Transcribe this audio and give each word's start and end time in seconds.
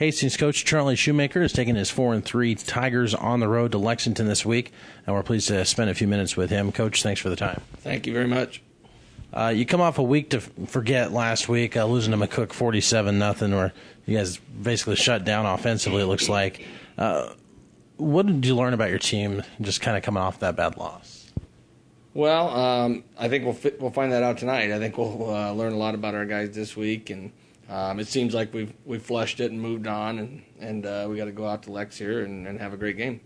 Hastings 0.00 0.38
coach 0.38 0.64
Charlie 0.64 0.96
Shoemaker 0.96 1.42
is 1.42 1.52
taking 1.52 1.74
his 1.74 1.90
four 1.90 2.14
and 2.14 2.24
three 2.24 2.54
Tigers 2.54 3.14
on 3.14 3.40
the 3.40 3.48
road 3.48 3.72
to 3.72 3.78
Lexington 3.78 4.26
this 4.26 4.46
week, 4.46 4.72
and 5.06 5.14
we're 5.14 5.22
pleased 5.22 5.48
to 5.48 5.62
spend 5.66 5.90
a 5.90 5.94
few 5.94 6.08
minutes 6.08 6.38
with 6.38 6.48
him. 6.48 6.72
Coach, 6.72 7.02
thanks 7.02 7.20
for 7.20 7.28
the 7.28 7.36
time. 7.36 7.60
Thank 7.80 8.06
you 8.06 8.14
very 8.14 8.26
much. 8.26 8.62
Uh, 9.30 9.52
you 9.54 9.66
come 9.66 9.82
off 9.82 9.98
a 9.98 10.02
week 10.02 10.30
to 10.30 10.40
forget 10.40 11.12
last 11.12 11.50
week, 11.50 11.76
uh, 11.76 11.84
losing 11.84 12.12
to 12.12 12.16
McCook 12.16 12.54
forty-seven 12.54 13.18
nothing, 13.18 13.54
where 13.54 13.74
you 14.06 14.16
guys 14.16 14.38
basically 14.38 14.96
shut 14.96 15.26
down 15.26 15.44
offensively. 15.44 16.00
It 16.00 16.06
looks 16.06 16.30
like. 16.30 16.66
Uh, 16.96 17.34
what 17.98 18.26
did 18.26 18.46
you 18.46 18.56
learn 18.56 18.72
about 18.72 18.88
your 18.88 18.98
team, 18.98 19.42
just 19.60 19.82
kind 19.82 19.98
of 19.98 20.02
coming 20.02 20.22
off 20.22 20.40
that 20.40 20.56
bad 20.56 20.78
loss? 20.78 21.30
Well, 22.14 22.48
um, 22.48 23.04
I 23.18 23.28
think 23.28 23.44
we'll 23.44 23.58
we'll 23.78 23.90
find 23.90 24.12
that 24.12 24.22
out 24.22 24.38
tonight. 24.38 24.72
I 24.72 24.78
think 24.78 24.96
we'll 24.96 25.28
uh, 25.28 25.52
learn 25.52 25.74
a 25.74 25.76
lot 25.76 25.94
about 25.94 26.14
our 26.14 26.24
guys 26.24 26.52
this 26.52 26.74
week, 26.74 27.10
and 27.10 27.32
um, 27.70 28.00
it 28.00 28.08
seems 28.08 28.34
like 28.34 28.52
we've 28.52 28.72
we've 28.84 29.02
flushed 29.02 29.38
it 29.38 29.52
and 29.52 29.60
moved 29.60 29.86
on, 29.86 30.18
and 30.18 30.42
and 30.58 30.84
uh, 30.84 31.06
we 31.08 31.16
got 31.16 31.26
to 31.26 31.32
go 31.32 31.46
out 31.46 31.62
to 31.62 31.72
Lex 31.72 31.96
here 31.96 32.24
and, 32.24 32.46
and 32.46 32.58
have 32.58 32.72
a 32.72 32.76
great 32.76 32.96
game. 32.96 33.20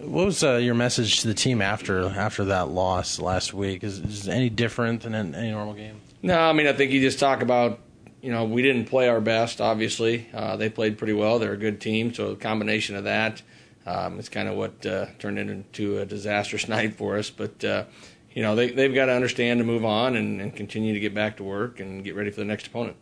What 0.00 0.26
was 0.26 0.44
uh, 0.44 0.56
your 0.56 0.74
message 0.74 1.20
to 1.22 1.28
the 1.28 1.34
team 1.34 1.62
after 1.62 2.08
after 2.08 2.44
that 2.46 2.68
loss 2.68 3.18
last 3.18 3.54
week? 3.54 3.84
Is, 3.84 4.00
is 4.00 4.28
it 4.28 4.32
any 4.32 4.50
different 4.50 5.02
than 5.02 5.14
any 5.34 5.50
normal 5.50 5.72
game? 5.72 5.98
No, 6.20 6.38
I 6.38 6.52
mean 6.52 6.66
I 6.66 6.74
think 6.74 6.90
you 6.90 7.00
just 7.00 7.18
talk 7.18 7.40
about 7.40 7.78
you 8.20 8.30
know 8.30 8.44
we 8.44 8.60
didn't 8.60 8.84
play 8.84 9.08
our 9.08 9.20
best. 9.20 9.62
Obviously, 9.62 10.28
uh, 10.34 10.56
they 10.56 10.68
played 10.68 10.98
pretty 10.98 11.14
well. 11.14 11.38
They're 11.38 11.54
a 11.54 11.56
good 11.56 11.80
team, 11.80 12.12
so 12.12 12.32
a 12.32 12.36
combination 12.36 12.96
of 12.96 13.04
that, 13.04 13.40
um, 13.86 14.18
it's 14.18 14.28
kind 14.28 14.46
of 14.46 14.56
what 14.56 14.84
uh, 14.84 15.06
turned 15.18 15.38
into 15.38 16.00
a 16.00 16.04
disastrous 16.04 16.68
night 16.76 16.96
for 16.96 17.16
us. 17.16 17.30
But 17.30 17.64
uh, 17.64 17.84
you 18.34 18.42
know 18.42 18.54
they 18.56 18.72
they've 18.72 18.94
got 18.94 19.06
to 19.06 19.12
understand 19.12 19.60
to 19.60 19.64
move 19.64 19.86
on 19.86 20.16
and, 20.16 20.38
and 20.38 20.54
continue 20.54 20.92
to 20.92 21.00
get 21.00 21.14
back 21.14 21.38
to 21.38 21.44
work 21.44 21.80
and 21.80 22.04
get 22.04 22.14
ready 22.14 22.30
for 22.30 22.40
the 22.40 22.44
next 22.44 22.66
opponent. 22.66 22.96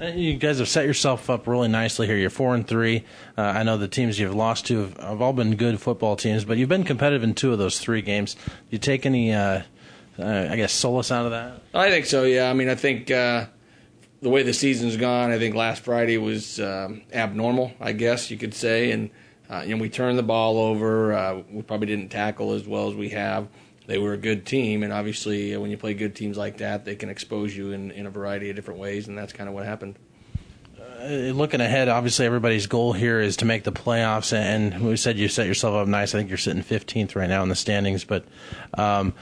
You 0.00 0.34
guys 0.34 0.60
have 0.60 0.68
set 0.68 0.86
yourself 0.86 1.28
up 1.28 1.48
really 1.48 1.66
nicely 1.66 2.06
here. 2.06 2.16
You're 2.16 2.30
four 2.30 2.54
and 2.54 2.66
three. 2.66 3.04
Uh, 3.36 3.42
I 3.42 3.64
know 3.64 3.76
the 3.76 3.88
teams 3.88 4.16
you've 4.18 4.34
lost 4.34 4.66
to 4.66 4.82
have, 4.82 4.96
have, 4.98 5.22
all 5.22 5.32
been 5.32 5.56
good 5.56 5.80
football 5.80 6.14
teams, 6.14 6.44
but 6.44 6.56
you've 6.56 6.68
been 6.68 6.84
competitive 6.84 7.24
in 7.24 7.34
two 7.34 7.52
of 7.52 7.58
those 7.58 7.80
three 7.80 8.00
games. 8.00 8.34
Do 8.34 8.40
you 8.70 8.78
take 8.78 9.06
any, 9.06 9.32
uh, 9.32 9.62
uh, 10.16 10.48
I 10.50 10.54
guess, 10.54 10.72
solace 10.72 11.10
out 11.10 11.24
of 11.24 11.32
that? 11.32 11.62
I 11.74 11.90
think 11.90 12.06
so. 12.06 12.22
Yeah. 12.22 12.48
I 12.48 12.52
mean, 12.52 12.68
I 12.68 12.76
think 12.76 13.10
uh, 13.10 13.46
the 14.22 14.28
way 14.28 14.44
the 14.44 14.54
season's 14.54 14.96
gone, 14.96 15.32
I 15.32 15.38
think 15.38 15.56
last 15.56 15.82
Friday 15.82 16.16
was 16.16 16.60
um, 16.60 17.02
abnormal. 17.12 17.72
I 17.80 17.90
guess 17.90 18.30
you 18.30 18.36
could 18.36 18.54
say, 18.54 18.92
and 18.92 19.10
uh, 19.50 19.64
you 19.66 19.74
know, 19.74 19.82
we 19.82 19.88
turned 19.88 20.16
the 20.16 20.22
ball 20.22 20.58
over. 20.58 21.12
Uh, 21.12 21.42
we 21.50 21.62
probably 21.62 21.88
didn't 21.88 22.10
tackle 22.10 22.52
as 22.52 22.68
well 22.68 22.88
as 22.88 22.94
we 22.94 23.08
have 23.08 23.48
they 23.88 23.96
were 23.96 24.12
a 24.12 24.18
good 24.18 24.44
team, 24.44 24.82
and 24.82 24.92
obviously, 24.92 25.54
uh, 25.54 25.60
when 25.60 25.70
you 25.70 25.78
play 25.78 25.94
good 25.94 26.14
teams 26.14 26.36
like 26.36 26.58
that, 26.58 26.84
they 26.84 26.94
can 26.94 27.08
expose 27.08 27.56
you 27.56 27.72
in, 27.72 27.90
in 27.90 28.06
a 28.06 28.10
variety 28.10 28.50
of 28.50 28.54
different 28.54 28.78
ways, 28.78 29.08
and 29.08 29.16
that's 29.16 29.32
kind 29.32 29.48
of 29.48 29.54
what 29.54 29.64
happened. 29.64 29.96
Uh, 30.78 31.06
looking 31.32 31.62
ahead, 31.62 31.88
obviously, 31.88 32.26
everybody's 32.26 32.66
goal 32.66 32.92
here 32.92 33.18
is 33.18 33.38
to 33.38 33.46
make 33.46 33.64
the 33.64 33.72
playoffs, 33.72 34.34
and 34.34 34.84
we 34.84 34.94
said 34.98 35.16
you 35.16 35.26
set 35.26 35.46
yourself 35.46 35.74
up 35.74 35.88
nice. 35.88 36.14
I 36.14 36.18
think 36.18 36.28
you're 36.28 36.36
sitting 36.36 36.62
15th 36.62 37.16
right 37.16 37.30
now 37.30 37.42
in 37.42 37.48
the 37.48 37.54
standings, 37.54 38.04
but 38.04 38.26
um, 38.74 39.14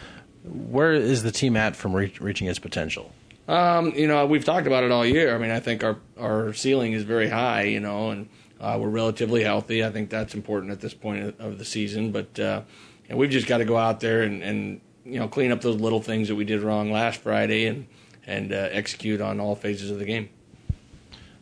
where 0.44 0.92
is 0.92 1.22
the 1.22 1.31
team 1.31 1.56
at 1.56 1.77
from 1.77 1.94
re- 1.94 2.12
reaching 2.19 2.48
its 2.48 2.59
potential? 2.59 3.12
Um, 3.47 3.92
you 3.94 4.09
know, 4.09 4.27
we've 4.27 4.44
talked 4.44 4.67
about 4.67 4.83
it 4.83 4.91
all 4.91 5.06
year. 5.06 5.33
I 5.33 5.39
mean, 5.39 5.53
I 5.53 5.61
think 5.61 5.84
our 5.84 5.97
our 6.19 6.53
ceiling 6.55 6.92
is 6.92 7.05
very 7.05 7.28
high, 7.28 7.62
you 7.62 7.78
know, 7.78 8.11
and 8.11 8.28
uh, 8.61 8.77
we're 8.81 8.89
relatively 8.89 9.44
healthy. 9.44 9.84
I 9.84 9.92
think 9.92 10.11
that's 10.11 10.34
important 10.34 10.72
at 10.72 10.81
this 10.81 10.92
point 10.92 11.37
of 11.39 11.59
the 11.59 11.64
season, 11.64 12.11
but. 12.11 12.37
Uh, 12.37 12.62
and 13.09 13.19
we've 13.19 13.31
just 13.31 13.47
got 13.47 13.59
to 13.59 13.65
go 13.65 13.77
out 13.77 14.01
there 14.01 14.23
and, 14.23 14.43
and 14.43 14.81
you 15.05 15.19
know 15.19 15.29
clean 15.29 15.53
up 15.53 15.61
those 15.61 15.81
little 15.81 16.03
things 16.03 16.29
that 16.29 16.35
we 16.35 16.45
did 16.45 16.62
wrong 16.62 16.91
last 16.91 17.21
Friday 17.21 17.67
and 17.67 17.87
and 18.27 18.53
uh, 18.53 18.69
execute 18.73 19.21
on 19.21 19.41
all 19.41 19.55
phases 19.55 19.91
of 19.91 19.99
the 19.99 20.05
game. 20.05 20.29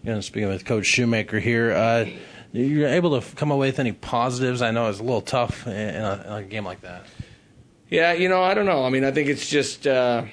Yeah, 0.02 0.20
speaking 0.20 0.50
with 0.50 0.66
Coach 0.66 0.84
Shoemaker 0.84 1.40
here, 1.40 1.72
uh, 1.72 2.06
you're 2.52 2.88
able 2.88 3.18
to 3.18 3.36
come 3.36 3.50
away 3.50 3.68
with 3.68 3.78
any 3.78 3.92
positives. 3.92 4.60
I 4.60 4.70
know 4.70 4.90
it's 4.90 5.00
a 5.00 5.02
little 5.02 5.22
tough 5.22 5.66
in 5.66 5.72
a, 5.72 6.24
in 6.26 6.32
a, 6.32 6.42
game 6.42 6.66
like 6.66 6.82
that. 6.82 7.06
Yeah, 7.88 8.12
you 8.12 8.28
know, 8.28 8.42
I 8.42 8.52
don't 8.52 8.66
know. 8.66 8.84
I 8.84 8.90
mean, 8.90 9.04
I 9.04 9.12
think 9.12 9.30
it's 9.30 9.48
just 9.48 9.86
uh, 9.86 10.24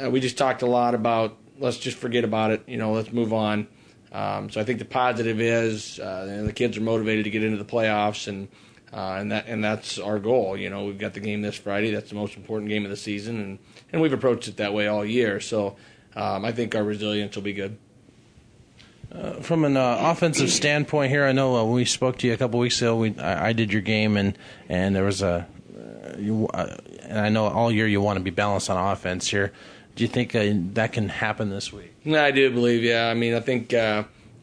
uh 0.00 0.10
we 0.10 0.20
just 0.20 0.38
talked 0.38 0.62
a 0.62 0.66
lot 0.66 0.94
about 0.94 1.36
let's 1.58 1.78
just 1.78 1.98
forget 1.98 2.22
about 2.22 2.52
it. 2.52 2.62
You 2.68 2.76
know, 2.76 2.92
let's 2.92 3.12
move 3.12 3.32
on. 3.32 3.66
Um, 4.12 4.50
so 4.50 4.60
I 4.60 4.64
think 4.64 4.78
the 4.78 4.84
positive 4.84 5.40
is 5.40 5.98
uh, 5.98 6.42
the 6.44 6.52
kids 6.52 6.76
are 6.76 6.82
motivated 6.82 7.24
to 7.24 7.30
get 7.30 7.42
into 7.42 7.56
the 7.56 7.64
playoffs 7.64 8.28
and 8.28 8.48
uh, 8.92 9.16
and 9.18 9.32
that 9.32 9.46
and 9.46 9.64
that's 9.64 9.98
our 9.98 10.18
goal. 10.18 10.56
You 10.56 10.68
know, 10.68 10.84
we've 10.84 10.98
got 10.98 11.14
the 11.14 11.20
game 11.20 11.42
this 11.42 11.56
Friday. 11.56 11.90
That's 11.90 12.10
the 12.10 12.16
most 12.16 12.36
important 12.36 12.68
game 12.68 12.84
of 12.84 12.90
the 12.90 12.96
season, 12.96 13.40
and 13.40 13.58
and 13.92 14.02
we've 14.02 14.12
approached 14.12 14.48
it 14.48 14.58
that 14.58 14.74
way 14.74 14.86
all 14.86 15.04
year. 15.04 15.40
So 15.40 15.76
um, 16.14 16.44
I 16.44 16.52
think 16.52 16.74
our 16.74 16.84
resilience 16.84 17.34
will 17.34 17.42
be 17.42 17.54
good. 17.54 17.78
Uh, 19.10 19.32
from 19.40 19.64
an 19.64 19.76
uh, 19.76 19.98
offensive 20.00 20.50
standpoint 20.50 21.10
here, 21.10 21.24
I 21.24 21.32
know 21.32 21.56
uh, 21.56 21.64
when 21.64 21.74
we 21.74 21.84
spoke 21.84 22.18
to 22.18 22.26
you 22.26 22.32
a 22.32 22.36
couple 22.36 22.58
weeks 22.58 22.80
ago, 22.80 22.96
we 22.96 23.18
I, 23.18 23.48
I, 23.48 23.52
did 23.52 23.72
your 23.72 23.82
game 23.82 24.16
and 24.16 24.36
and 24.70 24.96
there 24.96 25.04
was 25.04 25.20
a 25.20 25.46
uh, 25.76 26.16
you, 26.18 26.48
uh, 26.48 26.76
and 27.02 27.18
I 27.18 27.28
know 27.28 27.46
all 27.46 27.70
year 27.70 27.86
you 27.86 28.00
want 28.00 28.18
to 28.18 28.22
be 28.22 28.30
balanced 28.30 28.70
on 28.70 28.92
offense 28.92 29.28
here. 29.28 29.52
Do 29.96 30.04
you 30.04 30.08
think 30.08 30.32
that 30.32 30.92
can 30.92 31.10
happen 31.10 31.50
this 31.50 31.70
week? 31.70 31.94
I 32.06 32.30
do 32.30 32.50
believe, 32.50 32.82
yeah. 32.82 33.08
I 33.08 33.14
mean, 33.14 33.34
I 33.34 33.40
think 33.40 33.74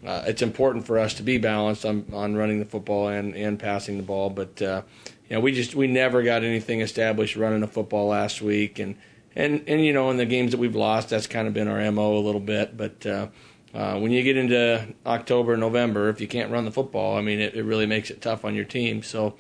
uh, 0.06 0.24
it's 0.28 0.42
important 0.42 0.86
for 0.86 0.98
us 0.98 1.14
to 1.16 1.24
be 1.24 1.38
balanced 1.38 1.86
on, 1.86 2.06
on 2.14 2.36
running 2.36 2.60
the 2.60 2.66
football 2.66 3.10
and, 3.10 3.36
and 3.36 3.60
passing 3.60 3.98
the 3.98 4.04
ball. 4.04 4.30
But 4.30 4.62
uh, 4.62 4.84
you 5.30 5.36
know, 5.36 5.42
we 5.42 5.52
just 5.52 5.76
we 5.76 5.88
never 5.88 6.24
got 6.24 6.44
anything 6.44 6.82
established 6.82 7.36
running 7.36 7.60
the 7.60 7.68
football 7.68 8.08
last 8.08 8.42
week, 8.42 8.80
and 8.80 8.96
and 9.36 9.64
and 9.68 9.84
you 9.84 9.94
know, 9.94 10.10
in 10.10 10.18
the 10.18 10.26
games 10.26 10.52
that 10.52 10.58
we've 10.58 10.76
lost, 10.76 11.10
that's 11.10 11.28
kind 11.28 11.48
of 11.48 11.54
been 11.54 11.68
our 11.68 11.92
mo 11.92 12.18
a 12.18 12.20
little 12.20 12.42
bit. 12.42 12.78
But 12.78 13.06
uh, 13.06 13.28
uh, 13.74 14.00
when 14.00 14.12
you 14.12 14.24
get 14.24 14.38
into 14.38 14.88
October, 15.06 15.58
November, 15.58 16.10
if 16.10 16.22
you 16.22 16.28
can't 16.28 16.52
run 16.52 16.66
the 16.66 16.72
football, 16.72 17.18
I 17.18 17.22
mean, 17.22 17.40
it, 17.40 17.56
it 17.56 17.64
really 17.64 17.86
makes 17.86 18.10
it 18.10 18.22
tough 18.22 18.46
on 18.46 18.56
your 18.56 18.66
team. 18.66 19.04
So, 19.04 19.36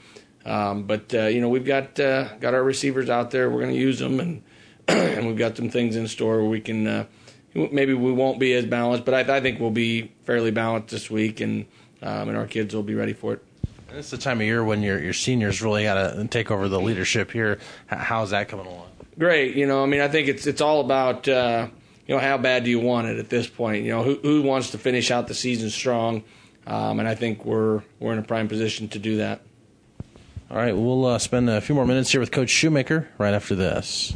um, 0.45 0.83
but 0.83 1.13
uh, 1.13 1.27
you 1.27 1.41
know, 1.41 1.49
we've 1.49 1.65
got 1.65 1.99
uh, 1.99 2.35
got 2.37 2.53
our 2.53 2.63
receivers 2.63 3.09
out 3.09 3.31
there. 3.31 3.49
We're 3.49 3.61
going 3.61 3.73
to 3.73 3.79
use 3.79 3.99
them, 3.99 4.19
and 4.19 4.43
and 4.87 5.25
we've 5.25 5.37
got 5.37 5.55
some 5.55 5.69
things 5.69 5.95
in 5.95 6.07
store 6.07 6.41
where 6.41 6.49
we 6.49 6.59
can 6.59 6.85
uh, 6.85 7.05
maybe 7.53 7.93
we 7.93 8.11
won't 8.11 8.39
be 8.39 8.53
as 8.53 8.65
balanced, 8.65 9.05
but 9.05 9.13
I, 9.13 9.37
I 9.37 9.41
think 9.41 9.59
we'll 9.59 9.71
be 9.71 10.11
fairly 10.25 10.51
balanced 10.51 10.89
this 10.89 11.09
week, 11.09 11.41
and 11.41 11.65
um, 12.01 12.29
and 12.29 12.37
our 12.37 12.47
kids 12.47 12.73
will 12.73 12.83
be 12.83 12.95
ready 12.95 13.13
for 13.13 13.33
it. 13.33 13.43
It's 13.91 14.11
the 14.11 14.17
time 14.17 14.39
of 14.39 14.45
year 14.45 14.63
when 14.63 14.81
your 14.81 15.01
your 15.01 15.13
seniors 15.13 15.61
really 15.61 15.83
got 15.83 16.13
to 16.13 16.27
take 16.27 16.51
over 16.51 16.67
the 16.67 16.79
leadership 16.79 17.31
here. 17.31 17.59
How's 17.87 18.29
that 18.31 18.47
coming 18.47 18.67
along? 18.67 18.87
Great. 19.17 19.55
You 19.55 19.65
know, 19.65 19.83
I 19.83 19.85
mean, 19.85 20.01
I 20.01 20.07
think 20.07 20.27
it's 20.27 20.47
it's 20.47 20.61
all 20.61 20.81
about 20.81 21.27
uh, 21.27 21.67
you 22.07 22.15
know 22.15 22.21
how 22.21 22.37
bad 22.37 22.63
do 22.63 22.69
you 22.69 22.79
want 22.79 23.07
it 23.07 23.17
at 23.17 23.29
this 23.29 23.47
point. 23.47 23.83
You 23.83 23.91
know, 23.91 24.03
who 24.03 24.15
who 24.21 24.41
wants 24.43 24.71
to 24.71 24.77
finish 24.77 25.11
out 25.11 25.27
the 25.27 25.33
season 25.33 25.69
strong, 25.69 26.23
um, 26.67 26.99
and 26.99 27.07
I 27.07 27.15
think 27.15 27.45
we're 27.45 27.81
we're 27.99 28.13
in 28.13 28.19
a 28.19 28.23
prime 28.23 28.47
position 28.47 28.87
to 28.89 28.99
do 28.99 29.17
that. 29.17 29.41
All 30.51 30.57
right, 30.57 30.75
we'll 30.75 31.05
uh, 31.05 31.19
spend 31.19 31.49
a 31.49 31.61
few 31.61 31.75
more 31.75 31.85
minutes 31.85 32.11
here 32.11 32.19
with 32.19 32.31
Coach 32.31 32.49
Shoemaker 32.49 33.07
right 33.19 33.33
after 33.33 33.53
this. 33.53 34.15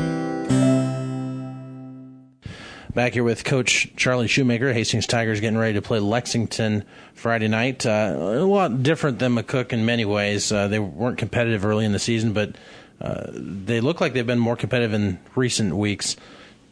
Back 2.93 3.13
here 3.13 3.23
with 3.23 3.45
Coach 3.45 3.89
Charlie 3.95 4.27
Shoemaker. 4.27 4.73
Hastings 4.73 5.07
Tigers 5.07 5.39
getting 5.39 5.57
ready 5.57 5.75
to 5.75 5.81
play 5.81 5.99
Lexington 5.99 6.83
Friday 7.13 7.47
night. 7.47 7.85
Uh, 7.85 8.17
a 8.17 8.43
lot 8.43 8.83
different 8.83 9.17
than 9.19 9.33
McCook 9.33 9.71
in 9.71 9.85
many 9.85 10.03
ways. 10.03 10.51
Uh, 10.51 10.67
they 10.67 10.77
weren't 10.77 11.17
competitive 11.17 11.63
early 11.63 11.85
in 11.85 11.93
the 11.93 11.99
season, 11.99 12.33
but 12.33 12.53
uh, 12.99 13.27
they 13.31 13.79
look 13.79 14.01
like 14.01 14.11
they've 14.11 14.27
been 14.27 14.39
more 14.39 14.57
competitive 14.57 14.93
in 14.93 15.19
recent 15.35 15.77
weeks. 15.77 16.17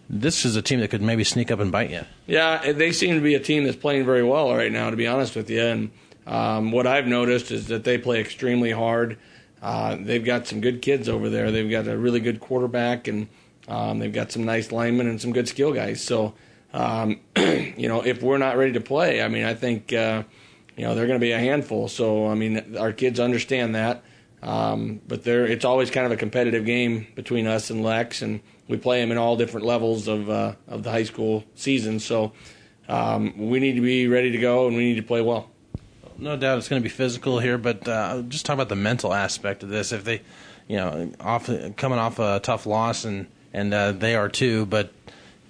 This 0.10 0.44
is 0.44 0.58
a 0.58 0.62
team 0.62 0.82
that 0.82 0.90
could 0.90 1.02
maybe 1.02 1.24
sneak 1.24 1.52
up 1.52 1.62
and 1.62 1.72
bite 1.72 1.90
you. 1.90 2.02
Yeah, 2.28 2.74
they 2.74 2.92
seem 2.92 3.16
to 3.16 3.22
be 3.22 3.36
a 3.36 3.40
team 3.40 3.64
that's 3.64 3.78
playing 3.78 4.04
very 4.04 4.24
well 4.24 4.54
right 4.54 4.74
now, 4.74 4.90
to 4.90 4.98
be 4.98 5.08
honest 5.08 5.38
with 5.38 5.50
you. 5.50 5.62
And 5.62 5.92
um, 6.28 6.74
what 6.74 6.86
I've 6.86 7.08
noticed 7.08 7.50
is 7.50 7.68
that 7.68 7.86
they 7.86 7.98
play 7.98 8.20
extremely 8.20 8.72
hard. 8.72 9.18
Uh, 9.62 9.96
they've 9.98 10.26
got 10.26 10.48
some 10.48 10.60
good 10.60 10.82
kids 10.82 11.08
over 11.08 11.30
there. 11.30 11.50
They've 11.50 11.72
got 11.72 11.88
a 11.88 11.98
really 11.98 12.20
good 12.20 12.42
quarterback, 12.42 13.08
and 13.08 13.30
um, 13.70 14.00
they've 14.00 14.12
got 14.12 14.32
some 14.32 14.44
nice 14.44 14.72
linemen 14.72 15.08
and 15.08 15.22
some 15.22 15.32
good 15.32 15.48
skill 15.48 15.72
guys. 15.72 16.04
So, 16.04 16.34
um, 16.74 17.22
you 17.38 17.88
know, 17.88 18.02
if 18.02 18.22
we're 18.22 18.40
not 18.40 18.58
ready 18.58 18.74
to 18.74 18.82
play, 18.82 19.22
I 19.22 19.28
mean, 19.28 19.46
I 19.46 19.54
think 19.54 19.94
uh, 19.94 20.24
you 20.76 20.84
know 20.84 20.96
they're 20.96 21.08
going 21.08 21.20
to 21.20 21.24
be 21.24 21.32
a 21.32 21.40
handful. 21.40 21.88
So, 21.88 22.28
I 22.28 22.36
mean, 22.36 22.76
our 22.78 22.92
kids 22.92 23.20
understand 23.20 23.76
that. 23.76 24.04
Um, 24.42 25.02
but 25.08 25.24
there, 25.24 25.46
it's 25.46 25.66
always 25.66 25.92
kind 25.92 26.06
of 26.06 26.12
a 26.12 26.16
competitive 26.16 26.66
game 26.66 27.08
between 27.14 27.46
us 27.46 27.70
and 27.70 27.84
Lex, 27.84 28.22
and 28.22 28.40
we 28.68 28.78
play 28.78 29.02
them 29.02 29.12
in 29.12 29.18
all 29.18 29.36
different 29.36 29.66
levels 29.66 30.08
of 30.08 30.30
uh, 30.30 30.56
of 30.68 30.84
the 30.84 30.92
high 30.92 31.04
school 31.04 31.44
season. 31.56 32.00
So 32.00 32.34
um, 32.88 33.50
we 33.50 33.60
need 33.60 33.76
to 33.76 33.82
be 33.82 34.08
ready 34.08 34.32
to 34.32 34.38
go, 34.38 34.68
and 34.68 34.76
we 34.76 34.84
need 34.86 34.96
to 34.96 35.04
play 35.08 35.22
well. 35.22 35.50
No 36.18 36.36
doubt 36.36 36.58
it's 36.58 36.68
going 36.68 36.82
to 36.82 36.84
be 36.84 36.94
physical 36.94 37.40
here, 37.40 37.58
but 37.58 37.88
uh, 37.88 38.24
just 38.24 38.46
talk 38.46 38.56
about 38.56 38.68
the 38.68 38.76
mental 38.76 39.14
aspect 39.14 39.64
of 39.64 39.70
this. 39.70 39.92
If 39.92 40.04
they, 40.04 40.22
you 40.68 40.78
know, 40.78 41.12
off 41.20 41.50
coming 41.78 42.00
off 42.00 42.20
a 42.20 42.40
tough 42.42 42.66
loss, 42.66 43.06
and 43.06 43.28
and 43.54 43.74
uh, 43.74 43.92
they 43.92 44.16
are 44.16 44.30
too, 44.30 44.66
but 44.66 44.92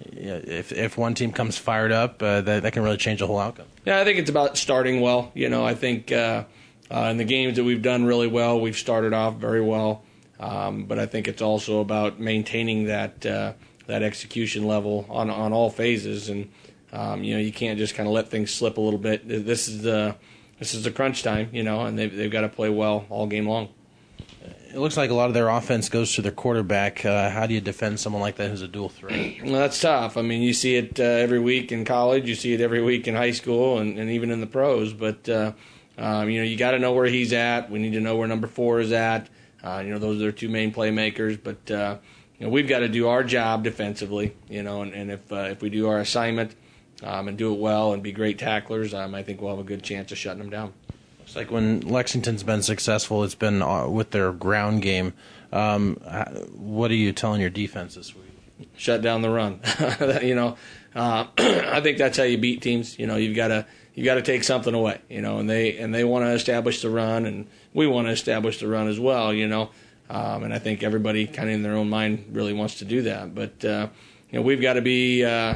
if 0.00 0.72
if 0.72 0.96
one 0.96 1.14
team 1.14 1.32
comes 1.32 1.58
fired 1.58 1.92
up, 1.92 2.22
uh, 2.22 2.40
that 2.40 2.62
that 2.62 2.72
can 2.72 2.82
really 2.82 2.96
change 2.96 3.20
the 3.20 3.26
whole 3.26 3.38
outcome. 3.38 3.66
Yeah, 3.84 4.00
I 4.00 4.04
think 4.04 4.18
it's 4.18 4.30
about 4.30 4.56
starting 4.56 5.00
well. 5.00 5.30
You 5.34 5.48
know, 5.48 5.64
I 5.64 5.74
think 5.74 6.12
uh, 6.12 6.44
uh, 6.90 7.08
in 7.10 7.16
the 7.16 7.24
games 7.24 7.56
that 7.56 7.64
we've 7.64 7.82
done 7.82 8.04
really 8.04 8.26
well, 8.26 8.60
we've 8.60 8.76
started 8.76 9.12
off 9.12 9.36
very 9.36 9.60
well. 9.60 10.02
Um, 10.38 10.84
but 10.84 10.98
I 10.98 11.04
think 11.04 11.28
it's 11.28 11.42
also 11.42 11.80
about 11.80 12.18
maintaining 12.18 12.86
that 12.86 13.26
uh, 13.26 13.52
that 13.86 14.02
execution 14.02 14.66
level 14.66 15.06
on 15.10 15.28
on 15.28 15.52
all 15.52 15.70
phases, 15.70 16.30
and 16.30 16.50
um, 16.92 17.22
you 17.22 17.34
know 17.34 17.40
you 17.40 17.52
can't 17.52 17.78
just 17.78 17.94
kind 17.94 18.06
of 18.06 18.14
let 18.14 18.28
things 18.28 18.50
slip 18.50 18.78
a 18.78 18.80
little 18.80 18.98
bit. 18.98 19.28
This 19.28 19.68
is 19.68 19.82
the 19.82 20.16
this 20.58 20.74
is 20.74 20.84
the 20.84 20.90
crunch 20.90 21.22
time, 21.22 21.50
you 21.52 21.62
know, 21.62 21.82
and 21.82 21.98
they've 21.98 22.14
they've 22.14 22.30
got 22.30 22.40
to 22.40 22.48
play 22.48 22.70
well 22.70 23.04
all 23.10 23.26
game 23.26 23.46
long. 23.46 23.68
It 24.42 24.78
looks 24.78 24.96
like 24.96 25.10
a 25.10 25.14
lot 25.14 25.28
of 25.28 25.34
their 25.34 25.48
offense 25.48 25.88
goes 25.88 26.14
to 26.14 26.22
their 26.22 26.32
quarterback. 26.32 27.04
Uh, 27.04 27.28
how 27.28 27.46
do 27.46 27.54
you 27.54 27.60
defend 27.60 27.98
someone 27.98 28.22
like 28.22 28.36
that 28.36 28.50
who's 28.50 28.62
a 28.62 28.68
dual 28.68 28.88
threat? 28.88 29.36
Well, 29.42 29.54
that's 29.54 29.80
tough. 29.80 30.16
I 30.16 30.22
mean, 30.22 30.42
you 30.42 30.54
see 30.54 30.76
it 30.76 31.00
uh, 31.00 31.02
every 31.02 31.40
week 31.40 31.72
in 31.72 31.84
college, 31.84 32.28
you 32.28 32.34
see 32.34 32.52
it 32.52 32.60
every 32.60 32.80
week 32.82 33.08
in 33.08 33.14
high 33.14 33.32
school, 33.32 33.78
and, 33.78 33.98
and 33.98 34.10
even 34.10 34.30
in 34.30 34.40
the 34.40 34.46
pros. 34.46 34.92
But 34.92 35.28
uh, 35.28 35.52
um, 35.98 36.30
you 36.30 36.38
know, 36.38 36.44
you 36.44 36.56
got 36.56 36.70
to 36.70 36.78
know 36.78 36.92
where 36.92 37.06
he's 37.06 37.32
at. 37.32 37.70
We 37.70 37.78
need 37.78 37.92
to 37.92 38.00
know 38.00 38.16
where 38.16 38.28
number 38.28 38.46
four 38.46 38.80
is 38.80 38.92
at. 38.92 39.28
Uh, 39.62 39.82
you 39.84 39.90
know, 39.92 39.98
those 39.98 40.16
are 40.16 40.20
their 40.20 40.32
two 40.32 40.48
main 40.48 40.72
playmakers. 40.72 41.38
But 41.42 41.70
uh, 41.70 41.98
you 42.38 42.46
know, 42.46 42.52
we've 42.52 42.68
got 42.68 42.78
to 42.78 42.88
do 42.88 43.08
our 43.08 43.24
job 43.24 43.64
defensively. 43.64 44.34
You 44.48 44.62
know, 44.62 44.82
and, 44.82 44.94
and 44.94 45.10
if 45.10 45.32
uh, 45.32 45.48
if 45.50 45.62
we 45.62 45.68
do 45.68 45.88
our 45.88 45.98
assignment 45.98 46.54
um, 47.02 47.28
and 47.28 47.36
do 47.36 47.52
it 47.52 47.58
well 47.58 47.92
and 47.92 48.02
be 48.02 48.12
great 48.12 48.38
tacklers, 48.38 48.94
um, 48.94 49.14
I 49.14 49.22
think 49.22 49.40
we'll 49.40 49.50
have 49.50 49.58
a 49.58 49.68
good 49.68 49.82
chance 49.82 50.12
of 50.12 50.18
shutting 50.18 50.40
them 50.40 50.50
down. 50.50 50.72
It's 51.30 51.36
like 51.36 51.52
when 51.52 51.82
Lexington's 51.82 52.42
been 52.42 52.60
successful, 52.60 53.22
it's 53.22 53.36
been 53.36 53.62
uh, 53.62 53.86
with 53.86 54.10
their 54.10 54.32
ground 54.32 54.82
game. 54.82 55.12
Um, 55.52 55.94
what 56.56 56.90
are 56.90 56.96
you 56.96 57.12
telling 57.12 57.40
your 57.40 57.50
defense 57.50 57.94
this 57.94 58.16
week? 58.16 58.68
Shut 58.76 59.00
down 59.00 59.22
the 59.22 59.30
run. 59.30 59.60
you 60.24 60.34
know, 60.34 60.56
uh, 60.92 61.26
I 61.38 61.80
think 61.82 61.98
that's 61.98 62.18
how 62.18 62.24
you 62.24 62.36
beat 62.36 62.62
teams. 62.62 62.98
You 62.98 63.06
know, 63.06 63.14
you've 63.14 63.36
got 63.36 63.46
to 63.46 63.64
you've 63.94 64.06
got 64.06 64.16
to 64.16 64.22
take 64.22 64.42
something 64.42 64.74
away, 64.74 65.02
you 65.08 65.20
know, 65.20 65.38
and 65.38 65.48
they 65.48 65.78
and 65.78 65.94
they 65.94 66.02
want 66.02 66.24
to 66.24 66.32
establish 66.32 66.82
the 66.82 66.90
run, 66.90 67.24
and 67.26 67.46
we 67.74 67.86
want 67.86 68.08
to 68.08 68.12
establish 68.12 68.58
the 68.58 68.66
run 68.66 68.88
as 68.88 68.98
well, 68.98 69.32
you 69.32 69.46
know, 69.46 69.70
um, 70.08 70.42
and 70.42 70.52
I 70.52 70.58
think 70.58 70.82
everybody 70.82 71.28
kind 71.28 71.48
of 71.48 71.54
in 71.54 71.62
their 71.62 71.76
own 71.76 71.88
mind 71.88 72.30
really 72.32 72.54
wants 72.54 72.74
to 72.80 72.84
do 72.84 73.02
that, 73.02 73.36
but 73.36 73.64
uh, 73.64 73.86
you 74.32 74.40
know 74.40 74.42
we've 74.42 74.60
got 74.60 74.72
to 74.72 74.82
be 74.82 75.24
uh, 75.24 75.54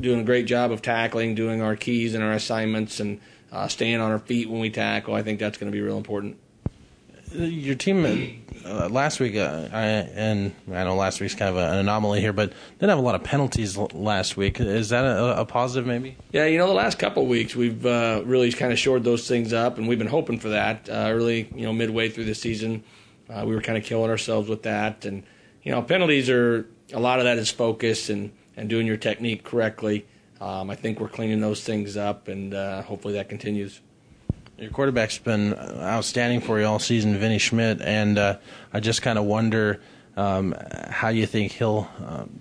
doing 0.00 0.18
a 0.18 0.24
great 0.24 0.46
job 0.46 0.72
of 0.72 0.82
tackling, 0.82 1.36
doing 1.36 1.62
our 1.62 1.76
keys 1.76 2.12
and 2.12 2.24
our 2.24 2.32
assignments, 2.32 2.98
and 2.98 3.20
uh, 3.52 3.68
staying 3.68 4.00
on 4.00 4.10
our 4.10 4.18
feet 4.18 4.50
when 4.50 4.60
we 4.60 4.70
tackle. 4.70 5.14
I 5.14 5.22
think 5.22 5.38
that's 5.38 5.58
going 5.58 5.70
to 5.70 5.76
be 5.76 5.80
real 5.80 5.98
important 5.98 6.38
your 7.34 7.74
team 7.74 8.44
uh, 8.64 8.88
last 8.88 9.20
week, 9.20 9.36
uh, 9.36 9.68
I, 9.72 9.86
and 9.86 10.54
I 10.68 10.84
know 10.84 10.96
last 10.96 11.20
week's 11.20 11.34
kind 11.34 11.50
of 11.50 11.56
an 11.56 11.78
anomaly 11.78 12.20
here, 12.20 12.32
but 12.32 12.52
didn't 12.78 12.90
have 12.90 12.98
a 12.98 13.02
lot 13.02 13.14
of 13.14 13.24
penalties 13.24 13.76
last 13.76 14.36
week. 14.36 14.60
Is 14.60 14.90
that 14.90 15.04
a, 15.04 15.40
a 15.40 15.44
positive, 15.44 15.86
maybe? 15.86 16.16
Yeah, 16.32 16.46
you 16.46 16.58
know, 16.58 16.66
the 16.66 16.74
last 16.74 16.98
couple 16.98 17.22
of 17.22 17.28
weeks 17.28 17.56
we've 17.56 17.84
uh, 17.84 18.22
really 18.24 18.52
kind 18.52 18.72
of 18.72 18.78
shored 18.78 19.04
those 19.04 19.26
things 19.26 19.52
up, 19.52 19.78
and 19.78 19.88
we've 19.88 19.98
been 19.98 20.08
hoping 20.08 20.38
for 20.38 20.50
that. 20.50 20.88
Uh, 20.88 21.08
early, 21.08 21.48
you 21.54 21.62
know, 21.62 21.72
midway 21.72 22.08
through 22.08 22.24
the 22.24 22.34
season, 22.34 22.84
uh, 23.30 23.44
we 23.46 23.54
were 23.54 23.62
kind 23.62 23.78
of 23.78 23.84
killing 23.84 24.10
ourselves 24.10 24.48
with 24.48 24.62
that, 24.62 25.04
and 25.04 25.22
you 25.62 25.72
know, 25.72 25.82
penalties 25.82 26.28
are 26.28 26.66
a 26.92 27.00
lot 27.00 27.18
of 27.18 27.24
that 27.24 27.38
is 27.38 27.50
focus 27.50 28.10
and 28.10 28.32
and 28.56 28.68
doing 28.68 28.86
your 28.86 28.98
technique 28.98 29.44
correctly. 29.44 30.06
Um, 30.42 30.70
I 30.70 30.74
think 30.74 30.98
we're 30.98 31.08
cleaning 31.08 31.40
those 31.40 31.62
things 31.62 31.96
up, 31.96 32.26
and 32.26 32.52
uh, 32.52 32.82
hopefully 32.82 33.14
that 33.14 33.28
continues. 33.28 33.80
Your 34.58 34.70
quarterback's 34.72 35.18
been 35.18 35.54
outstanding 35.54 36.40
for 36.40 36.58
you 36.58 36.66
all 36.66 36.80
season, 36.80 37.16
Vinny 37.16 37.38
Schmidt, 37.38 37.80
and 37.80 38.18
uh, 38.18 38.38
I 38.72 38.80
just 38.80 39.02
kind 39.02 39.20
of 39.20 39.24
wonder 39.24 39.80
um, 40.16 40.52
how 40.90 41.10
you 41.10 41.26
think 41.26 41.52
he'll 41.52 41.88
um, 42.04 42.40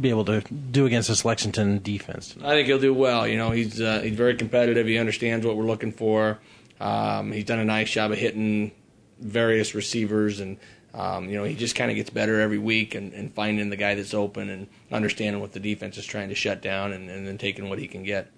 be 0.00 0.10
able 0.10 0.24
to 0.24 0.40
do 0.40 0.86
against 0.86 1.08
this 1.08 1.24
Lexington 1.24 1.78
defense. 1.84 2.34
I 2.42 2.50
think 2.50 2.66
he'll 2.66 2.80
do 2.80 2.92
well. 2.92 3.28
You 3.28 3.38
know, 3.38 3.52
he's 3.52 3.80
uh, 3.80 4.00
he's 4.02 4.16
very 4.16 4.34
competitive. 4.34 4.88
He 4.88 4.98
understands 4.98 5.46
what 5.46 5.56
we're 5.56 5.66
looking 5.66 5.92
for. 5.92 6.40
Um, 6.80 7.30
he's 7.30 7.44
done 7.44 7.60
a 7.60 7.64
nice 7.64 7.90
job 7.90 8.10
of 8.10 8.18
hitting 8.18 8.72
various 9.20 9.72
receivers, 9.72 10.40
and 10.40 10.58
um, 10.96 11.28
you 11.28 11.36
know, 11.36 11.44
he 11.44 11.54
just 11.54 11.76
kind 11.76 11.90
of 11.90 11.96
gets 11.96 12.08
better 12.08 12.40
every 12.40 12.58
week 12.58 12.94
and, 12.94 13.12
and, 13.12 13.32
finding 13.34 13.68
the 13.68 13.76
guy 13.76 13.94
that's 13.94 14.14
open 14.14 14.48
and 14.48 14.66
understanding 14.90 15.42
what 15.42 15.52
the 15.52 15.60
defense 15.60 15.98
is 15.98 16.06
trying 16.06 16.30
to 16.30 16.34
shut 16.34 16.62
down, 16.62 16.92
and, 16.94 17.10
and 17.10 17.26
then 17.26 17.36
taking 17.36 17.68
what 17.68 17.78
he 17.78 17.86
can 17.86 18.02
get. 18.02 18.30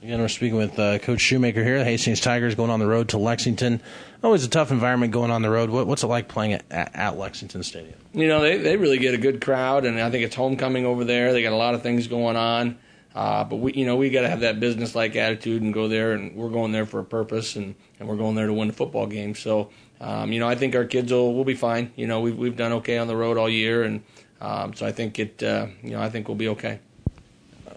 Again, 0.00 0.20
we're 0.20 0.28
speaking 0.28 0.56
with 0.56 0.78
uh, 0.78 1.00
Coach 1.00 1.20
Shoemaker 1.20 1.64
here. 1.64 1.78
The 1.78 1.84
Hastings 1.84 2.20
Tigers 2.20 2.54
going 2.54 2.70
on 2.70 2.78
the 2.78 2.86
road 2.86 3.08
to 3.08 3.18
Lexington. 3.18 3.82
Always 4.22 4.44
a 4.44 4.48
tough 4.48 4.70
environment 4.70 5.12
going 5.12 5.32
on 5.32 5.42
the 5.42 5.50
road. 5.50 5.68
What, 5.68 5.88
what's 5.88 6.04
it 6.04 6.06
like 6.06 6.28
playing 6.28 6.52
at, 6.52 6.64
at, 6.70 7.18
Lexington 7.18 7.64
Stadium? 7.64 7.98
You 8.12 8.28
know, 8.28 8.40
they, 8.40 8.58
they 8.58 8.76
really 8.76 8.98
get 8.98 9.14
a 9.14 9.18
good 9.18 9.40
crowd, 9.40 9.84
and 9.84 10.00
I 10.00 10.08
think 10.10 10.24
it's 10.24 10.36
homecoming 10.36 10.86
over 10.86 11.04
there. 11.04 11.32
They 11.32 11.42
got 11.42 11.52
a 11.52 11.56
lot 11.56 11.74
of 11.74 11.82
things 11.82 12.06
going 12.06 12.36
on. 12.36 12.78
Uh, 13.16 13.42
but 13.44 13.56
we, 13.56 13.72
you 13.72 13.86
know, 13.86 13.96
we 13.96 14.10
got 14.10 14.20
to 14.20 14.28
have 14.28 14.40
that 14.40 14.60
business-like 14.60 15.16
attitude 15.16 15.62
and 15.62 15.72
go 15.72 15.88
there, 15.88 16.12
and 16.12 16.36
we're 16.36 16.50
going 16.50 16.70
there 16.70 16.84
for 16.84 17.00
a 17.00 17.04
purpose, 17.04 17.56
and, 17.56 17.74
and 17.98 18.06
we're 18.06 18.16
going 18.16 18.36
there 18.36 18.46
to 18.46 18.52
win 18.52 18.68
the 18.68 18.74
football 18.74 19.06
game. 19.06 19.34
So, 19.34 19.70
um, 20.00 20.32
you 20.32 20.40
know, 20.40 20.48
I 20.48 20.54
think 20.54 20.74
our 20.74 20.84
kids 20.84 21.12
will 21.12 21.34
will 21.34 21.44
be 21.44 21.54
fine. 21.54 21.92
You 21.96 22.06
know, 22.06 22.20
we've 22.20 22.36
we've 22.36 22.56
done 22.56 22.72
okay 22.74 22.98
on 22.98 23.06
the 23.06 23.16
road 23.16 23.38
all 23.38 23.48
year, 23.48 23.82
and 23.82 24.02
um, 24.40 24.74
so 24.74 24.86
I 24.86 24.92
think 24.92 25.18
it, 25.18 25.42
uh, 25.42 25.66
you 25.82 25.90
know, 25.90 26.02
I 26.02 26.10
think 26.10 26.28
we'll 26.28 26.36
be 26.36 26.48
okay 26.48 26.80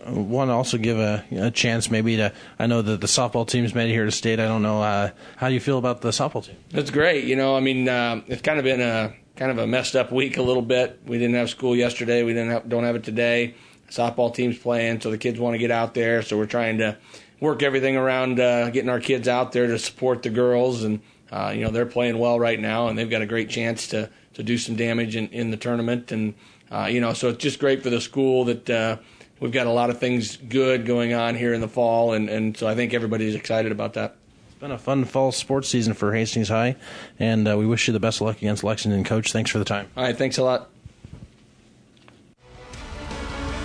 want 0.07 0.49
to 0.49 0.53
also 0.53 0.77
give 0.77 0.97
a, 0.97 1.25
a, 1.31 1.51
chance 1.51 1.91
maybe 1.91 2.17
to. 2.17 2.33
I 2.57 2.67
know 2.67 2.81
that 2.81 3.01
the 3.01 3.07
softball 3.07 3.47
team's 3.47 3.73
made 3.75 3.89
it 3.89 3.93
here 3.93 4.05
to 4.05 4.11
state. 4.11 4.39
I 4.39 4.45
don't 4.45 4.61
know 4.61 4.81
uh, 4.81 5.11
how 5.37 5.47
you 5.47 5.59
feel 5.59 5.77
about 5.77 6.01
the 6.01 6.09
softball 6.09 6.45
team. 6.45 6.55
It's 6.71 6.91
great. 6.91 7.25
You 7.25 7.35
know, 7.35 7.55
I 7.55 7.59
mean, 7.59 7.87
uh, 7.87 8.21
it's 8.27 8.41
kind 8.41 8.59
of 8.59 8.65
been 8.65 8.81
a 8.81 9.13
kind 9.35 9.51
of 9.51 9.57
a 9.57 9.67
messed 9.67 9.95
up 9.95 10.11
week 10.11 10.37
a 10.37 10.41
little 10.41 10.61
bit. 10.61 11.01
We 11.05 11.17
didn't 11.17 11.35
have 11.35 11.49
school 11.49 11.75
yesterday. 11.75 12.23
We 12.23 12.33
didn't 12.33 12.51
have, 12.51 12.69
don't 12.69 12.83
have 12.83 12.95
it 12.95 13.03
today. 13.03 13.55
Softball 13.89 14.33
team's 14.33 14.57
playing, 14.57 15.01
so 15.01 15.09
the 15.09 15.17
kids 15.17 15.39
want 15.39 15.55
to 15.55 15.57
get 15.57 15.71
out 15.71 15.93
there. 15.93 16.21
So 16.21 16.37
we're 16.37 16.45
trying 16.45 16.77
to 16.79 16.97
work 17.39 17.63
everything 17.63 17.95
around 17.95 18.39
uh, 18.39 18.69
getting 18.69 18.89
our 18.89 18.99
kids 18.99 19.27
out 19.27 19.51
there 19.51 19.67
to 19.67 19.79
support 19.79 20.23
the 20.23 20.29
girls, 20.29 20.83
and 20.83 21.01
uh, 21.31 21.51
you 21.55 21.63
know 21.63 21.71
they're 21.71 21.85
playing 21.85 22.17
well 22.17 22.39
right 22.39 22.59
now, 22.59 22.87
and 22.87 22.97
they've 22.97 23.09
got 23.09 23.21
a 23.21 23.25
great 23.25 23.49
chance 23.49 23.87
to 23.87 24.09
to 24.33 24.43
do 24.43 24.57
some 24.57 24.75
damage 24.75 25.15
in, 25.15 25.27
in 25.29 25.51
the 25.51 25.57
tournament, 25.57 26.11
and 26.11 26.33
uh, 26.71 26.87
you 26.89 27.01
know 27.01 27.13
so 27.13 27.29
it's 27.29 27.43
just 27.43 27.59
great 27.59 27.83
for 27.83 27.89
the 27.89 28.01
school 28.01 28.45
that 28.45 28.69
uh, 28.69 28.97
we've 29.39 29.51
got 29.51 29.67
a 29.67 29.71
lot 29.71 29.89
of 29.89 29.99
things 29.99 30.37
good 30.37 30.85
going 30.85 31.13
on 31.13 31.35
here 31.35 31.53
in 31.53 31.61
the 31.61 31.67
fall, 31.67 32.13
and, 32.13 32.29
and 32.29 32.57
so 32.57 32.67
I 32.67 32.75
think 32.75 32.93
everybody's 32.93 33.35
excited 33.35 33.71
about 33.71 33.93
that. 33.93 34.15
It's 34.49 34.59
been 34.59 34.71
a 34.71 34.77
fun 34.77 35.05
fall 35.05 35.31
sports 35.31 35.69
season 35.69 35.93
for 35.93 36.13
Hastings 36.13 36.49
High, 36.49 36.75
and 37.19 37.47
uh, 37.47 37.57
we 37.57 37.65
wish 37.65 37.87
you 37.87 37.93
the 37.93 37.99
best 37.99 38.21
of 38.21 38.27
luck 38.27 38.37
against 38.37 38.63
Lexington. 38.63 39.03
Coach, 39.03 39.31
thanks 39.31 39.51
for 39.51 39.59
the 39.59 39.65
time. 39.65 39.89
All 39.95 40.03
right, 40.03 40.17
thanks 40.17 40.37
a 40.37 40.43
lot. 40.43 40.69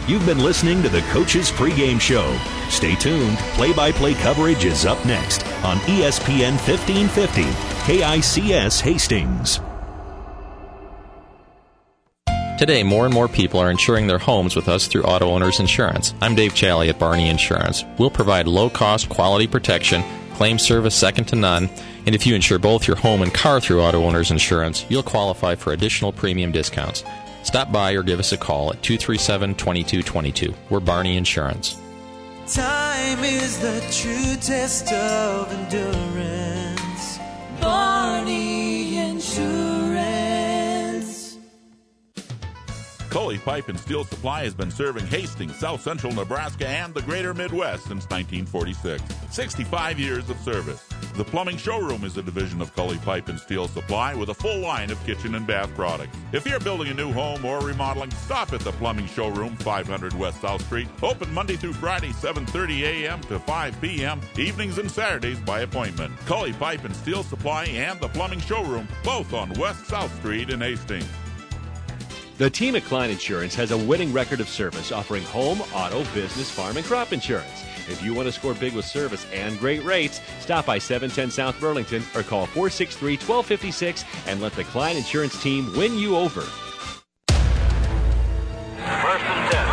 You've 0.06 0.26
been 0.26 0.40
listening 0.40 0.82
to 0.82 0.90
the 0.90 1.00
Coach's 1.12 1.50
Pregame 1.50 1.98
Show. 1.98 2.38
Stay 2.68 2.94
tuned. 2.94 3.38
Play 3.54 3.72
by 3.72 3.90
play 3.90 4.12
coverage 4.12 4.66
is 4.66 4.84
up 4.84 5.02
next 5.06 5.46
on 5.64 5.78
ESPN 5.78 6.58
1550, 6.60 7.44
KICS 7.90 8.82
Hastings. 8.82 9.60
Today, 12.58 12.82
more 12.82 13.06
and 13.06 13.14
more 13.14 13.28
people 13.28 13.58
are 13.58 13.70
insuring 13.70 14.06
their 14.06 14.18
homes 14.18 14.54
with 14.54 14.68
us 14.68 14.88
through 14.88 15.04
Auto 15.04 15.30
Owners 15.30 15.58
Insurance. 15.58 16.12
I'm 16.20 16.34
Dave 16.34 16.54
Challey 16.54 16.90
at 16.90 16.98
Barney 16.98 17.30
Insurance. 17.30 17.82
We'll 17.98 18.10
provide 18.10 18.46
low 18.46 18.68
cost, 18.68 19.08
quality 19.08 19.46
protection, 19.46 20.04
claim 20.34 20.58
service 20.58 20.94
second 20.94 21.28
to 21.28 21.36
none, 21.36 21.70
and 22.04 22.14
if 22.14 22.26
you 22.26 22.34
insure 22.34 22.58
both 22.58 22.86
your 22.86 22.98
home 22.98 23.22
and 23.22 23.32
car 23.32 23.58
through 23.58 23.80
Auto 23.80 24.04
Owners 24.04 24.30
Insurance, 24.30 24.84
you'll 24.90 25.02
qualify 25.02 25.54
for 25.54 25.72
additional 25.72 26.12
premium 26.12 26.52
discounts. 26.52 27.04
Stop 27.44 27.70
by 27.70 27.92
or 27.92 28.02
give 28.02 28.18
us 28.18 28.32
a 28.32 28.38
call 28.38 28.72
at 28.72 28.82
237 28.82 29.54
2222. 29.54 30.54
We're 30.70 30.80
Barney 30.80 31.16
Insurance. 31.16 31.76
Time 32.46 33.22
is 33.22 33.58
the 33.60 33.80
true 33.92 34.34
test 34.40 34.90
of 34.92 35.52
endurance. 35.52 37.18
Barney 37.60 38.63
Coley 43.14 43.38
Pipe 43.38 43.68
and 43.68 43.78
Steel 43.78 44.02
Supply 44.02 44.42
has 44.42 44.54
been 44.54 44.72
serving 44.72 45.06
Hastings, 45.06 45.54
South 45.54 45.80
Central 45.80 46.12
Nebraska, 46.12 46.66
and 46.66 46.92
the 46.92 47.02
greater 47.02 47.32
Midwest 47.32 47.84
since 47.84 48.10
1946. 48.10 49.04
65 49.30 50.00
years 50.00 50.28
of 50.28 50.36
service. 50.40 50.82
The 51.14 51.22
Plumbing 51.22 51.56
Showroom 51.56 52.02
is 52.02 52.16
a 52.16 52.24
division 52.24 52.60
of 52.60 52.74
Cully 52.74 52.98
Pipe 52.98 53.28
and 53.28 53.38
Steel 53.38 53.68
Supply 53.68 54.16
with 54.16 54.30
a 54.30 54.34
full 54.34 54.58
line 54.58 54.90
of 54.90 55.00
kitchen 55.06 55.36
and 55.36 55.46
bath 55.46 55.72
products. 55.76 56.18
If 56.32 56.44
you're 56.44 56.58
building 56.58 56.88
a 56.88 56.94
new 56.94 57.12
home 57.12 57.44
or 57.44 57.60
remodeling, 57.60 58.10
stop 58.10 58.52
at 58.52 58.62
the 58.62 58.72
Plumbing 58.72 59.06
Showroom, 59.06 59.54
500 59.58 60.12
West 60.14 60.40
South 60.40 60.66
Street. 60.66 60.88
Open 61.00 61.32
Monday 61.32 61.54
through 61.54 61.74
Friday, 61.74 62.10
7:30 62.10 62.80
a.m. 62.80 63.20
to 63.20 63.38
5 63.38 63.80
p.m. 63.80 64.20
Evenings 64.36 64.78
and 64.78 64.90
Saturdays 64.90 65.38
by 65.38 65.60
appointment. 65.60 66.12
Cully 66.26 66.52
Pipe 66.52 66.84
and 66.84 66.96
Steel 66.96 67.22
Supply 67.22 67.66
and 67.66 68.00
the 68.00 68.08
Plumbing 68.08 68.40
Showroom, 68.40 68.88
both 69.04 69.32
on 69.32 69.52
West 69.52 69.86
South 69.86 70.12
Street 70.16 70.50
in 70.50 70.60
Hastings. 70.60 71.06
The 72.36 72.50
team 72.50 72.74
at 72.74 72.84
Klein 72.84 73.10
Insurance 73.10 73.54
has 73.54 73.70
a 73.70 73.78
winning 73.78 74.12
record 74.12 74.40
of 74.40 74.48
service 74.48 74.90
offering 74.90 75.22
home, 75.24 75.60
auto, 75.72 76.02
business, 76.12 76.50
farm, 76.50 76.76
and 76.76 76.84
crop 76.84 77.12
insurance. 77.12 77.62
If 77.88 78.02
you 78.02 78.12
want 78.12 78.26
to 78.26 78.32
score 78.32 78.54
big 78.54 78.74
with 78.74 78.84
service 78.84 79.24
and 79.32 79.56
great 79.60 79.84
rates, 79.84 80.20
stop 80.40 80.66
by 80.66 80.78
710 80.78 81.30
South 81.30 81.60
Burlington 81.60 82.02
or 82.12 82.24
call 82.24 82.46
463 82.46 83.12
1256 83.12 84.04
and 84.26 84.40
let 84.40 84.52
the 84.54 84.64
Klein 84.64 84.96
Insurance 84.96 85.40
team 85.40 85.72
win 85.76 85.96
you 85.96 86.16
over. 86.16 86.40
First 86.40 86.64
and 89.24 89.52
10. 89.52 89.64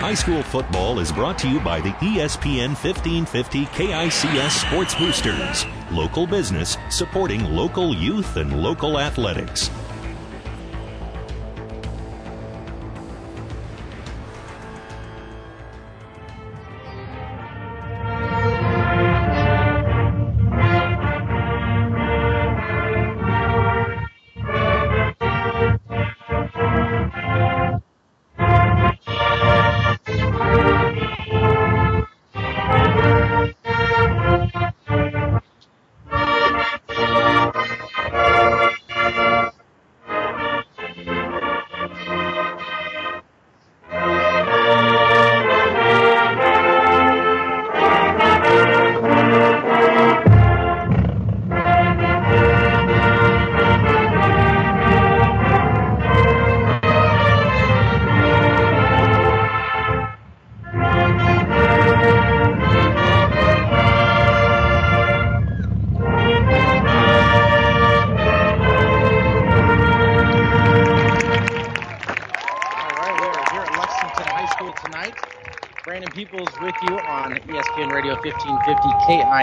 High 0.00 0.14
school 0.14 0.42
football 0.42 0.98
is 0.98 1.12
brought 1.12 1.38
to 1.38 1.48
you 1.48 1.60
by 1.60 1.80
the 1.80 1.90
ESPN 1.90 2.74
1550 2.74 3.66
KICS 3.66 4.66
Sports 4.66 4.96
Boosters. 4.96 5.64
Local 5.90 6.24
business 6.24 6.76
supporting 6.88 7.44
local 7.44 7.92
youth 7.92 8.36
and 8.36 8.62
local 8.62 9.00
athletics. 9.00 9.70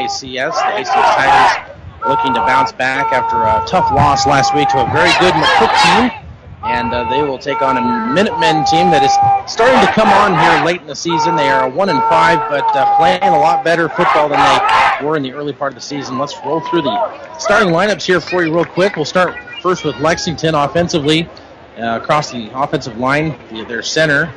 KICS. 0.07 0.55
The 0.55 0.71
Hastings 0.71 1.05
Tigers 1.15 1.73
looking 2.07 2.33
to 2.33 2.39
bounce 2.41 2.71
back 2.71 3.11
after 3.11 3.35
a 3.35 3.65
tough 3.67 3.91
loss 3.91 4.25
last 4.25 4.55
week 4.55 4.69
to 4.69 4.79
a 4.79 4.91
very 4.91 5.11
good 5.19 5.33
McCook 5.33 5.73
team. 5.83 6.23
And 6.63 6.93
uh, 6.93 7.09
they 7.09 7.21
will 7.21 7.37
take 7.37 7.61
on 7.61 7.77
a 7.77 7.81
Minutemen 8.13 8.65
team 8.65 8.89
that 8.91 9.03
is 9.03 9.13
starting 9.51 9.79
to 9.85 9.93
come 9.93 10.09
on 10.09 10.37
here 10.39 10.65
late 10.65 10.81
in 10.81 10.87
the 10.87 10.95
season. 10.95 11.35
They 11.35 11.49
are 11.49 11.69
1 11.69 11.89
and 11.89 12.01
5, 12.03 12.49
but 12.49 12.75
uh, 12.75 12.97
playing 12.97 13.21
a 13.23 13.39
lot 13.39 13.63
better 13.63 13.87
football 13.89 14.27
than 14.27 14.39
they 14.39 15.05
were 15.05 15.15
in 15.17 15.23
the 15.23 15.33
early 15.33 15.53
part 15.53 15.71
of 15.71 15.75
the 15.75 15.81
season. 15.81 16.17
Let's 16.17 16.35
roll 16.45 16.61
through 16.61 16.81
the 16.83 17.37
starting 17.37 17.69
lineups 17.69 18.03
here 18.05 18.19
for 18.19 18.43
you, 18.43 18.53
real 18.53 18.65
quick. 18.65 18.95
We'll 18.95 19.05
start 19.05 19.37
first 19.61 19.83
with 19.85 19.97
Lexington 19.97 20.55
offensively. 20.55 21.29
Uh, 21.77 21.99
across 22.01 22.31
the 22.31 22.49
offensive 22.59 22.97
line, 22.97 23.37
their 23.67 23.83
center 23.83 24.33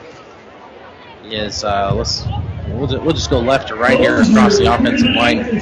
is 1.25 1.65
uh, 1.65 1.95
let's 1.95 2.27
we'll 2.81 2.89
just, 2.89 3.03
we'll 3.03 3.15
just 3.15 3.31
go 3.31 3.39
left 3.39 3.69
to 3.69 3.77
right 3.77 3.99
here 3.99 4.23
across 4.23 4.57
the 4.57 4.65
offensive 4.73 5.15
line, 5.15 5.39
and 5.41 5.61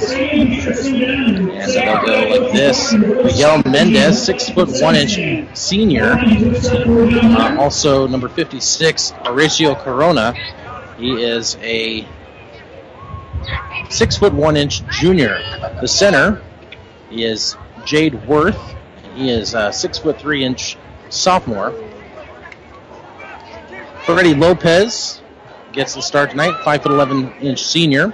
they'll 1.49 2.05
go 2.05 2.29
like 2.29 2.53
this. 2.53 2.93
Miguel 2.93 3.61
Mendez, 3.65 4.23
six 4.23 4.49
foot 4.49 4.69
one 4.81 4.95
inch 4.95 5.19
senior, 5.55 6.13
uh, 6.13 7.57
also 7.59 8.07
number 8.07 8.29
fifty 8.29 8.61
six, 8.61 9.11
Horacio 9.23 9.77
Corona. 9.77 10.33
He 10.97 11.21
is 11.21 11.57
a 11.61 12.07
six 13.89 14.17
foot 14.17 14.33
one 14.33 14.55
inch 14.55 14.87
junior. 14.87 15.39
The 15.81 15.87
center 15.87 16.41
is 17.11 17.57
Jade 17.85 18.25
Worth. 18.27 18.75
He 19.15 19.29
is 19.29 19.53
a 19.53 19.73
six 19.73 19.97
foot 19.97 20.19
three 20.19 20.45
inch 20.45 20.77
sophomore. 21.09 21.73
Freddie 24.05 24.33
Lopez 24.33 25.21
gets 25.71 25.95
the 25.95 26.01
start 26.01 26.31
tonight, 26.31 26.63
five 26.63 26.83
foot 26.83 26.91
eleven 26.91 27.31
inch 27.41 27.63
senior, 27.63 28.13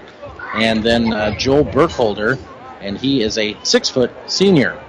and 0.55 0.83
then 0.83 1.13
uh, 1.13 1.37
Joel 1.37 1.63
Burkholder, 1.63 2.37
and 2.81 2.97
he 2.97 3.21
is 3.21 3.37
a 3.37 3.57
six 3.63 3.89
foot 3.89 4.11
senior. 4.27 4.81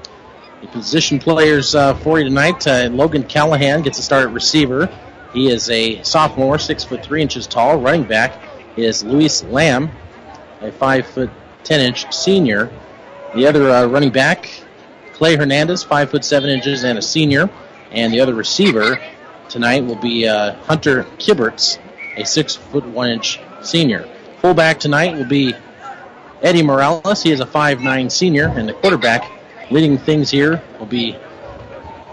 The 0.61 0.69
position 0.69 1.19
players 1.19 1.75
uh, 1.75 1.95
for 1.95 2.19
you 2.19 2.25
tonight: 2.25 2.67
uh, 2.67 2.89
Logan 2.91 3.25
Callahan 3.25 3.83
gets 3.83 3.99
a 3.99 4.03
start 4.03 4.29
at 4.29 4.33
receiver. 4.33 4.89
He 5.33 5.49
is 5.49 5.69
a 5.71 6.03
sophomore, 6.03 6.59
six 6.59 6.85
foot 6.85 7.05
three 7.05 7.23
inches 7.23 7.47
tall. 7.47 7.79
Running 7.79 8.05
back 8.05 8.41
is 8.77 9.05
Luis 9.05 9.45
Lamb, 9.45 9.91
a 10.61 10.73
five 10.73 11.07
foot 11.07 11.31
ten 11.63 11.81
inch 11.81 12.13
senior. 12.13 12.71
The 13.35 13.47
other 13.47 13.71
uh, 13.71 13.87
running 13.87 14.11
back, 14.11 14.49
Clay 15.13 15.37
Hernandez, 15.37 15.83
five 15.83 16.11
foot 16.11 16.25
seven 16.25 16.49
inches 16.49 16.85
and 16.85 16.99
a 16.99 17.03
senior, 17.03 17.51
and 17.91 18.13
the 18.13 18.21
other 18.21 18.35
receiver 18.35 18.99
tonight 19.49 19.85
will 19.85 19.97
be 19.97 20.27
uh, 20.27 20.55
Hunter 20.65 21.05
Kibberts, 21.19 21.79
a 22.17 22.25
six 22.25 22.57
foot 22.57 22.85
one 22.85 23.11
inch 23.11 23.41
senior. 23.63 24.09
Fullback 24.41 24.81
tonight 24.81 25.17
will 25.17 25.25
be 25.25 25.55
Eddie 26.43 26.63
Morales. 26.63 27.23
He 27.23 27.31
is 27.31 27.41
a 27.41 27.47
five 27.47 27.81
nine 27.81 28.11
senior, 28.11 28.49
and 28.49 28.69
the 28.69 28.75
quarterback 28.75 29.31
leading 29.71 29.99
things 29.99 30.31
here 30.31 30.63
will 30.79 30.87
be 30.87 31.17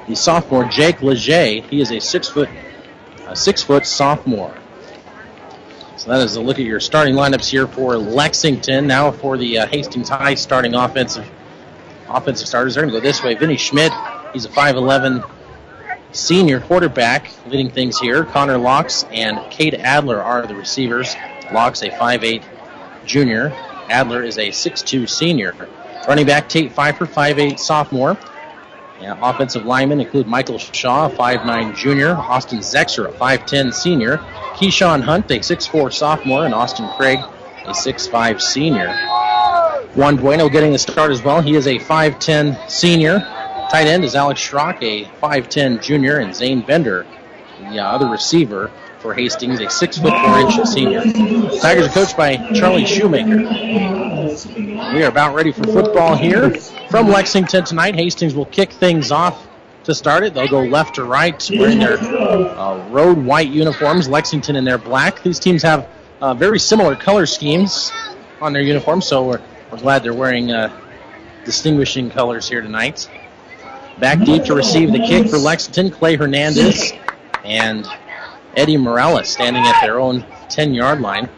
the 0.07 0.15
sophomore 0.15 0.65
Jake 0.65 1.01
Leger. 1.01 1.61
He 1.67 1.81
is 1.81 1.91
a 1.91 1.99
six 1.99 2.27
foot 2.27 2.49
a 3.27 3.35
six 3.35 3.61
foot 3.61 3.85
sophomore. 3.85 4.55
So 5.97 6.09
that 6.09 6.21
is 6.21 6.35
a 6.35 6.41
look 6.41 6.59
at 6.59 6.65
your 6.65 6.79
starting 6.79 7.15
lineups 7.15 7.49
here 7.49 7.67
for 7.67 7.95
Lexington. 7.97 8.87
Now 8.87 9.11
for 9.11 9.37
the 9.37 9.59
uh, 9.59 9.67
Hastings 9.67 10.09
High 10.09 10.35
starting 10.35 10.73
offensive 10.75 11.29
offensive 12.09 12.47
starters. 12.47 12.75
They're 12.75 12.83
going 12.83 12.93
to 12.93 12.99
go 12.99 13.03
this 13.03 13.23
way. 13.23 13.35
Vinny 13.35 13.57
Schmidt, 13.57 13.93
he's 14.33 14.45
a 14.45 14.49
5'11 14.49 15.27
senior 16.13 16.61
quarterback 16.61 17.29
leading 17.47 17.69
things 17.69 17.99
here. 17.99 18.23
Connor 18.23 18.57
Laux 18.57 19.05
and 19.11 19.39
Cade 19.51 19.75
Adler 19.75 20.21
are 20.21 20.47
the 20.47 20.55
receivers. 20.55 21.15
Laux 21.51 21.81
a 21.81 21.89
5'8 21.89 22.43
junior. 23.05 23.49
Adler 23.89 24.23
is 24.23 24.37
a 24.37 24.49
6'2 24.49 25.09
senior. 25.09 25.55
Running 26.07 26.25
back 26.25 26.47
Tate 26.47 26.71
Pfeiffer, 26.71 27.05
5'8 27.05 27.59
sophomore. 27.59 28.17
Yeah, 29.01 29.17
offensive 29.21 29.65
linemen 29.65 29.99
include 29.99 30.27
Michael 30.27 30.59
Shaw, 30.59 31.07
a 31.07 31.09
5'9 31.09 31.75
junior. 31.75 32.15
Austin 32.15 32.59
Zexer, 32.59 33.09
a 33.09 33.11
5'10 33.11 33.73
senior. 33.73 34.17
Keyshawn 34.55 35.01
Hunt, 35.01 35.29
a 35.31 35.39
6'4 35.39 35.91
sophomore. 35.91 36.45
And 36.45 36.53
Austin 36.53 36.87
Craig, 36.95 37.19
a 37.65 37.71
6'5 37.71 38.41
senior. 38.41 38.95
Juan 39.95 40.15
Bueno 40.15 40.49
getting 40.49 40.71
the 40.71 40.79
start 40.79 41.11
as 41.11 41.21
well. 41.21 41.41
He 41.41 41.55
is 41.55 41.67
a 41.67 41.79
5'10 41.79 42.69
senior. 42.69 43.27
Tight 43.73 43.87
end 43.87 44.05
is 44.05 44.13
Alex 44.13 44.39
Schrock, 44.39 44.83
a 44.83 45.05
5'10 45.19 45.81
junior, 45.81 46.19
and 46.19 46.35
Zane 46.35 46.61
Bender, 46.61 47.07
the 47.57 47.79
uh, 47.79 47.87
other 47.87 48.05
receiver 48.05 48.69
for 48.99 49.15
Hastings, 49.15 49.59
a 49.61 49.65
6'4 49.65 50.43
inch 50.43 50.67
senior. 50.67 51.01
Tigers 51.59 51.87
are 51.87 51.89
coached 51.89 52.15
by 52.15 52.35
Charlie 52.53 52.85
Shoemaker. 52.85 53.37
We 54.93 55.03
are 55.03 55.07
about 55.07 55.33
ready 55.33 55.51
for 55.51 55.63
football 55.63 56.15
here 56.15 56.51
from 56.91 57.07
Lexington 57.07 57.63
tonight. 57.63 57.95
Hastings 57.95 58.35
will 58.35 58.45
kick 58.45 58.71
things 58.73 59.11
off 59.11 59.47
to 59.85 59.95
start 59.95 60.21
it. 60.21 60.35
They'll 60.35 60.47
go 60.47 60.61
left 60.61 60.93
to 60.95 61.03
right 61.03 61.43
wearing 61.57 61.79
their 61.79 61.97
uh, 61.97 62.87
road 62.89 63.17
white 63.17 63.49
uniforms, 63.49 64.07
Lexington 64.07 64.55
in 64.55 64.65
their 64.65 64.77
black. 64.77 65.23
These 65.23 65.39
teams 65.39 65.63
have 65.63 65.89
uh, 66.21 66.35
very 66.35 66.59
similar 66.59 66.95
color 66.95 67.25
schemes 67.25 67.91
on 68.39 68.53
their 68.53 68.61
uniforms, 68.61 69.07
so 69.07 69.27
we're, 69.27 69.41
we're 69.71 69.79
glad 69.79 70.03
they're 70.03 70.13
wearing 70.13 70.51
uh, 70.51 70.79
distinguishing 71.43 72.11
colors 72.11 72.47
here 72.47 72.61
tonight. 72.61 73.09
Back 73.99 74.25
deep 74.25 74.43
to 74.45 74.55
receive 74.55 74.91
the 74.91 74.99
kick 74.99 75.29
for 75.29 75.37
Lexington, 75.37 75.91
Clay 75.91 76.15
Hernandez 76.15 76.93
and 77.45 77.87
Eddie 78.55 78.77
Morales 78.77 79.29
standing 79.29 79.63
at 79.63 79.81
their 79.81 79.99
own 79.99 80.25
10 80.49 80.73
yard 80.73 80.99
line. 80.99 81.29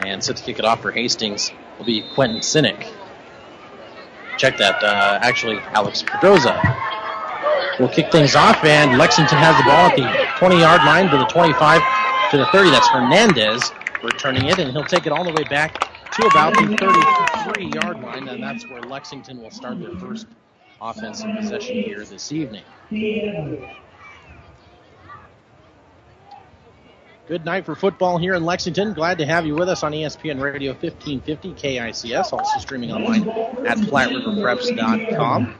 And 0.00 0.22
set 0.22 0.36
to 0.36 0.42
kick 0.44 0.58
it 0.58 0.64
off 0.64 0.82
for 0.82 0.92
Hastings 0.92 1.50
will 1.78 1.86
be 1.86 2.04
Quentin 2.14 2.38
Sinek. 2.38 2.86
Check 4.36 4.56
that, 4.58 4.82
uh, 4.82 5.18
actually, 5.22 5.58
Alex 5.72 6.02
Pedroza 6.02 6.54
will 7.80 7.88
kick 7.88 8.12
things 8.12 8.36
off, 8.36 8.62
and 8.64 8.96
Lexington 8.96 9.38
has 9.38 9.56
the 9.56 9.64
ball 9.64 9.90
at 9.90 9.96
the 9.96 10.38
20 10.38 10.60
yard 10.60 10.84
line 10.84 11.08
to 11.10 11.16
the 11.16 11.24
25 11.24 11.82
to 12.30 12.36
the 12.36 12.46
30. 12.46 12.70
That's 12.70 12.88
Hernandez 12.88 13.72
returning 14.02 14.44
it, 14.44 14.58
and 14.58 14.70
he'll 14.70 14.84
take 14.84 15.06
it 15.06 15.12
all 15.12 15.24
the 15.24 15.32
way 15.32 15.44
back 15.44 15.80
to 16.12 16.26
about 16.26 16.54
the 16.54 16.76
33 16.76 17.72
yard 17.82 18.00
line, 18.00 18.28
and 18.28 18.42
that's 18.42 18.64
where 18.70 18.82
Lexington 18.82 19.42
will 19.42 19.50
start 19.50 19.80
their 19.80 19.96
first 19.98 20.26
offensive 20.80 21.30
possession 21.36 21.76
here 21.82 22.04
this 22.04 22.32
evening. 22.32 22.62
Good 27.26 27.44
night 27.44 27.66
for 27.66 27.74
football 27.74 28.16
here 28.16 28.34
in 28.34 28.44
Lexington. 28.44 28.94
Glad 28.94 29.18
to 29.18 29.26
have 29.26 29.44
you 29.44 29.54
with 29.54 29.68
us 29.68 29.82
on 29.82 29.92
ESPN 29.92 30.40
Radio 30.40 30.72
1550 30.72 31.52
KICS, 31.52 32.32
also 32.32 32.58
streaming 32.58 32.90
online 32.90 33.28
at 33.66 33.76
FlatRiverPreps.com. 33.78 35.54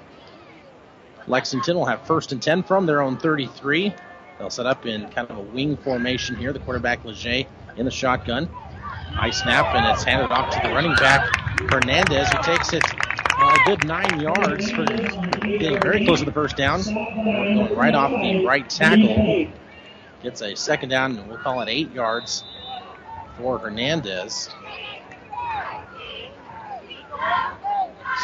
Lexington 1.27 1.77
will 1.77 1.85
have 1.85 2.07
first 2.07 2.33
and 2.33 2.43
10 2.43 2.63
from 2.63 2.87
their 2.87 3.03
own 3.03 3.19
33. 3.19 3.93
They'll 4.39 4.49
set 4.49 4.65
up 4.65 4.87
in 4.87 5.11
kind 5.11 5.29
of 5.31 5.37
a 5.37 5.43
wing 5.43 5.77
formation 5.77 6.37
here. 6.37 6.55
The 6.55 6.61
quarterback, 6.61 7.05
Leger, 7.05 7.47
in 7.77 7.85
the 7.85 7.91
shotgun. 7.91 8.47
High 8.47 9.31
snap, 9.31 9.75
and 9.75 9.85
it's 9.87 10.05
handed 10.05 10.31
off 10.31 10.55
to 10.55 10.67
the 10.67 10.73
running 10.73 10.95
back, 10.95 11.29
Hernandez, 11.71 12.31
who 12.31 12.43
takes 12.43 12.73
it 12.73 12.85
good 13.69 13.87
nine 13.87 14.19
yards 14.19 14.71
for 14.71 14.85
getting 14.87 15.81
very 15.83 16.03
close 16.07 16.21
to 16.21 16.25
the 16.25 16.33
first 16.33 16.57
down. 16.57 16.83
Going 16.83 17.77
right 17.77 17.95
off 17.95 18.11
the 18.11 18.43
right 18.47 18.69
tackle. 18.69 19.53
Gets 20.23 20.41
a 20.41 20.57
second 20.57 20.89
down, 20.89 21.19
and 21.19 21.29
we'll 21.29 21.37
call 21.37 21.61
it 21.61 21.69
eight 21.69 21.93
yards 21.93 22.45
for 23.37 23.59
Hernandez. 23.59 24.49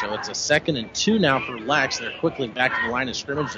So 0.01 0.15
it's 0.15 0.29
a 0.29 0.35
second 0.35 0.77
and 0.77 0.93
two 0.95 1.19
now 1.19 1.45
for 1.45 1.59
Lex. 1.59 1.99
They're 1.99 2.19
quickly 2.21 2.49
back 2.49 2.75
to 2.75 2.87
the 2.87 2.89
line 2.91 3.11
of 3.11 3.17
scrimmage. 3.17 3.57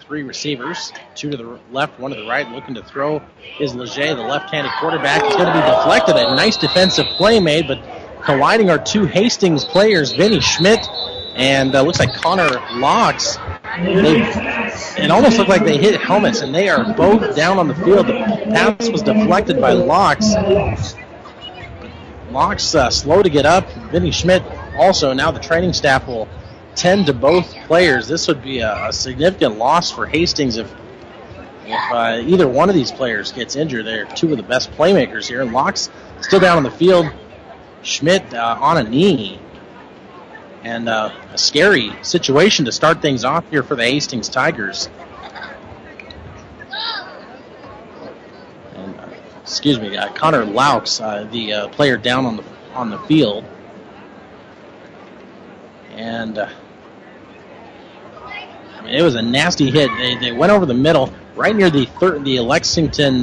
Three 0.00 0.24
receivers, 0.24 0.92
two 1.14 1.30
to 1.30 1.36
the 1.36 1.58
left, 1.70 1.98
one 1.98 2.10
to 2.10 2.20
the 2.20 2.26
right, 2.26 2.46
looking 2.50 2.74
to 2.74 2.82
throw 2.82 3.22
is 3.60 3.74
Leger, 3.74 4.14
the 4.14 4.22
left-handed 4.22 4.70
quarterback. 4.78 5.22
It's 5.24 5.36
going 5.36 5.46
to 5.46 5.52
be 5.52 5.60
deflected. 5.60 6.16
A 6.16 6.34
nice 6.34 6.56
defensive 6.58 7.06
play 7.16 7.40
made, 7.40 7.66
but 7.66 7.78
colliding 8.24 8.70
are 8.70 8.78
two 8.78 9.04
Hastings 9.04 9.64
players, 9.64 10.12
Vinny 10.12 10.40
Schmidt 10.40 10.86
and 11.34 11.74
uh, 11.74 11.82
looks 11.82 11.98
like 11.98 12.14
Connor 12.14 12.48
Laux. 12.48 13.38
They, 13.76 15.02
it 15.02 15.10
almost 15.10 15.38
looked 15.38 15.50
like 15.50 15.64
they 15.64 15.78
hit 15.78 16.00
helmets, 16.00 16.40
and 16.40 16.54
they 16.54 16.68
are 16.68 16.94
both 16.94 17.34
down 17.34 17.58
on 17.58 17.68
the 17.68 17.74
field. 17.74 18.06
The 18.06 18.12
pass 18.12 18.88
was 18.88 19.02
deflected 19.02 19.60
by 19.60 19.72
Laux. 19.72 20.20
Laux 22.30 22.74
uh, 22.74 22.90
slow 22.90 23.22
to 23.22 23.30
get 23.30 23.46
up. 23.46 23.70
Vinny 23.90 24.12
Schmidt 24.12 24.42
also. 24.78 25.12
Now 25.12 25.30
the 25.30 25.40
training 25.40 25.72
staff 25.72 26.06
will 26.06 26.28
tend 26.76 27.06
to 27.06 27.12
both 27.12 27.52
players. 27.66 28.06
This 28.06 28.28
would 28.28 28.42
be 28.42 28.60
a, 28.60 28.88
a 28.88 28.92
significant 28.92 29.58
loss 29.58 29.90
for 29.90 30.06
Hastings 30.06 30.56
if 30.56 30.72
if 31.66 31.92
uh, 31.92 32.20
either 32.22 32.46
one 32.46 32.68
of 32.68 32.74
these 32.74 32.92
players 32.92 33.32
gets 33.32 33.56
injured. 33.56 33.86
They're 33.86 34.04
two 34.04 34.30
of 34.30 34.36
the 34.36 34.42
best 34.42 34.70
playmakers 34.72 35.26
here. 35.26 35.40
And 35.40 35.50
Laux 35.50 35.90
still 36.20 36.40
down 36.40 36.58
on 36.58 36.62
the 36.62 36.70
field. 36.70 37.06
Schmidt 37.84 38.34
uh, 38.34 38.58
on 38.60 38.78
a 38.78 38.82
knee. 38.88 39.38
And 40.62 40.88
uh, 40.88 41.14
a 41.30 41.38
scary 41.38 41.92
situation 42.02 42.64
to 42.64 42.72
start 42.72 43.02
things 43.02 43.22
off 43.24 43.48
here 43.50 43.62
for 43.62 43.76
the 43.76 43.84
Hastings 43.84 44.30
Tigers. 44.30 44.88
And, 48.74 48.98
uh, 48.98 49.08
excuse 49.42 49.78
me, 49.78 49.94
uh, 49.96 50.10
Connor 50.14 50.46
Laux, 50.46 51.02
uh, 51.02 51.24
the 51.24 51.52
uh, 51.52 51.68
player 51.68 51.98
down 51.98 52.24
on 52.24 52.36
the 52.38 52.44
on 52.72 52.88
the 52.90 52.98
field. 53.00 53.44
And 55.90 56.38
I 56.38 56.50
mean, 58.82 58.94
it 58.94 59.02
was 59.02 59.14
a 59.14 59.22
nasty 59.22 59.70
hit. 59.70 59.90
They, 59.98 60.16
they 60.16 60.32
went 60.32 60.50
over 60.50 60.66
the 60.66 60.74
middle, 60.74 61.12
right 61.36 61.54
near 61.54 61.70
the 61.70 61.84
thir- 61.84 62.18
the 62.18 62.40
Lexington. 62.40 63.22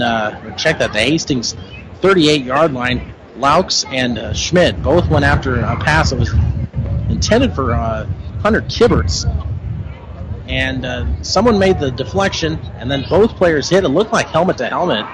Check 0.58 0.78
that 0.78 0.93
the 0.93 1.00
Hastings 1.00 1.56
38 2.02 2.43
yard 2.45 2.71
line. 2.74 3.13
Laux 3.38 3.86
and 3.91 4.17
uh, 4.17 4.34
Schmidt 4.34 4.82
both 4.82 5.10
went 5.10 5.26
after 5.26 5.60
a 5.60 5.78
pass 5.78 6.10
that 6.12 6.20
was 6.20 6.32
intended 7.10 7.54
for 7.54 7.74
uh, 7.74 8.06
Hunter 8.41 8.62
Kibberts. 8.62 9.26
And 10.48 10.86
uh, 10.86 11.24
someone 11.24 11.58
made 11.58 11.80
the 11.80 11.91
deflection, 11.91 12.60
and 12.78 12.91
then 12.91 13.06
both 13.10 13.36
players 13.36 13.70
hit. 13.70 13.84
It 13.84 13.89
looked 13.89 14.12
like 14.12 14.28
helmet 14.28 14.58
to 14.58 14.67
helmet. 14.67 15.06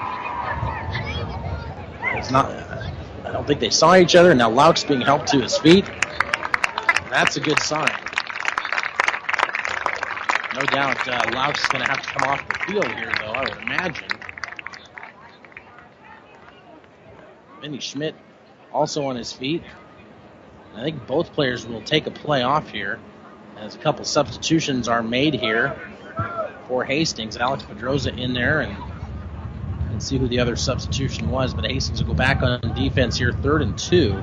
It's 2.17 2.32
not. 2.32 2.51
I 3.23 3.32
don't 3.32 3.45
think 3.45 3.60
they 3.60 3.69
saw 3.69 3.95
each 3.95 4.15
other. 4.15 4.34
Now 4.34 4.49
Laux 4.49 4.88
being 4.88 5.01
helped 5.01 5.27
to 5.30 5.41
his 5.41 5.58
feet. 5.58 5.86
That's 7.10 7.38
a 7.38 7.39
good 7.39 7.60
sign. 7.60 7.95
No 10.56 10.62
doubt, 10.62 11.08
uh, 11.08 11.21
Laux 11.34 11.60
is 11.60 11.65
going 11.67 11.86
to 11.86 11.91
have 11.91 12.01
to 12.01 12.08
come 12.10 12.30
off 12.30 12.47
the 12.47 12.60
field 12.65 12.88
here, 12.95 13.12
though. 13.19 13.32
I 13.32 13.43
would 13.43 13.62
imagine. 13.62 14.16
Vinny 17.62 17.80
Schmidt 17.80 18.15
also 18.72 19.06
on 19.06 19.15
his 19.15 19.34
feet. 19.34 19.63
I 20.76 20.84
think 20.84 21.08
both 21.08 21.34
players 21.34 21.65
will 21.65 21.82
take 21.82 22.06
a 22.06 22.12
play 22.12 22.43
off 22.43 22.70
here 22.70 23.00
as 23.58 23.76
a 23.76 23.80
couple 23.80 24.06
substitutions 24.06 24.88
are 24.88 25.02
made 25.02 25.34
here 25.34 25.80
for 26.67 26.84
Hastings. 26.84 27.38
Alex 27.38 27.63
Pedroza 27.63 28.15
in 28.17 28.34
there 28.34 28.62
and 28.62 28.76
and 29.89 30.04
see 30.04 30.17
who 30.17 30.28
the 30.28 30.39
other 30.39 30.56
substitution 30.56 31.32
was. 31.32 31.54
But 31.56 31.65
Hastings 31.65 32.04
will 32.04 32.13
go 32.13 32.17
back 32.17 32.43
on 32.43 32.62
defense 32.76 33.17
here, 33.17 33.34
third 33.34 33.63
and 33.63 33.78
two 33.78 34.13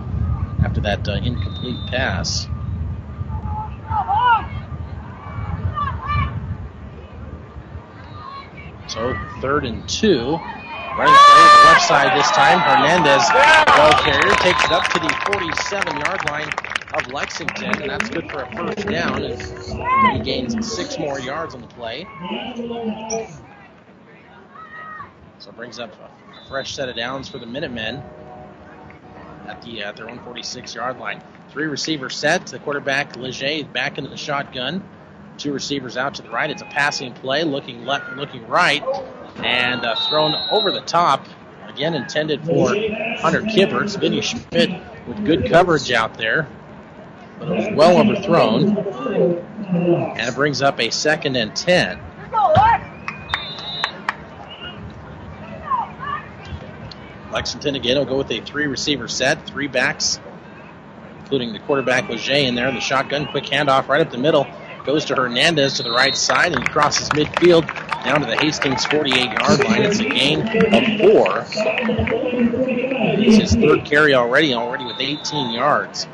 after 0.63 0.81
that 0.83 1.09
uh, 1.09 1.15
incomplete 1.15 1.79
pass. 1.89 2.47
So 8.87 9.19
third 9.41 9.65
and 9.65 9.89
two. 9.89 10.39
Running 10.97 11.13
play 11.13 11.43
the 11.43 11.65
left 11.65 11.83
side 11.83 12.17
this 12.17 12.31
time. 12.31 12.61
Hernandez, 12.61 13.29
ball 13.75 13.93
carrier, 14.05 14.33
takes 14.37 14.65
it 14.65 14.71
up 14.71 14.85
to 14.93 15.01
the 15.01 15.13
47 15.33 15.97
yard 15.97 16.25
line 16.27 16.49
of 16.95 17.13
Lexington, 17.13 17.83
and 17.83 17.91
that's 17.91 18.09
good 18.09 18.31
for 18.31 18.43
a 18.43 18.57
first 18.57 18.87
down. 18.87 19.25
And 19.25 20.17
he 20.17 20.23
gains 20.23 20.73
six 20.73 20.97
more 20.97 21.19
yards 21.19 21.53
on 21.53 21.63
the 21.63 21.67
play. 21.67 22.07
So 25.41 25.51
it 25.51 25.57
brings 25.57 25.81
up 25.81 25.93
a 25.95 26.49
fresh 26.49 26.77
set 26.77 26.89
of 26.89 26.95
downs 26.95 27.29
for 27.29 27.39
the 27.39 27.47
Minutemen 27.47 28.01
at 29.49 29.63
the 29.63 29.83
at 29.83 29.97
their 29.97 30.07
146 30.07 30.77
yard 30.77 31.01
line. 31.01 31.21
Three 31.51 31.67
receivers 31.67 32.15
set. 32.15 32.47
The 32.47 32.61
quarterback 32.61 33.17
Leger 33.17 33.65
back 33.65 33.99
into 33.99 34.11
the 34.11 34.17
shotgun. 34.17 34.85
Two 35.39 35.53
receivers 35.53 35.97
out 35.97 36.15
to 36.15 36.23
the 36.23 36.31
right. 36.31 36.49
It's 36.51 36.63
a 36.63 36.67
passing 36.67 37.15
play, 37.15 37.43
looking 37.43 37.85
left, 37.85 38.17
looking 38.17 38.47
right, 38.47 38.85
and 39.37 39.85
uh, 39.85 39.97
thrown 40.09 40.35
over 40.51 40.71
the 40.71 40.81
top. 40.83 41.27
Again, 41.69 41.95
intended 41.95 42.45
for 42.45 42.69
Hunter 43.19 43.43
Kibberts. 43.43 43.99
Vinny 43.99 44.21
Schmidt 44.21 44.81
with 45.09 45.25
good 45.25 45.51
coverage 45.51 45.91
out 45.91 46.15
there, 46.17 46.47
but 47.39 47.49
it 47.49 47.57
was 47.57 47.77
well 47.77 47.99
overthrown. 47.99 48.77
And 48.77 50.21
it 50.21 50.35
brings 50.35 50.63
up 50.63 50.79
a 50.79 50.91
second 50.91 51.37
and 51.37 51.55
ten. 51.57 52.01
Lexington 57.33 57.75
again 57.75 57.99
will 57.99 58.05
go 58.05 58.19
with 58.19 58.31
a 58.31 58.41
three 58.41 58.69
receiver 58.69 59.09
set, 59.09 59.45
three 59.45 59.67
backs, 59.67 60.21
including 61.19 61.53
the 61.53 61.59
quarterback 61.59 62.09
Leger 62.09 62.35
in 62.35 62.55
there. 62.55 62.71
The 62.71 62.79
shotgun, 62.79 63.27
quick 63.27 63.45
handoff 63.45 63.89
right 63.89 64.01
up 64.01 64.13
the 64.13 64.19
middle. 64.19 64.47
Goes 64.85 65.07
to 65.07 65.15
Hernandez 65.15 65.75
to 65.75 65.83
the 65.83 65.91
right 65.91 66.15
side 66.15 66.53
and 66.53 66.61
he 66.61 66.69
crosses 66.69 67.09
midfield 67.11 67.67
down 68.05 68.21
to 68.21 68.27
the 68.27 68.37
Hastings 68.37 68.85
48 68.85 69.17
yard 69.25 69.65
line. 69.65 69.83
It's 69.83 69.99
a 69.99 70.05
gain 70.05 70.41
of 70.41 71.01
four. 71.01 71.47
It's 73.17 73.53
his 73.53 73.55
third 73.55 73.87
carry 73.87 74.15
already, 74.15 74.53
already 74.53 74.85
with 74.85 75.01
18 75.01 75.53
yards. 75.53 76.07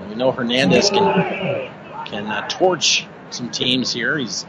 And 0.00 0.10
we 0.10 0.16
know 0.16 0.32
Hernandez 0.32 0.90
can 0.90 1.70
can 2.06 2.26
uh, 2.26 2.48
torch 2.48 3.06
some 3.30 3.50
teams 3.50 3.92
here. 3.92 4.18
He's 4.18 4.44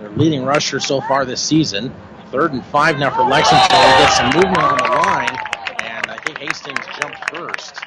their 0.00 0.10
leading 0.10 0.44
rusher 0.44 0.80
so 0.80 1.00
far 1.00 1.24
this 1.24 1.40
season. 1.40 1.94
Third 2.32 2.52
and 2.52 2.64
five 2.66 2.98
now 2.98 3.10
for 3.10 3.22
Lexington. 3.22 3.68
They 3.70 3.76
get 3.76 4.12
some 4.14 4.30
movement 4.30 4.58
on 4.58 4.78
the 4.78 4.84
line, 4.84 5.36
and 5.84 6.10
I 6.10 6.16
think 6.24 6.38
Hastings 6.38 6.84
jumped 7.00 7.30
first. 7.30 7.78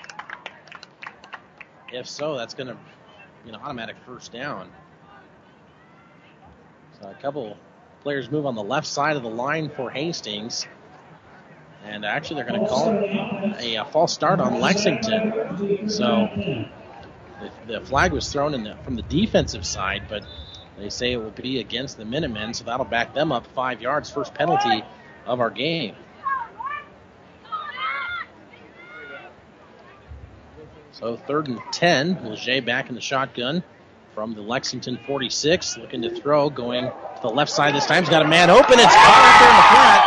If 1.91 2.07
so, 2.07 2.37
that's 2.37 2.53
going 2.53 2.67
to 2.67 2.77
be 3.43 3.49
an 3.49 3.55
automatic 3.55 3.97
first 4.05 4.31
down. 4.31 4.69
So 7.01 7.09
a 7.09 7.13
couple 7.21 7.57
players 8.03 8.29
move 8.29 8.45
on 8.45 8.55
the 8.55 8.63
left 8.63 8.87
side 8.87 9.17
of 9.17 9.23
the 9.23 9.29
line 9.29 9.69
for 9.69 9.89
Hastings. 9.89 10.65
And 11.83 12.05
actually, 12.05 12.37
they're 12.37 12.49
going 12.49 12.61
to 12.61 12.67
call 12.67 12.89
a, 13.59 13.75
a 13.75 13.85
false 13.85 14.13
start 14.13 14.39
on 14.39 14.59
Lexington. 14.59 15.89
So 15.89 16.29
the, 17.41 17.73
the 17.73 17.81
flag 17.81 18.11
was 18.11 18.31
thrown 18.31 18.51
the, 18.63 18.75
from 18.83 18.95
the 18.95 19.03
defensive 19.03 19.65
side, 19.65 20.03
but 20.09 20.25
they 20.77 20.89
say 20.89 21.13
it 21.13 21.17
will 21.17 21.29
be 21.31 21.59
against 21.59 21.97
the 21.97 22.05
Minutemen, 22.05 22.53
so 22.53 22.63
that'll 22.63 22.85
back 22.85 23.13
them 23.13 23.31
up 23.31 23.45
five 23.47 23.81
yards. 23.81 24.09
First 24.09 24.33
penalty 24.33 24.83
of 25.25 25.39
our 25.39 25.51
game. 25.51 25.95
So 30.91 31.17
third 31.17 31.49
and 31.49 31.59
10. 31.71 32.25
Leger 32.25 32.61
back 32.61 32.89
in 32.89 32.95
the 32.95 33.01
shotgun 33.01 33.63
from 34.15 34.33
the 34.33 34.41
Lexington 34.41 34.97
46, 35.05 35.77
looking 35.77 36.01
to 36.01 36.09
throw, 36.09 36.49
going 36.49 36.85
to 36.85 37.21
the 37.21 37.27
left 37.27 37.51
side 37.51 37.75
this 37.75 37.85
time. 37.85 38.01
He's 38.01 38.09
got 38.09 38.21
a 38.21 38.27
man 38.27 38.49
open. 38.49 38.79
It's 38.79 38.95
caught 38.95 39.25
up 39.27 39.39
there 39.41 39.51
in 39.51 39.57
the 39.59 39.67
flat, 39.75 40.01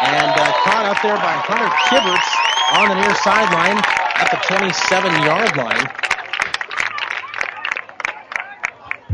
and 0.00 0.32
uh, 0.40 0.52
caught 0.64 0.86
up 0.86 1.02
there 1.02 1.16
by 1.16 1.36
Hunter 1.44 1.68
Kibberts 1.92 2.24
on 2.78 2.88
the 2.88 2.94
near 2.94 3.14
sideline 3.16 3.76
at 4.16 4.30
the 4.30 4.38
27 4.48 5.22
yard 5.24 5.56
line. 5.58 5.86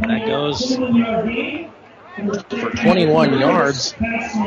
That 0.07 0.27
goes 0.29 0.77
for 2.61 2.71
21 2.77 3.41
yards. 3.41 3.95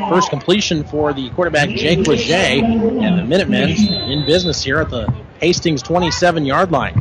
First 0.08 0.30
completion 0.30 0.82
for 0.82 1.12
the 1.12 1.28
quarterback 1.30 1.68
Jake 1.68 2.06
Leger, 2.06 2.32
and 2.32 3.18
the 3.18 3.24
Minutemen 3.24 3.68
in 3.68 4.24
business 4.24 4.62
here 4.62 4.78
at 4.78 4.88
the 4.88 5.12
Hastings 5.40 5.82
27 5.82 6.46
yard 6.46 6.72
line. 6.72 6.94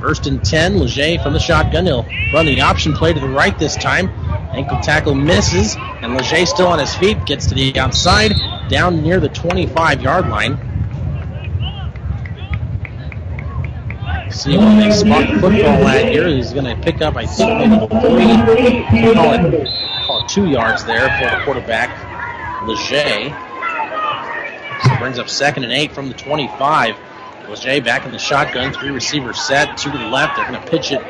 First 0.00 0.26
and 0.26 0.44
10, 0.44 0.78
Leger 0.78 1.22
from 1.22 1.32
the 1.32 1.40
shotgun. 1.40 1.86
He'll 1.86 2.06
run 2.32 2.46
the 2.46 2.60
option 2.60 2.92
play 2.92 3.12
to 3.12 3.20
the 3.20 3.28
right 3.28 3.58
this 3.58 3.76
time. 3.76 4.08
Ankle 4.52 4.78
tackle 4.80 5.14
misses, 5.14 5.76
and 6.00 6.14
Leger 6.14 6.46
still 6.46 6.68
on 6.68 6.78
his 6.78 6.94
feet, 6.94 7.26
gets 7.26 7.46
to 7.46 7.54
the 7.54 7.78
outside, 7.78 8.32
down 8.68 9.02
near 9.02 9.20
the 9.20 9.28
25 9.28 10.00
yard 10.00 10.28
line. 10.28 10.56
See 14.30 14.56
what 14.56 14.78
they 14.80 14.90
spot 14.92 15.26
football 15.40 15.88
at 15.88 16.12
here. 16.12 16.28
He's 16.28 16.52
going 16.52 16.64
to 16.64 16.76
pick 16.82 17.02
up, 17.02 17.16
I 17.16 17.26
think, 17.26 17.50
maybe 17.58 17.86
three, 17.88 19.14
call 19.14 19.32
it, 19.34 19.68
call 20.06 20.22
it 20.22 20.28
two 20.28 20.46
yards 20.46 20.84
there 20.84 21.08
for 21.18 21.36
the 21.36 21.44
quarterback, 21.44 21.90
Leger. 22.66 23.34
So 24.84 24.96
brings 24.98 25.18
up 25.18 25.28
second 25.28 25.64
and 25.64 25.72
eight 25.72 25.92
from 25.92 26.08
the 26.08 26.14
25. 26.14 26.96
Leger 27.48 27.82
back 27.82 28.04
in 28.04 28.12
the 28.12 28.18
shotgun, 28.18 28.74
three 28.74 28.90
receivers 28.90 29.40
set, 29.40 29.78
two 29.78 29.90
to 29.90 29.98
the 29.98 30.04
left. 30.04 30.36
They're 30.36 30.48
going 30.48 30.62
to 30.62 30.70
pitch 30.70 30.92
it 30.92 31.00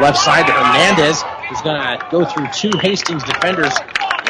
left 0.00 0.18
side 0.18 0.46
to 0.46 0.52
Hernandez, 0.52 1.22
who's 1.48 1.60
going 1.62 1.80
to 1.80 2.06
go 2.10 2.24
through 2.24 2.46
two 2.52 2.70
Hastings 2.78 3.24
defenders 3.24 3.72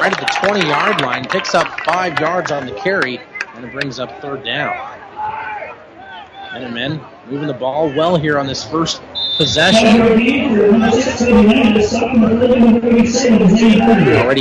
right 0.00 0.12
at 0.12 0.18
the 0.18 0.46
20 0.46 0.66
yard 0.66 1.00
line, 1.02 1.24
picks 1.24 1.54
up 1.54 1.80
five 1.80 2.18
yards 2.20 2.50
on 2.50 2.66
the 2.66 2.72
carry, 2.72 3.20
and 3.54 3.64
it 3.64 3.72
brings 3.72 3.98
up 3.98 4.20
third 4.22 4.44
down. 4.44 4.76
Minutemen 6.52 7.00
moving 7.26 7.46
the 7.46 7.54
ball 7.54 7.94
well 7.94 8.16
here 8.16 8.38
on 8.38 8.46
this 8.46 8.64
first 8.64 9.02
possession. 9.36 10.00
Already 10.00 10.40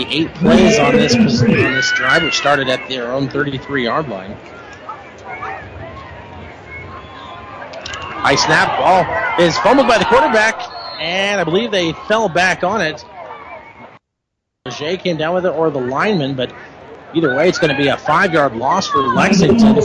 eight 0.09 0.33
plays 0.35 0.79
on 0.79 0.95
this 0.95 1.15
on 1.15 1.73
this 1.73 1.91
drive, 1.93 2.23
which 2.23 2.35
started 2.35 2.69
at 2.69 2.87
their 2.87 3.11
own 3.11 3.27
33 3.27 3.83
yard 3.83 4.07
line. 4.07 4.37
High 8.27 8.35
snap 8.35 8.77
ball 8.77 9.05
is 9.39 9.57
fumbled 9.59 9.87
by 9.87 9.97
the 9.97 10.03
quarterback, 10.03 10.59
and 10.99 11.39
I 11.39 11.45
believe 11.45 11.71
they 11.71 11.93
fell 11.93 12.27
back 12.27 12.61
on 12.61 12.81
it. 12.81 13.05
Leger 14.65 14.97
came 14.97 15.15
down 15.15 15.33
with 15.33 15.45
it, 15.45 15.53
or 15.53 15.71
the 15.71 15.79
lineman, 15.79 16.35
but 16.35 16.53
either 17.13 17.33
way, 17.37 17.47
it's 17.47 17.57
going 17.57 17.73
to 17.73 17.81
be 17.81 17.87
a 17.87 17.95
five 17.95 18.33
yard 18.33 18.53
loss 18.53 18.85
for 18.85 18.97
Lexington 18.97 19.77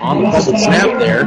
on 0.00 0.22
the 0.22 0.30
fumbled 0.30 0.58
snap 0.60 0.98
there. 0.98 1.26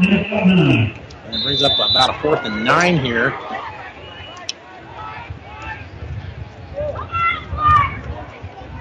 And 0.00 1.34
it 1.36 1.42
brings 1.44 1.62
up 1.62 1.78
about 1.78 2.10
a 2.10 2.20
fourth 2.20 2.40
and 2.44 2.64
nine 2.64 2.98
here. 2.98 3.30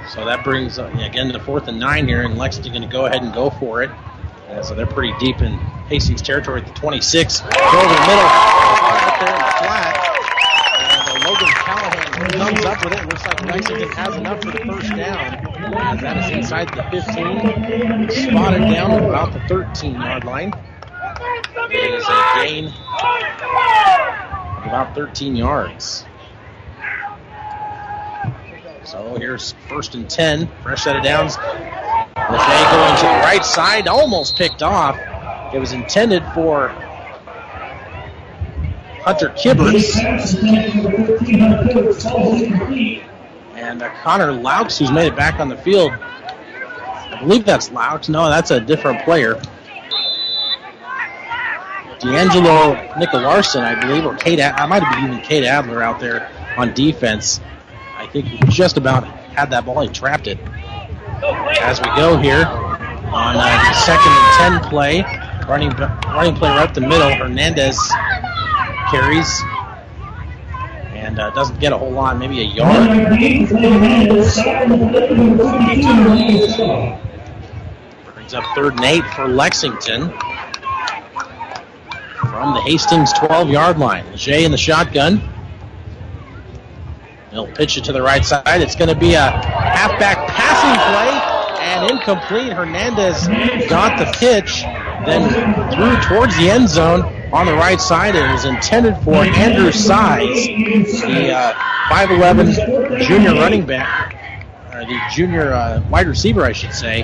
So 0.10 0.26
that 0.26 0.44
brings, 0.44 0.80
uh, 0.80 0.88
again, 1.00 1.28
the 1.28 1.40
fourth 1.40 1.68
and 1.68 1.80
nine 1.80 2.08
here, 2.08 2.24
and 2.24 2.40
Lexington 2.40 2.72
going 2.72 2.82
to 2.82 2.92
go 2.92 3.06
ahead 3.06 3.22
and 3.22 3.32
go 3.32 3.52
for 3.52 3.84
it. 3.84 3.92
Uh, 4.48 4.64
so 4.64 4.74
they're 4.74 4.88
pretty 4.88 5.14
deep 5.20 5.42
in 5.42 5.54
Hastings 5.90 6.22
territory 6.22 6.62
at 6.62 6.68
the 6.68 6.74
26. 6.74 7.42
Go 7.42 7.48
over 7.48 7.54
the 7.54 7.60
middle, 7.60 7.78
right 7.78 9.18
there 9.20 9.36
in 9.36 9.42
the 9.42 9.52
flat. 9.60 9.94
And 10.80 11.10
uh, 11.10 11.30
Logan 11.30 11.48
Callahan 11.54 12.14
comes 12.54 12.66
up 12.66 12.84
with 12.84 12.94
it. 12.94 13.06
Looks 13.06 13.26
like 13.26 13.46
Lexington 13.46 13.90
has 13.90 14.16
enough 14.16 14.42
for 14.42 14.52
the 14.52 14.60
first 14.60 14.90
down. 14.96 15.76
As 15.76 16.02
that 16.02 16.18
is 16.32 16.38
inside 16.38 16.70
the 16.70 16.84
15. 16.84 18.30
Spotted 18.32 18.62
down 18.72 19.04
about 19.04 19.34
the 19.34 19.40
13 19.50 19.94
yard 19.96 20.24
line. 20.24 20.54
It 21.70 21.94
is 21.94 22.06
a 22.08 22.24
gain 22.36 22.68
of 22.68 24.66
about 24.66 24.96
13 24.96 25.36
yards. 25.36 26.06
So 28.86 29.16
here's 29.16 29.52
first 29.68 29.96
and 29.96 30.10
10. 30.10 30.50
Fresh 30.64 30.84
set 30.86 30.96
of 30.96 31.04
downs. 31.04 31.36
Leger 32.30 32.72
going 32.72 32.96
to 32.98 33.06
the 33.06 33.22
right 33.24 33.46
side, 33.46 33.88
almost 33.88 34.36
picked 34.36 34.64
off. 34.64 34.98
It 35.54 35.60
was 35.60 35.72
intended 35.72 36.24
for 36.34 36.70
Hunter 39.08 39.30
Kibberts. 39.30 39.96
And 43.56 43.82
uh, 43.82 43.90
Connor 44.04 44.34
Laux, 44.34 44.78
who's 44.78 44.92
made 44.92 45.08
it 45.08 45.16
back 45.16 45.40
on 45.40 45.48
the 45.48 45.58
field. 45.58 45.92
I 45.92 47.18
believe 47.20 47.46
that's 47.46 47.70
Laux. 47.70 48.10
No, 48.10 48.30
that's 48.30 48.52
a 48.52 48.60
different 48.60 49.04
player. 49.04 49.42
D'Angelo 52.00 52.76
Nicolarson, 52.96 53.62
I 53.62 53.80
believe, 53.80 54.06
or 54.06 54.16
Cade. 54.16 54.40
I 54.40 54.66
might 54.66 54.84
have 54.84 54.96
been 54.96 55.12
even 55.12 55.24
Cade 55.24 55.46
Adler 55.46 55.82
out 55.82 56.00
there 56.00 56.30
on 56.58 56.74
defense. 56.74 57.40
I 57.96 58.08
think 58.08 58.28
he 58.28 58.38
just 58.50 58.78
about 58.78 59.06
had 59.06 59.50
that 59.52 59.66
ball. 59.66 59.82
He 59.82 59.90
trapped 59.90 60.28
it. 60.28 60.38
As 61.24 61.80
we 61.82 61.88
go 61.96 62.18
here 62.18 62.46
on 62.46 63.36
uh, 63.36 63.74
second 63.74 64.12
and 64.12 64.62
ten 64.62 64.70
play, 64.70 65.02
running 65.48 65.70
running 65.70 66.36
play 66.36 66.50
right 66.50 66.68
up 66.68 66.76
the 66.76 66.82
middle. 66.82 67.10
Hernandez 67.16 67.80
carries 68.92 69.42
and 70.94 71.20
uh, 71.20 71.32
doesn't 71.32 71.60
get 71.60 71.74
a 71.74 71.78
whole 71.78 71.92
lot, 71.92 72.18
maybe 72.18 72.42
a 72.42 72.44
yard. 72.44 73.08
Brings 78.14 78.34
up 78.34 78.44
third 78.56 78.74
and 78.76 78.86
eight 78.86 79.04
for 79.16 79.28
Lexington 79.28 80.12
from 82.20 82.54
the 82.54 82.62
Hastings 82.62 83.12
12 83.14 83.50
yard 83.50 83.80
line. 83.80 84.06
Jay 84.16 84.46
in 84.46 84.52
the 84.52 84.58
shotgun. 84.58 85.22
He'll 87.38 87.46
pitch 87.46 87.78
it 87.78 87.84
to 87.84 87.94
the 87.94 88.02
right 88.02 88.26
side. 88.26 88.62
It's 88.64 88.76
going 88.76 88.90
to 88.90 88.96
be 88.96 89.14
a 89.14 89.30
halfback 89.30 90.28
passing 90.28 90.74
play 90.90 91.38
and 91.62 91.92
incomplete. 91.92 92.52
Hernandez 92.52 93.28
got 93.70 94.00
the 94.00 94.06
pitch, 94.18 94.64
then 95.06 95.30
threw 95.72 95.96
towards 96.02 96.36
the 96.36 96.50
end 96.50 96.68
zone 96.68 97.04
on 97.32 97.46
the 97.46 97.54
right 97.54 97.80
side. 97.80 98.16
It 98.16 98.28
was 98.32 98.46
intended 98.46 98.98
for 99.04 99.18
Andrew 99.18 99.72
Size, 99.72 100.48
the 100.48 101.32
uh, 101.32 101.54
5'11 101.90 103.06
junior 103.06 103.36
running 103.36 103.68
back, 103.68 104.16
or 104.74 104.84
the 104.86 105.00
junior 105.12 105.54
uh, 105.54 105.88
wide 105.92 106.08
receiver, 106.08 106.44
I 106.44 106.54
should 106.54 106.74
say. 106.74 107.04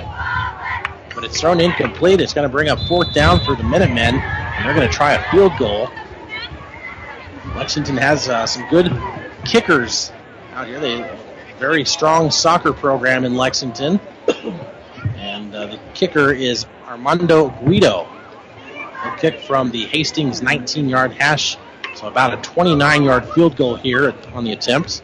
But 1.14 1.22
it's 1.22 1.40
thrown 1.40 1.60
incomplete. 1.60 2.20
It's 2.20 2.34
going 2.34 2.48
to 2.48 2.52
bring 2.52 2.68
up 2.68 2.80
fourth 2.88 3.14
down 3.14 3.38
for 3.44 3.54
the 3.54 3.62
Minutemen, 3.62 4.16
and 4.16 4.66
they're 4.66 4.74
going 4.74 4.88
to 4.88 4.92
try 4.92 5.12
a 5.12 5.30
field 5.30 5.52
goal. 5.60 5.90
Lexington 7.54 7.96
has 7.96 8.28
uh, 8.28 8.48
some 8.48 8.68
good 8.68 8.90
kickers 9.44 10.10
out 10.54 10.68
here. 10.68 10.78
They 10.78 11.18
very 11.58 11.84
strong 11.84 12.30
soccer 12.30 12.72
program 12.72 13.24
in 13.24 13.34
Lexington, 13.34 14.00
and 15.16 15.54
uh, 15.54 15.66
the 15.66 15.80
kicker 15.94 16.32
is 16.32 16.66
Armando 16.86 17.48
Guido. 17.48 18.06
He'll 19.02 19.16
kick 19.16 19.40
from 19.40 19.70
the 19.70 19.84
Hastings 19.86 20.40
19-yard 20.40 21.12
hash, 21.12 21.56
so 21.96 22.06
about 22.06 22.34
a 22.34 22.36
29-yard 22.36 23.28
field 23.30 23.56
goal 23.56 23.76
here 23.76 24.14
on 24.32 24.44
the 24.44 24.52
attempt. 24.52 25.02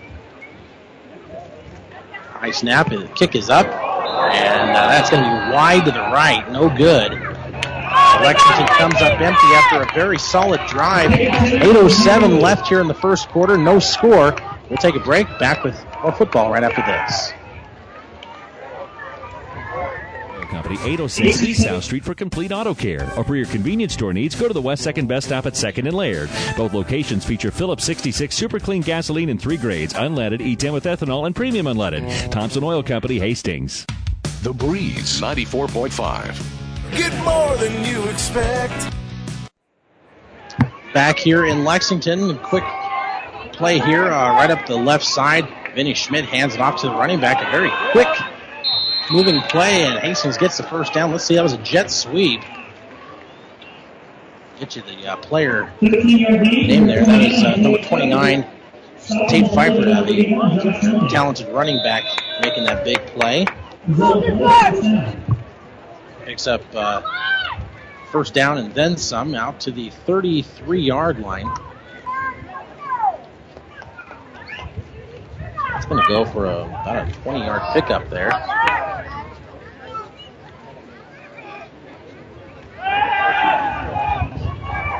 High 2.30 2.52
snap, 2.52 2.92
and 2.92 3.02
the 3.02 3.08
kick 3.08 3.34
is 3.34 3.50
up, 3.50 3.66
and 3.66 4.70
uh, 4.70 4.88
that's 4.88 5.10
going 5.10 5.22
to 5.22 5.28
be 5.28 5.52
wide 5.52 5.84
to 5.84 5.90
the 5.90 5.98
right, 5.98 6.48
no 6.50 6.68
good. 6.68 7.12
Lexington 8.22 8.66
comes 8.66 8.96
up 8.96 9.20
empty 9.20 9.46
after 9.54 9.82
a 9.82 9.94
very 9.94 10.18
solid 10.18 10.60
drive. 10.68 11.10
8.07 11.10 12.40
left 12.40 12.68
here 12.68 12.80
in 12.80 12.86
the 12.86 12.94
first 12.94 13.28
quarter, 13.28 13.56
no 13.56 13.78
score. 13.78 14.36
We'll 14.70 14.78
take 14.78 14.94
a 14.94 15.00
break. 15.00 15.26
Back 15.38 15.64
with 15.64 15.84
more 16.02 16.12
football 16.12 16.50
right 16.50 16.62
after 16.62 16.80
this. 16.82 17.32
Company, 20.48 20.76
806 20.82 21.42
East 21.48 21.62
South 21.62 21.84
Street 21.84 22.04
for 22.04 22.14
complete 22.14 22.50
auto 22.50 22.74
care. 22.74 23.08
Or 23.16 23.24
for 23.24 23.36
your 23.36 23.46
convenience 23.46 23.94
store 23.94 24.12
needs, 24.12 24.34
go 24.34 24.48
to 24.48 24.54
the 24.54 24.60
West 24.60 24.84
2nd 24.86 25.06
Best 25.06 25.28
Stop 25.28 25.46
at 25.46 25.52
2nd 25.52 25.86
and 25.86 25.92
Laird. 25.96 26.28
Both 26.56 26.72
locations 26.72 27.24
feature 27.24 27.50
Phillips 27.52 27.84
66 27.84 28.34
super 28.34 28.58
clean 28.58 28.82
gasoline 28.82 29.28
in 29.28 29.38
three 29.38 29.56
grades 29.56 29.94
unleaded, 29.94 30.40
E10 30.40 30.72
with 30.72 30.84
ethanol, 30.84 31.26
and 31.26 31.36
premium 31.36 31.66
unleaded. 31.66 32.30
Thompson 32.30 32.64
Oil 32.64 32.82
Company, 32.82 33.18
Hastings. 33.20 33.86
The 34.42 34.52
Breeze 34.52 35.20
94.5. 35.20 36.96
Get 36.96 37.24
more 37.24 37.56
than 37.58 37.84
you 37.84 38.02
expect. 38.08 38.92
Back 40.92 41.18
here 41.18 41.44
in 41.46 41.64
Lexington, 41.64 42.36
quick 42.38 42.64
play 43.60 43.78
here, 43.78 44.10
uh, 44.10 44.32
right 44.32 44.50
up 44.50 44.66
the 44.66 44.74
left 44.74 45.04
side. 45.04 45.46
Vinny 45.74 45.92
Schmidt 45.92 46.24
hands 46.24 46.54
it 46.54 46.62
off 46.62 46.80
to 46.80 46.86
the 46.86 46.94
running 46.94 47.20
back. 47.20 47.46
A 47.46 47.50
very 47.50 47.70
quick 47.92 48.08
moving 49.10 49.38
play, 49.42 49.84
and 49.84 49.98
Hastings 49.98 50.38
gets 50.38 50.56
the 50.56 50.62
first 50.62 50.94
down. 50.94 51.12
Let's 51.12 51.24
see, 51.24 51.34
that 51.34 51.42
was 51.42 51.52
a 51.52 51.58
jet 51.58 51.90
sweep. 51.90 52.40
Get 54.58 54.76
you 54.76 54.82
the 54.82 55.06
uh, 55.06 55.16
player 55.16 55.70
name 55.82 56.86
there. 56.86 57.04
That 57.04 57.20
is 57.20 57.44
uh, 57.44 57.56
number 57.56 57.82
29, 57.82 58.46
Tate 59.28 59.46
Pfeiffer, 59.48 59.88
uh, 59.90 60.04
the 60.04 61.08
talented 61.10 61.48
running 61.48 61.82
back, 61.82 62.04
making 62.40 62.64
that 62.64 62.82
big 62.82 62.98
play. 63.08 63.44
Picks 66.24 66.46
up 66.46 66.62
uh, 66.74 67.02
first 68.10 68.32
down 68.32 68.56
and 68.56 68.74
then 68.74 68.96
some 68.96 69.34
out 69.34 69.60
to 69.60 69.70
the 69.70 69.90
33 69.90 70.80
yard 70.80 71.18
line. 71.18 71.50
It's 75.80 75.88
going 75.88 76.02
to 76.02 76.08
go 76.08 76.26
for 76.26 76.44
a, 76.44 76.64
about 76.64 77.08
a 77.08 77.12
20 77.22 77.38
yard 77.40 77.62
pickup 77.72 78.10
there. 78.10 78.28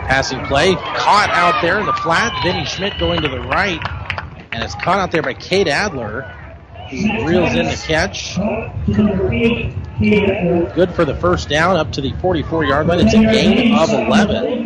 Passing 0.09 0.43
play, 0.47 0.75
caught 0.77 1.29
out 1.33 1.61
there 1.61 1.81
in 1.81 1.85
the 1.85 1.93
flat. 1.93 2.33
Vinny 2.43 2.65
Schmidt 2.65 2.99
going 2.99 3.21
to 3.21 3.29
the 3.29 3.41
right, 3.41 3.79
and 4.53 4.63
it's 4.63 4.75
caught 4.77 4.99
out 4.99 5.13
there 5.13 5.21
by 5.21 5.35
Cade 5.35 5.69
Adler, 5.69 6.35
He 6.89 7.27
reels 7.27 7.55
in 7.55 7.67
the 7.67 7.85
catch. 7.87 8.37
Good 10.75 10.95
for 10.95 11.05
the 11.05 11.15
first 11.15 11.51
down 11.51 11.77
up 11.77 11.93
to 11.93 12.01
the 12.01 12.13
44 12.23 12.65
yard 12.65 12.87
line. 12.87 13.01
It's 13.01 13.13
a 13.13 13.19
gain 13.19 13.75
of 13.75 13.91
11. 13.91 14.65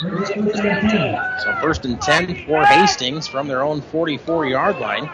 So 0.00 1.58
first 1.60 1.84
and 1.84 2.00
10 2.00 2.46
for 2.46 2.64
Hastings 2.64 3.26
from 3.26 3.48
their 3.48 3.62
own 3.62 3.80
44 3.80 4.46
yard 4.46 4.78
line. 4.78 5.10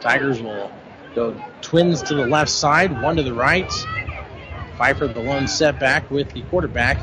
Tigers 0.00 0.42
will 0.42 0.70
go 1.14 1.42
twins 1.62 2.02
to 2.02 2.14
the 2.14 2.26
left 2.26 2.50
side, 2.50 3.00
one 3.02 3.16
to 3.16 3.22
the 3.22 3.32
right. 3.32 3.70
Pfeiffer, 4.76 5.08
the 5.08 5.20
lone 5.20 5.48
setback 5.48 6.10
with 6.10 6.32
the 6.32 6.42
quarterback. 6.42 6.98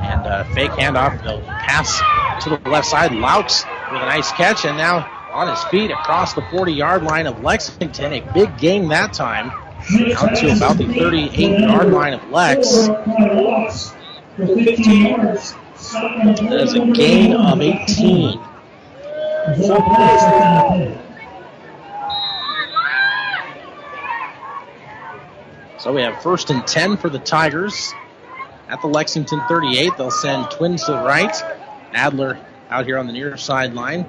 And 0.00 0.26
uh, 0.26 0.44
fake 0.54 0.70
handoff. 0.72 1.22
They'll 1.24 1.42
pass 1.42 1.98
to 2.44 2.50
the 2.50 2.68
left 2.68 2.86
side. 2.86 3.10
Laux 3.12 3.64
with 3.90 4.02
a 4.02 4.06
nice 4.06 4.30
catch. 4.32 4.64
And 4.64 4.76
now 4.76 5.10
on 5.32 5.48
his 5.48 5.62
feet 5.64 5.90
across 5.90 6.34
the 6.34 6.42
40 6.52 6.72
yard 6.72 7.02
line 7.02 7.26
of 7.26 7.42
Lexington. 7.42 8.12
A 8.12 8.32
big 8.32 8.56
gain 8.58 8.88
that 8.88 9.12
time. 9.12 9.50
Out 9.50 10.36
to 10.36 10.56
about 10.56 10.78
the 10.78 10.86
38 10.86 11.60
yard 11.60 11.88
line 11.88 12.14
of 12.14 12.30
Lex. 12.30 12.88
That 14.36 14.48
is 16.60 16.74
a 16.74 16.86
gain 16.86 17.34
of 17.34 17.60
18. 17.60 18.40
So 25.78 25.92
we 25.92 26.02
have 26.02 26.20
first 26.20 26.50
and 26.50 26.66
10 26.66 26.96
for 26.96 27.08
the 27.08 27.20
Tigers 27.20 27.92
at 28.68 28.80
the 28.80 28.88
Lexington 28.88 29.40
38. 29.46 29.92
They'll 29.96 30.10
send 30.10 30.50
twins 30.50 30.84
to 30.86 30.92
the 30.92 31.02
right. 31.04 31.36
Adler 31.92 32.40
out 32.70 32.86
here 32.86 32.98
on 32.98 33.06
the 33.06 33.12
near 33.12 33.36
sideline. 33.36 34.04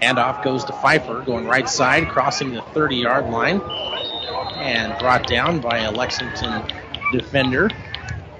Handoff 0.00 0.42
goes 0.42 0.64
to 0.64 0.72
Pfeiffer, 0.72 1.20
going 1.22 1.46
right 1.46 1.68
side, 1.68 2.08
crossing 2.08 2.54
the 2.54 2.62
30 2.62 2.96
yard 2.96 3.26
line, 3.28 3.60
and 4.56 4.98
brought 4.98 5.26
down 5.26 5.60
by 5.60 5.80
a 5.80 5.90
Lexington 5.90 6.62
defender. 7.12 7.68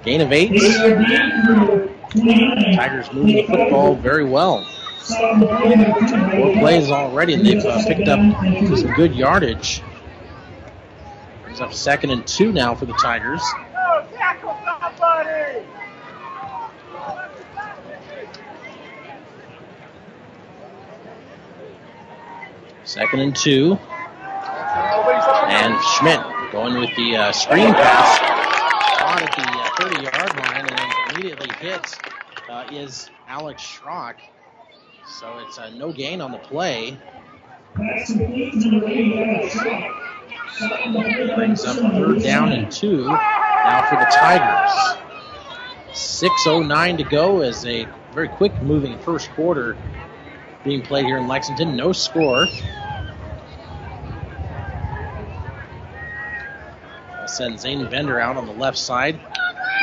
Gain 0.03 0.21
of 0.21 0.31
eight. 0.31 0.49
Tigers 2.75 3.11
moving 3.11 3.35
the 3.35 3.43
football 3.43 3.95
very 3.95 4.23
well. 4.23 4.65
Four 5.07 6.53
plays 6.59 6.91
already, 6.91 7.33
and 7.33 7.45
they've 7.45 7.63
uh, 7.65 7.83
picked 7.85 8.07
up 8.07 8.19
some 8.77 8.93
good 8.93 9.15
yardage. 9.15 9.81
It's 11.47 11.61
up 11.61 11.73
second 11.73 12.11
and 12.11 12.25
two 12.27 12.51
now 12.51 12.75
for 12.75 12.85
the 12.85 12.93
Tigers. 12.93 13.41
Second 22.83 23.19
and 23.19 23.35
two. 23.35 23.77
And 25.49 25.75
Schmidt 25.81 26.21
going 26.51 26.79
with 26.79 26.95
the 26.95 27.15
uh, 27.15 27.31
screen 27.31 27.73
pass. 27.73 28.56
Caught 29.07 29.21
at 29.21 29.35
the 29.37 29.85
uh, 29.85 29.89
30 29.89 30.03
yard 30.03 30.35
line 30.37 30.67
and 30.67 31.15
immediately 31.15 31.49
hits 31.61 31.97
uh, 32.49 32.67
is 32.69 33.09
Alex 33.29 33.63
Schrock. 33.63 34.15
So 35.07 35.39
it's 35.47 35.57
a 35.57 35.71
no 35.71 35.93
gain 35.93 36.19
on 36.19 36.33
the 36.33 36.39
play. 36.39 36.97
Brings 41.35 41.63
up 41.63 41.77
third 41.93 42.21
down 42.21 42.51
and 42.51 42.69
two 42.69 43.05
now 43.05 43.87
for 43.89 43.95
the 43.95 44.11
Tigers. 44.11 44.97
6.09 45.93 46.97
to 46.97 47.03
go 47.05 47.39
as 47.43 47.65
a 47.65 47.87
very 48.11 48.27
quick 48.27 48.61
moving 48.61 48.99
first 48.99 49.31
quarter 49.31 49.77
being 50.65 50.81
played 50.81 51.05
here 51.05 51.17
in 51.17 51.29
Lexington. 51.29 51.77
No 51.77 51.93
score. 51.93 52.45
Send 57.29 57.59
Zane 57.59 57.89
Bender 57.89 58.19
out 58.19 58.37
on 58.37 58.45
the 58.45 58.53
left 58.53 58.77
side. 58.77 59.19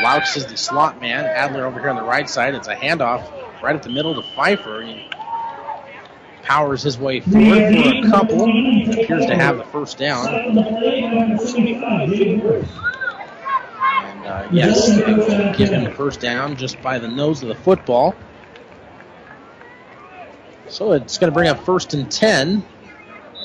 Laux 0.03 0.37
is 0.37 0.47
the 0.47 0.57
slot 0.57 1.01
man. 1.01 1.25
Adler 1.25 1.67
over 1.67 1.81
here 1.81 1.91
on 1.91 1.97
the 1.97 2.03
right 2.03 2.29
side. 2.29 2.55
It's 2.55 2.69
a 2.69 2.75
handoff 2.75 3.31
right 3.63 3.77
up 3.77 3.83
the 3.83 3.91
middle 3.91 4.15
to 4.15 4.23
Pfeiffer. 4.35 4.83
He 4.83 5.09
powers 6.43 6.83
his 6.83 6.99
way 6.99 7.21
forward 7.21 7.75
for 7.75 7.89
a 7.89 8.11
couple. 8.11 8.43
Appears 8.45 9.27
to 9.27 9.35
have 9.35 9.57
the 9.57 9.65
first 9.65 9.99
down. 9.99 10.27
And 10.27 10.59
uh, 14.27 14.49
yes, 14.53 14.89
give 15.57 15.71
him 15.71 15.85
the 15.85 15.95
first 15.97 16.21
down 16.21 16.57
just 16.57 16.81
by 16.83 16.99
the 16.99 17.09
nose 17.09 17.43
of 17.43 17.49
the 17.49 17.55
football. 17.55 18.15
So 20.69 20.93
it's 20.93 21.19
going 21.19 21.31
to 21.31 21.35
bring 21.35 21.49
up 21.49 21.65
first 21.65 21.95
and 21.95 22.11
10. 22.11 22.65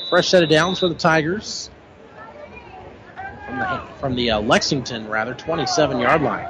Fresh 0.08 0.28
set 0.28 0.42
of 0.42 0.50
downs 0.50 0.80
for 0.80 0.88
the 0.88 0.94
Tigers. 0.94 1.70
From 3.50 3.58
the, 3.58 3.82
from 3.98 4.14
the 4.14 4.30
uh, 4.30 4.40
Lexington, 4.40 5.08
rather, 5.08 5.34
27 5.34 5.98
yard 5.98 6.22
line. 6.22 6.46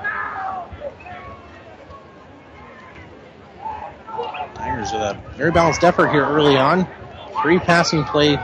Tigers 4.55 4.93
with 4.93 5.01
a 5.01 5.19
very 5.35 5.51
balanced 5.51 5.83
effort 5.83 6.11
here 6.11 6.27
early 6.27 6.59
on. 6.59 6.87
Three 7.41 7.59
passing 7.59 8.05
play, 8.05 8.39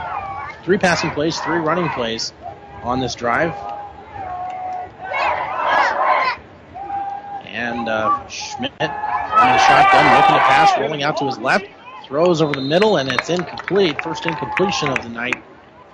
three 0.63 0.79
passing 0.79 1.11
plays, 1.11 1.39
three 1.41 1.59
running 1.59 1.87
plays 1.89 2.33
on 2.81 2.99
this 2.99 3.13
drive. 3.13 3.53
And 7.45 7.87
uh, 7.87 8.27
Schmidt 8.27 8.71
on 8.81 8.87
the 8.89 9.57
shotgun, 9.59 10.15
looking 10.15 10.35
to 10.35 10.41
pass, 10.41 10.79
rolling 10.79 11.03
out 11.03 11.17
to 11.17 11.25
his 11.25 11.37
left, 11.37 11.67
throws 12.07 12.41
over 12.41 12.53
the 12.53 12.61
middle, 12.61 12.97
and 12.97 13.11
it's 13.11 13.29
incomplete. 13.29 14.01
First 14.01 14.25
incompletion 14.25 14.89
of 14.89 15.03
the 15.03 15.09
night 15.09 15.35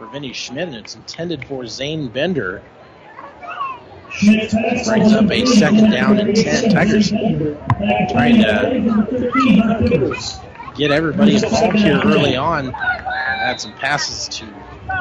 for 0.04 0.12
Vinny 0.12 0.34
Schmidt, 0.34 0.68
and 0.68 0.76
it's 0.76 0.96
intended 0.96 1.46
for 1.46 1.66
Zane 1.66 2.10
Bender. 2.10 2.62
Brings 4.22 4.54
up 5.14 5.32
a 5.32 5.46
second 5.46 5.92
down 5.92 6.20
and 6.20 6.36
10. 6.36 6.72
Tigers 6.72 7.10
trying 7.10 8.36
to 8.42 10.16
get 10.76 10.92
everybody 10.92 11.36
involved 11.36 11.78
here 11.78 12.02
early 12.04 12.36
on. 12.36 12.72
Had 12.74 13.62
some 13.62 13.74
passes 13.74 14.28
to 14.40 14.46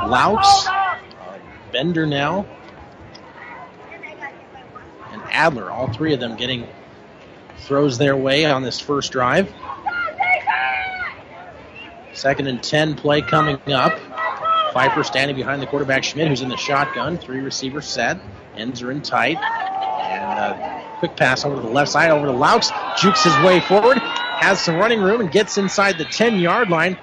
Laux, 0.07 0.67
uh, 0.69 0.99
Bender 1.73 2.07
now, 2.07 2.47
and 5.11 5.23
Adler. 5.31 5.71
All 5.71 5.93
three 5.93 6.15
of 6.15 6.21
them 6.21 6.37
getting 6.37 6.67
throws 7.59 7.99
their 7.99 8.17
way 8.17 8.45
on 8.47 8.63
this 8.63 8.79
first 8.79 9.13
drive. 9.13 9.53
Second 12.15 12.47
and 12.47 12.63
10 12.63 12.95
play 12.95 13.21
coming 13.21 13.59
up. 13.73 13.99
Pfeiffer 14.73 15.05
standing 15.05 15.37
behind 15.37 15.61
the 15.61 15.67
quarterback 15.67 16.05
Schmidt, 16.05 16.29
who's 16.29 16.41
in 16.41 16.49
the 16.49 16.57
shotgun. 16.57 17.19
Three 17.19 17.41
receivers 17.41 17.87
set. 17.87 18.19
Ends 18.57 18.83
are 18.83 18.91
in 18.91 19.03
tight. 19.03 19.37
And 19.37 20.39
a 20.39 20.99
quick 20.99 21.17
pass 21.17 21.45
over 21.45 21.57
to 21.57 21.63
the 21.63 21.69
left 21.69 21.91
side, 21.91 22.11
over 22.11 22.27
to 22.27 22.33
Laux. 22.33 22.71
Jukes 22.99 23.25
his 23.25 23.37
way 23.41 23.61
forward. 23.61 23.99
Has 23.99 24.61
some 24.61 24.77
running 24.77 25.01
room 25.01 25.21
and 25.21 25.31
gets 25.31 25.59
inside 25.59 25.99
the 25.99 26.05
10 26.05 26.39
yard 26.39 26.71
line. 26.71 26.99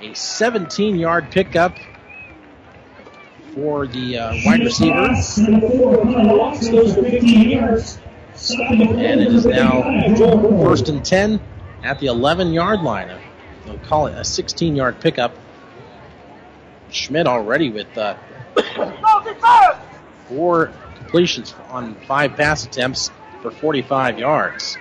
A 0.00 0.14
17 0.14 0.96
yard 0.96 1.30
pickup 1.30 1.76
for 3.54 3.86
the 3.86 4.18
uh, 4.18 4.34
wide 4.44 4.60
receiver. 4.60 5.12
And 8.98 9.20
it 9.20 9.32
is 9.32 9.46
now 9.46 9.82
first 10.64 10.88
and 10.88 11.04
10 11.04 11.40
at 11.82 12.00
the 12.00 12.06
11 12.06 12.52
yard 12.52 12.80
line. 12.80 13.20
They'll 13.64 13.78
call 13.78 14.06
it 14.06 14.14
a 14.14 14.24
16 14.24 14.74
yard 14.74 15.00
pickup. 15.00 15.36
Schmidt 16.92 17.26
already 17.26 17.70
with 17.70 17.96
uh, 17.96 18.16
Four 20.28 20.72
completions 20.96 21.54
on 21.68 21.94
five 22.06 22.36
pass 22.36 22.64
attempts 22.64 23.10
for 23.40 23.50
45 23.50 24.18
yards. 24.18 24.78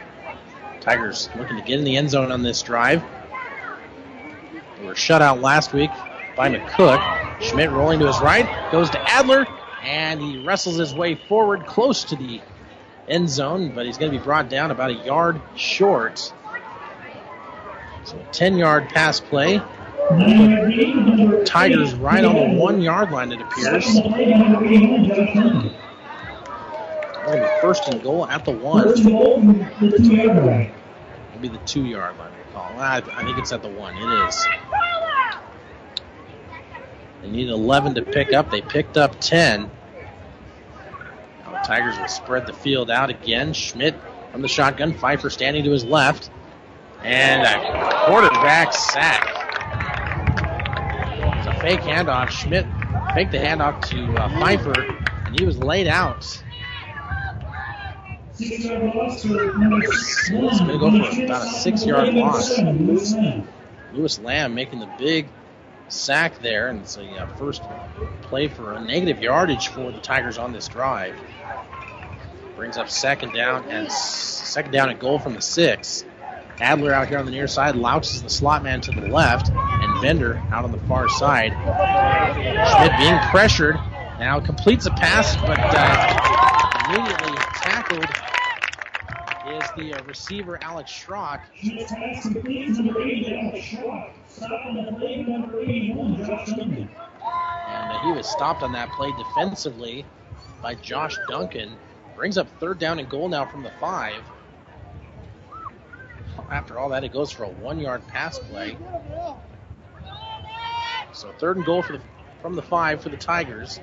Tigers 0.82 1.30
looking 1.36 1.58
to 1.58 1.64
get 1.64 1.80
in 1.80 1.86
the 1.86 1.98
end 1.98 2.10
zone 2.10 2.32
on 2.32 2.44
this 2.44 2.62
drive. 2.62 3.04
They 4.80 4.86
were 4.86 4.96
shut 4.96 5.22
out 5.22 5.42
last 5.42 5.74
week 5.74 5.92
by 6.36 6.50
McCook. 6.50 7.42
Schmidt 7.42 7.72
rolling 7.72 8.00
to 8.00 8.08
his 8.08 8.20
right, 8.20 8.72
goes 8.72 8.90
to 8.92 9.00
Adler, 9.10 9.46
and 9.84 10.22
he 10.22 10.38
wrestles 10.38 10.78
his 10.78 10.94
way 10.94 11.16
forward 11.16 11.66
close 11.66 12.04
to 12.06 12.16
the 12.16 12.42
end 13.08 13.30
zone, 13.30 13.74
but 13.74 13.86
he's 13.86 13.98
going 13.98 14.12
to 14.12 14.18
be 14.18 14.24
brought 14.24 14.50
down 14.50 14.72
about 14.72 14.92
a 14.92 15.06
yard 15.06 15.42
short. 15.56 16.20
So 18.04 18.18
a 18.18 18.24
10 18.32 18.58
yard 18.58 18.90
pass 18.90 19.20
play. 19.20 19.62
Tigers 21.46 21.94
right 21.96 22.24
on 22.24 22.36
the 22.36 22.60
one 22.60 22.82
yard 22.82 23.12
line, 23.12 23.32
it 23.32 23.42
appears. 23.42 23.86
First 27.62 27.88
and 27.88 28.02
goal 28.02 28.28
at 28.28 28.46
the 28.46 28.52
one. 28.52 28.88
It'll 28.88 29.40
be 31.40 31.48
the 31.48 31.60
two 31.66 31.86
yard 31.86 32.18
line, 32.18 32.32
call. 32.54 32.72
I, 32.78 32.98
I 32.98 33.24
think 33.24 33.38
it's 33.38 33.52
at 33.52 33.62
the 33.62 33.70
one. 33.70 33.96
It 33.96 34.28
is. 34.28 34.48
They 37.22 37.30
need 37.30 37.50
11 37.50 37.96
to 37.96 38.02
pick 38.02 38.34
up. 38.34 38.50
They 38.50 38.62
picked 38.62 38.98
up 38.98 39.20
10. 39.20 39.70
Now 41.44 41.52
the 41.52 41.60
Tigers 41.64 41.98
will 41.98 42.08
spread 42.08 42.48
the 42.48 42.54
field 42.54 42.90
out 42.90 43.10
again. 43.10 43.54
Schmidt 43.54 43.96
from 44.32 44.42
the 44.42 44.48
shotgun. 44.48 44.94
Pfeiffer 44.94 45.30
standing 45.30 45.64
to 45.66 45.72
his 45.72 45.86
left. 45.86 46.30
And 47.04 47.44
a 47.44 48.06
quarterback 48.06 48.74
sack. 48.74 49.51
Fake 51.62 51.82
handoff. 51.82 52.30
Schmidt 52.30 52.66
faked 53.14 53.32
the 53.32 53.38
handoff 53.38 53.88
to 53.90 54.14
uh, 54.16 54.30
Pfeiffer, 54.40 54.82
and 55.26 55.40
he 55.40 55.46
was 55.46 55.60
laid 55.60 55.88
out. 55.88 56.26
It's 58.40 58.66
going 58.68 58.82
to 60.68 60.78
go 60.80 61.04
for 61.04 61.24
about 61.24 61.46
a 61.46 61.50
six 61.52 61.86
yard 61.86 62.16
loss. 62.16 62.58
Lewis 63.94 64.20
Lamb 64.20 64.56
making 64.56 64.80
the 64.80 64.90
big 64.98 65.28
sack 65.88 66.40
there, 66.42 66.70
and 66.70 66.82
it's 66.82 66.98
a 66.98 67.04
uh, 67.04 67.28
first 67.36 67.62
play 68.24 68.48
for 68.48 68.74
a 68.74 68.82
negative 68.82 69.22
yardage 69.22 69.68
for 69.68 69.92
the 69.92 70.00
Tigers 70.00 70.40
on 70.40 70.54
this 70.54 70.68
drive. 70.68 71.16
Brings 72.56 72.78
up 72.78 72.90
second 72.90 73.34
down 73.34 73.66
and 73.70 73.92
second 73.92 74.72
down 74.72 74.90
and 74.90 75.00
goal 75.00 75.20
from 75.20 75.36
the 75.36 75.42
six. 75.42 76.06
Adler 76.62 76.94
out 76.94 77.08
here 77.08 77.18
on 77.18 77.26
the 77.26 77.32
near 77.32 77.48
side 77.48 77.76
Laux 77.76 78.14
is 78.14 78.22
the 78.22 78.30
slot 78.30 78.64
man 78.64 78.82
to 78.82 78.92
the 78.92 79.08
left, 79.08 79.50
and 79.50 80.02
Bender 80.02 80.38
out 80.52 80.64
on 80.64 80.72
the 80.72 80.80
far 80.80 81.10
side. 81.10 81.52
Schmidt 81.52 82.98
being 83.00 83.18
pressured 83.32 83.76
now 84.20 84.40
completes 84.40 84.86
a 84.86 84.92
pass, 84.92 85.36
but 85.38 85.58
uh, 85.60 86.96
immediately 86.96 87.38
tackled 87.56 88.06
is 89.48 89.64
the 89.76 89.94
uh, 89.94 90.04
receiver 90.04 90.60
Alex 90.62 90.92
Schrock. 90.92 91.42
And 97.68 97.92
uh, 97.92 98.02
he 98.04 98.12
was 98.12 98.30
stopped 98.30 98.62
on 98.62 98.72
that 98.74 98.92
play 98.92 99.12
defensively 99.18 100.06
by 100.62 100.76
Josh 100.76 101.16
Duncan. 101.28 101.76
Brings 102.16 102.38
up 102.38 102.48
third 102.60 102.78
down 102.78 103.00
and 103.00 103.10
goal 103.10 103.30
now 103.30 103.46
from 103.46 103.64
the 103.64 103.72
five. 103.80 104.22
After 106.52 106.78
all 106.78 106.90
that, 106.90 107.06
it 107.06 107.14
goes 107.14 107.32
for 107.32 107.46
a 107.46 107.50
one-yard 107.50 108.06
pass 108.08 108.38
play. 108.38 108.78
So 111.14 111.32
third 111.40 111.56
and 111.56 111.66
goal 111.66 111.82
the, 111.82 112.02
from 112.42 112.56
the 112.56 112.62
five 112.62 113.02
for 113.02 113.10
the 113.10 113.18
Tigers. 113.18 113.80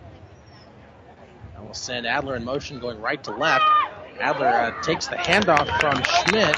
And 1.57 1.65
we'll 1.65 1.73
send 1.73 2.07
Adler 2.07 2.37
in 2.37 2.45
motion, 2.45 2.79
going 2.79 3.01
right 3.01 3.23
to 3.25 3.31
left. 3.31 3.65
Adler 4.21 4.49
uh, 4.49 4.83
takes 4.83 5.07
the 5.07 5.17
handoff 5.17 5.67
from 5.81 6.03
Schmidt, 6.03 6.57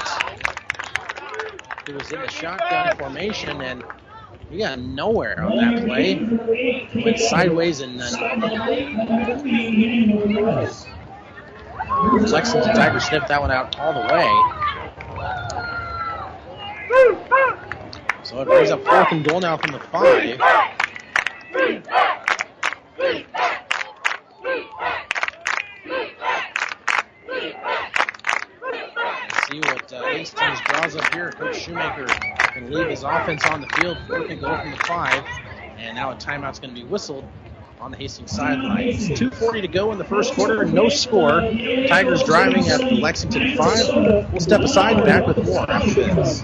who 1.87 1.93
was 1.93 2.11
in 2.11 2.19
the 2.19 2.29
shotgun 2.29 2.97
formation, 2.97 3.61
and 3.61 3.83
he 4.49 4.57
got 4.57 4.79
nowhere 4.79 5.41
on 5.41 5.55
that 5.55 5.85
play. 5.85 6.15
Went 7.05 7.19
sideways 7.19 7.79
and 7.79 7.97
then 7.97 8.11
Lexington 12.31 12.75
Tigers 12.75 13.05
sniffed 13.05 13.29
that 13.29 13.39
one 13.39 13.51
out 13.51 13.79
all 13.79 13.93
the 13.93 14.13
way. 14.13 14.80
So 18.23 18.41
it 18.41 18.45
brings 18.45 18.69
up 18.69 18.83
fourth 18.83 19.11
and 19.11 19.23
goal 19.23 19.39
now 19.39 19.57
from 19.57 19.71
the 19.71 19.79
five. 19.79 20.39
see 29.49 29.59
what 29.59 29.93
uh, 29.93 30.03
Hastings 30.07 30.59
draws 30.65 30.95
up 30.95 31.13
here. 31.13 31.31
Coach 31.31 31.59
Shoemaker 31.59 32.05
can 32.07 32.71
leave 32.71 32.87
his 32.87 33.03
offense 33.03 33.45
on 33.45 33.61
the 33.61 33.67
field. 33.67 33.97
Fourth 34.07 34.29
and 34.29 34.41
goal 34.41 34.57
from 34.57 34.71
the 34.71 34.77
five. 34.77 35.23
And 35.77 35.95
now 35.95 36.11
a 36.11 36.15
timeout's 36.15 36.59
going 36.59 36.73
to 36.73 36.81
be 36.81 36.87
whistled 36.87 37.25
on 37.79 37.91
the 37.91 37.97
Hastings 37.97 38.31
sideline. 38.31 38.89
It's 38.89 39.07
2.40 39.07 39.61
to 39.61 39.67
go 39.67 39.91
in 39.91 39.97
the 39.97 40.03
first 40.03 40.33
quarter. 40.33 40.63
No 40.65 40.89
score. 40.89 41.41
Tigers 41.87 42.23
driving 42.23 42.67
at 42.67 42.79
the 42.79 42.91
Lexington 42.91 43.57
5. 43.57 44.31
We'll 44.31 44.39
step 44.39 44.61
aside 44.61 44.97
and 44.97 45.05
back 45.05 45.25
with 45.25 45.43
more 45.45 45.69
after 45.69 45.93
this. 45.93 46.43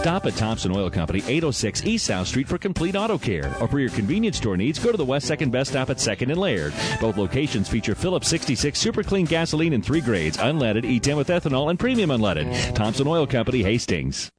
Stop 0.00 0.24
at 0.24 0.34
Thompson 0.34 0.74
Oil 0.74 0.88
Company, 0.88 1.18
806 1.26 1.84
East 1.84 2.06
South 2.06 2.26
Street 2.26 2.48
for 2.48 2.56
complete 2.56 2.96
auto 2.96 3.18
care. 3.18 3.54
Or 3.60 3.68
for 3.68 3.78
your 3.78 3.90
convenience 3.90 4.38
store 4.38 4.56
needs, 4.56 4.78
go 4.78 4.90
to 4.90 4.96
the 4.96 5.04
West 5.04 5.26
Second 5.26 5.52
Best 5.52 5.72
Stop 5.72 5.90
at 5.90 5.98
2nd 5.98 6.30
and 6.30 6.38
Laird. 6.38 6.72
Both 7.02 7.18
locations 7.18 7.68
feature 7.68 7.94
Phillips 7.94 8.26
66 8.28 8.78
super 8.78 9.02
clean 9.02 9.26
gasoline 9.26 9.74
in 9.74 9.82
three 9.82 10.00
grades, 10.00 10.38
unleaded, 10.38 10.84
E10 10.84 11.18
with 11.18 11.28
ethanol, 11.28 11.68
and 11.68 11.78
premium 11.78 12.08
unleaded. 12.08 12.74
Thompson 12.74 13.06
Oil 13.06 13.26
Company, 13.26 13.62
Hastings. 13.62 14.30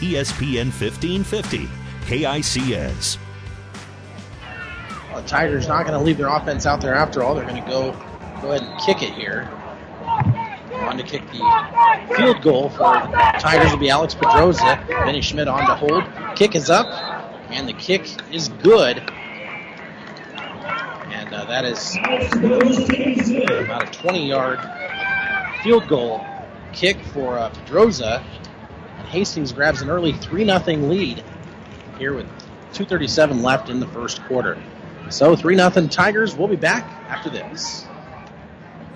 ESPN 0.00 0.66
1550, 0.66 1.66
KICS. 2.04 3.16
Well, 5.10 5.22
the 5.22 5.28
Tigers 5.28 5.66
not 5.66 5.86
going 5.86 5.98
to 5.98 6.04
leave 6.04 6.18
their 6.18 6.28
offense 6.28 6.66
out 6.66 6.82
there 6.82 6.94
after 6.94 7.22
all. 7.22 7.34
They're 7.34 7.46
going 7.46 7.64
to 7.64 7.70
go 7.70 7.92
go 8.42 8.52
ahead 8.52 8.68
and 8.68 8.80
kick 8.82 9.02
it 9.02 9.14
here. 9.14 9.48
On 10.80 10.96
to 10.96 11.02
kick 11.02 11.22
the 11.32 12.14
field 12.16 12.42
goal 12.42 12.70
for 12.70 12.78
the 12.78 13.38
Tigers 13.38 13.70
will 13.70 13.78
be 13.78 13.90
Alex 13.90 14.14
Pedroza. 14.14 14.86
Benny 14.88 15.20
Schmidt 15.20 15.48
on 15.48 15.66
to 15.66 15.74
hold. 15.74 16.04
Kick 16.36 16.54
is 16.54 16.70
up, 16.70 16.86
and 17.50 17.68
the 17.68 17.72
kick 17.72 18.06
is 18.32 18.48
good. 18.48 18.98
And 21.10 21.34
uh, 21.34 21.44
that 21.46 21.64
is 21.64 21.96
about 23.64 23.88
a 23.88 23.98
20 24.00 24.26
yard 24.26 24.60
field 25.62 25.88
goal 25.88 26.24
kick 26.72 26.98
for 27.06 27.38
uh, 27.38 27.50
Pedroza. 27.50 28.22
And 28.98 29.08
Hastings 29.08 29.52
grabs 29.52 29.82
an 29.82 29.90
early 29.90 30.12
3 30.12 30.44
0 30.44 30.58
lead 30.88 31.24
here 31.98 32.14
with 32.14 32.26
2.37 32.72 33.42
left 33.42 33.68
in 33.68 33.80
the 33.80 33.88
first 33.88 34.22
quarter. 34.24 34.62
So 35.10 35.34
3 35.34 35.56
0 35.56 35.70
Tigers. 35.88 36.36
We'll 36.36 36.48
be 36.48 36.56
back 36.56 36.84
after 37.08 37.30
this. 37.30 37.84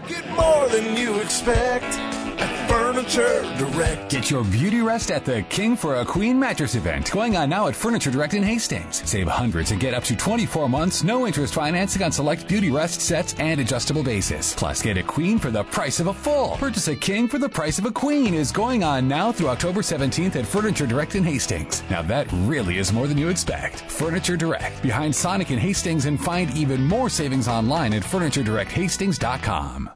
Get 0.09 0.29
more 0.31 0.69
than 0.69 0.97
you 0.97 1.21
expect 1.21 1.85
at 1.85 2.69
Furniture 2.69 3.43
Direct. 3.57 4.11
Get 4.11 4.31
your 4.31 4.43
beauty 4.45 4.81
rest 4.81 5.13
at 5.13 5.25
the 5.25 5.43
King 5.43 5.77
for 5.77 5.97
a 5.97 6.05
Queen 6.05 6.41
mattress 6.41 6.75
event 6.75 7.11
going 7.13 7.37
on 7.37 7.49
now 7.51 7.69
at 7.69 7.77
Furniture 7.77 8.11
Direct 8.11 8.35
in 8.35 8.43
Hastings. 8.43 9.09
Save 9.09 9.29
hundreds 9.29 9.71
and 9.71 9.81
get 9.81 9.95
up 9.95 10.03
to 10.05 10.17
24 10.17 10.69
months, 10.69 11.05
no 11.05 11.25
interest 11.27 11.55
financing 11.55 12.03
on 12.03 12.11
select 12.11 12.49
beauty 12.49 12.71
rest 12.71 13.01
sets 13.01 13.35
and 13.39 13.61
adjustable 13.61 14.03
bases. 14.03 14.55
Plus, 14.55 14.83
get 14.83 14.97
a 14.97 15.05
queen 15.05 15.39
for 15.39 15.53
the 15.53 15.63
price 15.65 16.01
of 16.01 16.09
a 16.09 16.15
full. 16.15 16.57
Purchase 16.57 16.89
a 16.89 16.97
king 16.97 17.29
for 17.29 17.39
the 17.39 17.49
price 17.49 17.79
of 17.79 17.87
a 17.87 17.93
queen 17.93 18.35
is 18.35 18.51
going 18.51 18.83
on 18.83 19.07
now 19.07 19.31
through 19.31 19.49
October 19.49 19.83
17th 19.83 20.35
at 20.35 20.47
Furniture 20.47 20.87
Direct 20.87 21.15
in 21.15 21.23
Hastings. 21.23 21.85
Now 21.91 22.03
that 22.03 22.27
really 22.33 22.79
is 22.79 22.93
more 22.93 23.07
than 23.07 23.19
you 23.19 23.29
expect. 23.29 23.83
Furniture 23.83 24.37
Direct 24.37 24.83
behind 24.83 25.15
Sonic 25.15 25.53
in 25.53 25.59
Hastings 25.61 26.07
and 26.07 26.21
find 26.21 26.51
even 26.57 26.85
more 26.85 27.09
savings 27.09 27.47
online 27.47 27.95
at 27.95 28.03
FurnitureDirectHastings.com. 28.03 29.91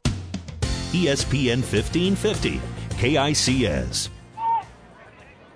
ESPN 1.05 1.57
1550, 1.57 2.61
KICS. 2.97 4.09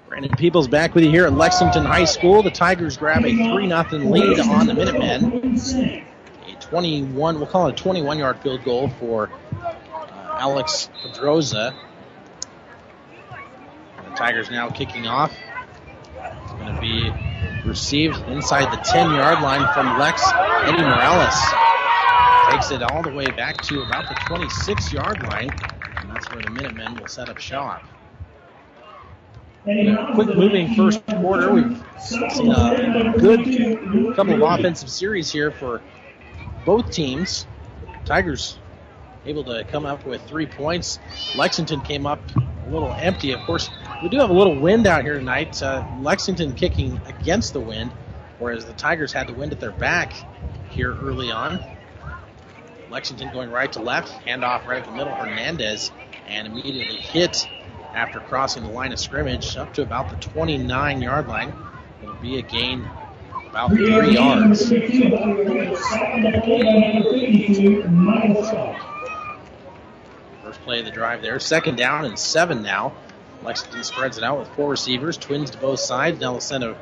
Brandon 0.07 0.31
Peoples 0.31 0.67
back 0.67 0.93
with 0.93 1.03
you 1.03 1.09
here 1.09 1.25
at 1.25 1.33
Lexington 1.33 1.85
High 1.85 2.05
School. 2.05 2.43
The 2.43 2.51
Tigers 2.51 2.97
grab 2.97 3.25
a 3.25 3.35
3 3.35 3.67
0 3.67 3.83
lead 4.11 4.39
on 4.39 4.67
the 4.67 4.73
Minutemen. 4.73 6.03
A 6.47 6.55
21, 6.59 7.37
we'll 7.37 7.47
call 7.47 7.67
it 7.67 7.73
a 7.73 7.75
21 7.75 8.19
yard 8.19 8.39
field 8.39 8.63
goal 8.63 8.89
for 8.89 9.29
uh, 9.63 9.75
Alex 10.37 10.89
Pedroza. 11.03 11.73
The 13.29 14.15
Tigers 14.15 14.51
now 14.51 14.69
kicking 14.69 15.07
off. 15.07 15.33
It's 16.15 16.51
going 16.51 16.75
to 16.75 16.81
be 16.81 17.11
Received 17.65 18.17
inside 18.27 18.71
the 18.75 18.81
10 18.83 19.13
yard 19.13 19.41
line 19.43 19.71
from 19.73 19.99
Lex 19.99 20.23
Eddie 20.65 20.81
Morales. 20.81 21.35
Takes 22.51 22.71
it 22.71 22.83
all 22.83 23.01
the 23.01 23.13
way 23.13 23.27
back 23.27 23.61
to 23.61 23.81
about 23.81 24.09
the 24.09 24.15
26 24.25 24.91
yard 24.91 25.23
line. 25.23 25.49
And 25.97 26.09
that's 26.09 26.29
where 26.31 26.41
the 26.41 26.49
Minutemen 26.49 26.95
will 26.95 27.07
set 27.07 27.29
up 27.29 27.37
shop. 27.37 27.83
Quick 29.63 30.35
moving 30.35 30.75
first 30.75 31.05
quarter. 31.05 31.53
We've 31.53 31.81
seen 31.99 32.51
a 32.51 33.13
good 33.17 34.15
couple 34.17 34.33
of 34.33 34.41
offensive 34.41 34.89
series 34.89 35.31
here 35.31 35.51
for 35.51 35.81
both 36.65 36.91
teams. 36.91 37.47
Tigers 38.03 38.57
able 39.25 39.45
to 39.45 39.63
come 39.65 39.85
up 39.85 40.05
with 40.05 40.21
three 40.23 40.47
points. 40.47 40.99
Lexington 41.37 41.79
came 41.81 42.05
up 42.05 42.19
a 42.35 42.69
little 42.69 42.91
empty. 42.91 43.31
Of 43.31 43.39
course, 43.45 43.69
we 44.03 44.09
do 44.09 44.17
have 44.17 44.29
a 44.29 44.33
little 44.33 44.59
wind 44.59 44.87
out 44.87 45.03
here 45.03 45.17
tonight. 45.17 45.61
Uh, 45.63 45.85
Lexington 46.01 46.53
kicking 46.53 46.99
against 47.05 47.53
the 47.53 47.61
wind, 47.61 47.91
whereas 48.39 48.65
the 48.65 48.73
Tigers 48.73 49.13
had 49.13 49.27
the 49.27 49.33
wind 49.33 49.53
at 49.53 49.61
their 49.61 49.71
back 49.71 50.11
here 50.69 50.97
early 51.01 51.31
on. 51.31 51.70
Lexington 52.91 53.31
going 53.31 53.49
right 53.49 53.71
to 53.71 53.81
left, 53.81 54.09
handoff 54.25 54.67
right 54.67 54.79
at 54.79 54.85
the 54.85 54.91
middle. 54.91 55.13
Hernandez 55.13 55.91
and 56.27 56.45
immediately 56.45 56.97
hit 56.97 57.47
after 57.93 58.19
crossing 58.19 58.63
the 58.63 58.69
line 58.69 58.91
of 58.91 58.99
scrimmage 58.99 59.55
up 59.55 59.73
to 59.75 59.81
about 59.81 60.09
the 60.09 60.17
29 60.17 61.01
yard 61.01 61.27
line. 61.27 61.53
It'll 62.03 62.15
be 62.15 62.37
a 62.37 62.41
gain 62.41 62.87
about 63.47 63.71
three 63.71 64.13
yards. 64.13 64.69
First 70.43 70.61
play 70.61 70.79
of 70.79 70.85
the 70.85 70.91
drive 70.91 71.21
there. 71.21 71.39
Second 71.39 71.77
down 71.77 72.05
and 72.05 72.19
seven 72.19 72.61
now. 72.61 72.93
Lexington 73.43 73.83
spreads 73.83 74.17
it 74.17 74.23
out 74.23 74.37
with 74.37 74.49
four 74.49 74.69
receivers, 74.69 75.17
twins 75.17 75.49
to 75.51 75.57
both 75.57 75.79
sides. 75.79 76.19
Now 76.19 76.33
they'll 76.33 76.41
send 76.41 76.63
a 76.63 76.77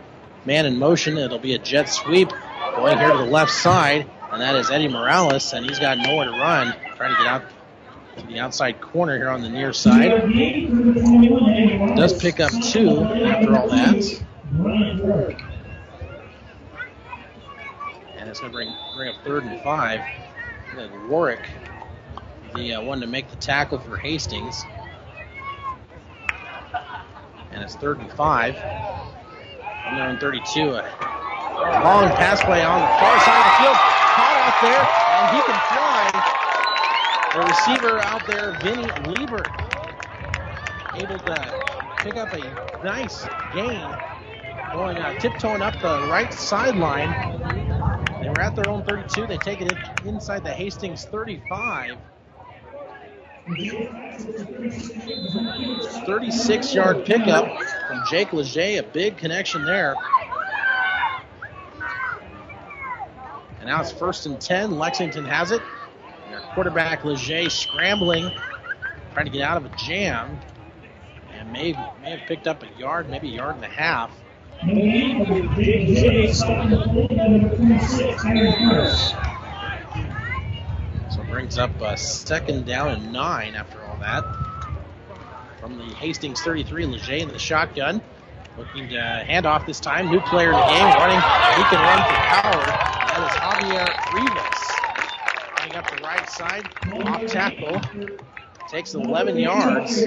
man 0.46 0.66
in 0.66 0.78
motion. 0.78 1.18
It'll 1.18 1.40
be 1.40 1.54
a 1.54 1.60
jet 1.60 1.88
sweep 1.88 2.30
going 2.76 2.98
here 2.98 3.12
to 3.12 3.18
the 3.18 3.26
left 3.26 3.52
side, 3.52 4.10
and 4.32 4.42
that 4.42 4.56
is 4.56 4.70
Eddie 4.70 4.88
Morales, 4.88 5.54
and 5.54 5.66
he's 5.66 5.80
got 5.80 5.98
nowhere 5.98 6.26
to 6.26 6.32
run, 6.32 6.76
trying 6.96 7.16
to 7.16 7.18
get 7.18 7.28
out 7.28 7.44
to 8.18 8.26
the 8.28 8.40
outside 8.40 8.80
corner 8.82 9.18
here 9.18 9.30
on 9.30 9.42
the 9.42 9.50
near 9.50 9.74
side. 9.74 10.10
Does 11.96 12.20
pick 12.20 12.40
up 12.40 12.52
two 12.64 13.02
after 13.04 13.58
all 13.58 13.68
that. 13.70 14.24
And 18.18 18.30
it's 18.30 18.40
going 18.40 18.52
to 18.52 18.56
bring, 18.56 18.74
bring 18.96 19.10
up 19.10 19.24
third 19.24 19.44
and 19.44 19.62
five. 19.62 20.02
Warwick, 21.10 21.50
the 22.56 22.76
uh, 22.76 22.82
one 22.82 23.02
to 23.02 23.08
make 23.08 23.30
the 23.30 23.36
tackle 23.38 23.80
for 23.80 23.98
Hastings. 23.98 24.64
And 27.52 27.64
it's 27.64 27.76
third 27.76 28.00
and 28.00 28.12
five. 28.12 28.56
From 28.56 29.98
their 29.98 30.08
own 30.08 30.20
32. 30.20 30.70
A 30.70 30.84
long 31.84 32.10
pass 32.16 32.44
play 32.44 32.64
on 32.64 32.80
the 32.80 32.88
far 33.00 33.20
side 33.20 33.40
of 33.40 33.52
the 33.52 33.64
field. 33.64 33.99
There, 34.62 34.82
and 34.82 35.36
he 35.36 35.42
can 35.44 35.60
fly. 35.70 36.40
The 37.34 37.42
receiver 37.44 38.00
out 38.00 38.26
there, 38.28 38.52
Vinny 38.62 38.88
Liebert, 39.08 39.48
able 40.96 41.18
to 41.20 41.54
pick 42.04 42.18
up 42.18 42.34
a 42.34 42.58
nice 42.84 43.26
gain, 43.54 43.90
going 44.74 44.98
uh, 44.98 45.14
tiptoeing 45.20 45.62
up 45.62 45.80
the 45.80 46.08
right 46.10 46.34
sideline. 46.34 47.16
They 48.22 48.30
were 48.30 48.42
at 48.42 48.56
their 48.56 48.68
own 48.68 48.84
32. 48.84 49.28
They 49.28 49.38
take 49.38 49.62
it 49.62 49.78
inside 50.04 50.44
the 50.44 50.52
Hastings 50.52 51.06
35. 51.06 51.98
36 56.06 56.74
yard 56.74 57.06
pickup 57.06 57.48
from 57.88 58.04
Jake 58.10 58.34
Leger, 58.34 58.80
a 58.80 58.84
big 58.84 59.16
connection 59.18 59.64
there. 59.64 59.96
And 63.60 63.68
now 63.68 63.82
it's 63.82 63.92
first 63.92 64.26
and 64.26 64.40
10. 64.40 64.78
Lexington 64.78 65.26
has 65.26 65.52
it. 65.52 65.62
Their 66.30 66.40
quarterback 66.54 67.04
Leger 67.04 67.50
scrambling, 67.50 68.32
trying 69.14 69.26
to 69.26 69.32
get 69.32 69.42
out 69.42 69.58
of 69.58 69.66
a 69.66 69.76
jam. 69.76 70.40
And 71.34 71.52
may, 71.52 71.74
may 72.02 72.12
have 72.12 72.28
picked 72.28 72.48
up 72.48 72.64
a 72.64 72.80
yard, 72.80 73.10
maybe 73.10 73.30
a 73.30 73.38
yard 73.38 73.56
and 73.56 73.66
a 73.66 73.68
half. 73.68 74.12
So 81.10 81.22
it 81.22 81.30
brings 81.30 81.58
up 81.58 81.82
a 81.82 81.98
second 81.98 82.66
down 82.66 82.90
and 82.90 83.14
nine 83.14 83.56
after 83.56 83.82
all 83.82 83.98
that. 83.98 84.26
From 85.60 85.78
the 85.78 85.86
Hastings 85.96 86.42
33, 86.42 86.86
Leger 86.86 87.14
in 87.14 87.30
the 87.30 87.40
shotgun. 87.40 88.02
Looking 88.60 88.90
to 88.90 89.00
hand 89.00 89.46
off 89.46 89.66
this 89.66 89.80
time. 89.80 90.12
New 90.12 90.20
player 90.20 90.52
in 90.52 90.58
the 90.60 90.66
game 90.66 90.84
running. 90.84 91.16
He 91.56 91.64
can 91.64 91.80
run 91.80 92.04
for 92.04 92.16
power. 92.28 92.66
That 93.08 93.24
is 93.24 93.32
Javier 93.40 93.88
Rivas. 94.14 94.62
Running 95.58 95.76
up 95.78 95.90
the 95.90 96.02
right 96.04 96.30
side. 96.30 96.68
Off 97.08 97.26
tackle. 97.32 97.80
Takes 98.70 98.96
11 98.96 99.38
yards. 99.38 100.04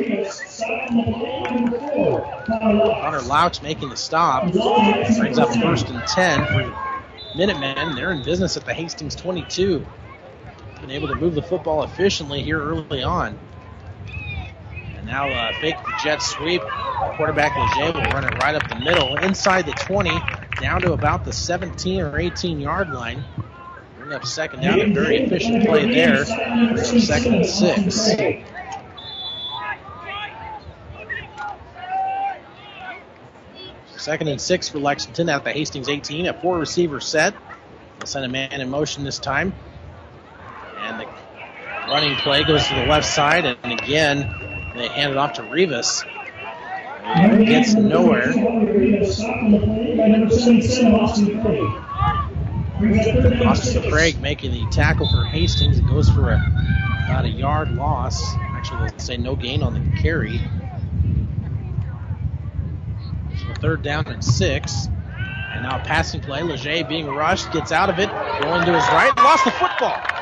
Connor 3.00 3.22
Laux 3.22 3.62
making 3.62 3.88
the 3.88 3.96
stop. 3.96 4.52
Brings 4.52 5.38
up 5.38 5.54
first 5.54 5.88
and 5.88 6.06
10 6.06 6.46
for 6.48 6.78
Minutemen. 7.34 7.94
They're 7.94 8.12
in 8.12 8.22
business 8.22 8.58
at 8.58 8.66
the 8.66 8.74
Hastings 8.74 9.16
22. 9.16 9.86
Been 10.82 10.90
able 10.90 11.08
to 11.08 11.14
move 11.14 11.34
the 11.34 11.42
football 11.42 11.84
efficiently 11.84 12.42
here 12.42 12.60
early 12.60 13.02
on. 13.02 13.38
And 15.02 15.10
now 15.10 15.28
uh, 15.28 15.52
fake 15.60 15.76
the 15.84 15.92
jet 16.02 16.22
sweep. 16.22 16.62
Quarterback 17.16 17.56
Leger 17.56 17.92
will 17.92 18.04
run 18.12 18.24
it 18.24 18.42
right 18.42 18.54
up 18.54 18.68
the 18.68 18.76
middle, 18.76 19.16
inside 19.18 19.66
the 19.66 19.72
20, 19.72 20.10
down 20.60 20.80
to 20.82 20.92
about 20.92 21.24
the 21.24 21.32
17 21.32 22.00
or 22.00 22.18
18 22.18 22.60
yard 22.60 22.90
line. 22.90 23.24
Bring 23.98 24.12
up 24.12 24.24
second 24.24 24.60
down. 24.60 24.80
A 24.80 24.86
very 24.86 25.16
efficient 25.18 25.66
play 25.66 25.92
there. 25.92 26.24
Second 26.24 27.34
and 27.34 27.46
six. 27.46 28.44
Second 33.96 34.28
and 34.28 34.40
six 34.40 34.68
for 34.68 34.78
Lexington 34.78 35.28
at 35.28 35.44
the 35.44 35.52
Hastings 35.52 35.88
18. 35.88 36.26
A 36.26 36.40
four 36.40 36.58
receiver 36.58 37.00
set. 37.00 37.34
They'll 37.98 38.06
send 38.06 38.24
a 38.24 38.28
man 38.28 38.60
in 38.60 38.68
motion 38.70 39.04
this 39.04 39.18
time. 39.18 39.52
And 40.78 41.00
the 41.00 41.06
running 41.88 42.16
play 42.16 42.44
goes 42.44 42.66
to 42.66 42.74
the 42.74 42.86
left 42.86 43.06
side. 43.06 43.44
And 43.44 43.80
again, 43.80 44.51
they 44.74 44.88
hand 44.88 45.12
it 45.12 45.16
off 45.16 45.34
to 45.34 45.42
Rivas. 45.42 46.04
He 47.14 47.44
gets 47.44 47.74
nowhere. 47.74 48.28
Austin 53.44 53.90
Craig 53.90 54.20
making 54.20 54.52
the 54.52 54.66
tackle 54.70 55.08
for 55.08 55.24
Hastings. 55.24 55.78
It 55.78 55.86
goes 55.86 56.08
for 56.08 56.30
a, 56.30 56.36
about 57.04 57.24
a 57.24 57.28
yard 57.28 57.72
loss. 57.72 58.34
Actually, 58.36 58.82
let's 58.82 59.04
say 59.04 59.16
no 59.16 59.36
gain 59.36 59.62
on 59.62 59.74
the 59.74 60.00
carry. 60.00 60.40
So 63.36 63.54
third 63.60 63.82
down 63.82 64.06
and 64.06 64.24
six. 64.24 64.88
And 65.52 65.64
now 65.64 65.78
passing 65.84 66.20
play. 66.20 66.42
Leger 66.42 66.84
being 66.84 67.06
rushed, 67.06 67.52
gets 67.52 67.72
out 67.72 67.90
of 67.90 67.98
it, 67.98 68.08
going 68.42 68.64
to 68.64 68.72
his 68.72 68.88
right, 68.88 69.12
lost 69.18 69.44
the 69.44 69.50
football. 69.50 70.21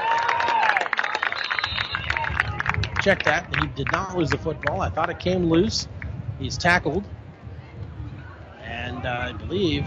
Check 3.01 3.23
that. 3.25 3.55
He 3.57 3.67
did 3.69 3.91
not 3.93 4.17
lose 4.17 4.31
the 4.31 4.39
football. 4.39 4.81
I 4.81 4.91
thought 4.91 5.11
it 5.11 5.19
came 5.19 5.45
loose. 5.45 5.89
He's 6.39 6.59
tackled. 6.59 7.05
And 8.63 9.07
uh, 9.07 9.29
I 9.29 9.33
believe 9.33 9.87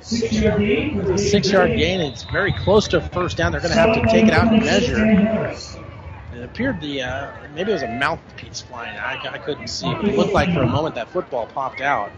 six 0.00 0.32
yard 0.32 0.60
gain. 0.60 1.18
Six 1.18 1.50
yard 1.50 1.70
gain. 1.76 2.00
It's 2.00 2.24
very 2.24 2.52
close 2.52 2.88
to 2.88 3.00
first 3.00 3.36
down. 3.36 3.52
They're 3.52 3.60
going 3.60 3.72
to 3.72 3.78
have 3.78 3.94
to 3.94 4.02
take 4.10 4.26
it 4.26 4.32
out 4.32 4.52
and 4.52 4.62
measure. 4.62 5.56
It 6.34 6.44
appeared 6.44 6.80
the 6.80 7.02
uh, 7.02 7.32
maybe 7.54 7.70
it 7.70 7.74
was 7.74 7.82
a 7.82 7.88
mouthpiece 7.88 8.60
flying. 8.60 8.96
I, 8.96 9.18
I 9.32 9.38
couldn't 9.38 9.68
see. 9.68 9.88
It 9.88 10.16
looked 10.16 10.32
like 10.32 10.52
for 10.54 10.62
a 10.62 10.66
moment 10.66 10.94
that 10.94 11.10
football 11.10 11.46
popped 11.46 11.80
out, 11.80 12.12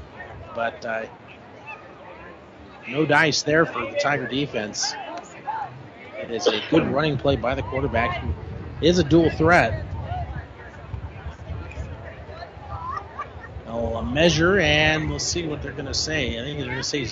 but 0.54 0.84
uh, 0.84 1.06
no 2.88 3.06
dice 3.06 3.42
there 3.42 3.64
for 3.64 3.80
the 3.80 3.98
Tiger 3.98 4.26
defense. 4.26 4.92
It 6.18 6.30
is 6.30 6.46
a 6.46 6.62
good 6.70 6.86
running 6.88 7.16
play 7.16 7.36
by 7.36 7.54
the 7.54 7.62
quarterback, 7.62 8.18
who 8.18 8.32
is 8.82 8.98
a 8.98 9.04
dual 9.04 9.30
threat. 9.30 9.84
They'll 13.64 14.02
measure 14.02 14.58
and 14.58 15.08
we'll 15.08 15.18
see 15.18 15.46
what 15.46 15.62
they're 15.62 15.72
going 15.72 15.86
to 15.86 15.94
say. 15.94 16.38
I 16.38 16.42
think 16.42 16.58
they're 16.58 16.66
going 16.66 16.78
to 16.78 16.84
say 16.84 17.06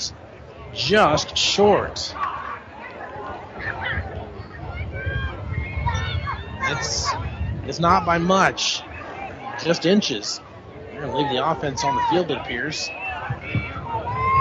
just 0.75 1.37
short. 1.37 2.15
It's 6.63 7.13
it's 7.67 7.79
not 7.79 8.05
by 8.05 8.19
much, 8.19 8.83
just 9.63 9.87
inches. 9.87 10.41
They're 10.91 11.03
going 11.03 11.13
to 11.13 11.19
leave 11.19 11.31
the 11.31 11.49
offense 11.49 11.85
on 11.85 11.95
the 11.95 12.03
field, 12.11 12.31
it 12.31 12.39
appears. 12.39 12.89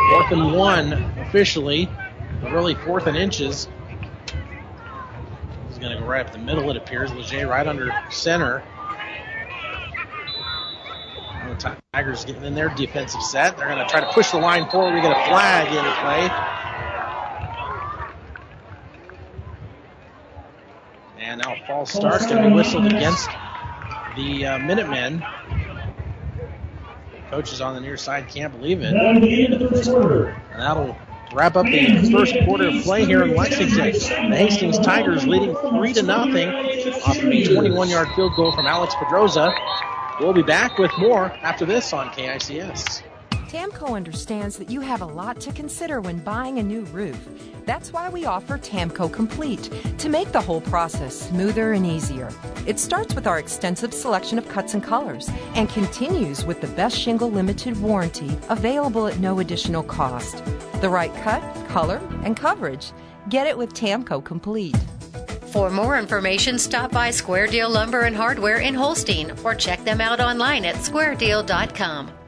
Fourth 0.10 0.32
and 0.32 0.54
one 0.54 0.94
officially, 1.20 1.90
but 2.42 2.52
really 2.52 2.76
fourth 2.76 3.08
and 3.08 3.16
inches. 3.16 3.68
Going 5.80 5.94
to 5.94 6.00
go 6.00 6.06
right 6.08 6.26
up 6.26 6.34
the 6.34 6.40
middle, 6.40 6.70
it 6.70 6.76
appears. 6.76 7.14
Leger 7.14 7.48
right 7.48 7.66
under 7.66 7.90
center. 8.10 8.62
The 11.48 11.78
Tigers 11.94 12.26
getting 12.26 12.44
in 12.44 12.54
their 12.54 12.68
defensive 12.70 13.22
set. 13.24 13.56
They're 13.58 13.68
going 13.68 13.80
to 13.80 13.86
try 13.90 14.02
to 14.02 14.12
push 14.12 14.30
the 14.32 14.40
line 14.40 14.70
forward. 14.70 14.94
We 14.94 15.02
get 15.02 15.12
a 15.12 15.30
flag 15.30 15.68
in 15.68 15.86
play. 16.04 16.30
And 21.24 21.42
now 21.42 21.54
a 21.54 21.66
false 21.66 21.94
start's 21.94 22.26
going 22.28 22.44
to 22.44 22.50
be 22.50 22.56
whistled 22.56 22.86
against 22.86 23.30
the 24.18 24.46
uh, 24.46 24.60
Minutemen. 24.60 25.24
Coaches 27.30 27.62
on 27.62 27.74
the 27.76 27.82
near 27.82 27.96
side 27.96 28.28
can't 28.28 28.52
believe 28.52 28.82
it. 28.82 28.94
And 28.94 30.62
that'll 30.62 30.98
wrap 31.34 31.56
up 31.56 31.66
the 31.66 32.10
first 32.12 32.36
quarter 32.46 32.68
of 32.68 32.84
play 32.84 33.06
here 33.06 33.24
in 33.24 33.36
Lexington. 33.36 34.30
The 34.30 34.36
Hastings 34.36 34.80
Tigers 34.80 35.28
leading 35.28 35.56
three 35.56 35.94
to 35.94 36.04
nothing 36.04 36.50
off 36.50 37.18
a 37.18 37.22
21-yard 37.22 38.10
field 38.16 38.36
goal 38.36 38.52
from 38.52 38.66
Alex 38.66 38.96
Pedroza. 38.96 39.54
We'll 40.20 40.34
be 40.34 40.44
back 40.44 40.78
with 40.78 40.92
more 40.98 41.32
after 41.44 41.66
this 41.66 41.94
on 41.94 42.10
KICS. 42.10 43.09
TAMKO 43.50 43.96
understands 43.96 44.58
that 44.60 44.70
you 44.70 44.80
have 44.80 45.02
a 45.02 45.08
lot 45.08 45.40
to 45.40 45.52
consider 45.52 46.02
when 46.02 46.20
buying 46.20 46.60
a 46.60 46.64
new 46.64 46.82
roof. 46.86 47.18
That's 47.66 47.92
why 47.92 48.08
we 48.08 48.26
offer 48.26 48.60
TAMKO 48.60 49.12
Complete 49.12 49.72
to 49.98 50.08
make 50.08 50.32
the 50.32 50.40
whole 50.40 50.62
process 50.62 51.20
smoother 51.20 51.74
and 51.74 51.84
easier. 51.84 52.30
It 52.68 52.78
starts 52.78 53.16
with 53.16 53.26
our 53.26 53.40
extensive 53.40 53.92
selection 53.92 54.38
of 54.38 54.48
cuts 54.50 54.76
and 54.76 54.84
colors 54.84 55.32
and 55.56 55.68
continues 55.68 56.46
with 56.46 56.62
the 56.62 56.68
best 56.68 56.96
shingle 56.96 57.32
limited 57.32 57.76
warranty 57.82 58.38
available 58.50 59.08
at 59.08 59.18
no 59.18 59.40
additional 59.40 59.82
cost. 59.82 60.44
The 60.80 60.90
right 60.90 61.14
cut, 61.24 61.42
color, 61.70 62.00
and 62.24 62.38
coverage. 62.38 62.92
Get 63.30 63.48
it 63.48 63.58
with 63.58 63.74
TAMKO 63.74 64.24
Complete. 64.24 64.78
For 65.48 65.72
more 65.72 65.98
information, 65.98 66.60
stop 66.60 66.92
by 66.92 67.10
Square 67.10 67.48
Deal 67.48 67.72
Lumber 67.72 68.02
and 68.02 68.16
Hardware 68.16 68.60
in 68.60 68.76
Holstein 68.76 69.34
or 69.44 69.56
check 69.56 69.84
them 69.86 70.02
out 70.02 70.20
online 70.20 70.66
at 70.66 70.76
squaredeal.com. 70.76 72.19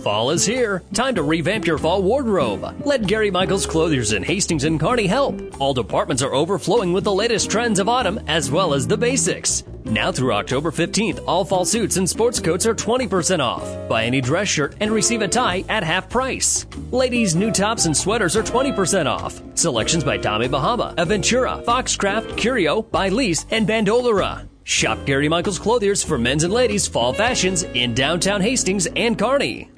Fall 0.00 0.30
is 0.30 0.46
here. 0.46 0.82
Time 0.94 1.14
to 1.16 1.22
revamp 1.22 1.66
your 1.66 1.76
fall 1.76 2.02
wardrobe. 2.02 2.86
Let 2.86 3.06
Gary 3.06 3.30
Michaels 3.30 3.66
Clothiers 3.66 4.12
in 4.12 4.22
Hastings 4.22 4.64
and 4.64 4.80
Kearney 4.80 5.06
help. 5.06 5.60
All 5.60 5.74
departments 5.74 6.22
are 6.22 6.34
overflowing 6.34 6.94
with 6.94 7.04
the 7.04 7.12
latest 7.12 7.50
trends 7.50 7.78
of 7.78 7.90
autumn 7.90 8.18
as 8.26 8.50
well 8.50 8.72
as 8.72 8.86
the 8.86 8.96
basics. 8.96 9.64
Now 9.84 10.10
through 10.10 10.32
October 10.32 10.70
15th, 10.70 11.22
all 11.26 11.44
fall 11.44 11.66
suits 11.66 11.98
and 11.98 12.08
sports 12.08 12.40
coats 12.40 12.64
are 12.64 12.74
20% 12.74 13.40
off. 13.40 13.88
Buy 13.88 14.04
any 14.04 14.22
dress 14.22 14.48
shirt 14.48 14.74
and 14.80 14.90
receive 14.90 15.20
a 15.20 15.28
tie 15.28 15.64
at 15.68 15.84
half 15.84 16.08
price. 16.08 16.66
Ladies' 16.90 17.36
new 17.36 17.50
tops 17.50 17.84
and 17.84 17.94
sweaters 17.94 18.34
are 18.34 18.42
20% 18.42 19.06
off. 19.06 19.42
Selections 19.56 20.04
by 20.04 20.16
Tommy 20.16 20.48
Bahama, 20.48 20.94
Aventura, 20.96 21.62
Foxcroft, 21.66 22.36
Curio, 22.38 22.80
by 22.80 23.10
Lease, 23.10 23.44
and 23.50 23.68
Bandolera. 23.68 24.48
Shop 24.64 24.98
Gary 25.04 25.28
Michaels 25.28 25.58
Clothiers 25.58 26.02
for 26.02 26.16
men's 26.16 26.44
and 26.44 26.52
ladies' 26.52 26.86
fall 26.86 27.12
fashions 27.12 27.64
in 27.64 27.92
downtown 27.92 28.40
Hastings 28.40 28.86
and 28.86 29.18
Kearney. 29.18 29.68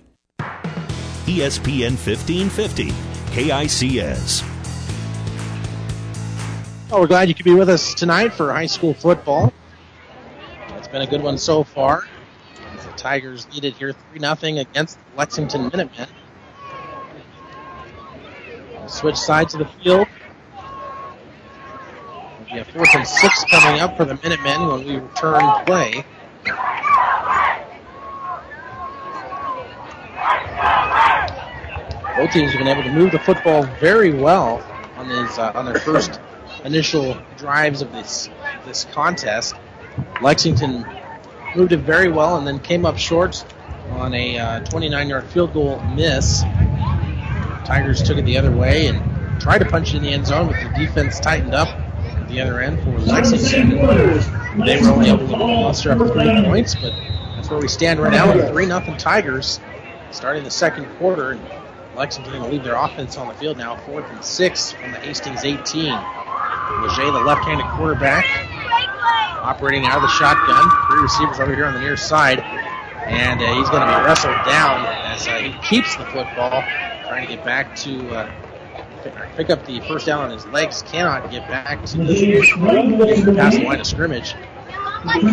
ESPN 1.26 1.96
1550, 1.96 2.90
KICS. 3.32 4.42
Oh, 6.92 7.00
we're 7.00 7.06
glad 7.06 7.28
you 7.28 7.34
could 7.34 7.46
be 7.46 7.54
with 7.54 7.70
us 7.70 7.94
tonight 7.94 8.34
for 8.34 8.52
high 8.52 8.66
school 8.66 8.92
football. 8.92 9.50
It's 10.76 10.86
been 10.86 11.00
a 11.00 11.06
good 11.06 11.22
one 11.22 11.38
so 11.38 11.64
far. 11.64 12.06
The 12.76 12.92
Tigers 12.92 13.46
lead 13.54 13.64
it 13.64 13.74
here 13.74 13.94
3 14.12 14.20
0 14.20 14.60
against 14.60 14.98
Lexington 15.16 15.62
Minutemen. 15.70 16.08
We'll 18.72 18.88
switch 18.88 19.16
sides 19.16 19.54
of 19.54 19.60
the 19.60 19.66
field. 19.82 20.06
Be 22.52 22.58
a 22.58 22.64
fourth 22.66 22.94
and 22.94 23.08
six 23.08 23.44
coming 23.50 23.80
up 23.80 23.96
for 23.96 24.04
the 24.04 24.16
Minutemen 24.22 24.68
when 24.68 24.86
we 24.86 24.96
return 24.96 25.64
play. 25.64 26.04
Both 32.16 32.32
teams 32.32 32.52
have 32.52 32.58
been 32.58 32.68
able 32.68 32.82
to 32.84 32.92
move 32.92 33.10
the 33.10 33.18
football 33.18 33.64
very 33.80 34.12
well 34.12 34.62
on 34.96 35.08
these 35.08 35.38
uh, 35.38 35.52
on 35.54 35.64
their 35.64 35.80
first 35.80 36.20
initial 36.64 37.16
drives 37.36 37.82
of 37.82 37.92
this 37.92 38.30
this 38.64 38.84
contest. 38.92 39.54
Lexington 40.20 40.86
moved 41.56 41.72
it 41.72 41.78
very 41.78 42.10
well 42.10 42.36
and 42.36 42.46
then 42.46 42.58
came 42.60 42.86
up 42.86 42.98
short 42.98 43.44
on 43.90 44.14
a 44.14 44.36
29-yard 44.36 45.24
uh, 45.24 45.26
field 45.28 45.52
goal 45.52 45.80
miss. 45.94 46.42
Tigers 47.64 48.02
took 48.02 48.18
it 48.18 48.24
the 48.24 48.36
other 48.36 48.50
way 48.50 48.86
and 48.86 49.40
tried 49.40 49.58
to 49.58 49.64
punch 49.64 49.94
it 49.94 49.98
in 49.98 50.02
the 50.02 50.10
end 50.10 50.26
zone, 50.26 50.48
but 50.48 50.56
the 50.62 50.86
defense 50.86 51.20
tightened 51.20 51.54
up 51.54 51.68
at 51.68 52.28
the 52.28 52.40
other 52.40 52.60
end 52.60 52.82
for 52.82 52.98
Lexington. 52.98 53.70
They 53.70 54.80
were 54.80 54.88
only 54.88 55.08
able 55.10 55.26
to 55.28 55.36
muster 55.36 55.92
up 55.92 55.98
three 55.98 56.44
points, 56.44 56.74
but 56.74 56.92
that's 57.34 57.50
where 57.50 57.60
we 57.60 57.68
stand 57.68 58.00
right 58.00 58.12
now 58.12 58.32
with 58.32 58.48
three 58.50 58.66
nothing 58.66 58.96
Tigers 58.96 59.60
starting 60.10 60.44
the 60.44 60.50
second 60.50 60.86
quarter. 60.96 61.32
And 61.32 61.40
Lexington 61.96 62.40
will 62.40 62.48
leave 62.48 62.64
their 62.64 62.76
offense 62.76 63.16
on 63.16 63.28
the 63.28 63.34
field 63.34 63.56
now, 63.56 63.76
fourth 63.76 64.04
and 64.10 64.24
six 64.24 64.72
from 64.72 64.92
the 64.92 64.98
Hastings 64.98 65.44
18. 65.44 65.84
Leger, 66.82 67.10
the 67.12 67.20
left-handed 67.20 67.66
quarterback, 67.76 68.24
operating 69.42 69.84
out 69.84 69.96
of 69.96 70.02
the 70.02 70.08
shotgun. 70.08 70.68
Three 70.90 71.02
receivers 71.02 71.38
over 71.40 71.54
here 71.54 71.66
on 71.66 71.74
the 71.74 71.80
near 71.80 71.96
side, 71.96 72.40
and 72.40 73.40
uh, 73.40 73.54
he's 73.54 73.68
going 73.70 73.86
to 73.86 73.98
be 73.98 74.04
wrestled 74.04 74.34
down 74.46 74.86
as 74.86 75.28
uh, 75.28 75.38
he 75.38 75.52
keeps 75.68 75.94
the 75.96 76.04
football, 76.06 76.62
trying 77.06 77.26
to 77.26 77.36
get 77.36 77.44
back 77.44 77.76
to 77.76 78.10
uh, 78.10 78.30
pick 79.36 79.50
up 79.50 79.64
the 79.66 79.80
first 79.80 80.06
down 80.06 80.24
on 80.24 80.30
his 80.30 80.46
legs. 80.46 80.82
Cannot 80.82 81.30
get 81.30 81.46
back 81.48 81.84
to 81.86 81.98
the 81.98 83.34
past 83.36 83.58
the 83.58 83.64
line 83.64 83.80
of 83.80 83.86
scrimmage. 83.86 84.34
Pick 84.34 85.24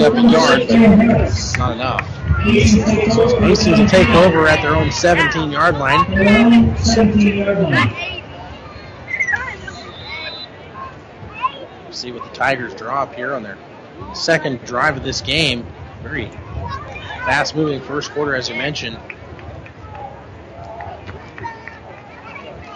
up 0.00 0.14
a 0.14 0.22
yard, 0.22 0.62
but 0.68 1.58
not 1.58 1.72
enough. 1.72 2.13
So 2.44 3.74
to 3.74 3.86
take 3.88 4.08
over 4.10 4.46
at 4.46 4.60
their 4.60 4.76
own 4.76 4.92
17 4.92 5.50
yard 5.50 5.78
line. 5.78 6.76
17 6.76 7.38
yard 7.38 7.58
line. 7.58 8.22
See 11.90 12.12
what 12.12 12.22
the 12.22 12.36
Tigers 12.36 12.74
draw 12.74 13.04
up 13.04 13.14
here 13.14 13.32
on 13.32 13.42
their 13.42 13.56
second 14.12 14.62
drive 14.66 14.98
of 14.98 15.04
this 15.04 15.22
game. 15.22 15.64
Very 16.02 16.26
fast 17.24 17.56
moving 17.56 17.80
first 17.80 18.10
quarter, 18.10 18.34
as 18.34 18.50
you 18.50 18.56
mentioned. 18.56 18.98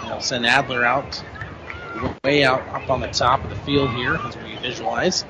They'll 0.04 0.20
send 0.22 0.46
Adler 0.46 0.82
out, 0.82 1.22
way 2.24 2.42
out 2.42 2.66
up 2.68 2.88
on 2.88 3.02
the 3.02 3.08
top 3.08 3.44
of 3.44 3.50
the 3.50 3.56
field 3.56 3.90
here, 3.90 4.14
as 4.14 4.34
we 4.38 4.56
visualize. 4.56 5.26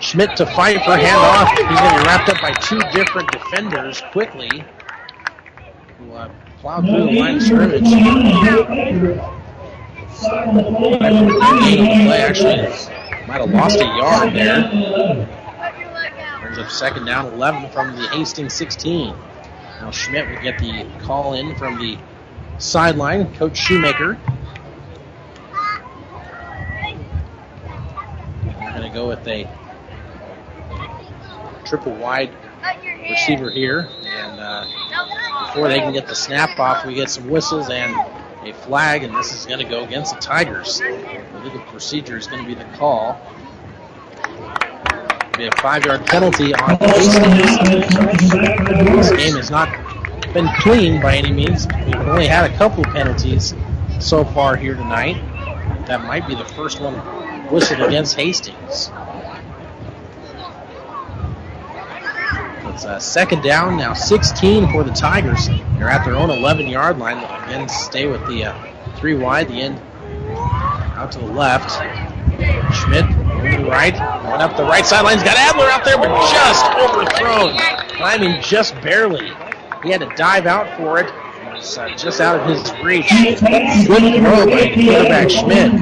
Schmidt 0.00 0.34
to 0.36 0.46
fight 0.46 0.78
for 0.78 0.96
handoff. 0.96 1.50
He's 1.50 1.78
going 1.78 1.78
to 1.92 2.00
be 2.00 2.06
wrapped 2.06 2.30
up 2.30 2.40
by 2.40 2.52
two 2.52 2.80
different 2.92 3.30
defenders 3.30 4.02
quickly. 4.12 4.64
Who 5.98 6.12
uh, 6.12 6.30
plowed 6.58 6.86
through 6.86 7.04
the 7.04 7.20
line 7.20 7.36
of 7.36 7.42
scrimmage. 7.42 7.82
Play 7.82 8.00
actually 12.22 12.56
might 13.26 13.40
have 13.40 13.50
lost 13.50 13.76
a 13.76 13.84
yard 13.84 14.34
there. 14.34 14.70
Brings 16.40 16.58
up 16.58 16.70
second 16.70 17.04
down 17.04 17.26
11 17.34 17.70
from 17.70 17.94
the 17.94 18.08
Hastings 18.08 18.54
16. 18.54 19.14
Now 19.80 19.90
Schmidt 19.90 20.28
will 20.28 20.42
get 20.42 20.58
the 20.58 20.86
call 21.00 21.34
in 21.34 21.54
from 21.56 21.78
the 21.78 21.98
sideline. 22.58 23.32
Coach 23.34 23.56
Shoemaker. 23.56 24.18
We're 28.44 28.70
going 28.70 28.82
to 28.82 28.90
go 28.92 29.06
with 29.06 29.26
a 29.28 29.48
triple 31.70 31.94
wide 31.94 32.32
receiver 33.08 33.48
here. 33.48 33.88
And 34.04 34.40
uh, 34.40 35.46
before 35.46 35.68
they 35.68 35.78
can 35.78 35.92
get 35.92 36.08
the 36.08 36.16
snap 36.16 36.58
off, 36.58 36.84
we 36.84 36.94
get 36.94 37.08
some 37.08 37.30
whistles 37.30 37.70
and 37.70 37.94
a 38.42 38.52
flag, 38.52 39.04
and 39.04 39.14
this 39.14 39.32
is 39.32 39.46
going 39.46 39.60
to 39.60 39.64
go 39.64 39.84
against 39.84 40.14
the 40.14 40.20
Tigers. 40.20 40.80
The 40.80 41.40
legal 41.44 41.60
procedure 41.60 42.16
is 42.16 42.26
going 42.26 42.42
to 42.42 42.48
be 42.48 42.54
the 42.54 42.64
call. 42.76 43.20
It'll 44.24 45.38
be 45.38 45.46
a 45.46 45.52
five-yard 45.62 46.06
penalty 46.06 46.52
on 46.54 46.76
Hastings. 46.78 47.58
This 48.96 49.10
game 49.12 49.36
has 49.36 49.50
not 49.50 49.68
been 50.34 50.48
clean 50.58 51.00
by 51.00 51.16
any 51.16 51.32
means. 51.32 51.68
We've 51.86 51.94
only 51.96 52.26
had 52.26 52.50
a 52.50 52.56
couple 52.56 52.82
penalties 52.82 53.54
so 54.00 54.24
far 54.24 54.56
here 54.56 54.74
tonight. 54.74 55.16
That 55.86 56.04
might 56.04 56.26
be 56.26 56.34
the 56.34 56.44
first 56.46 56.80
one 56.80 56.94
whistled 57.48 57.80
against 57.80 58.16
Hastings. 58.16 58.90
It's 62.72 62.84
uh, 62.84 63.00
second 63.00 63.42
down, 63.42 63.76
now 63.76 63.94
16 63.94 64.70
for 64.70 64.84
the 64.84 64.92
Tigers. 64.92 65.48
They're 65.76 65.88
at 65.88 66.04
their 66.04 66.14
own 66.14 66.30
11 66.30 66.68
yard 66.68 66.98
line. 66.98 67.18
Again, 67.18 67.68
stay 67.68 68.06
with 68.06 68.24
the 68.28 68.44
uh, 68.44 68.72
three 68.96 69.14
wide, 69.14 69.48
the 69.48 69.60
end 69.60 69.80
out 70.96 71.10
to 71.12 71.18
the 71.18 71.26
left. 71.26 71.70
Schmidt 72.72 73.08
moving 73.08 73.66
right, 73.66 73.92
going 74.22 74.40
up 74.40 74.56
the 74.56 74.62
right 74.62 74.86
sideline. 74.86 75.14
He's 75.14 75.24
got 75.24 75.36
Adler 75.36 75.66
out 75.66 75.84
there, 75.84 75.98
but 75.98 76.08
just 76.30 76.64
overthrown. 76.78 77.58
Climbing 77.96 78.40
just 78.40 78.74
barely. 78.82 79.32
He 79.82 79.90
had 79.90 80.00
to 80.00 80.12
dive 80.16 80.46
out 80.46 80.76
for 80.76 80.98
it. 81.00 81.10
Uh, 81.76 81.94
just 81.96 82.20
out 82.20 82.40
of 82.40 82.46
his 82.46 82.72
reach. 82.82 83.10
Good 83.10 83.38
throw 83.38 84.46
by 84.46 84.72
quarterback 84.72 85.28
Schmidt. 85.28 85.72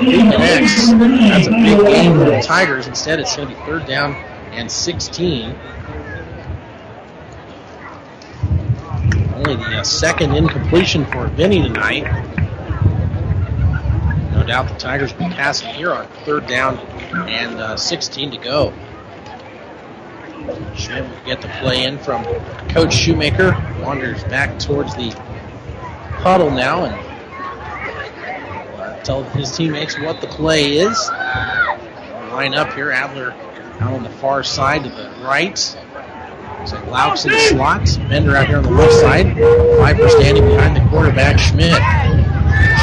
He 0.00 0.16
connects. 0.16 0.90
That's 0.90 1.46
a 1.46 1.50
big 1.50 1.86
game 1.86 2.14
for 2.14 2.24
the 2.24 2.42
Tigers. 2.42 2.86
Instead, 2.86 3.20
it's 3.20 3.36
going 3.36 3.48
to 3.48 3.54
be 3.54 3.60
third 3.62 3.86
down 3.86 4.16
and 4.58 4.70
16. 4.70 5.54
Only 9.34 9.54
the 9.54 9.78
uh, 9.78 9.82
second 9.84 10.34
incompletion 10.34 11.06
for 11.06 11.28
Vinny 11.28 11.62
tonight. 11.62 12.02
No 14.32 14.42
doubt 14.44 14.68
the 14.68 14.74
Tigers 14.78 15.12
will 15.12 15.28
be 15.28 15.34
passing 15.34 15.72
here 15.74 15.92
on 15.92 16.08
third 16.24 16.48
down 16.48 16.78
and 17.28 17.60
uh, 17.60 17.76
16 17.76 18.32
to 18.32 18.38
go. 18.38 18.72
Schmidt 20.74 21.04
will 21.08 21.24
get 21.24 21.40
the 21.40 21.48
play 21.60 21.84
in 21.84 21.98
from 21.98 22.24
Coach 22.70 22.92
Shoemaker. 22.92 23.52
Wanders 23.80 24.24
back 24.24 24.58
towards 24.58 24.94
the 24.96 25.10
huddle 26.18 26.50
now 26.50 26.84
and 26.84 26.94
uh, 28.80 29.00
tell 29.04 29.22
his 29.22 29.56
teammates 29.56 29.96
what 30.00 30.20
the 30.20 30.26
play 30.26 30.78
is. 30.78 31.08
Line 32.32 32.54
up 32.54 32.72
here. 32.72 32.90
Adler 32.90 33.34
out 33.80 33.92
on 33.94 34.02
the 34.02 34.10
far 34.10 34.42
side 34.42 34.84
to 34.84 34.90
the 34.90 35.10
right. 35.22 35.58
Looks 36.58 36.72
like 36.72 36.84
Laux 36.86 37.24
in 37.24 37.32
the 37.32 37.38
slot. 37.38 38.08
Bender 38.08 38.36
out 38.36 38.46
here 38.48 38.58
on 38.58 38.64
the 38.64 38.70
left 38.70 38.92
side. 38.94 39.34
Pfeiffer 39.78 40.08
standing 40.08 40.44
behind 40.44 40.76
the 40.76 40.88
quarterback, 40.90 41.38
Schmidt. 41.38 41.80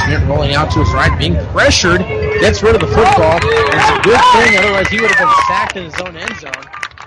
Schmidt 0.04 0.28
rolling 0.28 0.56
out 0.56 0.72
to 0.72 0.80
his 0.80 0.94
right, 0.94 1.18
being 1.20 1.36
pressured. 1.48 2.00
Gets 2.00 2.64
rid 2.64 2.76
of 2.76 2.82
the 2.82 2.88
football. 2.88 3.40
It's 3.42 3.90
a 3.90 4.02
good 4.02 4.22
thing, 4.34 4.58
otherwise 4.58 4.88
he 4.88 5.02
would 5.02 5.12
have 5.12 5.20
been 5.20 5.46
sacked 5.48 5.76
in 5.76 5.86
his 5.86 6.00
own 6.02 6.16
end 6.16 6.36
zone. 6.40 6.52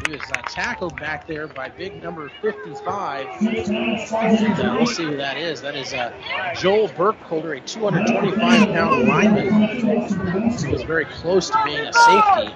He 0.07 0.13
was 0.13 0.23
uh, 0.33 0.43
tackled 0.49 0.99
back 1.01 1.27
there 1.27 1.49
by 1.49 1.69
big 1.69 2.03
number 2.03 2.31
55. 2.41 3.27
And, 3.41 4.61
uh, 4.61 4.77
we'll 4.77 4.87
see 4.87 5.05
who 5.05 5.17
that 5.17 5.37
is. 5.37 5.61
That 5.61 5.75
is 5.75 5.93
uh, 5.93 6.13
Joel 6.55 6.89
Burkholder, 6.89 7.55
a 7.55 7.61
225 7.61 8.69
pound 8.69 9.09
lineman. 9.09 10.51
He 10.59 10.73
was 10.73 10.83
very 10.83 11.05
close 11.07 11.51
to 11.51 11.63
being 11.65 11.81
a 11.81 11.93
safety. 11.93 12.55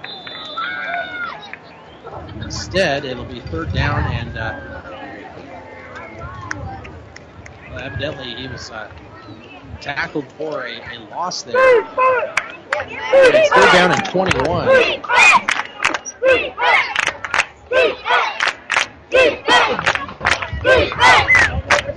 Instead, 2.44 3.04
it'll 3.04 3.24
be 3.24 3.40
third 3.40 3.72
down, 3.72 4.04
and 4.12 4.36
uh, 4.36 4.60
well, 7.70 7.80
evidently 7.80 8.34
he 8.34 8.48
was 8.48 8.70
uh, 8.70 8.90
tackled 9.80 10.30
for 10.32 10.66
a, 10.66 10.80
a 10.94 10.98
loss 11.10 11.42
there. 11.42 11.54
It's 12.76 13.54
third 13.54 13.72
down 13.72 13.92
and 13.92 14.04
21. 14.06 14.66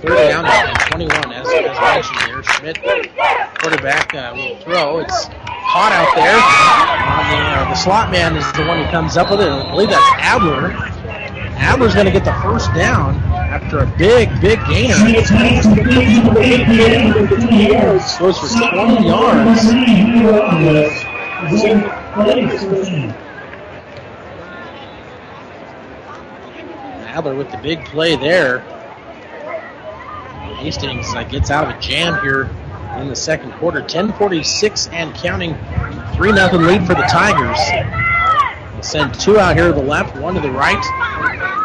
Third 0.00 0.28
down 0.28 0.46
and 0.46 0.78
21, 0.90 1.32
as, 1.32 1.48
as 1.48 1.80
mentioned 1.80 2.20
here. 2.20 2.42
Schmidt, 2.42 2.78
quarterback, 3.60 4.14
uh, 4.14 4.32
will 4.34 4.56
throw. 4.60 4.98
It's 5.00 5.28
caught 5.76 5.92
out 5.92 6.08
there. 6.16 6.40
The, 7.28 7.36
uh, 7.36 7.68
the, 7.68 7.74
slot 7.74 8.10
man 8.10 8.34
is 8.34 8.50
the 8.52 8.64
one 8.64 8.82
who 8.82 8.90
comes 8.90 9.18
up 9.18 9.30
with 9.30 9.42
it. 9.42 9.48
I 9.50 9.70
believe 9.70 9.90
that's 9.90 10.10
Adler. 10.16 10.72
Adler's 11.58 11.92
going 11.92 12.06
to 12.06 12.12
get 12.12 12.24
the 12.24 12.32
first 12.40 12.72
down 12.72 13.16
after 13.52 13.80
a 13.80 13.86
big, 13.98 14.30
big 14.40 14.58
gainer. 14.70 14.94
Goes 18.18 18.38
for 18.38 18.48
20 18.48 19.06
yards. 19.06 19.66
Adler 27.04 27.34
with 27.34 27.50
the 27.50 27.58
big 27.58 27.84
play 27.84 28.16
there. 28.16 28.60
Hastings 30.56 31.14
uh, 31.14 31.22
gets 31.24 31.50
out 31.50 31.68
of 31.68 31.76
a 31.76 31.80
jam 31.82 32.18
here 32.22 32.50
in 33.00 33.08
the 33.08 33.16
second 33.16 33.52
quarter. 33.52 33.80
10:46 33.82 34.88
and 34.92 35.14
counting. 35.14 35.56
Three 36.14 36.32
nothing 36.32 36.62
lead 36.62 36.86
for 36.86 36.94
the 36.94 37.02
Tigers. 37.02 37.58
Send 38.80 39.14
two 39.14 39.38
out 39.38 39.56
here 39.56 39.68
to 39.68 39.72
the 39.72 39.82
left, 39.82 40.16
one 40.16 40.34
to 40.34 40.40
the 40.40 40.50
right. 40.50 40.82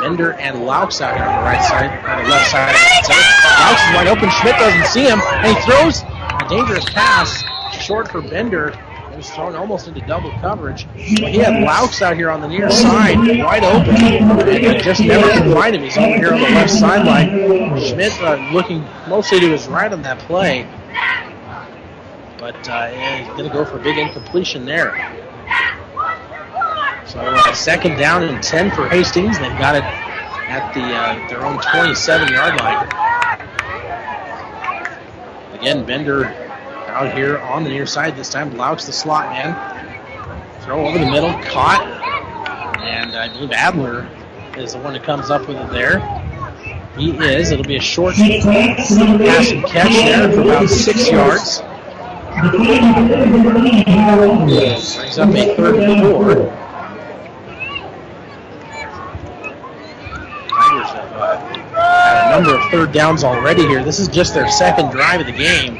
Bender 0.01 0.33
and 0.33 0.65
Laux 0.65 0.99
out 1.01 1.15
here 1.15 1.25
on 1.25 1.37
the 1.37 1.43
right 1.43 1.63
side, 1.63 1.91
on 2.09 2.23
the 2.23 2.29
left 2.29 2.49
side. 2.49 2.73
Laux 2.73 3.89
is 3.89 3.95
wide 3.95 4.07
open. 4.07 4.29
Schmidt 4.41 4.55
doesn't 4.57 4.85
see 4.87 5.03
him, 5.03 5.21
and 5.21 5.55
he 5.55 5.61
throws 5.63 6.01
a 6.01 6.49
dangerous 6.49 6.85
pass 6.85 7.43
short 7.71 8.09
for 8.09 8.21
Bender. 8.21 8.73
It 9.11 9.17
was 9.17 9.29
thrown 9.29 9.55
almost 9.55 9.87
into 9.87 10.01
double 10.01 10.31
coverage. 10.39 10.87
But 10.87 11.29
he 11.29 11.37
had 11.37 11.63
Laux 11.63 12.01
out 12.01 12.15
here 12.15 12.31
on 12.31 12.41
the 12.41 12.47
near 12.47 12.71
side, 12.71 13.17
wide 13.17 13.63
open, 13.63 13.95
and 13.95 14.81
just 14.83 15.01
never 15.01 15.31
could 15.31 15.53
find 15.53 15.75
him. 15.75 15.83
He's 15.83 15.97
over 15.97 16.15
here 16.17 16.33
on 16.33 16.41
the 16.41 16.49
left 16.49 16.71
sideline. 16.71 17.79
Schmidt 17.79 18.19
uh, 18.21 18.37
looking 18.51 18.83
mostly 19.07 19.39
to 19.41 19.49
his 19.49 19.67
right 19.67 19.91
on 19.91 20.01
that 20.01 20.17
play. 20.19 20.67
But 22.37 22.67
uh, 22.67 22.87
he's 22.87 23.27
going 23.27 23.43
to 23.43 23.53
go 23.53 23.63
for 23.65 23.77
a 23.79 23.83
big 23.83 23.97
incompletion 23.97 24.65
there. 24.65 24.91
So 27.05 27.19
uh, 27.19 27.53
second 27.53 27.97
down 27.97 28.23
and 28.23 28.41
10 28.41 28.71
for 28.71 28.87
Hastings. 28.87 29.37
They've 29.37 29.57
got 29.59 29.75
it 29.75 29.83
at 29.83 30.73
the 30.73 30.81
uh, 30.81 31.27
their 31.29 31.45
own 31.45 31.57
27-yard 31.59 32.59
line. 32.59 32.87
Again, 35.59 35.85
Bender 35.85 36.25
out 36.87 37.13
here 37.13 37.37
on 37.39 37.63
the 37.63 37.69
near 37.69 37.85
side 37.85 38.15
this 38.15 38.29
time. 38.29 38.51
Laux 38.51 38.85
the 38.85 38.93
slot 38.93 39.29
man. 39.29 39.53
Throw 40.61 40.85
over 40.87 40.97
the 40.97 41.09
middle, 41.09 41.31
caught. 41.43 41.83
And 42.81 43.15
I 43.15 43.27
believe 43.27 43.51
Adler 43.51 44.07
is 44.57 44.73
the 44.73 44.79
one 44.79 44.93
that 44.93 45.03
comes 45.03 45.29
up 45.29 45.47
with 45.47 45.57
it 45.57 45.69
there. 45.71 45.99
He 47.01 47.09
is. 47.17 47.49
It'll 47.49 47.65
be 47.65 47.77
a 47.77 47.81
short 47.81 48.13
pass 48.13 48.91
and 48.91 49.65
catch 49.65 49.91
there 49.91 50.31
for 50.31 50.41
about 50.41 50.69
six 50.69 51.09
yards. 51.09 51.63
Brings 54.95 55.17
up 55.17 55.29
a 55.33 55.55
third 55.55 55.79
and 55.79 56.01
four. 56.03 56.35
Tigers 60.47 60.89
have 60.91 61.11
uh, 61.13 61.37
had 61.73 62.27
a 62.27 62.39
number 62.39 62.55
of 62.55 62.69
third 62.69 62.91
downs 62.91 63.23
already 63.23 63.65
here. 63.65 63.83
This 63.83 63.97
is 63.97 64.07
just 64.07 64.35
their 64.35 64.47
second 64.51 64.91
drive 64.91 65.21
of 65.21 65.25
the 65.25 65.33
game. 65.33 65.79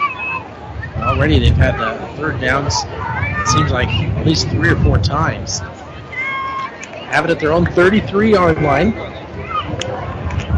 Already 0.96 1.38
they've 1.38 1.56
had 1.56 1.78
the 1.80 2.18
third 2.18 2.42
downs, 2.42 2.74
it 2.88 3.48
seems 3.48 3.70
like 3.70 3.90
at 3.90 4.26
least 4.26 4.50
three 4.50 4.70
or 4.70 4.76
four 4.78 4.98
times. 4.98 5.60
Have 5.60 7.26
it 7.26 7.30
at 7.30 7.40
their 7.40 7.52
own 7.52 7.68
33 7.68 8.32
yard 8.32 8.60
line. 8.64 9.21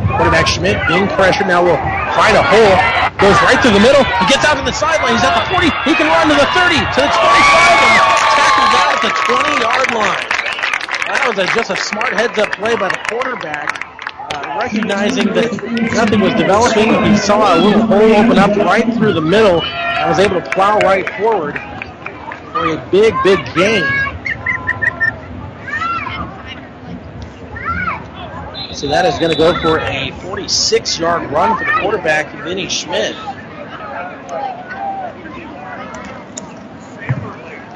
Quarterback 0.07 0.47
Schmidt 0.47 0.77
being 0.87 1.07
pressured 1.15 1.47
now 1.47 1.63
will 1.63 1.79
find 2.17 2.35
a 2.35 2.43
hole. 2.43 2.75
Goes 3.21 3.37
right 3.47 3.59
through 3.63 3.77
the 3.77 3.83
middle. 3.83 4.03
He 4.19 4.25
gets 4.27 4.43
out 4.43 4.59
to 4.59 4.65
the 4.65 4.75
sideline. 4.75 5.15
He's 5.15 5.23
at 5.23 5.37
the 5.37 5.45
40. 5.53 5.71
He 5.87 5.93
can 5.95 6.11
run 6.11 6.27
to 6.27 6.35
the 6.35 6.49
30, 6.51 6.75
to 6.75 6.99
the 6.99 7.11
25, 7.11 7.23
and 7.79 7.95
tackled 8.35 8.71
down 8.75 8.87
at 8.91 9.01
the 9.01 9.13
20 9.31 9.63
yard 9.63 9.87
line. 9.95 10.27
That 11.07 11.23
was 11.29 11.37
a, 11.39 11.45
just 11.55 11.69
a 11.69 11.77
smart 11.77 12.11
heads 12.13 12.37
up 12.39 12.51
play 12.53 12.75
by 12.75 12.89
the 12.89 12.99
quarterback. 13.07 13.79
Uh, 14.33 14.59
recognizing 14.59 15.27
that 15.33 15.51
nothing 15.93 16.19
was 16.19 16.33
developing, 16.33 16.89
he 17.05 17.17
saw 17.17 17.55
a 17.55 17.57
little 17.59 17.85
hole 17.85 18.13
open 18.17 18.39
up 18.39 18.55
right 18.57 18.91
through 18.93 19.13
the 19.13 19.21
middle 19.21 19.61
and 19.61 20.09
was 20.09 20.19
able 20.19 20.41
to 20.41 20.49
plow 20.51 20.79
right 20.79 21.07
forward 21.21 21.55
for 22.51 22.73
a 22.73 22.89
big, 22.89 23.13
big 23.23 23.39
gain. 23.55 23.83
So 28.75 28.87
that 28.87 29.05
is 29.05 29.19
going 29.19 29.31
to 29.31 29.37
go 29.37 29.59
for 29.61 29.79
a 29.79 30.11
46 30.21 30.97
yard 30.97 31.29
run 31.31 31.57
for 31.57 31.63
the 31.63 31.71
quarterback, 31.79 32.33
Vinny 32.43 32.67
Schmidt. 32.67 33.15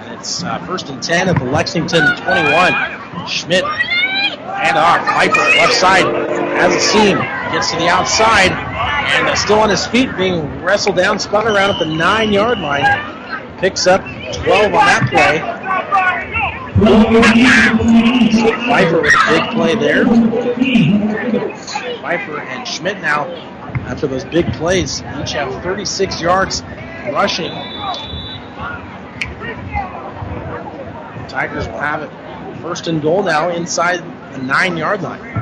And 0.02 0.14
it's 0.20 0.44
uh, 0.44 0.58
first 0.66 0.90
and 0.90 1.02
10 1.02 1.30
at 1.30 1.38
the 1.38 1.46
Lexington 1.46 2.02
21. 2.18 3.28
Schmidt 3.28 3.64
and 3.64 4.78
off. 4.78 5.06
Pfeiffer 5.06 5.40
left 5.58 5.74
side 5.74 6.06
has 6.06 6.74
a 6.76 6.80
seam. 6.80 7.18
Gets 7.54 7.72
to 7.72 7.78
the 7.78 7.88
outside 7.88 8.52
and 8.52 9.28
uh, 9.28 9.36
still 9.36 9.60
on 9.60 9.70
his 9.70 9.86
feet, 9.86 10.10
being 10.18 10.62
wrestled 10.64 10.96
down, 10.96 11.20
spun 11.20 11.48
around 11.48 11.70
at 11.70 11.80
the 11.80 11.86
nine 11.86 12.34
yard 12.34 12.60
line. 12.60 13.58
Picks 13.60 13.88
up 13.88 14.02
12 14.02 14.66
on 14.66 14.72
that 14.72 15.08
play. 15.10 15.40
Pfeiffer 18.68 19.02
with 19.02 19.14
a 19.14 19.26
big 19.30 19.50
play 19.52 19.74
there. 19.76 20.06
Pfeiffer 22.02 22.40
and 22.40 22.68
Schmidt 22.68 23.02
now, 23.02 23.26
after 23.88 24.06
those 24.06 24.24
big 24.26 24.54
plays, 24.54 25.02
each 25.20 25.32
have 25.32 25.64
36 25.64 26.22
yards 26.22 26.62
rushing. 27.12 27.52
Tigers 31.28 31.68
will 31.68 31.80
have 31.80 32.04
it 32.04 32.12
first 32.62 32.88
and 32.88 33.02
goal 33.02 33.24
now 33.24 33.50
inside 33.50 34.04
the 34.34 34.38
nine 34.44 34.78
yard 34.78 35.02
line. 35.02 35.34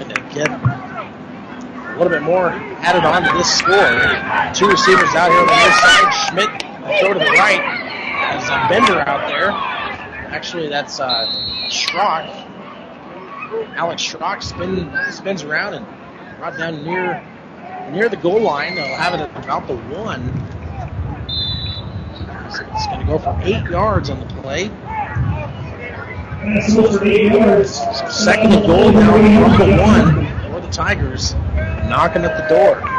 To 0.00 0.14
get 0.34 0.48
a 0.48 1.94
little 1.96 2.08
bit 2.08 2.22
more 2.22 2.50
added 2.50 3.04
on 3.04 3.22
to 3.22 3.32
this 3.38 3.56
score. 3.56 3.76
Two 4.52 4.66
receivers 4.68 5.14
out 5.14 5.30
here 5.30 5.40
on 5.40 5.46
the 5.46 5.54
near 5.54 5.72
side. 5.72 6.10
Schmidt 6.28 6.50
throw 7.00 7.12
to 7.12 7.20
the 7.20 7.30
right. 7.38 7.87
There's 8.18 8.48
a 8.48 8.66
Bender 8.68 9.00
out 9.00 9.28
there. 9.28 9.50
Actually, 10.34 10.68
that's 10.68 11.00
uh, 11.00 11.26
Schrock. 11.68 12.26
Alex 13.76 14.02
Schrock 14.02 14.42
spin, 14.42 14.92
spins 15.10 15.42
around 15.42 15.74
and 15.74 15.86
brought 16.38 16.56
down 16.58 16.84
near 16.84 17.24
near 17.90 18.08
the 18.08 18.16
goal 18.16 18.40
line. 18.40 18.74
They'll 18.74 18.96
have 18.96 19.14
it 19.14 19.20
at 19.20 19.44
about 19.44 19.66
the 19.66 19.76
one. 19.76 20.22
So 22.50 22.64
it's 22.72 22.86
going 22.86 23.00
to 23.00 23.06
go 23.06 23.18
for 23.18 23.38
eight 23.42 23.64
yards 23.70 24.10
on 24.10 24.20
the 24.20 24.26
play. 24.26 24.70
Second 28.10 28.66
goal 28.66 28.92
now 28.92 29.56
from 29.56 29.70
the 29.70 29.76
one 29.82 30.52
for 30.52 30.60
the 30.60 30.68
Tigers, 30.70 31.34
knocking 31.88 32.24
at 32.24 32.36
the 32.36 32.54
door. 32.54 32.97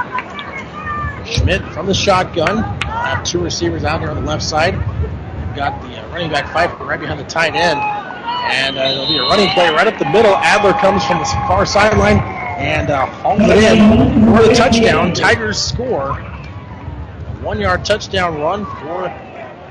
Schmidt 1.29 1.61
from 1.73 1.85
the 1.85 1.93
shotgun. 1.93 2.57
Have 2.83 3.23
two 3.23 3.39
receivers 3.39 3.83
out 3.83 4.01
here 4.01 4.09
on 4.09 4.15
the 4.15 4.21
left 4.21 4.43
side. 4.43 4.75
We've 4.75 5.55
got 5.55 5.81
the 5.81 6.01
uh, 6.01 6.09
running 6.09 6.31
back 6.31 6.51
Pfeiffer 6.51 6.83
right 6.83 6.99
behind 6.99 7.19
the 7.19 7.25
tight 7.25 7.55
end. 7.55 7.79
And 7.79 8.77
uh, 8.77 8.81
there'll 8.81 9.07
be 9.07 9.17
a 9.17 9.23
running 9.23 9.49
play 9.49 9.69
right 9.69 9.87
up 9.87 9.99
the 9.99 10.09
middle. 10.09 10.35
Adler 10.35 10.73
comes 10.73 11.05
from 11.05 11.19
the 11.19 11.25
far 11.47 11.65
sideline 11.65 12.17
and 12.57 12.89
uh, 12.89 13.05
hauls 13.05 13.41
it 13.41 13.57
in 13.57 14.25
for 14.25 14.43
the 14.43 14.53
touchdown. 14.53 15.13
Tigers 15.13 15.61
score. 15.61 16.19
A 16.19 17.39
one 17.41 17.59
yard 17.59 17.85
touchdown 17.85 18.39
run 18.39 18.65
for 18.65 19.13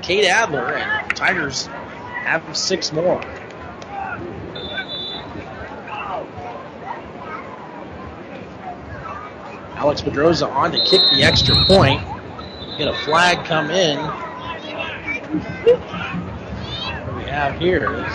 Cade 0.03 0.27
Adler. 0.27 0.75
And 0.75 1.17
Tigers 1.17 1.67
have 1.67 2.57
six 2.57 2.93
more. 2.93 3.21
Alex 9.79 10.01
Pedroza 10.01 10.51
on 10.51 10.73
to 10.73 10.79
kick 10.85 11.01
the 11.13 11.23
extra 11.23 11.55
point. 11.67 12.01
Get 12.79 12.89
a 12.89 12.95
flag 13.05 13.47
come 13.47 13.71
in. 13.71 13.97
What 16.89 17.07
do 17.07 17.17
we 17.17 17.23
have 17.23 17.57
here 17.61 17.95
is 17.95 18.13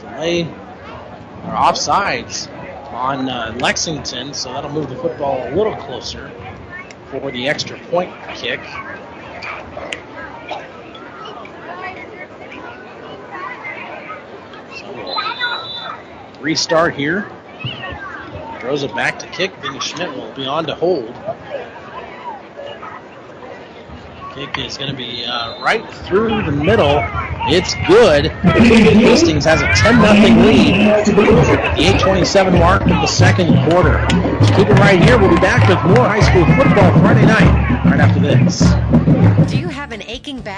delay 0.00 0.44
or 0.44 1.50
offsides 1.50 2.48
on 2.92 3.28
uh, 3.28 3.52
Lexington, 3.58 4.32
so 4.32 4.52
that'll 4.52 4.70
move 4.70 4.88
the 4.88 4.94
football 4.94 5.48
a 5.48 5.50
little 5.56 5.74
closer 5.74 6.30
for 7.10 7.32
the 7.32 7.48
extra 7.48 7.76
point 7.90 8.14
kick. 8.36 8.60
So 14.76 14.92
we'll 14.92 16.40
restart 16.40 16.94
here. 16.94 17.28
Throws 18.64 18.82
it 18.82 18.94
back 18.94 19.18
to 19.18 19.26
kick. 19.26 19.54
Vinny 19.56 19.78
Schmidt 19.78 20.10
will 20.16 20.32
be 20.32 20.46
on 20.46 20.64
to 20.64 20.74
hold. 20.74 21.14
Kick 24.34 24.56
is 24.56 24.78
going 24.78 24.90
to 24.90 24.96
be 24.96 25.22
uh, 25.26 25.62
right 25.62 25.86
through 26.06 26.42
the 26.44 26.50
middle. 26.50 27.04
It's 27.46 27.74
good. 27.86 28.28
Hastings 28.32 29.44
has 29.44 29.60
a 29.60 29.66
10 29.74 30.00
0 30.00 30.46
lead 30.46 30.76
at 30.86 31.04
the 31.04 31.12
8:27 31.12 32.58
mark 32.58 32.80
of 32.80 32.88
the 32.88 33.06
second 33.06 33.48
quarter. 33.68 33.98
Keep 34.56 34.70
it 34.70 34.78
right 34.80 34.98
here. 34.98 35.18
We'll 35.18 35.28
be 35.28 35.36
back 35.36 35.68
with 35.68 35.84
more 35.94 36.08
high 36.08 36.20
school 36.20 36.46
football 36.56 36.90
Friday 37.00 37.26
night 37.26 37.84
right 37.84 38.00
after 38.00 38.18
this. 38.18 38.62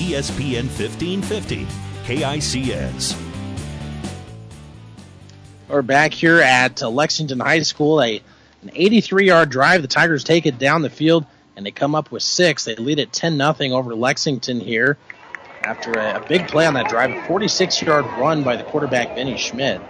ESPN 0.00 0.64
1550, 0.64 1.66
KICS. 2.04 3.22
We're 5.68 5.82
back 5.82 6.14
here 6.14 6.40
at 6.40 6.80
Lexington 6.80 7.38
High 7.38 7.60
School. 7.62 8.02
A 8.02 8.22
an 8.62 8.70
83-yard 8.70 9.50
drive. 9.50 9.82
The 9.82 9.88
Tigers 9.88 10.24
take 10.24 10.46
it 10.46 10.58
down 10.58 10.80
the 10.80 10.88
field, 10.88 11.26
and 11.54 11.66
they 11.66 11.70
come 11.70 11.94
up 11.94 12.10
with 12.10 12.22
six. 12.22 12.64
They 12.64 12.76
lead 12.76 12.98
it 12.98 13.12
10 13.12 13.36
0 13.36 13.54
over 13.76 13.94
Lexington 13.94 14.58
here 14.58 14.96
after 15.62 15.92
a, 15.92 16.16
a 16.16 16.26
big 16.26 16.48
play 16.48 16.66
on 16.66 16.72
that 16.74 16.88
drive. 16.88 17.10
A 17.10 17.20
46-yard 17.28 18.06
run 18.18 18.42
by 18.42 18.56
the 18.56 18.64
quarterback 18.64 19.14
Benny 19.14 19.36
Schmidt. 19.36 19.82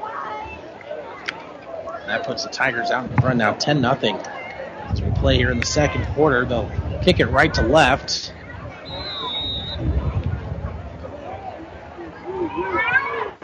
That 2.07 2.27
puts 2.27 2.43
the 2.43 2.51
Tigers 2.51 2.91
out 2.91 3.09
in 3.09 3.17
front 3.19 3.37
now, 3.37 3.53
10 3.53 3.81
0 3.81 3.95
As 3.95 5.01
we 5.01 5.11
play 5.13 5.37
here 5.37 5.53
in 5.53 5.61
the 5.61 5.67
second 5.67 6.05
quarter, 6.15 6.45
they'll 6.45 6.69
kick 7.03 7.21
it 7.21 7.27
right 7.27 7.55
to 7.55 7.63
left. 7.63 8.33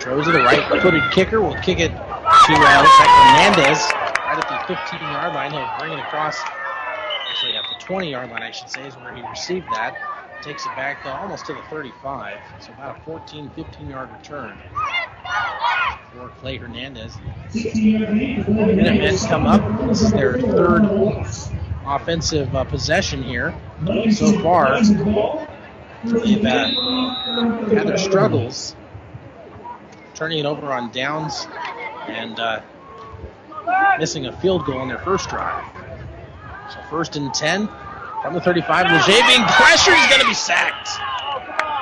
Throws 0.07 0.29
it 0.29 0.37
a 0.37 0.39
right-footed 0.39 1.03
kicker. 1.11 1.41
will 1.41 1.57
kick 1.63 1.81
it 1.81 1.89
to 1.89 1.97
uh, 1.97 2.85
Hernandez 2.87 3.91
right 4.37 4.39
at 4.39 4.69
the 4.69 4.73
15-yard 4.73 5.35
line. 5.35 5.51
He'll 5.51 5.69
bring 5.81 5.99
it 5.99 5.99
across. 5.99 6.41
Actually, 7.29 7.57
at 7.57 7.65
the 7.65 7.85
20-yard 7.85 8.31
line, 8.31 8.45
I 8.45 8.53
should 8.53 8.71
say, 8.71 8.87
is 8.87 8.95
where 8.95 9.13
he 9.17 9.23
received 9.23 9.67
that. 9.73 9.97
Takes 10.43 10.65
it 10.65 10.77
back 10.77 11.05
uh, 11.05 11.09
almost 11.09 11.47
to 11.47 11.55
the 11.55 11.63
35. 11.71 12.39
So 12.61 12.73
about 12.75 12.99
a 12.99 13.01
14, 13.01 13.51
15-yard 13.57 14.11
return 14.13 14.57
for 16.13 16.29
Clay 16.39 16.59
Hernandez. 16.59 17.17
Minutemen 17.53 19.19
come 19.27 19.47
up. 19.47 19.89
This 19.89 20.03
is 20.03 20.13
their 20.13 20.41
third 20.41 20.85
offensive 21.85 22.55
uh, 22.55 22.63
possession 22.63 23.25
here 23.25 23.57
so 24.13 24.39
far. 24.41 24.81
They've 26.05 26.45
uh, 26.45 26.69
had 27.71 27.89
their 27.89 27.99
struggles 27.99 28.77
turning 30.17 30.39
it 30.39 30.47
over 30.47 30.73
on 30.73 30.91
downs 30.91 31.47
and 32.09 32.41
uh, 32.41 32.61
missing 33.99 34.27
a 34.27 34.33
field 34.41 34.65
goal 34.65 34.79
on 34.79 34.89
their 34.89 34.99
first 34.99 35.29
drive. 35.29 35.63
So 36.73 36.79
first 36.91 37.17
and 37.17 37.33
10 37.33 37.69
from 38.23 38.35
the 38.35 38.41
35. 38.41 38.87
Leger 38.87 39.27
being 39.29 39.45
pressured. 39.45 39.95
He's 39.95 40.09
going 40.09 40.23
to 40.23 40.27
be 40.27 40.35
sacked. 40.35 40.89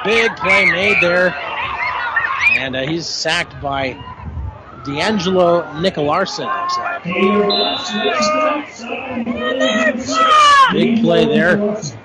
Big 0.05 0.35
play 0.37 0.71
made 0.71 0.97
there. 1.01 1.35
And 2.59 2.77
uh, 2.77 2.87
he's 2.87 3.07
sacked 3.07 3.61
by 3.63 3.93
D'Angelo 4.85 5.63
Nicolarson, 5.75 6.47
looks 6.61 6.77
like. 6.79 7.05
Big 10.73 11.03
play 11.03 11.25
there. 11.25 11.57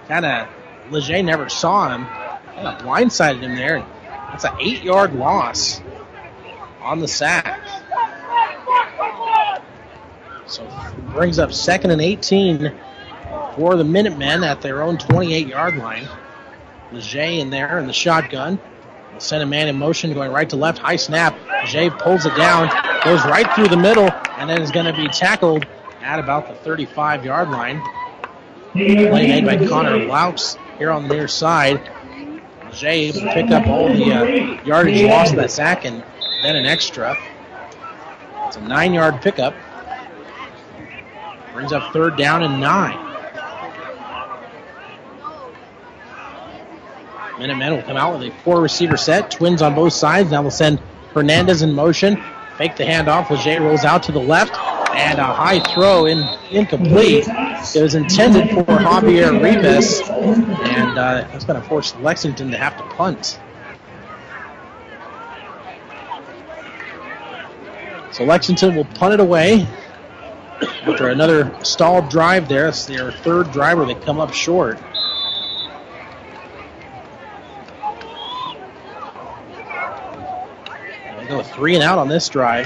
Kind 0.08 0.26
of, 0.26 0.48
Leger 0.92 1.24
never 1.24 1.50
saw 1.50 1.90
him. 1.90 2.06
Kind 2.06 2.68
of 2.68 2.82
blindsided 2.82 3.42
him 3.42 3.56
there. 3.56 3.86
That's 4.32 4.44
an 4.46 4.54
eight 4.60 4.84
yard 4.84 5.14
loss 5.14 5.82
on 6.82 7.00
the 7.00 7.08
sack. 7.08 7.62
So 10.46 10.68
brings 11.12 11.38
up 11.40 11.54
second 11.54 11.92
and 11.92 12.02
18 12.02 12.74
for 13.56 13.76
the 13.76 13.84
Minutemen 13.84 14.44
at 14.44 14.62
their 14.62 14.82
own 14.82 14.98
28 14.98 15.48
yard 15.48 15.78
line. 15.78 16.08
Leger 16.92 17.22
in 17.22 17.50
there 17.50 17.78
in 17.80 17.88
the 17.88 17.94
shotgun. 17.94 18.60
Will 19.14 19.20
send 19.20 19.44
a 19.44 19.46
man 19.46 19.68
in 19.68 19.78
motion 19.78 20.14
going 20.14 20.32
right 20.32 20.50
to 20.50 20.56
left. 20.56 20.80
High 20.80 20.96
snap. 20.96 21.38
Leger 21.64 21.92
pulls 21.92 22.26
it 22.26 22.36
down, 22.36 22.70
goes 23.04 23.24
right 23.26 23.52
through 23.54 23.68
the 23.68 23.78
middle, 23.78 24.10
and 24.38 24.50
then 24.50 24.62
is 24.62 24.72
going 24.72 24.86
to 24.86 24.94
be 24.94 25.08
tackled 25.08 25.66
at 26.02 26.20
about 26.20 26.48
the 26.48 26.56
35 26.56 27.26
yard 27.26 27.50
line. 27.50 27.82
Play 28.72 29.08
made 29.28 29.46
by 29.46 29.68
Connor 29.68 30.06
Laux 30.06 30.58
here 30.78 30.92
on 30.92 31.08
the 31.08 31.14
near 31.14 31.28
side. 31.28 31.82
Leger 32.72 32.88
able 32.88 33.20
to 33.22 33.34
pick 33.34 33.52
up 33.52 33.68
all 33.68 33.88
the 33.88 34.14
uh, 34.14 34.64
yardage 34.64 35.04
lost 35.04 35.36
that 35.36 35.52
sack 35.52 35.86
and 35.86 36.04
then 36.44 36.56
an 36.56 36.66
extra. 36.66 37.18
It's 38.48 38.58
a 38.58 38.62
nine 38.62 38.94
yard 38.94 39.22
pickup. 39.22 39.54
Brings 41.54 41.72
up 41.72 41.94
third 41.94 42.18
down 42.18 42.44
and 42.44 42.60
nine. 42.60 43.06
Minutemen 47.38 47.74
will 47.74 47.84
come 47.84 47.96
out 47.96 48.20
with 48.20 48.28
a 48.30 48.36
four 48.44 48.62
receiver 48.62 48.98
set. 48.98 49.32
Twins 49.32 49.62
on 49.62 49.74
both 49.74 49.94
sides. 49.94 50.32
Now 50.32 50.42
they'll 50.42 50.52
send 50.52 50.80
Hernandez 51.14 51.62
in 51.62 51.74
motion. 51.74 52.22
Fake 52.58 52.76
the 52.76 52.84
handoff. 52.84 53.30
Leger 53.30 53.62
rolls 53.62 53.86
out 53.86 54.04
to 54.04 54.12
the 54.12 54.20
left. 54.20 54.58
And 54.92 55.20
a 55.20 55.24
high 55.24 55.60
throw 55.74 56.06
in 56.08 56.20
incomplete. 56.52 57.26
It 57.28 57.82
was 57.82 57.96
intended 57.96 58.50
for 58.50 58.64
Javier 58.64 59.42
Rivas. 59.42 60.02
And 60.10 60.98
uh, 60.98 61.28
that's 61.32 61.46
going 61.46 61.62
to 61.62 61.68
force 61.68 61.96
Lexington 61.98 62.52
to 62.52 62.58
have 62.58 62.76
to 62.78 62.84
punt. 62.96 63.40
So 68.20 68.26
Lexington 68.26 68.76
will 68.76 68.84
punt 68.84 69.14
it 69.14 69.22
away 69.22 69.66
after 70.62 71.08
another 71.08 71.58
stalled 71.64 72.10
drive 72.10 72.50
there. 72.50 72.68
It's 72.68 72.86
their 72.86 73.14
third 73.14 73.50
driver. 73.54 73.86
that 73.86 74.02
come 74.02 74.20
up 74.20 74.34
short. 74.34 74.78
They 81.18 81.28
go 81.28 81.42
three 81.42 81.76
and 81.76 81.84
out 81.84 81.98
on 81.98 82.10
this 82.10 82.28
drive. 82.28 82.66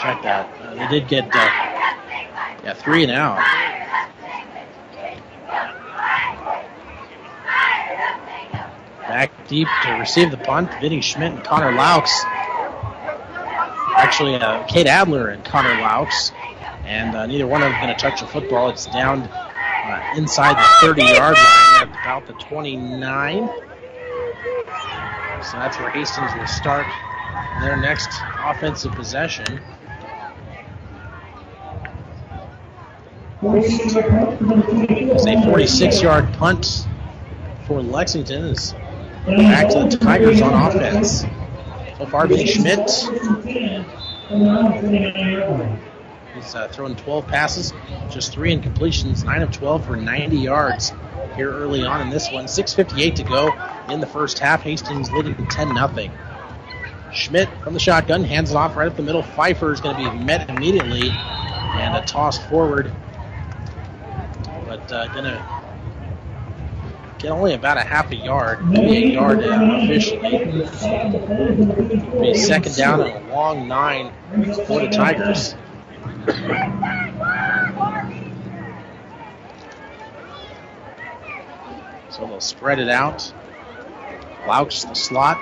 Check 0.00 0.22
that. 0.24 0.52
Uh, 0.60 0.74
they 0.74 0.88
did 0.88 1.06
get 1.06 1.26
uh, 1.26 1.38
yeah 2.64 2.74
three 2.74 3.04
and 3.04 3.12
out. 3.12 3.36
Back 9.02 9.46
deep 9.46 9.68
to 9.84 9.92
receive 9.92 10.32
the 10.32 10.36
punt, 10.36 10.68
Vinny 10.80 11.00
Schmidt 11.00 11.32
and 11.32 11.44
Connor 11.44 11.70
Laux. 11.70 12.24
Actually, 13.98 14.36
uh, 14.36 14.64
Cade 14.68 14.86
Adler 14.86 15.28
and 15.28 15.44
Connor 15.44 15.74
Laux. 15.80 16.32
And 16.84 17.16
uh, 17.16 17.26
neither 17.26 17.48
one 17.48 17.62
of 17.62 17.70
them 17.70 17.82
going 17.82 17.94
to 17.94 18.00
touch 18.00 18.20
the 18.20 18.26
football. 18.28 18.70
It's 18.70 18.86
down 18.86 19.22
uh, 19.22 20.14
inside 20.16 20.56
the 20.56 20.86
30 20.86 21.02
yard 21.02 21.36
line 21.36 21.82
at 21.82 21.88
about 21.88 22.26
the 22.28 22.32
29. 22.34 23.48
So 25.42 25.56
that's 25.56 25.76
where 25.78 25.90
Hastings 25.90 26.30
will 26.38 26.46
start 26.46 26.86
their 27.60 27.76
next 27.76 28.08
offensive 28.44 28.92
possession. 28.92 29.60
It's 33.42 33.96
a 35.26 35.42
46 35.42 36.02
yard 36.02 36.32
punt 36.34 36.86
for 37.66 37.82
Lexington. 37.82 38.54
Back 39.26 39.68
to 39.70 39.88
the 39.88 39.98
Tigers 40.00 40.40
on 40.40 40.54
offense. 40.54 41.24
Far, 42.06 42.26
Vinny 42.26 42.46
Schmidt. 42.46 42.90
He's 46.34 46.54
uh, 46.54 46.68
thrown 46.70 46.94
12 46.94 47.26
passes, 47.26 47.72
just 48.10 48.32
three 48.32 48.54
incompletions, 48.54 49.24
9 49.24 49.42
of 49.42 49.50
12 49.50 49.84
for 49.84 49.96
90 49.96 50.36
yards 50.36 50.92
here 51.34 51.50
early 51.50 51.84
on 51.84 52.00
in 52.00 52.10
this 52.10 52.30
one. 52.30 52.44
6.58 52.44 53.14
to 53.16 53.24
go 53.24 53.52
in 53.88 54.00
the 54.00 54.06
first 54.06 54.38
half. 54.38 54.62
Hastings 54.62 55.10
leading 55.10 55.34
10 55.46 55.74
0. 55.74 56.10
Schmidt 57.12 57.48
from 57.62 57.74
the 57.74 57.80
shotgun 57.80 58.22
hands 58.22 58.50
it 58.50 58.56
off 58.56 58.76
right 58.76 58.86
up 58.86 58.96
the 58.96 59.02
middle. 59.02 59.22
Pfeiffer 59.22 59.72
is 59.72 59.80
going 59.80 59.96
to 59.96 60.10
be 60.10 60.18
met 60.24 60.48
immediately 60.50 61.10
and 61.10 61.96
a 61.96 62.02
toss 62.06 62.38
forward, 62.48 62.92
but 64.66 64.92
uh, 64.92 65.06
going 65.08 65.24
to 65.24 65.57
get 67.18 67.30
only 67.30 67.54
about 67.54 67.76
a 67.76 67.82
half 67.82 68.10
a 68.12 68.16
yard, 68.16 68.66
maybe 68.68 69.10
a 69.10 69.14
yard 69.14 69.42
uh, 69.42 69.80
officially. 69.82 70.38
Be 72.20 72.34
second 72.34 72.76
down 72.76 73.00
and 73.00 73.28
a 73.28 73.34
long 73.34 73.66
nine 73.68 74.12
for 74.66 74.80
the 74.80 74.88
Tigers. 74.88 75.54
So 82.10 82.26
they'll 82.26 82.40
spread 82.40 82.78
it 82.78 82.88
out. 82.88 83.32
Laux 84.46 84.88
the 84.88 84.94
slot. 84.94 85.38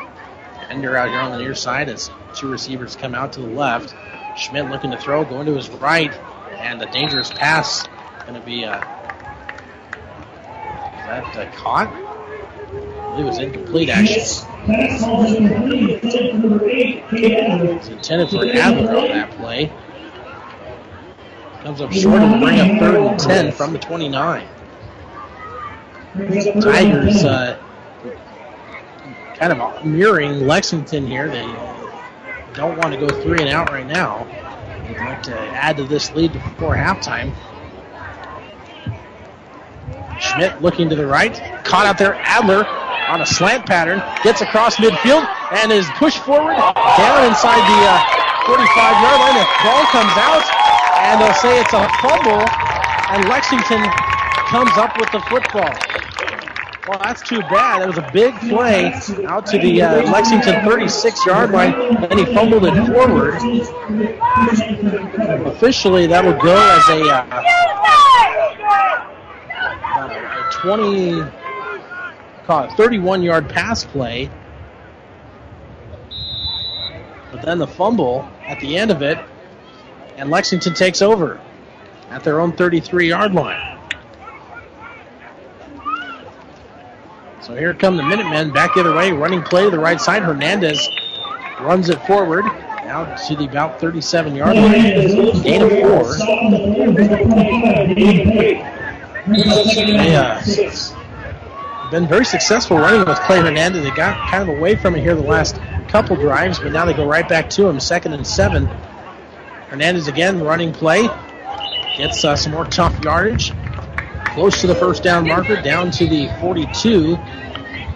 Bender 0.69 0.97
out 0.97 1.09
here 1.09 1.19
on 1.19 1.33
the 1.33 1.39
near 1.39 1.55
side 1.55 1.89
as 1.89 2.11
two 2.35 2.51
receivers 2.51 2.97
come 2.97 3.15
out 3.15 3.35
to 3.35 3.41
the 3.41 3.47
left. 3.47 3.95
Schmidt 4.37 4.71
looking 4.71 4.91
to 4.91 4.99
throw, 4.99 5.25
going 5.25 5.47
to 5.47 5.55
his 5.55 5.71
right, 5.71 6.13
and 6.59 6.83
a 6.83 6.91
dangerous 6.91 7.31
pass 7.31 7.87
going 8.27 8.39
to 8.39 8.45
be 8.45 8.65
is 8.65 8.96
that 11.07 11.37
uh, 11.37 11.51
caught? 11.53 11.89
It 13.19 13.25
was 13.25 13.39
incomplete 13.39 13.89
actually. 13.89 14.21
It 14.69 15.01
was 17.75 17.89
intended 17.89 18.31
for 18.31 18.45
Adler 18.45 18.97
on 18.97 19.09
that 19.09 19.31
play. 19.33 19.73
Comes 21.63 21.81
up 21.81 21.93
short 21.93 22.21
and 22.23 22.41
bring 22.41 22.61
up 22.61 22.79
third 22.79 22.97
and 22.97 23.19
ten 23.19 23.53
from 23.53 23.73
the 23.73 23.79
29. 23.79 24.47
Tigers 26.61 27.25
uh, 27.25 27.59
kind 29.37 29.53
of 29.53 29.85
mirroring 29.85 30.47
Lexington 30.47 31.07
here. 31.07 31.29
They 31.29 31.43
don't 32.55 32.77
want 32.79 32.93
to 32.93 32.97
go 32.99 33.09
three 33.23 33.41
and 33.41 33.49
out 33.49 33.71
right 33.71 33.87
now. 33.87 34.25
They'd 34.87 34.99
like 34.99 35.23
to 35.25 35.39
add 35.39 35.77
to 35.79 35.85
this 35.85 36.13
lead 36.13 36.33
before 36.33 36.75
halftime. 36.75 37.35
Schmidt 40.21 40.63
looking 40.63 40.89
to 40.89 40.97
the 40.97 41.07
right. 41.07 41.35
Caught 41.65 41.87
out 41.87 41.99
there. 41.99 42.15
Adler 42.15 42.67
on 43.09 43.21
a 43.21 43.27
slant 43.27 43.67
pattern. 43.67 44.03
Gets 44.23 44.41
across 44.43 44.77
midfield 44.77 45.27
and 45.53 45.71
is 45.73 45.87
pushed 45.97 46.19
forward 46.25 46.57
down 46.57 47.19
inside 47.27 47.63
the 47.63 47.81
uh, 47.87 48.47
45 48.47 48.67
yard 49.03 49.19
line. 49.21 49.37
The 49.39 49.47
ball 49.63 49.85
comes 49.95 50.15
out 50.19 50.45
and 51.07 51.21
they'll 51.21 51.41
say 51.41 51.61
it's 51.61 51.73
a 51.73 51.89
fumble 52.03 52.43
and 53.11 53.29
Lexington 53.29 53.83
comes 54.51 54.77
up 54.77 54.99
with 54.99 55.11
the 55.13 55.21
football. 55.29 55.73
Well, 56.89 57.01
that's 57.03 57.23
too 57.23 57.41
bad. 57.41 57.81
That 57.81 57.89
was 57.89 57.99
a 57.99 58.11
big 58.13 58.33
play 58.49 58.93
out 59.27 59.47
to 59.47 59.59
the 59.59 59.83
uh, 59.83 60.11
Lexington 60.11 60.65
36 60.65 61.27
yard 61.27 61.51
line, 61.51 61.75
and 61.75 62.21
he 62.21 62.27
fumbled 62.33 62.65
it 62.65 62.75
forward. 62.87 63.35
Officially, 65.47 66.07
that 66.07 66.25
will 66.25 66.41
go 66.41 66.55
as 66.55 66.89
a, 66.89 67.03
uh, 67.11 67.43
a 69.99 70.46
20, 70.61 71.23
call 72.47 72.65
it 72.65 72.73
31 72.73 73.23
yard 73.23 73.49
pass 73.49 73.85
play. 73.85 74.31
But 77.33 77.43
then 77.43 77.59
the 77.59 77.67
fumble 77.67 78.29
at 78.47 78.61
the 78.61 78.77
end 78.77 78.91
of 78.91 79.03
it, 79.03 79.19
and 80.17 80.31
Lexington 80.31 80.75
takes 80.75 81.03
over 81.03 81.41
at 82.11 82.25
their 82.25 82.41
own 82.41 82.53
33 82.53 83.09
yard 83.09 83.35
line. 83.35 83.79
So 87.43 87.55
here 87.55 87.75
come 87.75 87.97
the 87.97 88.03
Minutemen 88.03 88.53
back 88.53 88.75
the 88.75 88.81
other 88.81 88.95
way, 88.95 89.13
running 89.13 89.43
play 89.43 89.65
to 89.65 89.71
the 89.71 89.79
right 89.79 90.01
side. 90.01 90.23
Hernandez 90.23 90.89
runs 91.61 91.91
it 91.91 92.05
forward, 92.07 92.45
now 92.45 93.05
to 93.15 93.37
the 93.37 93.45
about 93.45 93.79
37 93.79 94.35
yard 94.35 94.57
line. 94.57 95.43
Gain 95.43 95.63
of 95.63 95.71
four. 95.71 96.17
They, 99.27 100.71
been 101.91 102.07
very 102.09 102.25
successful 102.25 102.79
running 102.79 103.07
with 103.07 103.19
Clay 103.21 103.41
Hernandez. 103.41 103.83
They 103.83 103.91
got 103.91 104.29
kind 104.31 104.49
of 104.49 104.57
away 104.57 104.77
from 104.77 104.95
it 104.97 105.01
here 105.01 105.15
the 105.15 105.23
last 105.23 105.57
couple 105.89 106.17
drives, 106.17 106.59
but 106.59 106.73
now 106.73 106.85
they 106.85 106.95
go 106.95 107.07
right 107.07 107.29
back 107.29 107.49
to 107.51 107.67
him, 107.67 107.79
second 107.81 108.13
and 108.13 108.27
seven. 108.27 108.67
Hernandez 109.69 110.09
again 110.09 110.43
running 110.43 110.73
play. 110.73 111.09
Gets 111.97 112.25
uh, 112.25 112.37
some 112.37 112.53
more 112.53 112.65
tough 112.65 113.03
yardage. 113.03 113.53
Close 114.27 114.61
to 114.61 114.67
the 114.67 114.75
first 114.75 115.03
down 115.03 115.27
marker, 115.27 115.61
down 115.63 115.91
to 115.93 116.07
the 116.07 116.29
42. 116.41 117.17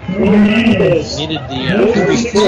Needed 0.08 1.40
the 1.48 1.68
uh, 1.70 1.92
44 1.92 2.42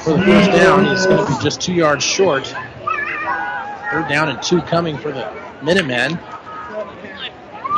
for 0.00 0.16
the 0.16 0.24
first 0.24 0.50
down. 0.52 0.86
He's 0.86 1.06
going 1.06 1.26
to 1.26 1.32
be 1.32 1.42
just 1.42 1.60
two 1.60 1.74
yards 1.74 2.02
short. 2.02 2.46
Third 2.46 4.08
down 4.08 4.28
and 4.30 4.42
two 4.42 4.62
coming 4.62 4.96
for 4.98 5.12
the 5.12 5.30
Minutemen. 5.62 6.18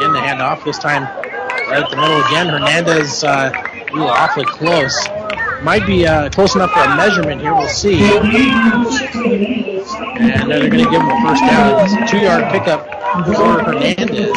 Again, 0.00 0.14
the 0.14 0.18
handoff, 0.18 0.64
this 0.64 0.78
time 0.78 1.02
right 1.02 1.82
at 1.82 1.90
the 1.90 1.96
middle 1.96 2.24
again. 2.24 2.48
Hernandez 2.48 3.22
uh, 3.22 3.52
ooh, 3.94 4.04
awfully 4.04 4.46
close. 4.46 4.96
Might 5.62 5.86
be 5.86 6.06
uh, 6.06 6.30
close 6.30 6.54
enough 6.54 6.70
for 6.70 6.80
a 6.80 6.96
measurement 6.96 7.42
here. 7.42 7.52
We'll 7.52 7.68
see. 7.68 8.02
And 8.02 8.24
they're 10.50 10.70
going 10.70 10.84
to 10.84 10.90
give 10.90 11.02
him 11.02 11.10
a 11.10 11.20
first 11.20 11.42
down. 11.42 11.84
It's 11.84 11.92
a 11.92 12.06
two-yard 12.10 12.50
pickup 12.50 12.86
for 13.26 13.62
Hernandez. 13.62 14.34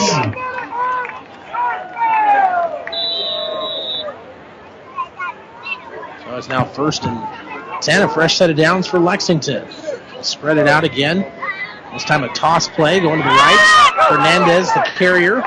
So 6.26 6.36
it's 6.36 6.49
now 6.49 6.66
first 6.66 7.05
and 7.05 7.82
10. 7.82 8.01
A 8.01 8.09
fresh 8.09 8.36
set 8.36 8.49
of 8.49 8.57
downs 8.57 8.86
for 8.86 8.99
Lexington. 8.99 9.66
Spread 10.22 10.57
it 10.57 10.68
out 10.68 10.84
again. 10.84 11.26
This 11.94 12.06
time 12.06 12.24
a 12.24 12.30
toss 12.30 12.68
play 12.68 13.00
going 13.00 13.20
to 13.20 13.24
the 13.24 13.30
right. 13.30 13.94
Hernandez, 14.10 14.66
the 14.74 14.82
carrier, 14.96 15.44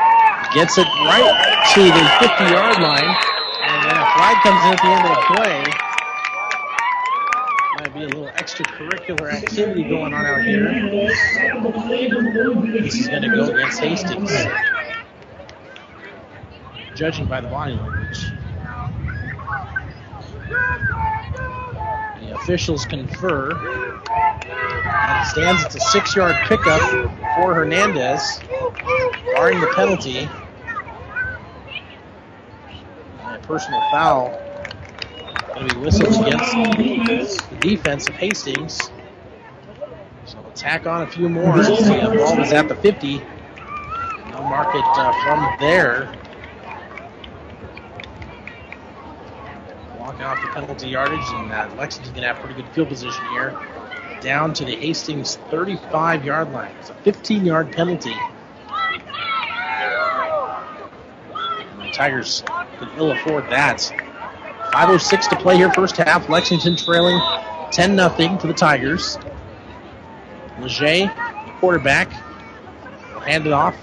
gets 0.54 0.78
it 0.78 0.86
right 0.86 1.26
to 1.74 1.82
the 1.82 2.06
50 2.20 2.44
yard 2.54 2.80
line. 2.80 3.02
And 3.02 3.90
then 3.90 3.96
a 3.98 4.06
flag 4.14 4.36
comes 4.44 4.62
in 4.62 4.70
at 4.72 4.80
the 4.80 4.86
end 4.86 5.08
of 5.08 5.16
the 5.16 5.22
play. 5.34 5.64
Might 7.80 7.94
be 7.94 8.04
a 8.04 8.06
little 8.06 8.28
extracurricular 8.28 9.32
activity 9.32 9.82
going 9.88 10.14
on 10.14 10.24
out 10.24 10.44
here. 10.44 10.70
This 12.80 12.94
is 12.94 13.08
going 13.08 13.22
to 13.22 13.28
go 13.28 13.50
against 13.50 13.80
Hastings. 13.80 14.30
Judging 16.94 17.26
by 17.26 17.40
the 17.40 17.48
body 17.48 17.72
language. 17.72 18.30
Officials 22.46 22.84
confer. 22.84 23.50
It 23.50 25.26
stands 25.26 25.64
it's 25.64 25.74
a 25.74 25.80
six 25.80 26.14
yard 26.14 26.36
pickup 26.46 26.80
for 27.34 27.52
Hernandez, 27.52 28.40
barring 29.34 29.58
the 29.58 29.66
penalty. 29.74 30.28
And 33.18 33.34
a 33.34 33.40
personal 33.40 33.82
foul 33.90 34.40
going 35.56 35.68
to 35.68 35.74
be 35.74 35.80
whistled 35.80 36.24
against 36.24 37.50
the 37.50 37.56
defense 37.56 38.08
of 38.08 38.14
Hastings. 38.14 38.92
So 40.24 40.40
we'll 40.40 40.52
tack 40.52 40.86
on 40.86 41.02
a 41.02 41.06
few 41.08 41.28
more. 41.28 41.56
The 41.56 42.14
ball 42.16 42.36
was 42.36 42.52
at 42.52 42.68
the 42.68 42.76
50. 42.76 43.16
They'll 43.16 44.42
mark 44.44 44.72
it 44.72 44.84
uh, 44.84 45.12
from 45.24 45.56
there. 45.58 46.16
Walking 50.16 50.26
off 50.28 50.40
the 50.40 50.60
penalty 50.60 50.88
yardage, 50.88 51.28
and 51.28 51.52
uh, 51.52 51.68
Lexington's 51.76 52.14
going 52.14 52.22
to 52.22 52.28
have 52.32 52.38
pretty 52.38 52.54
good 52.54 52.72
field 52.72 52.88
position 52.88 53.22
here. 53.32 53.54
Down 54.22 54.54
to 54.54 54.64
the 54.64 54.74
Hastings 54.74 55.36
35 55.50 56.24
yard 56.24 56.52
line. 56.52 56.74
It's 56.80 56.88
a 56.88 56.94
15 56.94 57.44
yard 57.44 57.70
penalty. 57.70 58.14
And 61.34 61.82
the 61.82 61.90
Tigers 61.92 62.42
can 62.78 62.88
ill 62.96 63.10
afford 63.12 63.44
that. 63.50 63.80
5.06 64.72 65.28
to 65.28 65.36
play 65.36 65.58
here, 65.58 65.70
first 65.74 65.98
half. 65.98 66.30
Lexington 66.30 66.76
trailing 66.76 67.20
10 67.70 67.98
0 67.98 68.38
to 68.38 68.46
the 68.46 68.54
Tigers. 68.54 69.18
Leger, 70.58 71.12
quarterback, 71.60 72.08
will 73.12 73.20
hand 73.20 73.46
it 73.46 73.52
off 73.52 73.76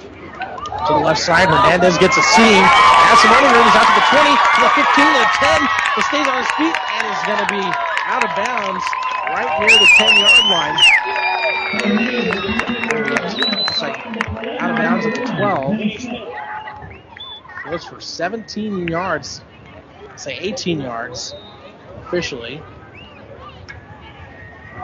to 0.88 0.93
the 0.93 0.99
left 0.99 1.21
side. 1.21 1.47
Hernandez 1.47 1.97
gets 1.97 2.17
a 2.17 2.23
seam. 2.36 2.63
Has 2.63 3.19
some 3.23 3.31
running 3.31 3.51
room. 3.55 3.63
He's 3.63 3.77
out 3.79 3.88
to 3.88 3.95
the 3.95 4.03
20, 4.11 4.36
to 4.36 4.59
the 4.63 4.71
15, 4.84 4.99
to 4.99 5.19
the 5.23 5.31
10. 5.39 5.63
He 5.95 6.01
stays 6.11 6.27
on 6.27 6.38
his 6.43 6.51
feet 6.59 6.75
and 6.75 7.03
is 7.07 7.23
going 7.23 7.39
to 7.39 7.47
be 7.47 7.63
out 8.03 8.23
of 8.23 8.31
bounds 8.36 8.84
right 9.31 9.47
near 9.63 9.79
the 9.79 9.88
10 9.95 10.11
yard 10.19 10.43
line. 10.51 10.75
Looks 13.63 13.81
like 13.81 13.95
out 14.59 14.71
of 14.71 14.77
bounds 14.77 15.05
at 15.05 15.15
the 15.15 15.23
12. 15.23 15.79
Goes 17.65 17.86
for 17.86 18.01
17 18.01 18.88
yards. 18.88 19.41
Say 20.17 20.38
18 20.38 20.81
yards 20.81 21.34
officially. 22.05 22.61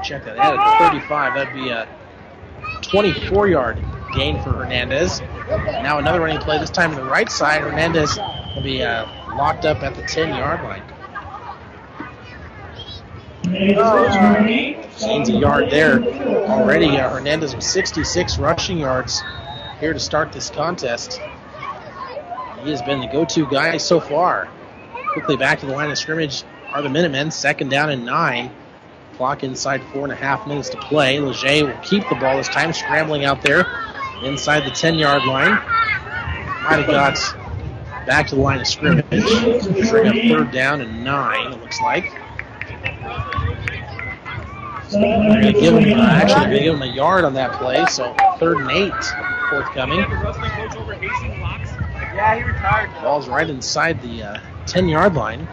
Check 0.04 0.24
that 0.24 0.38
out 0.38 0.58
at 0.58 0.80
the 0.80 1.00
35. 1.00 1.34
That'd 1.36 1.54
be 1.54 1.70
a 1.70 1.88
24 2.84 3.50
yard 3.50 3.84
gain 4.14 4.42
for 4.44 4.52
Hernandez. 4.52 5.22
Now 5.48 6.00
another 6.00 6.20
running 6.20 6.40
play, 6.40 6.58
this 6.58 6.70
time 6.70 6.92
on 6.92 6.98
the 6.98 7.04
right 7.04 7.30
side. 7.30 7.62
Hernandez 7.62 8.18
will 8.56 8.64
be 8.64 8.82
uh, 8.84 9.06
locked 9.36 9.66
up 9.66 9.84
at 9.84 9.96
the 9.96 10.04
10 10.04 10.30
yard 10.30 10.64
line. 10.64 10.84
Gains 15.00 15.30
a 15.30 15.34
yard 15.34 15.72
there 15.72 16.04
already. 16.50 16.98
Uh, 16.98 17.10
Hernandez 17.10 17.56
with 17.56 17.64
66 17.64 18.38
rushing 18.38 18.78
yards 18.78 19.22
here 19.80 19.94
to 19.94 20.00
start 20.00 20.32
this 20.32 20.50
contest. 20.50 21.20
He 22.64 22.70
has 22.72 22.82
been 22.82 23.00
the 23.00 23.08
go 23.08 23.26
to 23.26 23.48
guy 23.48 23.78
so 23.78 24.00
far. 24.00 24.50
Quickly 25.14 25.38
back 25.38 25.60
to 25.62 25.66
the 25.66 25.72
line 25.72 25.90
of 25.90 25.98
scrimmage 25.98 26.44
are 26.74 26.82
the 26.82 26.90
Minutemen, 26.90 27.32
second 27.32 27.70
down 27.70 27.90
and 27.90 28.06
nine. 28.06 28.52
Clock 29.16 29.44
inside 29.44 29.82
four 29.92 30.04
and 30.04 30.12
a 30.12 30.16
half 30.16 30.46
minutes 30.46 30.70
to 30.70 30.78
play. 30.78 31.20
Leger 31.20 31.66
will 31.66 31.82
keep 31.82 32.08
the 32.10 32.16
ball 32.16 32.38
this 32.38 32.48
time, 32.48 32.72
scrambling 32.74 33.26
out 33.26 33.42
there 33.42 33.89
inside 34.24 34.66
the 34.66 34.72
10 34.72 34.96
yard 34.96 35.26
line. 35.26 35.52
Might 36.64 36.80
have 36.80 36.88
got 36.88 37.18
back 38.06 38.28
to 38.28 38.36
the 38.36 38.42
line 38.42 38.60
of 38.60 38.68
scrimmage. 38.68 39.06
Bring 39.10 40.08
up 40.08 40.16
third 40.16 40.52
down 40.52 40.82
and 40.82 41.04
nine, 41.04 41.54
it 41.54 41.62
looks 41.62 41.80
like. 41.82 42.12
They're 44.92 45.02
going 45.22 45.54
to 45.54 45.54
give 45.54 45.76
him, 45.78 46.00
uh, 46.00 46.04
actually, 46.04 46.40
they're 46.40 46.50
going 46.50 46.58
to 46.58 46.64
give 46.64 46.76
him 46.76 46.82
a 46.82 46.86
yard 46.88 47.24
on 47.24 47.34
that 47.36 47.54
play, 47.60 47.86
so 47.86 48.16
third 48.40 48.58
and 48.58 48.72
eight 48.72 48.94
forthcoming. 49.50 50.00
Yeah, 52.16 52.36
he 52.36 52.44
retired. 52.44 52.90
Ball's 53.02 53.30
right 53.30 53.48
inside 53.50 54.02
the 54.02 54.24
uh, 54.24 54.40
10 54.66 54.88
yard 54.90 55.14
line. 55.14 55.48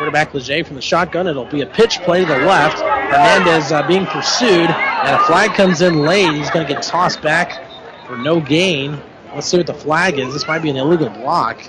Quarterback 0.00 0.32
Leger 0.32 0.64
from 0.64 0.76
the 0.76 0.80
shotgun. 0.80 1.26
It'll 1.26 1.44
be 1.44 1.60
a 1.60 1.66
pitch 1.66 2.00
play 2.00 2.22
to 2.22 2.26
the 2.26 2.38
left. 2.38 2.78
Hernandez 2.80 3.70
uh, 3.70 3.86
being 3.86 4.06
pursued, 4.06 4.70
and 4.70 5.14
a 5.14 5.18
flag 5.26 5.52
comes 5.52 5.82
in 5.82 5.98
late. 5.98 6.32
He's 6.32 6.48
going 6.48 6.66
to 6.66 6.72
get 6.72 6.82
tossed 6.82 7.20
back 7.20 8.06
for 8.06 8.16
no 8.16 8.40
gain. 8.40 8.98
Let's 9.34 9.48
see 9.48 9.58
what 9.58 9.66
the 9.66 9.74
flag 9.74 10.18
is. 10.18 10.32
This 10.32 10.46
might 10.48 10.60
be 10.60 10.70
an 10.70 10.78
illegal 10.78 11.10
block. 11.10 11.62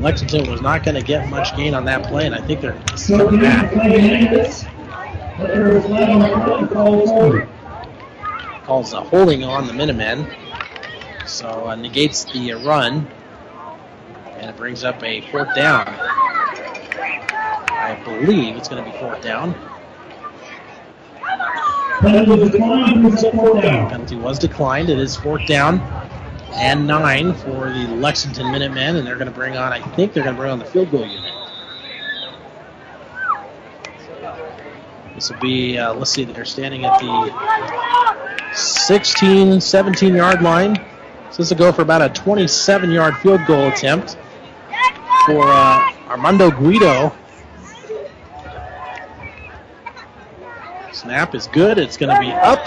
Lexington 0.00 0.50
was 0.50 0.60
not 0.60 0.82
going 0.82 0.96
to 0.96 1.02
get 1.02 1.28
much 1.28 1.56
gain 1.56 1.74
on 1.74 1.84
that 1.84 2.06
play, 2.06 2.26
and 2.26 2.34
I 2.34 2.44
think 2.44 2.60
they're 2.60 2.72
coming 3.06 3.38
back. 3.40 3.72
Calls 8.64 8.92
a 8.94 9.00
holding 9.00 9.44
on 9.44 9.68
the 9.68 9.72
Minutemen. 9.72 10.28
So 11.24 11.68
uh, 11.68 11.76
negates 11.76 12.24
the 12.24 12.54
uh, 12.54 12.64
run. 12.64 13.08
And 14.38 14.50
it 14.50 14.56
brings 14.56 14.84
up 14.84 15.02
a 15.02 15.20
fourth 15.30 15.54
down. 15.54 15.86
I 17.70 18.00
believe 18.04 18.56
it's 18.56 18.68
going 18.68 18.84
to 18.84 18.90
be 18.90 18.96
fourth 18.98 19.20
down. 19.22 19.54
Penalty 23.90 24.16
was 24.16 24.38
declined. 24.38 24.88
It 24.88 24.98
is 24.98 25.16
fourth 25.16 25.46
down 25.46 25.80
and 26.54 26.86
nine 26.86 27.34
for 27.34 27.70
the 27.70 27.88
Lexington 27.88 28.50
Minutemen, 28.50 28.96
and 28.96 29.06
they're 29.06 29.16
going 29.16 29.28
to 29.28 29.34
bring 29.34 29.56
on, 29.56 29.72
I 29.72 29.80
think 29.94 30.12
they're 30.12 30.24
going 30.24 30.34
to 30.34 30.40
bring 30.40 30.52
on 30.52 30.58
the 30.58 30.64
field 30.64 30.90
goal 30.90 31.06
unit. 31.06 31.32
This 35.14 35.30
will 35.30 35.40
be, 35.40 35.78
uh, 35.78 35.94
let's 35.94 36.12
see, 36.12 36.24
they're 36.24 36.44
standing 36.44 36.84
at 36.84 37.00
the 37.00 38.54
16, 38.54 39.60
17 39.60 40.14
yard 40.14 40.42
line. 40.42 40.76
So 41.30 41.42
this 41.42 41.50
will 41.50 41.58
go 41.58 41.72
for 41.72 41.82
about 41.82 42.02
a 42.02 42.08
27 42.08 42.90
yard 42.90 43.16
field 43.18 43.44
goal 43.46 43.68
attempt 43.68 44.16
for 45.28 45.44
uh, 45.44 45.92
Armando 46.08 46.50
Guido. 46.50 47.12
Snap 50.90 51.34
is 51.34 51.46
good. 51.48 51.76
It's 51.76 51.98
going 51.98 52.14
to 52.14 52.18
be 52.18 52.32
up. 52.32 52.66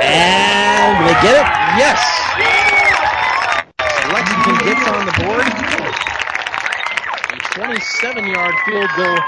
And 0.00 1.06
they 1.06 1.12
get 1.20 1.36
it? 1.36 1.46
Yes. 1.76 2.00
Lexington 4.10 4.56
gets 4.64 4.88
on 4.88 5.04
the 5.04 5.12
board. 5.22 5.46
A 7.30 7.38
27 7.54 8.26
yard 8.26 8.54
field 8.64 8.88
goal 8.96 9.18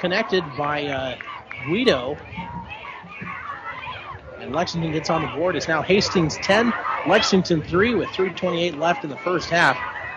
connected 0.00 0.42
by 0.58 0.84
uh, 0.86 1.16
Guido. 1.68 2.18
And 4.40 4.52
Lexington 4.52 4.90
gets 4.90 5.10
on 5.10 5.22
the 5.22 5.28
board. 5.28 5.54
It's 5.54 5.68
now 5.68 5.80
Hastings 5.80 6.38
10, 6.38 6.72
Lexington 7.06 7.62
3 7.62 7.94
with 7.94 8.08
3.28 8.08 8.76
left 8.76 9.04
in 9.04 9.10
the 9.10 9.16
first 9.18 9.48
half. 9.48 9.78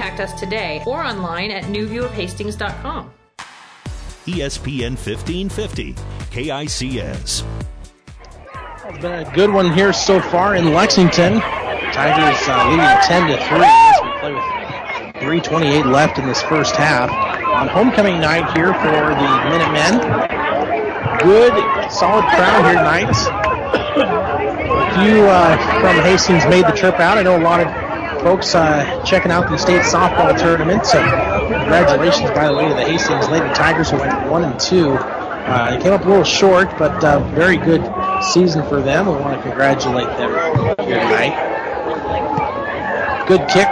Contact 0.00 0.20
us 0.20 0.40
today 0.40 0.82
or 0.86 1.02
online 1.02 1.50
at 1.50 1.64
newviewofhastings.com. 1.64 3.12
ESPN 4.24 4.96
1550, 4.96 5.92
KICS. 6.30 7.44
It's 8.86 8.98
been 8.98 9.26
a 9.26 9.30
good 9.34 9.50
one 9.50 9.70
here 9.74 9.92
so 9.92 10.18
far 10.18 10.56
in 10.56 10.72
Lexington. 10.72 11.40
Tigers 11.40 12.48
uh, 12.48 12.70
leading 12.70 12.96
10 13.02 13.28
to 13.28 13.36
3 13.46 13.58
as 13.62 14.00
we 14.02 14.10
play 14.20 14.32
with 14.32 15.44
3.28 15.44 15.92
left 15.92 16.16
in 16.18 16.26
this 16.26 16.40
first 16.40 16.76
half. 16.76 17.10
On 17.10 17.68
homecoming 17.68 18.22
night 18.22 18.50
here 18.56 18.72
for 18.72 18.80
the 18.80 19.30
Minutemen. 19.50 20.00
Good, 21.20 21.52
solid 21.92 22.24
crowd 22.24 22.64
here 22.64 22.76
tonight. 22.76 23.10
A 24.80 25.04
few 25.04 25.26
uh, 25.26 25.58
from 25.78 26.02
Hastings 26.02 26.46
made 26.46 26.64
the 26.64 26.72
trip 26.72 26.94
out. 27.00 27.18
I 27.18 27.22
know 27.22 27.36
a 27.36 27.44
lot 27.44 27.60
of 27.60 27.89
folks 28.20 28.54
uh, 28.54 29.02
checking 29.04 29.32
out 29.32 29.48
the 29.48 29.56
state 29.56 29.82
softball 29.82 30.38
tournament. 30.38 30.86
So 30.86 31.02
congratulations, 31.02 32.30
by 32.30 32.48
the 32.48 32.54
way, 32.54 32.68
to 32.68 32.74
the 32.74 32.84
Hastings 32.84 33.28
Lady 33.28 33.46
Tigers 33.54 33.90
who 33.90 33.98
went 33.98 34.30
one 34.30 34.44
and 34.44 34.58
two. 34.60 34.90
Uh, 34.92 35.70
they 35.70 35.82
came 35.82 35.92
up 35.92 36.04
a 36.04 36.08
little 36.08 36.24
short, 36.24 36.68
but 36.78 37.02
uh, 37.02 37.18
very 37.34 37.56
good 37.56 37.82
season 38.22 38.62
for 38.68 38.80
them. 38.80 39.06
We 39.06 39.12
want 39.12 39.36
to 39.36 39.42
congratulate 39.42 40.06
them 40.18 40.30
here 40.86 41.00
tonight. 41.00 41.48
Good 43.26 43.48
kick 43.48 43.68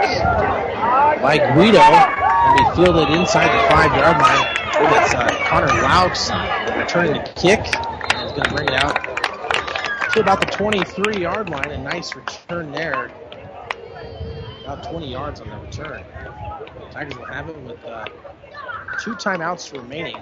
by 1.23 1.39
Guido. 1.55 1.81
And 1.81 2.59
be 2.59 2.77
fielded 2.77 3.11
inside 3.11 3.49
the 3.49 3.69
five-yard 3.69 4.19
line. 4.19 4.55
That's 4.91 5.15
uh, 5.15 5.29
Connor 5.49 5.69
Laux 5.83 6.31
returning 6.79 7.13
the 7.13 7.33
kick. 7.37 7.61
And 8.15 8.27
is 8.27 8.33
going 8.33 8.45
to 8.45 8.55
bring 8.55 8.69
it 8.69 8.75
out 8.75 9.05
to 10.15 10.21
about 10.21 10.41
the 10.41 10.47
23-yard 10.47 11.51
line. 11.51 11.71
A 11.71 11.79
nice 11.79 12.17
return 12.17 12.73
there. 12.73 13.11
About 14.69 14.85
20 14.91 15.11
yards 15.11 15.41
on 15.41 15.49
the 15.49 15.57
return. 15.57 16.05
Tigers 16.91 17.17
will 17.17 17.25
have 17.25 17.49
it 17.49 17.57
with 17.63 17.83
uh, 17.87 18.05
two 19.01 19.15
timeouts 19.15 19.73
remaining. 19.73 20.19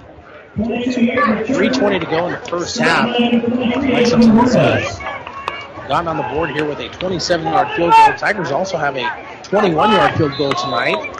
3.20 0.56 1.98
to 1.98 2.06
go 2.06 2.28
in 2.28 2.32
the 2.34 2.38
first 2.46 2.78
half. 2.78 3.08
Lexington's 3.08 4.54
uh, 4.54 5.84
gotten 5.88 6.06
on 6.06 6.16
the 6.16 6.22
board 6.32 6.50
here 6.50 6.64
with 6.64 6.78
a 6.78 6.88
27-yard 6.90 7.76
field 7.76 7.90
goal. 7.90 8.16
Tigers 8.16 8.52
also 8.52 8.76
have 8.76 8.94
a 8.94 9.02
21-yard 9.42 10.16
field 10.16 10.38
goal 10.38 10.52
tonight 10.52 11.16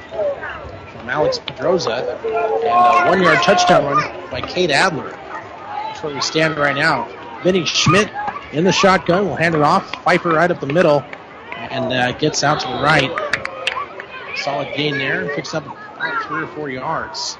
from 0.93 1.09
Alex 1.11 1.41
Pedroza 1.41 2.07
and 2.22 2.24
a 2.24 3.11
one-yard 3.11 3.43
touchdown 3.43 3.87
run 3.87 4.31
by 4.31 4.41
Cade 4.41 4.70
Adler. 4.70 5.11
That's 5.11 6.01
where 6.01 6.14
we 6.14 6.20
stand 6.20 6.57
right 6.59 6.77
now. 6.77 7.09
Vinny 7.43 7.64
Schmidt 7.64 8.09
in 8.53 8.62
the 8.62 8.70
shotgun 8.70 9.27
will 9.27 9.35
hand 9.35 9.57
it 9.57 9.62
off. 9.62 9.91
Pfeiffer 10.05 10.29
right 10.29 10.49
up 10.49 10.61
the 10.61 10.66
middle. 10.68 11.05
And 11.57 11.93
uh, 11.93 12.13
gets 12.13 12.43
out 12.45 12.61
to 12.61 12.69
the 12.69 12.75
right. 12.75 13.11
Solid 14.37 14.75
gain 14.77 14.99
there 14.99 15.23
and 15.23 15.31
picks 15.31 15.55
up 15.55 15.65
three 16.27 16.43
or 16.43 16.47
four 16.49 16.71
yards. 16.71 17.39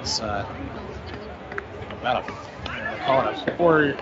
It's 0.00 0.20
uh, 0.20 0.46
about 2.00 2.28
a 2.28 2.44
call 3.04 3.28
it 3.28 3.48
a 3.48 3.56
four, 3.56 3.96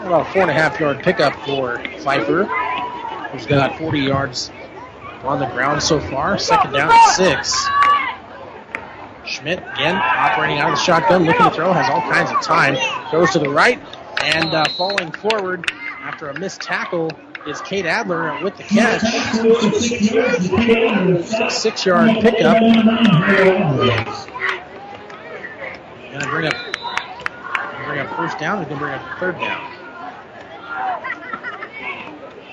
about 0.00 0.26
a 0.26 0.32
four 0.32 0.42
and 0.42 0.50
a 0.50 0.54
half 0.54 0.78
yard 0.80 1.02
pickup 1.02 1.34
for 1.44 1.78
Pfeiffer, 1.98 2.44
who's 3.30 3.46
got 3.46 3.78
40 3.78 4.00
yards 4.00 4.50
on 5.22 5.40
the 5.40 5.46
ground 5.46 5.82
so 5.82 6.00
far. 6.00 6.38
Second 6.38 6.72
down 6.72 6.90
at 6.90 7.14
six. 7.14 7.66
Schmidt 9.26 9.58
again 9.58 9.96
operating 9.96 10.58
out 10.58 10.70
of 10.70 10.76
the 10.76 10.82
shotgun, 10.82 11.24
looking 11.24 11.44
to 11.44 11.50
throw, 11.50 11.72
has 11.72 11.88
all 11.90 12.00
kinds 12.02 12.30
of 12.30 12.42
time. 12.42 12.76
Goes 13.10 13.30
to 13.32 13.38
the 13.38 13.50
right 13.50 13.80
and 14.22 14.54
uh, 14.54 14.64
falling 14.76 15.12
forward 15.12 15.70
after 16.00 16.28
a 16.28 16.38
missed 16.38 16.60
tackle 16.60 17.10
is 17.46 17.60
Cade 17.62 17.86
Adler 17.86 18.42
with 18.42 18.56
the 18.56 18.62
catch. 18.62 19.02
Six 21.52 21.86
yard 21.86 22.10
pickup. 22.20 22.58
Gonna 26.12 26.30
bring 26.30 26.46
up 26.46 26.54
bring 27.86 28.00
up 28.00 28.16
first 28.16 28.38
down, 28.38 28.64
gonna 28.64 28.76
bring 28.76 28.94
up 28.94 29.18
third 29.18 29.38
down. 29.38 29.70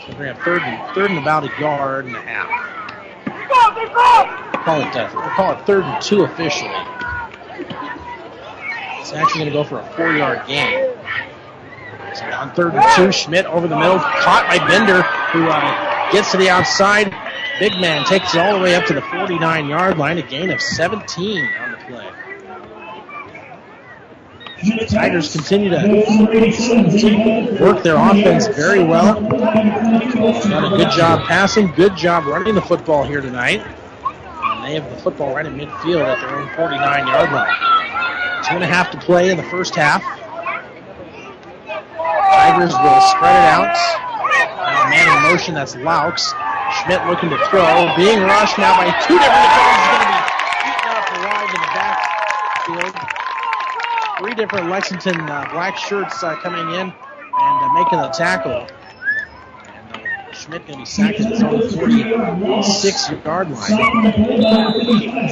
Gonna 0.02 0.16
bring 0.18 0.30
up 0.30 0.40
third 0.40 0.62
and 0.64 0.96
third 0.96 1.10
and 1.10 1.20
about 1.20 1.44
a 1.44 1.60
yard 1.60 2.06
and 2.06 2.16
a 2.16 2.22
half. 2.22 2.91
Call 4.64 4.82
it 4.82 4.96
uh, 4.96 5.10
call 5.36 5.52
it 5.54 5.66
third 5.66 5.84
and 5.84 6.02
two 6.02 6.24
officially. 6.24 6.72
It's 9.00 9.14
actually 9.14 9.40
gonna 9.40 9.52
go 9.52 9.64
for 9.64 9.80
a 9.80 9.84
four 9.94 10.14
yard 10.14 10.46
gain. 10.48 10.96
So 12.14 12.26
on 12.26 12.54
third 12.54 12.76
and 12.76 12.96
two, 12.96 13.12
Schmidt 13.12 13.46
over 13.46 13.68
the 13.68 13.78
middle, 13.78 14.00
caught 14.00 14.46
by 14.48 14.58
Bender, 14.68 15.02
who 15.32 15.48
uh, 15.50 16.12
gets 16.12 16.32
to 16.32 16.38
the 16.38 16.50
outside. 16.50 17.14
Big 17.60 17.74
man 17.80 18.06
takes 18.06 18.34
it 18.34 18.40
all 18.40 18.58
the 18.58 18.64
way 18.64 18.76
up 18.76 18.86
to 18.86 18.94
the 18.94 19.02
49 19.02 19.68
yard 19.68 19.98
line, 19.98 20.18
a 20.18 20.22
gain 20.22 20.50
of 20.50 20.62
17 20.62 21.48
on 21.60 21.72
the 21.72 21.78
play. 21.78 22.10
Tigers 24.62 25.32
continue 25.32 25.70
to 25.70 25.78
work 27.60 27.82
their 27.82 27.96
offense 27.96 28.48
very 28.48 28.84
well. 28.84 29.20
Done 29.20 30.74
a 30.74 30.78
good 30.78 30.92
job 30.92 31.28
passing, 31.28 31.72
good 31.72 31.96
job 31.96 32.26
running 32.26 32.54
the 32.54 32.62
football 32.62 33.04
here 33.04 33.22
tonight. 33.22 33.66
And 34.04 34.64
they 34.64 34.76
have 34.76 34.88
the 34.92 34.98
football 34.98 35.34
right 35.34 35.48
in 35.48 35.58
midfield 35.58 36.06
at 36.06 36.22
their 36.22 36.36
own 36.38 36.48
49 36.56 37.08
yard 37.08 37.32
line. 37.32 37.56
Two 38.44 38.56
and 38.56 38.64
a 38.64 38.68
half 38.68 38.92
to 38.92 39.00
play 39.00 39.32
in 39.32 39.38
the 39.38 39.44
first 39.44 39.74
half. 39.74 40.04
Tigers 41.66 42.74
will 42.74 43.02
spread 43.02 43.34
it 43.34 43.46
out. 43.50 43.74
Now 44.62 44.90
man 44.90 45.18
in 45.18 45.24
motion, 45.24 45.56
that's 45.56 45.76
Laux. 45.76 46.36
Schmidt 46.84 47.06
looking 47.08 47.30
to 47.32 47.38
throw. 47.50 47.96
Being 47.98 48.22
rushed 48.22 48.60
now 48.60 48.78
by 48.78 48.92
two 49.08 49.18
different 49.18 49.42
defenders. 49.42 50.30
He's 50.62 50.78
going 50.86 51.02
to 51.02 51.10
be 51.10 51.18
eaten 51.18 51.18
up 51.18 51.18
alive 51.18 51.50
in 51.50 51.62
the 51.62 51.72
backfield. 51.74 53.22
Three 54.22 54.36
different 54.36 54.70
Lexington 54.70 55.20
uh, 55.20 55.50
black 55.52 55.76
shirts 55.76 56.22
uh, 56.22 56.36
coming 56.36 56.76
in 56.76 56.82
and 56.82 56.94
uh, 57.34 57.74
making 57.74 57.98
the 57.98 58.10
tackle. 58.10 58.68
And 59.66 59.96
uh, 59.96 60.32
Schmidt 60.32 60.68
going 60.68 60.74
to 60.74 60.78
be 60.78 60.86
sacked 60.86 61.20
at 61.22 61.32
his 61.32 61.42
own 61.42 61.68
46 61.68 63.10
yard 63.26 63.50
line. 63.50 63.72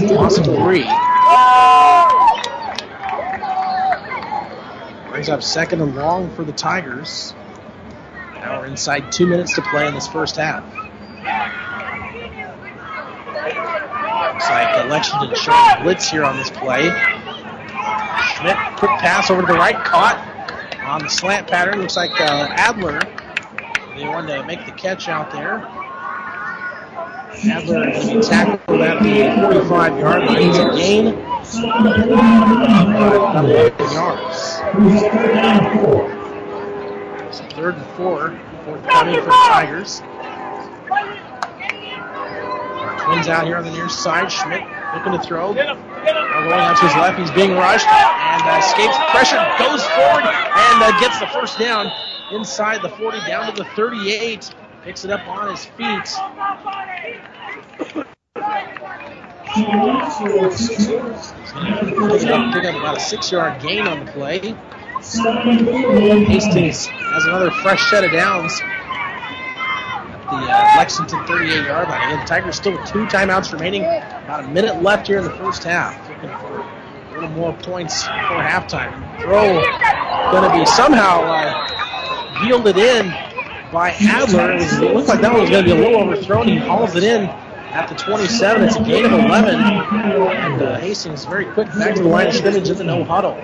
Loss 0.07 0.39
of 0.39 0.45
three. 0.45 0.85
Brings 5.11 5.29
up 5.29 5.43
second 5.43 5.81
and 5.81 5.95
long 5.95 6.33
for 6.35 6.43
the 6.43 6.51
Tigers. 6.51 7.35
Now 8.33 8.61
we're 8.61 8.65
inside 8.65 9.11
two 9.11 9.27
minutes 9.27 9.53
to 9.53 9.61
play 9.61 9.87
in 9.87 9.93
this 9.93 10.07
first 10.07 10.37
half. 10.37 10.63
Looks 14.33 14.49
like 14.49 14.89
Lexington 14.89 15.35
showing 15.35 15.83
blitz 15.83 16.09
here 16.09 16.23
on 16.23 16.37
this 16.37 16.49
play. 16.49 16.89
Quick 18.39 18.55
pass 18.99 19.29
over 19.29 19.41
to 19.41 19.47
the 19.47 19.53
right, 19.53 19.75
caught 19.83 20.17
on 20.85 21.01
the 21.01 21.09
slant 21.09 21.47
pattern. 21.47 21.81
Looks 21.81 21.97
like 21.97 22.11
uh, 22.21 22.47
Adler. 22.51 23.01
They 23.97 24.05
wanted 24.05 24.37
to 24.37 24.45
make 24.45 24.65
the 24.65 24.71
catch 24.71 25.09
out 25.09 25.29
there. 25.33 25.67
Adler 27.51 27.91
tackled 28.21 28.79
at 28.79 29.03
the 29.03 29.41
45 29.41 29.99
yard 29.99 30.23
line. 30.23 30.37
It's 30.37 30.57
a 30.57 30.71
gain 30.73 31.07
of 31.07 31.15
11 33.43 33.91
yards. 33.91 34.37
So 37.35 37.43
third 37.49 37.75
and 37.75 37.85
four. 37.97 38.39
Fourth 38.63 38.87
coming 38.87 39.15
for 39.15 39.25
the 39.25 39.31
Tigers. 39.49 39.99
Twins 43.03 43.27
out 43.27 43.45
here 43.45 43.57
on 43.57 43.65
the 43.65 43.71
near 43.71 43.89
side. 43.89 44.31
Schmidt 44.31 44.63
looking 44.93 45.11
to 45.13 45.19
throw. 45.19 45.53
Now 45.53 45.75
going 46.49 46.59
out 46.59 46.77
to 46.77 46.87
his 46.87 46.95
left. 46.95 47.19
He's 47.19 47.31
being 47.31 47.51
rushed 47.51 47.87
and 47.87 48.41
uh, 48.43 48.59
escapes 48.59 48.97
pressure. 49.11 49.39
Goes 49.59 49.83
forward 49.85 50.23
and 50.25 50.83
uh, 50.83 50.99
gets 50.99 51.19
the 51.19 51.27
first 51.27 51.59
down 51.59 51.91
inside 52.31 52.81
the 52.81 52.89
40 52.89 53.19
down 53.27 53.53
to 53.53 53.63
the 53.63 53.69
38. 53.75 54.53
Picks 54.83 55.05
it 55.05 55.11
up 55.11 55.27
on 55.27 55.49
his 55.49 55.65
feet. 55.65 56.07
Pick 62.19 62.29
up, 62.29 62.53
pick 62.53 62.65
up 62.65 62.75
about 62.75 62.97
a 62.97 62.99
six-yard 62.99 63.61
gain 63.61 63.87
on 63.87 64.05
the 64.05 64.11
play. 64.11 64.55
Hastings 66.25 66.85
has 66.87 67.25
another 67.25 67.51
fresh 67.51 67.89
set 67.89 68.03
of 68.03 68.11
downs 68.11 68.61
the 70.29 70.37
uh, 70.37 70.77
Lexington 70.77 71.19
38-yard 71.19 71.89
line. 71.89 72.07
Again, 72.07 72.19
the 72.19 72.25
Tigers 72.25 72.55
still 72.55 72.73
with 72.73 72.85
two 72.87 73.05
timeouts 73.05 73.51
remaining. 73.51 73.83
About 73.83 74.45
a 74.45 74.47
minute 74.47 74.81
left 74.81 75.07
here 75.07 75.17
in 75.17 75.23
the 75.23 75.31
first 75.31 75.63
half. 75.63 75.97
Looking 76.09 76.29
for 76.39 76.59
a 76.59 77.13
little 77.13 77.29
more 77.29 77.53
points 77.53 78.03
before 78.03 78.41
halftime. 78.41 79.21
Throw 79.21 79.61
going 80.31 80.51
to 80.51 80.57
be 80.57 80.65
somehow 80.65 81.21
uh, 81.23 82.45
yielded 82.45 82.77
in 82.77 83.09
by 83.71 83.91
Adler. 84.01 84.51
It 84.53 84.93
looked 84.93 85.07
like 85.07 85.21
that 85.21 85.31
one 85.31 85.41
was 85.41 85.49
going 85.49 85.65
to 85.65 85.73
be 85.73 85.79
a 85.79 85.83
little 85.83 86.01
overthrown. 86.01 86.47
He 86.47 86.57
hauls 86.57 86.95
it 86.95 87.03
in 87.03 87.23
at 87.71 87.87
the 87.89 87.95
27. 87.95 88.63
It's 88.63 88.75
a 88.75 88.83
gain 88.83 89.05
of 89.05 89.13
11. 89.13 89.55
And 89.55 90.61
uh, 90.61 90.77
Hastings 90.79 91.25
very 91.25 91.45
quick 91.45 91.67
back 91.67 91.95
to 91.95 92.03
the 92.03 92.07
line 92.09 92.27
of 92.27 92.35
scrimmage 92.35 92.69
in 92.69 92.77
the 92.77 92.83
no 92.83 93.03
huddle. 93.03 93.37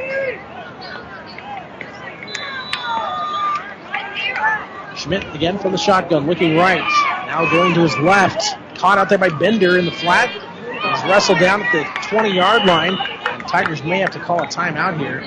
Schmidt 5.05 5.35
again 5.35 5.59
from 5.59 5.71
the 5.71 5.77
shotgun, 5.77 6.25
looking 6.25 6.55
right. 6.57 6.81
Now 7.27 7.47
going 7.51 7.75
to 7.75 7.81
his 7.81 7.95
left. 7.99 8.57
Caught 8.75 8.97
out 8.97 9.07
there 9.07 9.19
by 9.19 9.29
Bender 9.29 9.77
in 9.77 9.85
the 9.85 9.91
flat. 9.91 10.31
He's 10.31 11.03
wrestled 11.03 11.37
down 11.37 11.61
at 11.61 11.71
the 11.71 12.07
20 12.07 12.33
yard 12.33 12.65
line. 12.65 12.97
And 12.97 13.47
Tigers 13.47 13.83
may 13.83 13.99
have 13.99 14.09
to 14.11 14.19
call 14.19 14.41
a 14.41 14.47
timeout 14.47 14.97
here. 14.97 15.21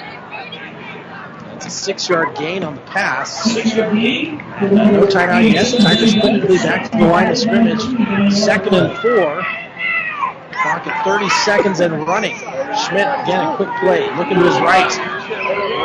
It's 1.54 1.66
a 1.66 1.70
six 1.70 2.08
yard 2.08 2.36
gain 2.36 2.64
on 2.64 2.74
the 2.74 2.80
pass. 2.82 3.56
Uh, 3.56 3.92
no 3.92 5.06
timeout 5.06 5.52
yet. 5.52 5.80
Tigers 5.80 6.14
quickly 6.14 6.56
back 6.56 6.90
to 6.90 6.98
the 6.98 7.04
line 7.04 7.28
of 7.28 7.38
scrimmage. 7.38 7.82
Second 8.32 8.74
and 8.74 8.98
four. 8.98 9.44
Clock 10.60 10.88
at 10.88 11.04
30 11.04 11.28
seconds 11.28 11.78
and 11.78 12.04
running. 12.04 12.36
Schmidt 12.36 13.06
again 13.22 13.46
a 13.46 13.54
quick 13.54 13.70
play. 13.78 14.12
Looking 14.16 14.38
to 14.38 14.44
his 14.44 14.58
right. 14.58 14.90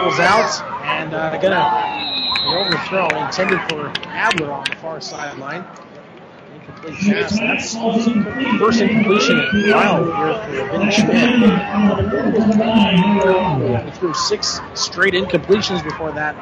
Rolls 0.01 0.19
out 0.19 0.63
and 0.83 1.13
uh, 1.13 1.37
gonna 1.37 2.02
overthrow 2.53 3.07
intended 3.25 3.59
for 3.69 3.91
Adler 4.05 4.51
on 4.51 4.63
the 4.65 4.75
far 4.75 5.01
sideline. 5.01 5.65
Incomplete 6.53 6.99
pass. 6.99 7.39
That's 7.39 7.73
first 8.59 8.81
incompletion 8.81 9.39
in 9.39 9.69
a 9.69 9.73
while 9.73 10.05
here 10.05 10.35
for 10.43 10.77
Vinny 10.77 10.91
Schmidt. 10.91 11.29
He 13.85 13.91
threw 13.91 14.13
six 14.13 14.59
straight 14.75 15.13
incompletions 15.13 15.83
before 15.83 16.11
that 16.11 16.35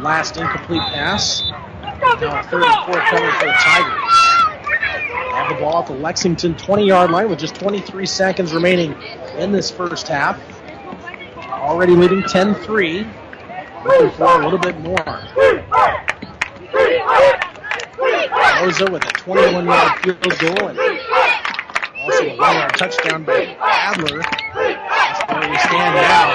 last 0.00 0.36
incomplete 0.36 0.82
pass. 0.82 1.42
Now 2.20 2.42
third 2.42 2.64
and 2.64 2.84
fourth 2.86 3.04
coming 3.04 3.32
for 3.32 3.46
the 3.46 3.52
Tigers. 3.52 4.12
Have 5.32 5.48
the 5.48 5.56
ball 5.60 5.80
at 5.80 5.86
the 5.86 5.94
Lexington 5.94 6.54
20 6.56 6.86
yard 6.86 7.10
line 7.10 7.28
with 7.28 7.38
just 7.38 7.54
23 7.56 8.06
seconds 8.06 8.52
remaining 8.52 8.94
in 9.38 9.52
this 9.52 9.70
first 9.70 10.08
half. 10.08 10.40
Already 11.36 11.94
leading 11.94 12.22
10 12.22 12.54
3 12.54 13.06
a 13.86 14.44
little 14.44 14.58
bit 14.58 14.78
more. 14.80 14.96
Rosa 18.62 18.90
with 18.90 19.04
a 19.04 19.12
21 19.12 19.66
yard 19.66 19.98
field 20.00 20.38
goal 20.38 20.68
and 20.68 20.78
also 20.78 22.24
a 22.24 22.36
one 22.36 22.54
yard 22.54 22.74
touchdown 22.76 23.24
by 23.24 23.56
Adler. 23.60 24.22
That's 24.54 25.20
where 25.28 25.50
we 25.50 25.58
stand 25.58 25.94
now. 25.96 26.32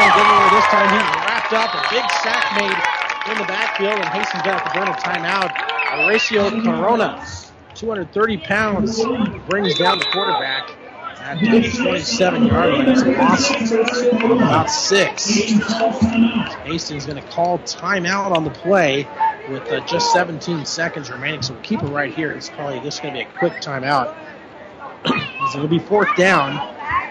Anywhere 0.00 0.50
this 0.50 0.66
time. 0.66 0.88
He's 0.90 1.08
wrapped 1.26 1.52
up. 1.52 1.74
A 1.74 1.82
big 1.90 2.06
sack 2.22 2.44
made 2.56 3.32
in 3.32 3.38
the 3.38 3.46
backfield, 3.46 3.94
and 3.94 4.04
Hastings 4.06 4.42
got 4.42 4.64
to 4.64 4.78
burn 4.78 4.88
a 4.88 4.92
timeout. 4.92 5.50
Horacio 5.90 6.62
Corona, 6.64 7.26
230 7.74 8.36
pounds, 8.38 9.02
brings 9.48 9.76
down 9.78 9.98
the 9.98 10.06
quarterback 10.06 10.70
At 11.30 11.38
the 11.38 11.70
27 11.70 12.46
yard 12.46 12.72
line, 12.72 12.88
it's 12.88 13.04
lost 13.04 13.52
about 14.12 14.68
six. 14.68 15.28
Hastings 16.64 17.06
going 17.06 17.22
to 17.22 17.28
call 17.30 17.60
timeout 17.60 18.36
on 18.36 18.42
the 18.42 18.50
play 18.50 19.06
with 19.48 19.62
uh, 19.70 19.78
just 19.86 20.12
17 20.12 20.66
seconds 20.66 21.08
remaining, 21.08 21.40
so 21.40 21.52
we'll 21.52 21.62
keep 21.62 21.84
it 21.84 21.86
right 21.86 22.12
here. 22.12 22.32
It's 22.32 22.50
probably 22.50 22.80
just 22.80 23.00
going 23.00 23.14
to 23.14 23.20
be 23.20 23.24
a 23.24 23.38
quick 23.38 23.52
timeout. 23.62 24.16
it'll 25.54 25.68
be 25.68 25.78
fourth 25.78 26.16
down, 26.16 26.58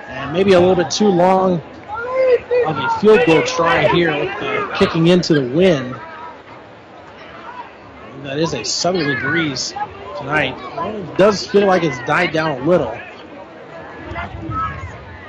and 0.10 0.34
maybe 0.34 0.52
a 0.52 0.60
little 0.60 0.76
bit 0.76 0.92
too 0.92 1.08
long 1.08 1.62
of 2.68 2.78
a 2.78 2.90
field 3.00 3.26
goal 3.26 3.42
try 3.44 3.88
here 3.88 4.12
with 4.12 4.38
the 4.42 4.76
kicking 4.78 5.08
into 5.08 5.34
the 5.34 5.56
wind. 5.56 5.96
That 8.24 8.38
is 8.38 8.54
a 8.54 8.66
southerly 8.66 9.16
breeze 9.16 9.74
tonight. 10.18 10.58
It 10.94 11.18
does 11.18 11.48
feel 11.48 11.68
like 11.68 11.84
it's 11.84 12.00
died 12.00 12.34
down 12.34 12.60
a 12.60 12.66
little. 12.66 13.00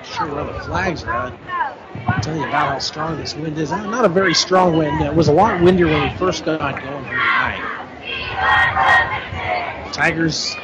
Sure 0.05 0.35
where 0.35 0.45
the 0.45 0.61
flags 0.61 1.05
are. 1.05 1.33
I'll 2.07 2.21
tell 2.21 2.37
you 2.37 2.47
about 2.47 2.69
how 2.69 2.79
strong 2.79 3.17
this 3.17 3.35
wind 3.35 3.59
is. 3.59 3.71
Not 3.73 4.05
a 4.05 4.09
very 4.09 4.35
strong 4.35 4.77
wind. 4.77 5.01
It 5.01 5.15
was 5.15 5.29
a 5.29 5.33
lot 5.33 5.61
windier 5.61 5.87
when 5.87 6.03
we 6.03 6.11
first 6.17 6.45
got 6.45 6.59
going 6.83 7.05
here 7.05 7.19
tonight. 7.19 7.62
Tigers 9.93 10.57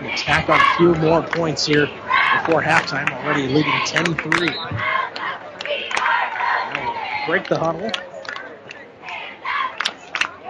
attack 0.00 0.48
on 0.48 0.60
a 0.60 0.64
few 0.76 0.94
more 0.96 1.22
points 1.22 1.66
here 1.66 1.86
before 1.86 2.62
halftime, 2.62 3.10
already 3.24 3.46
leading 3.48 3.72
10-3. 3.72 4.86
Break 7.26 7.48
the 7.48 7.58
huddle. 7.58 7.90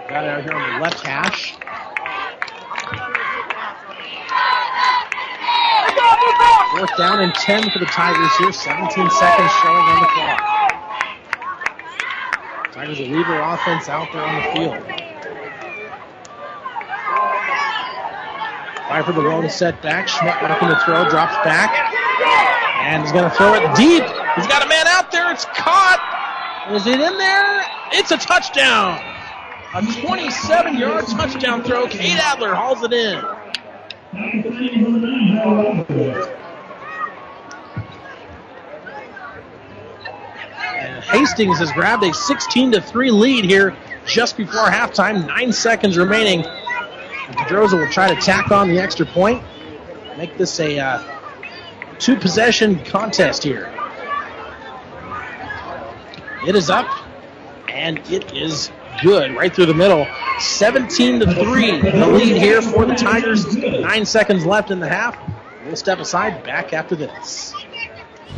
Got 0.07 0.23
it 0.23 0.29
out 0.29 0.43
here 0.43 0.53
on 0.53 0.73
the 0.73 0.79
left 0.79 1.05
hash. 1.05 1.55
Fourth 6.71 6.97
down 6.97 7.19
and 7.19 7.33
10 7.33 7.69
for 7.71 7.79
the 7.79 7.85
Tigers 7.85 8.35
here. 8.37 8.51
17 8.51 9.09
seconds 9.09 9.51
showing 9.61 9.85
on 9.85 9.99
the 10.01 10.07
clock. 10.07 10.41
Tigers 12.71 12.99
leave 12.99 13.27
their 13.27 13.41
offense 13.41 13.89
out 13.89 14.07
there 14.13 14.23
on 14.23 14.35
the 14.35 14.41
field. 14.53 14.77
Five 18.87 19.05
for 19.05 19.11
the 19.13 19.21
lone 19.21 19.49
setback. 19.49 20.07
Schmidt 20.07 20.41
looking 20.41 20.69
to 20.69 20.79
throw, 20.85 21.09
drops 21.09 21.35
back. 21.43 21.71
And 22.83 23.03
he's 23.03 23.11
going 23.11 23.29
to 23.29 23.35
throw 23.35 23.53
it 23.53 23.75
deep. 23.75 24.03
He's 24.35 24.47
got 24.47 24.65
a 24.65 24.69
man 24.69 24.87
out 24.87 25.11
there. 25.11 25.31
It's 25.31 25.45
caught. 25.45 25.99
Is 26.71 26.87
it 26.87 26.99
in 26.99 27.17
there? 27.17 27.63
It's 27.93 28.11
a 28.11 28.17
touchdown. 28.17 29.01
A 29.73 29.81
27 30.01 30.77
yard 30.77 31.05
touchdown 31.07 31.63
throw. 31.63 31.87
Cade 31.87 32.17
Adler 32.17 32.53
hauls 32.53 32.83
it 32.83 32.93
in. 32.93 33.23
And 34.13 34.43
Hastings 41.05 41.59
has 41.59 41.71
grabbed 41.71 42.03
a 42.03 42.13
16 42.13 42.73
to 42.73 42.81
3 42.81 43.11
lead 43.11 43.45
here 43.45 43.75
just 44.05 44.35
before 44.35 44.65
halftime. 44.65 45.25
Nine 45.27 45.53
seconds 45.53 45.97
remaining. 45.97 46.43
Pedroza 47.31 47.79
will 47.79 47.87
try 47.87 48.13
to 48.13 48.19
tack 48.19 48.51
on 48.51 48.67
the 48.67 48.79
extra 48.79 49.05
point. 49.05 49.41
Make 50.17 50.37
this 50.37 50.59
a 50.59 50.77
uh, 50.77 51.19
two 51.97 52.17
possession 52.17 52.83
contest 52.83 53.43
here. 53.43 53.73
It 56.45 56.55
is 56.55 56.69
up, 56.69 56.89
and 57.69 57.99
it 58.11 58.33
is 58.35 58.71
good 59.01 59.35
right 59.35 59.53
through 59.53 59.67
the 59.67 59.73
middle. 59.73 60.07
17 60.39 61.19
to 61.19 61.33
3, 61.33 61.81
the 61.81 62.07
lead 62.07 62.37
here 62.37 62.61
for 62.61 62.85
the 62.85 62.95
Tigers. 62.95 63.55
Nine 63.55 64.05
seconds 64.05 64.45
left 64.45 64.71
in 64.71 64.79
the 64.79 64.89
half. 64.89 65.17
We'll 65.65 65.75
step 65.75 65.99
aside 65.99 66.43
back 66.43 66.73
after 66.73 66.95
this. 66.95 67.53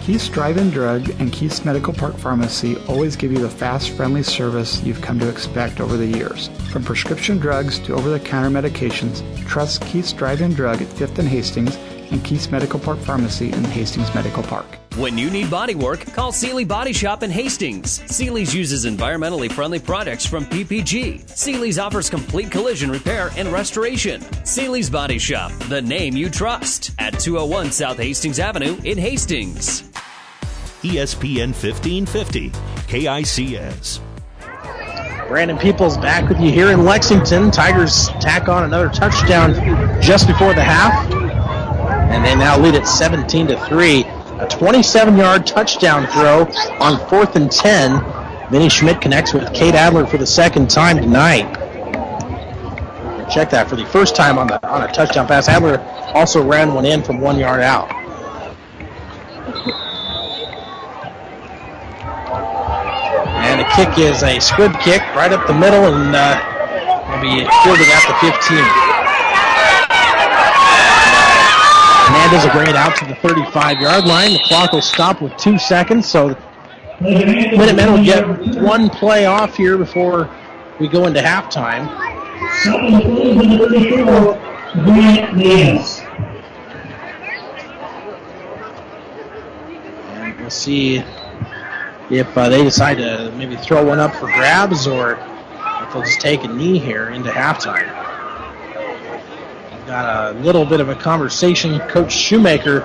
Keith's 0.01 0.27
Drive-In 0.27 0.69
Drug 0.71 1.09
and 1.21 1.31
Keith's 1.31 1.63
Medical 1.63 1.93
Park 1.93 2.17
Pharmacy 2.17 2.75
always 2.89 3.15
give 3.15 3.31
you 3.31 3.39
the 3.39 3.49
fast, 3.49 3.91
friendly 3.91 4.21
service 4.21 4.83
you've 4.83 5.01
come 5.01 5.17
to 5.19 5.29
expect 5.29 5.79
over 5.79 5.95
the 5.95 6.05
years. 6.05 6.49
From 6.71 6.83
prescription 6.83 7.37
drugs 7.37 7.79
to 7.79 7.93
over-the-counter 7.93 8.49
medications, 8.49 9.23
trust 9.47 9.81
Keith's 9.85 10.11
Drive-In 10.11 10.55
Drug 10.55 10.81
at 10.81 10.89
5th 10.89 11.19
and 11.19 11.27
Hastings 11.27 11.77
and 12.13 12.23
Keith's 12.23 12.49
Medical 12.49 12.79
Park 12.79 12.99
Pharmacy 12.99 13.51
in 13.51 13.63
Hastings 13.65 14.13
Medical 14.13 14.43
Park. 14.43 14.65
When 14.95 15.17
you 15.17 15.31
need 15.31 15.49
body 15.49 15.73
work, 15.73 16.05
call 16.13 16.31
Seely 16.31 16.63
Body 16.63 16.93
Shop 16.93 17.23
in 17.23 17.31
Hastings. 17.31 18.03
Seely's 18.05 18.53
uses 18.53 18.85
environmentally 18.85 19.51
friendly 19.51 19.79
products 19.79 20.25
from 20.25 20.45
PPG. 20.45 21.27
Seely's 21.27 21.79
offers 21.79 22.09
complete 22.09 22.51
collision 22.51 22.91
repair 22.91 23.31
and 23.35 23.49
restoration. 23.49 24.21
Seely's 24.45 24.89
Body 24.89 25.17
Shop, 25.17 25.51
the 25.67 25.81
name 25.81 26.15
you 26.15 26.29
trust, 26.29 26.91
at 26.99 27.19
201 27.19 27.71
South 27.71 27.97
Hastings 27.97 28.39
Avenue 28.39 28.77
in 28.83 28.97
Hastings. 28.97 29.81
ESPN 30.83 31.53
1550, 31.53 32.51
KICS. 32.87 33.99
Brandon 35.27 35.57
Peoples 35.57 35.97
back 35.97 36.29
with 36.29 36.39
you 36.39 36.51
here 36.51 36.69
in 36.69 36.85
Lexington. 36.85 37.49
Tigers 37.49 38.09
tack 38.19 38.49
on 38.49 38.65
another 38.65 38.89
touchdown 38.89 39.53
just 39.99 40.27
before 40.27 40.53
the 40.53 40.63
half. 40.63 41.22
And 42.13 42.23
they 42.23 42.35
now 42.35 42.59
lead 42.59 42.75
at 42.75 42.87
17 42.87 43.47
to 43.47 43.65
3. 43.65 44.03
A 44.03 44.47
27 44.47 45.17
yard 45.17 45.47
touchdown 45.47 46.05
throw 46.07 46.45
on 46.79 47.09
fourth 47.09 47.35
and 47.35 47.51
10. 47.51 48.49
Vinny 48.51 48.69
Schmidt 48.69 49.01
connects 49.01 49.33
with 49.33 49.51
Cade 49.51 49.73
Adler 49.73 50.05
for 50.05 50.17
the 50.17 50.27
second 50.27 50.69
time 50.69 50.97
tonight. 50.97 51.51
Check 53.31 53.49
that 53.49 53.67
for 53.67 53.75
the 53.75 53.85
first 53.87 54.15
time 54.15 54.37
on 54.37 54.45
the 54.45 54.63
on 54.67 54.83
a 54.83 54.93
touchdown 54.93 55.25
pass. 55.25 55.49
Adler 55.49 55.79
also 56.13 56.45
ran 56.45 56.75
one 56.75 56.85
in 56.85 57.01
from 57.01 57.19
one 57.19 57.39
yard 57.39 57.61
out. 57.61 57.91
And 63.41 63.59
the 63.59 63.65
kick 63.75 63.97
is 63.97 64.21
a 64.21 64.39
squib 64.39 64.79
kick 64.81 65.01
right 65.15 65.33
up 65.33 65.47
the 65.47 65.53
middle 65.53 65.85
and 65.85 66.15
uh, 66.15 66.37
will 67.09 67.21
be 67.21 67.41
fielded 67.63 67.87
at 67.89 68.05
the 68.07 68.13
15. 68.31 69.02
Hernandez 72.13 72.45
will 72.45 72.51
bring 72.51 72.69
it 72.69 72.75
out 72.75 72.95
to 72.97 73.05
the 73.05 73.15
35 73.15 73.81
yard 73.81 74.05
line. 74.05 74.33
The 74.33 74.39
clock 74.45 74.71
will 74.71 74.83
stop 74.83 75.19
with 75.19 75.35
two 75.35 75.57
seconds, 75.57 76.07
so 76.07 76.29
the 76.29 76.45
Minutemen 77.01 77.91
will 77.91 78.03
get 78.03 78.23
one 78.61 78.87
play 78.91 79.25
off 79.25 79.57
here 79.57 79.79
before 79.79 80.29
we 80.79 80.87
go 80.87 81.07
into 81.07 81.21
halftime. 81.21 81.89
And 90.11 90.39
we'll 90.39 90.51
see 90.51 91.03
if 92.11 92.37
uh, 92.37 92.49
they 92.49 92.63
decide 92.63 92.99
to 92.99 93.33
maybe 93.37 93.55
throw 93.55 93.83
one 93.83 93.99
up 93.99 94.13
for 94.13 94.27
grabs 94.27 94.85
or 94.85 95.13
if 95.81 95.91
they'll 95.91 96.03
just 96.03 96.21
take 96.21 96.43
a 96.43 96.47
knee 96.47 96.77
here 96.77 97.09
into 97.09 97.31
halftime. 97.31 98.12
Got 99.93 100.35
a 100.35 100.39
little 100.39 100.65
bit 100.65 100.79
of 100.79 100.89
a 100.89 100.95
conversation. 100.95 101.77
Coach 101.81 102.11
Shoemaker 102.11 102.79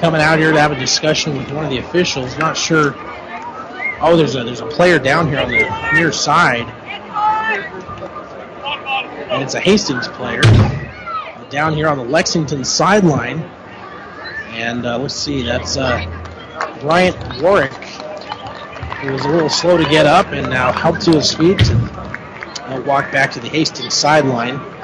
coming 0.00 0.20
out 0.20 0.40
here 0.40 0.50
to 0.50 0.60
have 0.60 0.72
a 0.72 0.74
discussion 0.74 1.36
with 1.36 1.48
one 1.52 1.62
of 1.62 1.70
the 1.70 1.78
officials. 1.78 2.36
Not 2.36 2.56
sure. 2.56 2.96
Oh, 4.00 4.16
there's 4.16 4.34
a 4.34 4.42
there's 4.42 4.58
a 4.58 4.66
player 4.66 4.98
down 4.98 5.28
here 5.28 5.38
on 5.38 5.48
the 5.48 5.92
near 5.92 6.10
side, 6.10 6.66
and 9.30 9.40
it's 9.40 9.54
a 9.54 9.60
Hastings 9.60 10.08
player 10.08 10.42
down 11.48 11.74
here 11.74 11.86
on 11.86 11.96
the 11.96 12.02
Lexington 12.02 12.64
sideline. 12.64 13.38
And 14.50 14.84
uh, 14.84 14.98
let's 14.98 15.14
see, 15.14 15.42
that's 15.42 15.76
uh, 15.76 16.04
Bryant 16.80 17.40
Warwick 17.40 17.72
he 19.00 19.10
was 19.10 19.24
a 19.24 19.28
little 19.28 19.48
slow 19.48 19.76
to 19.76 19.84
get 19.84 20.06
up 20.06 20.26
and 20.32 20.50
now 20.50 20.72
helped 20.72 21.02
to 21.02 21.12
his 21.12 21.32
feet 21.32 21.70
and 21.70 22.84
walk 22.84 23.12
back 23.12 23.30
to 23.30 23.38
the 23.38 23.48
Hastings 23.48 23.94
sideline. 23.94 24.77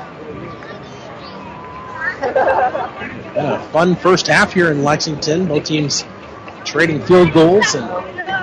A 2.27 3.69
fun 3.73 3.97
first 3.97 4.27
half 4.27 4.53
here 4.53 4.71
in 4.71 4.83
Lexington. 4.83 5.47
Both 5.47 5.65
teams 5.65 6.05
trading 6.65 7.03
field 7.03 7.33
goals 7.33 7.75
and 7.75 7.89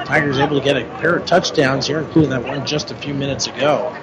Tigers 0.05 0.37
able 0.39 0.59
to 0.59 0.63
get 0.63 0.77
a 0.77 0.83
pair 0.99 1.15
of 1.15 1.25
touchdowns 1.25 1.87
here, 1.87 1.99
including 1.99 2.31
that 2.31 2.43
one 2.43 2.65
just 2.65 2.91
a 2.91 2.95
few 2.95 3.13
minutes 3.13 3.47
ago. 3.47 3.95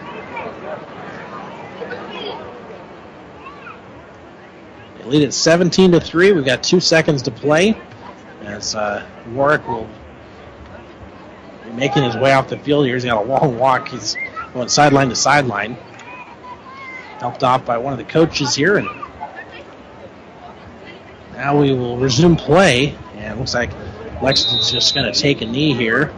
They 4.98 5.04
lead 5.04 5.22
at 5.24 5.34
17 5.34 5.92
to 5.92 6.00
3. 6.00 6.32
We've 6.32 6.44
got 6.44 6.62
two 6.62 6.80
seconds 6.80 7.22
to 7.22 7.30
play 7.30 7.76
as 8.42 8.74
uh, 8.74 9.06
Warwick 9.32 9.66
will 9.68 9.88
be 11.64 11.70
making 11.72 12.04
his 12.04 12.16
way 12.16 12.32
off 12.32 12.48
the 12.48 12.58
field 12.58 12.86
here. 12.86 12.94
He's 12.94 13.04
got 13.04 13.22
a 13.22 13.26
long 13.26 13.58
walk. 13.58 13.88
He's 13.88 14.16
going 14.54 14.68
sideline 14.68 15.10
to 15.10 15.16
sideline. 15.16 15.74
Helped 17.18 17.44
off 17.44 17.64
by 17.64 17.78
one 17.78 17.92
of 17.92 17.98
the 17.98 18.04
coaches 18.04 18.54
here. 18.54 18.78
And 18.78 18.88
now 21.38 21.56
we 21.56 21.72
will 21.72 21.96
resume 21.96 22.36
play. 22.36 22.96
And 23.14 23.34
it 23.34 23.38
looks 23.38 23.54
like 23.54 23.70
Lexington's 24.20 24.70
just 24.70 24.94
going 24.94 25.10
to 25.10 25.18
take 25.18 25.40
a 25.40 25.46
knee 25.46 25.72
here. 25.72 26.12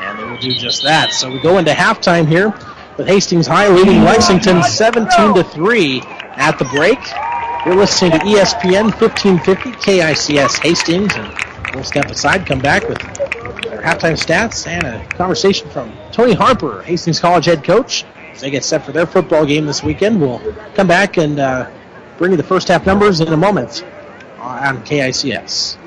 And 0.00 0.18
they 0.18 0.24
will 0.24 0.38
do 0.38 0.54
just 0.54 0.84
that. 0.84 1.12
So 1.12 1.30
we 1.30 1.40
go 1.40 1.58
into 1.58 1.72
halftime 1.72 2.28
here 2.28 2.50
with 2.96 3.08
Hastings 3.08 3.48
High 3.48 3.68
leading 3.68 4.02
Lexington 4.04 4.62
17 4.62 5.34
to 5.34 5.42
3 5.42 6.00
at 6.36 6.58
the 6.58 6.64
break. 6.66 6.98
You're 7.66 7.74
listening 7.74 8.12
to 8.12 8.18
ESPN 8.18 8.92
1550 9.00 9.72
KICS 9.72 10.58
Hastings, 10.60 11.16
and 11.16 11.74
we'll 11.74 11.82
step 11.82 12.06
aside, 12.06 12.46
come 12.46 12.60
back 12.60 12.86
with 12.88 13.02
our 13.02 13.82
halftime 13.82 14.16
stats 14.16 14.66
and 14.66 14.84
a 14.84 15.04
conversation 15.16 15.68
from 15.70 15.92
Tony 16.12 16.34
Harper, 16.34 16.82
Hastings 16.82 17.18
College 17.18 17.46
head 17.46 17.64
coach, 17.64 18.04
as 18.32 18.42
they 18.42 18.50
get 18.50 18.64
set 18.64 18.84
for 18.84 18.92
their 18.92 19.06
football 19.06 19.44
game 19.46 19.66
this 19.66 19.82
weekend. 19.82 20.20
We'll 20.20 20.40
come 20.74 20.86
back 20.86 21.16
and 21.16 21.40
uh, 21.40 21.70
bring 22.18 22.30
you 22.30 22.36
the 22.36 22.42
first 22.42 22.68
half 22.68 22.86
numbers 22.86 23.20
in 23.20 23.32
a 23.32 23.36
moment 23.36 23.84
on 24.38 24.82
KICS. 24.84 25.78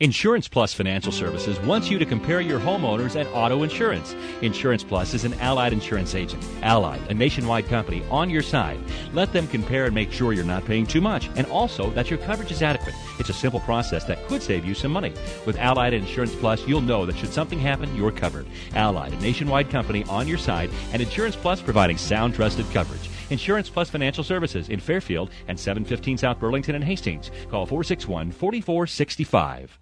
Insurance 0.00 0.48
Plus 0.48 0.74
Financial 0.74 1.12
Services 1.12 1.58
wants 1.60 1.88
you 1.88 1.98
to 1.98 2.04
compare 2.04 2.40
your 2.40 2.58
homeowners 2.58 3.14
and 3.14 3.28
auto 3.28 3.62
insurance. 3.62 4.14
Insurance 4.42 4.82
Plus 4.82 5.14
is 5.14 5.24
an 5.24 5.34
allied 5.34 5.72
insurance 5.72 6.16
agent. 6.16 6.44
Allied, 6.62 7.00
a 7.10 7.14
nationwide 7.14 7.68
company, 7.68 8.02
on 8.10 8.28
your 8.28 8.42
side. 8.42 8.78
Let 9.12 9.32
them 9.32 9.46
compare 9.46 9.84
and 9.84 9.94
make 9.94 10.10
sure 10.10 10.32
you're 10.32 10.44
not 10.44 10.64
paying 10.64 10.84
too 10.84 11.00
much, 11.00 11.30
and 11.36 11.46
also 11.46 11.90
that 11.90 12.10
your 12.10 12.18
coverage 12.18 12.50
is 12.50 12.60
adequate. 12.60 12.94
It's 13.20 13.28
a 13.28 13.32
simple 13.32 13.60
process 13.60 14.04
that 14.04 14.26
could 14.26 14.42
save 14.42 14.64
you 14.64 14.74
some 14.74 14.92
money. 14.92 15.14
With 15.46 15.58
Allied 15.58 15.94
Insurance 15.94 16.34
Plus, 16.34 16.66
you'll 16.66 16.80
know 16.80 17.06
that 17.06 17.16
should 17.16 17.32
something 17.32 17.60
happen, 17.60 17.94
you're 17.94 18.10
covered. 18.10 18.46
Allied, 18.74 19.12
a 19.12 19.20
nationwide 19.20 19.70
company 19.70 20.04
on 20.08 20.26
your 20.26 20.38
side, 20.38 20.70
and 20.92 21.00
Insurance 21.00 21.36
Plus 21.36 21.62
providing 21.62 21.96
sound, 21.96 22.34
trusted 22.34 22.68
coverage. 22.72 23.08
Insurance 23.30 23.70
Plus 23.70 23.90
Financial 23.90 24.24
Services 24.24 24.68
in 24.68 24.80
Fairfield 24.80 25.30
and 25.48 25.58
715 25.58 26.18
South 26.18 26.38
Burlington 26.38 26.74
and 26.74 26.84
Hastings. 26.84 27.30
Call 27.50 27.66
461 27.66 28.32
4465. 28.32 29.78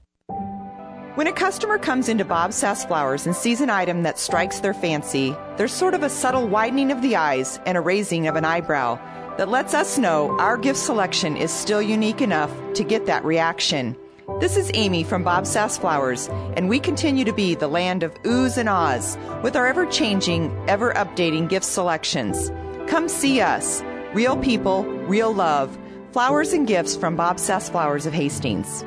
When 1.14 1.27
a 1.27 1.32
customer 1.32 1.77
comes 1.77 2.09
into 2.09 2.24
Bob 2.24 2.55
Sass 2.55 2.86
Flowers 2.86 3.27
and 3.27 3.36
sees 3.36 3.60
an 3.60 3.69
item 3.69 4.02
that 4.02 4.19
strikes 4.19 4.60
their 4.60 4.73
fancy, 4.73 5.36
there's 5.59 5.73
sort 5.73 5.93
of 5.93 6.02
a 6.02 6.09
subtle 6.09 6.48
widening 6.48 6.90
of 6.90 7.02
the 7.02 7.16
eyes 7.16 7.60
and 7.66 7.77
a 7.77 7.82
raising 7.82 8.28
of 8.28 8.36
an 8.36 8.47
eyebrow 8.47 8.98
that 9.36 9.51
lets 9.51 9.74
us 9.74 9.98
know 9.98 10.35
our 10.39 10.56
gift 10.56 10.78
selection 10.78 11.36
is 11.36 11.52
still 11.52 11.82
unique 11.82 12.23
enough 12.23 12.51
to 12.73 12.82
get 12.82 13.05
that 13.05 13.27
reaction. 13.27 13.94
This 14.40 14.56
is 14.56 14.70
Amy 14.73 15.05
from 15.05 15.23
Bob 15.23 15.47
Sass 15.47 15.77
Flowers, 15.77 16.28
and 16.56 16.70
we 16.70 16.81
continue 16.81 17.27
to 17.27 17.32
be 17.32 17.55
the 17.55 17.69
land 17.69 18.02
of 18.02 18.14
oohs 18.23 18.56
and 18.56 18.69
ahs 18.69 19.19
with 19.43 19.55
our 19.55 19.66
ever 19.66 19.85
changing, 19.85 20.51
ever 20.66 20.94
updating 20.94 21.47
gift 21.47 21.66
selections. 21.66 22.51
Come 22.93 23.09
see 23.09 23.40
us. 23.40 23.82
Real 24.12 24.36
people, 24.36 24.85
real 24.85 25.32
love. 25.32 25.78
Flowers 26.12 26.52
and 26.52 26.66
gifts 26.66 26.94
from 26.94 27.16
Bob 27.16 27.40
Sass 27.40 27.70
Flowers 27.70 28.05
of 28.05 28.12
Hastings. 28.12 28.85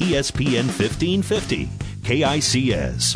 ESPN 0.00 0.66
1550, 0.66 1.66
KICS. 2.02 3.14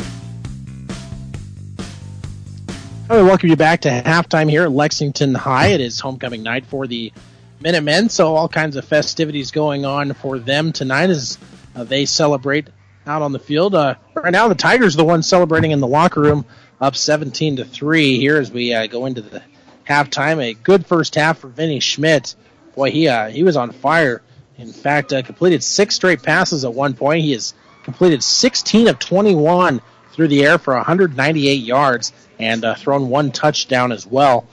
I 3.09 3.15
want 3.15 3.21
to 3.21 3.25
welcome 3.25 3.49
you 3.49 3.57
back 3.57 3.81
to 3.81 3.89
halftime 3.89 4.49
here 4.49 4.63
at 4.63 4.71
Lexington 4.71 5.35
High. 5.35 5.67
It 5.67 5.81
is 5.81 5.99
homecoming 5.99 6.41
night 6.41 6.65
for 6.67 6.87
the 6.87 7.11
Minutemen, 7.59 8.07
so 8.07 8.33
all 8.33 8.47
kinds 8.47 8.77
of 8.77 8.85
festivities 8.85 9.51
going 9.51 9.83
on 9.83 10.13
for 10.13 10.39
them 10.39 10.71
tonight 10.71 11.09
as 11.09 11.37
uh, 11.75 11.83
they 11.83 12.05
celebrate 12.05 12.69
out 13.05 13.21
on 13.21 13.33
the 13.33 13.39
field. 13.39 13.75
Uh, 13.75 13.95
right 14.15 14.31
now, 14.31 14.47
the 14.47 14.55
Tigers 14.55 14.95
are 14.95 14.99
the 14.99 15.05
ones 15.05 15.27
celebrating 15.27 15.71
in 15.71 15.81
the 15.81 15.87
locker 15.87 16.21
room, 16.21 16.45
up 16.79 16.95
17 16.95 17.57
to 17.57 17.65
three 17.65 18.17
here 18.17 18.37
as 18.37 18.51
we 18.51 18.73
uh, 18.73 18.87
go 18.87 19.05
into 19.05 19.21
the 19.21 19.41
halftime. 19.87 20.41
A 20.41 20.53
good 20.53 20.85
first 20.85 21.15
half 21.15 21.39
for 21.39 21.47
Vinny 21.47 21.79
Schmidt. 21.79 22.35
Boy, 22.75 22.91
he 22.91 23.07
uh, 23.07 23.29
he 23.29 23.43
was 23.43 23.57
on 23.57 23.71
fire. 23.71 24.21
In 24.57 24.71
fact, 24.71 25.13
uh, 25.13 25.21
completed 25.21 25.63
six 25.63 25.95
straight 25.95 26.23
passes 26.23 26.65
at 26.65 26.73
one 26.73 26.93
point. 26.93 27.23
He 27.23 27.31
has 27.31 27.53
completed 27.83 28.23
16 28.23 28.87
of 28.87 28.99
21 28.99 29.81
through 30.13 30.27
the 30.27 30.43
air 30.43 30.57
for 30.57 30.75
198 30.75 31.53
yards 31.53 32.11
and 32.39 32.65
uh, 32.65 32.75
thrown 32.75 33.09
one 33.09 33.31
touchdown 33.31 33.91
as 33.91 34.05
well. 34.05 34.45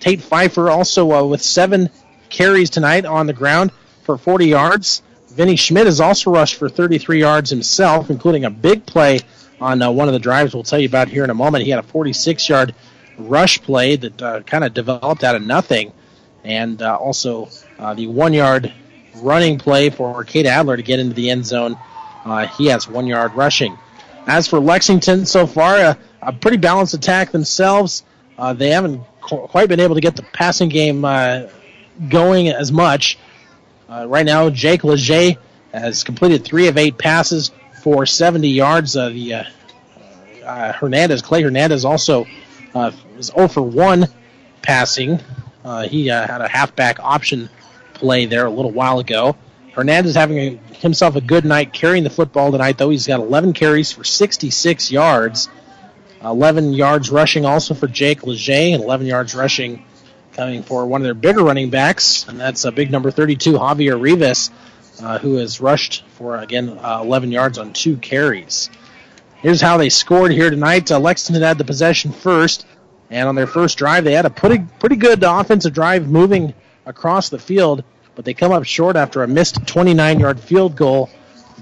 Tate 0.00 0.22
Pfeiffer 0.22 0.70
also 0.70 1.12
uh, 1.12 1.24
with 1.24 1.42
seven 1.42 1.90
carries 2.28 2.70
tonight 2.70 3.04
on 3.04 3.26
the 3.26 3.32
ground 3.32 3.72
for 4.02 4.16
40 4.16 4.46
yards. 4.46 5.02
Vinny 5.28 5.56
Schmidt 5.56 5.86
has 5.86 6.00
also 6.00 6.30
rushed 6.30 6.56
for 6.56 6.68
33 6.68 7.20
yards 7.20 7.50
himself, 7.50 8.10
including 8.10 8.44
a 8.44 8.50
big 8.50 8.86
play 8.86 9.20
on 9.60 9.82
uh, 9.82 9.90
one 9.90 10.08
of 10.08 10.14
the 10.14 10.20
drives 10.20 10.54
we'll 10.54 10.62
tell 10.62 10.78
you 10.78 10.88
about 10.88 11.08
here 11.08 11.24
in 11.24 11.30
a 11.30 11.34
moment. 11.34 11.64
He 11.64 11.70
had 11.70 11.80
a 11.80 11.86
46 11.86 12.48
yard 12.48 12.74
rush 13.16 13.60
play 13.62 13.96
that 13.96 14.22
uh, 14.22 14.40
kind 14.42 14.64
of 14.64 14.74
developed 14.74 15.24
out 15.24 15.34
of 15.34 15.42
nothing, 15.42 15.92
and 16.44 16.80
uh, 16.80 16.96
also 16.96 17.48
uh, 17.78 17.94
the 17.94 18.06
one 18.06 18.32
yard 18.32 18.72
running 19.16 19.58
play 19.58 19.90
for 19.90 20.22
Cade 20.24 20.46
Adler 20.46 20.76
to 20.76 20.82
get 20.82 21.00
into 21.00 21.14
the 21.14 21.30
end 21.30 21.44
zone. 21.44 21.76
Uh, 22.24 22.46
he 22.46 22.66
has 22.66 22.88
one 22.88 23.06
yard 23.06 23.34
rushing. 23.34 23.76
As 24.26 24.46
for 24.46 24.60
Lexington 24.60 25.24
so 25.24 25.46
far, 25.46 25.96
a 26.20 26.32
pretty 26.32 26.58
balanced 26.58 26.94
attack 26.94 27.30
themselves. 27.32 28.04
Uh, 28.36 28.52
they 28.52 28.70
haven't 28.70 29.02
qu- 29.22 29.46
quite 29.46 29.68
been 29.68 29.80
able 29.80 29.94
to 29.94 30.00
get 30.00 30.16
the 30.16 30.22
passing 30.22 30.68
game 30.68 31.00
going 32.08 32.48
as 32.48 32.70
much. 32.70 33.18
Right 33.88 34.26
now, 34.26 34.50
Jake 34.50 34.84
Leger 34.84 35.36
has 35.72 36.04
completed 36.04 36.44
three 36.44 36.68
of 36.68 36.76
eight 36.76 36.98
passes 36.98 37.50
for 37.94 38.04
70 38.04 38.48
yards. 38.48 38.96
Uh, 38.96 39.08
the 39.08 39.34
uh, 39.34 39.44
uh, 40.44 40.72
Hernandez, 40.74 41.22
Clay 41.22 41.42
Hernandez, 41.42 41.86
also 41.86 42.26
uh, 42.74 42.92
is 43.16 43.26
0 43.26 43.48
for 43.48 43.62
1 43.62 44.06
passing. 44.60 45.20
Uh, 45.64 45.88
he 45.88 46.10
uh, 46.10 46.26
had 46.26 46.42
a 46.42 46.48
halfback 46.48 47.00
option 47.00 47.48
play 47.94 48.26
there 48.26 48.44
a 48.44 48.50
little 48.50 48.70
while 48.70 48.98
ago. 48.98 49.36
Hernandez 49.72 50.14
having 50.14 50.38
a, 50.38 50.56
himself 50.74 51.16
a 51.16 51.22
good 51.22 51.46
night 51.46 51.72
carrying 51.72 52.04
the 52.04 52.10
football 52.10 52.52
tonight, 52.52 52.76
though. 52.76 52.90
He's 52.90 53.06
got 53.06 53.20
11 53.20 53.54
carries 53.54 53.90
for 53.90 54.04
66 54.04 54.90
yards. 54.90 55.48
11 56.22 56.74
yards 56.74 57.10
rushing 57.10 57.46
also 57.46 57.74
for 57.74 57.86
Jake 57.86 58.26
Leger, 58.26 58.74
and 58.74 58.82
11 58.82 59.06
yards 59.06 59.34
rushing 59.34 59.84
coming 60.34 60.62
for 60.62 60.84
one 60.84 61.00
of 61.00 61.04
their 61.04 61.14
bigger 61.14 61.42
running 61.42 61.70
backs, 61.70 62.28
and 62.28 62.38
that's 62.38 62.64
a 62.64 62.72
big 62.72 62.90
number 62.90 63.10
32, 63.10 63.52
Javier 63.54 64.00
Rivas, 64.00 64.50
uh, 65.02 65.18
who 65.18 65.36
has 65.36 65.60
rushed 65.60 66.04
for, 66.16 66.36
again, 66.36 66.78
uh, 66.82 67.00
11 67.02 67.32
yards 67.32 67.58
on 67.58 67.72
two 67.72 67.96
carries. 67.96 68.70
Here's 69.36 69.60
how 69.60 69.76
they 69.76 69.88
scored 69.88 70.32
here 70.32 70.50
tonight. 70.50 70.90
Uh, 70.90 70.98
Lexington 70.98 71.42
had 71.42 71.58
the 71.58 71.64
possession 71.64 72.12
first, 72.12 72.66
and 73.10 73.28
on 73.28 73.34
their 73.34 73.46
first 73.46 73.78
drive, 73.78 74.04
they 74.04 74.14
had 74.14 74.26
a 74.26 74.30
pretty, 74.30 74.64
pretty 74.80 74.96
good 74.96 75.22
offensive 75.22 75.72
drive 75.72 76.08
moving 76.08 76.54
across 76.86 77.28
the 77.28 77.38
field, 77.38 77.84
but 78.14 78.24
they 78.24 78.34
come 78.34 78.52
up 78.52 78.64
short 78.64 78.96
after 78.96 79.22
a 79.22 79.28
missed 79.28 79.66
29 79.66 80.20
yard 80.20 80.40
field 80.40 80.74
goal 80.74 81.08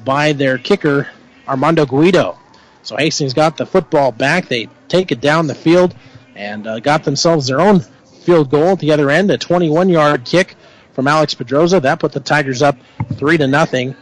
by 0.05 0.33
their 0.33 0.57
kicker, 0.59 1.09
Armando 1.47 1.85
Guido. 1.85 2.39
So 2.83 2.97
Hastings 2.97 3.35
got 3.35 3.57
the 3.57 3.67
football 3.67 4.13
back. 4.13 4.49
They 4.49 4.69
take 4.89 5.13
it 5.13 5.21
down 5.21 5.49
the 5.49 5.55
field 5.55 5.95
and 6.35 6.67
uh, 6.67 6.81
got 6.81 7.05
themselves 7.05 7.47
their 7.49 7.61
own 7.61 7.81
field 8.23 8.51
goal 8.51 8.71
at 8.71 8.79
the 8.79 8.93
other 8.93 9.11
end, 9.11 9.31
a 9.31 9.39
21 9.39 9.89
yard 9.89 10.25
kick 10.25 10.57
from 10.97 11.07
Alex 11.07 11.35
Pedroza. 11.35 11.83
That 11.83 12.01
put 12.01 12.13
the 12.13 12.21
Tigers 12.21 12.63
up 12.63 12.79
3 13.13 13.37
to 13.37 13.47
nothing 13.47 13.95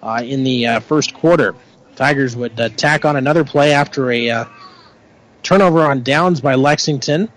uh, 0.00 0.22
in 0.24 0.44
the 0.44 0.66
uh, 0.66 0.80
first 0.80 1.12
quarter. 1.12 1.56
Tigers 1.96 2.36
would 2.36 2.58
uh, 2.58 2.68
tack 2.68 3.04
on 3.04 3.16
another 3.16 3.44
play 3.44 3.72
after 3.72 4.12
a 4.12 4.30
uh, 4.30 4.44
turnover 5.42 5.82
on 5.82 6.04
downs 6.04 6.40
by 6.40 6.54
Lexington. 6.54 7.28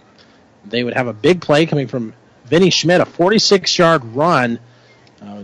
They 0.64 0.84
would 0.84 0.94
have 0.94 1.08
a 1.08 1.14
big 1.14 1.42
play 1.42 1.66
coming 1.66 1.88
from 1.88 2.14
Vinny 2.46 2.70
Schmidt, 2.70 3.02
a 3.02 3.06
46 3.06 3.76
yard 3.80 4.06
run. 4.06 4.60
Uh, 5.20 5.44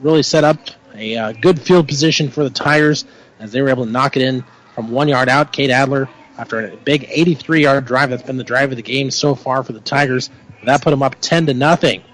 really 0.00 0.22
set 0.22 0.44
up 0.44 0.58
a 0.94 1.16
uh, 1.16 1.32
good 1.32 1.60
field 1.60 1.88
position 1.88 2.30
for 2.30 2.44
the 2.44 2.50
Tigers 2.50 3.04
as 3.40 3.50
they 3.50 3.62
were 3.62 3.68
able 3.68 3.84
to 3.84 3.90
knock 3.90 4.16
it 4.16 4.22
in 4.22 4.44
from 4.76 4.92
one 4.92 5.08
yard 5.08 5.28
out. 5.28 5.52
Cade 5.52 5.70
Adler, 5.70 6.08
after 6.38 6.68
a 6.68 6.76
big 6.76 7.04
83 7.08 7.64
yard 7.64 7.84
drive, 7.84 8.10
that's 8.10 8.22
been 8.22 8.36
the 8.36 8.44
drive 8.44 8.70
of 8.70 8.76
the 8.76 8.82
game 8.82 9.10
so 9.10 9.34
far 9.34 9.64
for 9.64 9.72
the 9.72 9.80
Tigers. 9.80 10.30
That 10.64 10.82
put 10.82 10.90
them 10.90 11.02
up 11.02 11.16
10 11.20 11.46
to 11.46 11.54
nothing. 11.54 12.04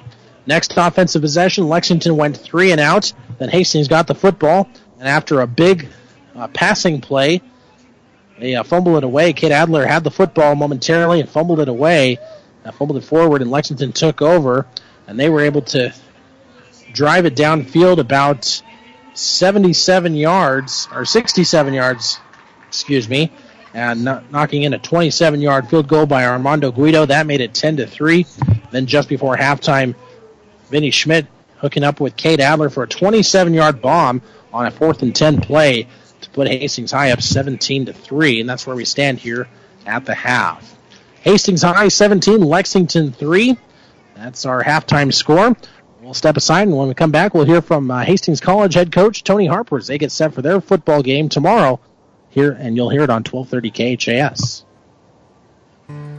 Next 0.48 0.72
offensive 0.78 1.20
possession, 1.20 1.68
Lexington 1.68 2.16
went 2.16 2.34
three 2.34 2.72
and 2.72 2.80
out. 2.80 3.12
Then 3.38 3.50
Hastings 3.50 3.86
got 3.86 4.06
the 4.06 4.14
football, 4.14 4.66
and 4.98 5.06
after 5.06 5.42
a 5.42 5.46
big 5.46 5.90
uh, 6.34 6.48
passing 6.48 7.02
play, 7.02 7.42
they 8.38 8.54
uh, 8.54 8.62
fumbled 8.62 8.96
it 8.96 9.04
away. 9.04 9.34
Kid 9.34 9.52
Adler 9.52 9.84
had 9.84 10.04
the 10.04 10.10
football 10.10 10.54
momentarily 10.54 11.20
and 11.20 11.28
fumbled 11.28 11.60
it 11.60 11.68
away. 11.68 12.16
Uh, 12.64 12.72
fumbled 12.72 12.96
it 12.96 13.04
forward, 13.04 13.42
and 13.42 13.50
Lexington 13.50 13.92
took 13.92 14.22
over, 14.22 14.66
and 15.06 15.20
they 15.20 15.28
were 15.28 15.42
able 15.42 15.60
to 15.60 15.92
drive 16.94 17.26
it 17.26 17.36
downfield 17.36 17.98
about 17.98 18.62
77 19.12 20.14
yards 20.14 20.88
or 20.94 21.04
67 21.04 21.74
yards, 21.74 22.20
excuse 22.68 23.06
me, 23.06 23.30
and 23.74 24.02
kno- 24.02 24.24
knocking 24.30 24.62
in 24.62 24.72
a 24.72 24.78
27 24.78 25.42
yard 25.42 25.68
field 25.68 25.88
goal 25.88 26.06
by 26.06 26.24
Armando 26.24 26.72
Guido. 26.72 27.04
That 27.04 27.26
made 27.26 27.42
it 27.42 27.52
10 27.52 27.76
to 27.76 27.86
3. 27.86 28.24
Then 28.70 28.86
just 28.86 29.10
before 29.10 29.36
halftime, 29.36 29.94
Vinny 30.70 30.90
Schmidt 30.90 31.26
hooking 31.58 31.84
up 31.84 32.00
with 32.00 32.16
Cade 32.16 32.40
Adler 32.40 32.70
for 32.70 32.82
a 32.84 32.88
27 32.88 33.54
yard 33.54 33.80
bomb 33.82 34.22
on 34.52 34.66
a 34.66 34.70
fourth 34.70 35.02
and 35.02 35.14
10 35.14 35.40
play 35.40 35.86
to 36.20 36.30
put 36.30 36.48
Hastings 36.48 36.92
High 36.92 37.10
up 37.10 37.22
17 37.22 37.86
to 37.86 37.92
3, 37.92 38.40
and 38.40 38.48
that's 38.48 38.66
where 38.66 38.76
we 38.76 38.84
stand 38.84 39.18
here 39.18 39.48
at 39.86 40.04
the 40.04 40.14
half. 40.14 40.76
Hastings 41.20 41.62
High 41.62 41.88
17, 41.88 42.40
Lexington 42.40 43.12
3. 43.12 43.58
That's 44.14 44.46
our 44.46 44.62
halftime 44.62 45.12
score. 45.12 45.56
We'll 46.00 46.14
step 46.14 46.36
aside, 46.36 46.68
and 46.68 46.76
when 46.76 46.88
we 46.88 46.94
come 46.94 47.10
back, 47.10 47.34
we'll 47.34 47.44
hear 47.44 47.60
from 47.60 47.90
uh, 47.90 48.02
Hastings 48.04 48.40
College 48.40 48.74
head 48.74 48.92
coach 48.92 49.24
Tony 49.24 49.46
Harper 49.46 49.78
as 49.78 49.88
they 49.88 49.98
get 49.98 50.12
set 50.12 50.32
for 50.32 50.42
their 50.42 50.60
football 50.60 51.02
game 51.02 51.28
tomorrow 51.28 51.80
here, 52.30 52.52
and 52.52 52.76
you'll 52.76 52.90
hear 52.90 53.02
it 53.02 53.10
on 53.10 53.24
1230 53.24 53.96
KHAS. 53.96 54.64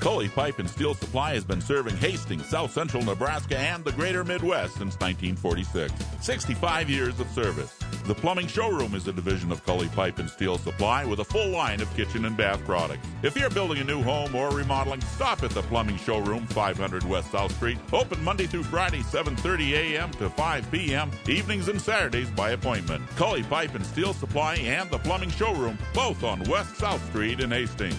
Kully 0.00 0.28
Pipe 0.28 0.60
and 0.60 0.70
Steel 0.70 0.94
Supply 0.94 1.34
has 1.34 1.44
been 1.44 1.60
serving 1.60 1.96
Hastings, 1.96 2.46
South 2.46 2.70
Central 2.70 3.02
Nebraska, 3.02 3.58
and 3.58 3.84
the 3.84 3.92
greater 3.92 4.24
Midwest 4.24 4.74
since 4.74 4.94
1946. 5.00 5.92
65 6.20 6.88
years 6.88 7.18
of 7.18 7.28
service. 7.30 7.76
The 8.04 8.14
Plumbing 8.14 8.46
Showroom 8.46 8.94
is 8.94 9.08
a 9.08 9.12
division 9.12 9.50
of 9.50 9.64
Kully 9.66 9.88
Pipe 9.88 10.18
and 10.18 10.30
Steel 10.30 10.56
Supply 10.56 11.04
with 11.04 11.18
a 11.18 11.24
full 11.24 11.50
line 11.50 11.80
of 11.80 11.92
kitchen 11.94 12.24
and 12.26 12.36
bath 12.36 12.64
products. 12.64 13.06
If 13.22 13.36
you're 13.36 13.50
building 13.50 13.78
a 13.78 13.84
new 13.84 14.02
home 14.02 14.34
or 14.34 14.50
remodeling, 14.50 15.00
stop 15.00 15.42
at 15.42 15.50
the 15.50 15.62
Plumbing 15.62 15.98
Showroom, 15.98 16.46
500 16.46 17.04
West 17.04 17.32
South 17.32 17.54
Street. 17.56 17.78
Open 17.92 18.22
Monday 18.22 18.46
through 18.46 18.64
Friday, 18.64 19.00
7:30 19.00 19.72
a.m. 19.72 20.10
to 20.12 20.30
5 20.30 20.70
p.m. 20.70 21.10
Evenings 21.26 21.68
and 21.68 21.80
Saturdays 21.80 22.30
by 22.30 22.50
appointment. 22.50 23.06
Kully 23.16 23.42
Pipe 23.42 23.74
and 23.74 23.84
Steel 23.84 24.14
Supply 24.14 24.54
and 24.56 24.88
the 24.90 24.98
Plumbing 24.98 25.30
Showroom, 25.30 25.76
both 25.92 26.22
on 26.22 26.42
West 26.44 26.76
South 26.76 27.04
Street 27.10 27.40
in 27.40 27.50
Hastings. 27.50 27.98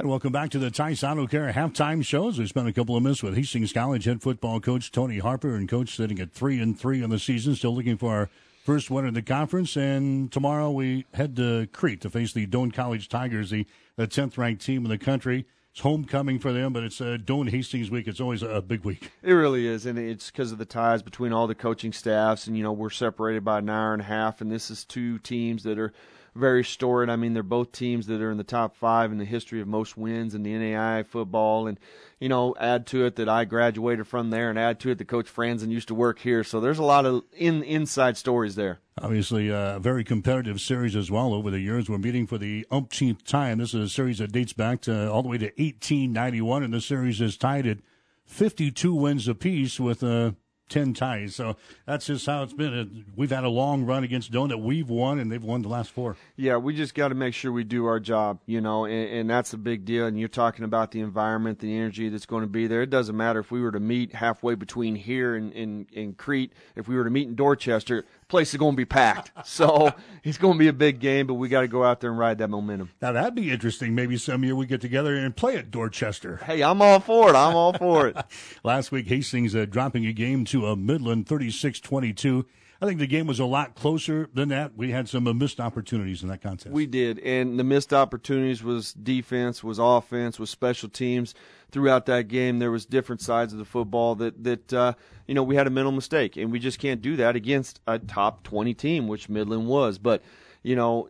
And 0.00 0.08
welcome 0.08 0.30
back 0.30 0.50
to 0.50 0.60
the 0.60 0.70
Tice 0.70 1.02
Auto 1.02 1.26
Care 1.26 1.52
halftime 1.52 2.04
shows. 2.04 2.38
We 2.38 2.46
spent 2.46 2.68
a 2.68 2.72
couple 2.72 2.96
of 2.96 3.02
minutes 3.02 3.20
with 3.20 3.34
Hastings 3.34 3.72
College 3.72 4.04
head 4.04 4.22
football 4.22 4.60
coach 4.60 4.92
Tony 4.92 5.18
Harper, 5.18 5.56
and 5.56 5.68
coach 5.68 5.96
sitting 5.96 6.20
at 6.20 6.30
three 6.30 6.60
and 6.60 6.78
three 6.78 7.02
on 7.02 7.10
the 7.10 7.18
season, 7.18 7.56
still 7.56 7.74
looking 7.74 7.96
for 7.96 8.14
our 8.14 8.30
first 8.64 8.92
win 8.92 9.06
in 9.06 9.14
the 9.14 9.22
conference. 9.22 9.76
And 9.76 10.30
tomorrow 10.30 10.70
we 10.70 11.04
head 11.14 11.34
to 11.34 11.66
Crete 11.72 12.00
to 12.02 12.10
face 12.10 12.32
the 12.32 12.46
Doane 12.46 12.72
College 12.72 13.08
Tigers, 13.08 13.50
the 13.50 14.06
tenth 14.06 14.38
ranked 14.38 14.64
team 14.64 14.84
in 14.84 14.88
the 14.88 14.98
country. 14.98 15.46
It's 15.72 15.80
homecoming 15.80 16.38
for 16.38 16.52
them, 16.52 16.72
but 16.72 16.84
it's 16.84 17.00
Doane 17.00 17.50
Hastings 17.50 17.90
week. 17.90 18.06
It's 18.06 18.20
always 18.20 18.44
a 18.44 18.62
big 18.62 18.84
week. 18.84 19.10
It 19.24 19.32
really 19.32 19.66
is, 19.66 19.84
and 19.84 19.98
it's 19.98 20.30
because 20.30 20.52
of 20.52 20.58
the 20.58 20.64
ties 20.64 21.02
between 21.02 21.32
all 21.32 21.48
the 21.48 21.56
coaching 21.56 21.92
staffs. 21.92 22.46
And 22.46 22.56
you 22.56 22.62
know 22.62 22.70
we're 22.70 22.90
separated 22.90 23.44
by 23.44 23.58
an 23.58 23.68
hour 23.68 23.94
and 23.94 24.02
a 24.02 24.04
half, 24.04 24.40
and 24.40 24.48
this 24.48 24.70
is 24.70 24.84
two 24.84 25.18
teams 25.18 25.64
that 25.64 25.76
are 25.76 25.92
very 26.38 26.64
storied. 26.64 27.10
I 27.10 27.16
mean, 27.16 27.34
they're 27.34 27.42
both 27.42 27.72
teams 27.72 28.06
that 28.06 28.22
are 28.22 28.30
in 28.30 28.38
the 28.38 28.44
top 28.44 28.76
five 28.76 29.12
in 29.12 29.18
the 29.18 29.24
history 29.24 29.60
of 29.60 29.68
most 29.68 29.96
wins 29.96 30.34
in 30.34 30.42
the 30.42 30.52
NAIA 30.54 31.06
football. 31.06 31.66
And, 31.66 31.78
you 32.20 32.28
know, 32.28 32.54
add 32.58 32.86
to 32.88 33.04
it 33.04 33.16
that 33.16 33.28
I 33.28 33.44
graduated 33.44 34.06
from 34.06 34.30
there 34.30 34.48
and 34.48 34.58
add 34.58 34.80
to 34.80 34.90
it 34.90 34.98
that 34.98 35.08
Coach 35.08 35.32
Franzen 35.34 35.70
used 35.70 35.88
to 35.88 35.94
work 35.94 36.20
here. 36.20 36.42
So 36.44 36.60
there's 36.60 36.78
a 36.78 36.84
lot 36.84 37.04
of 37.04 37.24
in 37.36 37.62
inside 37.62 38.16
stories 38.16 38.54
there. 38.54 38.80
Obviously, 39.00 39.52
uh, 39.52 39.76
a 39.76 39.80
very 39.80 40.02
competitive 40.04 40.60
series 40.60 40.96
as 40.96 41.10
well 41.10 41.34
over 41.34 41.50
the 41.50 41.60
years. 41.60 41.88
We're 41.88 41.98
meeting 41.98 42.26
for 42.26 42.38
the 42.38 42.66
umpteenth 42.70 43.24
time. 43.24 43.58
This 43.58 43.74
is 43.74 43.84
a 43.84 43.88
series 43.88 44.18
that 44.18 44.32
dates 44.32 44.52
back 44.52 44.80
to 44.82 45.10
all 45.10 45.22
the 45.22 45.28
way 45.28 45.38
to 45.38 45.46
1891, 45.46 46.62
and 46.62 46.74
the 46.74 46.80
series 46.80 47.20
is 47.20 47.36
tied 47.36 47.66
at 47.66 47.78
52 48.26 48.94
wins 48.94 49.28
apiece 49.28 49.78
with 49.78 50.02
uh, 50.02 50.32
10 50.68 50.94
ties. 50.94 51.34
So 51.34 51.56
that's 51.86 52.06
just 52.06 52.26
how 52.26 52.42
it's 52.42 52.52
been. 52.52 53.04
We've 53.16 53.30
had 53.30 53.44
a 53.44 53.48
long 53.48 53.84
run 53.84 54.04
against 54.04 54.32
that 54.32 54.58
we've 54.58 54.88
won, 54.88 55.18
and 55.18 55.32
they've 55.32 55.42
won 55.42 55.62
the 55.62 55.68
last 55.68 55.90
four. 55.90 56.16
Yeah, 56.36 56.56
we 56.56 56.74
just 56.74 56.94
got 56.94 57.08
to 57.08 57.14
make 57.14 57.34
sure 57.34 57.50
we 57.50 57.64
do 57.64 57.86
our 57.86 57.98
job, 57.98 58.40
you 58.46 58.60
know, 58.60 58.84
and, 58.84 59.08
and, 59.10 59.30
that's 59.30 59.52
a 59.52 59.58
big 59.58 59.84
deal. 59.84 60.06
And 60.06 60.18
you're 60.18 60.28
talking 60.28 60.64
about 60.64 60.92
the 60.92 61.00
environment, 61.00 61.58
the 61.58 61.76
energy 61.76 62.08
that's 62.08 62.26
going 62.26 62.42
to 62.42 62.48
be 62.48 62.66
there. 62.66 62.82
It 62.82 62.90
doesn't 62.90 63.16
matter 63.16 63.40
if 63.40 63.50
we 63.50 63.60
were 63.60 63.72
to 63.72 63.80
meet 63.80 64.14
halfway 64.14 64.54
between 64.54 64.94
here 64.94 65.34
and 65.34 65.52
in, 65.52 65.86
in 65.92 66.14
Crete, 66.14 66.52
if 66.76 66.88
we 66.88 66.96
were 66.96 67.04
to 67.04 67.10
meet 67.10 67.28
in 67.28 67.34
Dorchester, 67.34 68.04
place 68.28 68.52
is 68.52 68.58
going 68.58 68.74
to 68.74 68.76
be 68.76 68.84
packed. 68.84 69.32
So 69.48 69.92
it's 70.22 70.36
going 70.38 70.54
to 70.54 70.58
be 70.58 70.68
a 70.68 70.72
big 70.72 71.00
game, 71.00 71.26
but 71.26 71.34
we 71.34 71.48
got 71.48 71.62
to 71.62 71.68
go 71.68 71.82
out 71.82 72.00
there 72.00 72.10
and 72.10 72.18
ride 72.18 72.38
that 72.38 72.48
momentum. 72.48 72.90
Now 73.00 73.12
that'd 73.12 73.34
be 73.34 73.50
interesting. 73.50 73.94
Maybe 73.94 74.16
some 74.18 74.44
year 74.44 74.54
we 74.54 74.66
get 74.66 74.80
together 74.80 75.16
and 75.16 75.34
play 75.34 75.56
at 75.56 75.70
Dorchester. 75.70 76.36
Hey, 76.44 76.62
I'm 76.62 76.82
all 76.82 77.00
for 77.00 77.30
it. 77.30 77.34
I'm 77.34 77.56
all 77.56 77.72
for 77.72 78.08
it. 78.08 78.16
Last 78.64 78.92
week, 78.92 79.08
Hastings 79.08 79.56
uh, 79.56 79.64
dropping 79.64 80.06
a 80.06 80.12
game 80.12 80.44
to 80.46 80.66
a 80.66 80.76
Midland 80.76 81.26
36-22. 81.26 82.44
I 82.80 82.86
think 82.86 83.00
the 83.00 83.08
game 83.08 83.26
was 83.26 83.40
a 83.40 83.44
lot 83.44 83.74
closer 83.74 84.28
than 84.32 84.50
that. 84.50 84.76
We 84.76 84.92
had 84.92 85.08
some 85.08 85.26
uh, 85.26 85.34
missed 85.34 85.58
opportunities 85.58 86.22
in 86.22 86.28
that 86.28 86.40
contest. 86.40 86.72
We 86.72 86.86
did, 86.86 87.18
and 87.18 87.58
the 87.58 87.64
missed 87.64 87.92
opportunities 87.92 88.62
was 88.62 88.92
defense, 88.92 89.64
was 89.64 89.80
offense, 89.80 90.38
was 90.38 90.50
special 90.50 90.88
teams. 90.88 91.34
Throughout 91.70 92.06
that 92.06 92.28
game, 92.28 92.60
there 92.60 92.70
was 92.70 92.86
different 92.86 93.20
sides 93.20 93.52
of 93.52 93.58
the 93.58 93.64
football 93.64 94.14
that 94.16 94.44
that 94.44 94.72
uh, 94.72 94.92
you 95.26 95.34
know 95.34 95.42
we 95.42 95.56
had 95.56 95.66
a 95.66 95.70
mental 95.70 95.92
mistake, 95.92 96.36
and 96.36 96.52
we 96.52 96.60
just 96.60 96.78
can't 96.78 97.02
do 97.02 97.16
that 97.16 97.34
against 97.34 97.80
a 97.88 97.98
top 97.98 98.44
twenty 98.44 98.74
team, 98.74 99.08
which 99.08 99.28
Midland 99.28 99.66
was. 99.66 99.98
But 99.98 100.22
you 100.62 100.76
know, 100.76 101.08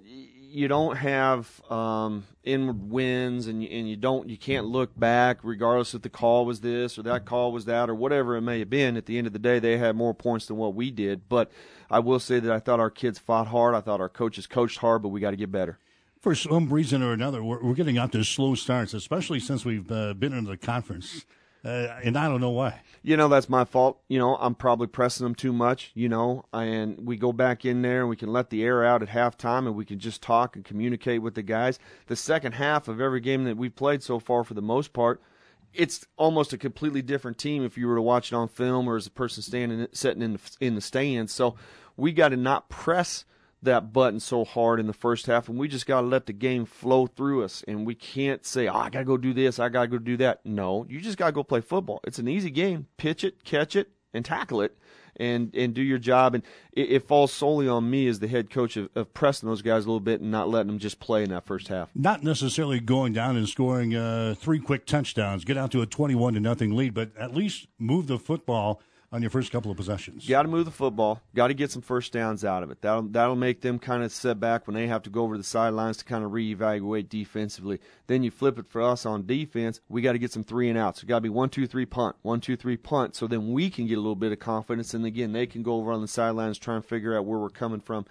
you 0.50 0.66
don't 0.66 0.96
have 0.96 1.60
um, 1.70 2.24
inward 2.42 2.90
wins, 2.90 3.46
and 3.46 3.62
you, 3.62 3.68
and 3.68 3.88
you 3.88 3.96
don't 3.96 4.28
you 4.28 4.38
can't 4.38 4.66
look 4.66 4.98
back 4.98 5.38
regardless 5.42 5.94
if 5.94 6.02
the 6.02 6.08
call 6.08 6.46
was 6.46 6.60
this 6.60 6.98
or 6.98 7.02
that 7.02 7.24
call 7.24 7.52
was 7.52 7.66
that 7.66 7.90
or 7.90 7.94
whatever 7.94 8.36
it 8.36 8.40
may 8.40 8.58
have 8.60 8.70
been. 8.70 8.96
At 8.96 9.06
the 9.06 9.18
end 9.18 9.26
of 9.26 9.32
the 9.32 9.38
day, 9.38 9.58
they 9.58 9.76
had 9.76 9.94
more 9.94 10.14
points 10.14 10.46
than 10.46 10.56
what 10.56 10.74
we 10.74 10.90
did. 10.90 11.28
But 11.28 11.50
I 11.90 11.98
will 11.98 12.18
say 12.18 12.40
that 12.40 12.50
I 12.50 12.58
thought 12.60 12.80
our 12.80 12.90
kids 12.90 13.18
fought 13.18 13.48
hard. 13.48 13.74
I 13.74 13.80
thought 13.80 14.00
our 14.00 14.08
coaches 14.08 14.46
coached 14.46 14.78
hard, 14.78 15.02
but 15.02 15.08
we 15.08 15.20
got 15.20 15.30
to 15.30 15.36
get 15.36 15.52
better. 15.52 15.78
For 16.20 16.34
some 16.34 16.72
reason 16.72 17.02
or 17.02 17.12
another, 17.12 17.44
we're, 17.44 17.62
we're 17.62 17.74
getting 17.74 17.98
out 17.98 18.12
to 18.12 18.24
slow 18.24 18.54
starts, 18.54 18.94
especially 18.94 19.40
since 19.40 19.64
we've 19.64 19.90
uh, 19.92 20.14
been 20.14 20.32
in 20.32 20.44
the 20.44 20.56
conference. 20.56 21.26
Uh, 21.64 21.98
and 22.04 22.16
I 22.16 22.28
don't 22.28 22.40
know 22.40 22.50
why. 22.50 22.80
You 23.02 23.16
know, 23.16 23.28
that's 23.28 23.48
my 23.48 23.64
fault. 23.64 24.00
You 24.08 24.18
know, 24.18 24.36
I'm 24.36 24.54
probably 24.54 24.86
pressing 24.86 25.24
them 25.24 25.34
too 25.34 25.52
much, 25.52 25.90
you 25.94 26.08
know, 26.08 26.44
and 26.52 27.06
we 27.06 27.16
go 27.16 27.32
back 27.32 27.64
in 27.64 27.82
there 27.82 28.00
and 28.00 28.08
we 28.08 28.16
can 28.16 28.32
let 28.32 28.50
the 28.50 28.62
air 28.62 28.84
out 28.84 29.02
at 29.02 29.08
halftime 29.08 29.66
and 29.66 29.74
we 29.74 29.84
can 29.84 29.98
just 29.98 30.22
talk 30.22 30.56
and 30.56 30.64
communicate 30.64 31.20
with 31.20 31.34
the 31.34 31.42
guys. 31.42 31.78
The 32.06 32.16
second 32.16 32.52
half 32.52 32.86
of 32.86 33.00
every 33.00 33.20
game 33.20 33.44
that 33.44 33.56
we've 33.56 33.74
played 33.74 34.02
so 34.02 34.18
far, 34.18 34.44
for 34.44 34.54
the 34.54 34.62
most 34.62 34.92
part, 34.92 35.20
it's 35.74 36.06
almost 36.16 36.52
a 36.52 36.58
completely 36.58 37.02
different 37.02 37.38
team 37.38 37.64
if 37.64 37.76
you 37.76 37.88
were 37.88 37.96
to 37.96 38.02
watch 38.02 38.32
it 38.32 38.36
on 38.36 38.48
film 38.48 38.88
or 38.88 38.96
as 38.96 39.06
a 39.06 39.10
person 39.10 39.42
standing 39.42 39.86
sitting 39.92 40.22
in 40.22 40.34
the, 40.34 40.40
in 40.60 40.74
the 40.74 40.80
stands. 40.80 41.32
So 41.32 41.56
we 41.96 42.12
got 42.12 42.28
to 42.28 42.36
not 42.36 42.68
press– 42.68 43.24
that 43.62 43.92
button 43.92 44.20
so 44.20 44.44
hard 44.44 44.80
in 44.80 44.86
the 44.86 44.92
first 44.92 45.26
half, 45.26 45.48
and 45.48 45.58
we 45.58 45.68
just 45.68 45.86
got 45.86 46.02
to 46.02 46.06
let 46.06 46.26
the 46.26 46.32
game 46.32 46.64
flow 46.64 47.06
through 47.06 47.44
us. 47.44 47.64
And 47.66 47.86
we 47.86 47.94
can't 47.94 48.46
say, 48.46 48.68
oh, 48.68 48.76
I 48.76 48.90
got 48.90 49.00
to 49.00 49.04
go 49.04 49.16
do 49.16 49.34
this, 49.34 49.58
I 49.58 49.68
got 49.68 49.82
to 49.82 49.88
go 49.88 49.98
do 49.98 50.16
that. 50.18 50.44
No, 50.44 50.86
you 50.88 51.00
just 51.00 51.18
got 51.18 51.26
to 51.26 51.32
go 51.32 51.42
play 51.42 51.60
football. 51.60 52.00
It's 52.04 52.18
an 52.18 52.28
easy 52.28 52.50
game. 52.50 52.86
Pitch 52.96 53.24
it, 53.24 53.44
catch 53.44 53.74
it, 53.74 53.90
and 54.14 54.24
tackle 54.24 54.62
it. 54.62 54.76
And, 55.20 55.52
and 55.52 55.74
do 55.74 55.82
your 55.82 55.98
job, 55.98 56.36
and 56.36 56.44
it, 56.70 56.92
it 56.92 57.08
falls 57.08 57.32
solely 57.32 57.66
on 57.66 57.90
me 57.90 58.06
as 58.06 58.20
the 58.20 58.28
head 58.28 58.50
coach 58.50 58.76
of, 58.76 58.88
of, 58.94 59.12
pressing 59.14 59.48
those 59.48 59.62
guys 59.62 59.84
a 59.84 59.88
little 59.88 59.98
bit 59.98 60.20
and 60.20 60.30
not 60.30 60.48
letting 60.48 60.68
them 60.68 60.78
just 60.78 61.00
play 61.00 61.24
in 61.24 61.30
that 61.30 61.44
first 61.44 61.66
half. 61.66 61.88
Not 61.92 62.22
necessarily 62.22 62.78
going 62.78 63.14
down 63.14 63.36
and 63.36 63.48
scoring 63.48 63.96
uh, 63.96 64.36
three 64.38 64.60
quick 64.60 64.86
touchdowns, 64.86 65.44
get 65.44 65.56
out 65.56 65.72
to 65.72 65.82
a 65.82 65.86
twenty-one 65.86 66.34
to 66.34 66.40
nothing 66.40 66.76
lead, 66.76 66.94
but 66.94 67.10
at 67.18 67.34
least 67.34 67.66
move 67.80 68.06
the 68.06 68.16
football 68.16 68.80
on 69.10 69.22
your 69.22 69.30
first 69.30 69.50
couple 69.50 69.70
of 69.70 69.76
possessions. 69.76 70.26
Got 70.28 70.42
to 70.42 70.48
move 70.48 70.66
the 70.66 70.70
football. 70.70 71.22
Got 71.34 71.48
to 71.48 71.54
get 71.54 71.70
some 71.70 71.82
first 71.82 72.12
downs 72.12 72.44
out 72.44 72.62
of 72.62 72.70
it. 72.70 72.82
That'll 72.82 73.02
that'll 73.02 73.36
make 73.36 73.62
them 73.62 73.78
kind 73.78 74.02
of 74.02 74.12
set 74.12 74.38
back 74.38 74.66
when 74.66 74.74
they 74.74 74.86
have 74.86 75.02
to 75.04 75.10
go 75.10 75.22
over 75.22 75.38
the 75.38 75.44
sidelines 75.44 75.96
to 75.98 76.04
kind 76.04 76.24
of 76.24 76.30
reevaluate 76.30 77.08
defensively. 77.08 77.80
Then 78.06 78.22
you 78.22 78.30
flip 78.30 78.58
it 78.58 78.68
for 78.68 78.82
us 78.82 79.06
on 79.06 79.26
defense. 79.26 79.80
We 79.88 80.02
got 80.02 80.12
to 80.12 80.18
get 80.18 80.32
some 80.32 80.44
three 80.44 80.68
and 80.68 80.78
outs. 80.78 81.02
We 81.02 81.08
got 81.08 81.16
to 81.16 81.22
be 81.22 81.28
one 81.28 81.48
two 81.48 81.66
three 81.66 81.86
punt, 81.86 82.16
one 82.22 82.40
two 82.40 82.56
three 82.56 82.76
punt. 82.76 83.14
So 83.14 83.26
then 83.26 83.52
we 83.52 83.70
can 83.70 83.86
get 83.86 83.98
a 83.98 84.00
little 84.00 84.14
bit 84.14 84.32
of 84.32 84.38
confidence, 84.38 84.92
and 84.92 85.06
again 85.06 85.32
they 85.32 85.46
can 85.46 85.62
go 85.62 85.74
over 85.74 85.92
on 85.92 86.02
the 86.02 86.08
sidelines 86.08 86.58
try 86.58 86.76
and 86.76 86.84
figure 86.84 87.16
out 87.16 87.24
where 87.24 87.38
we're 87.38 87.48
coming 87.48 87.80
from. 87.80 88.06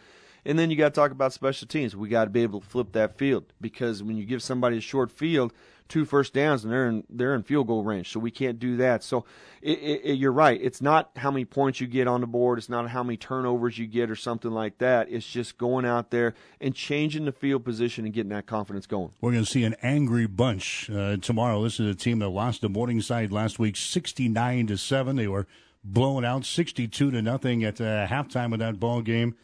And 0.46 0.58
then 0.58 0.72
you 0.72 0.78
got 0.78 0.94
to 0.94 1.00
talk 1.00 1.12
about 1.12 1.34
special 1.34 1.68
teams. 1.68 1.94
We 1.94 2.08
got 2.08 2.24
to 2.24 2.30
be 2.30 2.42
able 2.42 2.62
to 2.62 2.68
flip 2.68 2.94
that 2.94 3.18
field 3.18 3.52
because 3.60 4.02
when 4.02 4.16
you 4.16 4.24
give 4.24 4.42
somebody 4.42 4.78
a 4.78 4.82
short 4.82 5.12
field 5.12 5.52
two 5.88 6.06
first 6.06 6.34
downs 6.34 6.64
and 6.64 6.72
they're 6.72 6.88
in 6.88 7.04
they're 7.10 7.36
in 7.36 7.44
field 7.44 7.68
goal 7.68 7.84
range. 7.84 8.12
So 8.12 8.20
we 8.20 8.32
can't 8.32 8.60
do 8.60 8.78
that. 8.78 9.04
So 9.04 9.26
it, 9.62 9.80
it, 9.80 10.14
you're 10.14 10.32
right. 10.32 10.60
It's 10.62 10.82
not 10.82 11.12
how 11.16 11.32
many 11.32 11.46
points 11.46 11.82
you 11.82 11.88
get 11.88 12.08
on 12.08 12.22
the 12.22 12.28
board. 12.28 12.58
It's 12.58 12.70
not 12.70 12.90
how 12.90 13.04
many 13.04 13.18
turnovers 13.18 13.78
you 13.78 13.88
get 13.88 14.10
or 14.10 14.16
something 14.16 14.52
like 14.52 14.78
that. 14.80 15.10
It's 15.10 15.28
just 15.28 15.58
going 15.58 15.86
out 15.86 16.12
there 16.12 16.34
and 16.62 16.74
changing 16.76 17.26
the 17.26 17.32
field 17.32 17.66
position 17.66 18.06
and 18.06 18.14
getting 18.14 18.30
that 18.30 18.46
confidence 18.46 18.86
going. 18.86 19.12
We're 19.22 19.32
going 19.32 19.46
to 19.46 19.50
see 19.50 19.64
an 19.64 19.76
angry 19.82 20.28
bunch 20.28 20.90
uh, 20.90 21.18
tomorrow. 21.18 21.64
This 21.64 21.80
is 21.80 21.90
a 21.90 21.96
team 21.96 22.20
that 22.20 22.30
lost 22.30 22.62
to 22.62 22.70
Morningside 22.70 23.32
last 23.32 23.60
week, 23.60 23.76
69 23.76 24.68
to 24.68 24.78
seven. 24.78 25.16
They 25.16 25.28
were 25.28 25.48
blown 25.84 26.26
out 26.26 26.46
62 26.46 27.12
to 27.12 27.22
nothing 27.22 27.64
at 27.64 27.80
uh, 27.80 28.08
halftime 28.08 28.54
of 28.54 28.60
that 28.60 28.80
ball 28.80 29.02
game. 29.02 29.36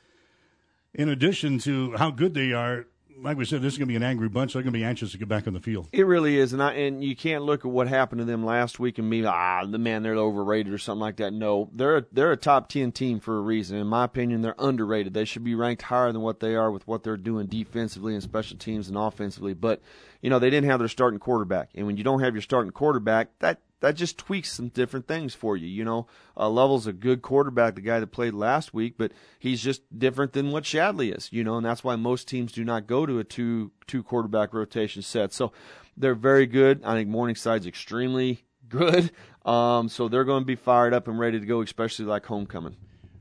In 0.94 1.10
addition 1.10 1.58
to 1.60 1.96
how 1.98 2.12
good 2.12 2.34
they 2.34 2.54
are, 2.54 2.86
like 3.24 3.38
we 3.38 3.46
said, 3.46 3.62
this 3.62 3.74
is 3.74 3.80
going 3.80 3.88
to 3.88 3.92
be 3.92 3.96
an 3.96 4.04
angry 4.04 4.30
bunch. 4.30 4.54
They're 4.54 4.62
going 4.62 4.74
to 4.74 4.78
be 4.78 4.84
anxious 4.84 5.12
to 5.14 5.18
get 5.18 5.28
back 5.28 5.48
on 5.48 5.54
the 5.54 5.60
field. 5.60 5.88
It 5.92 6.06
really 6.06 6.38
is, 6.38 6.54
and 6.54 6.62
I, 6.62 6.74
and 6.74 7.04
you 7.04 7.16
can't 7.16 7.44
look 7.44 7.66
at 7.66 7.72
what 7.72 7.88
happened 7.88 8.20
to 8.20 8.26
them 8.26 8.46
last 8.46 8.80
week 8.80 8.98
and 8.98 9.10
be 9.10 9.26
ah, 9.26 9.66
the 9.66 9.78
man 9.78 10.04
they're 10.04 10.16
overrated 10.16 10.74
or 10.74 10.78
something 10.78 11.00
like 11.02 11.18
that. 11.18 11.34
No, 11.34 11.70
they're 11.74 11.98
a, 11.98 12.06
they're 12.12 12.32
a 12.32 12.38
top 12.38 12.70
ten 12.70 12.92
team 12.92 13.20
for 13.20 13.38
a 13.38 13.42
reason. 13.42 13.78
In 13.78 13.88
my 13.88 14.04
opinion, 14.04 14.42
they're 14.42 14.56
underrated. 14.60 15.14
They 15.14 15.26
should 15.26 15.44
be 15.44 15.56
ranked 15.56 15.84
higher 15.84 16.12
than 16.12 16.22
what 16.22 16.40
they 16.40 16.56
are 16.56 16.72
with 16.72 16.86
what 16.88 17.04
they're 17.04 17.18
doing 17.18 17.48
defensively 17.48 18.14
and 18.14 18.22
special 18.22 18.58
teams 18.58 18.90
and 18.90 18.98
offensively. 18.98 19.54
But 19.54 19.82
you 20.22 20.30
know 20.30 20.40
they 20.40 20.50
didn't 20.50 20.70
have 20.70 20.80
their 20.80 20.90
starting 20.90 21.20
quarterback, 21.20 21.70
and 21.76 21.88
when 21.88 21.98
you 21.98 22.04
don't 22.04 22.22
have 22.22 22.36
your 22.36 22.42
starting 22.42 22.72
quarterback, 22.72 23.30
that 23.40 23.60
that 23.84 23.98
just 23.98 24.18
tweaks 24.18 24.50
some 24.50 24.70
different 24.70 25.10
things 25.10 25.36
for 25.36 25.58
you. 25.58 25.68
You 25.68 25.84
know, 25.84 26.08
uh, 26.38 26.50
Level's 26.50 26.88
a 26.88 26.94
good 26.94 27.22
quarterback, 27.22 27.76
the 27.76 27.82
guy 27.82 28.00
that 28.00 28.14
played 28.14 28.34
last 28.34 28.74
week, 28.74 28.96
but 28.98 29.12
he's 29.38 29.62
just 29.62 29.82
different 30.00 30.32
than 30.32 30.52
what 30.52 30.64
Shadley 30.64 31.14
is. 31.14 31.28
You 31.34 31.44
know, 31.44 31.58
and 31.58 31.66
that's 31.66 31.84
why 31.84 31.98
most 31.98 32.30
teams 32.30 32.54
do 32.54 32.64
not 32.64 32.88
go 32.88 33.06
to 33.06 33.20
a 33.20 33.26
two 33.26 33.74
two 33.86 34.02
quarterback 34.02 34.54
rotation 34.54 35.02
set. 35.02 35.34
So 35.34 35.52
they're 35.98 36.16
very 36.16 36.46
good. 36.46 36.82
I 36.86 36.94
think 36.94 37.10
Morningside's 37.10 37.68
extremely 37.68 38.46
good. 38.70 39.12
Um, 39.46 39.90
so 39.90 40.08
they're 40.08 40.24
going 40.24 40.44
to 40.44 40.48
be 40.48 40.56
fired 40.56 40.94
up 40.94 41.10
and 41.10 41.20
ready 41.20 41.42
to 41.42 41.46
go, 41.46 41.62
especially 41.62 42.06
like 42.06 42.26
homecoming. 42.26 42.78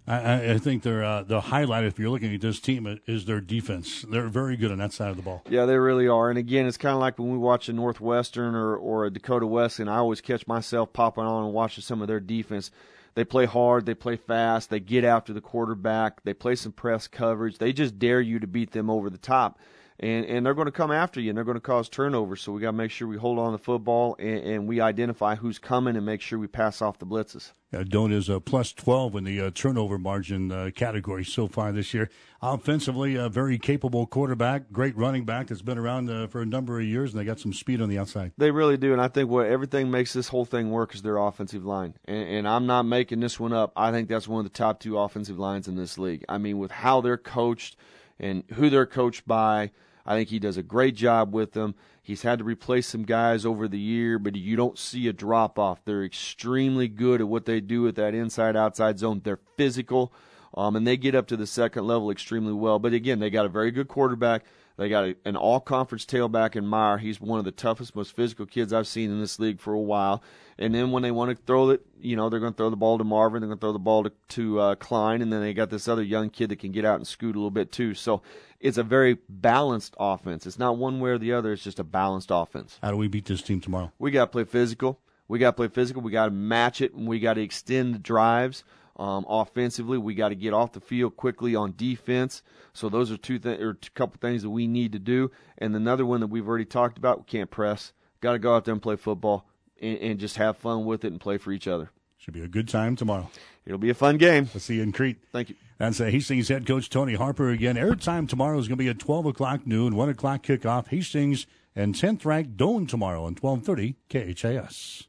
I, 0.06 0.52
I 0.52 0.58
think 0.58 0.82
they're 0.82 1.04
uh, 1.04 1.22
the 1.22 1.40
highlight. 1.40 1.84
If 1.84 1.98
you're 1.98 2.10
looking 2.10 2.34
at 2.34 2.40
this 2.40 2.58
team, 2.58 2.98
is 3.06 3.24
their 3.24 3.40
defense. 3.40 4.04
They're 4.08 4.28
very 4.28 4.56
good 4.56 4.72
on 4.72 4.78
that 4.78 4.92
side 4.92 5.10
of 5.10 5.16
the 5.16 5.22
ball. 5.22 5.42
Yeah, 5.48 5.64
they 5.64 5.76
really 5.76 6.08
are. 6.08 6.28
And 6.28 6.38
again, 6.38 6.66
it's 6.66 6.76
kind 6.76 6.94
of 6.94 7.00
like 7.00 7.18
when 7.18 7.30
we 7.30 7.38
watch 7.38 7.68
a 7.68 7.72
Northwestern 7.72 8.54
or 8.54 8.76
or 8.76 9.04
a 9.04 9.10
Dakota 9.10 9.46
West, 9.46 9.78
and 9.78 9.88
I 9.88 9.96
always 9.96 10.20
catch 10.20 10.46
myself 10.46 10.92
popping 10.92 11.24
on 11.24 11.44
and 11.44 11.54
watching 11.54 11.82
some 11.82 12.02
of 12.02 12.08
their 12.08 12.20
defense. 12.20 12.70
They 13.14 13.24
play 13.24 13.44
hard, 13.44 13.84
they 13.84 13.94
play 13.94 14.16
fast, 14.16 14.70
they 14.70 14.80
get 14.80 15.04
after 15.04 15.34
the 15.34 15.42
quarterback, 15.42 16.24
they 16.24 16.32
play 16.32 16.54
some 16.54 16.72
press 16.72 17.06
coverage. 17.06 17.58
They 17.58 17.72
just 17.74 17.98
dare 17.98 18.22
you 18.22 18.38
to 18.38 18.46
beat 18.46 18.70
them 18.70 18.88
over 18.88 19.10
the 19.10 19.18
top 19.18 19.58
and 20.02 20.26
and 20.26 20.44
they're 20.44 20.54
going 20.54 20.66
to 20.66 20.72
come 20.72 20.90
after 20.90 21.20
you 21.20 21.30
and 21.30 21.36
they're 21.36 21.44
going 21.44 21.56
to 21.56 21.60
cause 21.60 21.88
turnovers. 21.88 22.42
So 22.42 22.52
we 22.52 22.60
got 22.60 22.72
to 22.72 22.76
make 22.76 22.90
sure 22.90 23.06
we 23.06 23.16
hold 23.16 23.38
on 23.38 23.52
the 23.52 23.58
football 23.58 24.16
and, 24.18 24.38
and, 24.38 24.66
we 24.66 24.80
identify 24.80 25.36
who's 25.36 25.58
coming 25.58 25.96
and 25.96 26.04
make 26.04 26.20
sure 26.20 26.38
we 26.38 26.46
pass 26.46 26.82
off 26.82 26.98
the 26.98 27.06
blitzes. 27.06 27.52
Uh, 27.72 27.78
Doane 27.78 28.12
is 28.12 28.28
a 28.28 28.40
plus 28.40 28.72
12 28.72 29.16
in 29.16 29.24
the 29.24 29.40
uh, 29.40 29.50
turnover 29.54 29.98
margin 29.98 30.52
uh, 30.52 30.70
category 30.74 31.24
so 31.24 31.46
far 31.48 31.72
this 31.72 31.94
year. 31.94 32.10
Offensively, 32.40 33.16
a 33.16 33.28
very 33.28 33.58
capable 33.58 34.06
quarterback, 34.06 34.72
great 34.72 34.96
running 34.96 35.24
back 35.24 35.46
that's 35.46 35.62
been 35.62 35.78
around 35.78 36.10
uh, 36.10 36.26
for 36.26 36.42
a 36.42 36.46
number 36.46 36.78
of 36.78 36.84
years, 36.84 37.12
and 37.12 37.20
they 37.20 37.24
got 37.24 37.38
some 37.38 37.52
speed 37.52 37.80
on 37.80 37.88
the 37.88 37.98
outside. 37.98 38.32
They 38.36 38.50
really 38.50 38.76
do, 38.76 38.92
and 38.92 39.00
I 39.00 39.08
think 39.08 39.30
what 39.30 39.46
everything 39.46 39.90
makes 39.90 40.12
this 40.12 40.28
whole 40.28 40.44
thing 40.44 40.70
work 40.70 40.94
is 40.94 41.02
their 41.02 41.16
offensive 41.16 41.64
line. 41.64 41.94
And, 42.04 42.28
and 42.28 42.48
I'm 42.48 42.66
not 42.66 42.82
making 42.82 43.20
this 43.20 43.40
one 43.40 43.52
up. 43.52 43.72
I 43.76 43.90
think 43.90 44.08
that's 44.08 44.28
one 44.28 44.44
of 44.44 44.52
the 44.52 44.56
top 44.56 44.80
two 44.80 44.98
offensive 44.98 45.38
lines 45.38 45.66
in 45.66 45.76
this 45.76 45.96
league. 45.96 46.24
I 46.28 46.38
mean, 46.38 46.58
with 46.58 46.70
how 46.70 47.00
they're 47.00 47.16
coached 47.16 47.76
and 48.18 48.44
who 48.54 48.70
they're 48.70 48.86
coached 48.86 49.26
by– 49.26 49.70
I 50.04 50.16
think 50.16 50.28
he 50.28 50.38
does 50.38 50.56
a 50.56 50.62
great 50.62 50.94
job 50.96 51.32
with 51.32 51.52
them. 51.52 51.74
He's 52.02 52.22
had 52.22 52.38
to 52.38 52.44
replace 52.44 52.88
some 52.88 53.04
guys 53.04 53.46
over 53.46 53.68
the 53.68 53.78
year, 53.78 54.18
but 54.18 54.34
you 54.34 54.56
don't 54.56 54.78
see 54.78 55.06
a 55.06 55.12
drop 55.12 55.58
off. 55.58 55.84
They're 55.84 56.04
extremely 56.04 56.88
good 56.88 57.20
at 57.20 57.28
what 57.28 57.44
they 57.44 57.60
do 57.60 57.82
with 57.82 57.94
that 57.96 58.14
inside 58.14 58.56
outside 58.56 58.98
zone. 58.98 59.20
They're 59.22 59.38
physical, 59.56 60.12
um, 60.54 60.74
and 60.74 60.86
they 60.86 60.96
get 60.96 61.14
up 61.14 61.28
to 61.28 61.36
the 61.36 61.46
second 61.46 61.86
level 61.86 62.10
extremely 62.10 62.52
well. 62.52 62.80
But 62.80 62.92
again, 62.92 63.20
they 63.20 63.30
got 63.30 63.46
a 63.46 63.50
very 63.50 63.70
good 63.70 63.88
quarterback. 63.88 64.44
They 64.82 64.88
got 64.88 65.04
a, 65.04 65.16
an 65.24 65.36
all 65.36 65.60
conference 65.60 66.04
tailback 66.04 66.56
in 66.56 66.66
Meyer. 66.66 66.98
He's 66.98 67.20
one 67.20 67.38
of 67.38 67.44
the 67.44 67.52
toughest, 67.52 67.94
most 67.94 68.16
physical 68.16 68.46
kids 68.46 68.72
I've 68.72 68.88
seen 68.88 69.12
in 69.12 69.20
this 69.20 69.38
league 69.38 69.60
for 69.60 69.72
a 69.72 69.78
while. 69.78 70.24
And 70.58 70.74
then 70.74 70.90
when 70.90 71.04
they 71.04 71.12
want 71.12 71.30
to 71.30 71.40
throw 71.46 71.70
it, 71.70 71.86
you 72.00 72.16
know, 72.16 72.28
they're 72.28 72.40
going 72.40 72.52
to 72.52 72.56
throw 72.56 72.68
the 72.68 72.74
ball 72.74 72.98
to 72.98 73.04
Marvin. 73.04 73.40
They're 73.42 73.48
going 73.48 73.58
to 73.58 73.60
throw 73.60 73.72
the 73.72 73.78
ball 73.78 74.02
to, 74.02 74.12
to 74.30 74.58
uh, 74.58 74.74
Klein. 74.74 75.22
And 75.22 75.32
then 75.32 75.40
they 75.40 75.54
got 75.54 75.70
this 75.70 75.86
other 75.86 76.02
young 76.02 76.30
kid 76.30 76.48
that 76.50 76.58
can 76.58 76.72
get 76.72 76.84
out 76.84 76.96
and 76.96 77.06
scoot 77.06 77.36
a 77.36 77.38
little 77.38 77.52
bit 77.52 77.70
too. 77.70 77.94
So 77.94 78.22
it's 78.58 78.76
a 78.76 78.82
very 78.82 79.18
balanced 79.28 79.94
offense. 80.00 80.48
It's 80.48 80.58
not 80.58 80.76
one 80.76 80.98
way 80.98 81.10
or 81.10 81.18
the 81.18 81.32
other. 81.32 81.52
It's 81.52 81.62
just 81.62 81.78
a 81.78 81.84
balanced 81.84 82.30
offense. 82.32 82.80
How 82.82 82.90
do 82.90 82.96
we 82.96 83.06
beat 83.06 83.26
this 83.26 83.40
team 83.40 83.60
tomorrow? 83.60 83.92
We 84.00 84.10
got 84.10 84.24
to 84.24 84.30
play 84.32 84.44
physical. 84.44 84.98
We 85.28 85.38
got 85.38 85.50
to 85.50 85.56
play 85.56 85.68
physical. 85.68 86.02
We 86.02 86.10
got 86.10 86.24
to 86.24 86.32
match 86.32 86.80
it, 86.80 86.92
and 86.92 87.06
we 87.06 87.20
got 87.20 87.34
to 87.34 87.40
extend 87.40 87.94
the 87.94 88.00
drives. 88.00 88.64
Um, 88.96 89.24
offensively, 89.28 89.98
we 89.98 90.14
got 90.14 90.28
to 90.28 90.34
get 90.34 90.52
off 90.52 90.72
the 90.72 90.80
field 90.80 91.16
quickly 91.16 91.54
on 91.54 91.74
defense. 91.76 92.42
So 92.72 92.88
those 92.88 93.10
are 93.10 93.16
two 93.16 93.38
th- 93.38 93.60
or 93.60 93.70
a 93.70 93.90
couple 93.94 94.18
things 94.20 94.42
that 94.42 94.50
we 94.50 94.66
need 94.66 94.92
to 94.92 94.98
do. 94.98 95.30
And 95.58 95.74
another 95.74 96.04
one 96.04 96.20
that 96.20 96.26
we've 96.26 96.46
already 96.46 96.64
talked 96.66 96.98
about: 96.98 97.18
we 97.18 97.24
can't 97.24 97.50
press. 97.50 97.92
Got 98.20 98.32
to 98.32 98.38
go 98.38 98.54
out 98.54 98.64
there 98.64 98.72
and 98.72 98.82
play 98.82 98.96
football 98.96 99.48
and, 99.80 99.98
and 99.98 100.20
just 100.20 100.36
have 100.36 100.56
fun 100.56 100.84
with 100.84 101.04
it 101.04 101.12
and 101.12 101.20
play 101.20 101.38
for 101.38 101.52
each 101.52 101.66
other. 101.66 101.90
Should 102.18 102.34
be 102.34 102.42
a 102.42 102.48
good 102.48 102.68
time 102.68 102.94
tomorrow. 102.94 103.28
It'll 103.66 103.78
be 103.78 103.90
a 103.90 103.94
fun 103.94 104.16
game. 104.16 104.48
We'll 104.54 104.60
see 104.60 104.76
you 104.76 104.82
in 104.82 104.92
Crete. 104.92 105.18
Thank 105.32 105.50
you. 105.50 105.56
That's 105.78 106.00
uh, 106.00 106.04
Hastings 106.04 106.48
head 106.48 106.66
coach 106.66 106.88
Tony 106.88 107.14
Harper 107.14 107.50
again. 107.50 107.74
Airtime 107.74 108.28
tomorrow 108.28 108.58
is 108.58 108.68
going 108.68 108.78
to 108.78 108.84
be 108.84 108.88
at 108.88 109.00
12 109.00 109.26
o'clock 109.26 109.66
noon, 109.66 109.96
1 109.96 110.08
o'clock 110.08 110.44
kickoff. 110.44 110.88
Hastings 110.88 111.46
and 111.74 111.94
10th 111.94 112.24
ranked 112.24 112.56
Doane 112.56 112.88
tomorrow 112.88 113.24
on 113.24 113.34
1230 113.34 113.96
KHAS. 114.08 115.08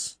Peace. 0.01 0.20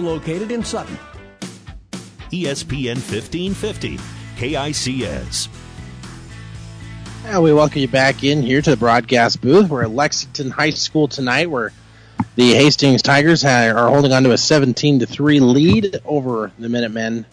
located 0.00 0.50
in 0.50 0.64
Sutton. 0.64 0.98
ESPN 2.30 2.96
1550, 2.96 3.98
KICS. 4.36 5.48
Well, 7.24 7.42
we 7.42 7.52
welcome 7.52 7.80
you 7.80 7.88
back 7.88 8.24
in 8.24 8.42
here 8.42 8.62
to 8.62 8.70
the 8.70 8.76
broadcast 8.76 9.40
booth. 9.40 9.68
We're 9.68 9.82
at 9.82 9.90
Lexington 9.90 10.50
High 10.50 10.70
School 10.70 11.08
tonight, 11.08 11.50
where 11.50 11.72
the 12.36 12.54
Hastings 12.54 13.02
Tigers 13.02 13.44
are 13.44 13.88
holding 13.88 14.12
on 14.12 14.22
to 14.24 14.32
a 14.32 14.38
17 14.38 15.00
to 15.00 15.06
three 15.06 15.40
lead 15.40 16.00
over 16.04 16.52
the 16.58 16.68
Minutemen 16.68 17.26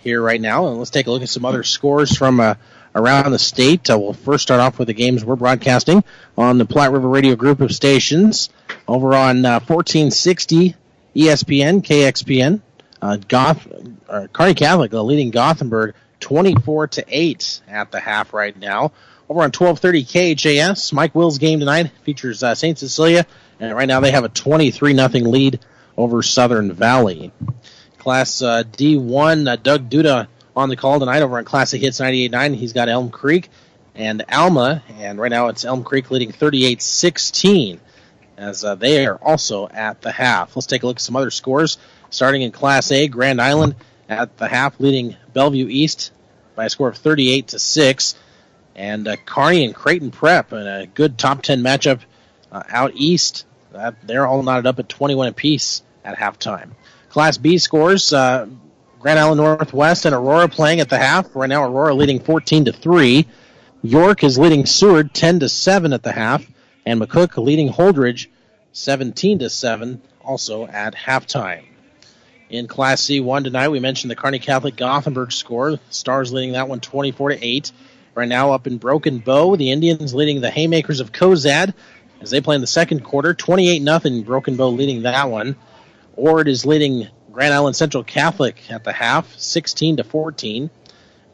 here 0.00 0.20
right 0.20 0.40
now. 0.40 0.68
And 0.68 0.78
let's 0.78 0.90
take 0.90 1.06
a 1.06 1.10
look 1.10 1.22
at 1.22 1.28
some 1.28 1.44
other 1.44 1.62
scores 1.62 2.16
from 2.16 2.40
uh, 2.40 2.54
around 2.94 3.30
the 3.32 3.38
state. 3.38 3.88
Uh, 3.88 3.98
we'll 3.98 4.12
first 4.12 4.42
start 4.42 4.60
off 4.60 4.78
with 4.78 4.88
the 4.88 4.94
games 4.94 5.24
we're 5.24 5.36
broadcasting 5.36 6.02
on 6.36 6.58
the 6.58 6.64
Platte 6.64 6.92
River 6.92 7.08
Radio 7.08 7.36
Group 7.36 7.60
of 7.60 7.72
stations 7.72 8.50
over 8.86 9.14
on 9.14 9.44
uh, 9.44 9.60
1460 9.60 10.74
ESPN, 11.18 11.82
KXPN, 11.82 12.60
uh, 13.02 13.16
Goth, 13.16 13.66
uh, 14.08 14.28
Kearney 14.32 14.54
Catholic, 14.54 14.92
the 14.92 15.02
leading 15.02 15.30
Gothenburg, 15.30 15.96
24 16.20 16.86
to 16.88 17.04
8 17.08 17.60
at 17.66 17.90
the 17.90 17.98
half 17.98 18.32
right 18.32 18.56
now. 18.56 18.92
Over 19.28 19.40
on 19.40 19.50
1230 19.50 20.36
KHAS, 20.36 20.92
Mike 20.92 21.16
Will's 21.16 21.38
game 21.38 21.58
tonight 21.58 21.90
features 22.04 22.42
uh, 22.42 22.54
St. 22.54 22.78
Cecilia, 22.78 23.26
and 23.58 23.74
right 23.74 23.88
now 23.88 23.98
they 23.98 24.12
have 24.12 24.24
a 24.24 24.28
23 24.28 24.92
nothing 24.92 25.24
lead 25.24 25.58
over 25.96 26.22
Southern 26.22 26.72
Valley. 26.72 27.32
Class 27.98 28.40
uh, 28.40 28.62
D1, 28.62 29.48
uh, 29.50 29.56
Doug 29.56 29.90
Duda 29.90 30.28
on 30.56 30.68
the 30.68 30.76
call 30.76 31.00
tonight 31.00 31.22
over 31.22 31.36
on 31.36 31.44
Classic 31.44 31.80
Hits 31.80 32.00
98.9. 32.00 32.54
He's 32.54 32.72
got 32.72 32.88
Elm 32.88 33.10
Creek 33.10 33.50
and 33.96 34.24
Alma, 34.32 34.84
and 34.98 35.18
right 35.18 35.30
now 35.30 35.48
it's 35.48 35.64
Elm 35.64 35.82
Creek 35.82 36.10
leading 36.12 36.30
38 36.30 36.80
16 36.80 37.80
as 38.38 38.64
uh, 38.64 38.76
they 38.76 39.04
are 39.04 39.16
also 39.16 39.68
at 39.68 40.00
the 40.00 40.12
half. 40.12 40.56
Let's 40.56 40.66
take 40.66 40.84
a 40.84 40.86
look 40.86 40.96
at 40.96 41.02
some 41.02 41.16
other 41.16 41.30
scores. 41.30 41.76
Starting 42.10 42.42
in 42.42 42.52
Class 42.52 42.90
A, 42.92 43.08
Grand 43.08 43.40
Island 43.40 43.74
at 44.08 44.38
the 44.38 44.48
half, 44.48 44.80
leading 44.80 45.16
Bellevue 45.34 45.68
East 45.68 46.12
by 46.54 46.66
a 46.66 46.70
score 46.70 46.88
of 46.88 46.96
38 46.96 47.48
to 47.48 47.58
six, 47.58 48.14
and 48.74 49.06
uh, 49.06 49.16
Kearney 49.16 49.64
and 49.64 49.74
Creighton 49.74 50.10
Prep 50.10 50.52
in 50.52 50.66
a 50.66 50.86
good 50.86 51.18
top 51.18 51.42
10 51.42 51.62
matchup 51.62 52.00
uh, 52.50 52.62
out 52.68 52.92
east. 52.94 53.44
they're 54.04 54.26
all 54.26 54.42
knotted 54.42 54.66
up 54.66 54.78
at 54.78 54.88
21 54.88 55.28
apiece 55.28 55.82
at 56.04 56.16
halftime. 56.16 56.70
Class 57.10 57.36
B 57.36 57.58
scores. 57.58 58.12
Uh, 58.12 58.46
Grand 59.00 59.18
Island 59.18 59.40
Northwest 59.40 60.06
and 60.06 60.14
Aurora 60.14 60.48
playing 60.48 60.80
at 60.80 60.88
the 60.88 60.98
half. 60.98 61.34
Right 61.36 61.48
now, 61.48 61.64
Aurora 61.64 61.94
leading 61.94 62.18
14 62.18 62.64
to 62.64 62.72
three. 62.72 63.28
York 63.82 64.24
is 64.24 64.38
leading 64.38 64.66
Seward 64.66 65.14
10 65.14 65.40
to 65.40 65.48
seven 65.48 65.92
at 65.92 66.02
the 66.02 66.10
half 66.10 66.44
and 66.88 67.02
McCook 67.02 67.36
leading 67.36 67.68
Holdrege 67.68 68.28
17 68.72 69.40
to 69.40 69.50
7 69.50 70.00
also 70.22 70.66
at 70.66 70.94
halftime. 70.94 71.64
In 72.48 72.66
Class 72.66 73.02
C1 73.02 73.44
tonight, 73.44 73.68
we 73.68 73.78
mentioned 73.78 74.10
the 74.10 74.16
Kearney 74.16 74.38
Catholic 74.38 74.74
Gothenburg 74.74 75.30
score. 75.30 75.78
Stars 75.90 76.32
leading 76.32 76.52
that 76.52 76.66
one 76.66 76.80
24 76.80 77.28
to 77.28 77.44
8. 77.44 77.72
Right 78.14 78.28
now 78.28 78.52
up 78.52 78.66
in 78.66 78.78
Broken 78.78 79.18
Bow, 79.18 79.54
the 79.54 79.70
Indians 79.70 80.14
leading 80.14 80.40
the 80.40 80.50
Haymakers 80.50 81.00
of 81.00 81.12
Cozad 81.12 81.74
as 82.22 82.30
they 82.30 82.40
play 82.40 82.54
in 82.54 82.62
the 82.62 82.66
second 82.66 83.04
quarter. 83.04 83.34
28 83.34 83.82
nothing. 83.82 84.22
Broken 84.22 84.56
Bow 84.56 84.70
leading 84.70 85.02
that 85.02 85.28
one. 85.30 85.56
Ord 86.16 86.48
is 86.48 86.64
leading 86.64 87.08
Grand 87.30 87.52
Island 87.52 87.76
Central 87.76 88.02
Catholic 88.02 88.62
at 88.70 88.84
the 88.84 88.94
half, 88.94 89.38
16 89.38 89.98
to 89.98 90.04
14. 90.04 90.70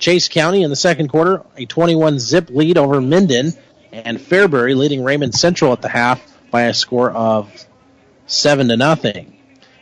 Chase 0.00 0.28
County 0.28 0.64
in 0.64 0.70
the 0.70 0.76
second 0.76 1.10
quarter, 1.10 1.44
a 1.56 1.64
21 1.64 2.18
zip 2.18 2.50
lead 2.50 2.76
over 2.76 3.00
Minden, 3.00 3.54
and 3.94 4.18
Fairbury 4.18 4.74
leading 4.74 5.04
Raymond 5.04 5.34
Central 5.34 5.72
at 5.72 5.80
the 5.80 5.88
half 5.88 6.20
by 6.50 6.62
a 6.62 6.74
score 6.74 7.12
of 7.12 7.64
seven 8.26 8.68
to 8.68 8.76
nothing. 8.76 9.36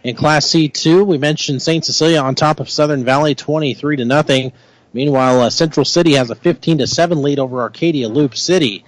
In 0.04 0.16
Class 0.16 0.48
C2, 0.48 1.06
we 1.06 1.16
mentioned 1.16 1.62
St. 1.62 1.84
Cecilia 1.84 2.20
on 2.20 2.34
top 2.34 2.60
of 2.60 2.68
Southern 2.68 3.04
Valley, 3.04 3.34
23 3.34 3.96
to 3.96 4.04
nothing. 4.04 4.52
Meanwhile, 4.92 5.40
uh, 5.40 5.50
Central 5.50 5.86
City 5.86 6.12
has 6.14 6.28
a 6.30 6.34
15 6.34 6.78
to 6.78 6.86
7 6.86 7.22
lead 7.22 7.38
over 7.38 7.62
Arcadia 7.62 8.08
Loop 8.08 8.36
City. 8.36 8.84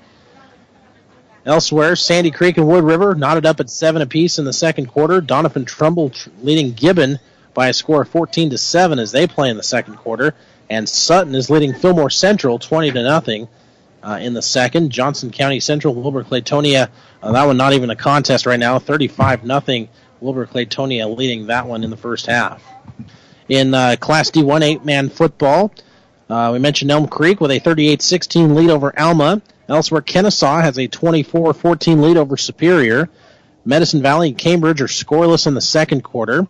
Elsewhere, 1.46 1.96
Sandy 1.96 2.30
Creek 2.30 2.58
and 2.58 2.66
Wood 2.66 2.84
River 2.84 3.14
knotted 3.14 3.46
up 3.46 3.60
at 3.60 3.70
seven 3.70 4.02
apiece 4.02 4.38
in 4.38 4.44
the 4.44 4.52
second 4.52 4.86
quarter. 4.86 5.22
Doniphan 5.22 5.66
Trumbull 5.66 6.10
leading 6.42 6.72
Gibbon 6.72 7.18
by 7.54 7.68
a 7.68 7.72
score 7.72 8.02
of 8.02 8.08
14 8.08 8.50
to 8.50 8.58
7 8.58 8.98
as 8.98 9.12
they 9.12 9.26
play 9.26 9.48
in 9.50 9.56
the 9.56 9.62
second 9.62 9.96
quarter. 9.96 10.34
And 10.68 10.88
Sutton 10.88 11.34
is 11.34 11.50
leading 11.50 11.74
Fillmore 11.74 12.10
Central 12.10 12.58
20 12.58 12.92
to 12.92 13.02
nothing 13.02 13.48
uh, 14.04 14.18
in 14.20 14.34
the 14.34 14.42
second. 14.42 14.90
Johnson 14.90 15.30
County 15.30 15.60
Central, 15.60 15.94
Wilber 15.94 16.22
Clatonia, 16.22 16.90
uh, 17.22 17.32
that 17.32 17.46
one 17.46 17.56
not 17.56 17.72
even 17.72 17.90
a 17.90 17.96
contest 17.96 18.46
right 18.46 18.60
now, 18.60 18.78
35 18.78 19.44
nothing. 19.44 19.88
Wilber 20.20 20.46
Clatonia 20.46 21.14
leading 21.16 21.46
that 21.46 21.66
one 21.66 21.82
in 21.82 21.90
the 21.90 21.96
first 21.96 22.26
half. 22.26 22.62
In 23.48 23.74
uh, 23.74 23.96
Class 23.98 24.30
D1 24.30 24.62
eight-man 24.62 25.10
football, 25.10 25.72
uh, 26.30 26.50
we 26.52 26.58
mentioned 26.58 26.90
Elm 26.90 27.08
Creek 27.08 27.40
with 27.40 27.50
a 27.50 27.60
38-16 27.60 28.54
lead 28.54 28.70
over 28.70 28.98
Alma. 28.98 29.42
Elsewhere, 29.68 30.02
Kenesaw 30.02 30.62
has 30.62 30.78
a 30.78 30.88
24-14 30.88 32.00
lead 32.00 32.16
over 32.16 32.36
Superior. 32.36 33.10
Medicine 33.64 34.02
Valley 34.02 34.28
and 34.28 34.38
Cambridge 34.38 34.80
are 34.80 34.86
scoreless 34.86 35.46
in 35.46 35.54
the 35.54 35.60
second 35.60 36.02
quarter. 36.02 36.46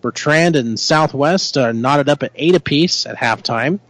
Bertrand 0.00 0.56
and 0.56 0.78
Southwest 0.78 1.56
are 1.56 1.72
knotted 1.72 2.08
up 2.08 2.22
at 2.22 2.32
eight 2.34 2.54
apiece 2.54 3.06
at 3.06 3.16
halftime. 3.16 3.80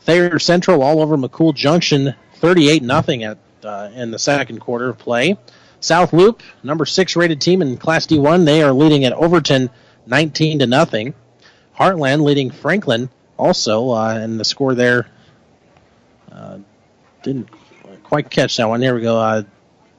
Thayer 0.00 0.38
Central 0.38 0.82
all 0.82 1.00
over 1.00 1.16
McCool 1.16 1.54
Junction, 1.54 2.14
38 2.44 2.82
nothing 2.82 3.24
at 3.24 3.38
uh, 3.64 3.88
in 3.94 4.10
the 4.10 4.18
second 4.18 4.60
quarter 4.60 4.90
of 4.90 4.98
play. 4.98 5.38
South 5.80 6.12
Loop, 6.12 6.42
number 6.62 6.84
six 6.84 7.16
rated 7.16 7.40
team 7.40 7.62
in 7.62 7.78
Class 7.78 8.06
D1, 8.06 8.44
they 8.44 8.62
are 8.62 8.70
leading 8.70 9.06
at 9.06 9.14
Overton, 9.14 9.70
19 10.06 10.58
to 10.58 10.66
nothing. 10.66 11.14
Heartland 11.74 12.20
leading 12.20 12.50
Franklin 12.50 13.08
also, 13.38 13.92
uh, 13.92 14.18
and 14.20 14.38
the 14.38 14.44
score 14.44 14.74
there 14.74 15.06
uh, 16.30 16.58
didn't 17.22 17.48
quite 18.02 18.28
catch 18.28 18.58
that 18.58 18.68
one. 18.68 18.80
There 18.80 18.94
we 18.94 19.00
go. 19.00 19.18
Uh, 19.18 19.44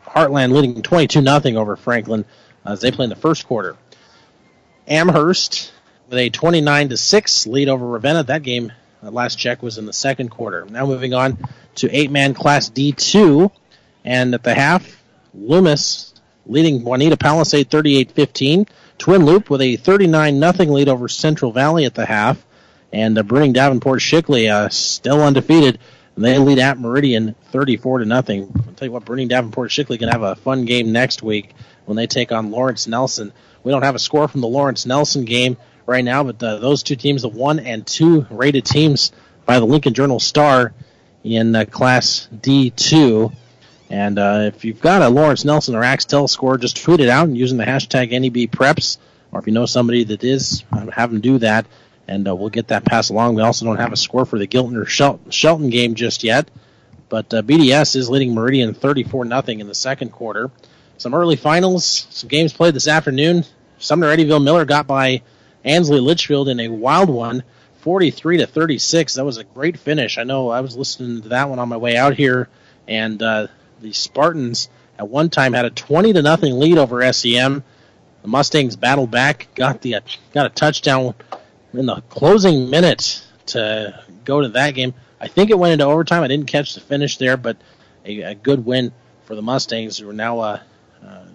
Heartland 0.05 0.51
leading 0.51 0.83
22 0.83 1.21
nothing 1.21 1.57
over 1.57 1.75
Franklin 1.75 2.25
as 2.63 2.79
they 2.79 2.91
play 2.91 3.05
in 3.05 3.09
the 3.09 3.15
first 3.15 3.47
quarter. 3.47 3.75
Amherst 4.87 5.73
with 6.09 6.19
a 6.19 6.29
29 6.29 6.89
to 6.89 6.97
6 6.97 7.47
lead 7.47 7.69
over 7.69 7.87
Ravenna. 7.87 8.21
That 8.21 8.43
game, 8.43 8.71
uh, 9.01 9.09
last 9.09 9.39
check, 9.39 9.63
was 9.63 9.79
in 9.79 9.87
the 9.87 9.93
second 9.93 10.29
quarter. 10.29 10.65
Now 10.65 10.85
moving 10.85 11.15
on 11.15 11.39
to 11.75 11.91
eight 11.91 12.11
man 12.11 12.33
Class 12.33 12.69
D2. 12.69 13.51
And 14.03 14.33
at 14.33 14.43
the 14.43 14.53
half, 14.53 15.01
Loomis 15.33 16.13
leading 16.45 16.81
Wauneta 16.81 17.19
Palisade 17.19 17.69
38 17.69 18.11
15. 18.11 18.67
Twin 18.97 19.25
Loop 19.25 19.49
with 19.49 19.61
a 19.61 19.75
39 19.75 20.39
0 20.39 20.71
lead 20.71 20.89
over 20.89 21.07
Central 21.07 21.51
Valley 21.51 21.85
at 21.85 21.95
the 21.95 22.05
half. 22.05 22.43
And 22.93 23.17
uh, 23.17 23.23
Bruning 23.23 23.53
Davenport 23.53 23.99
Shickley 23.99 24.49
uh, 24.49 24.69
still 24.69 25.21
undefeated. 25.21 25.79
And 26.15 26.23
they 26.23 26.37
lead 26.37 26.59
at 26.59 26.79
Meridian 26.79 27.35
34 27.51 27.99
to 27.99 28.05
nothing. 28.05 28.51
I'll 28.55 28.73
tell 28.73 28.87
you 28.87 28.91
what, 28.91 29.03
Bruning 29.03 29.27
Davenport 29.27 29.71
Shickley 29.71 29.99
can 29.99 30.09
have 30.09 30.21
a 30.21 30.35
fun 30.35 30.65
game 30.65 30.93
next 30.93 31.21
week 31.21 31.53
when 31.85 31.97
they 31.97 32.07
take 32.07 32.31
on 32.31 32.51
Lawrence 32.51 32.87
Nelson. 32.87 33.33
We 33.63 33.71
don't 33.71 33.83
have 33.83 33.95
a 33.95 33.99
score 33.99 34.27
from 34.27 34.41
the 34.41 34.47
Lawrence 34.47 34.85
Nelson 34.85 35.25
game 35.25 35.57
right 35.85 36.03
now, 36.03 36.23
but 36.23 36.41
uh, 36.41 36.57
those 36.57 36.83
two 36.83 36.95
teams, 36.95 37.23
the 37.23 37.29
one 37.29 37.59
and 37.59 37.85
two 37.85 38.25
rated 38.29 38.65
teams 38.65 39.11
by 39.45 39.59
the 39.59 39.65
Lincoln 39.65 39.93
Journal 39.93 40.19
Star 40.19 40.73
in 41.25 41.55
uh, 41.55 41.65
Class 41.65 42.29
D2. 42.31 43.35
And 43.89 44.19
uh, 44.19 44.51
if 44.53 44.63
you've 44.63 44.79
got 44.79 45.01
a 45.01 45.09
Lawrence 45.09 45.43
Nelson 45.43 45.75
or 45.75 45.83
Axtell 45.83 46.27
score, 46.27 46.57
just 46.57 46.81
tweet 46.81 46.99
it 46.99 47.09
out 47.09 47.27
and 47.27 47.37
using 47.37 47.57
the 47.57 47.65
hashtag 47.65 48.11
NEBPreps. 48.11 48.97
Or 49.31 49.39
if 49.39 49.47
you 49.47 49.53
know 49.53 49.65
somebody 49.65 50.03
that 50.05 50.23
is, 50.23 50.63
have 50.93 51.11
them 51.11 51.21
do 51.21 51.39
that, 51.39 51.65
and 52.07 52.27
uh, 52.27 52.35
we'll 52.35 52.49
get 52.49 52.69
that 52.69 52.85
passed 52.85 53.09
along. 53.09 53.35
We 53.35 53.41
also 53.41 53.65
don't 53.65 53.77
have 53.77 53.91
a 53.91 53.97
score 53.97 54.25
for 54.25 54.39
the 54.39 54.47
Gilton 54.47 54.77
or 54.77 54.85
Shel- 54.85 55.19
Shelton 55.29 55.69
game 55.69 55.95
just 55.95 56.23
yet, 56.23 56.49
but 57.09 57.33
uh, 57.33 57.41
BDS 57.41 57.95
is 57.95 58.09
leading 58.09 58.33
Meridian 58.33 58.73
34 58.73 59.25
nothing 59.25 59.59
in 59.59 59.67
the 59.67 59.75
second 59.75 60.11
quarter. 60.11 60.51
Some 60.97 61.13
early 61.13 61.35
finals, 61.35 62.07
some 62.11 62.29
games 62.29 62.53
played 62.53 62.75
this 62.75 62.87
afternoon. 62.87 63.43
Sumner 63.79 64.15
Eddyville 64.15 64.43
Miller 64.43 64.63
got 64.63 64.87
by 64.87 65.21
Ansley 65.65 65.99
Litchfield 65.99 66.47
in 66.47 66.59
a 66.61 66.69
wild 66.69 67.09
one, 67.09 67.43
43 67.85 68.37
to 68.37 68.47
36. 68.47 69.13
That 69.13 69.25
was 69.25 69.37
a 69.37 69.43
great 69.43 69.77
finish. 69.77 70.17
I 70.17 70.23
know 70.23 70.49
I 70.49 70.61
was 70.61 70.75
listening 70.75 71.21
to 71.21 71.29
that 71.29 71.49
one 71.49 71.59
on 71.59 71.69
my 71.69 71.77
way 71.77 71.95
out 71.95 72.15
here, 72.15 72.49
and 72.87 73.21
uh, 73.21 73.45
the 73.79 73.93
Spartans 73.93 74.69
at 74.97 75.07
one 75.07 75.29
time 75.29 75.53
had 75.53 75.65
a 75.65 75.69
20 75.69 76.13
to 76.13 76.23
nothing 76.23 76.57
lead 76.57 76.79
over 76.79 77.13
SEM. 77.13 77.63
The 78.23 78.27
Mustangs 78.27 78.75
battled 78.75 79.11
back, 79.11 79.49
got 79.53 79.81
the 79.81 79.97
got 80.33 80.47
a 80.47 80.49
touchdown 80.49 81.13
in 81.73 81.85
the 81.85 82.01
closing 82.09 82.71
minute 82.71 83.23
to 83.47 84.03
go 84.23 84.41
to 84.41 84.49
that 84.49 84.71
game. 84.71 84.95
I 85.21 85.27
think 85.27 85.51
it 85.51 85.59
went 85.59 85.73
into 85.73 85.85
overtime. 85.85 86.23
I 86.23 86.27
didn't 86.27 86.47
catch 86.47 86.73
the 86.73 86.81
finish 86.81 87.17
there, 87.17 87.37
but 87.37 87.55
a, 88.03 88.21
a 88.21 88.33
good 88.33 88.65
win 88.65 88.93
for 89.25 89.35
the 89.35 89.43
Mustangs, 89.43 89.99
who 89.99 90.09
are 90.09 90.13
now 90.13 90.39
uh, 90.39 90.59
uh, 91.05 91.25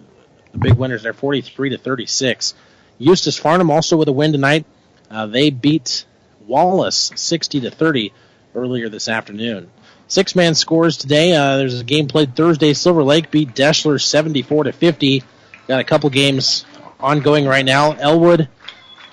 the 0.51 0.57
big 0.57 0.73
winners. 0.73 1.03
They're 1.03 1.13
43 1.13 1.69
to 1.69 1.77
36. 1.77 2.55
Eustis 2.99 3.39
Farnham 3.39 3.71
also 3.71 3.95
with 3.95 4.09
a 4.09 4.11
win 4.11 4.33
tonight. 4.33 4.65
Uh, 5.09 5.27
they 5.27 5.49
beat 5.49 6.05
Wallace 6.47 7.11
60 7.15 7.61
to 7.61 7.71
30 7.71 8.13
earlier 8.55 8.89
this 8.89 9.07
afternoon. 9.07 9.69
Six 10.07 10.35
man 10.35 10.55
scores 10.55 10.97
today. 10.97 11.33
Uh, 11.33 11.57
there's 11.57 11.79
a 11.79 11.83
game 11.83 12.07
played 12.07 12.35
Thursday. 12.35 12.73
Silver 12.73 13.03
Lake 13.03 13.31
beat 13.31 13.53
Deshler 13.55 14.01
74 14.01 14.65
to 14.65 14.71
50. 14.73 15.23
Got 15.67 15.79
a 15.79 15.83
couple 15.83 16.09
games 16.09 16.65
ongoing 16.99 17.45
right 17.45 17.65
now. 17.65 17.93
Elwood 17.93 18.49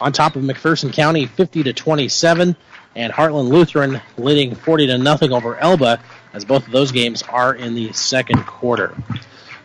on 0.00 0.12
top 0.12 0.36
of 0.36 0.42
McPherson 0.42 0.92
County 0.92 1.26
50 1.26 1.64
to 1.64 1.72
27 1.72 2.56
and 2.96 3.12
Heartland 3.12 3.48
Lutheran 3.48 4.00
leading 4.16 4.54
40 4.54 4.88
to 4.88 4.98
nothing 4.98 5.32
over 5.32 5.56
Elba 5.56 6.00
as 6.32 6.44
both 6.44 6.66
of 6.66 6.72
those 6.72 6.92
games 6.92 7.22
are 7.22 7.54
in 7.54 7.74
the 7.74 7.92
second 7.92 8.44
quarter. 8.46 8.96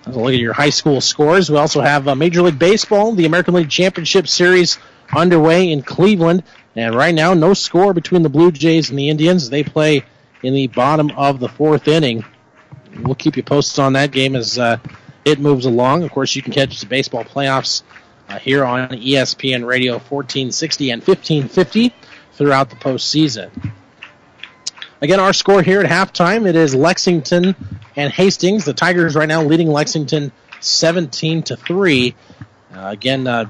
Let's 0.05 0.17
look 0.17 0.33
at 0.33 0.39
your 0.39 0.53
high 0.53 0.69
school 0.69 1.01
scores. 1.01 1.49
We 1.49 1.57
also 1.57 1.81
have 1.81 2.07
uh, 2.07 2.15
Major 2.15 2.41
League 2.41 2.59
Baseball, 2.59 3.13
the 3.13 3.25
American 3.25 3.53
League 3.53 3.69
Championship 3.69 4.27
Series 4.27 4.77
underway 5.15 5.71
in 5.71 5.81
Cleveland. 5.81 6.43
And 6.75 6.95
right 6.95 7.13
now, 7.13 7.33
no 7.33 7.53
score 7.53 7.93
between 7.93 8.23
the 8.23 8.29
Blue 8.29 8.51
Jays 8.51 8.89
and 8.89 8.97
the 8.97 9.09
Indians. 9.09 9.49
They 9.49 9.63
play 9.63 10.03
in 10.41 10.53
the 10.53 10.67
bottom 10.67 11.11
of 11.11 11.39
the 11.39 11.49
fourth 11.49 11.87
inning. 11.87 12.25
We'll 12.99 13.15
keep 13.15 13.37
you 13.37 13.43
posted 13.43 13.79
on 13.79 13.93
that 13.93 14.11
game 14.11 14.35
as 14.35 14.57
uh, 14.57 14.77
it 15.25 15.39
moves 15.39 15.65
along. 15.65 16.03
Of 16.03 16.11
course, 16.11 16.35
you 16.35 16.41
can 16.41 16.53
catch 16.53 16.79
the 16.79 16.85
baseball 16.85 17.23
playoffs 17.23 17.83
uh, 18.29 18.39
here 18.39 18.65
on 18.65 18.89
ESPN 18.89 19.65
Radio 19.65 19.93
1460 19.93 20.91
and 20.91 21.01
1550 21.01 21.93
throughout 22.33 22.69
the 22.69 22.75
postseason. 22.75 23.49
Again, 25.01 25.19
our 25.19 25.33
score 25.33 25.61
here 25.61 25.81
at 25.81 25.89
halftime 25.89 26.47
it 26.47 26.55
is 26.55 26.73
Lexington 26.73 27.55
and 27.95 28.11
Hastings. 28.11 28.65
The 28.65 28.73
Tigers 28.73 29.15
right 29.15 29.27
now 29.27 29.43
leading 29.43 29.67
Lexington 29.67 30.31
17 30.61 31.43
to 31.43 31.57
three. 31.57 32.15
Uh, 32.73 32.87
again, 32.87 33.27
uh, 33.27 33.49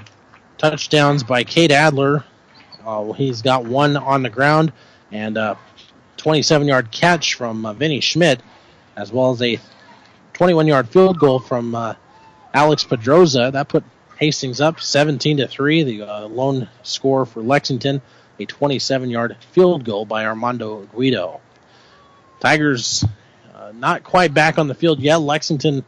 touchdowns 0.58 1.24
by 1.24 1.44
Cade 1.44 1.72
Adler. 1.72 2.26
Uh, 2.86 3.14
he's 3.14 3.42
got 3.42 3.66
one 3.66 3.98
on 3.98 4.24
the 4.24 4.30
ground 4.30 4.74
and 5.12 5.38
a 5.38 5.58
27 6.18 6.68
yard 6.68 6.92
catch 6.92 7.36
from 7.36 7.66
uh, 7.66 7.74
Vinny 7.74 8.00
Schmidt, 8.00 8.42
as 8.96 9.12
well 9.12 9.32
as 9.32 9.42
a 9.42 9.60
21 10.34 10.68
yard 10.68 10.90
field 10.90 11.20
goal 11.20 11.40
from 11.40 11.76
uh, 11.76 11.96
Alex 12.54 12.84
Pedroza. 12.84 13.52
That 13.52 13.70
put 13.70 13.84
Hastings 14.18 14.62
up 14.62 14.80
17 14.80 15.38
to 15.38 15.48
3. 15.48 15.84
The 15.84 16.02
uh, 16.04 16.28
lone 16.28 16.70
score 16.84 17.26
for 17.26 17.42
Lexington, 17.42 18.02
a 18.40 18.46
27 18.46 19.10
yard 19.10 19.38
field 19.52 19.84
goal 19.84 20.06
by 20.06 20.26
Armando 20.26 20.88
Guido. 20.94 21.42
Tigers 22.40 23.06
uh, 23.54 23.72
not 23.74 24.04
quite 24.04 24.34
back 24.34 24.58
on 24.58 24.68
the 24.68 24.76
field 24.76 25.00
yet. 25.00 25.18
Lexington 25.18 25.84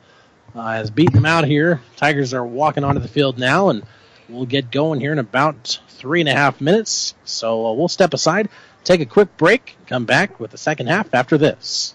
uh, 0.54 0.74
has 0.74 0.90
beaten 0.90 1.14
them 1.16 1.26
out 1.26 1.46
here. 1.46 1.82
Tigers 1.96 2.34
are 2.34 2.46
walking 2.46 2.84
onto 2.84 3.02
the 3.02 3.08
field 3.08 3.38
now, 3.38 3.70
and 3.70 3.84
we'll 4.30 4.46
get 4.46 4.72
going 4.72 5.00
here 5.00 5.12
in 5.12 5.20
about 5.20 5.80
three 5.96 6.20
and 6.20 6.30
a 6.30 6.34
half 6.34 6.62
minutes. 6.62 7.16
So 7.24 7.66
uh, 7.66 7.74
we'll 7.74 7.88
step 7.88 8.14
aside, 8.14 8.50
take 8.84 9.02
a 9.02 9.06
quick 9.06 9.36
break, 9.38 9.76
come 9.88 10.06
back 10.06 10.40
with 10.40 10.52
the 10.52 10.58
second 10.58 10.88
half 10.88 11.14
after 11.14 11.38
this. 11.38 11.95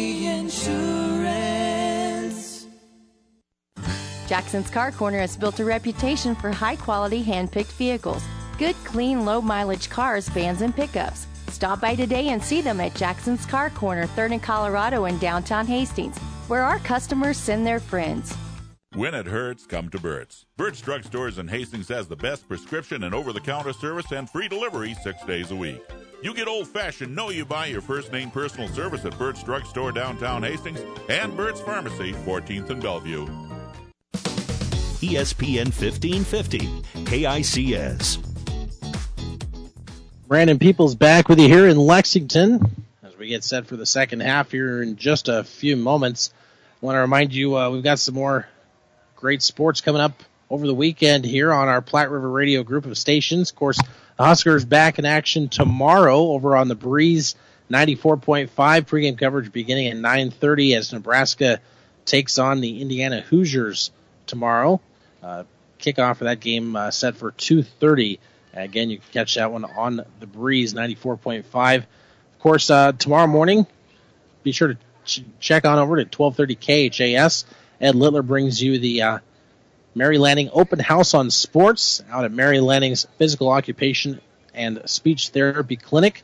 Jackson's 4.31 4.69
Car 4.69 4.93
Corner 4.93 5.19
has 5.19 5.35
built 5.35 5.59
a 5.59 5.65
reputation 5.65 6.35
for 6.35 6.53
high 6.53 6.77
quality 6.77 7.21
hand 7.21 7.51
picked 7.51 7.73
vehicles. 7.73 8.23
Good, 8.57 8.77
clean, 8.85 9.25
low 9.25 9.41
mileage 9.41 9.89
cars, 9.89 10.29
vans, 10.29 10.61
and 10.61 10.73
pickups. 10.73 11.27
Stop 11.49 11.81
by 11.81 11.95
today 11.95 12.29
and 12.29 12.41
see 12.41 12.61
them 12.61 12.79
at 12.79 12.95
Jackson's 12.95 13.45
Car 13.45 13.69
Corner, 13.71 14.07
3rd 14.07 14.31
and 14.31 14.41
Colorado 14.41 15.03
in 15.03 15.17
downtown 15.17 15.67
Hastings, 15.67 16.17
where 16.47 16.63
our 16.63 16.79
customers 16.79 17.35
send 17.35 17.67
their 17.67 17.81
friends. 17.81 18.33
When 18.93 19.13
it 19.13 19.25
hurts, 19.25 19.65
come 19.65 19.89
to 19.89 19.99
Burt's. 19.99 20.45
Burt's 20.55 20.81
Drugstores 20.81 21.37
in 21.37 21.49
Hastings 21.49 21.89
has 21.89 22.07
the 22.07 22.15
best 22.15 22.47
prescription 22.47 23.03
and 23.03 23.13
over 23.13 23.33
the 23.33 23.41
counter 23.41 23.73
service 23.73 24.13
and 24.13 24.29
free 24.29 24.47
delivery 24.47 24.95
six 25.03 25.21
days 25.25 25.51
a 25.51 25.57
week. 25.57 25.81
You 26.23 26.33
get 26.33 26.47
old 26.47 26.69
fashioned, 26.69 27.13
know 27.13 27.31
you 27.31 27.43
buy 27.43 27.65
your 27.65 27.81
first 27.81 28.13
name 28.13 28.31
personal 28.31 28.69
service 28.69 29.03
at 29.03 29.19
Burt's 29.19 29.43
Drugstore 29.43 29.91
downtown 29.91 30.43
Hastings 30.43 30.79
and 31.09 31.35
Burt's 31.35 31.59
Pharmacy, 31.59 32.13
14th 32.13 32.69
and 32.69 32.81
Bellevue. 32.81 33.50
ESPN 35.01 35.65
1550, 35.65 36.59
KICS. 37.05 38.17
Brandon 40.27 40.59
Peoples 40.59 40.93
back 40.93 41.27
with 41.27 41.39
you 41.39 41.47
here 41.47 41.67
in 41.67 41.77
Lexington 41.77 42.85
as 43.03 43.17
we 43.17 43.27
get 43.27 43.43
set 43.43 43.65
for 43.65 43.75
the 43.75 43.85
second 43.85 44.21
half 44.21 44.51
here 44.51 44.83
in 44.83 44.95
just 44.95 45.27
a 45.27 45.43
few 45.43 45.75
moments. 45.75 46.31
I 46.81 46.85
want 46.85 46.95
to 46.95 46.99
remind 46.99 47.33
you 47.33 47.57
uh, 47.57 47.69
we've 47.71 47.83
got 47.83 47.99
some 47.99 48.13
more 48.13 48.47
great 49.15 49.41
sports 49.41 49.81
coming 49.81 50.01
up 50.01 50.23
over 50.51 50.67
the 50.67 50.75
weekend 50.75 51.25
here 51.25 51.51
on 51.51 51.67
our 51.67 51.81
Platte 51.81 52.11
River 52.11 52.29
Radio 52.29 52.61
group 52.61 52.85
of 52.85 52.97
stations. 52.97 53.49
Of 53.49 53.55
course, 53.55 53.79
the 54.17 54.23
Huskers 54.23 54.65
back 54.65 54.99
in 54.99 55.05
action 55.05 55.49
tomorrow 55.49 56.17
over 56.17 56.55
on 56.55 56.67
the 56.67 56.75
Breeze 56.75 57.35
94.5 57.71 58.49
pregame 58.51 59.17
coverage 59.17 59.51
beginning 59.51 59.87
at 59.87 59.97
9:30 59.97 60.75
as 60.75 60.93
Nebraska 60.93 61.59
takes 62.05 62.37
on 62.37 62.61
the 62.61 62.81
Indiana 62.81 63.21
Hoosiers 63.21 63.91
tomorrow. 64.27 64.79
Uh, 65.21 65.43
kickoff 65.79 66.17
for 66.17 66.25
that 66.25 66.39
game 66.39 66.75
uh, 66.75 66.91
set 66.91 67.15
for 67.15 67.31
2:30. 67.31 68.19
Again, 68.53 68.89
you 68.89 68.97
can 68.97 69.07
catch 69.11 69.35
that 69.35 69.51
one 69.51 69.63
on 69.63 70.05
the 70.19 70.27
Breeze 70.27 70.73
94.5. 70.73 71.77
Of 71.77 71.85
course, 72.39 72.69
uh, 72.69 72.91
tomorrow 72.91 73.27
morning, 73.27 73.65
be 74.43 74.51
sure 74.51 74.69
to 74.69 74.77
ch- 75.05 75.23
check 75.39 75.65
on 75.65 75.79
over 75.79 75.95
to 75.95 76.03
1230 76.03 76.89
KHAS. 76.89 77.45
Ed 77.79 77.95
Littler 77.95 78.21
brings 78.23 78.61
you 78.61 78.77
the 78.77 79.01
uh, 79.01 79.19
Mary 79.95 80.17
Lanning 80.17 80.49
Open 80.51 80.79
House 80.79 81.13
on 81.13 81.31
Sports 81.31 82.03
out 82.09 82.25
at 82.25 82.31
Mary 82.31 82.59
Lanning's 82.59 83.07
Physical 83.17 83.49
Occupation 83.49 84.19
and 84.53 84.81
Speech 84.85 85.29
Therapy 85.29 85.77
Clinic. 85.77 86.23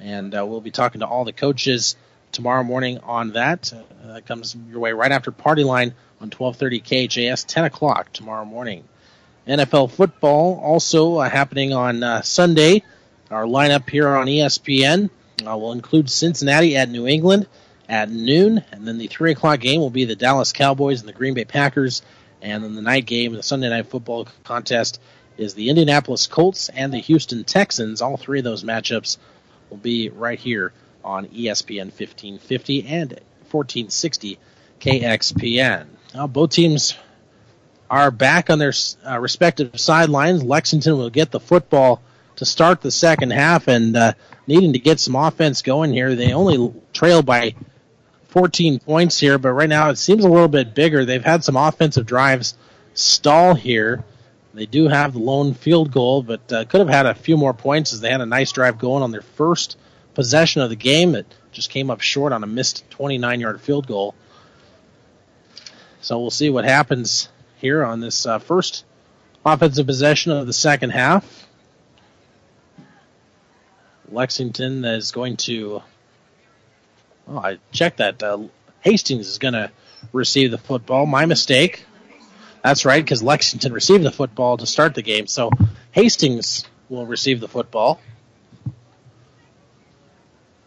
And 0.00 0.34
uh, 0.34 0.46
we'll 0.46 0.60
be 0.60 0.70
talking 0.70 1.00
to 1.00 1.06
all 1.06 1.24
the 1.24 1.32
coaches 1.32 1.96
tomorrow 2.34 2.62
morning 2.62 2.98
on 2.98 3.32
that. 3.32 3.72
Uh, 3.72 4.12
that 4.12 4.26
comes 4.26 4.54
your 4.68 4.80
way 4.80 4.92
right 4.92 5.12
after 5.12 5.30
Party 5.30 5.64
Line 5.64 5.94
on 6.20 6.30
1230 6.30 6.80
KJS, 6.80 7.46
10 7.46 7.64
o'clock 7.64 8.12
tomorrow 8.12 8.44
morning. 8.44 8.84
NFL 9.46 9.90
football 9.92 10.60
also 10.62 11.16
uh, 11.16 11.28
happening 11.30 11.72
on 11.72 12.02
uh, 12.02 12.22
Sunday. 12.22 12.82
Our 13.30 13.44
lineup 13.44 13.88
here 13.88 14.08
on 14.08 14.26
ESPN 14.26 15.10
uh, 15.46 15.56
will 15.56 15.72
include 15.72 16.10
Cincinnati 16.10 16.76
at 16.76 16.90
New 16.90 17.06
England 17.06 17.46
at 17.88 18.10
noon, 18.10 18.64
and 18.72 18.86
then 18.86 18.98
the 18.98 19.06
three 19.06 19.32
o'clock 19.32 19.60
game 19.60 19.80
will 19.80 19.90
be 19.90 20.04
the 20.04 20.16
Dallas 20.16 20.52
Cowboys 20.52 21.00
and 21.00 21.08
the 21.08 21.12
Green 21.12 21.34
Bay 21.34 21.44
Packers, 21.44 22.02
and 22.42 22.64
then 22.64 22.74
the 22.74 22.82
night 22.82 23.06
game, 23.06 23.32
the 23.32 23.42
Sunday 23.42 23.68
night 23.68 23.86
football 23.86 24.26
contest, 24.42 25.00
is 25.36 25.54
the 25.54 25.68
Indianapolis 25.68 26.26
Colts 26.26 26.68
and 26.68 26.92
the 26.92 26.98
Houston 26.98 27.44
Texans. 27.44 28.00
All 28.00 28.16
three 28.16 28.38
of 28.38 28.44
those 28.44 28.64
matchups 28.64 29.18
will 29.68 29.76
be 29.76 30.08
right 30.08 30.38
here 30.38 30.72
on 31.04 31.26
ESPN 31.26 31.86
1550 31.86 32.86
and 32.86 33.10
1460 33.50 34.38
KXPN. 34.80 35.86
Now, 36.14 36.26
both 36.26 36.50
teams 36.50 36.94
are 37.90 38.10
back 38.10 38.50
on 38.50 38.58
their 38.58 38.72
uh, 39.06 39.18
respective 39.18 39.78
sidelines. 39.78 40.42
Lexington 40.42 40.96
will 40.96 41.10
get 41.10 41.30
the 41.30 41.40
football 41.40 42.02
to 42.36 42.44
start 42.44 42.80
the 42.80 42.90
second 42.90 43.30
half 43.30 43.68
and 43.68 43.96
uh, 43.96 44.12
needing 44.46 44.72
to 44.72 44.78
get 44.78 44.98
some 45.00 45.14
offense 45.14 45.62
going 45.62 45.92
here. 45.92 46.14
They 46.14 46.32
only 46.32 46.72
trail 46.92 47.22
by 47.22 47.54
14 48.28 48.80
points 48.80 49.20
here, 49.20 49.38
but 49.38 49.52
right 49.52 49.68
now 49.68 49.90
it 49.90 49.96
seems 49.96 50.24
a 50.24 50.28
little 50.28 50.48
bit 50.48 50.74
bigger. 50.74 51.04
They've 51.04 51.24
had 51.24 51.44
some 51.44 51.56
offensive 51.56 52.06
drives 52.06 52.54
stall 52.94 53.54
here. 53.54 54.04
They 54.54 54.66
do 54.66 54.88
have 54.88 55.12
the 55.12 55.18
lone 55.18 55.54
field 55.54 55.92
goal, 55.92 56.22
but 56.22 56.52
uh, 56.52 56.64
could 56.64 56.80
have 56.80 56.88
had 56.88 57.06
a 57.06 57.14
few 57.14 57.36
more 57.36 57.54
points 57.54 57.92
as 57.92 58.00
they 58.00 58.10
had 58.10 58.20
a 58.20 58.26
nice 58.26 58.52
drive 58.52 58.78
going 58.78 59.02
on 59.02 59.10
their 59.10 59.22
first 59.22 59.76
possession 60.14 60.62
of 60.62 60.70
the 60.70 60.76
game. 60.76 61.14
It 61.14 61.26
just 61.52 61.70
came 61.70 61.90
up 61.90 62.00
short 62.00 62.32
on 62.32 62.42
a 62.42 62.46
missed 62.46 62.88
29 62.90 63.40
yard 63.40 63.60
field 63.60 63.86
goal. 63.86 64.14
So 66.00 66.20
we'll 66.20 66.30
see 66.30 66.50
what 66.50 66.64
happens 66.64 67.28
here 67.56 67.84
on 67.84 68.00
this 68.00 68.26
uh, 68.26 68.38
first 68.38 68.84
offensive 69.44 69.86
possession 69.86 70.32
of 70.32 70.46
the 70.46 70.52
second 70.52 70.90
half. 70.90 71.46
Lexington 74.10 74.84
is 74.84 75.12
going 75.12 75.36
to. 75.38 75.82
Oh, 77.26 77.38
I 77.38 77.58
checked 77.72 77.98
that. 77.98 78.22
Uh, 78.22 78.44
Hastings 78.80 79.28
is 79.28 79.38
going 79.38 79.54
to 79.54 79.70
receive 80.12 80.50
the 80.50 80.58
football. 80.58 81.06
My 81.06 81.24
mistake. 81.26 81.86
That's 82.62 82.84
right, 82.84 83.02
because 83.02 83.22
Lexington 83.22 83.72
received 83.72 84.04
the 84.04 84.10
football 84.10 84.56
to 84.56 84.66
start 84.66 84.94
the 84.94 85.02
game. 85.02 85.26
So 85.26 85.50
Hastings 85.92 86.64
will 86.88 87.06
receive 87.06 87.40
the 87.40 87.48
football. 87.48 88.00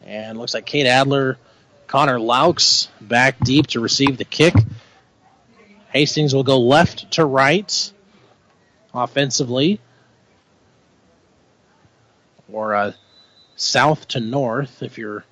And 0.07 0.39
looks 0.39 0.53
like 0.53 0.65
Cade 0.65 0.87
Adler, 0.87 1.37
Connor 1.85 2.17
Laux 2.17 2.87
back 3.01 3.39
deep 3.41 3.67
to 3.67 3.81
receive 3.81 4.17
the 4.17 4.25
kick. 4.25 4.55
Hastings 5.91 6.33
will 6.33 6.43
go 6.43 6.59
left 6.59 7.11
to 7.11 7.25
right 7.25 7.91
offensively. 8.93 9.81
Or 12.51 12.73
uh, 12.73 12.91
south 13.57 14.07
to 14.09 14.21
north 14.21 14.81
if 14.81 14.97
you're 14.97 15.25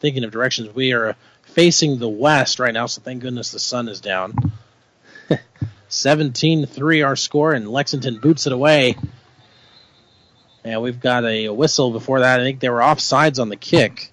thinking 0.00 0.24
of 0.24 0.32
directions. 0.32 0.74
We 0.74 0.92
are 0.92 1.14
facing 1.42 1.98
the 1.98 2.08
west 2.08 2.58
right 2.58 2.74
now, 2.74 2.86
so 2.86 3.00
thank 3.00 3.22
goodness 3.22 3.52
the 3.52 3.60
sun 3.60 3.88
is 3.88 4.00
down. 4.00 4.52
17 5.88 6.66
3 6.66 7.02
our 7.02 7.16
score, 7.16 7.52
and 7.52 7.68
Lexington 7.68 8.18
boots 8.18 8.46
it 8.46 8.52
away. 8.52 8.96
And 10.66 10.82
we've 10.82 10.98
got 10.98 11.24
a 11.24 11.48
whistle 11.48 11.92
before 11.92 12.20
that. 12.20 12.40
I 12.40 12.42
think 12.42 12.58
they 12.58 12.68
were 12.68 12.80
offsides 12.80 13.38
on 13.38 13.50
the 13.50 13.56
kick. 13.56 14.12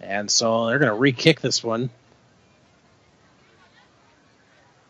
And 0.00 0.30
so 0.30 0.68
they're 0.68 0.78
going 0.78 0.90
to 0.90 0.96
re 0.96 1.12
kick 1.12 1.42
this 1.42 1.62
one. 1.62 1.90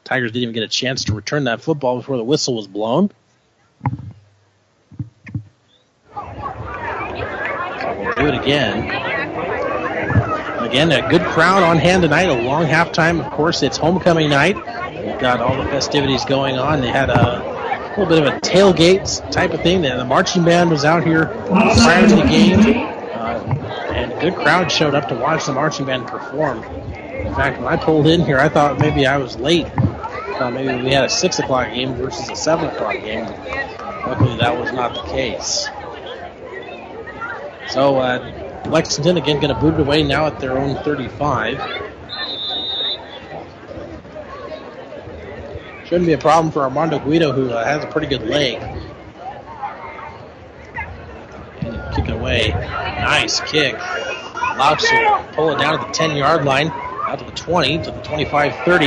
Tigers 0.05 0.30
didn't 0.30 0.44
even 0.44 0.55
get 0.55 0.62
a 0.62 0.68
chance 0.68 1.06
to 1.06 1.12
return 1.12 1.43
that 1.44 1.60
football 1.60 1.97
before 1.97 2.16
the 2.16 2.22
whistle 2.22 2.55
was 2.55 2.68
blown. 2.68 3.10
Do 6.14 6.22
it 8.26 8.35
again. 8.35 8.85
Again, 10.62 10.93
a 10.93 11.09
good 11.10 11.22
crowd 11.22 11.64
on 11.64 11.78
hand 11.78 12.02
tonight. 12.02 12.28
A 12.28 12.43
long 12.43 12.64
halftime. 12.64 13.26
Of 13.26 13.32
course, 13.32 13.64
it's 13.64 13.76
homecoming 13.76 14.30
night. 14.30 14.55
We've 15.05 15.18
got 15.18 15.40
all 15.40 15.56
the 15.56 15.68
festivities 15.68 16.24
going 16.24 16.59
on. 16.59 16.80
They 16.80 16.90
had 16.90 17.10
a 17.10 17.47
little 17.98 18.14
bit 18.14 18.26
of 18.26 18.32
a 18.32 18.40
tailgate 18.40 19.30
type 19.32 19.52
of 19.52 19.60
thing. 19.62 19.82
The 19.82 20.04
marching 20.04 20.44
band 20.44 20.70
was 20.70 20.84
out 20.84 21.04
here 21.04 21.26
prior 21.26 22.08
to 22.08 22.14
the 22.14 22.22
game. 22.22 22.60
Uh, 22.60 23.92
and 23.92 24.12
a 24.12 24.20
good 24.20 24.36
crowd 24.36 24.70
showed 24.70 24.94
up 24.94 25.08
to 25.08 25.14
watch 25.14 25.46
the 25.46 25.52
marching 25.52 25.86
band 25.86 26.06
perform. 26.06 26.62
In 26.62 27.34
fact, 27.34 27.58
when 27.60 27.66
I 27.66 27.76
pulled 27.76 28.06
in 28.06 28.24
here, 28.24 28.38
I 28.38 28.48
thought 28.48 28.78
maybe 28.78 29.06
I 29.06 29.16
was 29.16 29.36
late. 29.36 29.66
Maybe 30.40 30.84
we 30.84 30.92
had 30.92 31.04
a 31.04 31.08
6 31.08 31.38
o'clock 31.40 31.72
game 31.74 31.94
versus 31.94 32.28
a 32.30 32.36
7 32.36 32.66
o'clock 32.66 32.94
game. 32.94 33.24
Luckily, 34.06 34.36
that 34.38 34.56
was 34.56 34.72
not 34.72 34.94
the 34.94 35.02
case. 35.10 35.68
So, 37.68 37.98
uh, 37.98 38.62
Lexington 38.68 39.16
again 39.16 39.40
going 39.40 39.52
to 39.52 39.60
boot 39.60 39.74
it 39.74 39.80
away 39.80 40.04
now 40.04 40.26
at 40.26 40.38
their 40.38 40.56
own 40.56 40.76
35. 40.84 41.88
Shouldn't 45.89 46.06
be 46.06 46.12
a 46.12 46.19
problem 46.19 46.52
for 46.52 46.60
Armando 46.60 46.98
Guido, 46.98 47.32
who 47.32 47.51
uh, 47.51 47.65
has 47.65 47.82
a 47.82 47.86
pretty 47.86 48.09
good 48.09 48.28
leg. 48.28 48.60
And 51.62 51.97
kick 51.97 52.05
it 52.05 52.12
away. 52.12 52.51
Nice 52.51 53.40
kick. 53.40 53.73
Will 53.73 55.24
pull 55.32 55.51
it 55.51 55.59
down 55.59 55.78
to 55.81 55.86
the 55.86 55.93
10 55.93 56.15
yard 56.15 56.44
line, 56.44 56.69
out 56.69 57.20
to 57.20 57.24
the 57.24 57.31
20, 57.31 57.85
to 57.85 57.90
the 57.90 58.02
25 58.02 58.55
30. 58.66 58.86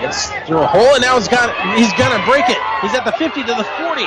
Gets 0.00 0.26
through 0.48 0.58
a 0.58 0.66
hole, 0.66 0.94
and 0.94 1.02
now 1.02 1.16
he's 1.16 1.28
got 1.28 1.54
he's 1.78 1.92
to 1.92 2.22
break 2.26 2.48
it. 2.48 2.58
He's 2.82 2.94
at 2.94 3.04
the 3.04 3.12
50 3.12 3.42
to 3.42 3.54
the 3.54 3.64
40, 3.78 4.02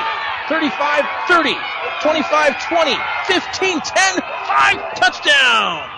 35 0.49 1.05
30, 1.29 1.55
25 2.01 2.67
20, 2.67 2.95
15 3.27 3.79
10, 3.79 4.19
5 4.19 4.95
touchdown. 4.95 5.89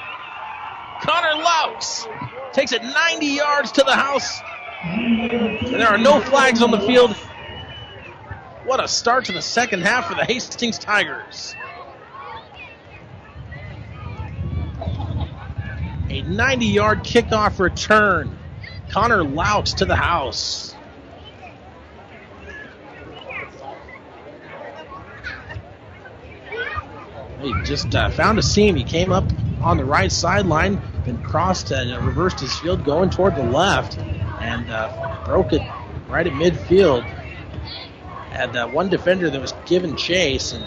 Connor 1.01 1.41
Laux 1.41 2.07
takes 2.53 2.71
it 2.71 2.83
90 2.83 3.25
yards 3.25 3.71
to 3.71 3.83
the 3.83 3.95
house. 3.95 4.41
And 4.83 5.73
there 5.75 5.87
are 5.87 5.97
no 5.97 6.19
flags 6.19 6.61
on 6.61 6.71
the 6.71 6.79
field. 6.79 7.15
What 8.65 8.83
a 8.83 8.87
start 8.87 9.25
to 9.25 9.31
the 9.31 9.41
second 9.41 9.81
half 9.81 10.07
for 10.07 10.15
the 10.15 10.25
Hastings 10.25 10.79
Tigers. 10.79 11.55
A 16.09 16.21
90 16.21 16.65
yard 16.65 16.99
kickoff 16.99 17.59
return. 17.59 18.37
Connor 18.89 19.23
Laux 19.23 19.75
to 19.77 19.85
the 19.85 19.95
house. 19.95 20.74
He 27.41 27.53
just 27.63 27.93
uh, 27.95 28.09
found 28.09 28.39
a 28.39 28.43
seam. 28.43 28.75
He 28.75 28.83
came 28.83 29.11
up 29.11 29.31
on 29.61 29.77
the 29.77 29.85
right 29.85 30.11
sideline, 30.11 30.81
then 31.05 31.17
crossed 31.17 31.71
and 31.71 31.91
uh, 31.91 31.99
reversed 32.01 32.39
his 32.39 32.55
field, 32.57 32.83
going 32.83 33.09
toward 33.09 33.35
the 33.35 33.43
left, 33.43 33.97
and 33.97 34.69
uh, 34.69 35.23
broke 35.25 35.53
it 35.53 35.61
right 36.07 36.25
at 36.25 36.33
midfield. 36.33 37.03
Had 38.29 38.55
uh, 38.55 38.67
one 38.67 38.89
defender 38.89 39.29
that 39.29 39.41
was 39.41 39.53
given 39.65 39.95
chase, 39.95 40.53
and 40.53 40.65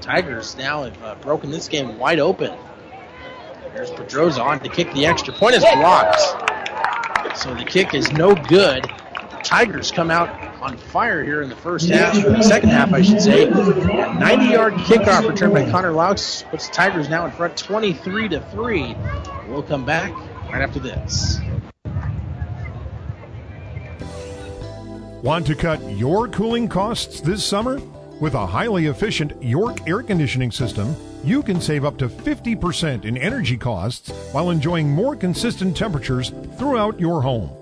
Tigers 0.00 0.56
now 0.56 0.84
have 0.84 1.02
uh, 1.02 1.14
broken 1.16 1.50
this 1.50 1.68
game 1.68 1.98
wide 1.98 2.20
open. 2.20 2.54
There's 3.74 3.90
Pedroza 3.90 4.42
on 4.42 4.60
to 4.60 4.68
kick 4.68 4.92
the 4.92 5.06
extra 5.06 5.32
point. 5.34 5.54
is 5.54 5.64
blocked. 5.74 6.20
So 7.36 7.54
the 7.54 7.64
kick 7.64 7.94
is 7.94 8.10
no 8.12 8.34
good. 8.34 8.90
Tigers 9.48 9.90
come 9.90 10.10
out 10.10 10.28
on 10.60 10.76
fire 10.76 11.24
here 11.24 11.40
in 11.40 11.48
the 11.48 11.56
first 11.56 11.88
half, 11.88 12.14
second 12.44 12.68
half, 12.68 12.92
I 12.92 13.00
should 13.00 13.22
say. 13.22 13.48
90 13.48 14.44
yard 14.44 14.74
kickoff 14.74 15.26
return 15.26 15.54
by 15.54 15.70
Connor 15.70 15.92
Laux 15.92 16.42
puts 16.50 16.68
the 16.68 16.74
Tigers 16.74 17.08
now 17.08 17.24
in 17.24 17.32
front 17.32 17.56
23 17.56 18.28
to 18.28 18.40
3. 18.50 18.94
We'll 19.48 19.62
come 19.62 19.86
back 19.86 20.12
right 20.52 20.60
after 20.60 20.80
this. 20.80 21.38
Want 25.22 25.46
to 25.46 25.54
cut 25.54 25.80
your 25.92 26.28
cooling 26.28 26.68
costs 26.68 27.22
this 27.22 27.42
summer? 27.42 27.80
With 28.20 28.34
a 28.34 28.44
highly 28.44 28.84
efficient 28.84 29.42
York 29.42 29.88
air 29.88 30.02
conditioning 30.02 30.50
system, 30.50 30.94
you 31.24 31.42
can 31.42 31.58
save 31.58 31.86
up 31.86 31.96
to 31.98 32.10
50% 32.10 33.06
in 33.06 33.16
energy 33.16 33.56
costs 33.56 34.10
while 34.32 34.50
enjoying 34.50 34.90
more 34.90 35.16
consistent 35.16 35.74
temperatures 35.74 36.34
throughout 36.58 37.00
your 37.00 37.22
home. 37.22 37.57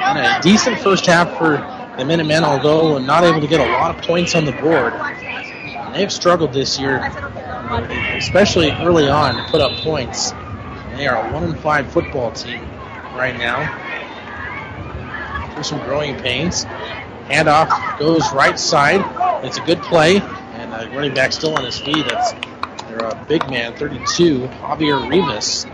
and 0.05 0.17
a 0.17 0.39
decent 0.41 0.79
first 0.79 1.05
half 1.05 1.37
for 1.37 1.57
the 1.97 2.05
Minutemen, 2.05 2.45
although 2.45 2.97
not 2.97 3.25
able 3.25 3.41
to 3.41 3.47
get 3.47 3.59
a 3.59 3.69
lot 3.73 3.93
of 3.93 4.01
points 4.05 4.33
on 4.33 4.45
the 4.45 4.53
board. 4.53 4.93
And 4.93 5.93
they've 5.93 6.13
struggled 6.13 6.53
this 6.53 6.79
year, 6.79 7.03
especially 8.15 8.71
early 8.71 9.09
on, 9.09 9.35
to 9.35 9.43
put 9.51 9.59
up 9.59 9.73
points. 9.81 10.31
They 10.95 11.07
are 11.07 11.27
a 11.27 11.33
1 11.33 11.43
and 11.43 11.59
5 11.59 11.91
football 11.91 12.31
team 12.31 12.61
right 13.15 13.37
now. 13.37 13.67
Through 15.53 15.63
some 15.63 15.79
growing 15.79 16.15
pains. 16.15 16.63
Handoff 17.25 17.99
goes 17.99 18.31
right 18.31 18.57
side. 18.57 19.03
It's 19.43 19.57
a 19.57 19.65
good 19.65 19.81
play. 19.81 20.21
And 20.21 20.73
uh, 20.73 20.87
running 20.93 21.13
back 21.13 21.33
still 21.33 21.57
on 21.57 21.65
his 21.65 21.77
feet. 21.77 22.05
That's 22.07 22.33
their 22.97 23.07
uh, 23.07 23.26
big 23.26 23.49
man, 23.49 23.76
32, 23.76 24.47
Javier 24.47 25.09
Rivas. 25.09 25.65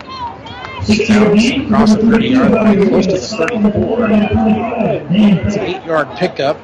Down 1.08 1.66
across 1.66 1.96
the 1.96 2.02
30 2.02 2.28
yard 2.28 2.52
line, 2.52 2.88
close 2.88 3.06
to 3.06 3.14
the 3.14 3.20
34. 3.20 4.08
It's 4.12 5.56
an 5.56 5.62
8 5.62 5.86
yard 5.86 6.10
pickup. 6.18 6.60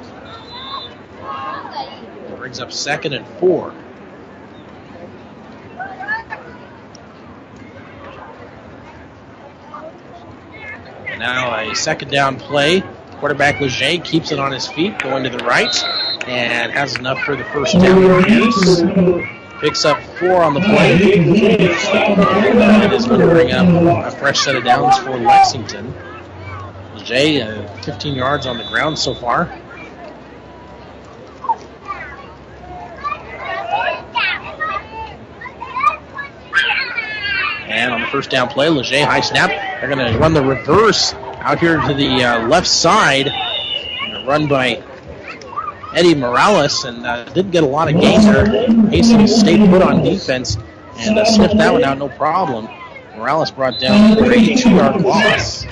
Brings 2.38 2.60
up 2.60 2.72
second 2.72 3.14
and 3.14 3.28
four. 3.40 3.74
And 11.08 11.20
now 11.20 11.54
a 11.56 11.76
second 11.76 12.10
down 12.10 12.38
play. 12.38 12.84
Quarterback 13.20 13.60
Leger 13.60 14.04
keeps 14.04 14.32
it 14.32 14.40
on 14.40 14.52
his 14.52 14.68
feet, 14.68 14.98
going 15.00 15.24
to 15.24 15.30
the 15.30 15.44
right, 15.44 15.76
and 16.28 16.72
has 16.72 16.96
enough 16.96 17.20
for 17.20 17.36
the 17.36 17.44
first 17.46 17.74
down. 17.74 19.37
Picks 19.60 19.86
up 19.86 20.00
four 20.20 20.44
on 20.44 20.54
the 20.54 20.60
play. 20.60 20.94
It 20.96 21.62
is 22.94 23.08
going 23.08 23.22
to 23.22 23.28
bring 23.28 23.52
up 23.52 23.68
a 23.68 24.12
fresh 24.18 24.42
set 24.42 24.56
of 24.56 24.64
downs 24.64 24.98
for 25.00 25.18
Lexington. 25.18 25.94
Leger, 26.96 27.68
uh, 27.68 27.82
15 27.82 28.16
yards 28.16 28.46
on 28.46 28.58
the 28.58 28.64
ground 28.66 29.00
so 29.00 29.16
far. 29.16 29.46
And 37.68 37.94
on 37.94 38.02
the 38.02 38.08
first 38.08 38.30
down 38.30 38.50
play, 38.50 38.70
Leger 38.70 39.06
high 39.06 39.22
snap. 39.22 39.50
They're 39.50 39.90
going 39.90 40.14
to 40.14 40.20
run 40.20 40.34
the 40.34 40.44
reverse 40.44 41.14
out 41.14 41.60
here 41.60 41.80
to 41.80 41.94
the 41.94 42.24
uh, 42.24 42.48
left 42.48 42.68
side. 42.68 43.28
Run 44.26 44.48
by 44.48 44.84
Eddie 45.94 46.16
Morales 46.16 46.84
and 46.84 47.06
uh, 47.06 47.24
didn't 47.26 47.52
get 47.52 47.64
a 47.64 47.68
lot 47.68 47.94
of 47.94 48.00
gains 48.00 48.26
there. 48.26 48.46
Hastings 48.90 49.36
stayed 49.36 49.68
put 49.70 49.82
on 49.82 50.04
defense 50.04 50.58
and 50.98 51.18
uh, 51.18 51.26
sniffed 51.26 51.58
that 51.58 51.72
one 51.72 51.84
out 51.84 51.98
no 51.98 52.10
problem. 52.10 52.68
Morales 53.16 53.52
brought 53.52 53.80
down 53.80 54.16
for 54.16 54.32
a 54.32 54.56
two-yard 54.56 55.02
loss. 55.02 55.66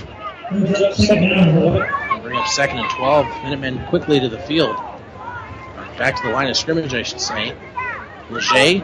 Bring 0.49 2.37
up 2.37 2.47
second 2.47 2.79
and 2.79 2.89
12. 2.91 3.43
Minutemen 3.43 3.85
quickly 3.87 4.19
to 4.19 4.29
the 4.29 4.39
field. 4.39 4.75
Back 5.97 6.15
to 6.17 6.23
the 6.27 6.33
line 6.33 6.49
of 6.49 6.57
scrimmage, 6.57 6.93
I 6.93 7.03
should 7.03 7.21
say. 7.21 7.55
Leger 8.29 8.79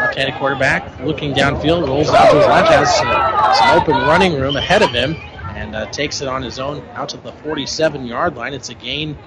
Left-handed 0.00 0.34
quarterback 0.36 0.98
looking 1.00 1.34
downfield, 1.34 1.86
rolls 1.86 2.08
out 2.08 2.30
to 2.30 2.38
his 2.38 2.46
left, 2.46 2.70
has 2.70 2.96
some, 2.96 3.54
some 3.54 3.78
open 3.78 4.08
running 4.08 4.32
room 4.40 4.56
ahead 4.56 4.80
of 4.80 4.90
him, 4.90 5.14
and 5.54 5.76
uh, 5.76 5.84
takes 5.90 6.22
it 6.22 6.28
on 6.28 6.42
his 6.42 6.58
own 6.58 6.82
out 6.94 7.10
to 7.10 7.18
the 7.18 7.32
47-yard 7.32 8.34
line. 8.34 8.54
It's 8.54 8.70
a 8.70 8.74
gain 8.74 9.18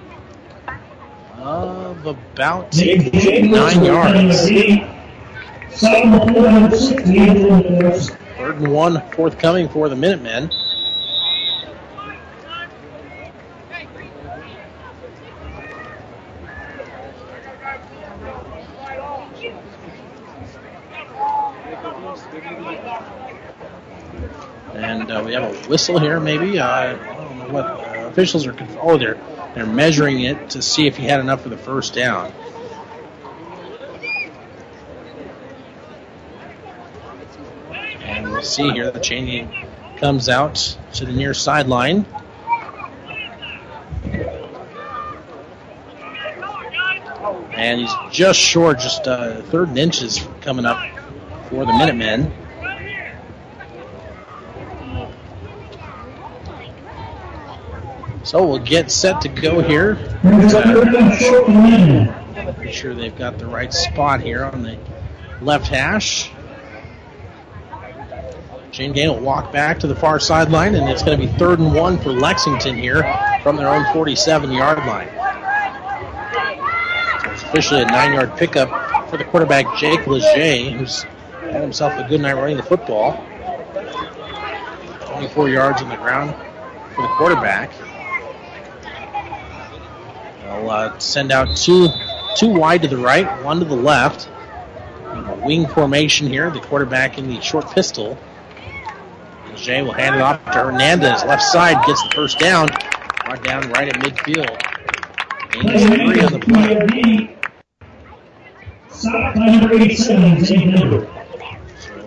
of 1.44 2.06
about 2.06 2.74
nine 2.74 3.84
yards. 3.84 4.48
Third 8.38 8.56
and 8.56 8.68
one 8.68 9.10
forthcoming 9.10 9.68
for 9.68 9.88
the 9.90 9.96
Minutemen. 9.96 10.50
And 24.74 25.10
uh, 25.10 25.22
we 25.24 25.34
have 25.34 25.42
a 25.44 25.68
whistle 25.68 25.98
here, 25.98 26.18
maybe. 26.20 26.58
Uh, 26.58 26.66
I 26.66 26.92
don't 26.94 27.38
know 27.38 27.48
what 27.48 27.64
uh, 27.64 28.08
officials 28.08 28.46
are. 28.46 28.56
Oh, 28.80 28.96
they're 28.96 29.18
they're 29.54 29.66
measuring 29.66 30.20
it 30.20 30.50
to 30.50 30.62
see 30.62 30.86
if 30.86 30.96
he 30.96 31.04
had 31.04 31.20
enough 31.20 31.42
for 31.42 31.48
the 31.48 31.56
first 31.56 31.94
down. 31.94 32.32
And 38.02 38.30
we'll 38.30 38.42
see 38.42 38.70
here 38.70 38.90
the 38.90 39.00
chain 39.00 39.26
gang 39.26 39.68
comes 39.96 40.28
out 40.28 40.76
to 40.94 41.04
the 41.04 41.12
near 41.12 41.34
sideline. 41.34 42.04
And 47.56 47.80
he's 47.80 47.94
just 48.10 48.40
short, 48.40 48.80
just 48.80 49.06
uh, 49.06 49.40
third 49.42 49.68
and 49.68 49.78
inches 49.78 50.26
coming 50.40 50.66
up 50.66 50.78
for 51.48 51.64
the 51.64 51.72
Minutemen. 51.72 52.32
So 58.24 58.46
we'll 58.46 58.58
get 58.58 58.90
set 58.90 59.20
to 59.20 59.28
go 59.28 59.60
here. 59.60 59.96
Make 62.58 62.72
sure 62.72 62.94
they've 62.94 63.16
got 63.16 63.38
the 63.38 63.46
right 63.46 63.72
spot 63.72 64.22
here 64.22 64.44
on 64.44 64.62
the 64.62 64.78
left 65.42 65.68
hash. 65.68 66.30
chain 68.72 68.92
gang 68.92 69.08
will 69.08 69.20
walk 69.20 69.52
back 69.52 69.78
to 69.80 69.86
the 69.86 69.94
far 69.94 70.18
sideline, 70.18 70.74
and 70.74 70.88
it's 70.88 71.02
going 71.02 71.20
to 71.20 71.26
be 71.26 71.32
third 71.34 71.60
and 71.60 71.74
one 71.74 71.98
for 71.98 72.10
Lexington 72.12 72.74
here 72.74 73.02
from 73.42 73.56
their 73.56 73.68
own 73.68 73.84
47 73.92 74.50
yard 74.50 74.78
line. 74.78 75.08
It's 77.30 77.42
officially 77.42 77.82
a 77.82 77.86
nine 77.86 78.14
yard 78.14 78.36
pickup 78.36 79.10
for 79.10 79.18
the 79.18 79.24
quarterback, 79.24 79.76
Jake 79.76 80.06
Leger, 80.06 80.70
who's 80.78 81.02
had 81.02 81.60
himself 81.60 81.92
a 81.98 82.08
good 82.08 82.22
night 82.22 82.34
running 82.34 82.56
the 82.56 82.62
football. 82.62 83.12
24 85.12 85.50
yards 85.50 85.82
on 85.82 85.90
the 85.90 85.96
ground 85.96 86.34
for 86.94 87.02
the 87.02 87.08
quarterback. 87.08 87.70
They'll 90.54 90.70
uh, 90.70 90.98
send 90.98 91.32
out 91.32 91.56
two 91.56 91.88
two 92.36 92.48
wide 92.48 92.82
to 92.82 92.88
the 92.88 92.96
right, 92.96 93.42
one 93.42 93.58
to 93.58 93.64
the 93.64 93.74
left. 93.76 94.28
Wing 95.44 95.66
formation 95.66 96.26
here. 96.28 96.50
The 96.50 96.60
quarterback 96.60 97.18
in 97.18 97.28
the 97.28 97.40
short 97.40 97.70
pistol. 97.72 98.18
Jay 99.56 99.82
will 99.82 99.92
hand 99.92 100.16
it 100.16 100.20
off 100.20 100.44
to 100.46 100.52
Hernandez. 100.52 101.24
Left 101.24 101.42
side 101.42 101.84
gets 101.86 102.02
the 102.02 102.10
first 102.14 102.38
down. 102.38 102.68
Brought 103.24 103.42
down 103.44 103.70
right 103.70 103.88
at 103.88 103.94
midfield. 103.96 104.60
Three 105.52 106.20
on 106.20 106.32
the 106.32 106.38
play. 106.40 107.36
So 108.90 109.10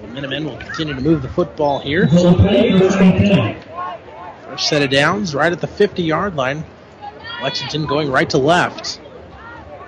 the 0.02 0.08
Minutemen 0.08 0.46
will 0.46 0.58
continue 0.58 0.94
to 0.94 1.02
move 1.02 1.22
the 1.22 1.30
football 1.30 1.80
here. 1.80 2.08
First 4.48 4.70
set 4.70 4.82
of 4.82 4.90
downs 4.90 5.36
right 5.36 5.52
at 5.52 5.62
the 5.62 5.68
50 5.68 6.04
yard 6.04 6.36
line. 6.36 6.66
Lexington 7.42 7.86
going 7.86 8.12
right 8.12 8.30
to 8.32 8.38
left. 8.38 9.00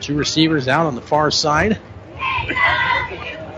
Two 0.01 0.15
receivers 0.15 0.67
out 0.67 0.85
on 0.85 0.95
the 0.95 1.01
far 1.01 1.31
side. 1.31 1.79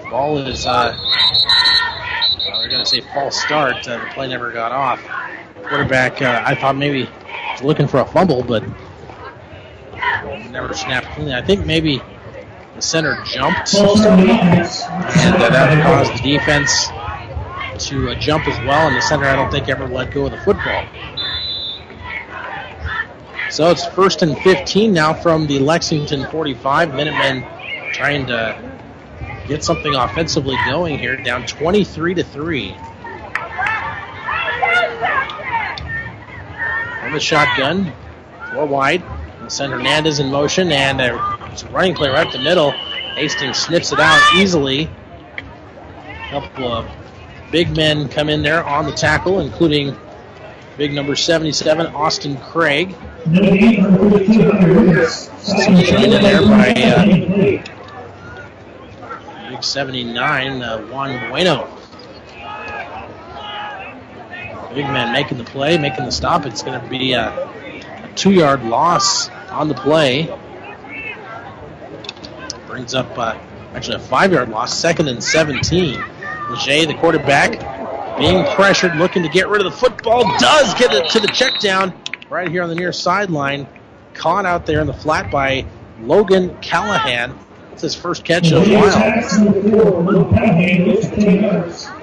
Ball 0.09 0.39
is, 0.39 0.65
uh, 0.65 0.97
well, 0.97 2.61
we're 2.61 2.69
going 2.69 2.83
to 2.83 2.89
say 2.89 3.01
false 3.13 3.39
start. 3.41 3.87
Uh, 3.87 3.97
the 3.97 4.05
play 4.13 4.27
never 4.27 4.51
got 4.51 4.71
off. 4.71 5.01
Quarterback, 5.63 6.21
uh, 6.21 6.41
I 6.45 6.55
thought 6.55 6.75
maybe 6.75 7.09
looking 7.63 7.87
for 7.87 7.99
a 7.99 8.05
fumble, 8.05 8.43
but 8.43 8.63
never 10.51 10.73
snapped 10.73 11.07
cleanly. 11.07 11.33
I 11.33 11.41
think 11.41 11.65
maybe 11.65 12.01
the 12.75 12.81
center 12.81 13.17
jumped, 13.23 13.73
and 13.73 13.85
uh, 13.85 15.49
that 15.49 15.83
caused 15.83 16.13
the 16.13 16.31
defense 16.37 16.87
to 17.87 18.11
uh, 18.11 18.15
jump 18.15 18.47
as 18.47 18.57
well. 18.65 18.87
And 18.87 18.95
the 18.95 19.01
center, 19.01 19.25
I 19.25 19.35
don't 19.35 19.51
think, 19.51 19.69
ever 19.69 19.87
let 19.87 20.11
go 20.11 20.25
of 20.25 20.31
the 20.31 20.37
football. 20.39 20.85
So 23.51 23.69
it's 23.69 23.85
first 23.85 24.21
and 24.21 24.37
15 24.39 24.93
now 24.93 25.13
from 25.13 25.45
the 25.45 25.59
Lexington 25.59 26.25
45. 26.31 26.95
Minutemen 26.95 27.45
trying 27.91 28.25
to 28.27 28.57
get 29.45 29.61
something 29.61 29.93
offensively 29.93 30.55
going 30.65 30.97
here, 30.97 31.17
down 31.17 31.45
23 31.45 32.13
to 32.13 32.23
3. 32.23 32.75
From 37.01 37.11
the 37.11 37.19
shotgun, 37.19 37.91
four 38.53 38.65
wide. 38.65 39.03
Send 39.49 39.73
Hernandez 39.73 40.19
in 40.19 40.31
motion, 40.31 40.71
and 40.71 41.01
it's 41.51 41.63
a 41.63 41.69
running 41.71 41.93
play 41.93 42.07
right 42.07 42.25
up 42.25 42.31
the 42.31 42.39
middle. 42.39 42.71
Hastings 42.71 43.57
snips 43.57 43.91
it 43.91 43.99
out 43.99 44.21
easily. 44.37 44.89
A 46.07 46.29
couple 46.29 46.71
of 46.71 46.89
big 47.51 47.75
men 47.75 48.07
come 48.07 48.29
in 48.29 48.43
there 48.43 48.63
on 48.63 48.85
the 48.85 48.93
tackle, 48.93 49.41
including 49.41 49.93
big 50.81 50.93
number 50.93 51.15
77, 51.15 51.85
Austin 51.93 52.37
Craig. 52.37 52.95
Joined 53.25 53.45
in 53.45 53.83
there 56.23 56.41
by 56.41 56.73
uh, 56.75 57.05
big 59.47 59.63
79, 59.63 60.63
uh, 60.63 60.79
Juan 60.87 61.29
Bueno. 61.29 61.67
Big 64.73 64.85
man 64.85 65.13
making 65.13 65.37
the 65.37 65.43
play, 65.43 65.77
making 65.77 66.05
the 66.05 66.11
stop. 66.11 66.47
It's 66.47 66.63
going 66.63 66.81
to 66.81 66.87
be 66.87 67.13
a, 67.13 67.29
a 67.29 68.11
two 68.15 68.31
yard 68.31 68.63
loss 68.63 69.29
on 69.51 69.67
the 69.67 69.75
play. 69.75 70.35
Brings 72.65 72.95
up 72.95 73.15
uh, 73.19 73.37
actually 73.75 73.97
a 73.97 73.99
five 73.99 74.31
yard 74.31 74.49
loss, 74.49 74.75
second 74.75 75.09
and 75.09 75.23
17. 75.23 76.03
Leger, 76.49 76.87
the 76.87 76.95
quarterback, 76.95 77.80
being 78.17 78.45
pressured, 78.55 78.95
looking 78.95 79.23
to 79.23 79.29
get 79.29 79.47
rid 79.49 79.65
of 79.65 79.71
the 79.71 79.77
football, 79.77 80.23
does 80.37 80.73
get 80.75 80.93
it 80.93 81.09
to 81.11 81.19
the 81.19 81.27
check 81.27 81.59
down 81.59 81.93
right 82.29 82.49
here 82.49 82.63
on 82.63 82.69
the 82.69 82.75
near 82.75 82.91
sideline. 82.91 83.67
Caught 84.13 84.45
out 84.45 84.65
there 84.65 84.81
in 84.81 84.87
the 84.87 84.93
flat 84.93 85.31
by 85.31 85.65
Logan 86.01 86.57
Callahan. 86.61 87.37
It's 87.71 87.81
his 87.81 87.95
first 87.95 88.25
catch 88.25 88.51
in 88.51 88.57
a 88.57 88.59
while. 88.59 89.21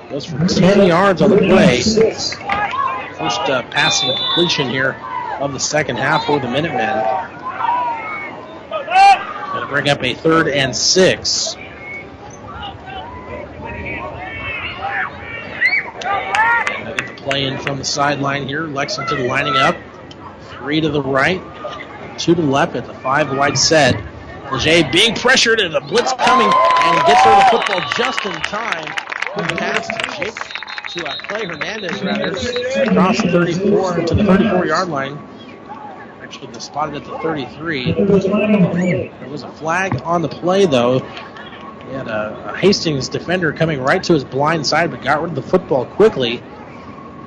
Goes 0.09 0.25
for 0.25 0.47
10 0.47 0.87
yards 0.87 1.21
on 1.21 1.31
the 1.31 1.37
play. 1.37 1.83
First 1.83 3.41
uh, 3.41 3.63
passing 3.71 4.17
completion 4.17 4.71
here 4.71 4.97
of 5.41 5.53
the 5.53 5.61
second 5.61 5.97
half 5.97 6.25
for 6.25 6.41
the 6.41 6.49
Minutemen. 6.49 7.05
Going 9.53 9.63
to 9.63 9.67
bring 9.69 9.89
up 9.89 10.03
a 10.03 10.15
third 10.15 10.49
and 10.49 10.75
six. 10.75 11.57
Gonna 16.01 16.95
get 16.97 17.17
the 17.17 17.18
play 17.29 17.45
in 17.45 17.59
from 17.59 17.79
the 17.79 17.85
sideline 17.85 18.49
here. 18.49 18.63
Lexington 18.63 19.27
lining 19.27 19.57
up. 19.57 19.77
Three 20.51 20.81
to 20.81 20.89
the 20.89 21.03
right, 21.03 21.41
two 22.19 22.35
to 22.35 22.41
the 22.41 22.47
left 22.47 22.75
at 22.75 22.87
the 22.87 22.95
five 22.95 23.37
wide 23.37 23.59
set. 23.59 24.03
Leger 24.51 24.89
being 24.91 25.15
pressured 25.15 25.61
and 25.61 25.75
a 25.75 25.81
blitz 25.81 26.13
coming 26.15 26.51
and 26.51 27.07
gets 27.07 27.27
of 27.27 27.37
the 27.37 27.49
football 27.51 27.81
just 27.97 28.25
in 28.25 28.33
time. 28.33 28.87
Good 29.37 29.59
pass 29.59 29.87
to 29.87 30.25
Jake 30.25 30.35
to 30.89 31.07
uh, 31.07 31.17
Clay 31.19 31.45
Hernandez 31.45 32.03
rather 32.03 32.29
across 32.83 33.21
the 33.23 33.31
34 33.31 34.07
to 34.07 34.15
the 34.15 34.25
34 34.25 34.67
yard 34.67 34.89
line. 34.89 35.19
Actually, 36.23 36.51
they 36.53 36.61
spotted 36.61 36.95
at 36.95 37.05
the 37.05 37.19
33. 37.19 37.93
There 37.93 39.29
was 39.29 39.43
a 39.43 39.53
flag 39.53 40.01
on 40.03 40.23
the 40.23 40.29
play 40.29 40.65
though. 40.65 41.01
He 41.01 41.95
had 41.95 42.09
a, 42.09 42.53
a 42.55 42.57
Hastings 42.57 43.09
defender 43.09 43.53
coming 43.53 43.81
right 43.81 44.03
to 44.05 44.15
his 44.15 44.25
blind 44.25 44.67
side, 44.67 44.91
but 44.91 45.03
got 45.03 45.21
rid 45.21 45.31
of 45.31 45.35
the 45.35 45.43
football 45.43 45.85
quickly. 45.85 46.43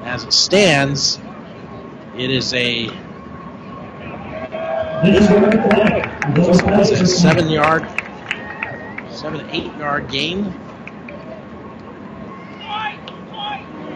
As 0.03 0.23
it 0.23 0.34
stands, 0.34 1.19
it 2.18 2.32
is 2.32 2.53
a 2.53 2.90
a 6.91 7.07
seven 7.07 7.49
yard, 7.49 7.88
seven, 9.11 9.48
eight 9.52 9.76
yard 9.78 10.10
gain. 10.10 10.45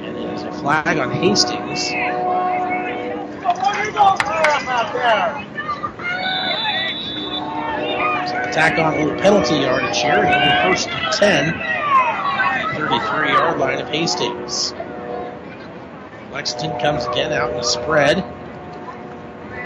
And 0.04 0.18
it 0.18 0.34
is 0.34 0.44
a 0.44 0.52
flag 0.54 0.98
on 1.00 1.12
Hastings. 1.12 1.90
Attack 8.48 8.80
on 8.80 8.94
a 8.94 9.18
penalty 9.22 9.56
yardage 9.56 9.98
here. 9.98 10.24
First 10.64 10.88
and 10.88 11.14
10. 11.14 11.54
33 12.76 13.30
yard 13.34 13.60
line 13.60 13.82
of 13.82 13.88
Hastings. 13.90 14.74
Lexington 16.36 16.78
comes 16.82 17.06
again 17.06 17.32
out 17.32 17.52
in 17.52 17.56
the 17.56 17.64
spread. 17.64 18.18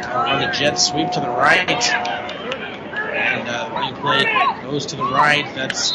On 0.05 0.39
the 0.39 0.51
jet 0.53 0.75
sweep 0.75 1.09
to 1.09 1.19
the 1.19 1.27
right. 1.27 1.67
And 1.67 3.49
uh, 3.49 3.71
running 3.73 4.61
goes 4.61 4.85
to 4.85 4.95
the 4.95 5.03
right. 5.03 5.51
That's 5.55 5.91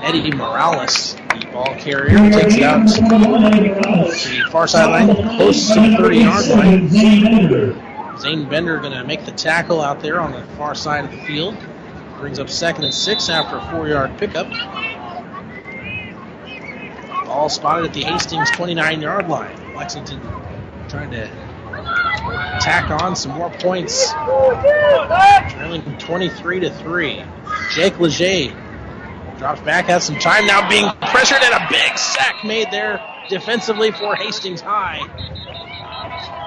Eddie 0.00 0.30
Morales, 0.30 1.14
the 1.14 1.48
ball 1.52 1.74
carrier, 1.76 2.18
takes 2.30 2.54
it 2.54 2.62
out 2.62 2.86
to 2.86 3.00
the 3.00 4.48
far 4.52 4.68
sideline, 4.68 5.12
close 5.36 5.66
to 5.74 5.80
the 5.80 5.96
30 5.96 6.18
yard 6.18 6.46
line. 6.46 6.88
Zane 8.20 8.48
Bender 8.48 8.78
going 8.78 8.92
to 8.92 9.02
make 9.02 9.24
the 9.24 9.32
tackle 9.32 9.80
out 9.80 10.02
there 10.02 10.20
on 10.20 10.30
the 10.30 10.44
far 10.56 10.76
side 10.76 11.04
of 11.04 11.10
the 11.10 11.20
field. 11.24 11.56
Brings 12.20 12.38
up 12.38 12.48
second 12.48 12.84
and 12.84 12.94
six 12.94 13.28
after 13.28 13.56
a 13.56 13.70
four 13.72 13.88
yard 13.88 14.16
pickup. 14.18 14.48
Ball 17.26 17.48
spotted 17.48 17.86
at 17.86 17.92
the 17.92 18.04
Hastings 18.04 18.52
29 18.52 19.00
yard 19.00 19.28
line. 19.28 19.61
Lexington 19.74 20.20
trying 20.88 21.10
to 21.10 21.26
tack 22.60 22.90
on 23.02 23.16
some 23.16 23.32
more 23.32 23.50
points. 23.50 24.12
Trailing 25.52 25.82
23 25.98 26.60
to 26.60 26.70
3. 26.70 27.24
Jake 27.70 27.98
Leger 27.98 28.54
drops 29.38 29.60
back, 29.62 29.86
has 29.86 30.04
some 30.04 30.18
time 30.18 30.46
now 30.46 30.68
being 30.68 30.88
pressured, 31.00 31.42
and 31.42 31.54
a 31.54 31.66
big 31.68 31.98
sack 31.98 32.44
made 32.44 32.70
there 32.70 33.00
defensively 33.28 33.90
for 33.90 34.14
Hastings 34.14 34.60
High. 34.60 35.00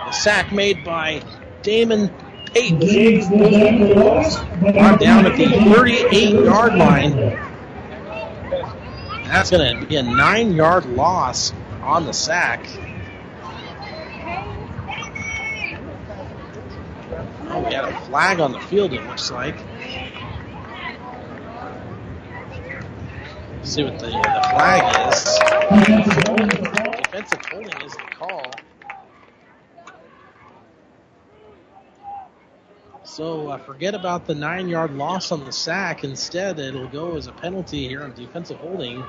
The 0.05 0.11
sack 0.11 0.51
made 0.51 0.83
by 0.83 1.21
Damon 1.61 2.09
Page. 2.53 3.27
Brought 3.27 4.99
down 4.99 5.25
at 5.25 5.35
the 5.37 5.47
38 5.73 6.45
yard 6.45 6.75
line. 6.75 7.15
That's 9.25 9.49
going 9.49 9.81
to 9.81 9.85
be 9.85 9.95
a 9.97 10.03
nine 10.03 10.53
yard 10.53 10.85
loss 10.85 11.51
on 11.81 12.05
the 12.05 12.13
sack. 12.13 12.65
Oh, 17.55 17.61
we 17.61 17.71
got 17.71 17.89
a 17.89 17.95
flag 18.07 18.41
on 18.41 18.51
the 18.51 18.59
field, 18.59 18.91
it 18.91 19.01
looks 19.07 19.31
like. 19.31 19.55
Let's 23.49 23.71
see 23.71 23.81
what 23.81 23.97
the, 23.97 24.07
the 24.07 24.47
flag 24.51 25.13
is. 25.13 25.39
Defensive 26.97 27.45
holding 27.45 27.81
is 27.81 27.93
the 27.93 28.01
call. 28.11 28.51
So 33.05 33.47
uh, 33.47 33.57
forget 33.59 33.95
about 33.95 34.25
the 34.25 34.35
nine 34.35 34.67
yard 34.67 34.91
loss 34.91 35.31
on 35.31 35.45
the 35.45 35.53
sack. 35.53 36.03
Instead, 36.03 36.59
it'll 36.59 36.89
go 36.89 37.15
as 37.15 37.27
a 37.27 37.31
penalty 37.31 37.87
here 37.87 38.03
on 38.03 38.13
defensive 38.15 38.57
holding. 38.57 39.01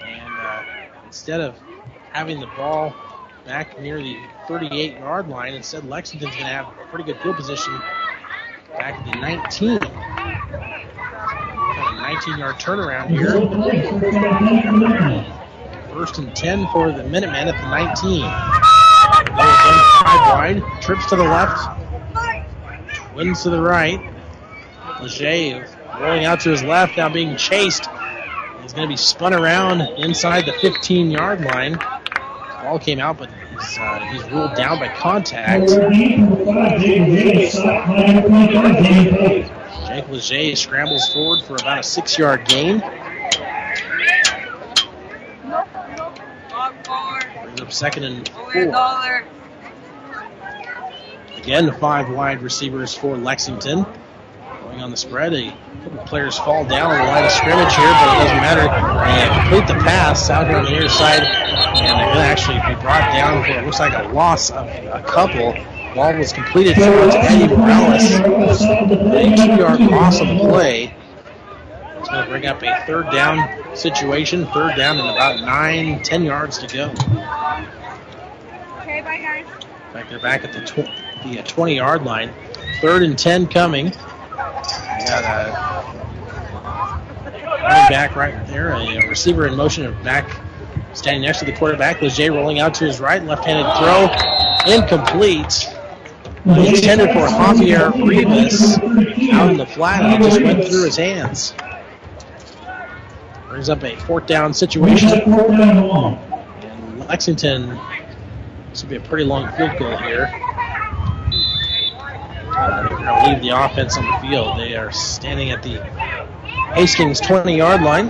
And 0.00 0.32
uh, 0.40 0.62
instead 1.04 1.42
of 1.42 1.58
having 2.14 2.40
the 2.40 2.48
ball 2.56 2.94
back 3.46 3.80
near 3.80 4.02
the 4.02 4.18
38 4.48 4.98
yard 4.98 5.28
line, 5.28 5.54
instead 5.54 5.84
Lexington's 5.84 6.34
going 6.34 6.46
to 6.46 6.52
have 6.52 6.66
a 6.66 6.86
pretty 6.90 7.04
good 7.04 7.18
field 7.20 7.36
position 7.36 7.72
back 8.72 8.94
at 8.94 9.04
the 9.04 9.20
19. 9.20 9.78
19 12.00 12.38
yard 12.38 12.56
turnaround 12.56 13.08
here. 13.08 13.32
First 15.94 16.18
and 16.18 16.34
10 16.34 16.66
for 16.72 16.92
the 16.92 17.04
Minutemen 17.04 17.48
at 17.48 17.56
the 17.60 17.70
19. 17.70 18.22
Five 19.36 20.20
wide, 20.26 20.62
trips 20.82 21.06
to 21.06 21.16
the 21.16 21.24
left, 21.24 21.80
Wins 23.14 23.42
to 23.44 23.50
the 23.50 23.60
right. 23.60 24.00
Leger 25.00 25.66
rolling 26.00 26.24
out 26.24 26.40
to 26.40 26.50
his 26.50 26.62
left, 26.62 26.96
now 26.96 27.08
being 27.08 27.36
chased. 27.36 27.86
He's 28.62 28.72
going 28.72 28.86
to 28.86 28.92
be 28.92 28.96
spun 28.96 29.32
around 29.32 29.80
inside 29.80 30.44
the 30.44 30.52
15 30.52 31.10
yard 31.10 31.40
line. 31.40 31.78
Ball 32.62 32.78
came 32.78 33.00
out, 33.00 33.18
but 33.18 33.30
he's, 33.30 33.78
uh, 33.78 33.98
he's 34.10 34.22
ruled 34.30 34.54
down 34.54 34.78
by 34.78 34.88
contact. 34.88 35.68
Jake 39.86 40.08
Leger 40.08 40.56
scrambles 40.56 41.08
forward 41.12 41.42
for 41.42 41.54
about 41.56 41.80
a 41.80 41.82
six 41.82 42.18
yard 42.18 42.46
gain. 42.46 42.82
Brings 47.42 47.60
up 47.60 47.72
second 47.72 48.04
and 48.04 48.28
four. 48.28 49.24
Again, 51.36 51.72
five 51.78 52.10
wide 52.10 52.42
receivers 52.42 52.94
for 52.94 53.16
Lexington. 53.16 53.86
Going 54.76 54.84
on 54.84 54.90
the 54.90 54.96
spread, 54.98 55.32
a 55.32 55.56
couple 55.84 56.04
players 56.04 56.38
fall 56.38 56.62
down 56.62 56.90
on 56.90 56.98
the 56.98 57.10
line 57.10 57.24
of 57.24 57.32
scrimmage 57.32 57.74
here, 57.74 57.88
but 57.88 58.14
it 58.14 58.24
doesn't 58.24 58.36
matter. 58.36 58.68
They 59.08 59.40
complete 59.40 59.66
the 59.66 59.82
pass 59.82 60.28
out 60.28 60.48
here 60.48 60.58
on 60.58 60.64
the 60.64 60.70
near 60.70 60.86
side, 60.90 61.22
and 61.22 61.98
they're 61.98 62.12
going 62.12 62.16
to 62.16 62.20
actually 62.20 62.58
be 62.58 62.78
brought 62.82 63.10
down 63.10 63.42
for 63.42 63.52
it 63.52 63.64
looks 63.64 63.80
like 63.80 63.94
a 63.94 64.06
loss 64.12 64.50
of 64.50 64.66
a 64.66 65.02
couple. 65.06 65.54
Ball 65.94 66.18
was 66.18 66.30
completed 66.30 66.74
towards 66.74 67.14
Eddie 67.14 67.56
Morales. 67.56 68.12
A 68.12 69.34
two-yard 69.34 69.80
loss 69.80 70.20
of 70.20 70.26
play. 70.26 70.94
It's 71.98 72.08
going 72.10 72.24
to 72.24 72.28
bring 72.28 72.44
up 72.44 72.62
a 72.62 72.84
third 72.84 73.10
down 73.10 73.74
situation. 73.74 74.44
Third 74.48 74.76
down 74.76 74.98
and 74.98 75.08
about 75.08 75.40
nine, 75.40 76.02
ten 76.02 76.22
yards 76.22 76.58
to 76.58 76.66
go. 76.66 76.90
Okay, 78.82 79.00
bye 79.00 79.16
guys. 79.22 79.46
In 79.46 79.92
fact, 79.94 80.10
they're 80.10 80.18
back 80.18 80.44
at 80.44 80.52
the 80.52 80.60
tw- 80.60 81.24
the 81.24 81.38
uh, 81.38 81.44
20 81.44 81.76
yard 81.76 82.02
line. 82.04 82.30
Third 82.82 83.04
and 83.04 83.18
10 83.18 83.46
coming. 83.46 83.90
Got 85.06 85.24
a 85.24 85.86
running 87.62 87.88
back 87.90 88.14
right 88.16 88.46
there, 88.46 88.72
a 88.72 89.08
receiver 89.08 89.46
in 89.46 89.56
motion 89.56 89.86
of 89.86 90.02
back 90.02 90.40
standing 90.92 91.22
next 91.22 91.38
to 91.40 91.44
the 91.44 91.52
quarterback. 91.52 92.00
Leger 92.00 92.32
rolling 92.32 92.60
out 92.60 92.74
to 92.74 92.84
his 92.84 93.00
right, 93.00 93.22
left 93.24 93.44
handed 93.44 93.66
throw, 93.78 94.08
incomplete. 94.72 95.68
Intended 96.46 97.08
for 97.08 97.26
Javier 97.26 97.92
Rivas 98.06 98.78
out 99.32 99.50
in 99.50 99.56
the 99.56 99.66
flat, 99.66 100.04
and 100.04 100.22
it 100.22 100.28
just 100.28 100.40
went 100.40 100.64
through 100.68 100.84
his 100.84 100.96
hands. 100.96 101.54
Brings 103.48 103.68
up 103.68 103.82
a 103.82 103.96
fourth 103.96 104.26
down 104.26 104.54
situation. 104.54 105.08
And 105.08 107.00
Lexington, 107.00 107.76
this 108.70 108.82
will 108.82 108.90
be 108.90 108.96
a 108.96 109.00
pretty 109.00 109.24
long 109.24 109.50
field 109.56 109.76
goal 109.76 109.96
here. 109.96 110.30
They're 112.56 112.88
going 112.88 113.04
to 113.04 113.28
leave 113.28 113.42
the 113.42 113.50
offense 113.50 113.98
on 113.98 114.04
the 114.04 114.18
field. 114.26 114.58
They 114.58 114.76
are 114.76 114.90
standing 114.90 115.50
at 115.50 115.62
the 115.62 115.76
Hastings 116.74 117.20
20 117.20 117.54
yard 117.54 117.82
line. 117.82 118.08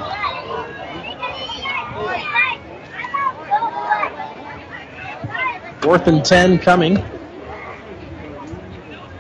Fourth 5.81 6.07
and 6.07 6.25
10 6.25 6.59
coming. 6.61 6.99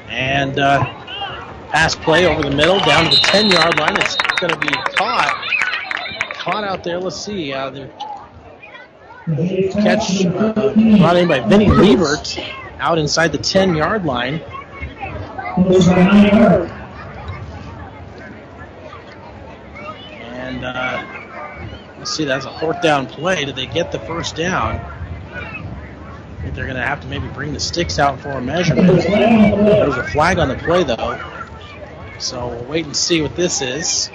And 0.08 0.58
uh, 0.60 0.84
pass 1.70 1.96
play 1.96 2.26
over 2.26 2.42
the 2.42 2.54
middle 2.54 2.78
down 2.80 3.04
to 3.04 3.10
the 3.10 3.22
10 3.22 3.50
yard 3.50 3.78
line. 3.78 3.96
It's 3.96 4.16
going 4.40 4.52
to 4.52 4.58
be 4.60 4.68
caught. 4.94 5.34
Caught 6.34 6.64
out 6.64 6.84
there. 6.84 7.00
Let's 7.00 7.16
see. 7.16 7.52
Uh, 7.52 7.70
the 7.70 7.90
catch 9.72 10.24
uh, 10.24 10.52
brought 10.52 11.16
in 11.16 11.26
by 11.26 11.40
Vinny 11.40 11.66
Liebert 11.66 12.38
out 12.78 12.98
inside 12.98 13.32
the 13.32 13.38
10 13.38 13.74
yard 13.74 14.04
line. 14.04 14.40
And 20.22 20.64
uh, 20.64 21.04
let's 21.98 22.14
see, 22.14 22.24
that's 22.24 22.44
a 22.44 22.58
fourth 22.58 22.82
down 22.82 23.06
play. 23.06 23.44
Did 23.46 23.56
they 23.56 23.66
get 23.66 23.90
the 23.90 23.98
first 24.00 24.36
down? 24.36 24.76
I 24.76 26.42
think 26.42 26.54
they're 26.54 26.66
going 26.66 26.76
to 26.76 26.82
have 26.82 27.00
to 27.00 27.06
maybe 27.08 27.26
bring 27.28 27.52
the 27.54 27.60
sticks 27.60 27.98
out 27.98 28.20
for 28.20 28.30
a 28.30 28.40
measurement. 28.42 28.86
There's 29.02 29.96
a 29.96 30.04
flag 30.04 30.38
on 30.38 30.48
the 30.48 30.56
play, 30.56 30.84
though. 30.84 31.18
So 32.18 32.48
we'll 32.48 32.64
wait 32.64 32.84
and 32.86 32.96
see 32.96 33.22
what 33.22 33.34
this 33.34 33.62
is. 33.62 34.10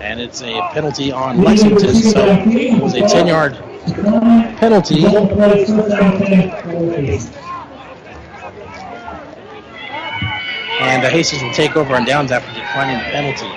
And 0.00 0.20
it's 0.20 0.42
a 0.42 0.60
penalty 0.72 1.10
on 1.12 1.42
Lexington. 1.42 1.94
So 1.94 2.24
it 2.24 2.80
was 2.80 2.94
a 2.94 3.06
10 3.06 3.26
yard 3.26 3.54
penalty. 4.58 5.02
And 10.84 11.02
uh, 11.02 11.08
Hastings 11.08 11.42
will 11.42 11.52
take 11.52 11.76
over 11.76 11.94
on 11.94 12.04
downs 12.04 12.30
after 12.30 12.52
declining 12.52 12.98
the 12.98 13.04
penalty. 13.04 13.48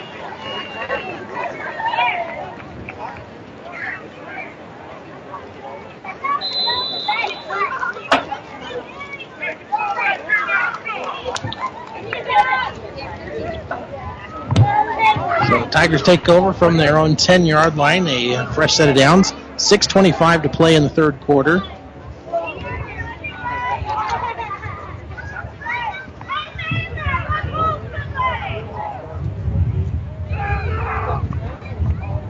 So 15.47 15.59
the 15.59 15.69
Tigers 15.69 16.01
take 16.01 16.27
over 16.29 16.53
from 16.53 16.77
their 16.77 16.97
own 16.97 17.15
10 17.15 17.45
yard 17.45 17.75
line, 17.75 18.07
a 18.07 18.51
fresh 18.53 18.75
set 18.75 18.89
of 18.89 18.95
downs. 18.95 19.33
6.25 19.57 20.43
to 20.43 20.49
play 20.49 20.75
in 20.75 20.83
the 20.83 20.89
third 20.89 21.19
quarter. 21.21 21.63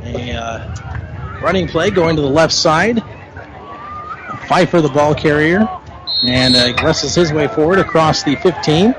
A 0.03 0.31
uh, 0.31 1.36
running 1.47 1.65
play 1.65 1.89
going 1.89 2.13
to 2.17 2.21
the 2.21 2.27
left 2.27 2.51
side. 2.51 3.01
Pfeiffer, 4.49 4.81
the 4.81 4.89
ball 4.89 5.15
carrier. 5.15 5.65
and 6.21 6.53
uh, 6.53 6.93
his 7.15 7.31
way 7.31 7.47
forward 7.47 7.79
across 7.79 8.21
the 8.23 8.35
15. 8.35 8.93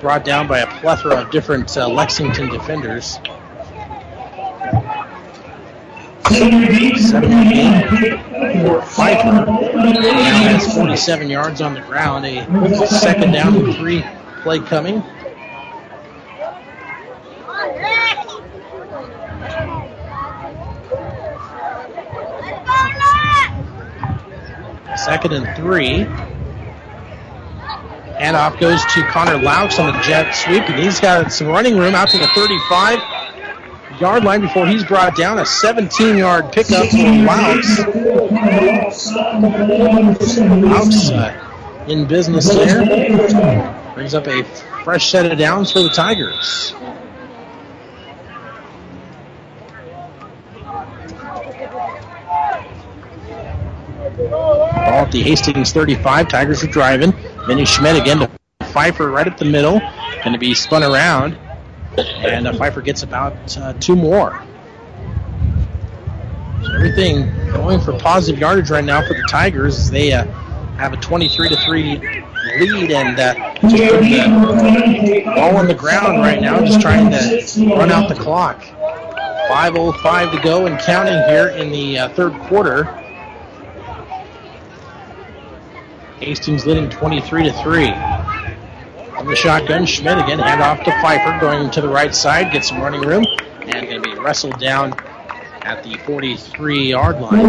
Brought 0.00 0.24
down 0.24 0.48
by 0.48 0.58
a 0.58 0.66
plethora 0.80 1.20
of 1.20 1.30
different 1.30 1.76
uh, 1.76 1.88
Lexington 1.88 2.48
defenders. 2.48 3.20
Seven 6.26 6.66
for 8.66 8.82
Pfeiffer. 8.82 9.46
Now 9.46 10.42
has 10.48 10.74
47 10.74 11.30
yards 11.30 11.60
on 11.60 11.74
the 11.74 11.80
ground. 11.82 12.26
A 12.26 12.86
second 12.88 13.30
down 13.30 13.54
and 13.54 13.72
three 13.76 14.04
play 14.42 14.58
coming. 14.58 15.00
Second 25.04 25.32
and 25.34 25.56
three. 25.56 26.06
And 28.18 28.36
off 28.36 28.58
goes 28.58 28.82
to 28.94 29.02
Connor 29.08 29.36
Laux 29.36 29.78
on 29.78 29.92
the 29.94 30.00
jet 30.02 30.32
sweep, 30.32 30.62
and 30.62 30.82
he's 30.82 30.98
got 30.98 31.30
some 31.30 31.48
running 31.48 31.76
room 31.76 31.94
out 31.94 32.08
to 32.10 32.18
the 32.18 32.28
35 32.28 33.00
yard 34.00 34.24
line 34.24 34.40
before 34.40 34.66
he's 34.66 34.84
brought 34.84 35.14
down. 35.16 35.38
A 35.38 35.44
17 35.46 36.16
yard 36.16 36.52
pickup 36.52 36.88
for 36.88 36.96
Laux. 36.96 37.84
Laux 40.62 41.10
uh, 41.10 41.84
in 41.86 42.06
business 42.06 42.48
there. 42.48 43.94
Brings 43.94 44.14
up 44.14 44.26
a 44.26 44.42
fresh 44.84 45.10
set 45.10 45.30
of 45.30 45.38
downs 45.38 45.70
for 45.70 45.82
the 45.82 45.90
Tigers. 45.90 46.74
Ball 54.16 54.66
at 55.04 55.12
the 55.12 55.22
Hastings 55.22 55.72
35. 55.72 56.28
Tigers 56.28 56.62
are 56.64 56.68
driving. 56.68 57.12
Vinny 57.46 57.64
Schmidt 57.64 58.00
again 58.00 58.18
to 58.18 58.30
Pfeiffer 58.66 59.10
right 59.10 59.26
up 59.26 59.38
the 59.38 59.44
middle. 59.44 59.80
Going 59.80 60.32
to 60.32 60.38
be 60.38 60.54
spun 60.54 60.82
around. 60.82 61.38
And 61.98 62.46
uh, 62.46 62.52
Pfeiffer 62.54 62.82
gets 62.82 63.02
about 63.02 63.56
uh, 63.56 63.72
two 63.74 63.96
more. 63.96 64.42
So 66.62 66.74
everything 66.74 67.26
going 67.52 67.80
for 67.80 67.98
positive 67.98 68.40
yardage 68.40 68.70
right 68.70 68.84
now 68.84 69.06
for 69.06 69.14
the 69.14 69.26
Tigers 69.30 69.78
as 69.78 69.90
they 69.90 70.12
uh, 70.12 70.24
have 70.76 70.92
a 70.92 70.96
23 70.96 71.50
to 71.50 71.56
3 71.56 72.24
lead 72.58 72.90
and 72.90 73.18
uh, 73.18 73.54
just 73.68 73.92
put 73.92 74.00
the 74.00 75.22
ball 75.34 75.56
on 75.56 75.66
the 75.66 75.74
ground 75.74 76.20
right 76.20 76.40
now, 76.40 76.60
just 76.64 76.80
trying 76.80 77.10
to 77.10 77.74
run 77.74 77.90
out 77.90 78.08
the 78.08 78.14
clock. 78.14 78.60
5.05 79.48 80.36
to 80.36 80.42
go 80.42 80.66
and 80.66 80.78
counting 80.80 81.22
here 81.28 81.48
in 81.48 81.70
the 81.70 81.98
uh, 81.98 82.08
third 82.10 82.32
quarter. 82.44 83.03
Hastings 86.24 86.64
leading 86.64 86.88
23 86.88 87.44
to 87.44 87.52
3. 87.52 87.92
From 89.14 89.26
the 89.26 89.36
shotgun, 89.36 89.84
Schmidt 89.84 90.16
again, 90.16 90.38
hand 90.38 90.62
off 90.62 90.82
to 90.84 90.90
Pfeiffer, 91.02 91.38
going 91.38 91.70
to 91.70 91.82
the 91.82 91.88
right 91.88 92.14
side, 92.14 92.50
gets 92.50 92.68
some 92.68 92.80
running 92.80 93.02
room, 93.02 93.26
and 93.60 93.86
going 93.86 94.02
to 94.02 94.14
be 94.14 94.18
wrestled 94.18 94.58
down 94.58 94.94
at 95.64 95.82
the 95.82 95.96
43 96.06 96.88
yard 96.88 97.20
line. 97.20 97.46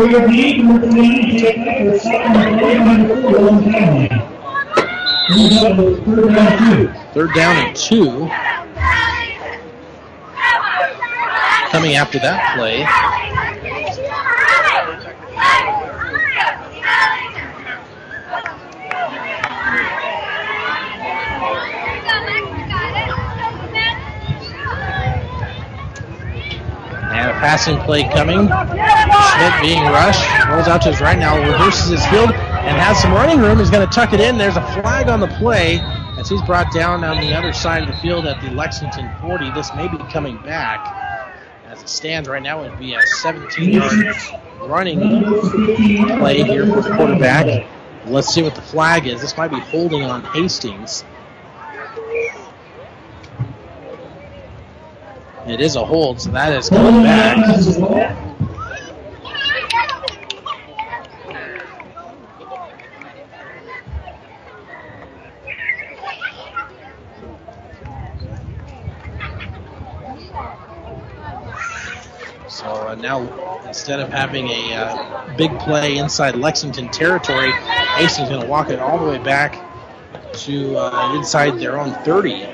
Third 7.13 7.33
down 7.33 7.55
and 7.55 7.75
two. 7.77 8.29
Coming 11.71 11.95
after 11.95 12.19
that 12.19 12.55
play. 12.57 12.85
And 27.25 27.35
a 27.35 27.39
passing 27.39 27.79
play 27.79 28.03
coming. 28.03 28.47
Schmidt 28.47 29.61
being 29.61 29.81
rushed. 29.81 30.21
Rolls 30.47 30.67
out 30.67 30.83
to 30.83 30.91
his 30.91 31.01
right 31.01 31.17
now, 31.17 31.35
reverses 31.35 31.89
his 31.89 32.05
field, 32.05 32.31
and 32.31 32.77
has 32.77 33.01
some 33.01 33.13
running 33.13 33.39
room. 33.39 33.57
He's 33.57 33.71
going 33.71 33.87
to 33.87 33.91
tuck 33.91 34.13
it 34.13 34.19
in. 34.19 34.37
There's 34.37 34.57
a 34.57 34.73
flag 34.73 35.09
on 35.09 35.19
the 35.19 35.27
play 35.27 35.79
as 36.19 36.29
he's 36.29 36.43
brought 36.43 36.71
down 36.71 37.03
on 37.03 37.19
the 37.19 37.33
other 37.33 37.51
side 37.51 37.81
of 37.81 37.87
the 37.87 37.95
field 37.95 38.27
at 38.27 38.39
the 38.43 38.51
Lexington 38.51 39.09
40. 39.21 39.49
This 39.51 39.73
may 39.73 39.87
be 39.87 39.97
coming 40.11 40.37
back. 40.43 40.85
As 41.65 41.81
it 41.81 41.89
stands 41.89 42.29
right 42.29 42.43
now, 42.43 42.61
it 42.61 42.69
would 42.69 42.77
be 42.77 42.93
a 42.93 43.01
17 43.01 43.71
yard 43.71 44.15
running 44.61 44.99
play 46.19 46.43
here 46.43 46.67
for 46.67 46.81
the 46.81 46.95
quarterback. 46.95 47.65
Let's 48.05 48.31
see 48.31 48.43
what 48.43 48.53
the 48.53 48.61
flag 48.61 49.07
is. 49.07 49.19
This 49.19 49.35
might 49.35 49.49
be 49.49 49.59
holding 49.59 50.03
on 50.03 50.21
Hastings. 50.25 51.03
It 55.47 55.61
is 55.61 55.75
a 55.75 55.85
hold, 55.85 56.19
so 56.19 56.31
that 56.31 56.53
is 56.53 56.69
coming 56.69 57.03
back. 57.03 57.37
So 72.49 72.65
uh, 72.65 72.95
now, 72.95 73.61
instead 73.67 73.99
of 73.99 74.09
having 74.09 74.47
a 74.47 74.73
uh, 74.73 75.35
big 75.35 75.59
play 75.59 75.97
inside 75.97 76.35
Lexington 76.35 76.89
territory, 76.89 77.51
Hastings 77.97 78.29
going 78.29 78.41
to 78.41 78.47
walk 78.47 78.71
it 78.71 78.79
all 78.79 78.97
the 78.97 79.05
way 79.11 79.19
back 79.19 79.61
to 80.33 80.75
uh, 80.75 81.15
inside 81.15 81.59
their 81.59 81.79
own 81.79 81.93
30. 82.03 82.47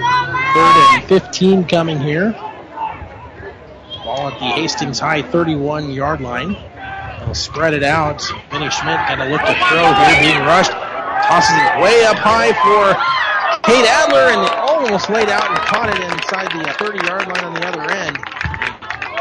Third 0.00 0.76
and 0.94 1.04
15 1.04 1.64
coming 1.66 2.00
here. 2.00 2.32
Ball 4.04 4.28
at 4.28 4.38
the 4.38 4.46
Hastings 4.46 4.98
High 4.98 5.22
31 5.22 5.90
yard 5.90 6.20
line. 6.20 6.56
They'll 7.20 7.34
spread 7.34 7.74
it 7.74 7.82
out. 7.82 8.22
Vinny 8.50 8.70
Schmidt 8.70 8.98
going 9.06 9.20
to 9.20 9.28
look 9.28 9.42
to 9.42 9.54
throw 9.68 9.92
here, 9.92 10.20
being 10.20 10.40
rushed. 10.46 10.72
Tosses 10.72 11.54
it 11.54 11.82
way 11.82 12.04
up 12.06 12.16
high 12.16 12.52
for 12.64 12.96
Cade 13.62 13.86
Adler 13.86 14.32
and 14.32 14.50
almost 14.58 15.10
laid 15.10 15.28
out 15.28 15.48
and 15.48 15.58
caught 15.60 15.88
it 15.90 16.00
inside 16.12 16.50
the 16.50 16.72
30 16.72 17.06
yard 17.06 17.28
line 17.28 17.44
on 17.44 17.54
the 17.54 17.66
other 17.66 17.90
end. 17.90 18.18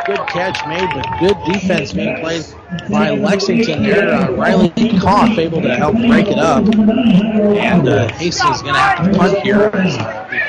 Good 0.05 0.27
catch 0.27 0.65
made, 0.67 0.89
but 0.93 1.19
good 1.19 1.37
defense 1.53 1.93
being 1.93 2.19
played 2.19 2.45
by 2.89 3.11
Lexington 3.11 3.83
there. 3.83 4.09
Uh, 4.09 4.31
Riley 4.31 4.69
Koff 4.99 5.37
able 5.37 5.61
to 5.61 5.75
help 5.75 5.95
break 5.95 6.27
it 6.27 6.37
up. 6.37 6.65
And 6.65 7.87
uh, 7.87 8.07
Hastings 8.13 8.57
is 8.57 8.61
going 8.61 8.73
to 8.73 8.79
have 8.79 9.11
to 9.11 9.17
punt 9.17 9.37
here. 9.39 9.69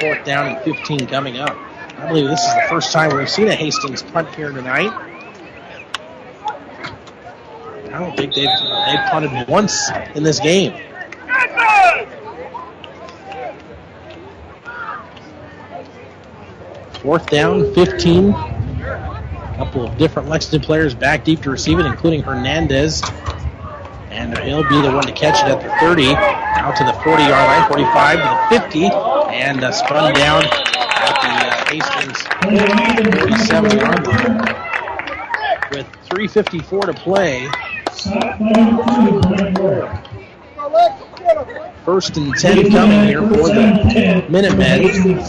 Fourth 0.00 0.24
down 0.24 0.46
and 0.46 0.64
15 0.64 1.06
coming 1.08 1.38
up. 1.38 1.56
I 1.98 2.08
believe 2.08 2.28
this 2.28 2.40
is 2.40 2.54
the 2.54 2.66
first 2.68 2.92
time 2.92 3.14
we've 3.16 3.28
seen 3.28 3.48
a 3.48 3.54
Hastings 3.54 4.02
punt 4.02 4.34
here 4.34 4.52
tonight. 4.52 4.90
I 7.92 7.98
don't 7.98 8.16
think 8.16 8.34
they've 8.34 8.46
they've 8.46 9.10
punted 9.10 9.48
once 9.48 9.90
in 10.14 10.22
this 10.22 10.38
game. 10.40 10.80
Fourth 17.02 17.26
down, 17.30 17.74
15. 17.74 18.59
Couple 19.60 19.84
of 19.84 19.98
different 19.98 20.30
Lexington 20.30 20.62
players 20.62 20.94
back 20.94 21.22
deep 21.22 21.42
to 21.42 21.50
receive 21.50 21.78
it, 21.78 21.84
including 21.84 22.22
Hernandez. 22.22 23.02
And 24.08 24.38
he'll 24.38 24.66
be 24.66 24.80
the 24.80 24.90
one 24.90 25.04
to 25.04 25.12
catch 25.12 25.44
it 25.44 25.50
at 25.52 25.60
the 25.60 25.68
30, 25.80 26.14
out 26.14 26.74
to 26.76 26.84
the 26.84 26.94
40 27.04 27.24
yard 27.24 27.46
line, 27.46 27.68
45 27.68 28.20
to 28.20 28.24
the 28.24 28.60
50, 28.62 28.84
and 29.34 29.62
uh, 29.62 29.70
spun 29.70 30.14
down 30.14 30.44
at 30.46 31.20
the 31.20 31.28
uh, 31.44 31.66
Hastings 31.68 32.22
47 32.40 33.78
yard 33.78 34.06
line. 34.06 34.38
With 35.72 35.86
3.54 36.08 36.86
to 36.86 36.94
play, 36.94 37.46
First 41.84 42.16
and 42.16 42.34
10 42.34 42.70
coming 42.70 43.04
here 43.04 43.20
for 43.20 43.48
the 43.48 44.24
Minutemen. 44.30 45.20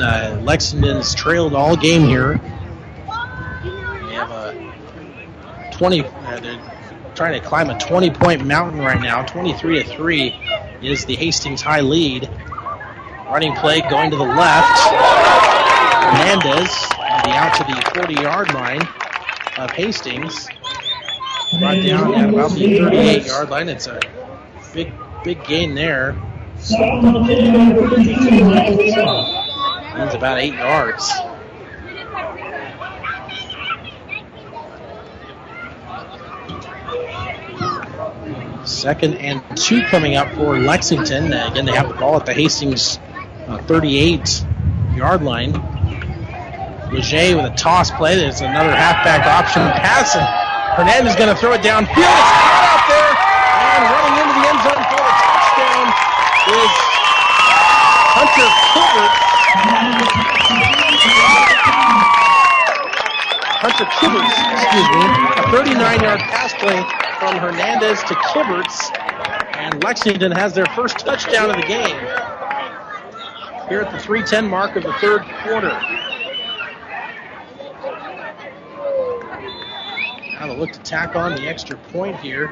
Uh, 0.00 0.40
Lexington's 0.42 1.14
trailed 1.14 1.54
all 1.54 1.76
game 1.76 2.06
here. 2.06 2.40
They 3.64 4.14
have 4.14 4.30
a 4.30 5.72
20, 5.72 6.04
uh, 6.04 6.40
they're 6.40 6.72
trying 7.14 7.40
to 7.40 7.46
climb 7.46 7.70
a 7.70 7.78
20 7.78 8.10
point 8.10 8.44
mountain 8.44 8.80
right 8.80 9.00
now, 9.00 9.24
23 9.24 9.82
to 9.82 9.88
3 9.88 10.34
is 10.82 11.04
the 11.04 11.16
Hastings 11.16 11.62
High 11.62 11.80
lead. 11.80 12.28
Running 13.26 13.54
play 13.54 13.80
going 13.82 14.10
to 14.10 14.16
the 14.16 14.24
left. 14.24 14.78
Hernandez 16.02 16.70
be 17.24 17.30
out 17.30 17.54
to 17.56 17.64
the 17.64 17.90
40 17.94 18.14
yard 18.14 18.52
line 18.52 18.82
of 19.58 19.70
Hastings. 19.70 20.48
Brought 21.58 21.82
down 21.82 22.14
at 22.14 22.28
about 22.30 22.50
the 22.52 22.78
38 22.78 23.26
yard 23.26 23.50
line. 23.50 23.68
It's 23.68 23.86
a 23.86 24.00
big, 24.74 24.92
big 25.24 25.44
gain 25.44 25.74
there. 25.74 26.16
About 30.02 30.38
eight 30.38 30.54
yards. 30.54 31.10
Second 38.64 39.14
and 39.18 39.42
two 39.56 39.82
coming 39.84 40.16
up 40.16 40.32
for 40.34 40.58
Lexington. 40.58 41.32
Again, 41.32 41.64
they 41.64 41.72
have 41.72 41.88
the 41.88 41.94
ball 41.94 42.16
at 42.16 42.26
the 42.26 42.34
Hastings 42.34 42.98
uh, 43.46 43.58
38 43.62 44.44
yard 44.94 45.22
line. 45.22 45.52
Leger 46.92 47.36
with 47.36 47.46
a 47.46 47.54
toss 47.56 47.90
play. 47.92 48.16
There's 48.16 48.40
another 48.40 48.74
halfback 48.74 49.24
option 49.24 49.62
pass, 49.62 50.16
and 50.16 50.26
Hernandez 50.76 51.12
is 51.12 51.18
going 51.18 51.32
to 51.32 51.40
throw 51.40 51.52
it 51.52 51.62
downfield. 51.62 51.88
It's 51.88 52.26
caught 52.42 52.66
out 52.68 52.84
there, 52.90 53.12
and 53.54 53.82
running 53.86 54.18
into 54.18 54.34
the 54.34 54.44
end 54.50 54.60
zone 54.66 54.82
for 54.92 55.00
a 55.00 55.14
touchdown 55.14 55.86
is 56.52 56.72
Hunter 58.18 58.48
Kilbert. 58.74 59.21
Hunter 63.62 63.84
Kibberts, 63.84 64.26
excuse 64.58 64.88
me, 64.90 65.02
a 65.38 65.46
39-yard 65.54 66.18
pass 66.18 66.52
play 66.54 66.82
from 67.20 67.38
Hernandez 67.38 68.00
to 68.00 68.14
Kibberts, 68.14 68.90
and 69.56 69.80
Lexington 69.84 70.32
has 70.32 70.52
their 70.52 70.66
first 70.74 70.98
touchdown 70.98 71.48
of 71.48 71.54
the 71.54 71.62
game 71.68 71.96
here 73.68 73.80
at 73.80 73.92
the 73.92 74.00
310 74.00 74.48
mark 74.48 74.74
of 74.74 74.82
the 74.82 74.92
third 74.94 75.22
quarter. 75.44 75.68
Now 80.32 80.48
they 80.48 80.56
look 80.56 80.72
to 80.72 80.80
tack 80.80 81.14
on 81.14 81.36
the 81.36 81.46
extra 81.46 81.76
point 81.76 82.18
here. 82.18 82.48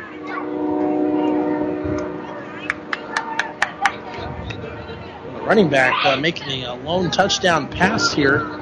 Running 5.45 5.69
back 5.69 6.07
uh, 6.07 6.16
making 6.19 6.62
a 6.62 6.77
lone 6.77 7.11
touchdown 7.11 7.66
pass 7.66 8.12
here. 8.12 8.60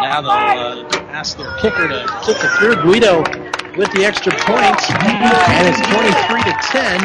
Now 0.00 0.20
they'll 0.20 0.84
uh, 0.86 1.08
ask 1.08 1.36
their 1.38 1.56
kicker 1.58 1.88
to 1.88 2.04
kick 2.24 2.36
it 2.36 2.50
through. 2.58 2.76
Guido 2.82 3.20
with 3.76 3.92
the 3.92 4.04
extra 4.04 4.32
point, 4.32 4.76
and 5.00 5.64
it's 5.68 5.80
23 5.88 6.42
to 6.44 6.54
10 6.68 7.00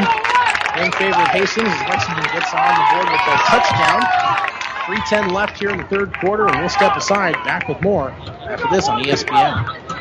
in 0.83 0.91
favor 0.93 1.19
of 1.19 1.27
Hastings 1.29 1.67
as 1.67 1.81
Lexington 1.87 2.23
gets 2.31 2.53
on 2.53 2.71
the 2.75 2.85
board 2.91 3.07
with 3.11 3.21
a 3.21 3.37
touchdown. 3.47 4.01
3.10 4.87 5.31
left 5.31 5.57
here 5.59 5.69
in 5.69 5.77
the 5.77 5.83
third 5.85 6.13
quarter, 6.19 6.47
and 6.47 6.59
we'll 6.59 6.69
step 6.69 6.95
aside. 6.95 7.33
Back 7.45 7.67
with 7.67 7.81
more 7.81 8.11
after 8.11 8.67
this 8.69 8.87
on 8.89 9.03
ESPN. 9.03 10.00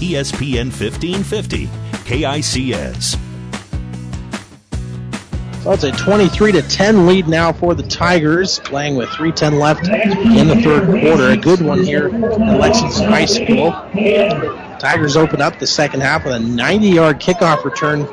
ESPN 0.00 0.66
1550, 0.66 1.66
KICS. 2.04 3.18
So 5.62 5.72
it's 5.72 5.84
a 5.84 5.92
23 5.92 6.52
to 6.52 6.62
10 6.62 7.06
lead 7.06 7.28
now 7.28 7.52
for 7.52 7.74
the 7.74 7.82
Tigers, 7.82 8.60
playing 8.60 8.96
with 8.96 9.10
3:10 9.10 9.58
left 9.58 9.86
in 9.86 10.48
the 10.48 10.56
third 10.62 10.86
quarter. 10.86 11.32
A 11.32 11.36
good 11.36 11.60
one 11.60 11.84
here 11.84 12.06
at 12.06 12.58
Lexington 12.58 13.10
High 13.10 13.26
School. 13.26 13.72
Tigers 14.78 15.18
open 15.18 15.42
up 15.42 15.58
the 15.58 15.66
second 15.66 16.00
half 16.00 16.24
with 16.24 16.32
a 16.32 16.38
90-yard 16.38 17.20
kickoff 17.20 17.62
return 17.64 18.08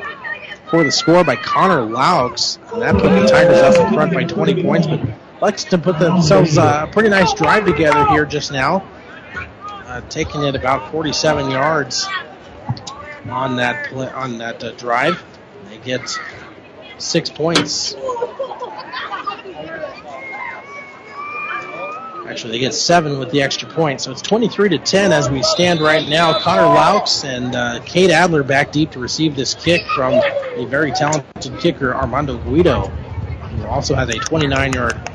for 0.68 0.84
the 0.84 0.92
score 0.92 1.24
by 1.24 1.36
Connor 1.36 1.80
Laux, 1.80 2.58
and 2.74 2.82
that 2.82 2.92
put 2.96 3.18
the 3.18 3.26
Tigers 3.26 3.60
up 3.60 3.86
in 3.86 3.94
front 3.94 4.12
by 4.12 4.24
20 4.24 4.62
points. 4.62 4.86
But 4.86 5.00
Lexington 5.40 5.80
put 5.80 5.98
themselves 5.98 6.58
uh, 6.58 6.84
a 6.86 6.92
pretty 6.92 7.08
nice 7.08 7.32
drive 7.32 7.64
together 7.64 8.04
here 8.08 8.26
just 8.26 8.52
now, 8.52 8.86
uh, 9.98 10.08
taking 10.08 10.44
it 10.44 10.54
about 10.54 10.92
47 10.92 11.50
yards 11.50 12.06
on 13.28 13.56
that 13.56 13.92
on 13.92 14.38
that 14.38 14.62
uh, 14.62 14.72
drive. 14.72 15.22
They 15.68 15.78
get 15.78 16.18
six 16.98 17.28
points. 17.30 17.94
Actually, 22.28 22.52
they 22.52 22.58
get 22.58 22.74
seven 22.74 23.18
with 23.18 23.30
the 23.30 23.42
extra 23.42 23.68
point, 23.68 24.00
so 24.02 24.12
it's 24.12 24.20
23 24.20 24.68
to 24.68 24.78
10 24.78 25.12
as 25.12 25.30
we 25.30 25.42
stand 25.42 25.80
right 25.80 26.06
now. 26.08 26.38
Connor 26.38 26.62
Laux 26.62 27.24
and 27.24 27.56
uh, 27.56 27.80
Cade 27.84 28.10
Adler 28.10 28.42
back 28.42 28.70
deep 28.70 28.90
to 28.92 29.00
receive 29.00 29.34
this 29.34 29.54
kick 29.54 29.82
from 29.96 30.12
a 30.12 30.66
very 30.66 30.92
talented 30.92 31.58
kicker, 31.58 31.94
Armando 31.94 32.36
Guido, 32.36 32.86
who 32.86 33.66
also 33.66 33.94
has 33.94 34.10
a 34.10 34.18
29-yard 34.18 35.10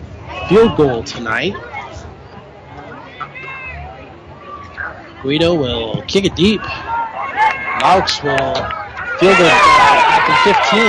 field 0.50 0.76
goal 0.76 1.04
tonight. 1.04 1.54
Guido 5.24 5.56
will 5.56 6.02
kick 6.04 6.26
it 6.26 6.36
deep. 6.36 6.60
Laux 6.60 8.22
will 8.24 8.56
field 9.20 9.40
it 9.40 9.48
uh, 9.48 10.12
at 10.12 10.24
the 10.28 10.36
15 10.52 10.84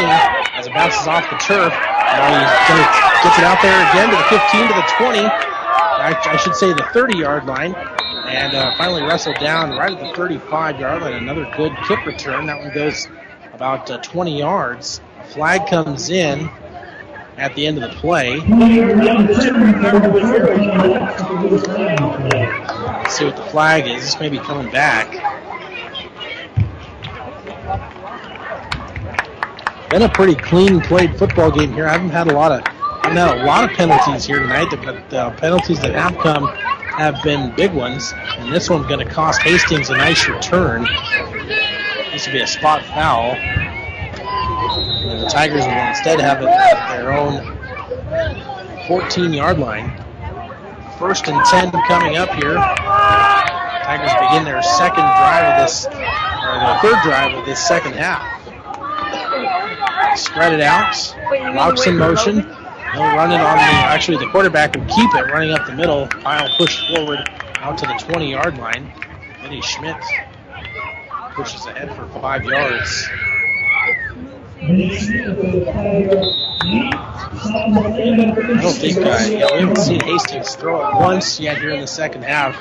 as 0.58 0.66
it 0.66 0.74
bounces 0.74 1.06
off 1.06 1.22
the 1.30 1.36
turf. 1.36 1.72
Now 1.72 2.42
he 2.66 2.82
gets 3.22 3.38
it 3.38 3.44
out 3.44 3.62
there 3.62 3.78
again 3.90 4.10
to 4.10 4.16
the 4.16 4.24
15 4.24 4.68
to 4.68 4.74
the 4.74 4.82
20. 4.98 5.18
I, 5.20 6.20
I 6.26 6.36
should 6.36 6.56
say 6.56 6.72
the 6.72 6.86
30 6.92 7.18
yard 7.18 7.46
line. 7.46 7.76
And 8.26 8.54
uh, 8.54 8.76
finally 8.76 9.02
wrestled 9.02 9.36
down 9.36 9.70
right 9.78 9.92
at 9.92 10.00
the 10.00 10.16
35 10.16 10.80
yard 10.80 11.02
line. 11.02 11.12
Another 11.12 11.48
good 11.56 11.72
kick 11.86 12.04
return. 12.04 12.46
That 12.46 12.58
one 12.58 12.74
goes 12.74 13.06
about 13.52 13.88
uh, 13.88 13.98
20 13.98 14.36
yards. 14.36 15.00
A 15.20 15.24
flag 15.24 15.68
comes 15.68 16.10
in 16.10 16.50
at 17.36 17.54
the 17.54 17.66
end 17.66 17.82
of 17.82 17.90
the 17.90 17.96
play. 17.96 18.36
Let's 18.36 18.48
see 23.16 23.24
what 23.24 23.36
the 23.36 23.42
flag 23.50 23.86
is. 23.86 24.02
This 24.02 24.20
may 24.20 24.28
be 24.28 24.38
coming 24.38 24.70
back. 24.70 25.10
Been 29.90 30.02
a 30.02 30.08
pretty 30.08 30.34
clean 30.34 30.80
played 30.80 31.16
football 31.16 31.50
game 31.50 31.72
here. 31.72 31.86
I 31.86 31.92
haven't 31.92 32.10
had 32.10 32.28
a 32.28 32.34
lot 32.34 32.52
of 32.52 32.62
I've 33.04 33.12
had 33.12 33.42
a 33.42 33.44
lot 33.44 33.70
of 33.70 33.76
penalties 33.76 34.24
here 34.24 34.40
tonight, 34.40 34.68
but 34.70 35.10
the 35.10 35.30
penalties 35.38 35.78
that 35.80 35.92
have 35.92 36.16
come 36.18 36.46
have 36.46 37.22
been 37.22 37.54
big 37.54 37.72
ones. 37.72 38.14
And 38.16 38.52
this 38.52 38.70
one's 38.70 38.86
going 38.86 39.06
to 39.06 39.12
cost 39.12 39.42
Hastings 39.42 39.90
a 39.90 39.96
nice 39.96 40.26
return. 40.26 40.86
This 42.12 42.26
will 42.26 42.32
be 42.32 42.40
a 42.40 42.46
spot 42.46 42.82
foul. 42.86 43.36
The 45.24 45.30
Tigers 45.30 45.64
will 45.64 45.88
instead 45.88 46.20
have 46.20 46.42
it 46.42 46.48
at 46.48 46.96
their 46.98 47.14
own 47.14 47.56
14 48.86 49.32
yard 49.32 49.58
line. 49.58 49.88
First 50.98 51.28
and 51.28 51.42
10 51.46 51.70
coming 51.88 52.18
up 52.18 52.28
here. 52.34 52.56
Tigers 52.56 54.12
begin 54.20 54.44
their 54.44 54.62
second 54.62 55.00
drive 55.00 55.44
of 55.46 55.64
this, 55.64 55.86
or 55.86 55.92
their 56.60 56.78
third 56.82 57.02
drive 57.02 57.38
of 57.38 57.46
this 57.46 57.58
second 57.58 57.94
half. 57.94 58.20
Spread 60.18 60.52
it 60.52 60.60
out. 60.60 60.92
Laux 61.54 61.86
in 61.86 61.96
motion. 61.96 62.42
He'll 62.42 63.16
run 63.16 63.32
it 63.32 63.40
on 63.40 63.56
the, 63.56 63.72
actually 63.88 64.18
the 64.18 64.28
quarterback 64.28 64.76
will 64.76 64.84
keep 64.84 65.14
it 65.14 65.32
running 65.32 65.52
up 65.52 65.66
the 65.66 65.72
middle. 65.72 66.06
Pile 66.06 66.54
pushed 66.58 66.94
forward 66.94 67.20
out 67.56 67.78
to 67.78 67.86
the 67.86 67.94
20 67.94 68.30
yard 68.30 68.58
line. 68.58 68.92
Eddie 69.42 69.62
Schmidt 69.62 69.96
pushes 71.32 71.64
ahead 71.64 71.96
for 71.96 72.06
five 72.20 72.44
yards. 72.44 73.08
I 74.64 74.68
don't 78.62 78.72
think, 78.72 78.96
uh, 78.96 79.02
yeah, 79.28 79.52
we 79.52 79.60
haven't 79.60 79.76
seen 79.76 80.00
Hastings 80.00 80.54
throw 80.54 80.88
it 80.88 80.94
once 80.94 81.38
yet 81.38 81.58
here 81.58 81.72
in 81.72 81.82
the 81.82 81.86
second 81.86 82.22
half. 82.22 82.58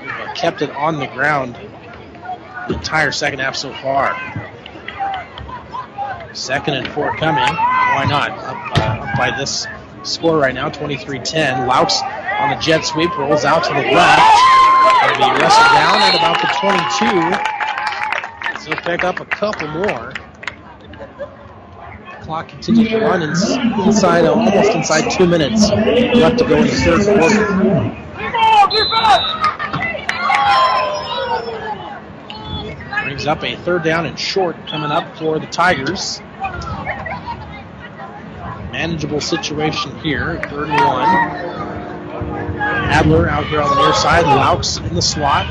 We've 0.00 0.34
kept 0.36 0.62
it 0.62 0.70
on 0.70 1.00
the 1.00 1.08
ground 1.08 1.56
the 2.68 2.74
entire 2.74 3.10
second 3.10 3.40
half 3.40 3.56
so 3.56 3.72
far. 3.72 4.14
Second 6.34 6.74
and 6.74 6.86
four 6.88 7.16
coming. 7.16 7.42
Why 7.42 8.06
not? 8.08 8.30
Up, 8.30 8.78
uh, 8.78 9.08
up 9.08 9.18
by 9.18 9.36
this 9.36 9.66
score 10.04 10.38
right 10.38 10.54
now, 10.54 10.70
23-10. 10.70 11.66
Laux 11.66 12.00
on 12.38 12.50
the 12.50 12.56
jet 12.62 12.84
sweep 12.84 13.10
rolls 13.18 13.44
out 13.44 13.64
to 13.64 13.70
the 13.70 13.80
left. 13.80 14.22
Going 15.02 15.14
to 15.14 15.18
be 15.18 15.42
wrestled 15.42 15.72
down 15.72 16.00
at 16.00 16.14
about 16.14 16.40
the 16.40 16.46
22. 18.54 18.60
So 18.60 18.70
pick 18.82 19.02
up 19.02 19.18
a 19.18 19.24
couple 19.24 19.66
more. 19.66 20.12
Clock 22.22 22.48
continues 22.48 22.88
to 22.88 22.98
run 23.00 23.22
inside, 23.22 24.24
uh, 24.24 24.32
almost 24.32 24.72
inside 24.72 25.10
two 25.10 25.26
minutes 25.26 25.68
left 25.70 26.38
to 26.38 26.44
go 26.46 26.56
in 26.56 26.66
the 26.66 26.72
third 26.72 27.04
quarter. 27.18 27.46
Brings 33.02 33.26
up 33.26 33.42
a 33.42 33.56
third 33.56 33.82
down 33.82 34.06
and 34.06 34.18
short 34.18 34.56
coming 34.68 34.90
up 34.90 35.16
for 35.18 35.38
the 35.38 35.46
Tigers. 35.46 36.20
Manageable 38.70 39.20
situation 39.20 39.98
here, 39.98 40.40
third 40.48 40.68
and 40.70 40.80
one. 40.80 41.08
Adler 42.58 43.28
out 43.28 43.46
here 43.46 43.60
on 43.60 43.68
the 43.68 43.82
near 43.82 43.92
side, 43.94 44.24
Laux 44.24 44.80
in 44.88 44.94
the 44.94 45.02
slot. 45.02 45.46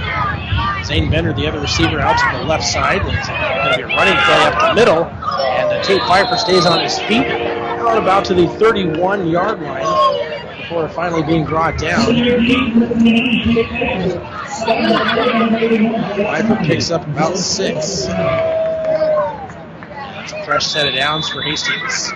Zane 0.92 1.10
Bender, 1.10 1.32
the 1.32 1.48
other 1.48 1.62
receiver, 1.62 2.02
out 2.02 2.20
to 2.20 2.38
the 2.38 2.44
left 2.44 2.66
side. 2.66 2.98
It's 2.98 3.28
going 3.30 3.72
to 3.72 3.78
be 3.78 3.84
a 3.84 3.88
running 3.96 4.18
play 4.26 4.44
up 4.44 4.60
the 4.60 4.74
middle. 4.76 5.06
And 5.06 5.70
uh, 5.70 5.82
Tate 5.84 6.02
Pfeiffer 6.02 6.36
stays 6.36 6.66
on 6.66 6.82
his 6.82 7.00
feet 7.00 7.28
out 7.28 7.98
about 7.98 8.26
to 8.26 8.34
the 8.34 8.50
31 8.60 9.30
yard 9.30 9.62
line 9.62 9.86
before 10.58 10.90
finally 10.90 11.24
being 11.24 11.46
brought 11.46 11.78
down. 11.78 12.08
Pfeiffer 16.18 16.58
picks 16.66 16.92
up 16.92 17.08
about 17.08 17.38
six. 17.38 18.08
That's 18.08 20.34
a 20.34 20.44
fresh 20.44 20.68
set 20.68 20.90
of 20.90 20.94
downs 20.94 21.30
for 21.30 21.42
Hastings. 21.42 22.12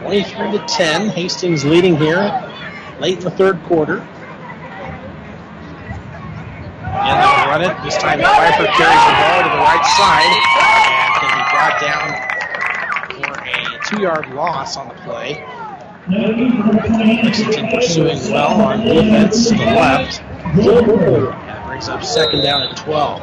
Twenty-three 0.00 0.52
to 0.52 0.64
ten. 0.66 1.10
Hastings 1.10 1.66
leading 1.66 1.98
here 1.98 2.52
late 3.00 3.18
in 3.18 3.24
the 3.24 3.30
third 3.30 3.62
quarter. 3.64 4.06
Again, 6.94 7.20
they'll 7.20 7.48
run 7.48 7.62
it. 7.62 7.76
This 7.82 7.96
time 7.96 8.20
Pfeiffer 8.20 8.66
carries 8.66 9.04
the 9.04 9.14
ball 9.18 9.42
to 9.42 9.48
the 9.50 9.62
right 9.62 9.84
side 9.98 10.32
and 10.62 11.14
can 11.20 11.30
be 11.36 11.44
brought 11.50 11.76
down 11.80 12.06
for 13.18 13.32
a 13.42 13.52
two-yard 13.88 14.26
loss 14.34 14.76
on 14.76 14.88
the 14.88 14.94
play. 15.02 15.44
Lexington 16.06 17.68
pursuing 17.70 18.18
well 18.30 18.60
on 18.60 18.80
defense 18.86 19.48
to 19.48 19.54
the 19.54 19.64
left. 19.64 20.20
That 20.56 21.64
brings 21.66 21.88
up 21.88 22.04
second 22.04 22.42
down 22.42 22.62
at 22.62 22.76
12. 22.76 23.22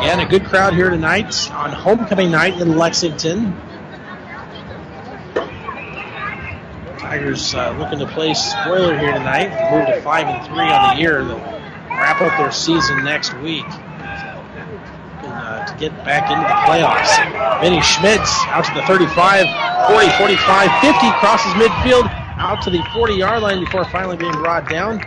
Again, 0.00 0.20
a 0.20 0.26
good 0.28 0.44
crowd 0.44 0.74
here 0.74 0.90
tonight 0.90 1.50
on 1.50 1.72
homecoming 1.72 2.30
night 2.30 2.60
in 2.60 2.76
Lexington. 2.76 3.54
Tigers 7.10 7.56
uh, 7.56 7.76
looking 7.76 7.98
to 7.98 8.06
play 8.06 8.32
spoiler 8.34 8.96
here 8.96 9.12
tonight. 9.12 9.50
Move 9.74 9.84
to 9.88 10.00
five 10.00 10.28
and 10.28 10.46
three 10.46 10.62
on 10.62 10.94
the 10.94 11.02
year. 11.02 11.24
They'll 11.24 11.38
wrap 11.90 12.22
up 12.22 12.38
their 12.38 12.52
season 12.52 13.02
next 13.02 13.34
week. 13.38 13.64
Uh, 15.26 15.66
to 15.66 15.76
get 15.76 15.90
back 16.04 16.30
into 16.30 16.46
the 16.46 16.54
playoffs. 16.70 17.10
Vinny 17.60 17.80
Schmidt 17.82 18.20
out 18.46 18.64
to 18.64 18.74
the 18.74 18.86
35, 18.86 19.42
40, 19.90 20.08
45, 20.18 20.80
50, 20.80 21.10
crosses 21.18 21.52
midfield 21.54 22.08
out 22.38 22.62
to 22.62 22.70
the 22.70 22.80
40 22.94 23.14
yard 23.14 23.42
line 23.42 23.58
before 23.58 23.84
finally 23.86 24.16
being 24.16 24.30
brought 24.30 24.68
down. 24.70 25.02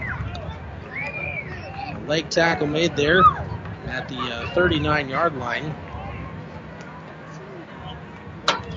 Leg 2.06 2.30
tackle 2.30 2.68
made 2.68 2.98
there 2.98 3.22
at 3.88 4.10
the 4.10 4.18
uh, 4.18 4.54
39 4.54 5.08
yard 5.08 5.38
line. 5.38 5.74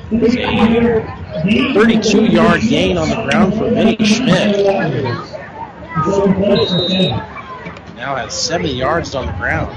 A 0.09 1.73
32 1.75 2.27
yard 2.27 2.61
gain 2.61 2.97
on 2.97 3.09
the 3.09 3.17
ground 3.29 3.55
for 3.55 3.69
Vinny 3.69 3.97
Schmidt. 4.05 4.57
Now 7.97 8.15
has 8.15 8.41
70 8.41 8.73
yards 8.73 9.17
on 9.17 9.27
the 9.27 9.33
ground. 9.33 9.75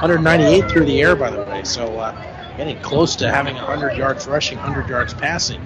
198 0.00 0.68
through 0.70 0.86
the 0.86 1.00
air, 1.00 1.14
by 1.14 1.30
the 1.30 1.42
way, 1.44 1.62
so 1.62 1.98
uh, 2.00 2.56
getting 2.56 2.80
close 2.80 3.14
to 3.16 3.30
having 3.30 3.54
100 3.54 3.96
yards 3.96 4.26
rushing, 4.26 4.58
100 4.58 4.88
yards 4.88 5.14
passing. 5.14 5.60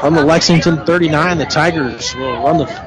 From 0.00 0.14
the 0.14 0.24
Lexington 0.24 0.84
39, 0.84 1.38
the 1.38 1.46
Tigers 1.46 2.14
will 2.16 2.42
run 2.42 2.58
the 2.58 2.85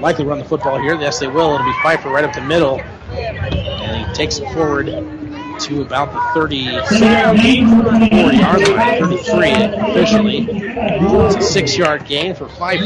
likely 0.00 0.24
run 0.24 0.38
the 0.38 0.44
football 0.44 0.78
here. 0.78 0.94
Yes, 0.94 1.18
they 1.18 1.28
will. 1.28 1.54
It'll 1.54 1.66
be 1.66 1.72
Pfeiffer 1.82 2.08
right 2.08 2.24
up 2.24 2.34
the 2.34 2.40
middle, 2.40 2.80
and 3.10 4.06
he 4.06 4.14
takes 4.14 4.38
it 4.38 4.52
forward 4.52 4.86
to 4.86 5.80
about 5.80 6.12
the 6.12 6.20
34 6.34 6.98
yard 6.98 8.68
line, 8.68 9.00
33 9.00 9.50
officially. 9.90 10.46
It's 10.50 11.36
a 11.36 11.42
six 11.42 11.76
yard 11.76 12.04
gain 12.06 12.34
for 12.34 12.48
Pfeiffer. 12.48 12.84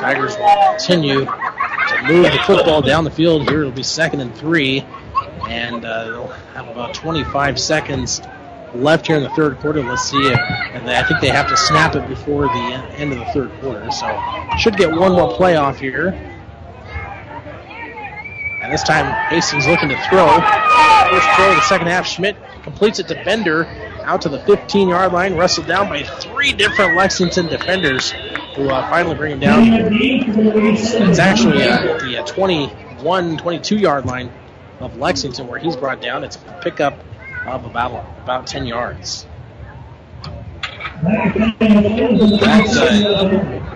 Tigers 0.00 0.36
will 0.36 0.76
continue 0.76 1.24
to 1.24 2.02
move 2.04 2.24
the 2.24 2.40
football 2.46 2.82
down 2.82 3.04
the 3.04 3.10
field 3.10 3.48
here. 3.48 3.60
It'll 3.60 3.72
be 3.72 3.82
second 3.82 4.20
and 4.20 4.34
three, 4.34 4.84
and 5.48 5.84
uh, 5.84 6.04
they'll 6.04 6.26
have 6.54 6.68
about 6.68 6.94
25 6.94 7.58
seconds 7.58 8.20
left 8.74 9.06
here 9.06 9.16
in 9.16 9.22
the 9.22 9.30
third 9.30 9.58
quarter. 9.58 9.82
Let's 9.82 10.08
see 10.08 10.18
it. 10.18 10.38
and 10.38 10.88
I 10.88 11.02
think 11.02 11.20
they 11.20 11.28
have 11.28 11.48
to 11.48 11.56
snap 11.56 11.94
it 11.96 12.06
before 12.08 12.46
the 12.46 12.94
end 12.96 13.12
of 13.12 13.18
the 13.18 13.24
third 13.26 13.50
quarter. 13.60 13.90
So 13.90 14.06
should 14.58 14.76
get 14.76 14.90
one 14.90 15.12
more 15.12 15.32
playoff 15.32 15.76
here. 15.76 16.08
And 18.62 18.72
this 18.72 18.82
time 18.82 19.06
Hastings 19.30 19.66
looking 19.66 19.88
to 19.88 19.96
throw. 20.08 20.28
First 21.10 21.28
throw 21.36 21.50
of 21.50 21.56
the 21.56 21.62
second 21.62 21.86
half. 21.86 22.06
Schmidt 22.06 22.36
completes 22.62 22.98
it 22.98 23.08
to 23.08 23.14
Bender 23.24 23.64
out 24.04 24.22
to 24.22 24.28
the 24.28 24.40
15 24.40 24.88
yard 24.88 25.12
line, 25.12 25.36
wrestled 25.36 25.66
down 25.66 25.88
by 25.88 26.02
three 26.02 26.52
different 26.52 26.96
Lexington 26.96 27.46
defenders 27.46 28.12
who 28.56 28.68
uh, 28.68 28.88
finally 28.90 29.14
bring 29.14 29.32
him 29.32 29.40
down. 29.40 29.62
It's 29.64 31.18
actually 31.18 31.62
uh, 31.62 31.98
the 31.98 32.18
uh, 32.18 32.26
21, 32.26 33.38
22 33.38 33.76
yard 33.76 34.06
line 34.06 34.30
of 34.80 34.96
Lexington 34.96 35.46
where 35.46 35.58
he's 35.58 35.76
brought 35.76 36.00
down. 36.00 36.24
It's 36.24 36.36
a 36.36 36.60
pickup 36.62 36.98
of 37.52 37.64
about, 37.64 38.04
about 38.22 38.46
10 38.46 38.66
yards. 38.66 39.26
That, 41.02 41.28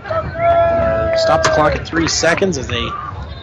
uh, 0.04 1.16
stop 1.16 1.42
the 1.44 1.50
clock 1.50 1.76
at 1.76 1.86
three 1.86 2.08
seconds 2.08 2.58
as 2.58 2.66
they 2.66 2.88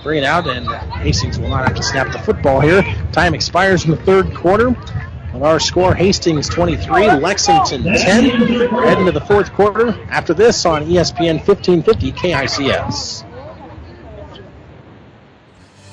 bring 0.03 0.19
it 0.19 0.25
out, 0.25 0.47
and 0.47 0.67
Hastings 1.01 1.39
will 1.39 1.49
not 1.49 1.67
have 1.67 1.75
to 1.75 1.83
snap 1.83 2.11
the 2.11 2.19
football 2.19 2.59
here. 2.59 2.83
Time 3.11 3.33
expires 3.33 3.85
in 3.85 3.91
the 3.91 3.97
third 3.97 4.35
quarter. 4.35 4.75
On 5.33 5.43
our 5.43 5.59
score, 5.59 5.93
Hastings 5.93 6.49
23, 6.49 7.11
Lexington 7.19 7.83
10. 7.83 8.71
We're 8.73 8.85
heading 8.85 9.05
to 9.05 9.11
the 9.11 9.21
fourth 9.21 9.53
quarter. 9.53 9.89
After 10.09 10.33
this 10.33 10.65
on 10.65 10.85
ESPN 10.85 11.45
1550 11.45 12.11
KICS. 12.13 13.25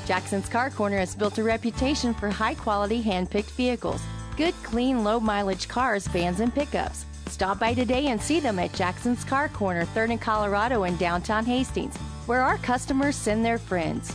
Jackson's 0.07 0.49
Car 0.49 0.71
Corner 0.71 0.99
has 0.99 1.15
built 1.15 1.37
a 1.39 1.43
reputation 1.43 2.15
for 2.15 2.31
high 2.31 2.55
quality 2.55 3.03
hand 3.03 3.29
picked 3.31 3.51
vehicles. 3.51 4.01
Good, 4.37 4.55
clean, 4.63 5.03
low 5.03 5.19
mileage 5.19 5.67
cars, 5.67 6.07
vans, 6.09 6.41
and 6.41 6.55
pickups. 6.55 7.07
Stop 7.29 7.59
by 7.59 7.73
today 7.73 8.09
and 8.09 8.21
see 8.21 8.39
them 8.39 8.59
at 8.59 8.75
Jackson's 8.75 9.25
Car 9.25 9.49
Corner, 9.49 9.87
3rd 9.87 10.11
and 10.11 10.21
Colorado 10.21 10.85
in 10.85 10.95
downtown 10.99 11.45
Hastings, 11.47 11.97
where 12.27 12.43
our 12.43 12.59
customers 12.59 13.17
send 13.17 13.43
their 13.43 13.57
friends. 13.57 14.15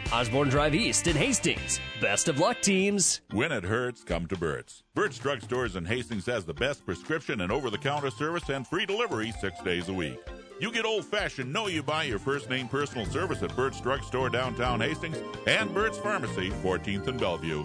Osborne 0.11 0.49
Drive 0.49 0.75
East 0.75 1.07
in 1.07 1.15
Hastings. 1.15 1.79
Best 2.01 2.27
of 2.27 2.37
luck, 2.37 2.61
teams. 2.61 3.21
When 3.31 3.53
it 3.53 3.63
hurts, 3.63 4.03
come 4.03 4.27
to 4.27 4.37
Burt's. 4.37 4.83
Burt's 4.93 5.17
Drug 5.17 5.41
Stores 5.41 5.77
in 5.77 5.85
Hastings 5.85 6.25
has 6.25 6.43
the 6.43 6.53
best 6.53 6.85
prescription 6.85 7.39
and 7.39 7.49
over 7.49 7.69
the 7.69 7.77
counter 7.77 8.11
service 8.11 8.49
and 8.49 8.67
free 8.67 8.85
delivery 8.85 9.31
six 9.39 9.61
days 9.61 9.87
a 9.87 9.93
week. 9.93 10.19
You 10.59 10.69
get 10.69 10.83
old 10.83 11.05
fashioned, 11.05 11.53
know 11.53 11.67
you 11.67 11.81
buy 11.81 12.03
your 12.03 12.19
first 12.19 12.49
name 12.49 12.67
personal 12.67 13.05
service 13.05 13.41
at 13.41 13.55
Burt's 13.55 13.79
Drug 13.79 14.03
Store 14.03 14.29
downtown 14.29 14.81
Hastings 14.81 15.17
and 15.47 15.73
Burt's 15.73 15.97
Pharmacy, 15.97 16.49
14th 16.61 17.07
and 17.07 17.17
Bellevue. 17.17 17.63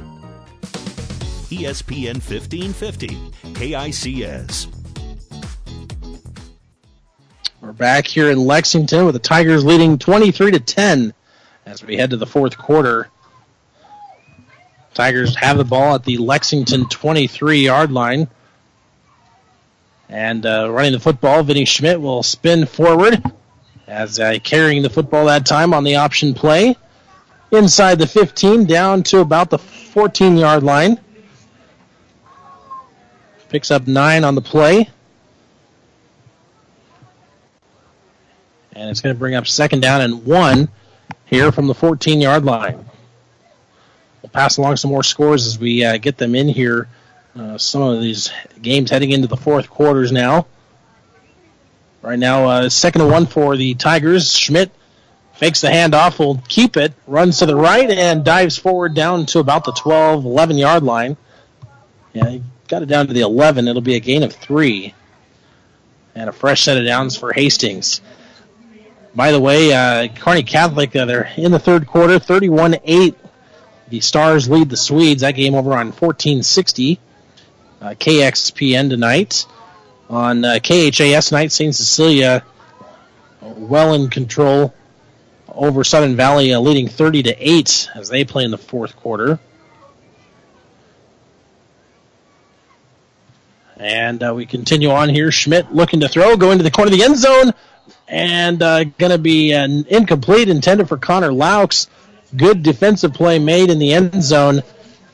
ESPN 1.50 2.22
1550, 2.22 3.08
KICS. 3.54 4.68
We're 7.60 7.72
back 7.72 8.06
here 8.06 8.30
in 8.30 8.38
Lexington 8.38 9.04
with 9.04 9.14
the 9.14 9.18
Tigers 9.18 9.64
leading 9.64 9.98
23 9.98 10.52
to 10.52 10.60
10 10.60 11.12
as 11.66 11.84
we 11.84 11.96
head 11.96 12.10
to 12.10 12.16
the 12.16 12.26
fourth 12.26 12.56
quarter. 12.56 13.08
Tigers 14.94 15.36
have 15.36 15.58
the 15.58 15.64
ball 15.64 15.96
at 15.96 16.04
the 16.04 16.16
Lexington 16.16 16.88
23 16.88 17.58
yard 17.58 17.92
line. 17.92 18.28
And 20.08 20.46
uh, 20.46 20.70
running 20.70 20.92
the 20.92 21.00
football, 21.00 21.42
Vinny 21.42 21.64
Schmidt 21.64 22.00
will 22.00 22.22
spin 22.22 22.64
forward 22.64 23.20
as 23.88 24.20
uh, 24.20 24.38
carrying 24.42 24.82
the 24.82 24.88
football 24.88 25.26
that 25.26 25.44
time 25.44 25.74
on 25.74 25.82
the 25.84 25.96
option 25.96 26.32
play. 26.32 26.76
Inside 27.50 27.98
the 27.98 28.06
15, 28.06 28.64
down 28.66 29.02
to 29.04 29.20
about 29.20 29.50
the 29.50 29.58
14 29.58 30.36
yard 30.36 30.62
line. 30.62 31.00
Picks 33.48 33.70
up 33.70 33.86
nine 33.86 34.24
on 34.24 34.34
the 34.34 34.40
play. 34.40 34.88
And 38.72 38.90
it's 38.90 39.00
going 39.00 39.14
to 39.14 39.18
bring 39.18 39.34
up 39.34 39.46
second 39.46 39.80
down 39.80 40.00
and 40.00 40.24
one 40.24 40.68
here 41.26 41.52
from 41.52 41.66
the 41.66 41.74
14 41.74 42.20
yard 42.20 42.44
line. 42.44 42.84
We'll 44.22 44.30
pass 44.30 44.56
along 44.56 44.76
some 44.76 44.90
more 44.90 45.02
scores 45.02 45.46
as 45.46 45.58
we 45.58 45.84
uh, 45.84 45.98
get 45.98 46.16
them 46.16 46.34
in 46.34 46.48
here. 46.48 46.88
Uh, 47.38 47.58
some 47.58 47.82
of 47.82 48.00
these 48.00 48.32
games 48.62 48.90
heading 48.90 49.10
into 49.10 49.28
the 49.28 49.36
fourth 49.36 49.68
quarters 49.68 50.10
now. 50.10 50.46
Right 52.00 52.18
now, 52.18 52.48
uh, 52.48 52.68
second 52.68 53.02
and 53.02 53.10
one 53.10 53.26
for 53.26 53.56
the 53.56 53.74
Tigers. 53.74 54.32
Schmidt 54.32 54.70
fakes 55.34 55.60
the 55.60 55.68
handoff, 55.68 56.18
will 56.18 56.42
keep 56.48 56.76
it, 56.76 56.94
runs 57.06 57.38
to 57.38 57.46
the 57.46 57.54
right, 57.54 57.90
and 57.90 58.24
dives 58.24 58.56
forward 58.56 58.94
down 58.94 59.26
to 59.26 59.38
about 59.38 59.64
the 59.64 59.72
12, 59.72 60.24
11 60.24 60.56
yard 60.56 60.82
line. 60.82 61.16
Yeah, 62.14 62.30
he 62.30 62.42
got 62.68 62.82
it 62.82 62.86
down 62.86 63.08
to 63.08 63.12
the 63.12 63.20
11. 63.20 63.68
It'll 63.68 63.82
be 63.82 63.96
a 63.96 64.00
gain 64.00 64.22
of 64.22 64.32
three. 64.32 64.94
And 66.14 66.30
a 66.30 66.32
fresh 66.32 66.62
set 66.62 66.78
of 66.78 66.86
downs 66.86 67.16
for 67.16 67.32
Hastings. 67.32 68.00
By 69.16 69.32
the 69.32 69.40
way, 69.40 69.72
uh, 69.72 70.08
Kearney 70.08 70.42
Catholic, 70.42 70.94
uh, 70.94 71.06
they're 71.06 71.32
in 71.38 71.50
the 71.50 71.58
third 71.58 71.86
quarter, 71.86 72.18
31 72.18 72.76
8. 72.84 73.16
The 73.88 74.00
Stars 74.00 74.46
lead 74.50 74.68
the 74.68 74.76
Swedes. 74.76 75.22
That 75.22 75.32
game 75.32 75.54
over 75.54 75.70
on 75.70 75.86
1460. 75.86 77.00
Uh, 77.80 77.88
KXPN 77.90 78.90
tonight. 78.90 79.46
On 80.10 80.44
uh, 80.44 80.58
KHAS 80.62 81.28
tonight, 81.28 81.50
St. 81.50 81.74
Cecilia 81.74 82.44
well 83.40 83.94
in 83.94 84.10
control 84.10 84.74
over 85.48 85.82
Southern 85.82 86.14
Valley, 86.14 86.52
uh, 86.52 86.60
leading 86.60 86.86
30 86.86 87.22
to 87.24 87.36
8 87.38 87.90
as 87.94 88.10
they 88.10 88.24
play 88.24 88.44
in 88.44 88.50
the 88.50 88.58
fourth 88.58 88.96
quarter. 88.96 89.38
And 93.78 94.22
uh, 94.22 94.34
we 94.34 94.44
continue 94.44 94.90
on 94.90 95.08
here. 95.08 95.32
Schmidt 95.32 95.72
looking 95.72 96.00
to 96.00 96.08
throw, 96.08 96.36
go 96.36 96.50
into 96.50 96.64
the 96.64 96.70
corner 96.70 96.92
of 96.92 96.98
the 96.98 97.04
end 97.04 97.16
zone 97.16 97.54
and 98.08 98.62
uh, 98.62 98.84
going 98.84 99.12
to 99.12 99.18
be 99.18 99.52
an 99.52 99.86
incomplete 99.88 100.48
intended 100.48 100.88
for 100.88 100.96
Connor 100.96 101.30
Laux. 101.30 101.88
Good 102.36 102.62
defensive 102.62 103.14
play 103.14 103.38
made 103.38 103.70
in 103.70 103.78
the 103.78 103.92
end 103.94 104.22
zone 104.22 104.62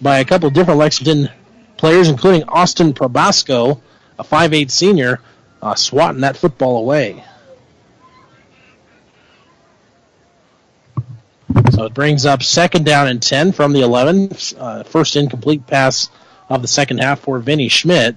by 0.00 0.18
a 0.18 0.24
couple 0.24 0.50
different 0.50 0.80
Lexington 0.80 1.30
players, 1.76 2.08
including 2.08 2.44
Austin 2.44 2.92
Probasco, 2.92 3.80
a 4.18 4.24
5'8 4.24 4.70
senior, 4.70 5.20
uh, 5.60 5.74
swatting 5.74 6.22
that 6.22 6.36
football 6.36 6.78
away. 6.78 7.24
So 11.70 11.84
it 11.84 11.94
brings 11.94 12.26
up 12.26 12.42
second 12.42 12.84
down 12.86 13.08
and 13.08 13.22
10 13.22 13.52
from 13.52 13.72
the 13.72 13.82
11. 13.82 14.30
Uh, 14.58 14.82
first 14.84 15.16
incomplete 15.16 15.66
pass 15.66 16.10
of 16.48 16.62
the 16.62 16.68
second 16.68 16.98
half 16.98 17.20
for 17.20 17.38
Vinny 17.38 17.68
Schmidt. 17.68 18.16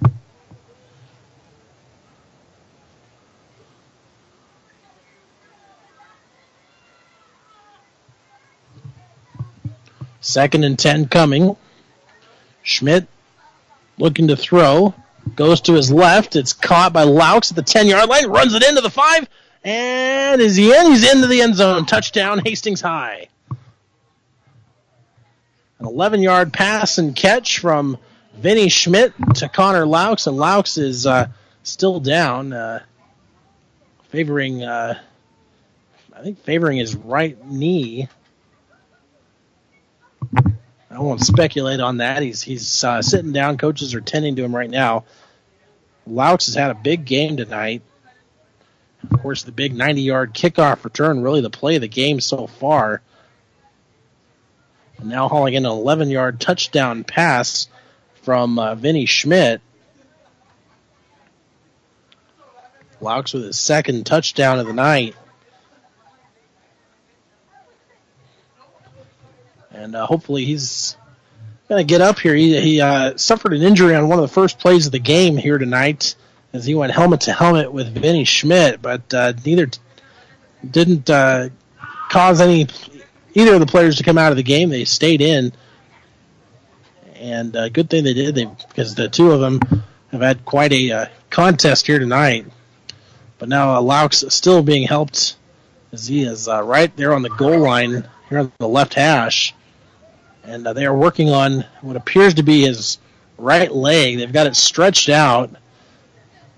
Second 10.26 10.64
and 10.64 10.76
10 10.76 11.06
coming. 11.06 11.56
Schmidt 12.64 13.06
looking 13.96 14.26
to 14.26 14.36
throw. 14.36 14.92
Goes 15.36 15.60
to 15.62 15.74
his 15.74 15.92
left. 15.92 16.34
It's 16.34 16.52
caught 16.52 16.92
by 16.92 17.04
Laux 17.04 17.50
at 17.50 17.56
the 17.56 17.62
10 17.62 17.86
yard 17.86 18.08
line. 18.08 18.26
Runs 18.26 18.52
it 18.52 18.64
into 18.64 18.80
the 18.80 18.90
5. 18.90 19.28
And 19.62 20.40
is 20.40 20.56
he 20.56 20.76
in? 20.76 20.86
He's 20.86 21.08
into 21.08 21.28
the 21.28 21.42
end 21.42 21.54
zone. 21.54 21.86
Touchdown, 21.86 22.40
Hastings 22.44 22.80
High. 22.80 23.28
An 25.78 25.86
11 25.86 26.22
yard 26.22 26.52
pass 26.52 26.98
and 26.98 27.14
catch 27.14 27.60
from 27.60 27.96
Vinny 28.34 28.68
Schmidt 28.68 29.12
to 29.36 29.48
Connor 29.48 29.86
Laux. 29.86 30.26
And 30.26 30.36
Laux 30.36 30.76
is 30.76 31.06
uh, 31.06 31.28
still 31.62 32.00
down, 32.00 32.52
uh, 32.52 32.82
favoring, 34.08 34.64
uh, 34.64 34.98
I 36.12 36.22
think, 36.22 36.42
favoring 36.42 36.78
his 36.78 36.96
right 36.96 37.38
knee. 37.48 38.08
I 40.96 41.00
won't 41.00 41.20
speculate 41.20 41.80
on 41.80 41.98
that. 41.98 42.22
He's 42.22 42.40
he's 42.40 42.82
uh, 42.82 43.02
sitting 43.02 43.32
down. 43.32 43.58
Coaches 43.58 43.92
are 43.94 44.00
tending 44.00 44.36
to 44.36 44.44
him 44.44 44.56
right 44.56 44.70
now. 44.70 45.04
Laux 46.08 46.46
has 46.46 46.54
had 46.54 46.70
a 46.70 46.74
big 46.74 47.04
game 47.04 47.36
tonight. 47.36 47.82
Of 49.02 49.20
course, 49.20 49.42
the 49.42 49.52
big 49.52 49.74
90-yard 49.74 50.32
kickoff 50.32 50.84
return, 50.84 51.22
really 51.22 51.42
the 51.42 51.50
play 51.50 51.74
of 51.74 51.82
the 51.82 51.88
game 51.88 52.18
so 52.20 52.46
far. 52.46 53.02
And 54.96 55.10
now 55.10 55.28
hauling 55.28 55.54
in 55.54 55.66
an 55.66 55.70
11-yard 55.70 56.40
touchdown 56.40 57.04
pass 57.04 57.68
from 58.22 58.58
uh, 58.58 58.74
Vinny 58.74 59.04
Schmidt. 59.04 59.60
Laux 63.02 63.34
with 63.34 63.44
his 63.44 63.58
second 63.58 64.06
touchdown 64.06 64.58
of 64.58 64.66
the 64.66 64.72
night. 64.72 65.14
And 69.76 69.94
uh, 69.94 70.06
hopefully 70.06 70.44
he's 70.44 70.96
going 71.68 71.84
to 71.84 71.88
get 71.88 72.00
up 72.00 72.18
here. 72.18 72.34
He, 72.34 72.60
he 72.60 72.80
uh, 72.80 73.16
suffered 73.16 73.52
an 73.52 73.62
injury 73.62 73.94
on 73.94 74.08
one 74.08 74.18
of 74.18 74.22
the 74.22 74.32
first 74.32 74.58
plays 74.58 74.86
of 74.86 74.92
the 74.92 74.98
game 74.98 75.36
here 75.36 75.58
tonight 75.58 76.16
as 76.52 76.64
he 76.64 76.74
went 76.74 76.92
helmet 76.92 77.22
to 77.22 77.32
helmet 77.32 77.72
with 77.72 77.94
Vinny 77.94 78.24
Schmidt, 78.24 78.80
but 78.80 79.12
uh, 79.12 79.32
neither 79.44 79.66
t- 79.66 79.78
didn't 80.68 81.10
uh, 81.10 81.50
cause 82.08 82.40
any 82.40 82.66
either 83.34 83.54
of 83.54 83.60
the 83.60 83.66
players 83.66 83.96
to 83.96 84.04
come 84.04 84.16
out 84.16 84.32
of 84.32 84.36
the 84.36 84.42
game. 84.42 84.70
They 84.70 84.84
stayed 84.84 85.20
in, 85.20 85.52
and 87.14 87.54
uh, 87.54 87.68
good 87.68 87.90
thing 87.90 88.04
they 88.04 88.14
did 88.14 88.34
they, 88.34 88.46
because 88.46 88.94
the 88.94 89.08
two 89.08 89.32
of 89.32 89.40
them 89.40 89.60
have 90.12 90.22
had 90.22 90.44
quite 90.44 90.72
a 90.72 90.92
uh, 90.92 91.06
contest 91.28 91.86
here 91.86 91.98
tonight. 91.98 92.46
But 93.38 93.50
now 93.50 93.74
uh, 93.74 93.82
Laux 93.82 94.32
still 94.32 94.62
being 94.62 94.86
helped 94.86 95.36
as 95.92 96.06
he 96.06 96.22
is 96.22 96.48
right 96.48 96.96
there 96.96 97.12
on 97.12 97.22
the 97.22 97.28
goal 97.28 97.58
line 97.58 98.08
here 98.30 98.38
on 98.38 98.52
the 98.58 98.68
left 98.68 98.94
hash 98.94 99.54
and 100.46 100.66
uh, 100.66 100.72
they 100.72 100.86
are 100.86 100.96
working 100.96 101.30
on 101.30 101.64
what 101.82 101.96
appears 101.96 102.34
to 102.34 102.42
be 102.42 102.62
his 102.62 102.98
right 103.36 103.70
leg. 103.70 104.18
They've 104.18 104.32
got 104.32 104.46
it 104.46 104.56
stretched 104.56 105.08
out, 105.08 105.50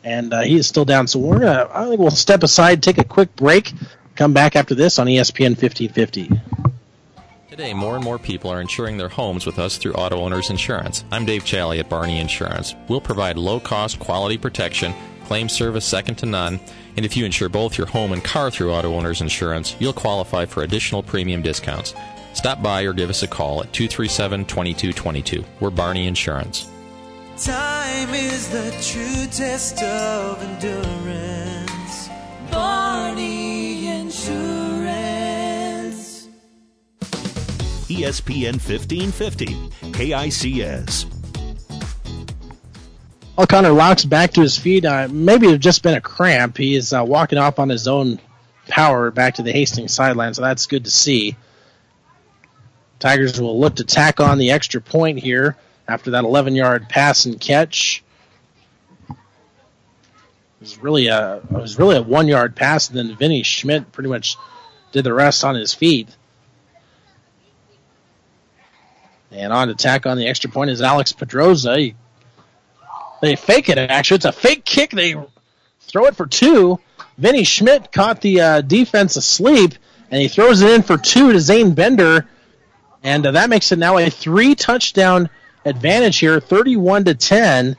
and 0.05 0.33
uh, 0.33 0.43
he 0.43 0.57
is 0.57 0.67
still 0.67 0.85
down. 0.85 1.07
So 1.07 1.19
we're 1.19 1.41
gonna, 1.41 1.69
I 1.73 1.87
think 1.87 2.01
we'll 2.01 2.11
step 2.11 2.43
aside, 2.43 2.83
take 2.83 2.99
a 2.99 3.05
quick 3.05 3.35
break, 3.35 3.73
come 4.15 4.33
back 4.33 4.57
after 4.57 4.75
this 4.75 4.99
on 4.99 5.07
ESPN 5.07 5.57
1550. 5.61 6.31
Today, 7.51 7.75
more 7.75 7.97
and 7.97 8.05
more 8.05 8.19
people 8.19 8.53
are 8.53 8.61
insuring 8.61 8.99
their 8.99 9.09
homes 9.09 9.45
with 9.45 9.59
us 9.59 9.79
through 9.79 9.95
Auto 9.95 10.21
Owners 10.21 10.51
Insurance. 10.51 11.05
I'm 11.11 11.25
Dave 11.25 11.45
Challey 11.45 11.81
at 11.81 11.89
Barney 11.89 12.21
Insurance. 12.21 12.75
We'll 12.89 13.01
provide 13.01 13.37
low 13.37 13.59
cost, 13.59 13.99
quality 13.99 14.39
protection, 14.39 14.95
claim 15.25 15.49
service 15.49 15.85
second 15.85 16.17
to 16.17 16.27
none, 16.27 16.61
and 16.97 17.05
if 17.05 17.17
you 17.17 17.25
insure 17.25 17.49
both 17.49 17.77
your 17.77 17.89
home 17.89 18.13
and 18.13 18.23
car 18.23 18.51
through 18.51 18.73
Auto 18.73 18.95
Owners 18.95 19.21
Insurance, 19.21 19.75
you'll 19.81 19.93
qualify 19.93 20.47
for 20.47 20.63
additional 20.63 21.03
premium 21.03 21.43
discounts. 21.43 21.95
Stop 22.33 22.63
by 22.63 22.83
or 22.83 22.93
give 22.93 23.11
us 23.11 23.23
a 23.23 23.29
call 23.29 23.63
at 23.63 23.73
237 23.73 24.45
2222. 24.45 25.45
We're 25.61 25.71
Barney 25.71 26.07
Insurance. 26.07 26.71
Time 27.37 28.15
is 28.15 28.49
the 28.49 28.71
true 28.83 29.27
test 29.31 29.83
of 29.83 30.43
endurance. 30.43 32.09
Barney 32.51 33.89
Insurance. 33.89 34.49
ESPN 37.89 38.55
1550, 38.55 39.47
KICS. 39.93 41.07
Well, 43.37 43.47
Connor 43.47 43.71
Laux 43.71 44.05
back 44.09 44.33
to 44.33 44.41
his 44.41 44.59
feet. 44.59 44.85
Uh, 44.85 45.07
maybe 45.09 45.47
it's 45.47 45.63
just 45.63 45.85
been 45.85 45.95
a 45.95 46.01
cramp. 46.01 46.57
He 46.57 46.75
is 46.75 46.93
uh, 46.93 47.05
walking 47.05 47.39
off 47.39 47.61
on 47.61 47.69
his 47.69 47.87
own 47.87 48.19
power 48.67 49.13
back 49.13 49.37
to 49.37 49.43
the 49.43 49.53
Hastings 49.53 49.95
sideline, 49.95 50.35
so 50.35 50.43
that's 50.43 50.67
good 50.67 50.85
to 50.87 50.91
see. 50.91 51.37
Tigers 52.99 53.41
will 53.41 53.59
look 53.59 53.77
to 53.77 53.85
tack 53.85 54.21
on 54.21 54.39
the 54.39 54.51
extra 54.51 54.81
point 54.81 55.19
here 55.21 55.57
after 55.87 56.13
that 56.13 56.25
11 56.25 56.55
yard 56.55 56.89
pass 56.89 57.25
and 57.27 57.41
catch. 57.41 58.03
It 59.09 59.17
was 60.61 60.79
really 60.79 61.07
a 61.07 61.37
it 61.37 61.51
was 61.51 61.79
really 61.79 61.97
a 61.97 62.03
one 62.03 62.27
yard 62.27 62.57
pass, 62.57 62.89
and 62.89 62.99
then 62.99 63.17
Vinny 63.17 63.45
Schmidt 63.45 63.93
pretty 63.93 64.09
much 64.09 64.37
did 64.91 65.05
the 65.05 65.15
rest 65.15 65.45
on 65.45 65.55
his 65.55 65.73
feet. 65.73 66.09
And 69.31 69.53
on 69.53 69.69
to 69.69 69.75
tack 69.75 70.07
on 70.07 70.17
the 70.17 70.27
extra 70.27 70.51
point 70.51 70.71
is 70.71 70.81
Alex 70.83 71.13
Pedroza. 71.13 71.79
He, 71.79 71.95
they 73.21 73.37
fake 73.37 73.69
it 73.69 73.79
actually. 73.79 74.17
It's 74.17 74.25
a 74.25 74.33
fake 74.33 74.65
kick. 74.65 74.91
They 74.91 75.15
throw 75.81 76.07
it 76.07 76.17
for 76.17 76.27
two. 76.27 76.81
Vinny 77.17 77.45
Schmidt 77.45 77.93
caught 77.93 78.21
the 78.21 78.41
uh, 78.41 78.61
defense 78.63 79.17
asleep, 79.17 79.75
and 80.11 80.21
he 80.21 80.29
throws 80.29 80.61
it 80.63 80.71
in 80.71 80.83
for 80.83 80.99
two 80.99 81.33
to 81.33 81.41
Zane 81.41 81.75
Bender 81.75 82.27
and 83.03 83.27
uh, 83.27 83.31
that 83.33 83.51
makes 83.51 83.73
it 83.73 83.79
now 83.79 83.99
a 83.99 84.11
three 84.11 84.55
touchdown 84.55 85.31
advantage 85.65 86.19
here, 86.19 86.41
31 86.41 87.05
to 87.05 87.15
10. 87.15 87.77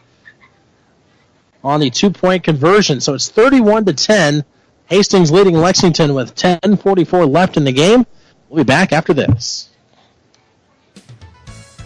on 1.64 1.80
the 1.80 1.90
two 1.90 2.10
point 2.10 2.44
conversion. 2.44 3.02
So 3.02 3.14
it's 3.14 3.30
31 3.30 3.86
to 3.86 3.94
10. 3.94 4.44
Hastings 4.88 5.32
leading 5.32 5.56
Lexington 5.56 6.14
with 6.14 6.36
10:44 6.36 7.30
left 7.32 7.58
in 7.58 7.64
the 7.64 7.72
game. 7.72 8.06
We'll 8.50 8.64
be 8.64 8.68
back 8.68 8.92
after 8.92 9.14
this. 9.14 9.69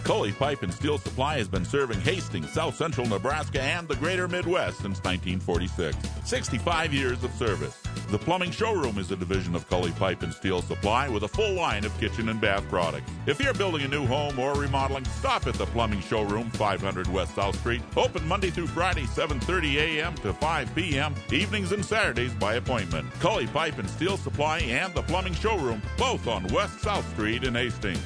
Kully 0.04 0.32
Pipe 0.32 0.62
and 0.62 0.72
Steel 0.72 0.98
Supply 0.98 1.38
has 1.38 1.48
been 1.48 1.64
serving 1.64 1.98
Hastings, 2.02 2.50
South 2.52 2.76
Central 2.76 3.06
Nebraska, 3.06 3.62
and 3.62 3.88
the 3.88 3.96
greater 3.96 4.28
Midwest 4.28 4.76
since 4.76 5.02
1946. 5.02 5.96
65 6.24 6.92
years 6.92 7.24
of 7.24 7.32
service. 7.32 7.80
The 8.10 8.18
Plumbing 8.18 8.50
Showroom 8.50 8.98
is 8.98 9.10
a 9.10 9.16
division 9.16 9.54
of 9.54 9.66
Kully 9.70 9.92
Pipe 9.92 10.22
and 10.22 10.32
Steel 10.32 10.60
Supply 10.60 11.08
with 11.08 11.22
a 11.22 11.28
full 11.28 11.54
line 11.54 11.86
of 11.86 11.98
kitchen 11.98 12.28
and 12.28 12.38
bath 12.38 12.68
products. 12.68 13.10
If 13.26 13.40
you're 13.40 13.54
building 13.54 13.82
a 13.82 13.88
new 13.88 14.06
home 14.06 14.38
or 14.38 14.52
remodeling, 14.52 15.06
stop 15.06 15.46
at 15.46 15.54
the 15.54 15.64
Plumbing 15.66 16.02
Showroom, 16.02 16.50
500 16.50 17.10
West 17.10 17.34
South 17.34 17.58
Street. 17.58 17.80
Open 17.96 18.28
Monday 18.28 18.50
through 18.50 18.66
Friday, 18.66 19.04
7:30 19.04 19.76
a.m. 19.76 20.14
to 20.16 20.34
5 20.34 20.74
p.m. 20.74 21.14
Evenings 21.32 21.72
and 21.72 21.82
Saturdays 21.82 22.34
by 22.34 22.56
appointment. 22.56 23.10
Kully 23.20 23.46
Pipe 23.46 23.78
and 23.78 23.88
Steel 23.88 24.18
Supply 24.18 24.58
and 24.58 24.92
the 24.94 25.02
Plumbing 25.02 25.34
Showroom, 25.34 25.80
both 25.96 26.28
on 26.28 26.46
West 26.48 26.80
South 26.80 27.08
Street 27.14 27.44
in 27.44 27.54
Hastings. 27.54 28.02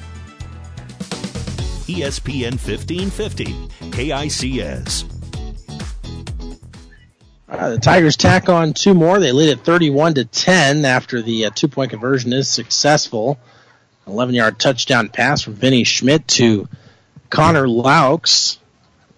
ESPN 1.89 2.51
1550, 2.51 3.45
KICS. 3.89 5.05
Uh, 7.49 7.69
the 7.69 7.79
Tigers 7.79 8.15
tack 8.15 8.47
on 8.47 8.73
two 8.73 8.93
more. 8.93 9.19
They 9.19 9.31
lead 9.31 9.49
at 9.49 9.65
31 9.65 10.13
to 10.13 10.25
10 10.25 10.85
after 10.85 11.23
the 11.23 11.45
uh, 11.45 11.49
two-point 11.49 11.89
conversion 11.89 12.31
is 12.31 12.47
successful. 12.47 13.39
11-yard 14.05 14.59
touchdown 14.59 15.09
pass 15.09 15.41
from 15.41 15.55
Vinny 15.55 15.83
Schmidt 15.83 16.27
to 16.27 16.69
Connor 17.31 17.67
Laux. 17.67 18.59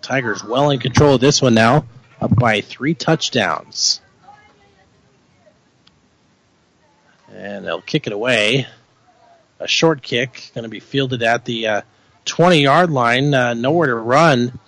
Tigers 0.02 0.41
well 0.41 0.69
in 0.69 0.80
control 0.80 1.15
of 1.15 1.22
this 1.22 1.41
one 1.41 1.53
now, 1.53 1.85
up 2.22 2.34
by 2.38 2.61
three 2.61 2.93
touchdowns. 2.93 3.99
And 7.34 7.65
they'll 7.65 7.81
kick 7.81 8.07
it 8.07 8.14
away. 8.14 8.65
A 9.60 9.68
short 9.68 10.02
kick 10.02 10.52
going 10.56 10.64
to 10.64 10.69
be 10.69 10.80
fielded 10.80 11.22
at 11.22 11.43
the 11.43 11.68
uh, 11.68 11.81
20 12.26 12.61
yard 12.61 12.91
line. 12.91 13.34
Uh, 13.34 13.53
nowhere 13.53 13.88
to 13.88 13.95
run 13.95 14.60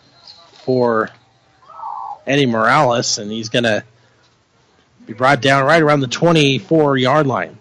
for 0.63 1.09
Eddie 2.25 2.45
Morales, 2.45 3.17
and 3.17 3.31
he's 3.31 3.49
going 3.49 3.63
to 3.63 3.83
be 5.05 5.13
brought 5.13 5.41
down 5.41 5.65
right 5.65 5.81
around 5.81 5.99
the 5.99 6.07
24 6.07 6.97
yard 6.97 7.27
line. 7.27 7.57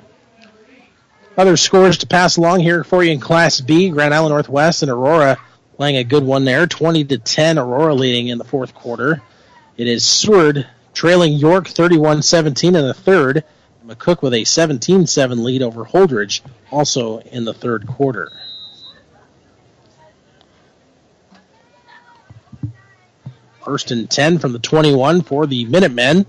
Other 1.37 1.57
scores 1.57 1.99
to 1.99 2.07
pass 2.07 2.37
along 2.37 2.61
here 2.61 2.85
for 2.85 3.03
you 3.03 3.13
in 3.13 3.21
Class 3.21 3.61
B 3.61 3.89
Grand 3.89 4.13
Island 4.13 4.33
Northwest 4.33 4.83
and 4.83 4.91
Aurora 4.91 5.39
playing 5.77 5.97
a 5.97 6.05
good 6.05 6.25
one 6.25 6.45
there. 6.45 6.67
20 6.67 7.05
to 7.05 7.19
10, 7.19 7.59
Aurora 7.59 7.95
leading 7.95 8.29
in 8.29 8.39
the 8.39 8.45
fourth 8.45 8.75
quarter. 8.75 9.23
It 9.77 9.89
is 9.89 10.05
Seward 10.05 10.67
trailing 10.93 11.33
York 11.33 11.69
31 11.69 12.23
17 12.23 12.77
in 12.77 12.87
the 12.87 12.95
third. 12.95 13.45
McCook 13.85 14.23
with 14.23 14.35
a 14.35 14.45
17 14.45 15.07
7 15.07 15.43
lead 15.43 15.63
over 15.63 15.85
Holdrege 15.85 16.43
also 16.71 17.19
in 17.19 17.45
the 17.45 17.55
third 17.55 17.87
quarter. 17.87 18.31
First 23.65 23.91
and 23.91 24.11
10 24.11 24.39
from 24.39 24.53
the 24.53 24.59
21 24.59 25.23
for 25.23 25.47
the 25.47 25.65
Minutemen. 25.65 26.27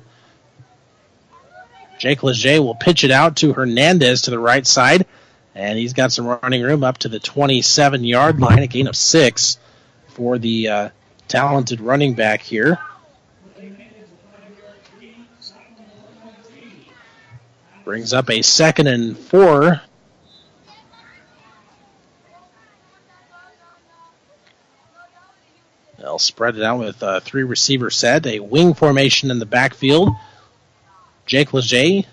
Jake 1.97 2.22
Leger 2.22 2.61
will 2.61 2.76
pitch 2.76 3.03
it 3.03 3.11
out 3.11 3.38
to 3.38 3.53
Hernandez 3.53 4.23
to 4.23 4.31
the 4.31 4.39
right 4.39 4.65
side, 4.65 5.05
and 5.55 5.77
he's 5.80 5.93
got 5.93 6.11
some 6.11 6.27
running 6.27 6.61
room 6.61 6.84
up 6.84 6.97
to 6.99 7.10
the 7.10 7.19
27 7.19 8.03
yard 8.03 8.39
line, 8.39 8.60
a 8.60 8.68
gain 8.68 8.88
of 8.88 8.95
six 8.95 9.57
for 10.10 10.38
the 10.38 10.68
uh, 10.68 10.89
talented 11.27 11.81
running 11.81 12.14
back 12.14 12.41
here. 12.41 12.77
Brings 17.84 18.14
up 18.14 18.30
a 18.30 18.41
second 18.41 18.88
and 18.88 19.18
four 19.18 19.81
They'll 26.03 26.19
spread 26.19 26.57
it 26.57 26.63
out 26.63 26.80
with 26.80 27.01
a 27.01 27.21
three 27.21 27.43
receiver 27.43 27.89
set, 27.89 28.27
a 28.27 28.41
wing 28.41 28.73
formation 28.73 29.31
in 29.31 29.39
the 29.39 29.45
backfield. 29.45 30.09
Jake 31.25 31.53
Leger 31.53 32.05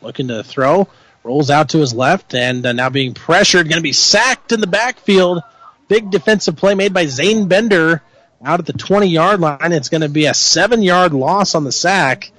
looking 0.00 0.28
to 0.28 0.42
throw, 0.42 0.88
rolls 1.22 1.50
out 1.50 1.68
to 1.70 1.78
his 1.78 1.92
left, 1.92 2.34
and 2.34 2.64
uh, 2.64 2.72
now 2.72 2.88
being 2.88 3.12
pressured, 3.12 3.68
going 3.68 3.76
to 3.76 3.82
be 3.82 3.92
sacked 3.92 4.52
in 4.52 4.62
the 4.62 4.66
backfield. 4.66 5.42
Big 5.86 6.10
defensive 6.10 6.56
play 6.56 6.74
made 6.74 6.94
by 6.94 7.04
Zane 7.04 7.46
Bender 7.46 8.00
out 8.42 8.60
at 8.60 8.64
the 8.64 8.72
20 8.72 9.08
yard 9.08 9.38
line. 9.38 9.72
It's 9.72 9.90
going 9.90 10.00
to 10.00 10.08
be 10.08 10.24
a 10.24 10.32
seven 10.32 10.82
yard 10.82 11.12
loss 11.12 11.54
on 11.54 11.64
the 11.64 11.72
sack. 11.72 12.32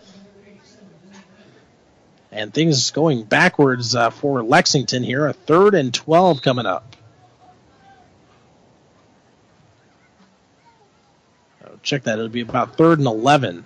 And 2.32 2.52
things 2.52 2.90
going 2.90 3.22
backwards 3.22 3.94
uh, 3.94 4.10
for 4.10 4.42
Lexington 4.42 5.04
here. 5.04 5.28
A 5.28 5.34
third 5.34 5.76
and 5.76 5.94
12 5.94 6.42
coming 6.42 6.66
up. 6.66 6.97
Check 11.88 12.04
that. 12.04 12.20
It'll 12.20 12.30
be 12.30 12.42
about 12.42 12.78
third 12.78 13.00
and 13.00 13.08
11. 13.08 13.64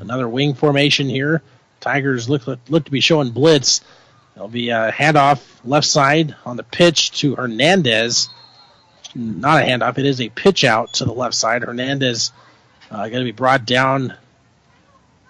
Another 0.00 0.28
wing 0.28 0.54
formation 0.54 1.08
here. 1.08 1.42
Tigers 1.80 2.28
look 2.28 2.46
look 2.68 2.84
to 2.86 2.90
be 2.90 3.00
showing 3.00 3.30
blitz. 3.30 3.82
There'll 4.34 4.48
be 4.48 4.70
a 4.70 4.90
handoff 4.90 5.40
left 5.64 5.86
side 5.86 6.34
on 6.44 6.56
the 6.56 6.62
pitch 6.62 7.12
to 7.20 7.36
Hernandez. 7.36 8.28
Not 9.14 9.62
a 9.62 9.66
handoff, 9.66 9.98
it 9.98 10.06
is 10.06 10.20
a 10.20 10.28
pitch 10.28 10.64
out 10.64 10.94
to 10.94 11.04
the 11.04 11.12
left 11.12 11.34
side. 11.34 11.62
Hernandez 11.62 12.32
uh, 12.90 13.08
going 13.08 13.20
to 13.20 13.24
be 13.24 13.32
brought 13.32 13.64
down. 13.64 14.14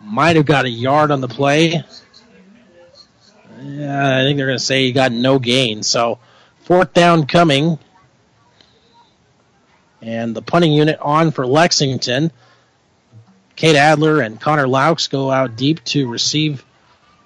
Might 0.00 0.36
have 0.36 0.46
got 0.46 0.64
a 0.64 0.70
yard 0.70 1.10
on 1.10 1.20
the 1.20 1.28
play. 1.28 1.84
Yeah, 3.62 4.18
I 4.18 4.22
think 4.22 4.36
they're 4.36 4.46
going 4.46 4.58
to 4.58 4.64
say 4.64 4.84
he 4.84 4.92
got 4.92 5.12
no 5.12 5.38
gain. 5.38 5.82
So 5.82 6.18
fourth 6.62 6.92
down 6.94 7.26
coming 7.26 7.78
and 10.04 10.36
the 10.36 10.42
punting 10.42 10.72
unit 10.72 10.98
on 11.00 11.30
for 11.30 11.46
Lexington. 11.46 12.30
Cade 13.56 13.76
Adler 13.76 14.20
and 14.20 14.40
Connor 14.40 14.66
Laux 14.66 15.08
go 15.08 15.30
out 15.30 15.56
deep 15.56 15.82
to 15.84 16.08
receive 16.08 16.64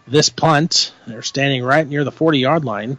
this 0.06 0.28
punt. 0.28 0.92
They're 1.06 1.22
standing 1.22 1.64
right 1.64 1.86
near 1.86 2.04
the 2.04 2.12
40 2.12 2.38
yard 2.38 2.64
line. 2.64 2.98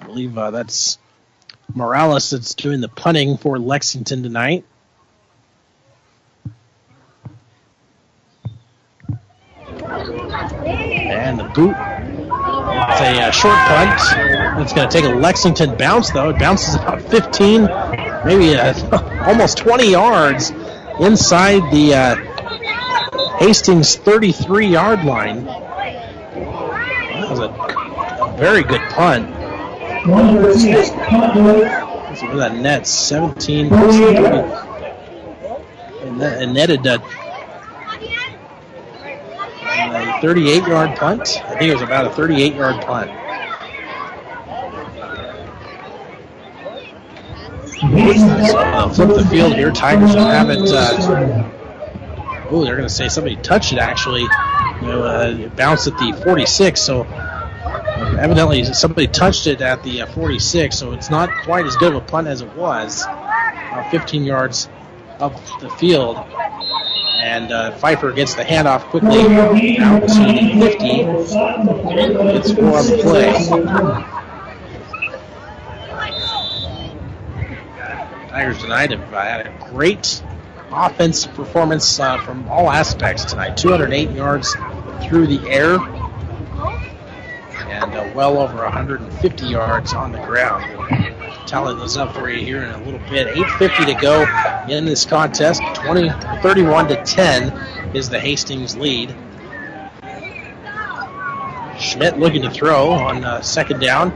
I 0.00 0.06
believe 0.06 0.38
uh, 0.38 0.50
that's 0.50 0.98
Morales 1.74 2.30
that's 2.30 2.54
doing 2.54 2.80
the 2.80 2.88
punting 2.88 3.36
for 3.36 3.58
Lexington 3.58 4.22
tonight. 4.22 4.64
And 9.84 11.38
the 11.38 11.44
boot 11.44 11.76
it's 12.72 13.00
a 13.00 13.20
uh, 13.20 13.30
short 13.30 13.56
punt. 13.56 14.62
It's 14.62 14.72
going 14.72 14.88
to 14.88 14.92
take 14.92 15.04
a 15.04 15.14
Lexington 15.14 15.76
bounce, 15.76 16.10
though. 16.10 16.30
It 16.30 16.38
bounces 16.38 16.74
about 16.74 17.02
15, 17.02 17.62
maybe 18.24 18.56
uh, 18.56 19.24
almost 19.26 19.58
20 19.58 19.90
yards 19.90 20.50
inside 21.00 21.70
the 21.72 21.94
uh, 21.94 23.38
Hastings 23.38 23.96
33 23.96 24.66
yard 24.66 25.04
line. 25.04 25.44
That 25.44 27.30
was 27.30 27.38
a, 27.40 27.48
very 28.38 28.62
good 28.62 28.80
punt. 28.90 29.30
That 32.36 32.56
net 32.56 32.86
17 32.86 33.72
and, 36.20 36.54
netted 36.54 36.86
uh, 36.86 36.98
38 40.22 40.68
yard 40.68 40.96
punt. 40.96 41.42
I 41.46 41.56
think 41.56 41.62
it 41.62 41.72
was 41.72 41.82
about 41.82 42.06
a 42.06 42.10
38 42.10 42.54
yard 42.54 42.80
punt. 42.84 43.10
Uh, 47.82 48.88
flip 48.88 49.08
the 49.08 49.26
field 49.28 49.54
here. 49.54 49.72
Tigers 49.72 50.14
will 50.14 50.24
have 50.24 50.48
it. 50.48 50.60
Uh, 50.60 51.50
oh, 52.52 52.64
they're 52.64 52.76
going 52.76 52.88
to 52.88 52.94
say 52.94 53.08
somebody 53.08 53.34
touched 53.34 53.72
it 53.72 53.80
actually. 53.80 54.20
You 54.20 54.86
know, 54.86 55.02
uh, 55.02 55.48
bounced 55.48 55.88
at 55.88 55.98
the 55.98 56.12
46, 56.22 56.80
so 56.80 57.02
evidently 57.02 58.62
somebody 58.62 59.08
touched 59.08 59.48
it 59.48 59.60
at 59.60 59.82
the 59.82 60.02
uh, 60.02 60.06
46, 60.06 60.78
so 60.78 60.92
it's 60.92 61.10
not 61.10 61.30
quite 61.42 61.66
as 61.66 61.74
good 61.74 61.94
of 61.94 62.00
a 62.00 62.06
punt 62.06 62.28
as 62.28 62.42
it 62.42 62.54
was. 62.54 63.04
15 63.90 64.22
yards 64.22 64.68
up 65.22 65.34
the 65.60 65.70
field. 65.70 66.16
And 67.16 67.52
uh, 67.52 67.70
Pfeiffer 67.78 68.12
gets 68.12 68.34
the 68.34 68.42
handoff 68.42 68.82
quickly 68.90 69.78
out 69.78 70.00
to 70.00 70.06
the 70.08 70.58
50. 70.60 70.86
It's 70.88 71.32
on 71.32 71.66
the 71.66 72.98
play. 73.02 73.32
Tigers 78.28 78.58
tonight 78.58 78.90
have 78.90 79.08
had 79.10 79.46
a 79.46 79.70
great 79.70 80.22
offensive 80.70 81.32
performance 81.34 82.00
uh, 82.00 82.18
from 82.18 82.48
all 82.48 82.70
aspects 82.70 83.26
tonight. 83.26 83.56
208 83.56 84.10
yards 84.10 84.56
through 85.02 85.28
the 85.28 85.48
air 85.48 85.78
and 87.72 87.94
uh, 87.94 88.12
well 88.14 88.38
over 88.38 88.56
150 88.56 89.46
yards 89.46 89.94
on 89.94 90.12
the 90.12 90.18
ground. 90.18 90.64
tally 91.46 91.74
those 91.74 91.96
up 91.96 92.14
for 92.14 92.28
you 92.28 92.44
here 92.44 92.62
in 92.62 92.70
a 92.70 92.84
little 92.84 93.00
bit. 93.10 93.28
8.50 93.34 93.86
to 93.86 93.94
go 94.00 94.66
in 94.68 94.84
this 94.84 95.06
contest. 95.06 95.62
20, 95.74 96.10
31 96.42 96.88
to 96.88 97.02
10 97.02 97.96
is 97.96 98.08
the 98.10 98.20
Hastings 98.20 98.76
lead. 98.76 99.14
Schmidt 101.78 102.18
looking 102.18 102.42
to 102.42 102.50
throw 102.50 102.90
on 102.90 103.24
uh, 103.24 103.40
second 103.40 103.80
down, 103.80 104.10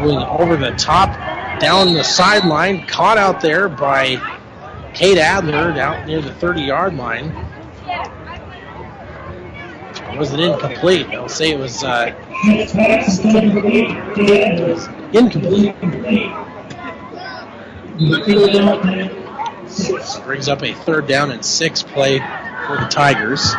going 0.00 0.18
over 0.18 0.56
the 0.56 0.70
top, 0.72 1.10
down 1.58 1.94
the 1.94 2.04
sideline, 2.04 2.86
caught 2.86 3.18
out 3.18 3.40
there 3.40 3.68
by 3.68 4.16
Cade 4.94 5.18
Adler 5.18 5.72
down 5.72 6.06
near 6.06 6.20
the 6.20 6.32
30 6.34 6.62
yard 6.62 6.96
line. 6.96 7.32
Was 10.16 10.32
it 10.32 10.40
incomplete? 10.40 11.06
I'll 11.08 11.28
say 11.28 11.50
it 11.50 11.58
was, 11.58 11.84
uh, 11.84 12.14
it 12.44 12.74
was 14.60 14.88
incomplete. 15.12 15.74
Brings 20.24 20.48
up 20.48 20.62
a 20.62 20.72
third 20.72 21.06
down 21.06 21.30
and 21.30 21.44
six 21.44 21.82
play 21.82 22.18
for 22.18 22.76
the 22.76 22.88
Tigers. 22.90 23.52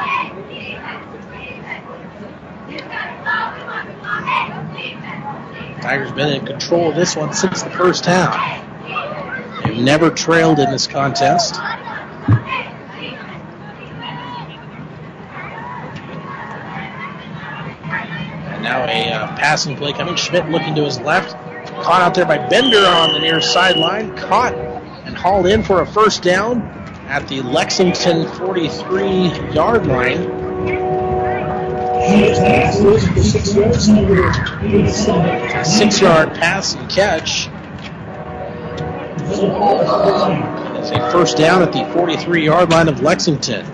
Tigers 5.82 6.12
been 6.12 6.30
in 6.34 6.46
control 6.46 6.90
of 6.90 6.96
this 6.96 7.16
one 7.16 7.34
since 7.34 7.64
the 7.64 7.70
first 7.70 8.06
half. 8.06 8.66
They've 9.64 9.78
never 9.78 10.10
trailed 10.10 10.60
in 10.60 10.72
this 10.72 10.88
contest. 10.88 11.56
And 18.60 18.66
now 18.66 18.84
a 18.84 19.10
uh, 19.10 19.38
passing 19.38 19.78
play 19.78 19.94
coming. 19.94 20.18
Schmidt 20.18 20.50
looking 20.50 20.76
to 20.76 20.84
his 20.84 21.00
left. 21.00 21.32
Caught 21.82 22.02
out 22.02 22.14
there 22.14 22.26
by 22.26 22.38
Bender 22.50 22.86
on 22.86 23.14
the 23.14 23.20
near 23.20 23.40
sideline. 23.40 24.18
Caught 24.18 24.54
and 24.54 25.16
hauled 25.16 25.48
in 25.48 25.64
for 25.64 25.82
a 25.82 25.86
first 25.86 26.24
down 26.24 26.62
at 27.08 27.26
the 27.30 27.42
Lexington 27.42 28.28
43 28.28 29.54
yard 29.54 29.88
line. 29.88 30.24
Six 35.64 36.02
yard 36.02 36.34
pass 36.34 36.76
and 36.76 36.90
catch. 36.90 37.48
It's 40.82 40.90
a 40.92 41.12
first 41.14 41.38
down 41.38 41.62
at 41.62 41.72
the 41.72 41.90
43 41.94 42.44
yard 42.44 42.72
line 42.72 42.90
of 42.90 43.02
Lexington. 43.02 43.66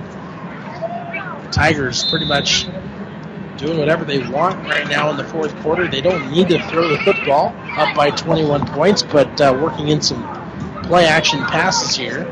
Tigers 1.51 2.03
pretty 2.07 2.27
much 2.27 2.67
doing 3.57 3.77
whatever 3.77 4.03
they 4.03 4.19
want 4.29 4.57
right 4.67 4.87
now 4.87 5.09
in 5.09 5.17
the 5.17 5.23
fourth 5.23 5.55
quarter. 5.57 5.87
They 5.87 6.01
don't 6.01 6.31
need 6.31 6.49
to 6.49 6.61
throw 6.69 6.87
the 6.87 6.97
football 6.99 7.55
up 7.77 7.95
by 7.95 8.11
21 8.11 8.67
points, 8.67 9.03
but 9.03 9.39
uh, 9.39 9.57
working 9.61 9.87
in 9.89 10.01
some 10.01 10.23
play 10.83 11.05
action 11.05 11.39
passes 11.45 11.95
here. 11.95 12.25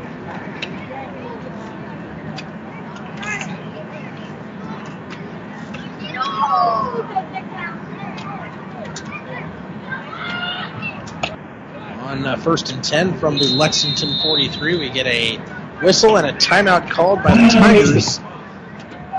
On 12.00 12.26
uh, 12.26 12.36
first 12.36 12.70
and 12.70 12.84
10 12.84 13.18
from 13.18 13.38
the 13.38 13.46
Lexington 13.46 14.20
43, 14.22 14.78
we 14.78 14.90
get 14.90 15.06
a 15.06 15.38
whistle 15.82 16.16
and 16.16 16.26
a 16.26 16.32
timeout 16.34 16.90
called 16.90 17.22
by 17.22 17.34
the 17.34 17.48
Tigers. 17.48 18.20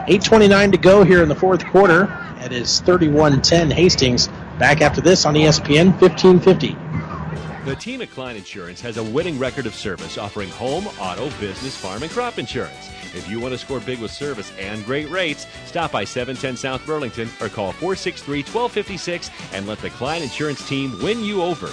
8.29 0.07 0.71
to 0.71 0.77
go 0.77 1.03
here 1.03 1.23
in 1.23 1.29
the 1.29 1.35
fourth 1.35 1.65
quarter. 1.65 2.15
It 2.39 2.51
is 2.51 2.79
31 2.81 3.41
10 3.41 3.71
Hastings. 3.71 4.27
Back 4.59 4.81
after 4.81 5.01
this 5.01 5.25
on 5.25 5.33
ESPN 5.33 5.99
1550. 5.99 6.77
The 7.65 7.75
team 7.75 8.03
at 8.03 8.11
Klein 8.11 8.35
Insurance 8.35 8.79
has 8.81 8.97
a 8.97 9.03
winning 9.03 9.39
record 9.39 9.65
of 9.65 9.73
service 9.73 10.19
offering 10.19 10.49
home, 10.49 10.85
auto, 10.99 11.31
business, 11.39 11.75
farm, 11.75 12.03
and 12.03 12.11
crop 12.11 12.37
insurance. 12.37 12.91
If 13.15 13.27
you 13.27 13.39
want 13.39 13.53
to 13.53 13.57
score 13.57 13.79
big 13.79 13.99
with 13.99 14.11
service 14.11 14.51
and 14.59 14.85
great 14.85 15.09
rates, 15.09 15.47
stop 15.65 15.91
by 15.91 16.03
710 16.03 16.55
South 16.55 16.85
Burlington 16.85 17.27
or 17.41 17.49
call 17.49 17.71
463 17.71 18.43
1256 18.43 19.31
and 19.53 19.65
let 19.65 19.79
the 19.79 19.89
Klein 19.89 20.21
Insurance 20.21 20.67
team 20.69 21.01
win 21.01 21.23
you 21.23 21.41
over. 21.41 21.71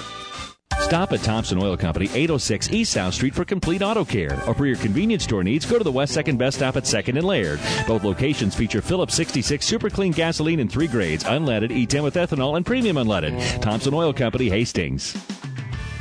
Stop 0.81 1.12
at 1.12 1.23
Thompson 1.23 1.62
Oil 1.62 1.76
Company, 1.76 2.07
806 2.07 2.70
East 2.70 2.92
South 2.92 3.15
Street 3.15 3.34
for 3.34 3.44
complete 3.44 3.83
auto 3.83 4.05
care. 4.05 4.42
Or 4.47 4.55
for 4.55 4.67
your 4.67 4.76
convenience 4.76 5.25
store 5.25 5.42
needs, 5.42 5.65
go 5.65 5.78
to 5.78 5.84
the 5.84 5.92
West 5.92 6.17
2nd 6.17 6.39
Best 6.39 6.59
Stop 6.59 6.76
at 6.76 6.84
2nd 6.84 7.17
and 7.17 7.25
Laird. 7.25 7.60
Both 7.86 8.05
locations 8.05 8.55
feature 8.55 8.83
Phillips 8.83 9.15
66 9.15 9.65
super 9.65 9.91
clean 9.91 10.12
gasoline 10.12 10.60
in 10.60 10.68
three 10.68 10.89
grades 10.89 11.25
unleaded, 11.25 11.70
E10 11.70 12.02
with 12.02 12.15
ethanol, 12.15 12.57
and 12.57 12.67
premium 12.67 12.97
unleaded. 12.97 13.60
Thompson 13.62 13.94
Oil 13.94 14.12
Company, 14.12 14.49
Hastings. 14.49 15.15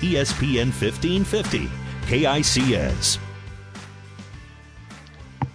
ESPN 0.02 0.72
1550, 0.74 1.70
KICS. 2.08 3.18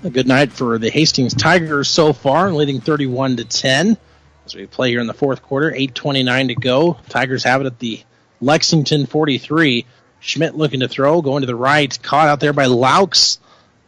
A 0.04 0.10
good 0.10 0.28
night 0.28 0.52
for 0.52 0.78
the 0.78 0.88
Hastings 0.88 1.34
Tigers 1.34 1.88
so 1.88 2.12
far, 2.12 2.52
leading 2.52 2.80
31 2.80 3.38
to 3.38 3.44
10 3.44 3.96
as 4.44 4.54
we 4.54 4.66
play 4.66 4.90
here 4.90 5.00
in 5.00 5.08
the 5.08 5.14
fourth 5.14 5.42
quarter. 5.42 5.72
8:29 5.72 6.48
to 6.48 6.54
go. 6.54 6.96
Tigers 7.08 7.42
have 7.42 7.60
it 7.60 7.66
at 7.66 7.78
the 7.80 8.02
Lexington 8.40 9.06
43. 9.06 9.86
Schmidt 10.20 10.56
looking 10.56 10.81
to 10.81 10.89
throw, 10.89 11.23
going 11.23 11.42
to 11.42 11.47
the 11.47 11.55
right, 11.55 11.97
caught 12.02 12.28
out 12.28 12.40
there 12.40 12.52
by 12.52 12.66
Laux, 12.66 13.39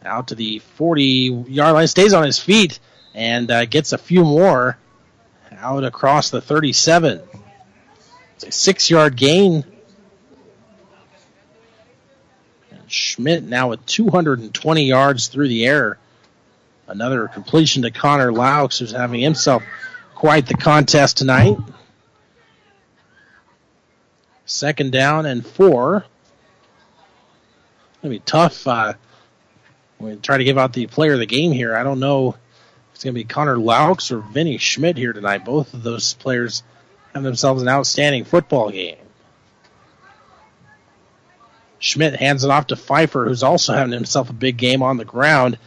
out 0.05 0.29
to 0.29 0.35
the 0.35 0.59
40 0.59 1.45
yard 1.47 1.73
line, 1.73 1.87
stays 1.87 2.13
on 2.13 2.23
his 2.23 2.39
feet 2.39 2.79
and 3.13 3.49
uh, 3.51 3.65
gets 3.65 3.91
a 3.91 3.97
few 3.97 4.23
more 4.23 4.77
out 5.57 5.83
across 5.83 6.29
the 6.29 6.39
37. 6.39 7.21
It's 8.35 8.43
a 8.45 8.51
six 8.51 8.89
yard 8.89 9.15
gain 9.15 9.65
Schmidt 12.89 13.43
now 13.43 13.69
with 13.69 13.85
220 13.85 14.85
yards 14.85 15.27
through 15.27 15.47
the 15.47 15.65
air. 15.65 15.97
Another 16.87 17.27
completion 17.27 17.83
to 17.83 17.91
Connor 17.91 18.31
Laux, 18.31 18.79
who's 18.79 18.91
having 18.91 19.21
himself 19.21 19.63
quite 20.15 20.47
the 20.47 20.55
contest 20.55 21.17
tonight. 21.17 21.55
Second 24.49 24.91
down 24.91 25.25
and 25.25 25.45
four. 25.45 26.05
Gonna 28.01 28.15
be 28.15 28.19
tough. 28.19 28.67
Uh, 28.67 28.93
we 29.99 30.15
try 30.15 30.37
to 30.37 30.43
give 30.43 30.57
out 30.57 30.73
the 30.73 30.87
player 30.87 31.13
of 31.13 31.19
the 31.19 31.25
game 31.25 31.51
here. 31.51 31.75
I 31.75 31.83
don't 31.83 31.99
know 31.99 32.35
it's 32.99 33.05
gonna 33.05 33.13
be 33.13 33.23
Connor 33.23 33.55
Laux 33.55 34.11
or 34.11 34.19
Vinny 34.19 34.57
Schmidt 34.57 34.97
here 34.97 35.13
tonight. 35.13 35.45
Both 35.45 35.73
of 35.73 35.83
those 35.83 36.15
players 36.15 36.63
have 37.13 37.23
themselves 37.23 37.61
an 37.61 37.69
outstanding 37.69 38.25
football 38.25 38.71
game. 38.71 38.97
Schmidt 41.77 42.17
hands 42.17 42.43
it 42.43 42.51
off 42.51 42.67
to 42.67 42.75
Pfeiffer, 42.75 43.25
who's 43.25 43.41
also 43.41 43.73
having 43.73 43.93
himself 43.93 44.29
a 44.29 44.33
big 44.33 44.57
game 44.57 44.83
on 44.83 44.97
the 44.97 45.05
ground. 45.05 45.57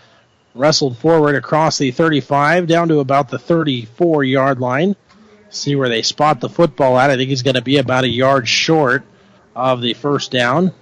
Wrestled 0.54 0.98
forward 0.98 1.34
across 1.34 1.78
the 1.78 1.90
35 1.90 2.66
down 2.66 2.88
to 2.88 2.98
about 2.98 3.30
the 3.30 3.38
34 3.38 4.24
yard 4.24 4.60
line. 4.60 4.94
See 5.52 5.76
where 5.76 5.90
they 5.90 6.00
spot 6.00 6.40
the 6.40 6.48
football 6.48 6.98
at. 6.98 7.10
I 7.10 7.16
think 7.16 7.28
he's 7.28 7.42
going 7.42 7.56
to 7.56 7.62
be 7.62 7.76
about 7.76 8.04
a 8.04 8.08
yard 8.08 8.48
short 8.48 9.04
of 9.54 9.82
the 9.82 9.92
first 9.92 10.30
down. 10.30 10.72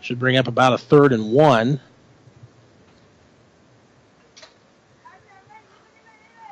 Should 0.00 0.20
bring 0.20 0.36
up 0.36 0.46
about 0.46 0.72
a 0.72 0.78
third 0.78 1.12
and 1.12 1.32
one. 1.32 1.80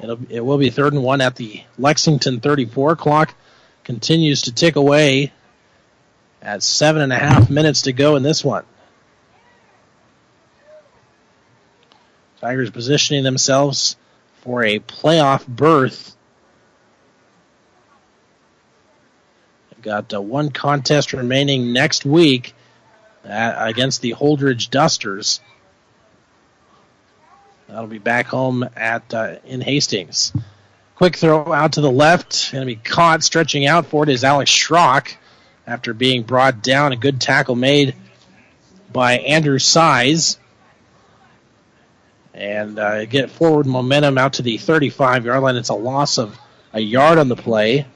It'll, 0.03 0.19
it 0.29 0.41
will 0.41 0.59
be 0.59 0.71
third 0.71 0.93
and 0.93 1.05
one 1.05 1.21
at 1.21 1.37
the 1.37 1.63
Lexington 1.79 2.41
34. 2.41 2.97
Clock 2.97 3.35
continues 3.85 4.43
to 4.43 4.53
tick 4.53 4.75
away 4.75 5.33
at 6.43 6.65
seven 6.65 7.01
and 7.01 7.13
a 7.13 7.19
half 7.19 7.49
minutes 7.49 7.83
to 7.83 7.93
go 7.93 8.17
in 8.17 8.25
this 8.25 8.45
one. 8.45 8.65
Tigers 12.41 12.71
positioning 12.71 13.23
themselves 13.23 13.97
for 14.43 14.65
a 14.65 14.81
playoff 14.81 15.47
berth. 15.47 16.17
Got 19.83 20.13
uh, 20.13 20.21
one 20.21 20.51
contest 20.51 21.13
remaining 21.13 21.73
next 21.73 22.05
week 22.05 22.55
uh, 23.25 23.55
against 23.57 24.03
the 24.03 24.13
Holdrege 24.13 24.71
Dusters. 24.71 25.41
That'll 27.69 27.87
be 27.87 27.99
back 27.99 28.27
home 28.27 28.69
at 28.77 29.15
uh, 29.15 29.37
in 29.45 29.61
Hastings. 29.61 30.33
Quick 30.97 31.17
throw 31.17 31.53
out 31.53 31.75
to 31.75 31.81
the 31.81 31.91
left, 31.91 32.53
going 32.53 32.63
to 32.63 32.67
be 32.67 32.77
caught. 32.77 33.23
Stretching 33.25 33.67
out 33.67 33.87
for 33.87 34.03
it 34.03 34.11
is 34.11 34.23
Alex 34.23 34.51
Schrock 34.51 35.15
after 35.67 35.95
being 35.95 36.25
brought 36.25 36.63
down. 36.63 36.93
A 36.93 36.97
good 36.97 37.21
tackle 37.21 37.55
made 37.55 37.95
by 38.93 39.19
Andrew 39.19 39.59
Size. 39.59 40.39
And 42.35 42.79
uh, 42.79 43.07
get 43.07 43.31
forward 43.31 43.67
momentum 43.67 44.19
out 44.19 44.35
to 44.35 44.43
the 44.43 44.59
35 44.59 45.25
yard 45.25 45.43
line. 45.43 45.57
It's 45.57 45.69
a 45.69 45.75
loss 45.75 46.19
of 46.19 46.39
a 46.73 46.81
yard 46.81 47.19
on 47.19 47.29
the 47.29 47.37
play. 47.37 47.87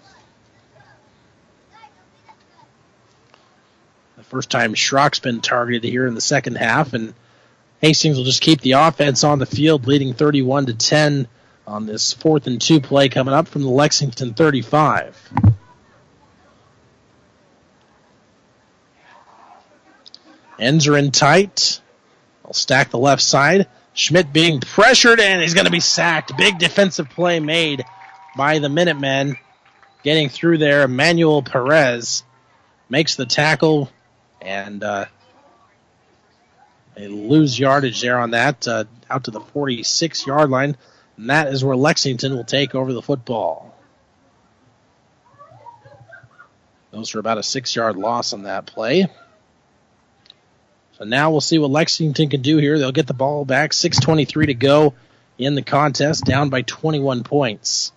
First 4.35 4.51
time 4.51 4.75
Schrock's 4.75 5.21
been 5.21 5.41
targeted 5.41 5.85
here 5.85 6.09
in 6.09 6.15
the 6.17 6.21
second 6.21 6.57
half, 6.57 6.93
and 6.93 7.15
Hastings 7.81 8.17
will 8.17 8.25
just 8.25 8.41
keep 8.41 8.61
the 8.63 8.73
offense 8.73 9.23
on 9.23 9.39
the 9.39 9.47
field, 9.47 9.87
leading 9.87 10.13
31 10.13 10.67
to 10.67 10.75
10 10.75 11.29
on 11.69 11.87
this 11.87 12.13
fourth 12.13 12.49
and 12.49 12.61
two 12.61 12.81
play 12.81 13.09
coming 13.09 13.33
up 13.33 13.47
from 13.47 13.63
the 13.63 13.69
Lexington 13.69 14.35
35. 14.35 15.33
Ends 20.59 20.89
are 20.89 20.97
in 20.97 21.13
tight. 21.13 21.81
I'll 22.45 22.55
stack 22.55 22.91
the 22.91 22.99
left 22.99 23.23
side. 23.23 23.69
Schmidt 23.93 24.33
being 24.33 24.59
pressured 24.59 25.21
and 25.21 25.43
he's 25.43 25.55
going 25.55 25.67
to 25.67 25.71
be 25.71 25.79
sacked. 25.79 26.37
Big 26.37 26.59
defensive 26.59 27.09
play 27.09 27.39
made 27.39 27.85
by 28.37 28.59
the 28.59 28.69
Minutemen. 28.69 29.37
Getting 30.03 30.29
through 30.29 30.59
there, 30.59 30.83
Emmanuel 30.83 31.45
Perez 31.45 32.25
makes 32.91 33.15
the 33.15 33.27
tackle 33.27 33.91
and 34.45 34.85
uh, 34.85 35.07
they 36.95 37.09
lose 37.09 37.59
yardage 37.59 38.01
there 38.01 38.19
on 38.19 38.31
that 38.33 38.69
uh, 38.69 38.85
out 39.11 39.25
to 39.25 39.31
the 39.31 39.41
46 39.41 40.27
yard 40.27 40.51
line. 40.51 40.77
And 41.17 41.31
that 41.31 41.49
is 41.49 41.65
where 41.65 41.77
Lexington 41.77 42.35
will 42.35 42.45
take 42.45 42.75
over 42.75 42.93
the 42.93 43.03
football. 43.03 43.75
Those 46.91 47.11
for 47.11 47.19
about 47.19 47.39
a 47.39 47.43
six 47.43 47.75
yard 47.75 47.97
loss 47.97 48.33
on 48.33 48.45
that 48.45 48.67
play. 48.67 49.09
So 50.99 51.05
now 51.05 51.33
we'll 51.33 51.41
see 51.41 51.59
what 51.59 51.71
Lexington 51.71 52.29
can 52.29 52.43
do 52.43 52.59
here. 52.59 52.79
They'll 52.79 52.93
get 52.93 53.09
the 53.09 53.15
ball 53.15 53.45
back. 53.45 53.73
6.23 53.73 54.47
to 54.47 54.55
go 54.55 54.95
in 55.37 55.57
the 55.57 55.63
contest, 55.63 56.25
down 56.25 56.51
by 56.51 56.63
21 56.63 57.25
points. 57.25 57.91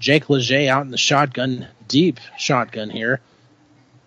Jake 0.00 0.28
Leger 0.28 0.68
out 0.68 0.84
in 0.84 0.90
the 0.90 0.98
shotgun, 0.98 1.68
deep 1.86 2.18
shotgun 2.36 2.90
here. 2.90 3.20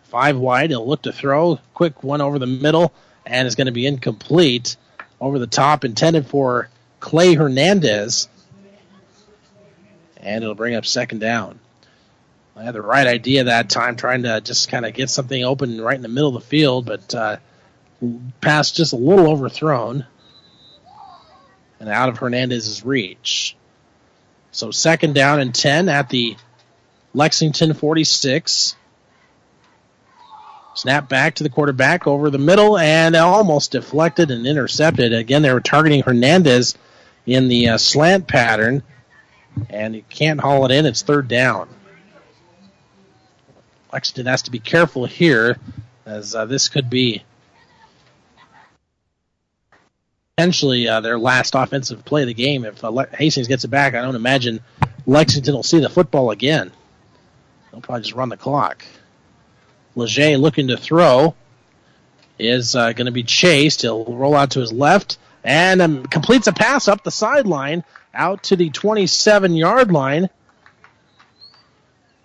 Five 0.09 0.37
wide. 0.37 0.71
He'll 0.71 0.87
look 0.87 1.03
to 1.03 1.13
throw. 1.13 1.59
Quick 1.73 2.03
one 2.03 2.21
over 2.21 2.39
the 2.39 2.47
middle, 2.47 2.93
and 3.25 3.47
is 3.47 3.55
going 3.55 3.67
to 3.67 3.71
be 3.71 3.85
incomplete. 3.85 4.75
Over 5.21 5.37
the 5.37 5.47
top, 5.47 5.83
intended 5.85 6.27
for 6.27 6.69
Clay 6.99 7.33
Hernandez. 7.35 8.27
And 10.17 10.43
it'll 10.43 10.55
bring 10.55 10.75
up 10.75 10.85
second 10.85 11.19
down. 11.19 11.59
I 12.55 12.63
had 12.63 12.73
the 12.73 12.81
right 12.81 13.07
idea 13.07 13.45
that 13.45 13.69
time, 13.69 13.95
trying 13.95 14.23
to 14.23 14.41
just 14.41 14.69
kind 14.69 14.85
of 14.85 14.93
get 14.93 15.09
something 15.09 15.43
open 15.43 15.79
right 15.79 15.95
in 15.95 16.01
the 16.01 16.09
middle 16.09 16.35
of 16.35 16.41
the 16.43 16.49
field, 16.49 16.85
but 16.85 17.15
uh, 17.15 17.37
pass 18.41 18.71
just 18.71 18.93
a 18.93 18.97
little 18.97 19.29
overthrown 19.29 20.05
and 21.79 21.89
out 21.89 22.09
of 22.09 22.17
Hernandez's 22.17 22.83
reach. 22.83 23.55
So 24.51 24.71
second 24.71 25.15
down 25.15 25.39
and 25.39 25.53
10 25.53 25.87
at 25.89 26.09
the 26.09 26.35
Lexington 27.13 27.73
46. 27.73 28.75
Snap 30.75 31.09
back 31.09 31.35
to 31.35 31.43
the 31.43 31.49
quarterback 31.49 32.07
over 32.07 32.29
the 32.29 32.37
middle 32.37 32.77
and 32.77 33.15
almost 33.15 33.71
deflected 33.71 34.31
and 34.31 34.47
intercepted. 34.47 35.13
Again, 35.13 35.41
they 35.41 35.51
were 35.51 35.59
targeting 35.59 36.03
Hernandez 36.03 36.77
in 37.25 37.47
the 37.47 37.69
uh, 37.69 37.77
slant 37.77 38.27
pattern, 38.27 38.83
and 39.69 39.95
you 39.95 40.03
can't 40.09 40.39
haul 40.39 40.65
it 40.65 40.71
in. 40.71 40.85
It's 40.85 41.01
third 41.01 41.27
down. 41.27 41.67
Lexington 43.91 44.27
has 44.27 44.43
to 44.43 44.51
be 44.51 44.59
careful 44.59 45.05
here, 45.05 45.57
as 46.05 46.35
uh, 46.35 46.45
this 46.45 46.69
could 46.69 46.89
be 46.89 47.23
potentially 50.37 50.87
uh, 50.87 51.01
their 51.01 51.19
last 51.19 51.55
offensive 51.55 52.05
play 52.05 52.21
of 52.21 52.27
the 52.27 52.33
game. 52.33 52.63
If 52.63 52.83
uh, 52.83 53.05
Hastings 53.11 53.47
gets 53.47 53.65
it 53.65 53.69
back, 53.69 53.95
I 53.95 54.01
don't 54.01 54.15
imagine 54.15 54.61
Lexington 55.05 55.53
will 55.53 55.63
see 55.63 55.79
the 55.79 55.89
football 55.89 56.31
again. 56.31 56.71
They'll 57.71 57.81
probably 57.81 58.03
just 58.03 58.15
run 58.15 58.29
the 58.29 58.37
clock. 58.37 58.85
Leger 59.99 60.37
looking 60.37 60.69
to 60.69 60.77
throw 60.77 61.35
is 62.39 62.75
uh, 62.75 62.93
going 62.93 63.05
to 63.05 63.11
be 63.11 63.23
chased. 63.23 63.81
He'll 63.83 64.05
roll 64.05 64.35
out 64.35 64.51
to 64.51 64.59
his 64.59 64.73
left 64.73 65.17
and 65.43 65.81
um, 65.81 66.05
completes 66.05 66.47
a 66.47 66.53
pass 66.53 66.87
up 66.87 67.03
the 67.03 67.11
sideline 67.11 67.83
out 68.13 68.43
to 68.43 68.55
the 68.55 68.69
27 68.69 69.53
yard 69.55 69.91
line. 69.91 70.29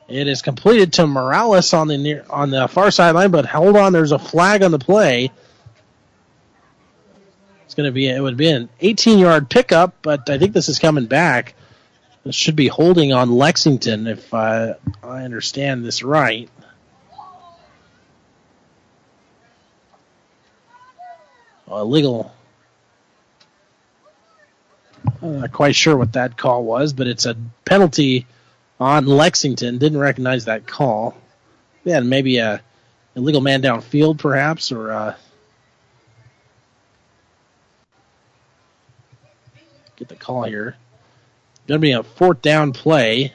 It 0.08 0.28
is 0.28 0.42
completed 0.42 0.92
to 0.94 1.06
Morales 1.06 1.72
on 1.72 1.88
the 1.88 1.96
near, 1.96 2.24
on 2.28 2.50
the 2.50 2.68
far 2.68 2.90
sideline, 2.90 3.30
but 3.30 3.46
hold 3.46 3.76
on, 3.76 3.92
there's 3.92 4.12
a 4.12 4.18
flag 4.18 4.62
on 4.62 4.70
the 4.70 4.78
play. 4.78 5.30
It's 7.64 7.74
going 7.74 7.88
to 7.88 7.92
be 7.92 8.06
it 8.06 8.22
would 8.22 8.36
be 8.36 8.50
an 8.50 8.68
18 8.80 9.18
yard 9.18 9.48
pickup, 9.48 9.94
but 10.02 10.28
I 10.28 10.38
think 10.38 10.52
this 10.52 10.68
is 10.68 10.78
coming 10.78 11.06
back. 11.06 11.54
This 12.22 12.34
should 12.34 12.56
be 12.56 12.68
holding 12.68 13.12
on 13.12 13.32
Lexington 13.32 14.06
if 14.06 14.32
uh, 14.32 14.74
I 15.02 15.24
understand 15.24 15.84
this 15.84 16.02
right. 16.02 16.48
Illegal. 21.68 22.34
I'm 25.22 25.40
not 25.40 25.52
quite 25.52 25.74
sure 25.74 25.96
what 25.96 26.12
that 26.14 26.36
call 26.36 26.64
was, 26.64 26.92
but 26.92 27.06
it's 27.06 27.26
a 27.26 27.36
penalty 27.64 28.26
on 28.80 29.06
Lexington. 29.06 29.78
Didn't 29.78 29.98
recognize 29.98 30.46
that 30.46 30.66
call. 30.66 31.16
Yeah, 31.84 32.00
maybe 32.00 32.38
a 32.38 32.62
illegal 33.14 33.40
man 33.40 33.62
downfield, 33.62 34.18
perhaps, 34.18 34.72
or 34.72 34.92
uh, 34.92 35.14
get 39.96 40.08
the 40.08 40.16
call 40.16 40.44
here. 40.44 40.76
Going 41.66 41.80
to 41.80 41.82
be 41.82 41.92
a 41.92 42.02
fourth 42.02 42.42
down 42.42 42.72
play. 42.72 43.32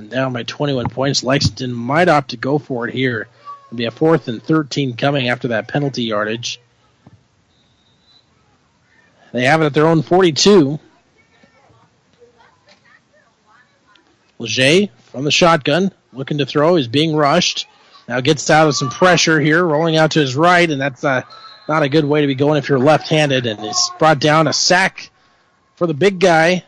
And 0.00 0.08
down 0.08 0.32
by 0.32 0.44
21 0.44 0.88
points. 0.88 1.22
Lexington 1.22 1.74
might 1.74 2.08
opt 2.08 2.30
to 2.30 2.38
go 2.38 2.58
for 2.58 2.88
it 2.88 2.94
here. 2.94 3.28
It'll 3.66 3.76
be 3.76 3.84
a 3.84 3.90
fourth 3.90 4.28
and 4.28 4.42
13 4.42 4.96
coming 4.96 5.28
after 5.28 5.48
that 5.48 5.68
penalty 5.68 6.04
yardage. 6.04 6.58
They 9.32 9.44
have 9.44 9.60
it 9.60 9.66
at 9.66 9.74
their 9.74 9.86
own 9.86 10.00
42. 10.00 10.80
Leger 14.38 14.88
from 15.02 15.24
the 15.24 15.30
shotgun, 15.30 15.92
looking 16.14 16.38
to 16.38 16.46
throw, 16.46 16.76
is 16.76 16.88
being 16.88 17.14
rushed. 17.14 17.66
Now 18.08 18.22
gets 18.22 18.48
out 18.48 18.68
of 18.68 18.76
some 18.76 18.88
pressure 18.88 19.38
here, 19.38 19.62
rolling 19.62 19.98
out 19.98 20.12
to 20.12 20.20
his 20.20 20.34
right, 20.34 20.68
and 20.68 20.80
that's 20.80 21.04
uh, 21.04 21.24
not 21.68 21.82
a 21.82 21.90
good 21.90 22.06
way 22.06 22.22
to 22.22 22.26
be 22.26 22.34
going 22.34 22.56
if 22.56 22.70
you're 22.70 22.78
left-handed. 22.78 23.44
And 23.44 23.60
he's 23.60 23.90
brought 23.98 24.18
down 24.18 24.48
a 24.48 24.54
sack 24.54 25.10
for 25.74 25.86
the 25.86 25.92
big 25.92 26.20
guy, 26.20 26.64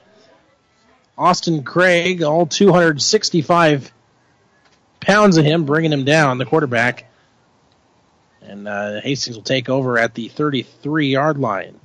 Austin 1.22 1.62
Craig, 1.62 2.24
all 2.24 2.46
265 2.46 3.92
pounds 4.98 5.36
of 5.36 5.44
him, 5.44 5.64
bringing 5.64 5.92
him 5.92 6.04
down, 6.04 6.38
the 6.38 6.44
quarterback. 6.44 7.08
And 8.40 8.66
uh, 8.66 9.00
Hastings 9.00 9.36
will 9.36 9.44
take 9.44 9.68
over 9.68 9.98
at 9.98 10.14
the 10.14 10.26
33 10.26 11.06
yard 11.10 11.38
line. 11.38 11.78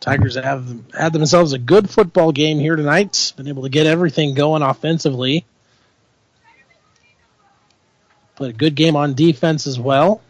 Tigers 0.00 0.34
have 0.34 0.66
had 0.92 1.12
themselves 1.12 1.52
a 1.52 1.58
good 1.58 1.88
football 1.88 2.32
game 2.32 2.58
here 2.58 2.74
tonight. 2.74 3.32
Been 3.36 3.46
able 3.46 3.62
to 3.62 3.68
get 3.68 3.86
everything 3.86 4.34
going 4.34 4.62
offensively. 4.62 5.46
Put 8.36 8.50
a 8.50 8.52
good 8.52 8.74
game 8.74 8.96
on 8.96 9.14
defense 9.14 9.66
as 9.66 9.78
well. 9.78 10.20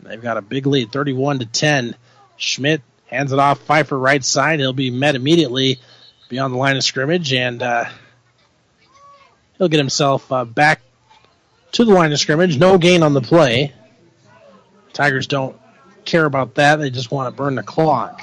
They've 0.00 0.20
got 0.20 0.36
a 0.36 0.42
big 0.42 0.66
lead, 0.66 0.92
31 0.92 1.40
to 1.40 1.46
10. 1.46 1.96
Schmidt 2.36 2.82
hands 3.06 3.32
it 3.32 3.38
off 3.38 3.60
Pfeiffer 3.60 3.98
right 3.98 4.22
side. 4.24 4.60
He'll 4.60 4.72
be 4.72 4.90
met 4.90 5.14
immediately 5.14 5.78
beyond 6.28 6.52
the 6.52 6.58
line 6.58 6.76
of 6.76 6.84
scrimmage, 6.84 7.32
and 7.32 7.62
uh, 7.62 7.84
he'll 9.56 9.68
get 9.68 9.78
himself 9.78 10.30
uh, 10.32 10.44
back 10.44 10.82
to 11.72 11.84
the 11.84 11.92
line 11.92 12.12
of 12.12 12.18
scrimmage. 12.18 12.58
No 12.58 12.78
gain 12.78 13.02
on 13.02 13.14
the 13.14 13.20
play. 13.20 13.72
Tigers 14.92 15.26
don't 15.26 15.56
care 16.04 16.24
about 16.24 16.54
that. 16.56 16.76
They 16.76 16.90
just 16.90 17.10
want 17.10 17.34
to 17.34 17.36
burn 17.36 17.54
the 17.54 17.62
clock. 17.62 18.22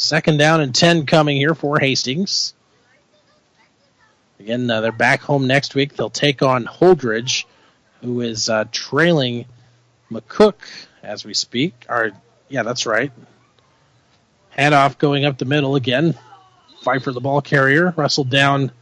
Second 0.00 0.38
down 0.38 0.62
and 0.62 0.74
10 0.74 1.04
coming 1.04 1.36
here 1.36 1.54
for 1.54 1.78
Hastings. 1.78 2.54
Again, 4.38 4.70
uh, 4.70 4.80
they're 4.80 4.92
back 4.92 5.20
home 5.20 5.46
next 5.46 5.74
week. 5.74 5.94
They'll 5.94 6.08
take 6.08 6.40
on 6.40 6.64
Holdrege, 6.64 7.44
who 8.00 8.22
is 8.22 8.48
uh, 8.48 8.64
trailing 8.72 9.44
McCook 10.10 10.54
as 11.02 11.26
we 11.26 11.34
speak. 11.34 11.84
Or, 11.86 12.12
yeah, 12.48 12.62
that's 12.62 12.86
right. 12.86 13.12
Handoff 14.56 14.96
going 14.96 15.26
up 15.26 15.36
the 15.36 15.44
middle 15.44 15.76
again. 15.76 16.18
Fight 16.82 17.02
for 17.02 17.12
the 17.12 17.20
ball 17.20 17.42
carrier. 17.42 17.92
Wrestled 17.94 18.30
down 18.30 18.72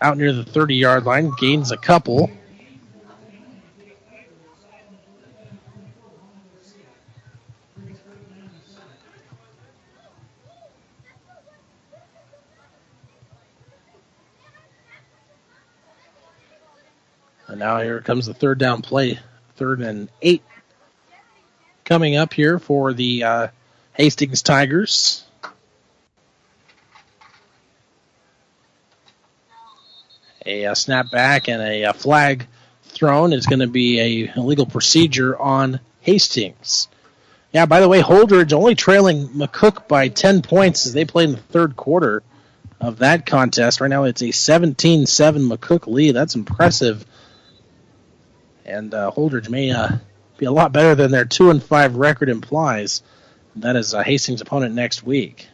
out 0.00 0.16
near 0.16 0.32
the 0.32 0.44
30 0.44 0.76
yard 0.76 1.04
line. 1.04 1.32
Gains 1.40 1.72
a 1.72 1.76
couple. 1.76 2.30
And 17.58 17.64
now 17.64 17.80
here 17.80 18.00
comes 18.00 18.26
the 18.26 18.34
third 18.34 18.58
down 18.58 18.82
play, 18.82 19.18
third 19.56 19.80
and 19.80 20.08
eight 20.22 20.44
coming 21.84 22.14
up 22.14 22.32
here 22.32 22.60
for 22.60 22.92
the 22.92 23.24
uh, 23.24 23.48
Hastings 23.94 24.42
Tigers. 24.42 25.24
a, 30.46 30.66
a 30.66 30.76
snap 30.76 31.10
back 31.10 31.48
and 31.48 31.60
a, 31.60 31.82
a 31.82 31.92
flag 31.94 32.46
thrown. 32.84 33.32
It's 33.32 33.46
going 33.46 33.58
to 33.58 33.66
be 33.66 33.98
a 33.98 34.32
illegal 34.36 34.66
procedure 34.66 35.36
on 35.36 35.80
Hastings. 36.02 36.86
Yeah, 37.52 37.66
by 37.66 37.80
the 37.80 37.88
way, 37.88 38.02
Holdrege 38.02 38.52
only 38.52 38.76
trailing 38.76 39.30
McCook 39.30 39.88
by 39.88 40.06
10 40.06 40.42
points 40.42 40.86
as 40.86 40.92
they 40.92 41.04
played 41.04 41.30
in 41.30 41.34
the 41.34 41.42
third 41.42 41.74
quarter 41.74 42.22
of 42.80 42.98
that 42.98 43.26
contest. 43.26 43.80
Right 43.80 43.90
now 43.90 44.04
it's 44.04 44.22
a 44.22 44.30
17 44.30 45.06
7 45.06 45.42
McCook 45.42 45.88
lead. 45.88 46.12
That's 46.12 46.36
impressive. 46.36 47.04
And 48.68 48.92
uh, 48.92 49.10
Holdrege 49.10 49.48
may 49.48 49.70
uh, 49.70 49.96
be 50.36 50.44
a 50.44 50.52
lot 50.52 50.72
better 50.72 50.94
than 50.94 51.10
their 51.10 51.24
2 51.24 51.50
and 51.50 51.62
5 51.62 51.96
record 51.96 52.28
implies. 52.28 53.02
That 53.56 53.76
is 53.76 53.94
uh, 53.94 54.02
Hastings' 54.02 54.42
opponent 54.42 54.74
next 54.74 55.02
week. 55.02 55.48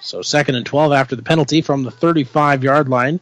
So 0.00 0.22
second 0.22 0.54
and 0.54 0.64
12 0.64 0.92
after 0.92 1.16
the 1.16 1.22
penalty 1.22 1.60
from 1.60 1.82
the 1.82 1.90
35 1.90 2.64
yard 2.64 2.88
line. 2.88 3.20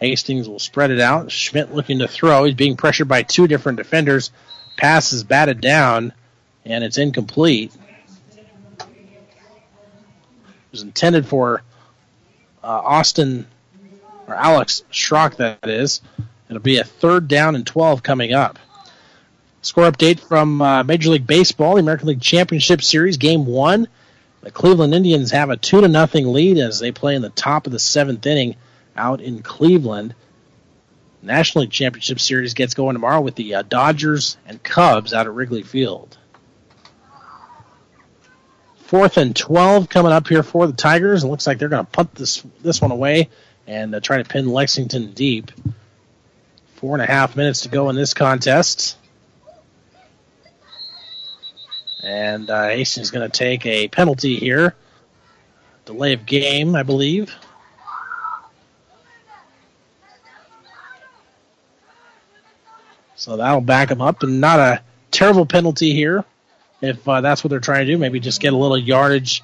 Hastings 0.00 0.48
will 0.48 0.58
spread 0.58 0.90
it 0.90 1.00
out. 1.00 1.30
Schmidt 1.30 1.74
looking 1.74 1.98
to 1.98 2.08
throw. 2.08 2.44
He's 2.44 2.54
being 2.54 2.76
pressured 2.76 3.08
by 3.08 3.22
two 3.22 3.46
different 3.46 3.76
defenders. 3.76 4.30
Pass 4.78 5.12
is 5.12 5.24
batted 5.24 5.60
down, 5.60 6.14
and 6.64 6.84
it's 6.84 6.96
incomplete. 6.96 7.72
Was 10.76 10.82
intended 10.82 11.26
for 11.26 11.62
uh, 12.62 12.66
Austin, 12.66 13.46
or 14.26 14.34
Alex 14.34 14.82
Schrock, 14.92 15.36
that 15.36 15.70
is. 15.70 16.02
It'll 16.50 16.60
be 16.60 16.76
a 16.76 16.84
third 16.84 17.28
down 17.28 17.54
and 17.54 17.66
12 17.66 18.02
coming 18.02 18.34
up. 18.34 18.58
Score 19.62 19.90
update 19.90 20.20
from 20.20 20.60
uh, 20.60 20.84
Major 20.84 21.08
League 21.08 21.26
Baseball, 21.26 21.76
the 21.76 21.80
American 21.80 22.08
League 22.08 22.20
Championship 22.20 22.82
Series, 22.82 23.16
Game 23.16 23.46
1. 23.46 23.88
The 24.42 24.50
Cleveland 24.50 24.92
Indians 24.92 25.30
have 25.30 25.48
a 25.48 25.56
2 25.56 25.80
to 25.80 25.88
nothing 25.88 26.30
lead 26.30 26.58
as 26.58 26.78
they 26.78 26.92
play 26.92 27.14
in 27.14 27.22
the 27.22 27.30
top 27.30 27.64
of 27.66 27.72
the 27.72 27.78
seventh 27.78 28.26
inning 28.26 28.56
out 28.98 29.22
in 29.22 29.40
Cleveland. 29.40 30.14
National 31.22 31.62
League 31.62 31.70
Championship 31.70 32.20
Series 32.20 32.52
gets 32.52 32.74
going 32.74 32.96
tomorrow 32.96 33.22
with 33.22 33.34
the 33.34 33.54
uh, 33.54 33.62
Dodgers 33.62 34.36
and 34.46 34.62
Cubs 34.62 35.14
out 35.14 35.24
at 35.24 35.32
Wrigley 35.32 35.62
Field. 35.62 36.18
Fourth 38.86 39.16
and 39.16 39.34
12 39.34 39.88
coming 39.88 40.12
up 40.12 40.28
here 40.28 40.44
for 40.44 40.68
the 40.68 40.72
Tigers. 40.72 41.24
It 41.24 41.26
looks 41.26 41.44
like 41.44 41.58
they're 41.58 41.68
going 41.68 41.84
to 41.84 41.90
punt 41.90 42.14
this 42.14 42.44
this 42.62 42.80
one 42.80 42.92
away 42.92 43.30
and 43.66 43.92
uh, 43.92 43.98
try 43.98 44.18
to 44.18 44.24
pin 44.24 44.48
Lexington 44.48 45.10
deep. 45.12 45.50
Four 46.76 46.94
and 46.94 47.02
a 47.02 47.06
half 47.06 47.34
minutes 47.34 47.62
to 47.62 47.68
go 47.68 47.90
in 47.90 47.96
this 47.96 48.14
contest. 48.14 48.96
And 52.04 52.48
uh, 52.48 52.68
Hastings 52.68 53.08
is 53.08 53.10
going 53.10 53.28
to 53.28 53.36
take 53.36 53.66
a 53.66 53.88
penalty 53.88 54.36
here. 54.36 54.76
Delay 55.84 56.12
of 56.12 56.24
game, 56.24 56.76
I 56.76 56.84
believe. 56.84 57.34
So 63.16 63.36
that'll 63.36 63.62
back 63.62 63.88
them 63.88 64.00
up, 64.00 64.22
and 64.22 64.40
not 64.40 64.60
a 64.60 64.80
terrible 65.10 65.44
penalty 65.44 65.92
here 65.92 66.24
if 66.80 67.06
uh, 67.08 67.20
that's 67.20 67.42
what 67.42 67.50
they're 67.50 67.60
trying 67.60 67.86
to 67.86 67.92
do. 67.92 67.98
Maybe 67.98 68.20
just 68.20 68.40
get 68.40 68.52
a 68.52 68.56
little 68.56 68.78
yardage 68.78 69.42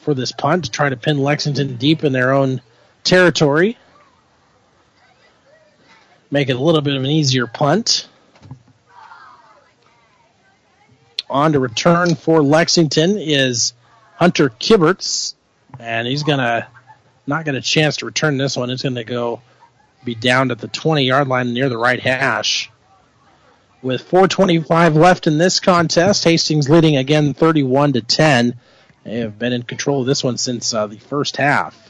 for 0.00 0.14
this 0.14 0.32
punt 0.32 0.64
to 0.64 0.70
try 0.70 0.88
to 0.88 0.96
pin 0.96 1.18
Lexington 1.18 1.76
deep 1.76 2.04
in 2.04 2.12
their 2.12 2.32
own 2.32 2.60
territory. 3.04 3.76
Make 6.30 6.48
it 6.48 6.56
a 6.56 6.60
little 6.60 6.80
bit 6.80 6.94
of 6.94 7.02
an 7.02 7.10
easier 7.10 7.46
punt. 7.46 8.08
On 11.28 11.52
to 11.52 11.60
return 11.60 12.14
for 12.14 12.42
Lexington 12.42 13.16
is 13.18 13.72
Hunter 14.14 14.48
Kibberts, 14.48 15.34
and 15.78 16.06
he's 16.06 16.22
gonna 16.22 16.68
not 17.26 17.44
get 17.44 17.54
a 17.54 17.60
chance 17.60 17.96
to 17.98 18.06
return 18.06 18.36
this 18.36 18.56
one. 18.56 18.70
It's 18.70 18.82
gonna 18.82 19.04
go 19.04 19.40
be 20.04 20.14
down 20.14 20.52
at 20.52 20.58
the 20.58 20.68
20 20.68 21.04
yard 21.04 21.26
line 21.26 21.52
near 21.52 21.68
the 21.68 21.76
right 21.76 22.00
hash. 22.00 22.70
With 23.82 24.08
4:25 24.10 24.94
left 24.96 25.26
in 25.26 25.38
this 25.38 25.60
contest, 25.60 26.24
Hastings 26.24 26.68
leading 26.68 26.96
again 26.96 27.34
31 27.34 27.92
to 27.92 28.00
10. 28.00 28.54
They 29.04 29.18
have 29.18 29.38
been 29.38 29.52
in 29.52 29.62
control 29.62 30.00
of 30.00 30.06
this 30.06 30.24
one 30.24 30.38
since 30.38 30.74
uh, 30.74 30.86
the 30.86 30.98
first 30.98 31.36
half. 31.36 31.86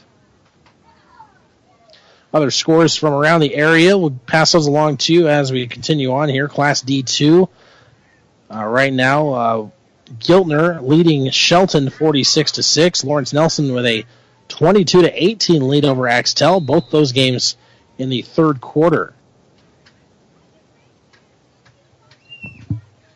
Other 2.33 2.51
scores 2.51 2.95
from 2.95 3.13
around 3.13 3.39
the 3.39 3.55
area, 3.55 3.97
we'll 3.97 4.11
pass 4.11 4.51
those 4.51 4.67
along 4.67 4.97
to 4.97 5.13
you 5.13 5.27
as 5.27 5.51
we 5.51 5.65
continue 5.65 6.11
on 6.11 6.29
here. 6.29 6.47
Class 6.47 6.83
D2. 6.83 7.47
Uh, 8.53 8.65
right 8.65 8.93
now, 8.93 9.29
uh, 9.29 9.69
Giltner 10.19 10.81
leading 10.81 11.31
Shelton 11.31 11.89
46 11.89 12.53
to 12.53 12.63
6. 12.63 13.03
Lawrence 13.03 13.33
Nelson 13.33 13.73
with 13.73 13.85
a 13.85 14.05
22 14.49 15.03
to 15.03 15.23
18 15.23 15.67
lead 15.67 15.85
over 15.85 16.07
Axtell. 16.07 16.59
Both 16.59 16.91
those 16.91 17.11
games 17.11 17.57
in 17.97 18.09
the 18.09 18.21
third 18.21 18.61
quarter. 18.61 19.13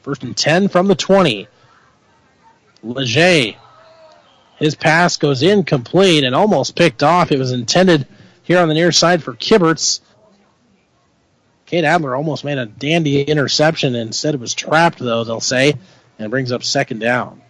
First 0.04 0.24
and 0.24 0.36
10 0.36 0.68
from 0.70 0.88
the 0.88 0.96
20. 0.96 1.48
Leger. 2.84 3.54
His 4.58 4.76
pass 4.76 5.18
goes 5.18 5.44
incomplete 5.44 6.24
and 6.24 6.36
almost 6.36 6.76
picked 6.76 7.04
off. 7.04 7.32
It 7.32 7.40
was 7.40 7.52
intended 7.52 8.08
here 8.44 8.60
on 8.60 8.68
the 8.68 8.74
near 8.74 8.92
side 8.92 9.24
for 9.24 9.34
Kibberts. 9.34 10.02
Cade 11.66 11.86
Adler 11.86 12.16
almost 12.16 12.44
made 12.44 12.58
a 12.58 12.66
dandy 12.66 13.22
interception. 13.22 13.96
Instead, 13.96 14.36
it 14.36 14.42
was 14.42 14.54
trapped, 14.54 15.00
though, 15.00 15.24
they'll 15.24 15.40
say, 15.40 15.74
and 16.20 16.30
brings 16.30 16.52
up 16.52 16.64
second 16.64 17.00
down. 17.00 17.42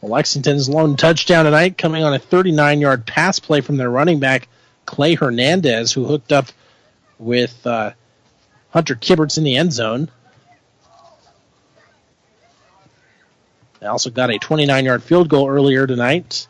Well, 0.00 0.12
Lexington's 0.12 0.68
lone 0.68 0.96
touchdown 0.96 1.44
tonight 1.44 1.78
coming 1.78 2.04
on 2.04 2.14
a 2.14 2.18
39 2.18 2.80
yard 2.80 3.06
pass 3.06 3.38
play 3.38 3.60
from 3.60 3.76
their 3.76 3.90
running 3.90 4.20
back, 4.20 4.48
Clay 4.86 5.14
Hernandez, 5.14 5.92
who 5.92 6.04
hooked 6.04 6.32
up 6.32 6.46
with 7.18 7.66
uh, 7.66 7.92
Hunter 8.70 8.94
Kibberts 8.94 9.38
in 9.38 9.44
the 9.44 9.56
end 9.56 9.72
zone. 9.72 10.10
They 13.80 13.86
also 13.86 14.10
got 14.10 14.30
a 14.30 14.38
29 14.38 14.84
yard 14.84 15.02
field 15.02 15.28
goal 15.28 15.48
earlier 15.48 15.86
tonight. 15.86 16.48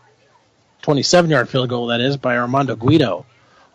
27 0.82 1.30
yard 1.30 1.48
field 1.48 1.68
goal, 1.68 1.88
that 1.88 2.00
is, 2.00 2.16
by 2.16 2.36
Armando 2.36 2.74
Guido. 2.76 3.26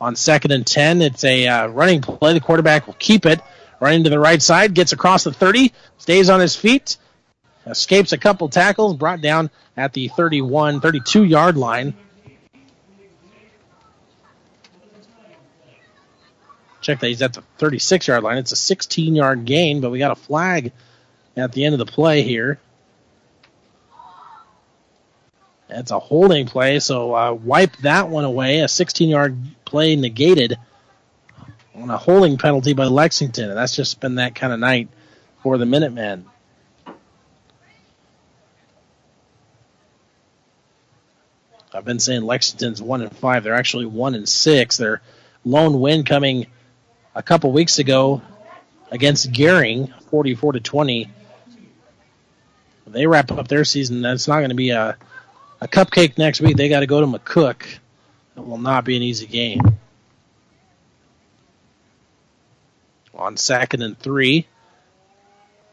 On 0.02 0.16
second 0.16 0.52
and 0.52 0.66
10, 0.66 1.02
it's 1.02 1.24
a 1.24 1.48
uh, 1.48 1.68
running 1.68 2.02
play. 2.02 2.34
The 2.34 2.40
quarterback 2.40 2.88
will 2.88 2.96
keep 2.98 3.26
it. 3.26 3.40
Running 3.80 4.06
to 4.06 4.10
the 4.10 4.20
right 4.20 4.42
side, 4.42 4.74
gets 4.74 4.94
across 4.94 5.26
the 5.26 5.34
30, 5.34 5.74
stays 5.98 6.30
on 6.30 6.40
his 6.40 6.56
feet, 6.56 6.96
escapes 7.66 8.14
a 8.14 8.18
couple 8.18 8.48
tackles, 8.48 8.96
brought 8.96 9.20
down 9.20 9.50
at 9.76 9.92
the 9.92 10.08
31, 10.08 10.80
32 10.80 11.26
yard 11.26 11.58
line. 11.58 11.94
Check 16.84 17.00
that 17.00 17.08
he's 17.08 17.22
at 17.22 17.34
the 17.34 17.42
36 17.58 18.08
yard 18.08 18.24
line. 18.24 18.38
It's 18.38 18.52
a 18.52 18.58
16 18.58 19.16
yard 19.16 19.46
gain, 19.46 19.82
but 19.82 19.90
we 19.90 20.00
got 20.00 20.12
a 20.12 20.16
flag 20.16 20.74
at 21.36 21.54
the 21.54 21.66
end 21.66 21.74
of 21.74 21.80
the 21.80 21.86
play 21.86 22.22
here. 22.22 22.60
It's 25.70 25.92
a 25.92 25.98
holding 25.98 26.46
play, 26.46 26.80
so 26.80 27.16
uh, 27.16 27.34
wipe 27.34 27.76
that 27.78 28.10
one 28.10 28.26
away. 28.26 28.60
A 28.60 28.68
16 28.68 29.10
yard 29.10 29.38
play 29.66 29.96
negated 29.96 30.58
on 31.74 31.90
a 31.90 31.98
holding 31.98 32.38
penalty 32.38 32.74
by 32.74 32.86
Lexington, 32.86 33.50
and 33.50 33.58
that's 33.58 33.76
just 33.76 34.00
been 34.00 34.16
that 34.16 34.36
kind 34.36 34.54
of 34.54 34.60
night 34.60 34.90
for 35.42 35.58
the 35.58 35.66
Minutemen. 35.66 36.26
I've 41.74 41.86
been 41.86 42.00
saying 42.00 42.22
Lexington's 42.22 42.82
one 42.82 43.02
and 43.02 43.16
five. 43.16 43.44
They're 43.44 43.56
actually 43.56 43.88
one 43.88 44.14
and 44.14 44.30
six. 44.30 44.78
Their 44.78 45.02
lone 45.44 45.80
win 45.80 46.04
coming 46.04 46.46
a 47.16 47.24
couple 47.24 47.52
weeks 47.52 47.80
ago 47.80 48.22
against 48.92 49.32
Gering, 49.32 49.94
44 50.10 50.54
to 50.54 50.60
20. 50.60 51.10
They 52.88 53.08
wrap 53.08 53.32
up 53.32 53.48
their 53.48 53.66
season. 53.66 54.02
That's 54.02 54.28
not 54.28 54.40
going 54.40 54.50
to 54.50 54.56
be 54.56 54.70
a, 54.72 54.98
a 55.62 55.68
cupcake 55.68 56.18
next 56.18 56.42
week. 56.42 56.58
They 56.58 56.70
got 56.70 56.82
to 56.82 56.88
go 56.88 57.02
to 57.02 57.08
McCook. 57.08 57.64
It 58.36 58.46
will 58.46 58.58
not 58.58 58.86
be 58.86 58.96
an 58.96 59.02
easy 59.02 59.26
game. 59.26 59.78
On 63.16 63.38
second 63.38 63.84
and 63.84 63.98
three, 63.98 64.48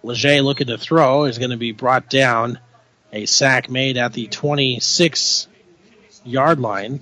Leger 0.02 0.41
looking 0.43 0.69
to 0.69 0.78
throw 0.78 1.25
is 1.25 1.39
going 1.39 1.51
to 1.51 1.57
be 1.57 1.73
brought 1.73 2.09
down. 2.09 2.59
A 3.12 3.27
sack 3.27 3.69
made 3.69 3.97
at 3.97 4.12
the 4.12 4.28
26 4.28 5.49
yard 6.25 6.60
line. 6.60 7.01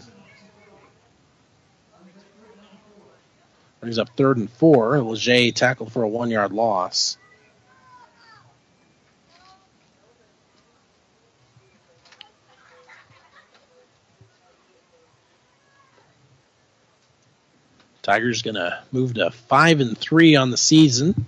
Brings 3.81 3.99
up 3.99 4.11
third 4.17 4.37
and 4.37 4.51
four. 4.51 5.01
Leger 5.01 5.53
tackled 5.53 5.93
for 5.93 6.03
a 6.03 6.09
one 6.09 6.31
yard 6.31 6.53
loss. 6.53 7.17
Tigers 18.03 18.41
gonna 18.41 18.83
move 18.91 19.15
to 19.15 19.31
five 19.31 19.81
and 19.81 19.97
three 19.97 20.35
on 20.35 20.51
the 20.51 20.57
season. 20.57 21.27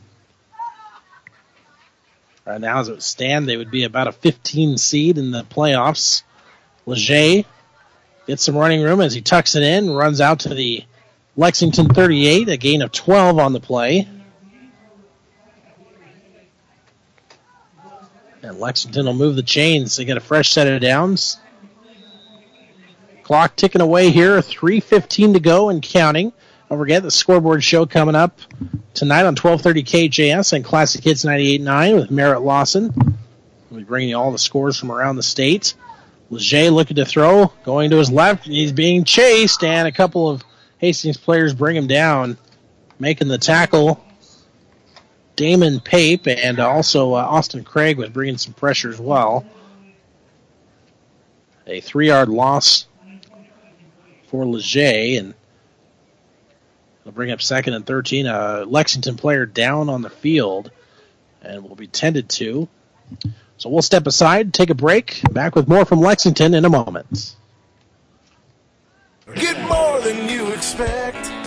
Right 2.47 2.61
now, 2.61 2.81
as 2.81 2.89
it 2.89 2.93
would 2.93 3.03
stand, 3.03 3.47
they 3.47 3.59
would 3.59 3.71
be 3.71 3.85
about 3.85 4.09
a 4.09 4.13
15 4.13 4.79
seed 4.79 5.19
in 5.19 5.31
the 5.31 5.45
playoffs. 5.45 6.23
Leger 6.87 7.45
gets 8.27 8.43
some 8.43 8.57
running 8.57 8.83
room 8.83 9.01
as 9.03 9.13
he 9.13 9.21
tucks 9.21 9.55
it 9.55 9.63
in, 9.63 9.91
runs 9.91 10.21
out 10.21 10.41
to 10.41 10.55
the 10.55 10.85
Lexington 11.37 11.89
38, 11.89 12.49
a 12.49 12.57
gain 12.57 12.83
of 12.83 12.93
12 12.93 13.39
on 13.39 13.53
the 13.53 13.61
play. 13.61 14.09
And 18.43 18.59
Lexington 18.59 19.07
will 19.07 19.15
move 19.15 19.37
the 19.37 19.43
chains. 19.43 19.97
They 19.97 20.05
get 20.05 20.17
a 20.17 20.21
fresh 20.21 20.53
set 20.53 20.67
of 20.67 20.81
downs. 20.81 21.39
Clock 23.23 23.55
ticking 23.55 23.81
away 23.81 24.11
here. 24.11 24.39
3.15 24.39 25.35
to 25.35 25.41
go 25.41 25.69
and 25.69 25.83
counting. 25.83 26.33
Don't 26.69 26.79
forget 26.79 27.03
the 27.03 27.11
scoreboard 27.11 27.63
show 27.63 27.87
coming 27.87 28.15
up 28.15 28.41
tonight 28.95 29.21
on 29.21 29.37
1230 29.37 29.83
KJS 29.85 30.53
and 30.53 30.65
Classic 30.65 31.03
Hits 31.03 31.25
98.9 31.25 32.01
with 32.01 32.11
Merritt 32.11 32.43
Lawson. 32.43 32.93
We'll 33.71 33.81
be 33.81 33.85
bringing 33.85 34.11
you 34.11 34.17
all 34.17 34.33
the 34.33 34.39
scores 34.39 34.79
from 34.79 34.91
around 34.91 35.17
the 35.17 35.23
state. 35.23 35.75
Leger 36.31 36.71
looking 36.71 36.97
to 36.97 37.05
throw, 37.05 37.53
going 37.65 37.91
to 37.91 37.99
his 37.99 38.11
left. 38.11 38.45
He's 38.45 38.73
being 38.73 39.05
chased, 39.05 39.65
and 39.65 39.87
a 39.87 39.93
couple 39.93 40.29
of 40.29 40.45
Hastings 40.81 41.19
players 41.19 41.53
bring 41.53 41.77
him 41.77 41.87
down, 41.87 42.39
making 42.99 43.29
the 43.29 43.37
tackle. 43.37 44.03
Damon 45.37 45.81
Pape 45.81 46.27
and 46.27 46.59
also 46.59 47.13
uh, 47.13 47.19
Austin 47.19 47.65
Craig 47.65 47.99
was 47.99 48.09
bringing 48.09 48.39
some 48.39 48.55
pressure 48.55 48.89
as 48.89 48.99
well. 48.99 49.45
A 51.67 51.81
three 51.81 52.09
yard 52.09 52.31
loss 52.31 52.87
for 54.29 54.47
Leger, 54.47 55.19
and 55.19 55.35
they'll 57.05 57.13
bring 57.13 57.31
up 57.31 57.43
second 57.43 57.75
and 57.75 57.85
13. 57.87 58.27
A 58.27 58.65
Lexington 58.65 59.17
player 59.17 59.45
down 59.45 59.91
on 59.91 60.01
the 60.01 60.11
field 60.11 60.71
and 61.43 61.63
will 61.63 61.77
be 61.77 61.89
tended 61.89 62.31
to. 62.31 62.69
So 63.59 63.69
we'll 63.69 63.83
step 63.83 64.07
aside, 64.07 64.55
take 64.55 64.71
a 64.71 64.75
break. 64.75 65.21
Back 65.31 65.55
with 65.55 65.69
more 65.69 65.85
from 65.85 66.01
Lexington 66.01 66.55
in 66.55 66.65
a 66.65 66.71
moment. 66.71 67.37
Get 69.35 69.57
more 69.69 70.01
than 70.01 70.29
you 70.29 70.51
expect 70.53 71.40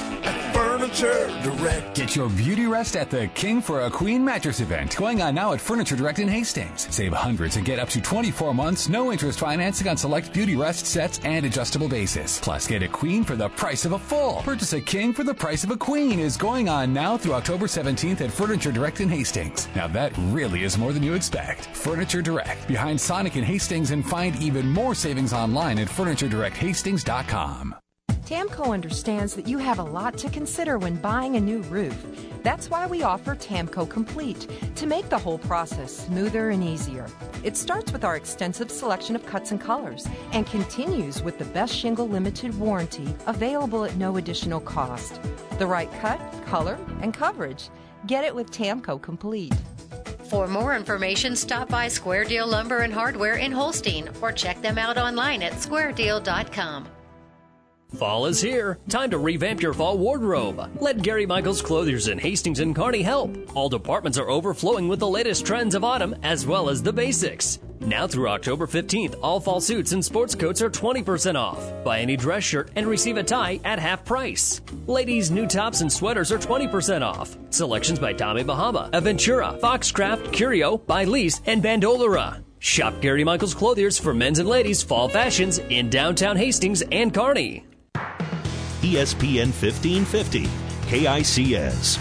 Furniture 0.93 1.41
Direct. 1.41 1.95
Get 1.95 2.15
your 2.15 2.30
beauty 2.30 2.67
rest 2.67 2.95
at 2.95 3.09
the 3.09 3.27
King 3.30 3.63
for 3.63 3.81
a 3.81 3.89
Queen 3.89 4.23
mattress 4.23 4.59
event 4.59 4.95
going 4.95 5.23
on 5.23 5.33
now 5.33 5.53
at 5.53 5.59
Furniture 5.59 5.95
Direct 5.95 6.19
in 6.19 6.27
Hastings. 6.27 6.88
Save 6.93 7.13
hundreds 7.13 7.55
and 7.55 7.65
get 7.65 7.80
up 7.80 7.89
to 7.89 8.01
24 8.01 8.53
months, 8.53 8.88
no 8.89 9.11
interest 9.11 9.39
financing 9.39 9.88
on 9.88 9.97
select 9.97 10.31
beauty 10.31 10.55
rest 10.55 10.85
sets 10.85 11.19
and 11.23 11.47
adjustable 11.47 11.89
bases. 11.89 12.39
Plus, 12.43 12.67
get 12.67 12.83
a 12.83 12.88
queen 12.88 13.23
for 13.23 13.35
the 13.35 13.49
price 13.49 13.85
of 13.85 13.93
a 13.93 13.99
full. 13.99 14.43
Purchase 14.43 14.73
a 14.73 14.81
king 14.81 15.13
for 15.13 15.23
the 15.23 15.33
price 15.33 15.63
of 15.63 15.72
a 15.72 15.77
queen 15.77 16.19
is 16.19 16.38
going 16.38 16.69
on 16.69 16.93
now 16.93 17.17
through 17.17 17.33
October 17.33 17.65
17th 17.65 18.22
at 18.22 18.31
Furniture 18.31 18.72
Direct 18.72 19.01
in 19.01 19.09
Hastings. 19.09 19.67
Now 19.75 19.88
that 19.88 20.13
really 20.30 20.63
is 20.63 20.77
more 20.77 20.93
than 20.93 21.01
you 21.01 21.15
expect. 21.15 21.65
Furniture 21.75 22.22
Direct, 22.22 22.67
behind 22.67 23.01
Sonic 23.01 23.35
in 23.35 23.43
Hastings 23.43 23.89
and 23.89 24.05
find 24.05 24.35
even 24.43 24.69
more 24.69 24.93
savings 24.93 25.33
online 25.33 25.80
at 25.80 25.88
FurnitureDirectHastings.com. 25.88 27.77
TAMKO 28.33 28.73
understands 28.73 29.35
that 29.35 29.47
you 29.47 29.59
have 29.59 29.77
a 29.77 29.83
lot 29.83 30.17
to 30.17 30.27
consider 30.27 30.79
when 30.79 30.95
buying 30.95 31.35
a 31.35 31.39
new 31.39 31.61
roof. 31.63 31.95
That's 32.41 32.67
why 32.67 32.87
we 32.87 33.03
offer 33.03 33.35
TAMKO 33.35 33.87
Complete 33.87 34.47
to 34.75 34.87
make 34.87 35.07
the 35.09 35.19
whole 35.19 35.37
process 35.37 35.95
smoother 35.95 36.49
and 36.49 36.63
easier. 36.63 37.05
It 37.43 37.55
starts 37.55 37.93
with 37.93 38.03
our 38.03 38.15
extensive 38.15 38.71
selection 38.71 39.15
of 39.15 39.23
cuts 39.27 39.51
and 39.51 39.61
colors 39.61 40.07
and 40.31 40.47
continues 40.47 41.21
with 41.21 41.37
the 41.37 41.45
best 41.45 41.75
shingle 41.75 42.09
limited 42.09 42.59
warranty 42.59 43.13
available 43.27 43.85
at 43.85 43.97
no 43.97 44.17
additional 44.17 44.61
cost. 44.61 45.21
The 45.59 45.67
right 45.67 45.91
cut, 46.01 46.19
color, 46.47 46.79
and 47.01 47.13
coverage. 47.13 47.69
Get 48.07 48.23
it 48.23 48.33
with 48.33 48.49
TAMKO 48.49 48.99
Complete. 48.99 49.53
For 50.23 50.47
more 50.47 50.75
information, 50.75 51.35
stop 51.35 51.69
by 51.69 51.87
Square 51.87 52.23
Deal 52.23 52.47
Lumber 52.47 52.79
and 52.79 52.91
Hardware 52.91 53.35
in 53.35 53.51
Holstein 53.51 54.09
or 54.23 54.31
check 54.31 54.59
them 54.63 54.79
out 54.79 54.97
online 54.97 55.43
at 55.43 55.53
squaredeal.com. 55.53 56.87
Fall 57.97 58.25
is 58.25 58.41
here. 58.41 58.80
Time 58.89 59.11
to 59.11 59.19
revamp 59.19 59.61
your 59.61 59.73
fall 59.73 59.97
wardrobe. 59.97 60.69
Let 60.81 61.01
Gary 61.03 61.25
Michaels 61.25 61.61
Clothiers 61.61 62.07
in 62.07 62.17
Hastings 62.17 62.59
and 62.59 62.75
Kearney 62.75 63.03
help. 63.03 63.38
All 63.55 63.69
departments 63.69 64.17
are 64.17 64.30
overflowing 64.30 64.88
with 64.88 64.99
the 64.99 65.07
latest 65.07 65.45
trends 65.45 65.75
of 65.75 65.83
autumn 65.83 66.15
as 66.23 66.45
well 66.45 66.69
as 66.69 66.81
the 66.81 66.91
basics. 66.91 67.59
Now 67.81 68.07
through 68.07 68.30
October 68.30 68.65
15th, 68.65 69.15
all 69.22 69.39
fall 69.39 69.61
suits 69.61 69.91
and 69.91 70.03
sports 70.03 70.33
coats 70.33 70.61
are 70.61 70.69
20% 70.69 71.35
off. 71.35 71.83
Buy 71.83 71.99
any 71.99 72.17
dress 72.17 72.43
shirt 72.43 72.72
and 72.75 72.88
receive 72.88 73.17
a 73.17 73.23
tie 73.23 73.59
at 73.63 73.77
half 73.77 74.05
price. 74.05 74.61
Ladies' 74.88 75.30
new 75.30 75.45
tops 75.45 75.81
and 75.81 75.91
sweaters 75.91 76.31
are 76.31 76.39
20% 76.39 77.01
off. 77.01 77.38
Selections 77.51 77.99
by 77.99 78.13
Tommy 78.13 78.43
Bahama, 78.43 78.89
Aventura, 78.93 79.59
Foxcroft, 79.59 80.31
Curio, 80.31 80.77
by 80.77 81.03
Lease, 81.03 81.41
and 81.45 81.61
Bandolera. 81.61 82.41
Shop 82.59 82.93
Gary 83.01 83.25
Michaels 83.25 83.53
Clothiers 83.53 83.99
for 83.99 84.13
men's 84.13 84.39
and 84.39 84.47
ladies' 84.47 84.81
fall 84.81 85.09
fashions 85.09 85.59
in 85.59 85.89
downtown 85.89 86.38
Hastings 86.38 86.81
and 86.91 87.13
Kearney. 87.13 87.65
ESPN 88.83 89.53
1550, 89.53 90.43
KICS. 90.87 91.99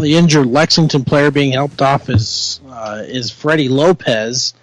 The 0.00 0.16
injured 0.16 0.46
Lexington 0.46 1.04
player 1.04 1.32
being 1.32 1.50
helped 1.50 1.82
off 1.82 2.08
is 2.08 2.60
uh, 2.68 3.02
is 3.04 3.32
Freddie 3.32 3.68
Lopez, 3.68 4.54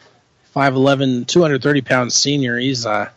5'11", 0.56 1.28
230 1.28 1.82
pound 1.82 2.14
senior. 2.14 2.58
He's 2.58 2.86
uh, 2.86 3.10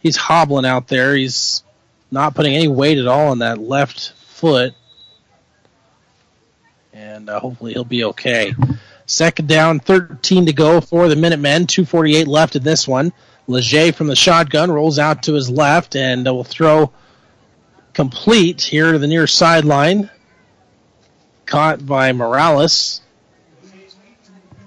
he's 0.00 0.16
hobbling 0.16 0.64
out 0.64 0.88
there. 0.88 1.14
He's 1.14 1.62
not 2.10 2.34
putting 2.34 2.54
any 2.54 2.68
weight 2.68 2.96
at 2.96 3.06
all 3.06 3.28
on 3.28 3.40
that 3.40 3.58
left 3.58 4.12
foot, 4.28 4.72
and 6.94 7.28
uh, 7.28 7.38
hopefully 7.38 7.74
he'll 7.74 7.84
be 7.84 8.04
okay. 8.04 8.54
Second 9.04 9.46
down, 9.46 9.80
13 9.80 10.46
to 10.46 10.52
go 10.54 10.80
for 10.80 11.08
the 11.08 11.16
Minutemen. 11.16 11.66
248 11.66 12.26
left 12.26 12.56
in 12.56 12.62
this 12.62 12.88
one. 12.88 13.12
Leger 13.46 13.92
from 13.92 14.08
the 14.08 14.16
shotgun 14.16 14.70
rolls 14.70 14.98
out 14.98 15.22
to 15.24 15.34
his 15.34 15.48
left 15.48 15.94
and 15.94 16.24
will 16.24 16.44
throw 16.44 16.92
complete 17.92 18.62
here 18.62 18.92
to 18.92 18.98
the 18.98 19.06
near 19.06 19.26
sideline. 19.26 20.10
Caught 21.46 21.86
by 21.86 22.12
Morales. 22.12 23.00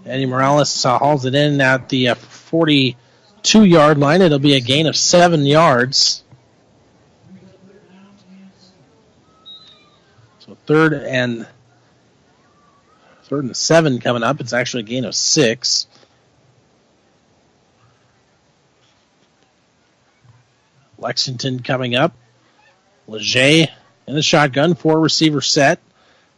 Eddie 0.06 0.26
Morales 0.26 0.86
uh, 0.86 0.98
hauls 0.98 1.26
it 1.26 1.36
in 1.36 1.62
at 1.62 1.90
the 1.90 2.10
uh, 2.10 2.16
42 2.16 3.64
yard 3.64 3.98
line. 4.00 4.22
It'll 4.22 4.40
be 4.40 4.56
a 4.56 4.62
gain 4.62 4.88
of 4.88 4.96
seven 4.96 5.46
yards. 5.46 6.24
So 10.40 10.58
third 10.66 10.94
and 10.94 11.46
third 13.24 13.44
and 13.44 13.56
seven 13.56 14.00
coming 14.00 14.24
up. 14.24 14.40
It's 14.40 14.54
actually 14.54 14.84
a 14.84 14.88
gain 14.88 15.06
of 15.06 15.14
six. 15.14 15.86
Lexington 21.00 21.62
coming 21.62 21.96
up. 21.96 22.14
Leger 23.08 23.68
in 24.08 24.16
the 24.16 24.22
shotgun, 24.22 24.76
four 24.76 25.00
receiver 25.00 25.42
set. 25.42 25.80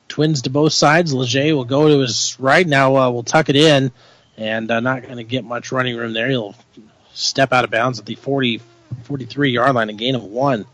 Twins 0.08 0.44
to 0.44 0.50
both 0.50 0.74
sides. 0.74 1.14
Leger 1.14 1.56
will 1.56 1.66
go 1.66 1.88
to 1.88 2.00
his 2.00 2.38
right. 2.40 2.68
Now 2.68 2.96
uh, 2.98 3.10
we'll 3.10 3.24
tuck 3.24 3.50
it 3.50 3.56
in 3.56 3.92
and 4.38 4.70
uh, 4.70 4.80
not 4.80 5.04
going 5.04 5.18
to 5.18 5.24
get 5.24 5.44
much 5.44 5.72
running 5.72 5.96
room 5.96 6.14
there. 6.14 6.28
He'll 6.28 6.56
step 7.14 7.54
out 7.54 7.64
of 7.64 7.72
bounds 7.72 8.00
at 8.00 8.06
the 8.06 8.16
40, 8.16 8.62
43 9.04 9.52
yard 9.52 9.76
line, 9.76 9.90
a 9.90 9.94
gain 9.94 10.16
of 10.16 10.24
one. 10.24 10.66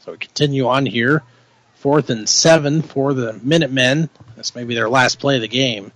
So 0.00 0.10
we 0.10 0.18
continue 0.18 0.66
on 0.66 0.84
here. 0.84 1.22
Fourth 1.82 2.10
and 2.10 2.28
seven 2.28 2.80
for 2.80 3.12
the 3.12 3.32
Minutemen. 3.42 4.08
This 4.36 4.54
may 4.54 4.62
be 4.62 4.76
their 4.76 4.88
last 4.88 5.18
play 5.18 5.34
of 5.34 5.40
the 5.40 5.48
game. 5.48 5.90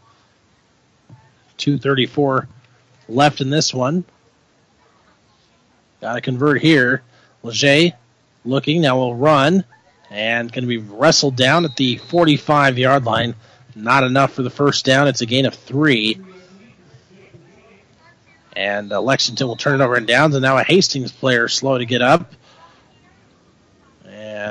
234 1.58 2.48
left 3.08 3.40
in 3.40 3.50
this 3.50 3.72
one. 3.72 4.02
Got 6.00 6.14
to 6.14 6.20
convert 6.20 6.60
here. 6.60 7.02
Leger 7.44 7.92
looking. 8.44 8.80
Now 8.80 8.96
will 8.96 9.14
run. 9.14 9.62
And 10.10 10.50
going 10.50 10.64
to 10.64 10.68
be 10.68 10.78
wrestled 10.78 11.36
down 11.36 11.64
at 11.64 11.76
the 11.76 11.98
45 11.98 12.78
yard 12.78 13.04
line. 13.04 13.36
Not 13.76 14.02
enough 14.02 14.32
for 14.32 14.42
the 14.42 14.50
first 14.50 14.84
down. 14.84 15.06
It's 15.06 15.20
a 15.20 15.26
gain 15.26 15.46
of 15.46 15.54
three. 15.54 16.20
And 18.56 18.92
uh, 18.92 19.00
Lexington 19.00 19.46
will 19.46 19.54
turn 19.54 19.80
it 19.80 19.84
over 19.84 19.96
in 19.96 20.04
downs. 20.04 20.34
And 20.34 20.42
now 20.42 20.58
a 20.58 20.64
Hastings 20.64 21.12
player 21.12 21.46
slow 21.46 21.78
to 21.78 21.86
get 21.86 22.02
up. 22.02 22.34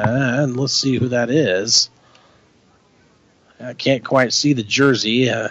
And 0.04 0.58
let's 0.58 0.74
see 0.74 0.98
who 0.98 1.10
that 1.10 1.30
is. 1.30 1.90
I 3.60 3.74
can't 3.74 4.04
quite 4.04 4.34
see 4.34 4.54
the 4.54 4.64
jersey. 4.64 5.30
Uh, 5.30 5.50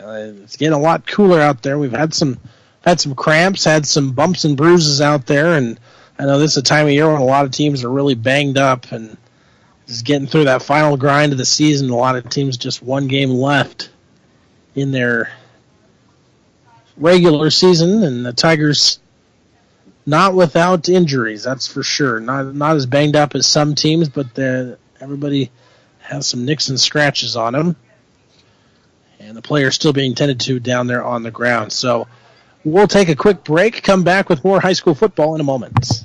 it's 0.00 0.56
getting 0.56 0.74
a 0.74 0.78
lot 0.78 1.06
cooler 1.06 1.40
out 1.40 1.62
there. 1.62 1.78
We've 1.78 1.92
had 1.92 2.12
some 2.12 2.40
had 2.82 3.00
some 3.00 3.14
cramps, 3.14 3.64
had 3.64 3.86
some 3.86 4.12
bumps 4.12 4.44
and 4.44 4.56
bruises 4.56 5.00
out 5.00 5.26
there, 5.26 5.54
and 5.54 5.78
I 6.18 6.24
know 6.24 6.38
this 6.38 6.52
is 6.52 6.56
a 6.56 6.62
time 6.62 6.86
of 6.86 6.92
year 6.92 7.06
when 7.06 7.20
a 7.20 7.24
lot 7.24 7.44
of 7.44 7.52
teams 7.52 7.84
are 7.84 7.90
really 7.90 8.14
banged 8.14 8.58
up, 8.58 8.90
and 8.90 9.16
Just 9.86 10.04
getting 10.04 10.26
through 10.28 10.44
that 10.44 10.62
final 10.62 10.96
grind 10.96 11.32
of 11.32 11.38
the 11.38 11.44
season. 11.44 11.90
A 11.90 11.96
lot 11.96 12.16
of 12.16 12.28
teams 12.28 12.56
just 12.56 12.82
one 12.82 13.08
game 13.08 13.30
left 13.30 13.90
in 14.74 14.92
their 14.92 15.30
regular 17.00 17.50
season, 17.50 18.04
and 18.04 18.24
the 18.24 18.32
Tigers 18.32 19.00
not 20.06 20.34
without 20.34 20.88
injuries. 20.88 21.42
That's 21.42 21.66
for 21.66 21.82
sure. 21.82 22.20
Not 22.20 22.54
not 22.54 22.76
as 22.76 22.86
banged 22.86 23.16
up 23.16 23.34
as 23.34 23.46
some 23.46 23.74
teams, 23.74 24.08
but 24.08 24.38
everybody 25.00 25.50
has 26.00 26.26
some 26.26 26.44
nicks 26.44 26.68
and 26.68 26.78
scratches 26.78 27.36
on 27.36 27.54
them, 27.54 27.76
and 29.18 29.36
the 29.36 29.42
players 29.42 29.74
still 29.74 29.92
being 29.92 30.14
tended 30.14 30.40
to 30.40 30.60
down 30.60 30.86
there 30.86 31.04
on 31.04 31.22
the 31.22 31.30
ground. 31.30 31.72
So 31.72 32.06
we'll 32.64 32.88
take 32.88 33.08
a 33.08 33.16
quick 33.16 33.44
break. 33.44 33.82
Come 33.82 34.04
back 34.04 34.28
with 34.28 34.44
more 34.44 34.60
high 34.60 34.74
school 34.74 34.94
football 34.94 35.34
in 35.34 35.40
a 35.40 35.44
moment. 35.44 36.04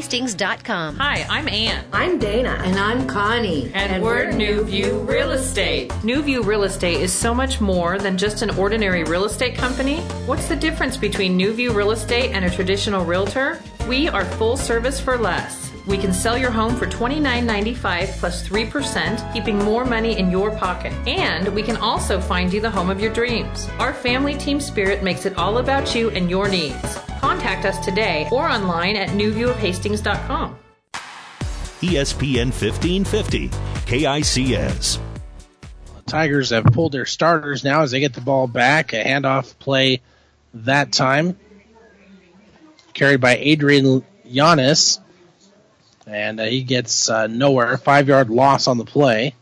hastings.com. 0.00 0.96
Hi, 0.96 1.26
I'm 1.28 1.46
Ann. 1.46 1.84
I'm 1.92 2.18
Dana. 2.18 2.58
And 2.64 2.78
I'm 2.78 3.06
Connie. 3.06 3.64
And, 3.74 3.92
and 3.92 4.02
we're, 4.02 4.30
we're 4.30 4.32
New 4.32 4.64
View 4.64 5.00
Real 5.00 5.32
Estate. 5.32 5.92
New 6.02 6.22
View 6.22 6.42
Real 6.42 6.62
Estate 6.62 7.02
is 7.02 7.12
so 7.12 7.34
much 7.34 7.60
more 7.60 7.98
than 7.98 8.16
just 8.16 8.40
an 8.40 8.48
ordinary 8.52 9.04
real 9.04 9.26
estate 9.26 9.56
company. 9.56 9.98
What's 10.24 10.48
the 10.48 10.56
difference 10.56 10.96
between 10.96 11.36
New 11.36 11.52
View 11.52 11.72
Real 11.72 11.90
Estate 11.90 12.30
and 12.32 12.46
a 12.46 12.50
traditional 12.50 13.04
realtor? 13.04 13.60
We 13.86 14.08
are 14.08 14.24
full 14.24 14.56
service 14.56 14.98
for 14.98 15.18
less. 15.18 15.69
We 15.86 15.96
can 15.98 16.12
sell 16.12 16.36
your 16.36 16.50
home 16.50 16.76
for 16.76 16.86
$29.95 16.86 18.18
plus 18.18 18.46
3%, 18.46 19.32
keeping 19.32 19.58
more 19.58 19.84
money 19.84 20.18
in 20.18 20.30
your 20.30 20.54
pocket. 20.56 20.92
And 21.06 21.48
we 21.54 21.62
can 21.62 21.76
also 21.76 22.20
find 22.20 22.52
you 22.52 22.60
the 22.60 22.70
home 22.70 22.90
of 22.90 23.00
your 23.00 23.12
dreams. 23.12 23.68
Our 23.78 23.94
family 23.94 24.36
team 24.36 24.60
spirit 24.60 25.02
makes 25.02 25.26
it 25.26 25.36
all 25.36 25.58
about 25.58 25.94
you 25.94 26.10
and 26.10 26.28
your 26.28 26.48
needs. 26.48 26.96
Contact 27.20 27.64
us 27.64 27.82
today 27.84 28.28
or 28.30 28.48
online 28.48 28.96
at 28.96 29.10
newviewofhastings.com. 29.10 30.58
ESPN 31.80 32.52
1550, 32.52 33.48
KICS. 33.48 34.98
Tigers 36.06 36.50
have 36.50 36.64
pulled 36.64 36.92
their 36.92 37.06
starters 37.06 37.64
now 37.64 37.82
as 37.82 37.92
they 37.92 38.00
get 38.00 38.12
the 38.12 38.20
ball 38.20 38.46
back. 38.46 38.92
A 38.92 39.02
handoff 39.02 39.58
play 39.58 40.02
that 40.52 40.92
time. 40.92 41.38
Carried 42.92 43.20
by 43.20 43.36
Adrian 43.36 44.04
Yanis. 44.26 44.98
And 46.06 46.40
uh, 46.40 46.44
he 46.44 46.62
gets 46.62 47.08
uh, 47.08 47.26
nowhere. 47.26 47.76
Five 47.76 48.08
yard 48.08 48.30
loss 48.30 48.66
on 48.66 48.78
the 48.78 48.84
play. 48.84 49.34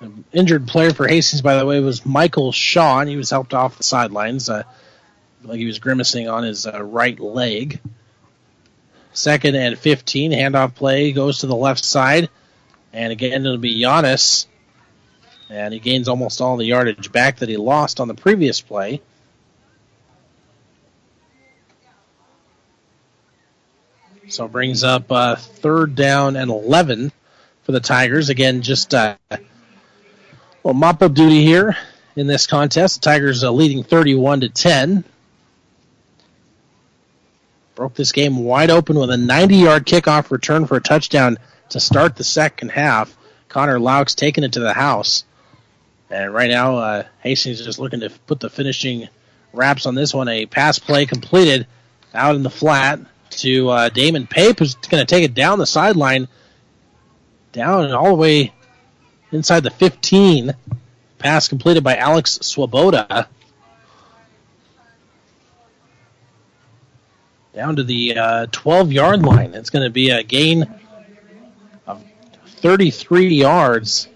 The 0.00 0.10
injured 0.32 0.66
player 0.66 0.92
for 0.92 1.06
Hastings, 1.06 1.42
by 1.42 1.56
the 1.56 1.64
way, 1.64 1.78
was 1.80 2.04
Michael 2.04 2.50
Shaw, 2.50 3.00
and 3.00 3.08
he 3.08 3.16
was 3.16 3.30
helped 3.30 3.54
off 3.54 3.76
the 3.76 3.84
sidelines. 3.84 4.48
Uh, 4.48 4.64
like 5.44 5.58
he 5.58 5.66
was 5.66 5.78
grimacing 5.78 6.28
on 6.28 6.44
his 6.44 6.66
uh, 6.66 6.82
right 6.82 7.18
leg. 7.18 7.80
Second 9.12 9.56
and 9.56 9.78
15, 9.78 10.32
handoff 10.32 10.74
play 10.74 11.12
goes 11.12 11.38
to 11.38 11.46
the 11.46 11.56
left 11.56 11.84
side. 11.84 12.30
And 12.92 13.12
again, 13.12 13.44
it'll 13.44 13.58
be 13.58 13.80
Giannis. 13.80 14.46
And 15.50 15.74
he 15.74 15.80
gains 15.80 16.08
almost 16.08 16.40
all 16.40 16.56
the 16.56 16.64
yardage 16.64 17.12
back 17.12 17.38
that 17.38 17.48
he 17.48 17.56
lost 17.56 18.00
on 18.00 18.08
the 18.08 18.14
previous 18.14 18.60
play. 18.60 19.02
So 24.32 24.46
it 24.46 24.52
brings 24.52 24.82
up 24.82 25.12
uh, 25.12 25.36
third 25.36 25.94
down 25.94 26.36
and 26.36 26.50
11 26.50 27.12
for 27.64 27.72
the 27.72 27.80
Tigers. 27.80 28.30
Again, 28.30 28.62
just 28.62 28.94
uh, 28.94 29.16
well, 30.62 30.72
mop 30.72 31.02
up 31.02 31.12
duty 31.12 31.44
here 31.44 31.76
in 32.16 32.26
this 32.26 32.46
contest. 32.46 33.02
The 33.02 33.10
Tigers 33.10 33.44
are 33.44 33.50
leading 33.50 33.82
31 33.82 34.40
to 34.40 34.48
10 34.48 35.04
broke 37.74 37.94
this 37.94 38.12
game 38.12 38.44
wide 38.44 38.70
open 38.70 38.98
with 38.98 39.10
a 39.10 39.16
90 39.16 39.56
yard 39.56 39.86
kickoff 39.86 40.30
return 40.30 40.66
for 40.66 40.76
a 40.76 40.80
touchdown 40.80 41.38
to 41.70 41.80
start 41.80 42.16
the 42.16 42.24
second 42.24 42.70
half. 42.70 43.16
Connor 43.48 43.78
Laux 43.78 44.14
taking 44.14 44.44
it 44.44 44.52
to 44.52 44.60
the 44.60 44.72
house. 44.72 45.24
And 46.10 46.32
right 46.32 46.50
now, 46.50 46.76
uh, 46.76 47.04
Hastings 47.20 47.60
is 47.60 47.66
just 47.66 47.78
looking 47.78 48.00
to 48.00 48.10
put 48.26 48.40
the 48.40 48.50
finishing 48.50 49.08
wraps 49.52 49.84
on 49.84 49.94
this 49.94 50.14
one. 50.14 50.28
A 50.28 50.46
pass 50.46 50.78
play 50.78 51.06
completed 51.06 51.66
out 52.14 52.34
in 52.34 52.42
the 52.42 52.50
flat 52.50 53.00
to 53.38 53.68
uh, 53.68 53.88
Damon 53.88 54.26
Pape, 54.26 54.58
who's 54.58 54.74
going 54.74 55.04
to 55.04 55.06
take 55.06 55.24
it 55.24 55.34
down 55.34 55.58
the 55.58 55.66
sideline, 55.66 56.28
down 57.52 57.84
and 57.84 57.94
all 57.94 58.08
the 58.08 58.14
way 58.14 58.52
inside 59.30 59.62
the 59.62 59.70
15. 59.70 60.54
Pass 61.18 61.48
completed 61.48 61.84
by 61.84 61.96
Alex 61.96 62.38
Swoboda. 62.42 63.28
down 67.54 67.76
to 67.76 67.84
the 67.84 68.16
uh, 68.16 68.46
12 68.50 68.92
yard 68.92 69.22
line. 69.22 69.54
It's 69.54 69.70
going 69.70 69.84
to 69.84 69.90
be 69.90 70.10
a 70.10 70.22
gain 70.22 70.66
of 71.86 72.02
33 72.46 73.28
yards 73.28 74.08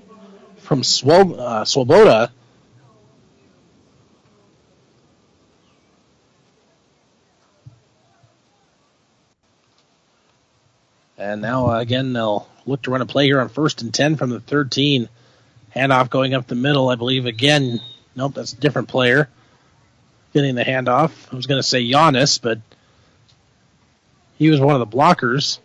from 0.59 0.83
Swob- 0.83 1.39
uh, 1.39 1.65
Swoboda. 1.65 2.33
And 11.19 11.41
now, 11.41 11.70
uh, 11.70 11.81
again, 11.81 12.12
they'll 12.12 12.49
look 12.67 12.83
to 12.83 12.91
run 12.91 13.01
a 13.01 13.07
play 13.07 13.25
here 13.25 13.41
on 13.41 13.49
first 13.49 13.83
and 13.83 13.93
10 13.93 14.17
from 14.17 14.31
the 14.31 14.41
13. 14.41 15.09
Handoff 15.75 16.11
going 16.11 16.35
up 16.35 16.47
the 16.47 16.55
middle, 16.55 16.89
I 16.89 16.95
believe. 16.95 17.27
Again, 17.27 17.81
nope, 18.15 18.35
that's 18.35 18.53
a 18.53 18.57
different 18.57 18.89
player 18.89 19.28
getting 20.36 20.55
the 20.55 20.65
handoff. 20.65 21.33
I 21.33 21.36
was 21.36 21.47
going 21.47 21.59
to 21.59 21.67
say 21.67 21.83
Giannis, 21.83 22.41
but 22.41 22.59
he 24.36 24.51
was 24.51 24.61
one 24.61 24.78
of 24.78 24.81
the 24.81 24.97
blockers. 24.97 25.59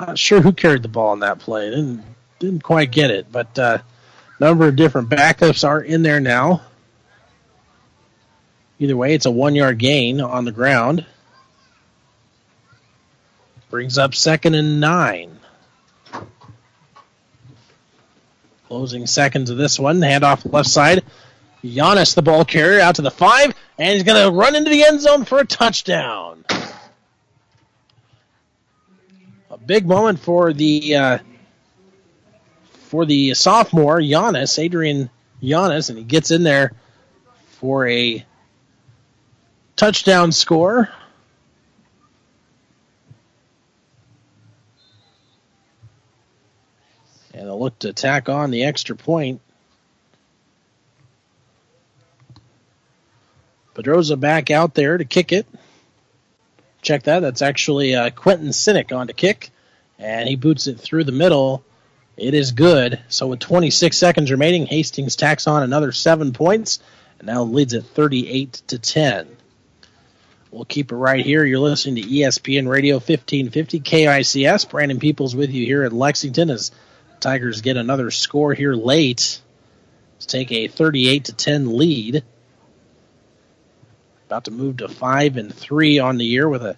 Not 0.00 0.18
sure 0.18 0.40
who 0.40 0.52
carried 0.52 0.82
the 0.82 0.88
ball 0.88 1.10
on 1.10 1.20
that 1.20 1.38
play. 1.38 1.70
Didn't 1.70 2.02
didn't 2.40 2.64
quite 2.64 2.90
get 2.90 3.12
it, 3.12 3.30
but 3.30 3.56
a 3.56 3.62
uh, 3.62 3.78
number 4.40 4.66
of 4.66 4.74
different 4.74 5.08
backups 5.08 5.66
are 5.66 5.80
in 5.80 6.02
there 6.02 6.18
now. 6.18 6.62
Either 8.80 8.96
way, 8.96 9.14
it's 9.14 9.26
a 9.26 9.30
one 9.30 9.54
yard 9.54 9.78
gain 9.78 10.20
on 10.20 10.44
the 10.44 10.52
ground. 10.52 11.06
Brings 13.70 13.98
up 13.98 14.14
second 14.14 14.54
and 14.54 14.80
nine. 14.80 15.38
Closing 18.66 19.06
seconds 19.06 19.50
of 19.50 19.56
this 19.56 19.78
one. 19.78 20.00
Handoff 20.00 20.50
left 20.50 20.68
side. 20.68 21.04
Giannis, 21.62 22.14
the 22.14 22.22
ball 22.22 22.44
carrier, 22.44 22.80
out 22.80 22.96
to 22.96 23.02
the 23.02 23.10
five, 23.10 23.54
and 23.78 23.94
he's 23.94 24.04
going 24.04 24.22
to 24.22 24.30
run 24.30 24.54
into 24.54 24.70
the 24.70 24.84
end 24.84 25.00
zone 25.00 25.24
for 25.24 25.38
a 25.38 25.46
touchdown. 25.46 26.44
A 29.50 29.58
big 29.58 29.86
moment 29.86 30.20
for 30.20 30.52
the 30.52 30.94
uh, 30.94 31.18
for 32.88 33.04
the 33.04 33.34
sophomore 33.34 33.98
Giannis, 33.98 34.58
Adrian 34.58 35.10
Giannis, 35.42 35.88
and 35.90 35.98
he 35.98 36.04
gets 36.04 36.30
in 36.30 36.42
there 36.42 36.72
for 37.58 37.88
a 37.88 38.24
touchdown 39.76 40.32
score. 40.32 40.88
And 47.34 47.42
they'll 47.42 47.46
look 47.58 47.78
to 47.80 47.92
tack 47.92 48.28
on 48.28 48.50
the 48.50 48.64
extra 48.64 48.96
point. 48.96 49.40
Pedroza 53.74 54.18
back 54.18 54.50
out 54.50 54.74
there 54.74 54.98
to 54.98 55.04
kick 55.04 55.32
it. 55.32 55.46
Check 56.82 57.04
that. 57.04 57.20
That's 57.20 57.42
actually 57.42 57.94
uh, 57.94 58.10
Quentin 58.10 58.48
Sinek 58.48 58.96
on 58.96 59.06
to 59.06 59.12
kick. 59.12 59.50
And 59.98 60.28
he 60.28 60.36
boots 60.36 60.66
it 60.66 60.80
through 60.80 61.04
the 61.04 61.12
middle. 61.12 61.64
It 62.16 62.34
is 62.34 62.52
good. 62.52 63.00
So 63.08 63.28
with 63.28 63.40
26 63.40 63.96
seconds 63.96 64.30
remaining, 64.30 64.66
Hastings 64.66 65.16
tacks 65.16 65.46
on 65.46 65.62
another 65.62 65.92
seven 65.92 66.32
points 66.32 66.80
and 67.18 67.26
now 67.26 67.44
leads 67.44 67.74
at 67.74 67.84
38 67.84 68.52
to 68.68 68.78
10. 68.78 69.28
We'll 70.50 70.64
keep 70.64 70.92
it 70.92 70.96
right 70.96 71.24
here. 71.24 71.44
You're 71.44 71.58
listening 71.58 72.02
to 72.02 72.08
ESPN 72.08 72.68
Radio 72.68 72.96
1550 72.96 73.80
KICS. 73.80 74.68
Brandon 74.68 74.98
Peoples 74.98 75.36
with 75.36 75.50
you 75.50 75.66
here 75.66 75.84
at 75.84 75.92
Lexington 75.92 76.50
as 76.50 76.72
Tigers 77.20 77.60
get 77.60 77.76
another 77.76 78.10
score 78.10 78.54
here 78.54 78.74
late 78.74 79.40
to 80.20 80.26
take 80.26 80.52
a 80.52 80.68
38 80.68 81.24
to 81.26 81.32
10 81.32 81.76
lead. 81.76 82.24
About 84.26 84.44
to 84.44 84.50
move 84.50 84.78
to 84.78 84.88
five 84.88 85.36
and 85.36 85.54
three 85.54 85.98
on 85.98 86.18
the 86.18 86.24
year 86.24 86.48
with 86.48 86.62
a 86.62 86.76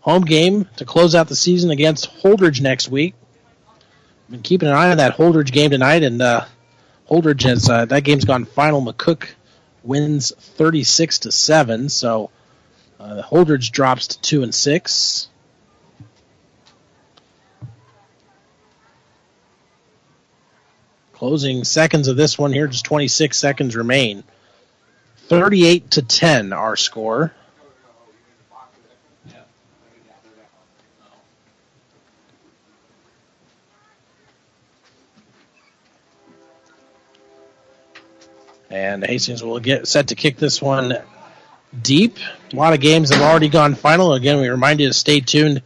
home 0.00 0.24
game 0.24 0.66
to 0.76 0.84
close 0.84 1.14
out 1.14 1.28
the 1.28 1.36
season 1.36 1.70
against 1.70 2.10
Holdrege 2.20 2.60
next 2.60 2.88
week. 2.88 3.14
Been 4.28 4.42
keeping 4.42 4.68
an 4.68 4.74
eye 4.74 4.90
on 4.90 4.98
that 4.98 5.16
Holdrege 5.16 5.50
game 5.50 5.70
tonight, 5.70 6.02
and 6.02 6.22
uh, 6.22 6.44
Holdrege 7.10 7.42
has 7.42 7.68
uh, 7.68 7.86
that 7.86 8.04
game's 8.04 8.24
gone 8.24 8.44
final. 8.44 8.80
McCook 8.80 9.28
wins 9.82 10.32
36 10.36 11.20
to 11.20 11.32
seven, 11.32 11.88
so 11.88 12.30
uh, 13.00 13.22
Holdrege 13.22 13.72
drops 13.72 14.08
to 14.08 14.20
two 14.20 14.42
and 14.42 14.54
six. 14.54 15.28
Closing 21.20 21.64
seconds 21.64 22.08
of 22.08 22.16
this 22.16 22.38
one 22.38 22.50
here, 22.50 22.66
just 22.66 22.86
26 22.86 23.36
seconds 23.36 23.76
remain. 23.76 24.24
38 25.28 25.90
to 25.90 26.00
10, 26.00 26.54
our 26.54 26.76
score. 26.76 27.34
And 38.70 39.04
Hastings 39.04 39.42
will 39.42 39.60
get 39.60 39.86
set 39.86 40.08
to 40.08 40.14
kick 40.14 40.38
this 40.38 40.62
one 40.62 40.96
deep. 41.82 42.16
A 42.50 42.56
lot 42.56 42.72
of 42.72 42.80
games 42.80 43.12
have 43.12 43.20
already 43.20 43.50
gone 43.50 43.74
final. 43.74 44.14
Again, 44.14 44.40
we 44.40 44.48
remind 44.48 44.80
you 44.80 44.88
to 44.88 44.94
stay 44.94 45.20
tuned 45.20 45.60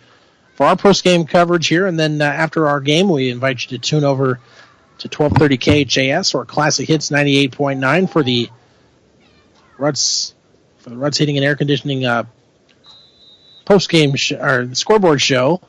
for 0.56 0.66
our 0.66 0.74
post 0.76 1.04
game 1.04 1.26
coverage 1.26 1.68
here. 1.68 1.86
And 1.86 1.96
then 1.96 2.20
uh, 2.20 2.24
after 2.24 2.66
our 2.66 2.80
game, 2.80 3.08
we 3.08 3.30
invite 3.30 3.62
you 3.62 3.78
to 3.78 3.78
tune 3.78 4.02
over 4.02 4.40
to 4.98 5.08
1230 5.08 5.84
KHAS 5.84 6.34
or 6.34 6.44
Classic 6.44 6.86
Hits 6.86 7.10
98.9 7.10 8.10
for 8.10 8.22
the 8.22 8.48
Ruts 9.76 10.34
for 10.78 10.90
the 10.90 10.96
Ruts 10.96 11.18
Heating 11.18 11.36
and 11.36 11.44
Air 11.44 11.56
Conditioning 11.56 12.04
uh, 12.04 12.24
post 13.64 13.88
game 13.88 14.14
sh- 14.14 14.32
or 14.32 14.74
scoreboard 14.74 15.20
show. 15.20 15.60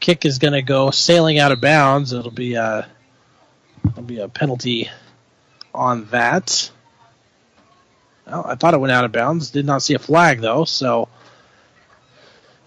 Kick 0.00 0.24
is 0.24 0.38
going 0.38 0.54
to 0.54 0.62
go 0.62 0.90
sailing 0.90 1.38
out 1.38 1.52
of 1.52 1.60
bounds. 1.60 2.12
It'll 2.12 2.32
be 2.32 2.54
a 2.54 2.88
There'll 3.84 4.02
be 4.02 4.20
a 4.20 4.28
penalty 4.28 4.88
on 5.74 6.06
that. 6.06 6.70
Well, 8.26 8.44
I 8.46 8.54
thought 8.54 8.74
it 8.74 8.80
went 8.80 8.92
out 8.92 9.04
of 9.04 9.12
bounds. 9.12 9.50
Did 9.50 9.66
not 9.66 9.82
see 9.82 9.94
a 9.94 9.98
flag 9.98 10.40
though. 10.40 10.64
So 10.64 11.08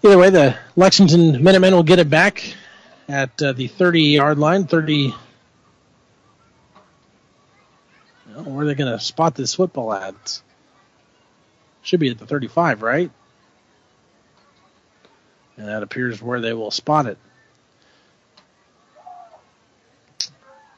either 0.04 0.18
way, 0.18 0.30
the 0.30 0.56
Lexington 0.76 1.42
Minutemen 1.42 1.74
will 1.74 1.82
get 1.82 1.98
it 1.98 2.10
back 2.10 2.54
at 3.08 3.40
uh, 3.42 3.52
the 3.52 3.68
30-yard 3.68 4.38
line. 4.38 4.66
30. 4.66 5.14
Well, 8.28 8.44
where 8.44 8.64
are 8.64 8.66
they 8.66 8.74
going 8.74 8.92
to 8.92 9.02
spot 9.02 9.34
this 9.34 9.54
football 9.54 9.92
at? 9.92 10.42
Should 11.82 12.00
be 12.00 12.10
at 12.10 12.18
the 12.18 12.26
35, 12.26 12.82
right? 12.82 13.10
And 15.56 15.68
that 15.68 15.82
appears 15.82 16.20
where 16.20 16.40
they 16.40 16.52
will 16.52 16.70
spot 16.70 17.06
it. 17.06 17.18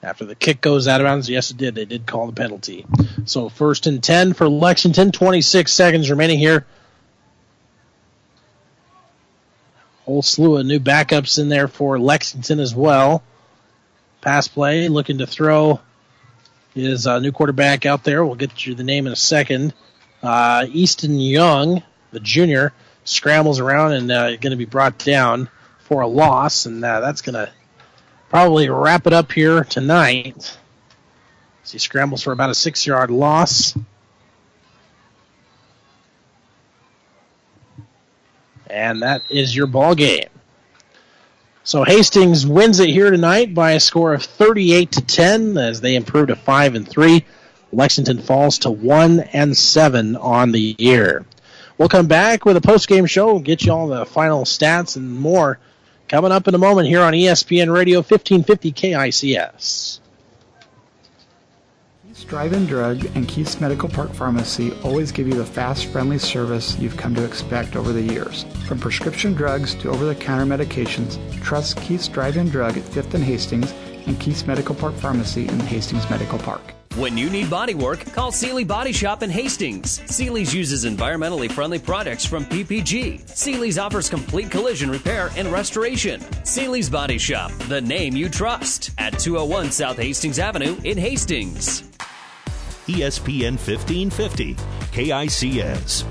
After 0.02 0.24
the 0.24 0.36
kick 0.36 0.60
goes 0.60 0.86
out 0.86 1.00
of 1.00 1.06
bounds, 1.06 1.28
yes, 1.28 1.50
it 1.50 1.56
did. 1.56 1.74
They 1.74 1.84
did 1.84 2.06
call 2.06 2.26
the 2.26 2.32
penalty. 2.32 2.86
So 3.24 3.48
first 3.48 3.88
and 3.88 4.02
10 4.02 4.34
for 4.34 4.48
Lexington. 4.48 5.10
26 5.10 5.72
seconds 5.72 6.08
remaining 6.08 6.38
here. 6.38 6.66
Whole 10.08 10.22
slew 10.22 10.56
of 10.56 10.64
new 10.64 10.80
backups 10.80 11.38
in 11.38 11.50
there 11.50 11.68
for 11.68 11.98
Lexington 11.98 12.60
as 12.60 12.74
well. 12.74 13.22
Pass 14.22 14.48
play, 14.48 14.88
looking 14.88 15.18
to 15.18 15.26
throw 15.26 15.80
is 16.74 17.06
a 17.06 17.20
new 17.20 17.30
quarterback 17.30 17.84
out 17.84 18.04
there. 18.04 18.24
We'll 18.24 18.34
get 18.34 18.64
you 18.64 18.74
the 18.74 18.84
name 18.84 19.06
in 19.06 19.12
a 19.12 19.16
second. 19.16 19.74
Uh, 20.22 20.64
Easton 20.70 21.18
Young, 21.20 21.82
the 22.10 22.20
junior, 22.20 22.72
scrambles 23.04 23.60
around 23.60 23.92
and 23.92 24.10
uh, 24.10 24.30
going 24.36 24.52
to 24.52 24.56
be 24.56 24.64
brought 24.64 24.96
down 24.96 25.50
for 25.80 26.00
a 26.00 26.06
loss, 26.06 26.64
and 26.64 26.82
uh, 26.82 27.00
that's 27.00 27.20
going 27.20 27.34
to 27.34 27.52
probably 28.30 28.70
wrap 28.70 29.06
it 29.06 29.12
up 29.12 29.30
here 29.30 29.62
tonight. 29.62 30.56
As 31.64 31.72
he 31.72 31.78
scrambles 31.78 32.22
for 32.22 32.32
about 32.32 32.48
a 32.48 32.54
six 32.54 32.86
yard 32.86 33.10
loss. 33.10 33.76
And 38.70 39.02
that 39.02 39.22
is 39.30 39.54
your 39.54 39.66
ball 39.66 39.94
game. 39.94 40.28
So 41.64 41.84
Hastings 41.84 42.46
wins 42.46 42.80
it 42.80 42.88
here 42.88 43.10
tonight 43.10 43.54
by 43.54 43.72
a 43.72 43.80
score 43.80 44.14
of 44.14 44.22
38 44.22 44.92
to 44.92 45.00
10 45.02 45.58
as 45.58 45.80
they 45.80 45.96
improve 45.96 46.28
to 46.28 46.36
5 46.36 46.74
and 46.74 46.88
3. 46.88 47.24
Lexington 47.72 48.20
falls 48.20 48.60
to 48.60 48.70
1 48.70 49.20
and 49.20 49.56
7 49.56 50.16
on 50.16 50.52
the 50.52 50.74
year. 50.78 51.26
We'll 51.76 51.88
come 51.88 52.06
back 52.06 52.44
with 52.44 52.56
a 52.56 52.60
post-game 52.60 53.06
show, 53.06 53.36
and 53.36 53.44
get 53.44 53.64
you 53.64 53.72
all 53.72 53.88
the 53.88 54.06
final 54.06 54.44
stats 54.44 54.96
and 54.96 55.12
more 55.12 55.58
Coming 56.08 56.32
up 56.32 56.48
in 56.48 56.54
a 56.54 56.58
moment 56.58 56.88
here 56.88 57.02
on 57.02 57.12
ESPN 57.12 57.70
Radio 57.70 57.98
1550 57.98 58.72
KICS. 58.72 60.00
Keith's 62.28 62.40
Drive-In 62.42 62.66
Drug 62.66 63.16
and 63.16 63.26
Keith's 63.26 63.58
Medical 63.58 63.88
Park 63.88 64.12
Pharmacy 64.12 64.74
always 64.82 65.12
give 65.12 65.26
you 65.26 65.32
the 65.32 65.46
fast, 65.46 65.86
friendly 65.86 66.18
service 66.18 66.78
you've 66.78 66.98
come 66.98 67.14
to 67.14 67.24
expect 67.24 67.74
over 67.74 67.90
the 67.90 68.02
years. 68.02 68.44
From 68.66 68.78
prescription 68.78 69.32
drugs 69.32 69.74
to 69.76 69.88
over-the-counter 69.88 70.44
medications, 70.44 71.16
trust 71.42 71.80
Keith's 71.80 72.06
Drive-In 72.06 72.50
Drug 72.50 72.76
at 72.76 72.84
5th 72.84 73.14
and 73.14 73.24
Hastings 73.24 73.72
and 74.06 74.20
Keith's 74.20 74.46
Medical 74.46 74.74
Park 74.74 74.94
Pharmacy 74.96 75.48
in 75.48 75.58
Hastings 75.60 76.08
Medical 76.10 76.38
Park. 76.38 76.60
When 76.96 77.16
you 77.16 77.30
need 77.30 77.48
body 77.48 77.74
work, 77.74 78.04
call 78.12 78.30
Seely 78.30 78.64
Body 78.64 78.92
Shop 78.92 79.22
in 79.22 79.30
Hastings. 79.30 80.02
Seely's 80.04 80.52
uses 80.52 80.84
environmentally 80.84 81.50
friendly 81.50 81.78
products 81.78 82.26
from 82.26 82.44
PPG. 82.44 83.26
Seely's 83.26 83.78
offers 83.78 84.10
complete 84.10 84.50
collision 84.50 84.90
repair 84.90 85.30
and 85.34 85.48
restoration. 85.48 86.20
Seely's 86.44 86.90
Body 86.90 87.16
Shop, 87.16 87.52
the 87.68 87.80
name 87.80 88.14
you 88.14 88.28
trust, 88.28 88.90
at 88.98 89.18
201 89.18 89.70
South 89.70 89.96
Hastings 89.96 90.38
Avenue 90.38 90.76
in 90.84 90.98
Hastings. 90.98 91.84
ESPN 92.88 93.58
1550, 93.58 94.54
KICS. 94.92 96.04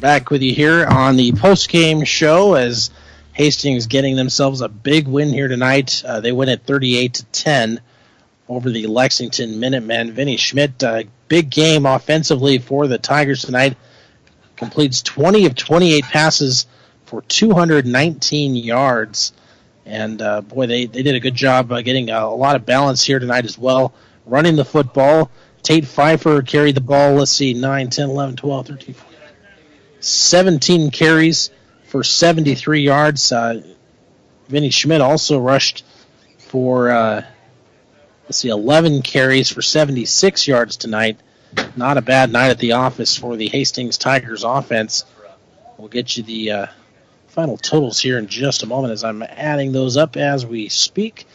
Back 0.00 0.30
with 0.30 0.42
you 0.42 0.54
here 0.54 0.86
on 0.86 1.16
the 1.16 1.32
post 1.32 1.70
game 1.70 2.04
show 2.04 2.54
as 2.54 2.90
Hastings 3.32 3.86
getting 3.86 4.16
themselves 4.16 4.60
a 4.60 4.68
big 4.68 5.08
win 5.08 5.30
here 5.30 5.48
tonight. 5.48 6.02
Uh, 6.04 6.20
they 6.20 6.30
win 6.30 6.50
at 6.50 6.66
38 6.66 7.14
to 7.14 7.24
10 7.24 7.80
over 8.48 8.70
the 8.70 8.86
Lexington 8.86 9.60
Minutemen. 9.60 10.12
Vinny 10.12 10.36
Schmidt, 10.36 10.82
uh, 10.84 11.04
big 11.28 11.48
game 11.48 11.86
offensively 11.86 12.58
for 12.58 12.86
the 12.86 12.98
Tigers 12.98 13.42
tonight. 13.42 13.76
Completes 14.56 15.02
20 15.02 15.46
of 15.46 15.54
28 15.54 16.04
passes 16.04 16.66
for 17.06 17.22
219 17.22 18.56
yards. 18.56 19.32
And 19.86 20.20
uh, 20.20 20.42
boy, 20.42 20.66
they, 20.66 20.84
they 20.84 21.02
did 21.02 21.14
a 21.14 21.20
good 21.20 21.34
job 21.34 21.72
uh, 21.72 21.80
getting 21.80 22.10
a, 22.10 22.18
a, 22.18 22.26
lot 22.26 22.56
of 22.56 22.66
balance 22.66 23.02
here 23.02 23.18
tonight 23.18 23.46
as 23.46 23.56
well. 23.56 23.94
Running 24.28 24.56
the 24.56 24.64
football. 24.64 25.30
Tate 25.62 25.86
Pfeiffer 25.86 26.42
carried 26.42 26.76
the 26.76 26.80
ball, 26.80 27.14
let's 27.14 27.32
see, 27.32 27.52
9, 27.52 27.90
10, 27.90 28.10
11, 28.10 28.36
12, 28.36 28.66
13, 28.66 28.94
14, 28.94 29.18
17 30.00 30.90
carries 30.90 31.50
for 31.84 32.04
73 32.04 32.82
yards. 32.82 33.32
Uh, 33.32 33.62
Vinny 34.48 34.70
Schmidt 34.70 35.00
also 35.00 35.40
rushed 35.40 35.84
for 36.38 36.90
uh, 36.90 37.22
Let's 38.28 38.36
see, 38.36 38.50
11 38.50 39.00
carries 39.00 39.48
for 39.48 39.62
76 39.62 40.46
yards 40.46 40.76
tonight. 40.76 41.18
Not 41.76 41.96
a 41.96 42.02
bad 42.02 42.30
night 42.30 42.50
at 42.50 42.58
the 42.58 42.72
office 42.72 43.16
for 43.16 43.36
the 43.36 43.48
Hastings 43.48 43.96
Tigers 43.96 44.44
offense. 44.44 45.06
We'll 45.78 45.88
get 45.88 46.14
you 46.14 46.22
the 46.22 46.50
uh, 46.50 46.66
final 47.28 47.56
totals 47.56 47.98
here 47.98 48.18
in 48.18 48.26
just 48.26 48.62
a 48.62 48.66
moment 48.66 48.92
as 48.92 49.02
I'm 49.02 49.22
adding 49.22 49.72
those 49.72 49.96
up 49.96 50.18
as 50.18 50.44
we 50.44 50.68
speak. 50.68 51.26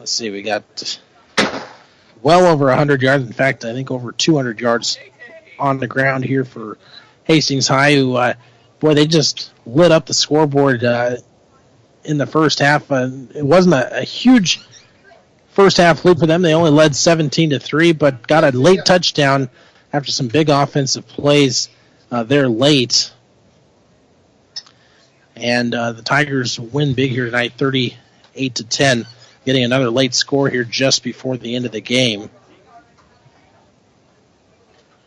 Let's 0.00 0.12
see, 0.12 0.30
we 0.30 0.40
got 0.40 0.98
well 2.22 2.46
over 2.46 2.64
100 2.68 3.02
yards. 3.02 3.26
In 3.26 3.34
fact, 3.34 3.66
I 3.66 3.74
think 3.74 3.90
over 3.90 4.12
200 4.12 4.58
yards 4.58 4.98
on 5.58 5.78
the 5.78 5.86
ground 5.86 6.24
here 6.24 6.46
for 6.46 6.78
Hastings 7.24 7.68
High, 7.68 7.96
who, 7.96 8.16
uh, 8.16 8.32
boy, 8.78 8.94
they 8.94 9.06
just 9.06 9.52
lit 9.66 9.92
up 9.92 10.06
the 10.06 10.14
scoreboard 10.14 10.84
uh, 10.84 11.18
in 12.02 12.16
the 12.16 12.24
first 12.24 12.60
half. 12.60 12.90
Uh, 12.90 13.10
it 13.34 13.44
wasn't 13.44 13.74
a, 13.74 13.98
a, 13.98 14.02
huge 14.02 14.62
first 15.50 15.76
half 15.76 16.02
lead 16.02 16.18
for 16.18 16.24
them. 16.24 16.40
They 16.40 16.54
only 16.54 16.70
led 16.70 16.96
17 16.96 17.50
to 17.50 17.58
three, 17.58 17.92
but 17.92 18.26
got 18.26 18.42
a 18.42 18.56
late 18.56 18.86
touchdown 18.86 19.50
after 19.92 20.10
some 20.12 20.28
big 20.28 20.48
offensive 20.48 21.06
plays 21.08 21.68
uh, 22.10 22.22
there 22.22 22.48
late. 22.48 23.12
And 25.36 25.74
uh, 25.74 25.92
the 25.92 26.02
Tigers 26.02 26.58
win 26.58 26.94
big 26.94 27.10
here 27.10 27.26
tonight, 27.26 27.52
38 27.58 28.54
to 28.54 28.64
10, 28.64 29.06
getting 29.50 29.64
another 29.64 29.90
late 29.90 30.14
score 30.14 30.48
here 30.48 30.62
just 30.62 31.02
before 31.02 31.36
the 31.36 31.56
end 31.56 31.66
of 31.66 31.72
the 31.72 31.80
game. 31.80 32.30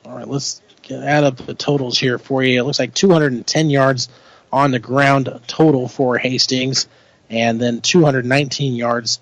All 0.05 0.13
right, 0.13 0.27
let's 0.27 0.61
add 0.91 1.23
up 1.23 1.37
the 1.37 1.53
totals 1.53 1.97
here 1.97 2.17
for 2.17 2.43
you. 2.43 2.59
It 2.59 2.63
looks 2.65 2.77
like 2.77 2.93
210 2.93 3.69
yards 3.69 4.09
on 4.51 4.71
the 4.71 4.79
ground 4.79 5.39
total 5.47 5.87
for 5.87 6.17
Hastings, 6.17 6.89
and 7.29 7.57
then 7.57 7.79
219 7.79 8.75
yards 8.75 9.21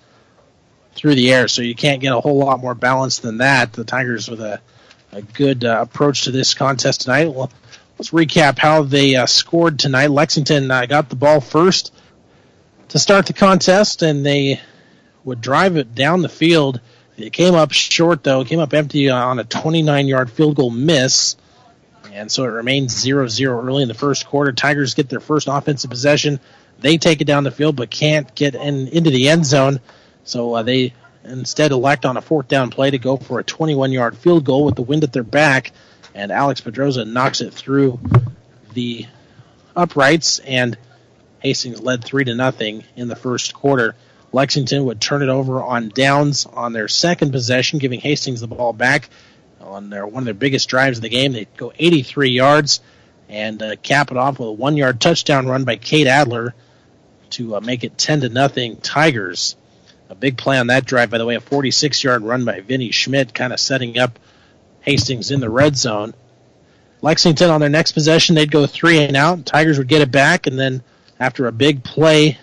through 0.96 1.14
the 1.14 1.32
air. 1.32 1.46
So 1.46 1.62
you 1.62 1.76
can't 1.76 2.00
get 2.00 2.12
a 2.12 2.20
whole 2.20 2.38
lot 2.38 2.58
more 2.58 2.74
balance 2.74 3.20
than 3.20 3.38
that. 3.38 3.72
The 3.72 3.84
Tigers 3.84 4.28
with 4.28 4.40
a 4.40 4.60
a 5.12 5.22
good 5.22 5.64
uh, 5.64 5.78
approach 5.82 6.24
to 6.24 6.32
this 6.32 6.54
contest 6.54 7.02
tonight. 7.02 7.32
Well, 7.32 7.52
let's 7.96 8.10
recap 8.10 8.58
how 8.58 8.82
they 8.82 9.14
uh, 9.14 9.26
scored 9.26 9.78
tonight. 9.78 10.10
Lexington 10.10 10.68
uh, 10.68 10.86
got 10.86 11.10
the 11.10 11.16
ball 11.16 11.40
first 11.40 11.94
to 12.88 12.98
start 12.98 13.26
the 13.26 13.34
contest, 13.34 14.02
and 14.02 14.26
they 14.26 14.60
would 15.24 15.40
drive 15.40 15.76
it 15.76 15.94
down 15.94 16.22
the 16.22 16.28
field. 16.28 16.80
It 17.16 17.32
came 17.32 17.54
up 17.54 17.72
short, 17.72 18.24
though. 18.24 18.40
It 18.40 18.48
came 18.48 18.60
up 18.60 18.74
empty 18.74 19.10
on 19.10 19.38
a 19.38 19.44
29 19.44 20.06
yard 20.06 20.30
field 20.30 20.56
goal 20.56 20.70
miss. 20.70 21.36
And 22.12 22.30
so 22.30 22.44
it 22.44 22.48
remains 22.48 22.98
0 22.98 23.28
0 23.28 23.64
early 23.64 23.82
in 23.82 23.88
the 23.88 23.94
first 23.94 24.26
quarter. 24.26 24.52
Tigers 24.52 24.94
get 24.94 25.08
their 25.08 25.20
first 25.20 25.48
offensive 25.50 25.90
possession. 25.90 26.40
They 26.80 26.98
take 26.98 27.20
it 27.20 27.26
down 27.26 27.44
the 27.44 27.50
field, 27.50 27.76
but 27.76 27.90
can't 27.90 28.34
get 28.34 28.54
in, 28.54 28.88
into 28.88 29.10
the 29.10 29.28
end 29.28 29.46
zone. 29.46 29.80
So 30.24 30.54
uh, 30.54 30.62
they 30.62 30.94
instead 31.24 31.70
elect 31.70 32.04
on 32.04 32.16
a 32.16 32.20
fourth 32.20 32.48
down 32.48 32.70
play 32.70 32.90
to 32.90 32.98
go 32.98 33.16
for 33.16 33.38
a 33.38 33.44
21 33.44 33.92
yard 33.92 34.16
field 34.16 34.44
goal 34.44 34.64
with 34.64 34.74
the 34.74 34.82
wind 34.82 35.04
at 35.04 35.12
their 35.12 35.22
back. 35.22 35.72
And 36.14 36.30
Alex 36.30 36.60
Pedroza 36.60 37.10
knocks 37.10 37.40
it 37.40 37.54
through 37.54 37.98
the 38.74 39.06
uprights, 39.74 40.40
and 40.40 40.76
Hastings 41.40 41.80
led 41.80 42.04
3 42.04 42.24
to 42.24 42.34
nothing 42.34 42.84
in 42.96 43.08
the 43.08 43.16
first 43.16 43.54
quarter. 43.54 43.94
Lexington 44.32 44.86
would 44.86 45.00
turn 45.00 45.22
it 45.22 45.28
over 45.28 45.62
on 45.62 45.90
downs 45.90 46.46
on 46.46 46.72
their 46.72 46.88
second 46.88 47.32
possession, 47.32 47.78
giving 47.78 48.00
Hastings 48.00 48.40
the 48.40 48.46
ball 48.46 48.72
back 48.72 49.08
on 49.60 49.90
their 49.90 50.06
one 50.06 50.22
of 50.22 50.24
their 50.24 50.34
biggest 50.34 50.68
drives 50.68 50.98
of 50.98 51.02
the 51.02 51.08
game. 51.08 51.32
They 51.32 51.46
go 51.56 51.72
83 51.78 52.30
yards 52.30 52.80
and 53.28 53.62
uh, 53.62 53.76
cap 53.76 54.10
it 54.10 54.16
off 54.16 54.38
with 54.38 54.48
a 54.48 54.52
one 54.52 54.76
yard 54.76 55.00
touchdown 55.00 55.46
run 55.46 55.64
by 55.64 55.76
Cade 55.76 56.06
Adler 56.06 56.54
to 57.30 57.56
uh, 57.56 57.60
make 57.60 57.84
it 57.84 57.96
10 57.98 58.22
to 58.22 58.28
nothing 58.28 58.76
Tigers. 58.78 59.56
A 60.08 60.14
big 60.14 60.36
play 60.36 60.58
on 60.58 60.66
that 60.66 60.84
drive, 60.84 61.10
by 61.10 61.18
the 61.18 61.24
way, 61.24 61.34
a 61.34 61.40
46 61.40 62.04
yard 62.04 62.22
run 62.22 62.44
by 62.44 62.60
Vinny 62.60 62.90
Schmidt, 62.90 63.34
kind 63.34 63.52
of 63.52 63.60
setting 63.60 63.98
up 63.98 64.18
Hastings 64.80 65.30
in 65.30 65.40
the 65.40 65.50
red 65.50 65.76
zone. 65.76 66.14
Lexington 67.00 67.50
on 67.50 67.60
their 67.60 67.70
next 67.70 67.92
possession, 67.92 68.34
they'd 68.34 68.50
go 68.50 68.66
three 68.66 68.98
and 68.98 69.16
out. 69.16 69.44
Tigers 69.46 69.78
would 69.78 69.88
get 69.88 70.02
it 70.02 70.10
back, 70.10 70.46
and 70.46 70.58
then 70.58 70.82
after 71.18 71.46
a 71.46 71.52
big 71.52 71.82
play 71.82 72.38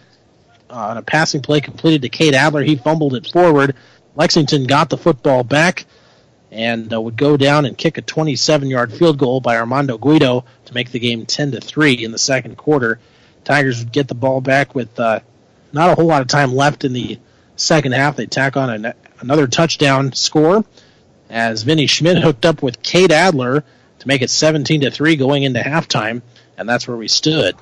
on 0.69 0.98
a 0.98 1.01
passing 1.01 1.41
play 1.41 1.61
completed 1.61 2.01
to 2.03 2.09
Cade 2.09 2.33
Adler, 2.33 2.64
he 2.64 2.75
fumbled 2.75 3.15
it 3.15 3.27
forward. 3.27 3.75
Lexington 4.15 4.65
got 4.65 4.89
the 4.89 4.98
football 4.98 5.43
back 5.43 5.85
and 6.51 6.91
uh, 6.93 6.99
would 6.99 7.15
go 7.15 7.38
down 7.38 7.65
and 7.65 7.77
kick 7.77 7.98
a 7.98 8.01
27-yard 8.01 8.91
field 8.93 9.17
goal 9.17 9.39
by 9.39 9.57
Armando 9.57 9.98
Guido 9.98 10.45
to 10.65 10.73
make 10.73 10.91
the 10.91 10.99
game 10.99 11.25
10 11.25 11.51
to 11.51 11.61
three 11.61 12.03
in 12.03 12.11
the 12.11 12.17
second 12.17 12.57
quarter. 12.57 12.99
Tigers 13.43 13.80
would 13.80 13.91
get 13.91 14.07
the 14.07 14.15
ball 14.15 14.41
back 14.41 14.75
with 14.75 14.99
uh, 14.99 15.19
not 15.72 15.91
a 15.91 15.95
whole 15.95 16.06
lot 16.06 16.22
of 16.22 16.27
time 16.27 16.53
left 16.56 16.83
in 16.83 16.93
the 16.93 17.19
second 17.56 17.93
half. 17.93 18.15
They 18.15 18.25
tack 18.25 18.57
on 18.57 18.69
an, 18.69 18.93
another 19.19 19.48
touchdown 19.48 20.14
score 20.14 20.65
as 21.30 21.64
Vinny 21.64 21.88
Schmidt 21.88 22.17
hooked 22.17 22.45
up 22.45 22.64
with 22.64 22.81
Cade 22.81 23.11
Adler 23.11 23.64
to 23.99 24.07
make 24.07 24.22
it 24.22 24.30
17 24.30 24.81
to 24.81 24.91
three 24.91 25.15
going 25.15 25.43
into 25.43 25.59
halftime, 25.59 26.22
and 26.57 26.67
that's 26.67 26.88
where 26.88 26.98
we 26.98 27.07
stood. 27.07 27.56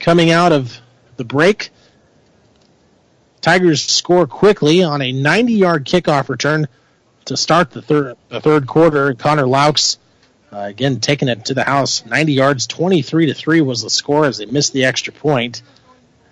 Coming 0.00 0.30
out 0.30 0.52
of 0.52 0.78
the 1.16 1.24
break, 1.24 1.70
Tigers 3.46 3.80
score 3.80 4.26
quickly 4.26 4.82
on 4.82 5.00
a 5.00 5.12
90-yard 5.12 5.84
kickoff 5.84 6.28
return 6.28 6.66
to 7.26 7.36
start 7.36 7.70
the 7.70 7.80
third 7.80 8.16
the 8.28 8.40
third 8.40 8.66
quarter. 8.66 9.14
Connor 9.14 9.44
Laux 9.44 9.98
uh, 10.52 10.56
again 10.58 10.98
taking 10.98 11.28
it 11.28 11.44
to 11.44 11.54
the 11.54 11.62
house, 11.62 12.04
90 12.04 12.32
yards, 12.32 12.66
23 12.66 13.26
to 13.26 13.34
three 13.34 13.60
was 13.60 13.82
the 13.82 13.88
score 13.88 14.24
as 14.24 14.38
they 14.38 14.46
missed 14.46 14.72
the 14.72 14.86
extra 14.86 15.12
point. 15.12 15.62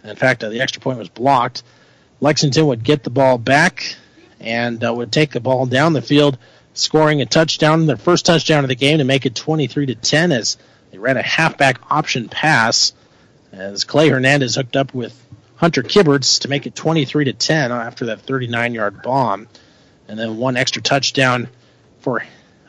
In 0.03 0.17
fact, 0.17 0.43
uh, 0.43 0.49
the 0.49 0.61
extra 0.61 0.83
point 0.83 0.99
was 0.99 1.09
blocked. 1.09 1.63
Lexington 2.21 2.67
would 2.67 2.83
get 2.83 3.05
the 3.05 3.11
ball 3.11 3.39
back 3.39 3.95
and 4.41 4.83
uh, 4.83 4.93
would 4.93 5.13
take 5.13 5.31
the 5.31 5.39
ball 5.39 5.67
down 5.67 5.93
the 5.93 6.03
field, 6.03 6.37
scoring 6.73 7.21
a 7.21 7.27
touchdown, 7.27 7.87
their 7.87 7.97
first 7.97 8.27
touchdown 8.27 8.65
of 8.65 8.69
the 8.69 8.75
game 8.75 8.99
to 8.99 9.05
make 9.05 9.25
it 9.25 9.37
23 9.37 9.87
to 9.87 9.95
10 9.95 10.33
as 10.33 10.57
they 10.91 10.99
ran 10.99 11.17
a 11.17 11.23
halfback 11.23 11.79
option 11.93 12.29
pass 12.29 12.93
as 13.53 13.85
Clay 13.85 14.09
Hernandez 14.09 14.57
hooked 14.57 14.75
up 14.75 14.93
with 14.93 15.24
Hunter 15.57 15.83
Kibberts 15.83 16.41
to 16.41 16.49
make 16.49 16.67
it 16.67 16.75
23 16.75 17.27
to 17.27 17.33
10 17.33 17.73
after 17.73 18.07
that 18.07 18.21
39 18.21 18.75
yard 18.75 19.03
bomb 19.03 19.49
and 20.09 20.19
then 20.19 20.37
one 20.37 20.57
extra 20.57 20.83
touchdown 20.83 21.49
for, 22.01 22.23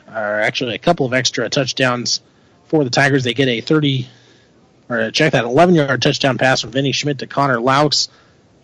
or 0.08 0.40
actually 0.40 0.74
a 0.74 0.78
couple 0.78 1.06
of 1.06 1.12
extra 1.12 1.48
touchdowns 1.48 2.20
for 2.66 2.84
the 2.84 2.90
Tigers. 2.90 3.24
They 3.24 3.34
get 3.34 3.48
a 3.48 3.60
30, 3.60 4.08
or 4.88 5.10
check 5.10 5.32
that 5.32 5.44
11 5.44 5.74
yard 5.74 6.02
touchdown 6.02 6.38
pass 6.38 6.60
from 6.60 6.70
Vinny 6.70 6.92
Schmidt 6.92 7.18
to 7.18 7.26
Connor 7.26 7.58
Laux 7.58 8.08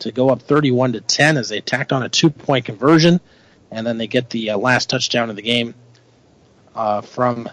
to 0.00 0.12
go 0.12 0.30
up 0.30 0.42
31 0.42 0.94
to 0.94 1.00
10 1.00 1.36
as 1.36 1.48
they 1.48 1.60
tacked 1.60 1.92
on 1.92 2.02
a 2.02 2.08
two 2.08 2.30
point 2.30 2.64
conversion, 2.64 3.20
and 3.70 3.86
then 3.86 3.98
they 3.98 4.06
get 4.06 4.30
the 4.30 4.50
uh, 4.50 4.58
last 4.58 4.88
touchdown 4.88 5.30
of 5.30 5.36
the 5.36 5.42
game 5.42 5.74
uh, 6.74 7.00
from 7.00 7.48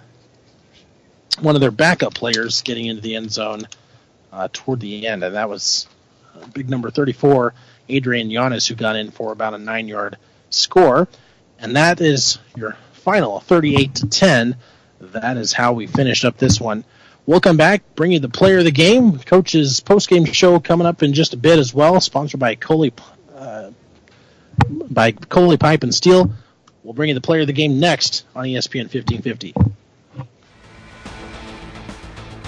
one 1.41 1.55
of 1.55 1.61
their 1.61 1.71
backup 1.71 2.13
players 2.13 2.61
getting 2.61 2.85
into 2.85 3.01
the 3.01 3.15
end 3.15 3.31
zone 3.31 3.67
uh, 4.31 4.47
toward 4.51 4.79
the 4.79 5.07
end, 5.07 5.23
and 5.23 5.35
that 5.35 5.49
was 5.49 5.87
big 6.53 6.69
number 6.69 6.89
34, 6.89 7.53
Adrian 7.87 8.29
Yanis, 8.29 8.67
who 8.67 8.75
got 8.75 8.95
in 8.95 9.11
for 9.11 9.31
about 9.31 9.53
a 9.53 9.57
nine 9.57 9.87
yard 9.87 10.17
score. 10.49 11.07
And 11.59 11.75
that 11.75 12.01
is 12.01 12.39
your 12.55 12.77
final 12.93 13.39
38 13.39 13.95
to 13.95 14.07
10. 14.07 14.55
That 15.01 15.37
is 15.37 15.53
how 15.53 15.73
we 15.73 15.87
finished 15.87 16.25
up 16.25 16.37
this 16.37 16.59
one. 16.59 16.83
We'll 17.25 17.41
come 17.41 17.57
back, 17.57 17.83
bring 17.95 18.11
you 18.11 18.19
the 18.19 18.29
player 18.29 18.59
of 18.59 18.63
the 18.63 18.71
game. 18.71 19.19
Coach's 19.19 19.79
post 19.81 20.09
game 20.09 20.25
show 20.25 20.59
coming 20.59 20.87
up 20.87 21.03
in 21.03 21.13
just 21.13 21.33
a 21.33 21.37
bit 21.37 21.59
as 21.59 21.73
well, 21.73 22.01
sponsored 22.01 22.39
by 22.39 22.55
Kully, 22.55 22.91
uh, 23.35 23.71
by 24.89 25.11
Kully 25.11 25.57
Pipe 25.57 25.83
and 25.83 25.93
Steel. 25.93 26.33
We'll 26.83 26.93
bring 26.93 27.09
you 27.09 27.13
the 27.13 27.21
player 27.21 27.41
of 27.41 27.47
the 27.47 27.53
game 27.53 27.79
next 27.79 28.25
on 28.35 28.45
ESPN 28.45 28.91
1550. 28.91 29.53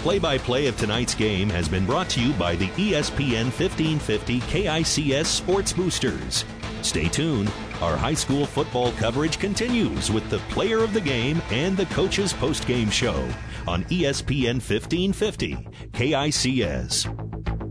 Play 0.01 0.17
by 0.17 0.39
play 0.39 0.65
of 0.65 0.75
tonight's 0.77 1.13
game 1.13 1.47
has 1.51 1.69
been 1.69 1.85
brought 1.85 2.09
to 2.09 2.19
you 2.19 2.33
by 2.33 2.55
the 2.55 2.69
ESPN 2.69 3.51
1550 3.53 4.39
KICS 4.39 5.27
Sports 5.27 5.73
Boosters. 5.73 6.43
Stay 6.81 7.07
tuned. 7.07 7.51
Our 7.83 7.95
high 7.95 8.15
school 8.15 8.47
football 8.47 8.93
coverage 8.93 9.37
continues 9.37 10.09
with 10.09 10.27
the 10.31 10.39
player 10.49 10.83
of 10.83 10.93
the 10.93 11.01
game 11.01 11.39
and 11.51 11.77
the 11.77 11.85
coach's 11.85 12.33
post-game 12.33 12.89
show 12.89 13.29
on 13.67 13.83
ESPN 13.85 14.55
1550 14.55 15.67
KICS. 15.91 17.70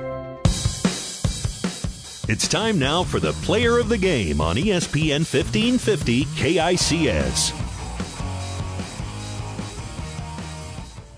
It's 2.31 2.47
time 2.47 2.79
now 2.79 3.03
for 3.03 3.19
the 3.19 3.33
player 3.33 3.77
of 3.77 3.89
the 3.89 3.97
game 3.97 4.39
on 4.39 4.55
ESPN 4.55 5.27
1550 5.27 6.23
KICS. 6.23 7.51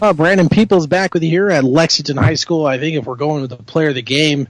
Uh, 0.02 0.14
Brandon 0.14 0.50
Peoples 0.50 0.88
back 0.88 1.14
with 1.14 1.22
you 1.22 1.30
here 1.30 1.52
at 1.52 1.64
Lexington 1.64 2.18
High 2.18 2.34
School. 2.34 2.66
I 2.66 2.80
think 2.80 2.98
if 2.98 3.06
we're 3.06 3.14
going 3.14 3.42
with 3.42 3.52
the 3.52 3.58
player 3.58 3.90
of 3.90 3.96
the 3.96 4.02
game, 4.02 4.48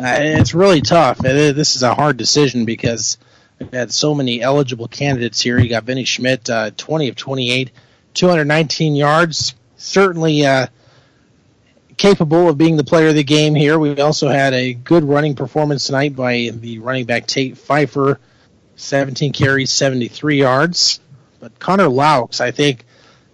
uh, 0.00 0.16
it's 0.18 0.54
really 0.54 0.80
tough. 0.80 1.18
This 1.18 1.76
is 1.76 1.82
a 1.82 1.94
hard 1.94 2.16
decision 2.16 2.64
because 2.64 3.18
we've 3.58 3.70
had 3.70 3.92
so 3.92 4.14
many 4.14 4.40
eligible 4.40 4.88
candidates 4.88 5.42
here. 5.42 5.58
You 5.58 5.68
got 5.68 5.84
Vinny 5.84 6.04
Schmidt, 6.04 6.48
uh, 6.48 6.70
20 6.74 7.08
of 7.10 7.16
28, 7.16 7.70
219 8.14 8.96
yards. 8.96 9.54
Certainly 9.76 10.46
uh, 10.46 10.68
capable 11.98 12.48
of 12.48 12.56
being 12.56 12.76
the 12.76 12.84
player 12.84 13.08
of 13.08 13.14
the 13.14 13.24
game 13.24 13.54
here. 13.54 13.78
We 13.78 14.00
also 14.00 14.28
had 14.28 14.54
a 14.54 14.72
good 14.72 15.04
running 15.04 15.34
performance 15.34 15.86
tonight 15.86 16.16
by 16.16 16.50
the 16.54 16.78
running 16.78 17.04
back 17.04 17.26
Tate 17.26 17.58
Pfeiffer. 17.58 18.18
17 18.76 19.32
carries, 19.32 19.72
73 19.72 20.38
yards. 20.38 21.00
But 21.40 21.58
Connor 21.58 21.88
Laux, 21.88 22.40
I 22.40 22.52
think 22.52 22.84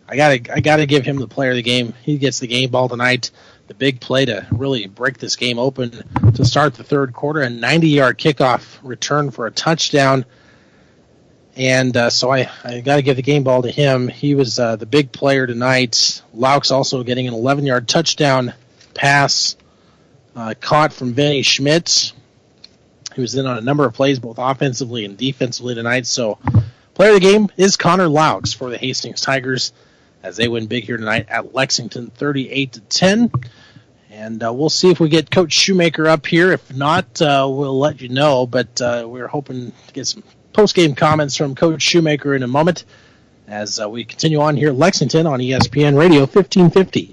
I 0.09 0.17
gotta 0.17 0.53
I 0.53 0.61
gotta 0.61 0.87
give 0.87 1.05
him 1.05 1.17
the 1.17 1.29
player 1.29 1.51
of 1.51 1.57
the 1.57 1.63
game. 1.63 1.95
He 2.03 2.19
gets 2.19 2.41
the 2.41 2.47
game 2.47 2.71
ball 2.71 2.89
tonight. 2.89 3.31
The 3.67 3.75
big 3.75 4.01
play 4.01 4.27
to 4.27 4.47
really 4.51 4.87
break 4.87 5.19
this 5.19 5.37
game 5.37 5.59
open 5.59 6.03
to 6.35 6.45
start 6.45 6.75
the 6.75 6.85
third 6.85 7.15
quarter. 7.15 7.41
A 7.41 7.49
90 7.49 7.89
yard 7.89 8.19
kickoff 8.19 8.79
return 8.83 9.31
for 9.31 9.47
a 9.47 9.51
touchdown. 9.51 10.25
And 11.57 11.97
uh, 11.97 12.11
so 12.11 12.31
I, 12.33 12.51
I 12.65 12.81
got 12.81 12.97
to 12.97 13.03
give 13.03 13.17
the 13.17 13.23
game 13.23 13.45
ball 13.45 13.63
to 13.63 13.71
him. 13.71 14.09
He 14.09 14.35
was 14.35 14.59
uh, 14.59 14.77
the 14.77 14.87
big 14.87 15.13
player 15.13 15.47
tonight. 15.47 16.23
Laux 16.35 16.73
also 16.73 17.03
getting 17.05 17.29
an 17.29 17.35
11 17.35 17.65
yard 17.65 17.87
touchdown 17.87 18.55
pass 18.95 19.57
uh, 20.35 20.55
caught 20.61 20.93
from 20.93 21.15
Vinny 21.15 21.43
Schmitz. 21.43 22.13
He 23.15 23.21
was 23.21 23.37
in 23.37 23.47
on 23.47 23.57
a 23.57 23.61
number 23.61 23.85
of 23.85 23.95
plays, 23.95 24.19
both 24.19 24.39
offensively 24.39 25.05
and 25.05 25.17
defensively 25.17 25.77
tonight. 25.77 26.07
So, 26.07 26.39
player 26.95 27.11
of 27.11 27.15
the 27.15 27.21
game 27.21 27.49
is 27.57 27.77
Connor 27.77 28.09
Laux 28.09 28.53
for 28.53 28.71
the 28.71 28.79
Hastings 28.79 29.21
Tigers 29.21 29.73
as 30.25 30.37
they 30.37 30.49
win 30.49 30.67
big 30.67 30.85
here 30.85 30.97
tonight 30.97 31.27
at 31.29 31.55
Lexington, 31.55 32.09
38 32.09 32.73
to 32.73 32.81
10. 32.81 33.31
And 34.11 34.43
uh, 34.43 34.53
we'll 34.53 34.71
see 34.71 34.91
if 34.91 34.99
we 34.99 35.09
get 35.09 35.31
Coach 35.31 35.53
Shoemaker 35.53 36.09
up 36.09 36.27
here. 36.27 36.53
If 36.53 36.75
not, 36.75 37.21
uh, 37.21 37.47
we'll 37.49 37.79
let 37.79 38.01
you 38.01 38.09
know. 38.09 38.47
But 38.47 38.81
uh, 38.81 39.05
we're 39.07 39.29
hoping 39.29 39.73
to 39.87 39.93
get 39.93 40.07
some 40.07 40.25
post 40.55 40.75
game 40.75 40.95
comments 40.95 41.37
from 41.37 41.55
Coach 41.55 41.83
Shoemaker 41.83 42.35
in 42.35 42.43
a 42.43 42.49
moment 42.49 42.85
as 43.47 43.79
uh, 43.79 43.89
we 43.89 44.05
continue 44.05 44.41
on 44.41 44.57
here 44.57 44.73
Lexington 44.73 45.27
on 45.27 45.41
ESPN 45.41 45.99
Radio 45.99 46.21
1550. 46.21 47.13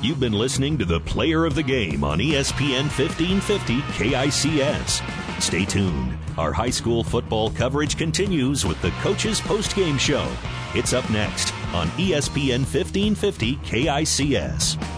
You've 0.00 0.20
been 0.20 0.32
listening 0.32 0.78
to 0.78 0.84
the 0.84 1.00
player 1.00 1.44
of 1.44 1.54
the 1.54 1.62
game 1.62 2.04
on 2.04 2.18
ESPN 2.18 2.84
1550 2.84 3.80
KICS. 3.80 5.42
Stay 5.42 5.64
tuned. 5.64 6.16
Our 6.36 6.52
high 6.52 6.70
school 6.70 7.02
football 7.02 7.50
coverage 7.50 7.96
continues 7.96 8.64
with 8.64 8.80
the 8.80 8.90
coach's 9.02 9.40
post-game 9.40 9.98
show. 9.98 10.30
It's 10.74 10.92
up 10.92 11.08
next 11.10 11.52
on 11.74 11.88
ESPN 11.98 12.60
1550 12.60 13.56
KICS. 13.56 14.97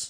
Peace. 0.00 0.09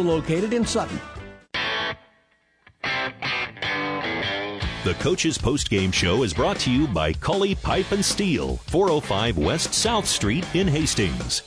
located 0.01 0.53
in 0.53 0.65
Sutton. 0.65 0.99
The 4.83 4.95
Coach's 4.95 5.37
Post 5.37 5.69
Game 5.69 5.91
Show 5.91 6.23
is 6.23 6.33
brought 6.33 6.57
to 6.61 6.71
you 6.71 6.87
by 6.87 7.13
Kully 7.13 7.53
Pipe 7.53 7.91
and 7.91 8.03
Steel, 8.03 8.57
405 8.65 9.37
West 9.37 9.75
South 9.75 10.07
Street 10.07 10.43
in 10.55 10.67
Hastings. 10.67 11.43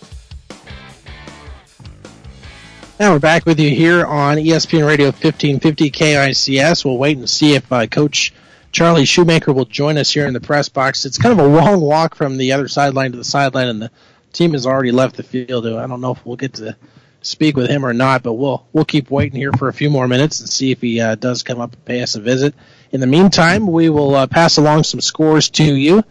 Now 3.00 3.12
we're 3.12 3.18
back 3.18 3.44
with 3.44 3.58
you 3.58 3.70
here 3.70 4.06
on 4.06 4.36
ESPN 4.36 4.86
Radio 4.86 5.06
1550 5.06 5.90
KICS. 5.90 6.84
We'll 6.84 6.96
wait 6.96 7.18
and 7.18 7.28
see 7.28 7.56
if 7.56 7.72
uh, 7.72 7.88
Coach 7.88 8.32
Charlie 8.70 9.04
Shoemaker 9.04 9.52
will 9.52 9.64
join 9.64 9.98
us 9.98 10.12
here 10.12 10.28
in 10.28 10.32
the 10.32 10.40
press 10.40 10.68
box. 10.68 11.04
It's 11.04 11.18
kind 11.18 11.36
of 11.36 11.44
a 11.44 11.48
long 11.48 11.80
walk 11.80 12.14
from 12.14 12.36
the 12.36 12.52
other 12.52 12.68
sideline 12.68 13.10
to 13.10 13.18
the 13.18 13.24
sideline, 13.24 13.66
and 13.66 13.82
the 13.82 13.90
team 14.32 14.52
has 14.52 14.64
already 14.64 14.92
left 14.92 15.16
the 15.16 15.24
field. 15.24 15.66
I 15.66 15.88
don't 15.88 16.00
know 16.00 16.12
if 16.12 16.24
we'll 16.24 16.36
get 16.36 16.54
to 16.54 16.76
speak 17.24 17.56
with 17.56 17.70
him 17.70 17.84
or 17.84 17.92
not, 17.92 18.22
but 18.22 18.34
we'll 18.34 18.66
we'll 18.72 18.84
keep 18.84 19.10
waiting 19.10 19.38
here 19.38 19.52
for 19.52 19.68
a 19.68 19.72
few 19.72 19.90
more 19.90 20.06
minutes 20.06 20.40
and 20.40 20.48
see 20.48 20.70
if 20.70 20.80
he 20.80 21.00
uh, 21.00 21.14
does 21.16 21.42
come 21.42 21.60
up 21.60 21.72
and 21.72 21.84
pay 21.84 22.02
us 22.02 22.14
a 22.14 22.20
visit. 22.20 22.54
In 22.92 23.00
the 23.00 23.06
meantime, 23.06 23.66
we 23.66 23.90
will 23.90 24.14
uh, 24.14 24.26
pass 24.26 24.56
along 24.56 24.84
some 24.84 25.00
scores 25.00 25.50
to 25.50 25.64
you. 25.64 26.04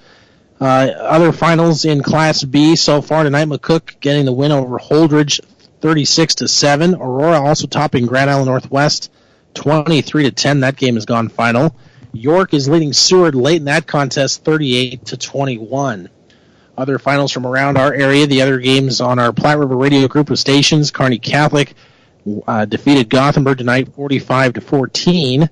Uh, 0.59 0.91
other 0.97 1.31
finals 1.31 1.85
in 1.85 2.03
Class 2.03 2.43
B 2.43 2.75
so 2.75 3.01
far 3.01 3.23
tonight: 3.23 3.47
McCook 3.47 3.99
getting 3.99 4.25
the 4.25 4.33
win 4.33 4.51
over 4.51 4.77
Holdrege, 4.77 5.39
36 5.81 6.35
to 6.35 6.47
seven. 6.47 6.95
Aurora 6.95 7.41
also 7.41 7.67
topping 7.67 8.05
Grand 8.05 8.29
Island 8.29 8.47
Northwest, 8.47 9.11
23 9.53 10.23
to 10.23 10.31
10. 10.31 10.61
That 10.61 10.75
game 10.75 10.95
has 10.95 11.05
gone 11.05 11.29
final. 11.29 11.75
York 12.11 12.53
is 12.53 12.69
leading 12.69 12.93
Seward 12.93 13.33
late 13.33 13.57
in 13.57 13.65
that 13.65 13.87
contest, 13.87 14.43
38 14.43 15.05
to 15.07 15.17
21 15.17 16.09
other 16.77 16.99
finals 16.99 17.31
from 17.31 17.45
around 17.45 17.77
our 17.77 17.93
area. 17.93 18.27
The 18.27 18.41
other 18.41 18.59
games 18.59 19.01
on 19.01 19.19
our 19.19 19.33
Platte 19.33 19.59
River 19.59 19.75
Radio 19.75 20.07
group 20.07 20.29
of 20.29 20.39
stations. 20.39 20.91
Kearney 20.91 21.19
Catholic 21.19 21.73
uh, 22.47 22.65
defeated 22.65 23.09
Gothenburg 23.09 23.57
tonight, 23.57 23.93
45 23.93 24.53
to 24.53 24.61
14, 24.61 25.49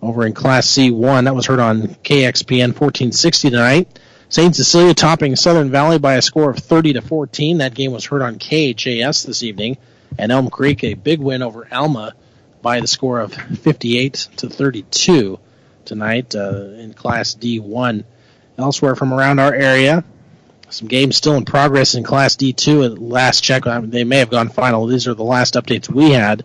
over 0.00 0.26
in 0.26 0.32
Class 0.32 0.66
C1. 0.66 1.24
That 1.24 1.34
was 1.34 1.46
heard 1.46 1.60
on 1.60 1.82
KXPN 1.82 2.68
1460 2.68 3.50
tonight. 3.50 3.98
St. 4.28 4.56
Cecilia 4.56 4.94
topping 4.94 5.36
Southern 5.36 5.70
Valley 5.70 5.98
by 5.98 6.14
a 6.14 6.22
score 6.22 6.50
of 6.50 6.58
30 6.58 6.94
to 6.94 7.02
14. 7.02 7.58
That 7.58 7.74
game 7.74 7.92
was 7.92 8.04
heard 8.06 8.22
on 8.22 8.38
KHAS 8.38 9.22
this 9.24 9.42
evening. 9.42 9.76
And 10.18 10.32
Elm 10.32 10.50
Creek 10.50 10.82
a 10.84 10.94
big 10.94 11.20
win 11.20 11.42
over 11.42 11.68
Alma 11.72 12.14
by 12.62 12.80
the 12.80 12.86
score 12.86 13.20
of 13.20 13.34
58 13.34 14.14
to 14.38 14.48
32 14.48 15.38
tonight 15.84 16.34
uh, 16.34 16.68
in 16.78 16.94
Class 16.94 17.34
D1. 17.34 18.04
Elsewhere 18.56 18.94
from 18.94 19.12
around 19.12 19.40
our 19.40 19.52
area, 19.52 20.04
some 20.74 20.88
games 20.88 21.16
still 21.16 21.36
in 21.36 21.44
progress 21.44 21.94
in 21.94 22.02
Class 22.02 22.34
D2. 22.34 22.84
At 22.84 22.98
last 22.98 23.44
check, 23.44 23.62
they 23.64 24.02
may 24.02 24.18
have 24.18 24.30
gone 24.30 24.48
final. 24.48 24.86
These 24.86 25.06
are 25.06 25.14
the 25.14 25.22
last 25.22 25.54
updates 25.54 25.88
we 25.88 26.10
had. 26.10 26.44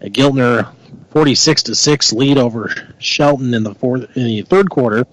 A 0.00 0.08
Giltner 0.08 0.72
46 1.10 1.64
to 1.64 1.74
six 1.74 2.12
lead 2.12 2.38
over 2.38 2.72
Shelton 2.98 3.52
in 3.52 3.64
the 3.64 3.74
fourth 3.74 4.16
in 4.16 4.26
the 4.26 4.42
third 4.42 4.70
quarter, 4.70 5.06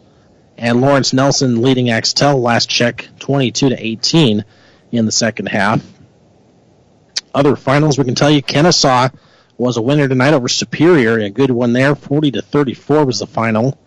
and 0.58 0.80
Lawrence 0.80 1.12
Nelson 1.12 1.64
leading 1.64 1.90
Axtell 1.90 2.40
last 2.40 2.70
check 2.70 3.08
22 3.20 3.70
to 3.70 3.84
18 3.84 4.46
in 4.92 5.06
the 5.06 5.12
second 5.12 5.48
half. 5.48 5.84
Other 7.34 7.56
finals 7.56 7.98
we 7.98 8.04
can 8.04 8.16
tell 8.16 8.30
you: 8.30 8.44
Kenesaw 8.44 9.12
was 9.58 9.78
a 9.78 9.82
winner 9.82 10.08
tonight 10.08 10.36
over 10.36 10.48
Superior, 10.48 11.18
a 11.18 11.32
good 11.32 11.50
one 11.50 11.74
there. 11.74 11.96
40 11.96 12.32
to 12.32 12.42
34 12.44 13.06
was 13.06 13.20
the 13.20 13.28
final. 13.28 13.80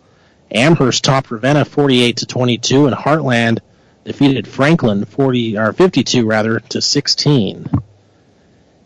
Amherst 0.51 1.05
topped 1.05 1.31
Ravenna 1.31 1.65
48 1.65 2.17
to 2.19 2.27
22, 2.27 2.87
and 2.87 2.97
Heartland 2.97 3.61
defeated 4.05 4.47
Franklin 4.47 5.05
40 5.05 5.59
or 5.59 5.73
52 5.73 6.27
rather 6.27 6.61
to 6.61 6.81
16. 6.81 7.71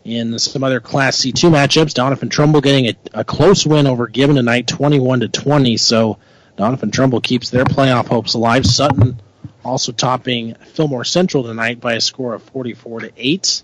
In 0.05 0.39
some 0.39 0.63
other 0.63 0.79
Class 0.79 1.17
C2 1.17 1.51
matchups, 1.51 1.93
Doniphan-Trumbull 1.93 2.61
getting 2.61 2.87
a, 2.87 2.95
a 3.13 3.23
close 3.23 3.65
win 3.65 3.85
over 3.85 4.07
Gibbon 4.07 4.37
tonight, 4.37 4.65
21 4.65 5.19
to 5.19 5.27
20. 5.27 5.77
So 5.77 6.17
Doniphan-Trumbull 6.57 7.21
keeps 7.21 7.49
their 7.49 7.65
playoff 7.65 8.07
hopes 8.07 8.33
alive. 8.33 8.65
Sutton 8.65 9.21
also 9.63 9.91
topping 9.91 10.55
Fillmore 10.55 11.03
Central 11.03 11.43
tonight 11.43 11.79
by 11.79 11.93
a 11.93 12.01
score 12.01 12.33
of 12.33 12.43
44 12.43 13.01
to 13.01 13.11
8. 13.15 13.63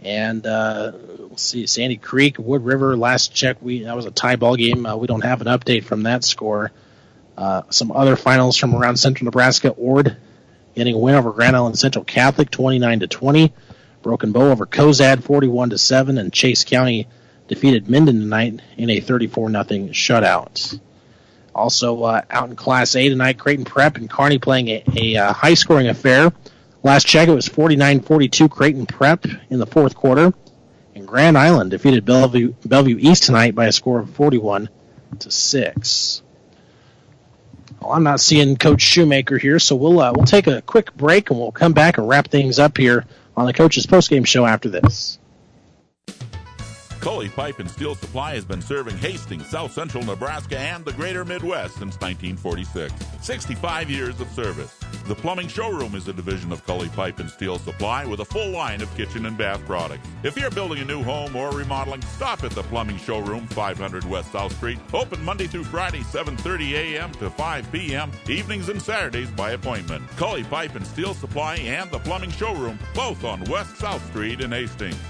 And 0.00 0.46
uh, 0.46 0.92
let's 1.18 1.42
see, 1.42 1.66
Sandy 1.66 1.98
Creek, 1.98 2.38
Wood 2.38 2.64
River. 2.64 2.96
Last 2.96 3.34
check, 3.34 3.58
we 3.60 3.84
that 3.84 3.94
was 3.94 4.06
a 4.06 4.10
tie 4.10 4.36
ball 4.36 4.56
game. 4.56 4.86
Uh, 4.86 4.96
we 4.96 5.06
don't 5.06 5.22
have 5.22 5.42
an 5.42 5.46
update 5.46 5.84
from 5.84 6.04
that 6.04 6.24
score. 6.24 6.72
Uh, 7.36 7.62
some 7.68 7.92
other 7.92 8.16
finals 8.16 8.56
from 8.56 8.74
around 8.74 8.96
Central 8.96 9.26
Nebraska. 9.26 9.68
Ord 9.70 10.16
getting 10.74 10.94
a 10.94 10.98
win 10.98 11.14
over 11.14 11.32
Grand 11.32 11.56
Island 11.56 11.78
Central 11.78 12.04
Catholic, 12.04 12.50
29 12.50 13.00
to 13.00 13.06
20. 13.06 13.52
Broken 14.02 14.32
Bow 14.32 14.50
over 14.50 14.66
Cozad, 14.66 15.22
41 15.22 15.70
to 15.70 15.78
7, 15.78 16.18
and 16.18 16.32
Chase 16.32 16.64
County 16.64 17.06
defeated 17.48 17.88
Minden 17.88 18.20
tonight 18.20 18.60
in 18.76 18.88
a 18.90 19.00
34 19.00 19.50
0 19.50 19.64
shutout. 19.88 20.80
Also 21.54 22.02
uh, 22.04 22.22
out 22.30 22.48
in 22.48 22.56
Class 22.56 22.96
A 22.96 23.08
tonight, 23.08 23.38
Creighton 23.38 23.64
Prep 23.64 23.96
and 23.96 24.08
Kearney 24.08 24.38
playing 24.38 24.68
a, 24.68 24.84
a 24.96 25.16
uh, 25.16 25.32
high 25.32 25.54
scoring 25.54 25.88
affair. 25.88 26.32
Last 26.82 27.06
check, 27.06 27.28
it 27.28 27.34
was 27.34 27.48
49 27.48 28.00
42 28.00 28.48
Creighton 28.48 28.86
Prep 28.86 29.26
in 29.50 29.58
the 29.58 29.66
fourth 29.66 29.94
quarter. 29.94 30.32
And 30.94 31.06
Grand 31.06 31.36
Island 31.36 31.70
defeated 31.70 32.04
Bellevue, 32.04 32.54
Bellevue 32.64 32.96
East 32.98 33.24
tonight 33.24 33.54
by 33.54 33.66
a 33.66 33.72
score 33.72 34.00
of 34.00 34.10
41 34.10 34.68
to 35.18 35.30
six. 35.30 36.22
Well, 37.80 37.92
I'm 37.92 38.02
not 38.02 38.20
seeing 38.20 38.56
Coach 38.56 38.82
Shoemaker 38.82 39.38
here, 39.38 39.58
so 39.58 39.74
we'll 39.76 40.00
uh, 40.00 40.12
we'll 40.14 40.26
take 40.26 40.46
a 40.46 40.62
quick 40.62 40.94
break 40.94 41.30
and 41.30 41.38
we'll 41.38 41.52
come 41.52 41.72
back 41.72 41.98
and 41.98 42.08
wrap 42.08 42.28
things 42.28 42.58
up 42.58 42.76
here 42.76 43.06
on 43.36 43.46
the 43.46 43.52
coach's 43.52 43.86
postgame 43.86 44.26
show 44.26 44.44
after 44.44 44.68
this. 44.68 45.18
Kully 47.00 47.30
Pipe 47.30 47.60
and 47.60 47.70
Steel 47.70 47.94
Supply 47.94 48.34
has 48.34 48.44
been 48.44 48.60
serving 48.60 48.98
Hastings, 48.98 49.48
South 49.48 49.72
Central 49.72 50.04
Nebraska, 50.04 50.58
and 50.58 50.84
the 50.84 50.92
greater 50.92 51.24
Midwest 51.24 51.74
since 51.74 51.98
1946. 51.98 52.92
65 53.22 53.90
years 53.90 54.20
of 54.20 54.28
service. 54.32 54.78
The 55.06 55.14
Plumbing 55.14 55.48
Showroom 55.48 55.94
is 55.94 56.08
a 56.08 56.12
division 56.12 56.52
of 56.52 56.64
Kully 56.66 56.88
Pipe 56.90 57.18
and 57.18 57.30
Steel 57.30 57.58
Supply 57.58 58.04
with 58.04 58.20
a 58.20 58.24
full 58.24 58.50
line 58.50 58.82
of 58.82 58.94
kitchen 58.96 59.24
and 59.24 59.36
bath 59.36 59.64
products. 59.64 60.06
If 60.22 60.36
you're 60.36 60.50
building 60.50 60.82
a 60.82 60.84
new 60.84 61.02
home 61.02 61.34
or 61.34 61.50
remodeling, 61.50 62.02
stop 62.02 62.44
at 62.44 62.50
the 62.50 62.62
Plumbing 62.64 62.98
Showroom, 62.98 63.46
500 63.46 64.04
West 64.04 64.32
South 64.32 64.54
Street. 64.56 64.78
Open 64.92 65.24
Monday 65.24 65.46
through 65.46 65.64
Friday, 65.64 66.00
7:30 66.00 66.72
a.m. 66.72 67.12
to 67.12 67.30
5 67.30 67.72
p.m. 67.72 68.12
Evenings 68.28 68.68
and 68.68 68.80
Saturdays 68.80 69.30
by 69.30 69.52
appointment. 69.52 70.06
Kully 70.18 70.44
Pipe 70.44 70.74
and 70.74 70.86
Steel 70.86 71.14
Supply 71.14 71.56
and 71.56 71.90
the 71.90 71.98
Plumbing 72.00 72.30
Showroom, 72.32 72.78
both 72.94 73.24
on 73.24 73.42
West 73.44 73.78
South 73.78 74.04
Street 74.10 74.42
in 74.42 74.52
Hastings. 74.52 75.00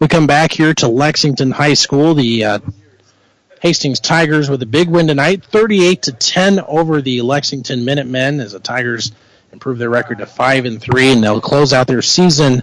We 0.00 0.08
come 0.08 0.26
back 0.26 0.50
here 0.50 0.72
to 0.72 0.88
Lexington 0.88 1.50
High 1.50 1.74
School. 1.74 2.14
The 2.14 2.44
uh, 2.46 2.58
Hastings 3.60 4.00
Tigers 4.00 4.48
with 4.48 4.62
a 4.62 4.66
big 4.66 4.88
win 4.88 5.08
tonight, 5.08 5.44
38 5.44 6.00
to 6.04 6.12
10 6.12 6.60
over 6.60 7.02
the 7.02 7.20
Lexington 7.20 7.84
Minutemen 7.84 8.40
as 8.40 8.52
the 8.52 8.60
Tigers 8.60 9.12
improve 9.52 9.76
their 9.76 9.90
record 9.90 10.20
to 10.20 10.26
5 10.26 10.64
and 10.64 10.80
3 10.80 11.12
and 11.12 11.22
they'll 11.22 11.42
close 11.42 11.74
out 11.74 11.86
their 11.86 12.00
season 12.00 12.62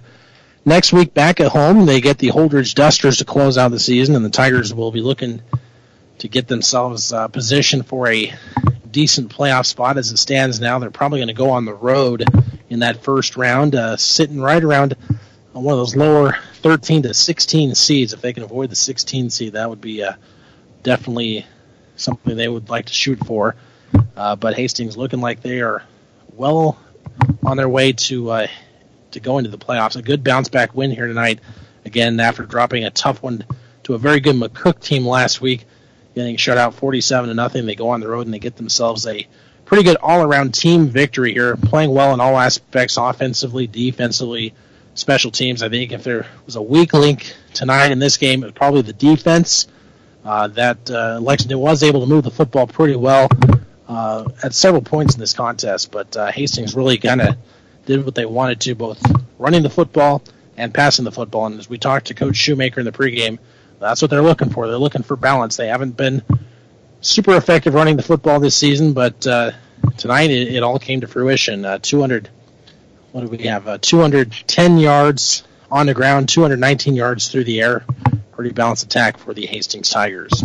next 0.65 0.91
week 0.91 1.13
back 1.13 1.39
at 1.39 1.51
home. 1.51 1.85
They 1.85 2.01
get 2.01 2.17
the 2.17 2.29
Holdrege 2.29 2.73
Dusters 2.73 3.19
to 3.19 3.25
close 3.25 3.55
out 3.59 3.69
the 3.69 3.79
season 3.79 4.15
and 4.15 4.25
the 4.25 4.31
Tigers 4.31 4.73
will 4.73 4.91
be 4.91 5.01
looking 5.01 5.43
to 6.17 6.27
get 6.27 6.47
themselves 6.47 7.13
uh, 7.13 7.27
positioned 7.27 7.85
for 7.85 8.07
a 8.07 8.33
decent 8.89 9.31
playoff 9.31 9.67
spot 9.67 9.99
as 9.99 10.11
it 10.11 10.17
stands 10.17 10.59
now. 10.59 10.79
They're 10.79 10.89
probably 10.89 11.19
going 11.19 11.27
to 11.27 11.35
go 11.35 11.51
on 11.51 11.65
the 11.65 11.75
road 11.75 12.23
in 12.67 12.79
that 12.79 13.03
first 13.03 13.37
round, 13.37 13.75
uh, 13.75 13.95
sitting 13.97 14.41
right 14.41 14.63
around 14.63 14.95
one 15.61 15.73
of 15.73 15.79
those 15.79 15.95
lower 15.95 16.37
13 16.55 17.03
to 17.03 17.13
16 17.13 17.75
seeds. 17.75 18.13
If 18.13 18.21
they 18.21 18.33
can 18.33 18.43
avoid 18.43 18.69
the 18.69 18.75
16 18.75 19.29
seed, 19.29 19.53
that 19.53 19.69
would 19.69 19.81
be 19.81 20.03
uh, 20.03 20.13
definitely 20.83 21.45
something 21.95 22.35
they 22.35 22.47
would 22.47 22.69
like 22.69 22.85
to 22.85 22.93
shoot 22.93 23.19
for. 23.25 23.55
Uh, 24.15 24.35
but 24.35 24.55
Hastings 24.55 24.97
looking 24.97 25.21
like 25.21 25.41
they 25.41 25.61
are 25.61 25.83
well 26.33 26.77
on 27.43 27.57
their 27.57 27.69
way 27.69 27.93
to 27.93 28.29
uh, 28.29 28.47
to 29.11 29.19
go 29.19 29.37
into 29.37 29.49
the 29.49 29.57
playoffs. 29.57 29.95
A 29.95 30.01
good 30.01 30.23
bounce 30.23 30.49
back 30.49 30.75
win 30.75 30.91
here 30.91 31.07
tonight. 31.07 31.39
Again, 31.85 32.19
after 32.19 32.43
dropping 32.43 32.83
a 32.83 32.91
tough 32.91 33.23
one 33.23 33.45
to 33.83 33.93
a 33.93 33.97
very 33.97 34.19
good 34.19 34.35
McCook 34.35 34.79
team 34.81 35.07
last 35.07 35.39
week, 35.39 35.65
getting 36.15 36.35
shut 36.35 36.57
out 36.57 36.73
47 36.73 37.29
to 37.29 37.33
nothing. 37.33 37.65
They 37.65 37.75
go 37.75 37.89
on 37.89 38.01
the 38.01 38.09
road 38.09 38.25
and 38.25 38.33
they 38.33 38.39
get 38.39 38.57
themselves 38.57 39.07
a 39.07 39.25
pretty 39.65 39.83
good 39.83 39.97
all 39.97 40.21
around 40.21 40.53
team 40.53 40.87
victory 40.87 41.33
here, 41.33 41.55
playing 41.55 41.91
well 41.91 42.13
in 42.13 42.19
all 42.19 42.37
aspects, 42.37 42.97
offensively, 42.97 43.67
defensively 43.67 44.53
special 44.97 45.31
teams. 45.31 45.63
I 45.63 45.69
think 45.69 45.91
if 45.91 46.03
there 46.03 46.25
was 46.45 46.55
a 46.55 46.61
weak 46.61 46.93
link 46.93 47.33
tonight 47.53 47.91
in 47.91 47.99
this 47.99 48.17
game, 48.17 48.49
probably 48.53 48.81
the 48.81 48.93
defense. 48.93 49.67
Uh, 50.25 50.47
that 50.49 50.91
uh, 50.91 51.19
Lexington 51.21 51.57
was 51.57 51.83
able 51.83 52.01
to 52.01 52.05
move 52.05 52.25
the 52.25 52.31
football 52.31 52.67
pretty 52.67 52.97
well 52.97 53.29
uh, 53.87 54.25
at 54.43 54.53
several 54.53 54.81
points 54.81 55.13
in 55.13 55.21
this 55.21 55.31
contest, 55.31 55.89
but 55.89 56.17
uh, 56.17 56.29
Hastings 56.29 56.75
really 56.75 56.97
kind 56.97 57.21
of 57.21 57.37
did 57.85 58.03
what 58.03 58.13
they 58.13 58.25
wanted 58.25 58.59
to, 58.61 58.75
both 58.75 59.01
running 59.39 59.63
the 59.63 59.69
football 59.69 60.21
and 60.57 60.73
passing 60.73 61.05
the 61.05 61.11
football. 61.11 61.45
And 61.45 61.57
as 61.57 61.69
we 61.69 61.77
talked 61.77 62.07
to 62.07 62.13
Coach 62.13 62.35
Shoemaker 62.35 62.81
in 62.81 62.85
the 62.85 62.91
pregame, 62.91 63.39
that's 63.79 64.01
what 64.01 64.11
they're 64.11 64.21
looking 64.21 64.49
for. 64.49 64.67
They're 64.67 64.77
looking 64.77 65.03
for 65.03 65.15
balance. 65.15 65.55
They 65.55 65.67
haven't 65.67 65.95
been 65.95 66.23
super 66.99 67.35
effective 67.37 67.73
running 67.73 67.95
the 67.95 68.03
football 68.03 68.39
this 68.39 68.55
season, 68.55 68.93
but 68.93 69.25
uh, 69.25 69.51
tonight 69.97 70.31
it, 70.31 70.55
it, 70.55 70.63
all 70.63 70.79
came 70.79 71.01
to 71.01 71.07
fruition. 71.07 71.63
Uh, 71.63 71.79
200 71.81 72.29
what 73.11 73.21
do 73.21 73.27
we 73.27 73.39
have? 73.45 73.67
Uh, 73.67 73.77
210 73.79 74.77
yards 74.77 75.43
on 75.71 75.87
the 75.87 75.93
ground, 75.93 76.29
219 76.29 76.95
yards 76.95 77.29
through 77.29 77.43
the 77.43 77.61
air. 77.61 77.85
Pretty 78.31 78.51
balanced 78.51 78.83
attack 78.83 79.17
for 79.17 79.33
the 79.33 79.45
Hastings 79.45 79.89
Tigers. 79.89 80.41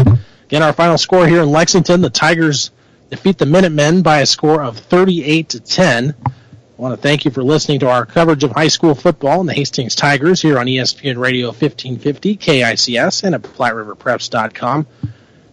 Again, 0.46 0.62
our 0.62 0.72
final 0.72 0.98
score 0.98 1.26
here 1.26 1.42
in 1.42 1.50
Lexington: 1.50 2.00
the 2.00 2.10
Tigers 2.10 2.70
defeat 3.10 3.38
the 3.38 3.46
Minutemen 3.46 4.02
by 4.02 4.20
a 4.20 4.26
score 4.26 4.62
of 4.62 4.78
38 4.78 5.50
to 5.50 5.60
10. 5.60 6.14
I 6.26 6.30
want 6.78 6.94
to 6.94 7.00
thank 7.00 7.24
you 7.24 7.30
for 7.30 7.44
listening 7.44 7.80
to 7.80 7.90
our 7.90 8.06
coverage 8.06 8.42
of 8.42 8.52
high 8.52 8.68
school 8.68 8.94
football 8.94 9.40
and 9.40 9.48
the 9.48 9.52
Hastings 9.52 9.94
Tigers 9.94 10.40
here 10.40 10.58
on 10.58 10.66
ESPN 10.66 11.18
Radio 11.18 11.48
1550 11.48 12.36
KICS 12.38 13.22
and 13.22 13.34
at 13.34 13.42
PlatteRiverPreps.com. 13.42 14.86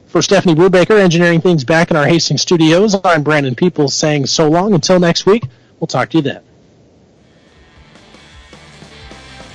For 0.07 0.21
Stephanie 0.23 0.55
Brubaker, 0.55 0.97
engineering 0.97 1.41
things 1.41 1.65
back 1.65 1.91
in 1.91 1.97
our 1.97 2.07
Hastings 2.07 2.41
studios, 2.41 2.95
I'm 3.03 3.21
Brandon 3.21 3.53
Peoples 3.53 3.93
saying 3.93 4.25
so 4.25 4.49
long 4.49 4.73
until 4.73 4.99
next 4.99 5.25
week. 5.25 5.43
We'll 5.79 5.87
talk 5.87 6.09
to 6.11 6.17
you 6.17 6.23
then. 6.23 6.41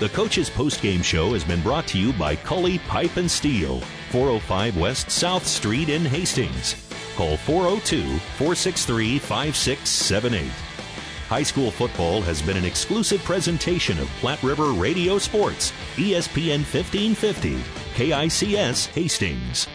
The 0.04 0.10
Coach's 0.10 0.50
Postgame 0.50 1.02
Show 1.02 1.32
has 1.32 1.44
been 1.44 1.62
brought 1.62 1.86
to 1.86 1.98
you 1.98 2.12
by 2.12 2.36
Kully 2.36 2.76
Pipe 2.80 3.16
and 3.16 3.30
Steel, 3.30 3.80
405 4.10 4.76
West 4.76 5.10
South 5.10 5.46
Street 5.46 5.88
in 5.88 6.04
Hastings. 6.04 6.74
Call 7.16 7.38
402 7.38 8.02
463 8.36 9.18
5678. 9.18 10.52
High 11.30 11.42
school 11.42 11.70
football 11.70 12.20
has 12.20 12.42
been 12.42 12.58
an 12.58 12.66
exclusive 12.66 13.24
presentation 13.24 13.98
of 13.98 14.08
Platte 14.20 14.42
River 14.42 14.72
Radio 14.72 15.16
Sports, 15.16 15.72
ESPN 15.94 16.66
1550, 16.70 17.56
KICS 17.94 18.88
Hastings. 18.88 19.66